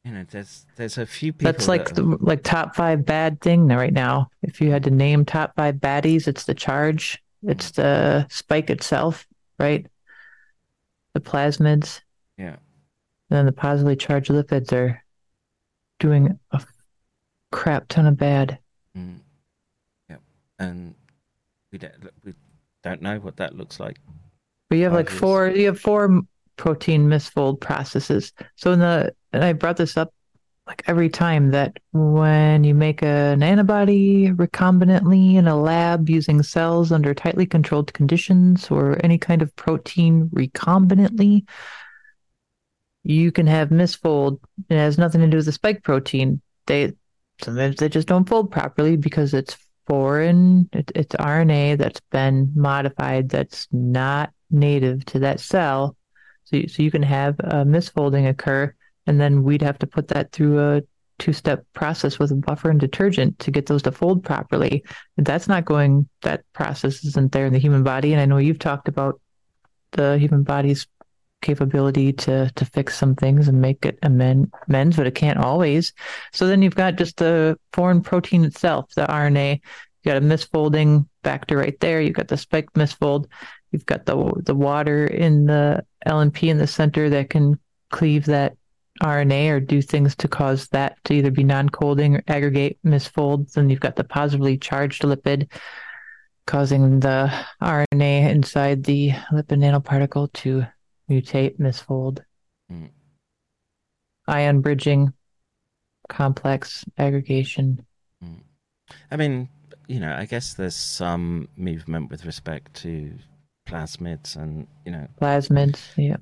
you 0.05 0.11
know, 0.11 0.23
there's 0.29 0.65
there's 0.75 0.97
a 0.97 1.05
few 1.05 1.33
people. 1.33 1.51
that's 1.51 1.67
like 1.67 1.89
that- 1.89 1.95
the 1.95 2.03
like 2.21 2.43
top 2.43 2.75
five 2.75 3.05
bad 3.05 3.41
thing 3.41 3.67
right 3.67 3.91
now 3.93 4.29
if 4.43 4.61
you 4.61 4.69
had 4.71 4.83
to 4.83 4.91
name 4.91 5.25
top 5.25 5.55
five 5.55 5.75
baddies 5.75 6.27
it's 6.27 6.45
the 6.45 6.53
charge 6.53 7.21
it's 7.43 7.71
the 7.71 8.25
spike 8.29 8.69
itself 8.69 9.27
right 9.59 9.87
the 11.13 11.19
plasmids 11.19 12.01
yeah. 12.37 12.57
And 13.29 13.37
then 13.39 13.45
the 13.47 13.51
positively 13.53 13.95
charged 13.95 14.29
lipids 14.29 14.71
are 14.73 15.01
doing 15.99 16.37
a 16.51 16.61
crap 17.51 17.87
ton 17.87 18.05
of 18.05 18.17
bad. 18.17 18.59
Mm. 18.95 19.19
Yep. 20.09 20.21
And 20.59 20.93
we 21.71 21.77
don't 21.79 21.93
we 22.23 22.33
don't 22.83 23.01
know 23.01 23.17
what 23.19 23.37
that 23.37 23.55
looks 23.55 23.79
like. 23.79 23.97
But 24.69 24.77
you 24.77 24.83
have 24.83 24.93
like 24.93 25.09
four, 25.09 25.47
you 25.49 25.65
have 25.67 25.79
four 25.79 26.21
protein 26.57 27.07
misfold 27.07 27.59
processes. 27.59 28.33
So 28.55 28.71
in 28.71 28.79
the, 28.79 29.13
and 29.33 29.43
I 29.43 29.53
brought 29.53 29.77
this 29.77 29.97
up 29.97 30.13
like 30.67 30.83
every 30.87 31.09
time 31.09 31.51
that 31.51 31.77
when 31.91 32.63
you 32.63 32.73
make 32.73 33.03
an 33.03 33.43
antibody 33.43 34.31
recombinantly 34.31 35.35
in 35.35 35.47
a 35.47 35.59
lab 35.59 36.09
using 36.09 36.41
cells 36.41 36.91
under 36.91 37.13
tightly 37.13 37.45
controlled 37.45 37.93
conditions 37.93 38.71
or 38.71 38.97
any 39.03 39.17
kind 39.17 39.43
of 39.43 39.55
protein 39.55 40.27
recombinantly, 40.33 41.45
you 43.03 43.31
can 43.31 43.45
have 43.45 43.69
misfold. 43.69 44.39
It 44.69 44.75
has 44.75 44.97
nothing 44.97 45.21
to 45.21 45.27
do 45.27 45.37
with 45.37 45.45
the 45.45 45.51
spike 45.51 45.83
protein. 45.83 46.41
They 46.65 46.93
sometimes 47.41 47.75
they 47.75 47.89
just 47.89 48.07
don't 48.07 48.27
fold 48.27 48.51
properly 48.51 48.97
because 48.97 49.35
it's 49.35 49.55
foreign. 49.85 50.67
It, 50.73 50.91
it's 50.95 51.15
RNA 51.15 51.77
that's 51.77 52.01
been 52.11 52.51
modified 52.55 53.29
that's 53.29 53.67
not 53.71 54.33
native 54.49 55.05
to 55.05 55.19
that 55.19 55.39
cell. 55.39 55.95
So 56.45 56.57
you, 56.57 56.67
so 56.67 56.83
you 56.83 56.91
can 56.91 57.03
have 57.03 57.39
a 57.39 57.65
misfolding 57.65 58.29
occur, 58.29 58.73
and 59.07 59.19
then 59.19 59.43
we'd 59.43 59.61
have 59.61 59.79
to 59.79 59.87
put 59.87 60.07
that 60.09 60.31
through 60.31 60.59
a 60.59 60.81
two-step 61.17 61.65
process 61.73 62.19
with 62.19 62.31
a 62.31 62.35
buffer 62.35 62.69
and 62.69 62.79
detergent 62.79 63.39
to 63.39 63.51
get 63.51 63.67
those 63.67 63.81
to 63.83 63.91
fold 63.91 64.23
properly. 64.23 64.83
That's 65.17 65.47
not 65.47 65.65
going. 65.65 66.09
That 66.21 66.43
process 66.53 67.03
isn't 67.05 67.31
there 67.31 67.45
in 67.45 67.53
the 67.53 67.59
human 67.59 67.83
body, 67.83 68.13
and 68.13 68.21
I 68.21 68.25
know 68.25 68.37
you've 68.37 68.59
talked 68.59 68.87
about 68.87 69.19
the 69.91 70.17
human 70.17 70.43
body's 70.43 70.87
capability 71.41 72.11
to 72.11 72.49
to 72.55 72.65
fix 72.65 72.97
some 72.97 73.15
things 73.15 73.47
and 73.47 73.61
make 73.61 73.85
it 73.85 73.99
amend, 74.03 74.51
amends, 74.67 74.97
but 74.97 75.07
it 75.07 75.15
can't 75.15 75.39
always. 75.39 75.93
So 76.33 76.47
then 76.47 76.61
you've 76.61 76.75
got 76.75 76.95
just 76.95 77.17
the 77.17 77.57
foreign 77.73 78.01
protein 78.01 78.43
itself, 78.43 78.93
the 78.95 79.05
RNA. 79.05 79.61
You 80.03 80.11
got 80.11 80.17
a 80.17 80.25
misfolding 80.25 81.07
factor 81.23 81.57
right 81.57 81.79
there. 81.79 82.01
You've 82.01 82.13
got 82.13 82.27
the 82.27 82.37
spike 82.37 82.71
misfold. 82.73 83.25
You've 83.75 83.85
got 83.85 84.05
the 84.05 84.31
the 84.45 84.55
water 84.55 85.05
in 85.05 85.47
the 85.47 85.85
LNP 86.07 86.47
in 86.47 86.57
the 86.57 86.65
center 86.65 87.09
that 87.09 87.29
can 87.29 87.59
cleave 87.91 88.23
that 88.27 88.55
RNA 89.03 89.49
or 89.49 89.59
do 89.59 89.81
things 89.81 90.15
to 90.15 90.29
cause 90.29 90.69
that 90.69 90.97
to 91.03 91.13
either 91.13 91.29
be 91.29 91.43
non-coding 91.43 92.15
or 92.15 92.23
aggregate 92.29 92.79
misfold. 92.85 93.51
Then 93.51 93.69
you've 93.69 93.81
got 93.81 93.97
the 93.97 94.05
positively 94.05 94.57
charged 94.57 95.01
lipid 95.01 95.51
causing 96.47 97.01
the 97.01 97.29
RNA 97.61 98.29
inside 98.29 98.85
the 98.85 99.11
lipid 99.33 99.59
nanoparticle 99.59 100.31
to 100.31 100.65
mutate, 101.11 101.59
misfold. 101.59 102.21
Mm. 102.71 102.91
Ion 104.29 104.61
bridging, 104.61 105.11
complex 106.07 106.85
aggregation. 106.97 107.85
I 109.11 109.17
mean, 109.17 109.49
you 109.89 109.99
know, 109.99 110.15
I 110.15 110.23
guess 110.23 110.53
there's 110.53 110.77
some 110.77 111.49
movement 111.57 112.09
with 112.09 112.25
respect 112.25 112.73
to 112.75 113.11
plasmids 113.67 114.35
and 114.35 114.67
you 114.85 114.91
know, 114.91 115.07
Plasmids, 115.21 115.79
yeah. 115.97 116.17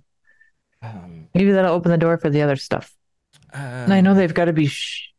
um, 0.81 1.27
Maybe 1.33 1.51
that'll 1.51 1.73
open 1.73 1.91
the 1.91 1.97
door 1.97 2.17
for 2.17 2.29
the 2.29 2.41
other 2.41 2.55
stuff. 2.55 2.95
and 3.53 3.93
I 3.93 4.01
know 4.01 4.13
they've 4.13 4.33
got 4.33 4.45
to 4.45 4.53
be 4.53 4.67
sh- 4.67 5.09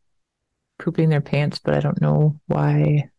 pooping 0.78 1.08
their 1.08 1.20
pants, 1.20 1.58
but 1.62 1.74
I 1.74 1.80
don't 1.80 2.00
know 2.00 2.38
why. 2.46 3.10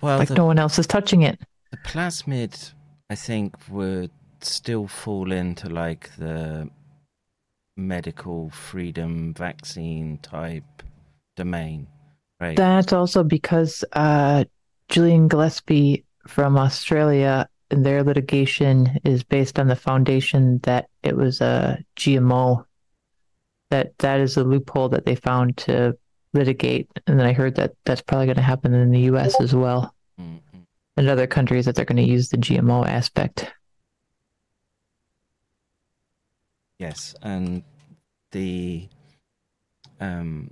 Well, 0.00 0.18
like 0.18 0.28
the- 0.28 0.34
no 0.34 0.46
one 0.46 0.58
else 0.58 0.78
is 0.78 0.86
touching 0.86 1.22
it. 1.22 1.40
The 1.70 1.76
plasmid, 1.78 2.72
I 3.10 3.14
think, 3.14 3.56
would 3.70 4.10
still 4.40 4.86
fall 4.86 5.32
into 5.32 5.68
like 5.68 6.10
the 6.16 6.68
medical 7.76 8.50
freedom 8.50 9.32
vaccine 9.34 10.18
type 10.18 10.82
domain, 11.36 11.86
right? 12.40 12.56
That's 12.56 12.92
also 12.92 13.22
because 13.24 13.84
uh, 13.92 14.44
Julian 14.88 15.28
Gillespie 15.28 16.04
from 16.26 16.58
Australia, 16.58 17.48
their 17.72 18.02
litigation 18.02 18.98
is 19.04 19.22
based 19.24 19.58
on 19.58 19.68
the 19.68 19.76
foundation 19.76 20.58
that 20.64 20.88
it 21.02 21.16
was 21.16 21.40
a 21.40 21.78
GMO. 21.96 22.64
That 23.70 23.96
that 23.98 24.20
is 24.20 24.36
a 24.36 24.44
loophole 24.44 24.90
that 24.90 25.06
they 25.06 25.14
found 25.14 25.56
to 25.58 25.96
litigate, 26.34 26.90
and 27.06 27.18
then 27.18 27.26
I 27.26 27.32
heard 27.32 27.54
that 27.56 27.72
that's 27.84 28.02
probably 28.02 28.26
going 28.26 28.36
to 28.36 28.42
happen 28.42 28.74
in 28.74 28.90
the 28.90 29.00
U.S. 29.00 29.40
as 29.40 29.54
well, 29.54 29.94
and 30.96 31.08
other 31.08 31.26
countries 31.26 31.64
that 31.64 31.74
they're 31.74 31.86
going 31.86 31.96
to 31.96 32.12
use 32.12 32.28
the 32.28 32.36
GMO 32.36 32.86
aspect. 32.86 33.50
Yes, 36.78 37.14
and 37.22 37.62
the 38.32 38.88
um, 40.00 40.50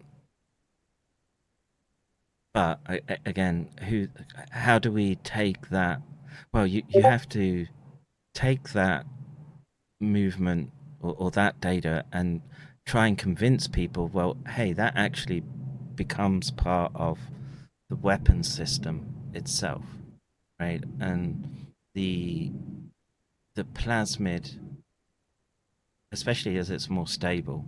but 2.52 2.80
again, 3.26 3.68
who? 3.88 4.08
How 4.50 4.78
do 4.78 4.90
we 4.90 5.16
take 5.16 5.68
that? 5.70 6.00
Well, 6.52 6.66
you 6.66 6.82
you 6.88 7.02
have 7.02 7.28
to 7.30 7.66
take 8.34 8.70
that 8.70 9.06
movement 10.00 10.70
or, 11.00 11.14
or 11.18 11.30
that 11.32 11.60
data 11.60 12.04
and 12.12 12.42
try 12.86 13.06
and 13.06 13.16
convince 13.18 13.68
people. 13.68 14.08
Well, 14.08 14.36
hey, 14.48 14.72
that 14.72 14.94
actually 14.96 15.42
becomes 15.94 16.50
part 16.50 16.92
of 16.94 17.18
the 17.88 17.96
weapon 17.96 18.42
system 18.42 19.14
itself, 19.34 19.84
right? 20.58 20.82
And 21.00 21.66
the 21.94 22.52
the 23.54 23.64
plasmid 23.64 24.58
especially 26.12 26.56
as 26.56 26.70
it's 26.70 26.90
more 26.90 27.06
stable, 27.06 27.64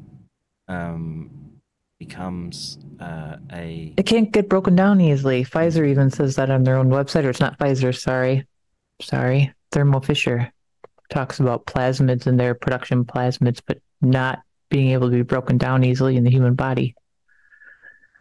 um, 0.68 1.30
becomes 1.98 2.78
uh, 3.00 3.36
a 3.52 3.92
It 3.96 4.06
can't 4.06 4.32
get 4.32 4.48
broken 4.48 4.74
down 4.74 5.00
easily. 5.00 5.44
Pfizer 5.44 5.86
even 5.88 6.10
says 6.10 6.36
that 6.36 6.50
on 6.50 6.64
their 6.64 6.76
own 6.76 6.90
website, 6.90 7.24
or 7.24 7.30
it's 7.30 7.40
not 7.40 7.58
Pfizer, 7.58 7.96
sorry. 7.96 8.46
Sorry. 9.02 9.52
Thermo 9.72 10.00
Fisher 10.00 10.52
talks 11.10 11.40
about 11.40 11.66
plasmids 11.66 12.26
and 12.26 12.38
their 12.38 12.54
production 12.54 13.04
plasmids, 13.04 13.60
but 13.64 13.78
not 14.00 14.40
being 14.70 14.90
able 14.90 15.10
to 15.10 15.16
be 15.16 15.22
broken 15.22 15.58
down 15.58 15.84
easily 15.84 16.16
in 16.16 16.24
the 16.24 16.30
human 16.30 16.54
body. 16.54 16.94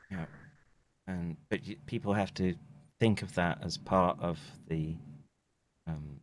yeah, 0.09 0.25
and 1.07 1.37
but 1.49 1.59
people 1.85 2.13
have 2.13 2.33
to 2.33 2.55
think 2.99 3.21
of 3.21 3.33
that 3.35 3.59
as 3.63 3.77
part 3.77 4.19
of 4.19 4.39
the 4.67 4.95
um, 5.87 6.19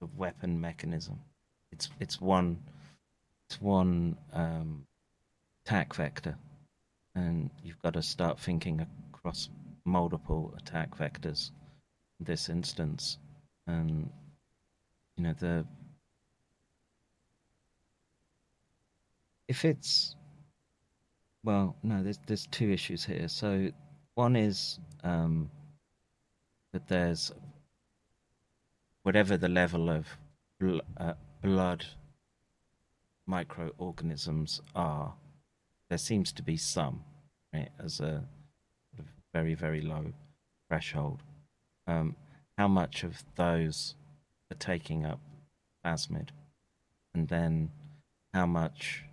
the 0.00 0.08
weapon 0.16 0.60
mechanism. 0.60 1.20
It's 1.72 1.88
it's 2.00 2.20
one 2.20 2.58
it's 3.48 3.60
one 3.60 4.16
um, 4.32 4.84
attack 5.64 5.94
vector, 5.94 6.36
and 7.14 7.50
you've 7.62 7.80
got 7.82 7.94
to 7.94 8.02
start 8.02 8.40
thinking 8.40 8.86
across 9.12 9.48
multiple 9.84 10.54
attack 10.58 10.96
vectors. 10.96 11.50
In 12.18 12.26
this 12.26 12.48
instance, 12.48 13.18
and 13.66 14.10
you 15.16 15.24
know 15.24 15.34
the 15.38 15.66
if 19.48 19.64
it's 19.64 20.14
well, 21.44 21.76
no, 21.84 22.02
there's 22.02 22.18
there's 22.26 22.46
two 22.48 22.70
issues 22.72 23.04
here. 23.04 23.28
So 23.28 23.70
one 24.14 24.34
is 24.34 24.80
um, 25.04 25.48
that 26.72 26.88
there's 26.88 27.32
whatever 29.04 29.36
the 29.36 29.48
level 29.48 29.88
of 29.88 30.08
bl- 30.58 30.80
uh, 30.96 31.12
blood 31.42 31.86
microorganisms 33.26 34.60
are, 34.74 35.14
there 35.88 35.98
seems 35.98 36.32
to 36.32 36.42
be 36.42 36.56
some, 36.56 37.04
right, 37.54 37.68
as 37.78 38.00
a 38.00 38.24
very 39.32 39.54
very 39.54 39.82
low 39.82 40.12
threshold. 40.68 41.22
Um, 41.86 42.16
how 42.56 42.68
much 42.68 43.04
of 43.04 43.24
those 43.36 43.94
are 44.50 44.56
taking 44.56 45.04
up 45.04 45.20
plasmid, 45.84 46.28
and 47.14 47.28
then 47.28 47.70
how 48.32 48.46
much 48.46 49.04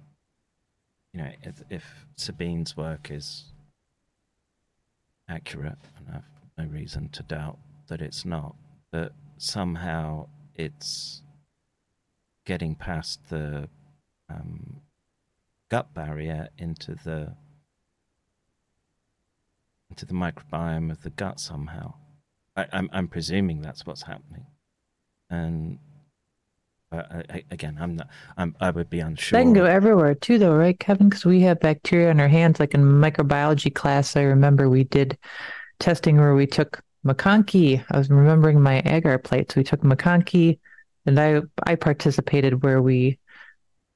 you 1.14 1.22
know 1.22 1.32
if, 1.44 1.62
if 1.70 2.06
Sabine's 2.16 2.76
work 2.78 3.12
is 3.12 3.46
accurate, 5.28 5.78
and 5.98 6.08
I 6.10 6.14
have 6.14 6.24
no 6.58 6.66
reason 6.66 7.10
to 7.10 7.24
doubt 7.24 7.58
that 7.88 8.02
it's 8.02 8.26
not, 8.26 8.56
that 8.92 9.12
somehow 9.38 10.28
it's 10.56 11.22
getting 12.46 12.76
past 12.76 13.20
the 13.30 13.68
um, 14.30 14.82
gut 15.70 15.94
barrier 15.94 16.50
into 16.58 16.96
the 17.04 17.36
into 19.90 20.06
the 20.06 20.14
microbiome 20.14 20.92
of 20.92 21.04
the 21.04 21.10
gut 21.12 21.40
somehow. 21.40 21.94
I, 22.56 22.68
I'm 22.72 22.90
I'm 22.94 23.08
presuming 23.08 23.62
that's 23.62 23.86
what's 23.86 24.04
happening, 24.04 24.46
and 25.30 25.80
uh, 26.92 27.04
but 27.12 27.32
I, 27.32 27.44
again, 27.52 27.78
I'm 27.80 27.96
not. 27.96 28.08
I'm 28.38 28.56
I 28.60 28.70
would 28.70 28.90
be 28.90 29.00
unsure. 29.00 29.40
That 29.40 29.46
can 29.46 29.54
go 29.54 29.66
everywhere 29.66 30.16
too, 30.16 30.38
though, 30.38 30.56
right, 30.56 30.80
Kevin? 30.80 31.10
Because 31.10 31.26
we 31.26 31.42
have 31.42 31.60
bacteria 31.60 32.10
on 32.10 32.20
our 32.20 32.28
hands. 32.28 32.60
Like 32.60 32.74
in 32.74 32.84
microbiology 32.84 33.74
class, 33.74 34.16
I 34.16 34.22
remember 34.24 34.70
we 34.70 34.84
did 34.84 35.18
testing 35.80 36.18
where 36.18 36.36
we 36.36 36.46
took 36.46 36.82
MacConkey. 37.06 37.84
I 37.90 37.98
was 37.98 38.10
remembering 38.10 38.62
my 38.62 38.82
agar 38.86 39.18
plates. 39.18 39.56
We 39.56 39.64
took 39.64 39.82
MacConkey, 39.82 40.60
and 41.06 41.20
I 41.20 41.42
I 41.64 41.76
participated 41.76 42.64
where 42.64 42.82
we 42.82 43.18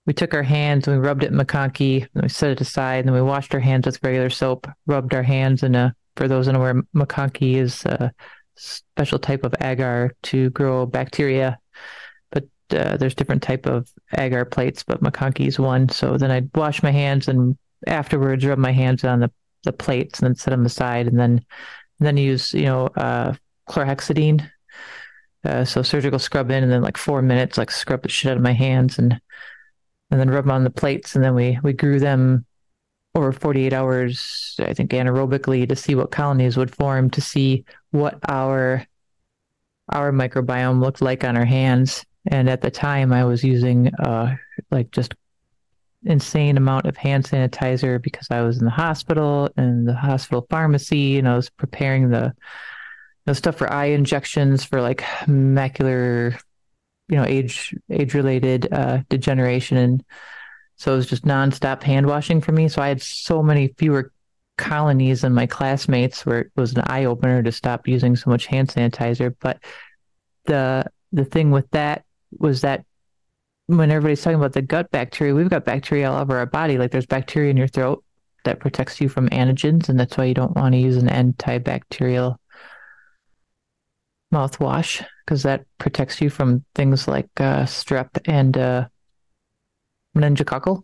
we 0.07 0.13
took 0.13 0.33
our 0.33 0.43
hands 0.43 0.87
and 0.87 0.99
we 0.99 1.05
rubbed 1.05 1.23
it 1.23 1.31
in 1.31 1.37
MacConkey, 1.37 2.07
and 2.13 2.23
we 2.23 2.29
set 2.29 2.51
it 2.51 2.61
aside, 2.61 2.99
and 2.99 3.09
then 3.09 3.15
we 3.15 3.21
washed 3.21 3.53
our 3.53 3.59
hands 3.59 3.85
with 3.85 4.03
regular 4.03 4.31
soap, 4.31 4.67
rubbed 4.87 5.13
our 5.13 5.23
hands 5.23 5.63
in 5.63 5.75
a. 5.75 5.95
For 6.15 6.27
those 6.27 6.47
unaware, 6.47 6.81
MacConkey 6.95 7.57
is 7.57 7.85
a 7.85 8.11
special 8.57 9.19
type 9.19 9.43
of 9.43 9.53
agar 9.61 10.13
to 10.23 10.49
grow 10.51 10.85
bacteria 10.85 11.59
uh, 12.71 12.97
there's 12.97 13.15
different 13.15 13.43
type 13.43 13.65
of 13.65 13.89
agar 14.17 14.45
plates, 14.45 14.83
but 14.83 15.01
MacConkey 15.01 15.47
is 15.47 15.59
one. 15.59 15.89
So 15.89 16.17
then 16.17 16.31
I'd 16.31 16.49
wash 16.55 16.83
my 16.83 16.91
hands 16.91 17.27
and 17.27 17.57
afterwards 17.85 18.45
rub 18.45 18.57
my 18.57 18.71
hands 18.71 19.03
on 19.03 19.19
the, 19.19 19.31
the 19.63 19.71
plates 19.71 20.19
and 20.19 20.27
then 20.27 20.35
set 20.35 20.51
them 20.51 20.65
aside 20.65 21.07
and 21.07 21.19
then 21.19 21.45
and 21.99 22.05
then 22.05 22.17
use 22.17 22.53
you 22.53 22.65
know 22.65 22.87
uh, 22.87 23.33
chlorhexidine. 23.69 24.49
Uh, 25.43 25.63
so 25.63 25.81
surgical 25.81 26.19
scrub 26.19 26.51
in 26.51 26.63
and 26.63 26.71
then 26.71 26.81
like 26.81 26.97
four 26.97 27.21
minutes, 27.21 27.57
like 27.57 27.71
scrub 27.71 28.01
the 28.01 28.09
shit 28.09 28.31
out 28.31 28.37
of 28.37 28.43
my 28.43 28.53
hands 28.53 28.99
and 28.99 29.19
and 30.11 30.19
then 30.19 30.29
rub 30.29 30.45
them 30.45 30.51
on 30.51 30.63
the 30.63 30.69
plates 30.69 31.15
and 31.15 31.23
then 31.23 31.35
we 31.35 31.57
we 31.63 31.73
grew 31.73 31.99
them 31.99 32.45
over 33.17 33.31
48 33.31 33.73
hours, 33.73 34.55
I 34.59 34.73
think 34.73 34.91
anaerobically 34.91 35.67
to 35.67 35.75
see 35.75 35.95
what 35.95 36.11
colonies 36.11 36.55
would 36.55 36.73
form 36.73 37.09
to 37.11 37.21
see 37.21 37.65
what 37.91 38.19
our 38.29 38.85
our 39.89 40.11
microbiome 40.11 40.81
looked 40.81 41.01
like 41.01 41.23
on 41.23 41.35
our 41.35 41.45
hands. 41.45 42.05
And 42.27 42.49
at 42.49 42.61
the 42.61 42.69
time, 42.69 43.11
I 43.13 43.23
was 43.23 43.43
using 43.43 43.87
uh, 43.95 44.35
like 44.69 44.91
just 44.91 45.15
insane 46.03 46.57
amount 46.57 46.85
of 46.85 46.95
hand 46.95 47.25
sanitizer 47.25 48.01
because 48.01 48.27
I 48.29 48.41
was 48.41 48.59
in 48.59 48.65
the 48.65 48.71
hospital 48.71 49.49
and 49.57 49.87
the 49.87 49.95
hospital 49.95 50.45
pharmacy, 50.49 51.17
and 51.17 51.27
I 51.27 51.35
was 51.35 51.49
preparing 51.49 52.09
the 52.09 52.33
the 53.25 53.33
stuff 53.33 53.55
for 53.57 53.71
eye 53.71 53.85
injections 53.85 54.63
for 54.63 54.81
like 54.81 55.01
macular, 55.25 56.39
you 57.09 57.15
know, 57.15 57.25
age 57.25 57.73
age 57.89 58.13
related 58.13 58.71
uh, 58.71 58.99
degeneration, 59.09 59.77
and 59.77 60.03
so 60.77 60.93
it 60.93 60.95
was 60.95 61.07
just 61.07 61.25
nonstop 61.25 61.83
hand 61.83 62.05
washing 62.05 62.39
for 62.39 62.51
me. 62.51 62.67
So 62.67 62.81
I 62.81 62.87
had 62.87 63.01
so 63.01 63.41
many 63.43 63.69
fewer 63.77 64.11
colonies 64.57 65.21
than 65.21 65.33
my 65.33 65.47
classmates, 65.47 66.25
where 66.25 66.41
it 66.41 66.51
was 66.55 66.73
an 66.73 66.83
eye 66.87 67.05
opener 67.05 67.43
to 67.43 67.51
stop 67.51 67.87
using 67.87 68.15
so 68.15 68.29
much 68.29 68.45
hand 68.45 68.69
sanitizer. 68.69 69.35
But 69.39 69.59
the 70.45 70.85
the 71.11 71.25
thing 71.25 71.51
with 71.51 71.69
that 71.71 72.05
was 72.37 72.61
that 72.61 72.85
when 73.65 73.91
everybody's 73.91 74.21
talking 74.21 74.37
about 74.37 74.53
the 74.53 74.61
gut 74.61 74.91
bacteria, 74.91 75.33
we've 75.33 75.49
got 75.49 75.65
bacteria 75.65 76.09
all 76.09 76.21
over 76.21 76.37
our 76.37 76.45
body. 76.45 76.77
Like 76.77 76.91
there's 76.91 77.05
bacteria 77.05 77.49
in 77.49 77.57
your 77.57 77.67
throat 77.67 78.03
that 78.43 78.59
protects 78.59 79.01
you 79.01 79.09
from 79.09 79.29
antigens, 79.29 79.89
and 79.89 79.99
that's 79.99 80.15
why 80.15 80.25
you 80.25 80.33
don't 80.33 80.55
want 80.55 80.73
to 80.73 80.79
use 80.79 80.97
an 80.97 81.07
antibacterial 81.07 82.37
mouthwash 84.33 85.03
because 85.25 85.43
that 85.43 85.65
protects 85.77 86.21
you 86.21 86.29
from 86.29 86.63
things 86.75 87.07
like 87.07 87.29
uh, 87.37 87.63
strep 87.63 88.09
and 88.25 88.57
uh, 88.57 88.87
meningococcal. 90.17 90.83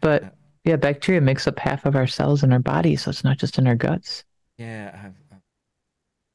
But 0.00 0.34
yeah, 0.64 0.76
bacteria 0.76 1.20
makes 1.20 1.46
up 1.46 1.58
half 1.58 1.84
of 1.84 1.96
our 1.96 2.06
cells 2.06 2.42
in 2.42 2.52
our 2.52 2.58
body, 2.58 2.96
so 2.96 3.10
it's 3.10 3.24
not 3.24 3.38
just 3.38 3.58
in 3.58 3.66
our 3.66 3.76
guts. 3.76 4.24
Yeah, 4.58 5.12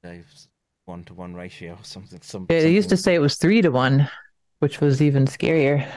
I've, 0.04 0.26
one 0.86 1.04
to 1.06 1.14
one 1.14 1.34
ratio 1.34 1.74
or 1.74 1.84
something. 1.84 2.22
Some, 2.22 2.50
They 2.50 2.60
something. 2.60 2.72
used 2.72 2.90
to 2.90 2.98
say 2.98 3.16
it 3.16 3.20
was 3.20 3.38
three 3.38 3.62
to 3.64 3.70
one, 3.70 4.10
which 4.60 4.80
was 4.82 5.02
even 5.02 5.26
scarier. 5.26 5.92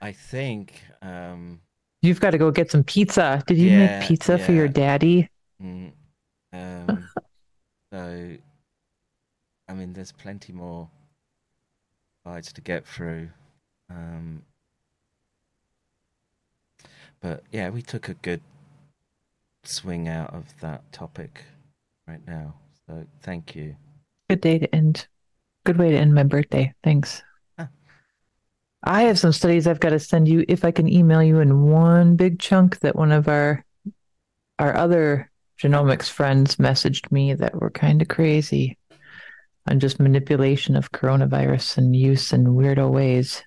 I 0.00 0.12
think. 0.12 0.82
Um, 1.02 1.60
You've 2.02 2.20
got 2.20 2.30
to 2.30 2.38
go 2.38 2.50
get 2.50 2.70
some 2.70 2.84
pizza. 2.84 3.42
Did 3.46 3.58
you 3.58 3.70
Yeah, 3.70 3.70
make 3.70 3.98
pizza 3.98 4.38
for 4.38 4.52
your 4.52 4.68
daddy? 4.68 5.28
mm, 5.62 5.92
um, 6.52 7.10
so, 7.92 8.36
I 9.68 9.74
mean, 9.74 9.92
there's 9.92 10.10
plenty 10.12 10.52
more 10.52 10.90
slides 12.22 12.52
to 12.52 12.60
get 12.60 12.86
through. 12.86 13.28
Um, 13.90 14.42
but 17.20 17.42
yeah, 17.52 17.70
we 17.70 17.82
took 17.82 18.08
a 18.08 18.14
good 18.14 18.40
swing 19.64 20.08
out 20.08 20.32
of 20.34 20.44
that 20.60 20.90
topic 20.92 21.44
right 22.06 22.26
now. 22.26 22.54
So 22.86 23.06
thank 23.22 23.54
you. 23.54 23.76
Good 24.28 24.40
day 24.40 24.58
to 24.58 24.74
end. 24.74 25.06
Good 25.64 25.78
way 25.78 25.90
to 25.90 25.98
end 25.98 26.14
my 26.14 26.22
birthday. 26.22 26.72
Thanks. 26.82 27.22
I 28.84 29.02
have 29.02 29.18
some 29.18 29.32
studies 29.32 29.66
I've 29.66 29.80
got 29.80 29.90
to 29.90 29.98
send 29.98 30.28
you 30.28 30.44
if 30.48 30.64
I 30.64 30.70
can 30.70 30.88
email 30.88 31.22
you 31.22 31.40
in 31.40 31.62
one 31.68 32.14
big 32.14 32.38
chunk 32.38 32.78
that 32.80 32.94
one 32.94 33.10
of 33.10 33.26
our 33.28 33.64
our 34.60 34.76
other 34.76 35.30
genomics 35.60 36.08
friends 36.08 36.56
messaged 36.56 37.10
me 37.10 37.34
that 37.34 37.60
were 37.60 37.70
kind 37.70 38.00
of 38.00 38.08
crazy 38.08 38.77
on 39.68 39.80
just 39.80 40.00
manipulation 40.00 40.76
of 40.76 40.92
coronavirus 40.92 41.78
and 41.78 41.94
use 41.94 42.32
in 42.32 42.46
weirdo 42.46 42.90
ways. 42.90 43.42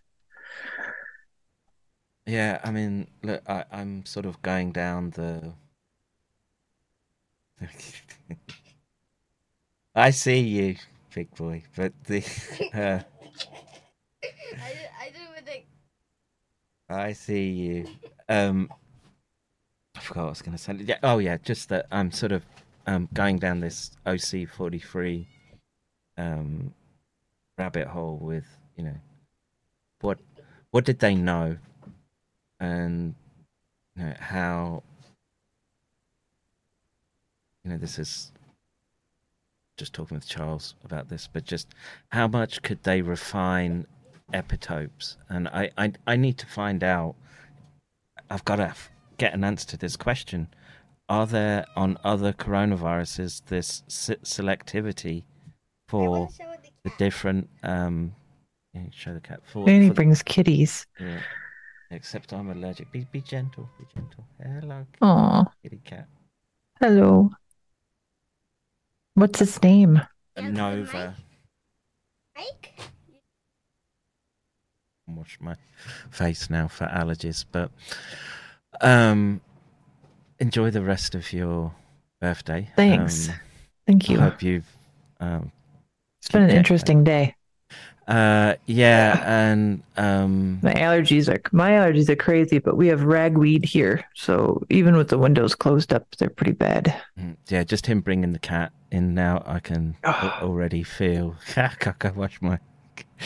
Yeah, 2.26 2.60
I 2.64 2.72
mean, 2.72 3.08
look, 3.24 3.42
I, 3.50 3.66
I'm 3.72 4.06
sort 4.06 4.26
of 4.26 4.42
going 4.42 4.72
down 4.72 5.10
the. 5.12 5.54
I 9.96 10.12
see 10.12 10.40
you, 10.40 10.76
big 11.14 11.36
boy, 11.36 11.64
but 11.76 11.94
the. 12.06 12.24
Uh, 12.74 13.02
I, 14.54 14.74
I 15.02 15.06
didn't 15.06 15.28
even 15.32 15.44
think. 15.44 15.66
I 16.90 17.14
see 17.14 17.50
you. 17.50 17.88
Um, 18.30 18.72
I 19.96 20.00
forgot 20.00 20.22
what 20.22 20.28
I 20.28 20.30
was 20.30 20.42
going 20.42 20.58
to 20.58 20.64
say. 20.64 20.74
Yeah, 20.80 21.00
oh 21.04 21.18
yeah, 21.18 21.38
just 21.38 21.70
that 21.70 21.88
I'm 21.92 22.12
sort 22.12 22.32
of 22.32 22.44
um 22.88 23.10
going 23.14 23.40
down 23.40 23.60
this 23.60 23.92
OC 24.06 24.48
forty 24.48 24.80
three 24.80 25.28
um 26.22 26.74
rabbit 27.58 27.88
hole 27.88 28.18
with 28.22 28.46
you 28.76 28.84
know 28.84 28.98
what 30.02 30.20
what 30.72 30.86
did 30.86 31.00
they 31.00 31.16
know 31.16 31.58
and 32.60 33.16
you 33.96 34.04
know 34.04 34.14
how 34.20 34.84
you 37.64 37.72
know 37.72 37.78
this 37.78 38.00
is 38.00 38.32
just 39.82 39.94
talking 39.94 40.14
with 40.16 40.28
Charles 40.28 40.76
about 40.86 41.10
this, 41.10 41.28
but 41.32 41.44
just 41.44 41.74
how 42.10 42.28
much 42.28 42.62
could 42.62 42.84
they 42.84 43.02
refine 43.02 43.88
epitopes? 44.32 45.18
And 45.28 45.48
I, 45.48 45.72
I, 45.76 45.94
I 46.06 46.16
need 46.18 46.38
to 46.38 46.46
find 46.46 46.84
out. 46.84 47.16
I've 48.30 48.46
got 48.46 48.58
to 48.58 48.66
f- 48.66 48.92
get 49.18 49.34
an 49.34 49.44
answer 49.44 49.68
to 49.70 49.78
this 49.78 49.98
question. 49.98 50.50
Are 51.10 51.26
there 51.26 51.66
on 51.76 51.98
other 52.04 52.32
coronaviruses 52.32 53.42
this 53.48 53.82
se- 53.88 54.18
selectivity 54.24 55.24
for 55.92 56.30
the 56.84 56.92
different? 56.98 57.50
Um, 57.64 58.14
yeah, 58.74 58.84
show 58.92 59.14
the 59.14 59.20
cat. 59.20 59.42
For, 59.46 59.68
And 59.70 59.84
he 59.84 59.90
for 59.90 59.94
the- 59.94 59.96
brings 59.96 60.24
kitties. 60.24 60.88
yeah. 61.00 61.20
Except 61.94 62.32
I'm 62.32 62.50
allergic. 62.50 62.90
Be 62.94 63.06
be 63.12 63.20
gentle. 63.20 63.70
Be 63.78 63.86
gentle. 63.94 64.24
Hello. 64.42 64.86
Aw. 65.02 65.44
Kitty 65.62 65.82
cat. 65.84 66.08
Hello. 66.80 67.30
What's 69.16 69.40
his 69.40 69.62
name? 69.62 70.02
Nova. 70.40 71.18
Mike? 72.38 72.72
Wash 75.08 75.38
my 75.42 75.56
face 76.10 76.50
now 76.50 76.70
for 76.70 76.86
allergies, 76.86 77.44
but 77.52 77.70
um, 78.80 79.42
enjoy 80.40 80.72
the 80.72 80.82
rest 80.82 81.14
of 81.14 81.34
your 81.34 81.74
birthday. 82.22 82.70
Thanks. 82.78 83.28
Um, 83.28 83.36
Thank 83.86 84.10
you. 84.10 84.18
I 84.20 84.22
hope 84.22 84.42
you've. 84.42 84.78
Um, 85.20 85.52
It's 86.22 86.30
been 86.30 86.44
an 86.44 86.52
interesting 86.52 87.04
day. 87.04 87.36
Uh, 88.08 88.56
yeah, 88.66 89.24
and 89.26 89.82
um, 89.98 90.60
My 90.62 90.74
allergies 90.74 91.28
are 91.34 91.42
my 91.52 91.72
allergies 91.72 92.10
are 92.10 92.16
crazy, 92.16 92.60
but 92.60 92.78
we 92.78 92.88
have 92.88 93.04
ragweed 93.04 93.66
here, 93.66 94.04
so 94.16 94.62
even 94.70 94.96
with 94.98 95.08
the 95.10 95.18
windows 95.18 95.56
closed 95.56 95.94
up, 95.94 96.06
they're 96.18 96.30
pretty 96.30 96.52
bad. 96.52 96.94
mm, 97.18 97.38
yeah, 97.48 97.64
just 97.64 97.86
him 97.86 98.02
bringing 98.02 98.34
the 98.34 98.40
cat 98.40 98.72
in 98.92 99.14
now, 99.14 99.44
I 99.46 99.60
can 99.60 99.96
al- 100.04 100.50
already 100.50 100.84
feel. 100.84 101.36
I 101.58 101.72
gotta 101.80 102.12
wash 102.14 102.42
my. 102.42 102.60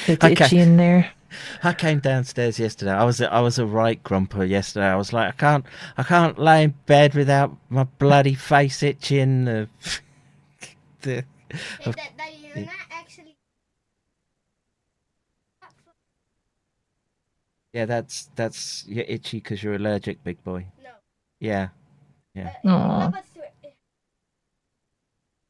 It's 0.08 0.24
Okay. 0.24 0.46
itchy 0.46 0.60
in 0.60 0.78
there. 0.78 1.12
I 1.64 1.74
came 1.74 2.00
downstairs 2.00 2.60
yesterday. 2.60 2.92
I 2.92 3.04
was 3.04 3.20
I 3.22 3.40
was 3.42 3.58
a 3.60 3.66
right 3.66 4.02
grumper 4.04 4.44
yesterday. 4.46 4.86
I 4.88 4.96
was 4.96 5.12
like, 5.12 5.28
I 5.30 5.32
can't 5.32 5.66
I 5.98 6.04
can't 6.04 6.38
lay 6.38 6.64
in 6.64 6.74
bed 6.86 7.14
without 7.16 7.58
my 7.70 7.84
bloody 7.98 8.36
face 8.36 8.84
itching. 8.84 9.68
The, 11.02 11.24
the, 11.84 11.92
That, 11.92 12.12
that 12.18 12.40
you're 12.40 12.66
not 12.66 12.74
actually. 12.90 13.36
Yeah, 17.76 17.86
that's 17.86 18.30
that's 18.36 18.86
you're 18.88 19.04
itchy 19.06 19.38
because 19.38 19.62
you're 19.62 19.76
allergic, 19.76 20.24
big 20.24 20.42
boy. 20.46 20.66
No. 20.82 20.92
Yeah, 21.42 21.68
yeah. 22.34 22.54
Aw. 22.66 23.12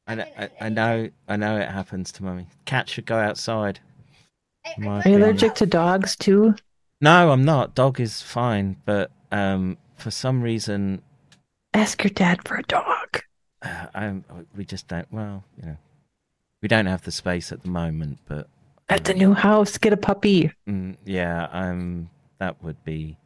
I 0.07 0.15
know, 0.15 0.25
I, 0.37 0.49
I 0.61 0.69
know, 0.69 1.09
I 1.27 1.35
know 1.35 1.57
it 1.57 1.69
happens 1.69 2.11
to 2.13 2.23
mummy. 2.23 2.47
Cats 2.65 2.91
should 2.91 3.05
go 3.05 3.17
outside. 3.17 3.79
Are 4.65 4.81
you 4.83 4.91
opinion. 4.99 5.21
allergic 5.21 5.53
to 5.55 5.65
dogs 5.67 6.15
too? 6.15 6.55
No, 7.01 7.31
I'm 7.31 7.43
not. 7.45 7.75
Dog 7.75 7.99
is 7.99 8.21
fine, 8.23 8.77
but 8.85 9.11
um, 9.31 9.77
for 9.95 10.09
some 10.11 10.41
reason, 10.41 11.01
Ask 11.75 12.03
your 12.03 12.11
dad 12.11 12.47
for 12.47 12.55
a 12.55 12.63
dog. 12.63 13.21
uh, 13.61 13.87
I'm, 13.93 14.25
we 14.55 14.65
just 14.65 14.87
don't. 14.87 15.07
Well, 15.11 15.43
you 15.59 15.65
know, 15.67 15.77
we 16.61 16.67
don't 16.67 16.85
have 16.87 17.03
the 17.03 17.11
space 17.11 17.51
at 17.51 17.61
the 17.63 17.69
moment, 17.69 18.17
but 18.27 18.47
At 18.89 19.03
the 19.05 19.13
new 19.13 19.33
house, 19.33 19.77
get 19.77 19.93
a 19.93 19.97
puppy. 19.97 20.51
mm, 20.67 20.95
yeah, 21.05 21.47
um, 21.51 22.09
that 22.39 22.64
would 22.64 22.83
be 22.83 23.17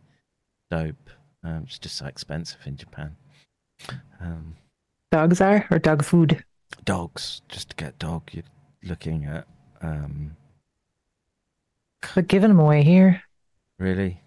dope. 0.69 1.09
Um, 1.43 1.63
it's 1.65 1.79
just 1.79 1.97
so 1.97 2.05
expensive 2.05 2.59
in 2.65 2.75
Japan. 2.75 3.15
Um, 4.19 4.55
Dogs 5.11 5.41
are 5.41 5.65
or 5.71 5.79
dog 5.79 6.03
food. 6.03 6.43
dogs, 6.85 7.41
just 7.49 7.69
to 7.69 7.75
get 7.75 7.97
dog, 7.97 8.29
you're 8.31 8.43
looking 8.83 9.25
at 9.25 9.47
um, 9.81 10.35
But 12.13 12.27
giving 12.27 12.49
them 12.49 12.59
away 12.59 12.83
here, 12.83 13.23
really 13.79 14.21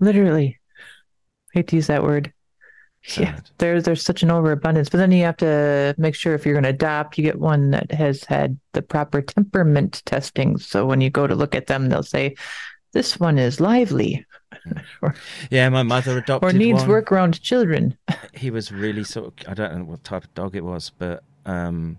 literally. 0.00 0.58
Hate 1.52 1.68
to 1.68 1.76
use 1.76 1.86
that 1.88 2.02
word. 2.02 2.32
Yeah, 3.16 3.40
there's 3.58 3.84
there's 3.84 4.02
such 4.02 4.22
an 4.22 4.30
overabundance. 4.30 4.88
But 4.88 4.98
then 4.98 5.10
you 5.12 5.24
have 5.24 5.38
to 5.38 5.94
make 5.96 6.14
sure 6.14 6.34
if 6.34 6.44
you're 6.44 6.54
going 6.54 6.64
to 6.64 6.70
adopt, 6.70 7.16
you 7.16 7.24
get 7.24 7.38
one 7.38 7.70
that 7.70 7.90
has 7.92 8.24
had 8.24 8.58
the 8.72 8.82
proper 8.82 9.22
temperament 9.22 10.02
testing. 10.04 10.58
So 10.58 10.84
when 10.84 11.00
you 11.00 11.08
go 11.08 11.26
to 11.26 11.34
look 11.34 11.54
at 11.54 11.66
them, 11.66 11.88
they'll 11.88 12.02
say, 12.02 12.34
"This 12.92 13.18
one 13.20 13.38
is 13.38 13.60
lively," 13.60 14.26
or, 15.02 15.14
Yeah, 15.50 15.68
my 15.68 15.82
mother 15.82 16.18
adopted 16.18 16.54
or 16.54 16.58
needs 16.58 16.80
one. 16.80 16.88
work 16.88 17.12
around 17.12 17.40
children. 17.40 17.96
he 18.34 18.50
was 18.50 18.72
really 18.72 19.04
sort 19.04 19.26
of 19.26 19.48
I 19.48 19.54
don't 19.54 19.78
know 19.78 19.84
what 19.84 20.04
type 20.04 20.24
of 20.24 20.34
dog 20.34 20.56
it 20.56 20.64
was, 20.64 20.90
but 20.90 21.22
um 21.46 21.98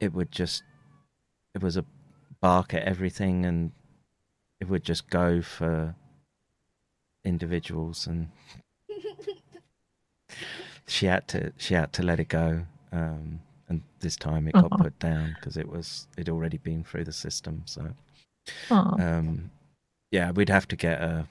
it 0.00 0.12
would 0.12 0.30
just 0.30 0.62
it 1.54 1.62
was 1.62 1.76
a 1.76 1.84
bark 2.40 2.74
at 2.74 2.82
everything 2.82 3.46
and 3.46 3.72
it 4.60 4.68
would 4.68 4.84
just 4.84 5.08
go 5.08 5.40
for 5.40 5.94
individuals 7.24 8.06
and 8.06 8.28
she 10.86 11.06
had 11.06 11.26
to 11.28 11.52
she 11.56 11.74
had 11.74 11.92
to 11.92 12.02
let 12.02 12.20
it 12.20 12.28
go 12.28 12.64
um 12.92 13.40
and 13.68 13.82
this 14.00 14.16
time 14.16 14.46
it 14.46 14.52
got 14.52 14.70
Aw. 14.70 14.76
put 14.76 14.98
down 14.98 15.34
because 15.34 15.56
it 15.56 15.68
was 15.68 16.06
it'd 16.16 16.28
already 16.28 16.58
been 16.58 16.84
through 16.84 17.04
the 17.04 17.12
system 17.12 17.62
so 17.64 17.82
Aw. 17.82 17.92
Um 18.70 19.50
yeah 20.10 20.30
we'd 20.30 20.48
have 20.48 20.68
to 20.68 20.76
get 20.76 21.00
a 21.00 21.26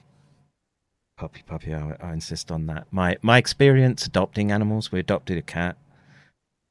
puppy 1.16 1.42
puppy 1.46 1.74
I, 1.74 1.96
I 2.00 2.12
insist 2.12 2.50
on 2.50 2.66
that 2.66 2.86
my 2.90 3.16
my 3.22 3.38
experience 3.38 4.06
adopting 4.06 4.52
animals 4.52 4.92
we 4.92 5.00
adopted 5.00 5.38
a 5.38 5.42
cat 5.42 5.76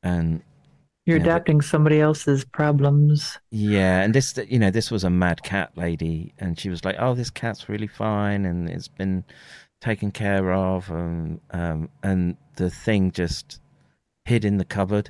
and 0.03 0.41
You're 1.07 1.17
Yeah, 1.17 1.23
but- 1.23 1.29
adopting 1.31 1.61
somebody 1.61 1.99
else's 1.99 2.45
problems. 2.45 3.39
yeah, 3.51 4.01
and 4.01 4.13
this, 4.13 4.37
you 4.47 4.59
know, 4.59 4.71
this 4.71 4.89
was 4.91 5.03
a 5.03 5.09
mad 5.09 5.41
cat 5.43 5.71
lady, 5.75 6.33
and 6.39 6.59
she 6.59 6.69
was 6.69 6.83
like, 6.85 6.95
"Oh, 6.99 7.13
this 7.15 7.29
cat's 7.31 7.69
really 7.69 7.87
fine, 7.87 8.45
and 8.45 8.67
it's 8.69 8.87
been 8.87 9.23
taken 9.81 10.11
care 10.11 10.51
of," 10.53 10.89
and 10.91 11.39
um, 11.51 11.89
and 12.03 12.37
the 12.57 12.69
thing 12.69 13.11
just 13.11 13.59
hid 14.25 14.45
in 14.45 14.57
the 14.57 14.65
cupboard, 14.65 15.09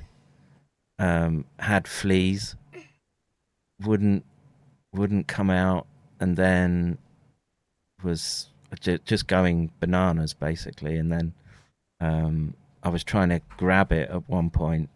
um, 0.98 1.44
had 1.58 1.86
fleas, 1.88 2.56
wouldn't 3.84 4.24
wouldn't 4.96 5.26
come 5.28 5.50
out, 5.50 5.86
and 6.20 6.36
then 6.36 6.98
was 8.02 8.50
just 9.04 9.26
going 9.26 9.70
bananas 9.80 10.34
basically, 10.34 10.96
and 10.96 11.10
then 11.12 11.32
um, 12.00 12.54
I 12.82 12.88
was 12.88 13.04
trying 13.04 13.30
to 13.30 13.40
grab 13.56 13.92
it 13.92 14.10
at 14.10 14.28
one 14.28 14.50
point 14.50 14.90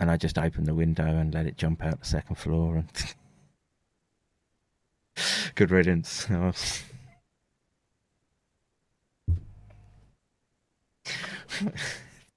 and 0.00 0.10
I 0.10 0.16
just 0.16 0.38
opened 0.38 0.66
the 0.66 0.74
window 0.74 1.04
and 1.04 1.32
let 1.32 1.46
it 1.46 1.58
jump 1.58 1.84
out 1.84 2.00
the 2.00 2.06
second 2.06 2.36
floor 2.36 2.76
and 2.76 3.14
good 5.54 5.70
riddance. 5.70 6.26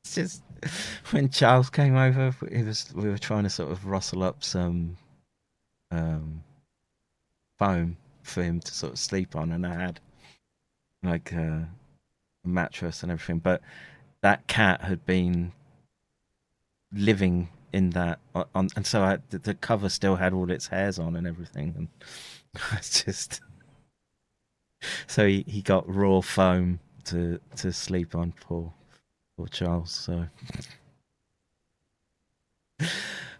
It's 0.03 0.15
just 0.15 0.43
when 1.11 1.29
Charles 1.29 1.69
came 1.69 1.95
over, 1.95 2.35
was 2.41 2.93
we 2.93 3.09
were 3.09 3.17
trying 3.17 3.43
to 3.43 3.49
sort 3.49 3.71
of 3.71 3.85
rustle 3.85 4.21
up 4.21 4.43
some 4.43 4.97
um, 5.93 6.43
foam 7.59 7.97
for 8.23 8.43
him 8.43 8.59
to 8.59 8.73
sort 8.73 8.93
of 8.93 8.99
sleep 8.99 9.35
on, 9.35 9.51
and 9.51 9.65
I 9.65 9.73
had 9.73 9.99
like 11.03 11.31
a 11.31 11.67
mattress 12.43 13.03
and 13.03 13.11
everything, 13.11 13.39
but 13.39 13.61
that 14.21 14.47
cat 14.47 14.81
had 14.81 15.05
been 15.05 15.51
living 16.93 17.49
in 17.73 17.89
that 17.91 18.19
on, 18.33 18.69
and 18.75 18.85
so 18.85 19.01
I, 19.01 19.17
the, 19.29 19.53
cover 19.55 19.89
still 19.89 20.15
had 20.15 20.31
all 20.31 20.51
its 20.51 20.67
hairs 20.67 20.99
on 20.99 21.15
and 21.15 21.25
everything 21.25 21.73
and 21.75 21.87
it's 22.73 23.03
just 23.03 23.41
so 25.07 25.25
he, 25.27 25.43
he 25.47 25.61
got 25.61 25.91
raw 25.93 26.21
foam 26.21 26.79
to 27.05 27.39
to 27.57 27.73
sleep 27.73 28.13
on 28.15 28.31
poor 28.39 28.71
poor 29.35 29.47
Charles 29.47 29.91
so 29.91 30.27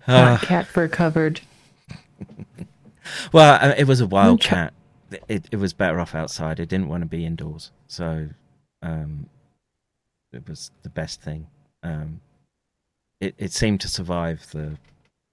Ah. 0.06 0.38
cat 0.42 0.68
fur 0.68 0.88
covered. 0.90 1.42
well 3.32 3.60
uh, 3.62 3.74
it 3.78 3.86
was 3.86 4.02
a 4.02 4.08
wild 4.08 4.42
cat 4.42 4.74
it, 5.28 5.48
it 5.52 5.58
was 5.58 5.74
better 5.74 6.00
off 6.00 6.16
outside 6.16 6.60
it 6.60 6.70
didn't 6.70 6.88
want 6.88 7.02
to 7.02 7.08
be 7.08 7.26
indoors 7.26 7.72
so 7.88 8.28
um 8.82 9.28
it 10.32 10.48
was 10.48 10.72
the 10.82 10.90
best 10.90 11.22
thing 11.22 11.48
um 11.84 12.20
it, 13.24 13.36
it 13.38 13.52
seemed 13.54 13.80
to 13.82 13.88
survive 13.88 14.46
the 14.52 14.78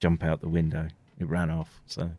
jump 0.01 0.25
out 0.25 0.41
the 0.41 0.49
window. 0.49 0.89
It 1.19 1.29
ran 1.29 1.51
off. 1.51 1.81
So 1.87 2.11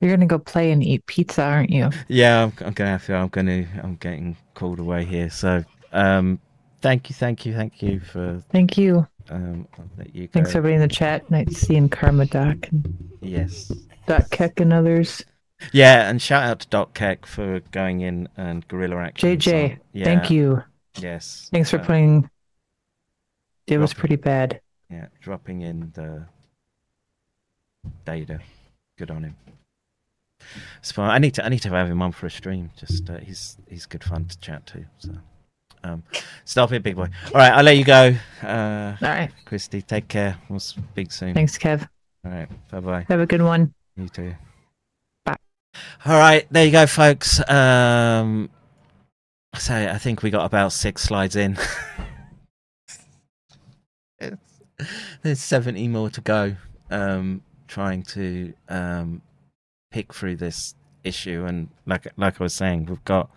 You're 0.00 0.10
gonna 0.10 0.26
go 0.26 0.38
play 0.38 0.72
and 0.72 0.82
eat 0.82 1.06
pizza, 1.06 1.42
aren't 1.42 1.70
you? 1.70 1.90
yeah, 2.08 2.44
I'm, 2.44 2.52
I'm 2.64 2.72
gonna 2.72 2.90
have 2.90 3.06
to. 3.06 3.14
I'm 3.14 3.28
gonna. 3.28 3.66
I'm 3.82 3.96
getting 3.96 4.36
called 4.54 4.80
away 4.80 5.04
here. 5.04 5.30
So 5.30 5.64
um, 5.92 6.40
thank 6.80 7.08
you, 7.08 7.14
thank 7.14 7.46
you, 7.46 7.54
thank 7.54 7.82
you 7.82 8.00
for. 8.00 8.42
Thank 8.50 8.76
you. 8.76 9.06
Um, 9.30 9.66
I'll 9.78 9.84
let 9.96 10.14
you 10.14 10.26
go. 10.26 10.32
Thanks 10.32 10.50
everybody 10.50 10.74
in 10.74 10.80
the 10.80 10.88
chat. 10.88 11.30
Nice 11.30 11.56
seeing 11.56 11.88
Karma 11.88 12.26
Doc 12.26 12.56
and 12.70 12.94
Yes. 13.20 13.72
Doc 14.06 14.30
Keck 14.30 14.60
and 14.60 14.72
others. 14.72 15.24
Yeah, 15.72 16.10
and 16.10 16.20
shout 16.20 16.42
out 16.42 16.60
to 16.60 16.68
Doc 16.68 16.94
Keck 16.94 17.24
for 17.24 17.60
going 17.70 18.00
in 18.02 18.28
and 18.36 18.66
guerrilla 18.68 18.96
action. 18.96 19.30
JJ, 19.38 19.74
so- 19.76 19.80
yeah. 19.92 20.04
thank 20.04 20.30
you. 20.30 20.62
Yes. 20.98 21.48
Thanks 21.52 21.70
for 21.70 21.78
uh, 21.78 21.84
putting. 21.84 22.28
It 23.66 23.78
was 23.78 23.90
dropping- 23.92 24.00
pretty 24.00 24.16
bad. 24.16 24.60
Yeah, 24.90 25.06
dropping 25.20 25.62
in 25.62 25.90
the 25.94 26.26
data. 28.04 28.40
Good 28.98 29.10
on 29.10 29.24
him. 29.24 29.36
It's 30.78 30.92
fine. 30.92 31.10
I 31.10 31.18
need 31.18 31.34
to. 31.34 31.44
I 31.44 31.48
need 31.48 31.62
to 31.62 31.70
have 31.70 31.88
him 31.88 32.02
on 32.02 32.12
for 32.12 32.26
a 32.26 32.30
stream. 32.30 32.70
Just 32.76 33.08
uh, 33.08 33.18
he's 33.18 33.56
he's 33.68 33.86
good 33.86 34.04
fun 34.04 34.26
to 34.26 34.38
chat 34.38 34.66
to. 34.66 34.84
So, 34.98 35.12
um, 35.84 36.02
stop 36.44 36.72
it, 36.72 36.82
big 36.82 36.96
boy. 36.96 37.08
All 37.26 37.32
right, 37.34 37.52
I'll 37.52 37.62
let 37.62 37.76
you 37.76 37.84
go. 37.84 38.14
Uh, 38.42 38.96
All 39.00 39.08
right. 39.08 39.30
Christie, 39.44 39.82
take 39.82 40.08
care. 40.08 40.38
We'll 40.48 40.58
speak 40.58 41.12
soon. 41.12 41.34
Thanks, 41.34 41.58
Kev. 41.58 41.86
All 42.24 42.32
right, 42.32 42.48
bye 42.70 42.80
bye. 42.80 43.06
Have 43.08 43.20
a 43.20 43.26
good 43.26 43.42
one. 43.42 43.74
You 43.96 44.08
too. 44.08 44.34
Bye. 45.26 45.36
All 46.06 46.18
right, 46.18 46.46
there 46.50 46.64
you 46.64 46.72
go, 46.72 46.86
folks. 46.86 47.38
Um, 47.50 48.48
so 49.56 49.74
I 49.74 49.98
think 49.98 50.22
we 50.22 50.30
got 50.30 50.46
about 50.46 50.72
six 50.72 51.02
slides 51.02 51.36
in. 51.36 51.58
There's 55.22 55.40
70 55.40 55.86
more 55.88 56.10
to 56.10 56.20
go. 56.20 56.56
Um, 56.90 57.42
trying 57.68 58.02
to 58.02 58.54
um, 58.68 59.22
pick 59.90 60.14
through 60.14 60.36
this 60.36 60.74
issue, 61.02 61.44
and 61.46 61.68
like 61.86 62.06
like 62.16 62.40
I 62.40 62.44
was 62.44 62.54
saying, 62.54 62.86
we've 62.86 63.04
got 63.04 63.30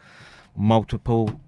multiple 0.56 1.40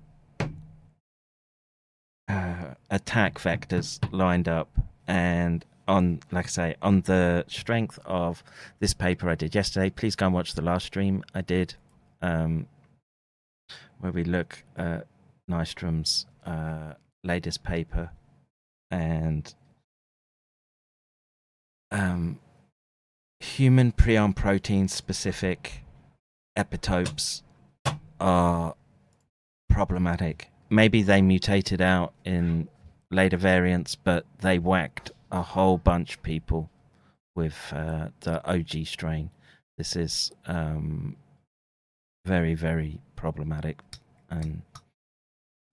uh, 2.29 2.75
attack 2.89 3.39
vectors 3.39 3.99
lined 4.13 4.47
up, 4.47 4.69
and 5.07 5.65
on 5.87 6.19
like 6.31 6.45
I 6.45 6.49
say, 6.49 6.75
on 6.81 7.01
the 7.01 7.43
strength 7.47 7.99
of 8.05 8.43
this 8.79 8.93
paper 8.93 9.29
I 9.29 9.35
did 9.35 9.55
yesterday. 9.55 9.89
Please 9.89 10.15
go 10.15 10.27
and 10.27 10.35
watch 10.35 10.53
the 10.53 10.61
last 10.61 10.85
stream 10.85 11.23
I 11.33 11.41
did, 11.41 11.75
um, 12.21 12.67
where 13.99 14.11
we 14.11 14.23
look 14.23 14.63
at 14.77 15.07
Nystrom's 15.49 16.27
uh, 16.45 16.93
latest 17.23 17.63
paper 17.63 18.11
and 18.91 19.53
um, 21.91 22.39
human 23.39 23.91
prion 23.91 24.35
protein 24.35 24.87
specific 24.87 25.83
epitopes 26.57 27.41
are 28.19 28.75
problematic. 29.69 30.48
Maybe 30.69 31.01
they 31.01 31.21
mutated 31.21 31.81
out 31.81 32.13
in 32.25 32.67
later 33.11 33.37
variants, 33.37 33.95
but 33.95 34.25
they 34.41 34.59
whacked 34.59 35.11
a 35.31 35.41
whole 35.41 35.77
bunch 35.77 36.15
of 36.15 36.23
people 36.23 36.69
with 37.35 37.57
uh, 37.73 38.09
the 38.21 38.45
OG 38.47 38.85
strain. 38.85 39.31
This 39.77 39.95
is 39.95 40.31
um, 40.45 41.15
very, 42.25 42.53
very 42.53 42.99
problematic, 43.15 43.81
and 44.29 44.61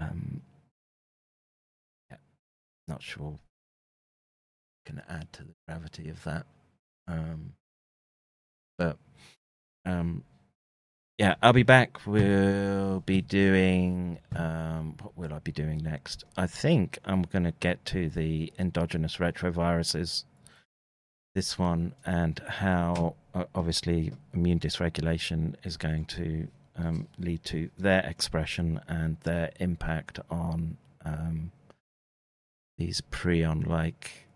um, 0.00 0.40
yeah, 2.10 2.18
not 2.88 3.02
sure 3.02 3.38
can 4.86 5.02
add 5.08 5.30
to 5.32 5.42
the 5.42 5.54
gravity 5.66 6.08
of 6.08 6.22
that. 6.24 6.46
Um, 7.08 7.52
but 8.78 8.96
um, 9.84 10.24
yeah, 11.18 11.36
I'll 11.42 11.54
be 11.54 11.62
back. 11.62 12.06
We'll 12.06 13.00
be 13.00 13.22
doing 13.22 14.18
um, 14.34 14.96
what 15.00 15.16
will 15.16 15.32
I 15.32 15.38
be 15.38 15.52
doing 15.52 15.78
next? 15.78 16.24
I 16.36 16.46
think 16.46 16.98
I'm 17.06 17.22
going 17.22 17.44
to 17.44 17.54
get 17.58 17.84
to 17.86 18.10
the 18.10 18.52
endogenous 18.58 19.16
retroviruses. 19.16 20.24
This 21.34 21.58
one 21.58 21.94
and 22.04 22.38
how 22.46 23.14
uh, 23.34 23.44
obviously 23.54 24.12
immune 24.34 24.58
dysregulation 24.58 25.54
is 25.64 25.76
going 25.76 26.04
to 26.06 26.48
um, 26.76 27.08
lead 27.18 27.44
to 27.44 27.70
their 27.78 28.04
expression 28.04 28.80
and 28.86 29.16
their 29.22 29.52
impact 29.58 30.18
on 30.30 30.76
um, 31.04 31.50
these 32.76 33.00
prion-like 33.10 34.26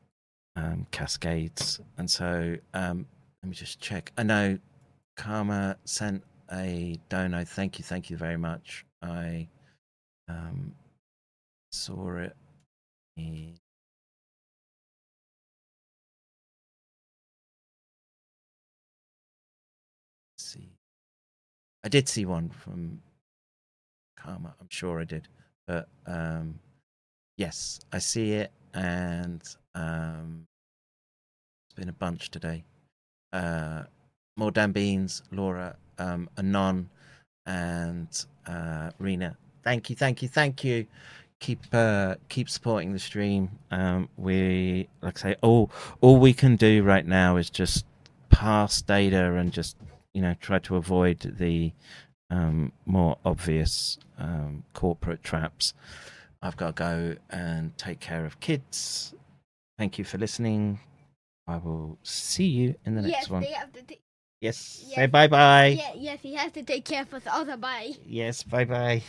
um, 0.57 0.86
cascades. 0.91 1.81
And 1.99 2.10
so 2.10 2.57
um, 2.73 3.07
let 3.42 3.50
me 3.50 3.55
just 3.55 3.81
check. 3.81 4.12
I 4.17 4.23
know 4.23 4.59
Karma 5.17 5.76
sent 5.84 6.23
a 6.52 6.98
dono. 7.08 7.44
Thank 7.44 7.78
you, 7.78 7.84
thank 7.84 8.10
you 8.10 8.16
very 8.16 8.36
much. 8.36 8.84
I 9.02 9.48
um, 10.28 10.74
saw 11.72 12.16
it. 12.16 12.36
In... 13.16 13.54
See, 20.38 20.70
I 21.84 21.88
did 21.88 22.08
see 22.08 22.24
one 22.24 22.50
from 22.50 23.00
Karma. 24.16 24.54
I'm 24.60 24.68
sure 24.70 25.00
I 25.00 25.04
did, 25.04 25.28
but 25.66 25.88
um, 26.06 26.58
yes, 27.36 27.80
I 27.92 27.98
see 27.98 28.32
it, 28.32 28.50
and 28.74 29.42
um, 29.74 30.46
it's 31.68 31.74
been 31.74 31.88
a 31.88 31.92
bunch 31.92 32.30
today. 32.30 32.64
Uh, 33.32 33.84
more 34.36 34.50
Dan 34.50 34.72
Beans, 34.72 35.22
Laura, 35.30 35.76
um, 36.00 36.28
Anon, 36.38 36.88
and 37.46 38.24
uh, 38.46 38.90
Rena. 38.98 39.36
Thank 39.62 39.90
you, 39.90 39.96
thank 39.96 40.22
you, 40.22 40.28
thank 40.28 40.64
you. 40.64 40.86
Keep 41.40 41.60
uh, 41.72 42.16
keep 42.28 42.50
supporting 42.50 42.92
the 42.92 42.98
stream. 42.98 43.50
Um, 43.70 44.08
we 44.16 44.88
like 45.00 45.18
I 45.18 45.30
say, 45.30 45.36
all 45.42 45.70
all 46.00 46.18
we 46.18 46.32
can 46.32 46.56
do 46.56 46.82
right 46.82 47.06
now 47.06 47.36
is 47.36 47.48
just 47.48 47.86
pass 48.28 48.82
data 48.82 49.34
and 49.34 49.52
just 49.52 49.76
you 50.12 50.22
know 50.22 50.34
try 50.40 50.58
to 50.60 50.76
avoid 50.76 51.20
the 51.38 51.72
um, 52.30 52.72
more 52.86 53.16
obvious 53.24 53.98
um, 54.18 54.64
corporate 54.74 55.22
traps. 55.22 55.74
I've 56.42 56.56
got 56.56 56.76
to 56.76 56.82
go 56.82 57.16
and 57.30 57.76
take 57.76 58.00
care 58.00 58.24
of 58.24 58.40
kids. 58.40 59.14
Thank 59.78 59.98
you 59.98 60.04
for 60.04 60.18
listening. 60.18 60.80
I 61.46 61.56
will 61.56 61.98
see 62.02 62.46
you 62.46 62.76
in 62.84 62.94
the 62.94 63.02
next 63.02 63.12
yes, 63.12 63.30
one. 63.30 63.44
They 64.41 64.47
have 64.47 64.55
to 64.55 64.62
take. 64.62 64.85
Yes. 64.85 64.85
Yes. 64.86 64.94
Say 64.94 65.07
bye 65.07 65.28
bye. 65.28 65.67
Yeah, 65.67 65.93
yes, 65.97 66.19
he 66.23 66.35
has 66.35 66.52
to 66.52 66.62
take 66.62 66.85
care 66.85 67.02
of 67.02 67.15
us 67.15 67.23
all. 67.31 67.57
Bye. 67.57 67.93
Yes. 68.07 68.43
Bye 68.43 68.65
bye. 68.65 69.02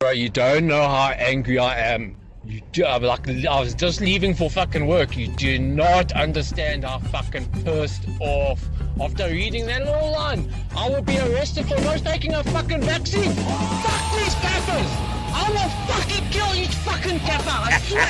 Bro, 0.00 0.10
you 0.10 0.28
don't 0.28 0.66
know 0.66 0.88
how 0.88 1.10
angry 1.10 1.58
I 1.58 1.78
am. 1.78 2.16
You 2.46 2.60
do, 2.72 2.84
I'm 2.84 3.02
like, 3.02 3.26
I 3.46 3.60
was 3.60 3.74
just 3.74 4.02
leaving 4.02 4.34
for 4.34 4.50
fucking 4.50 4.86
work. 4.86 5.16
You 5.16 5.28
do 5.28 5.58
not 5.58 6.12
understand 6.12 6.84
how 6.84 6.98
fucking 6.98 7.50
pissed 7.64 8.06
off. 8.20 8.62
After 9.00 9.28
reading 9.28 9.66
that 9.66 9.86
little 9.86 10.12
line, 10.12 10.52
I 10.76 10.90
will 10.90 11.02
be 11.02 11.18
arrested 11.18 11.66
for 11.66 11.80
not 11.80 12.00
taking 12.00 12.34
a 12.34 12.44
fucking 12.44 12.82
vaccine. 12.82 13.32
Fuck 13.32 14.16
these 14.18 14.34
cappers! 14.34 15.13
I 15.34 15.50
will 15.50 15.70
fucking 15.90 16.30
kill 16.30 16.54
each 16.54 16.78
fucking 16.86 17.18
kappa, 17.26 17.50
I 17.50 17.82
swear! 17.82 18.06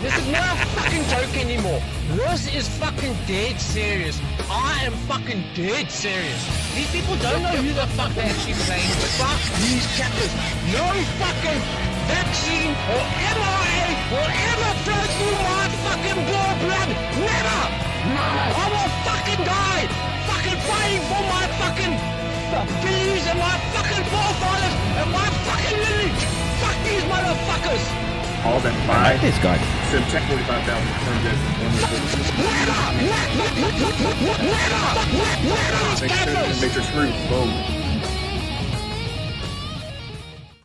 this 0.00 0.16
is 0.16 0.28
not 0.32 0.56
a 0.56 0.64
fucking 0.72 1.04
joke 1.12 1.36
anymore. 1.36 1.84
This 2.16 2.48
is 2.48 2.64
fucking 2.80 3.12
dead 3.28 3.60
serious. 3.60 4.16
I 4.48 4.80
am 4.88 4.96
fucking 5.04 5.44
dead 5.52 5.92
serious. 5.92 6.40
These 6.72 6.90
people 6.90 7.16
don't 7.20 7.42
know 7.44 7.60
who 7.60 7.76
the 7.76 7.86
fuck 7.92 8.16
they're 8.16 8.24
actually 8.24 8.56
playing. 8.64 8.88
Fuck 9.20 9.40
these 9.60 9.84
cappers. 10.00 10.32
No 10.72 10.88
fucking 11.20 11.60
vaccine 12.08 12.72
or 12.88 13.04
mRNA 13.36 13.88
will 14.08 14.32
ever 14.32 14.72
flow 14.88 15.04
through 15.12 15.38
my 15.44 15.64
fucking 15.84 16.20
blood 16.24 16.56
blood. 16.64 16.90
Never! 17.20 17.62
I 18.16 18.64
will 18.72 18.92
fucking 19.04 19.44
die! 19.44 19.86
Fucking 20.24 20.58
fighting 20.64 21.04
for 21.04 21.22
my 21.36 21.44
fucking 21.60 21.94
beliefs 22.80 23.26
and 23.28 23.38
my 23.38 23.56
fucking 23.76 24.04
forefathers 24.08 24.74
and 25.00 25.08
my 25.12 25.28
fucking 25.48 25.78
these 26.92 27.04
motherfuckers! 27.08 27.80
All 28.44 28.60
that 28.60 28.74
I 28.74 28.86
five. 28.86 29.16
like 29.16 29.22
this 29.22 29.38
guy. 29.38 29.56
So 29.88 29.96
check 30.10 30.28
45,000 30.28 30.68
confirmed 30.92 31.24
as 31.30 31.38
one 31.62 31.72
Make 36.02 36.12
sure, 36.12 36.36
make 36.60 36.72
sure 36.72 36.82
screw. 36.82 37.08
Boom. 37.30 37.48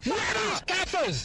Scaffers! 0.03 1.15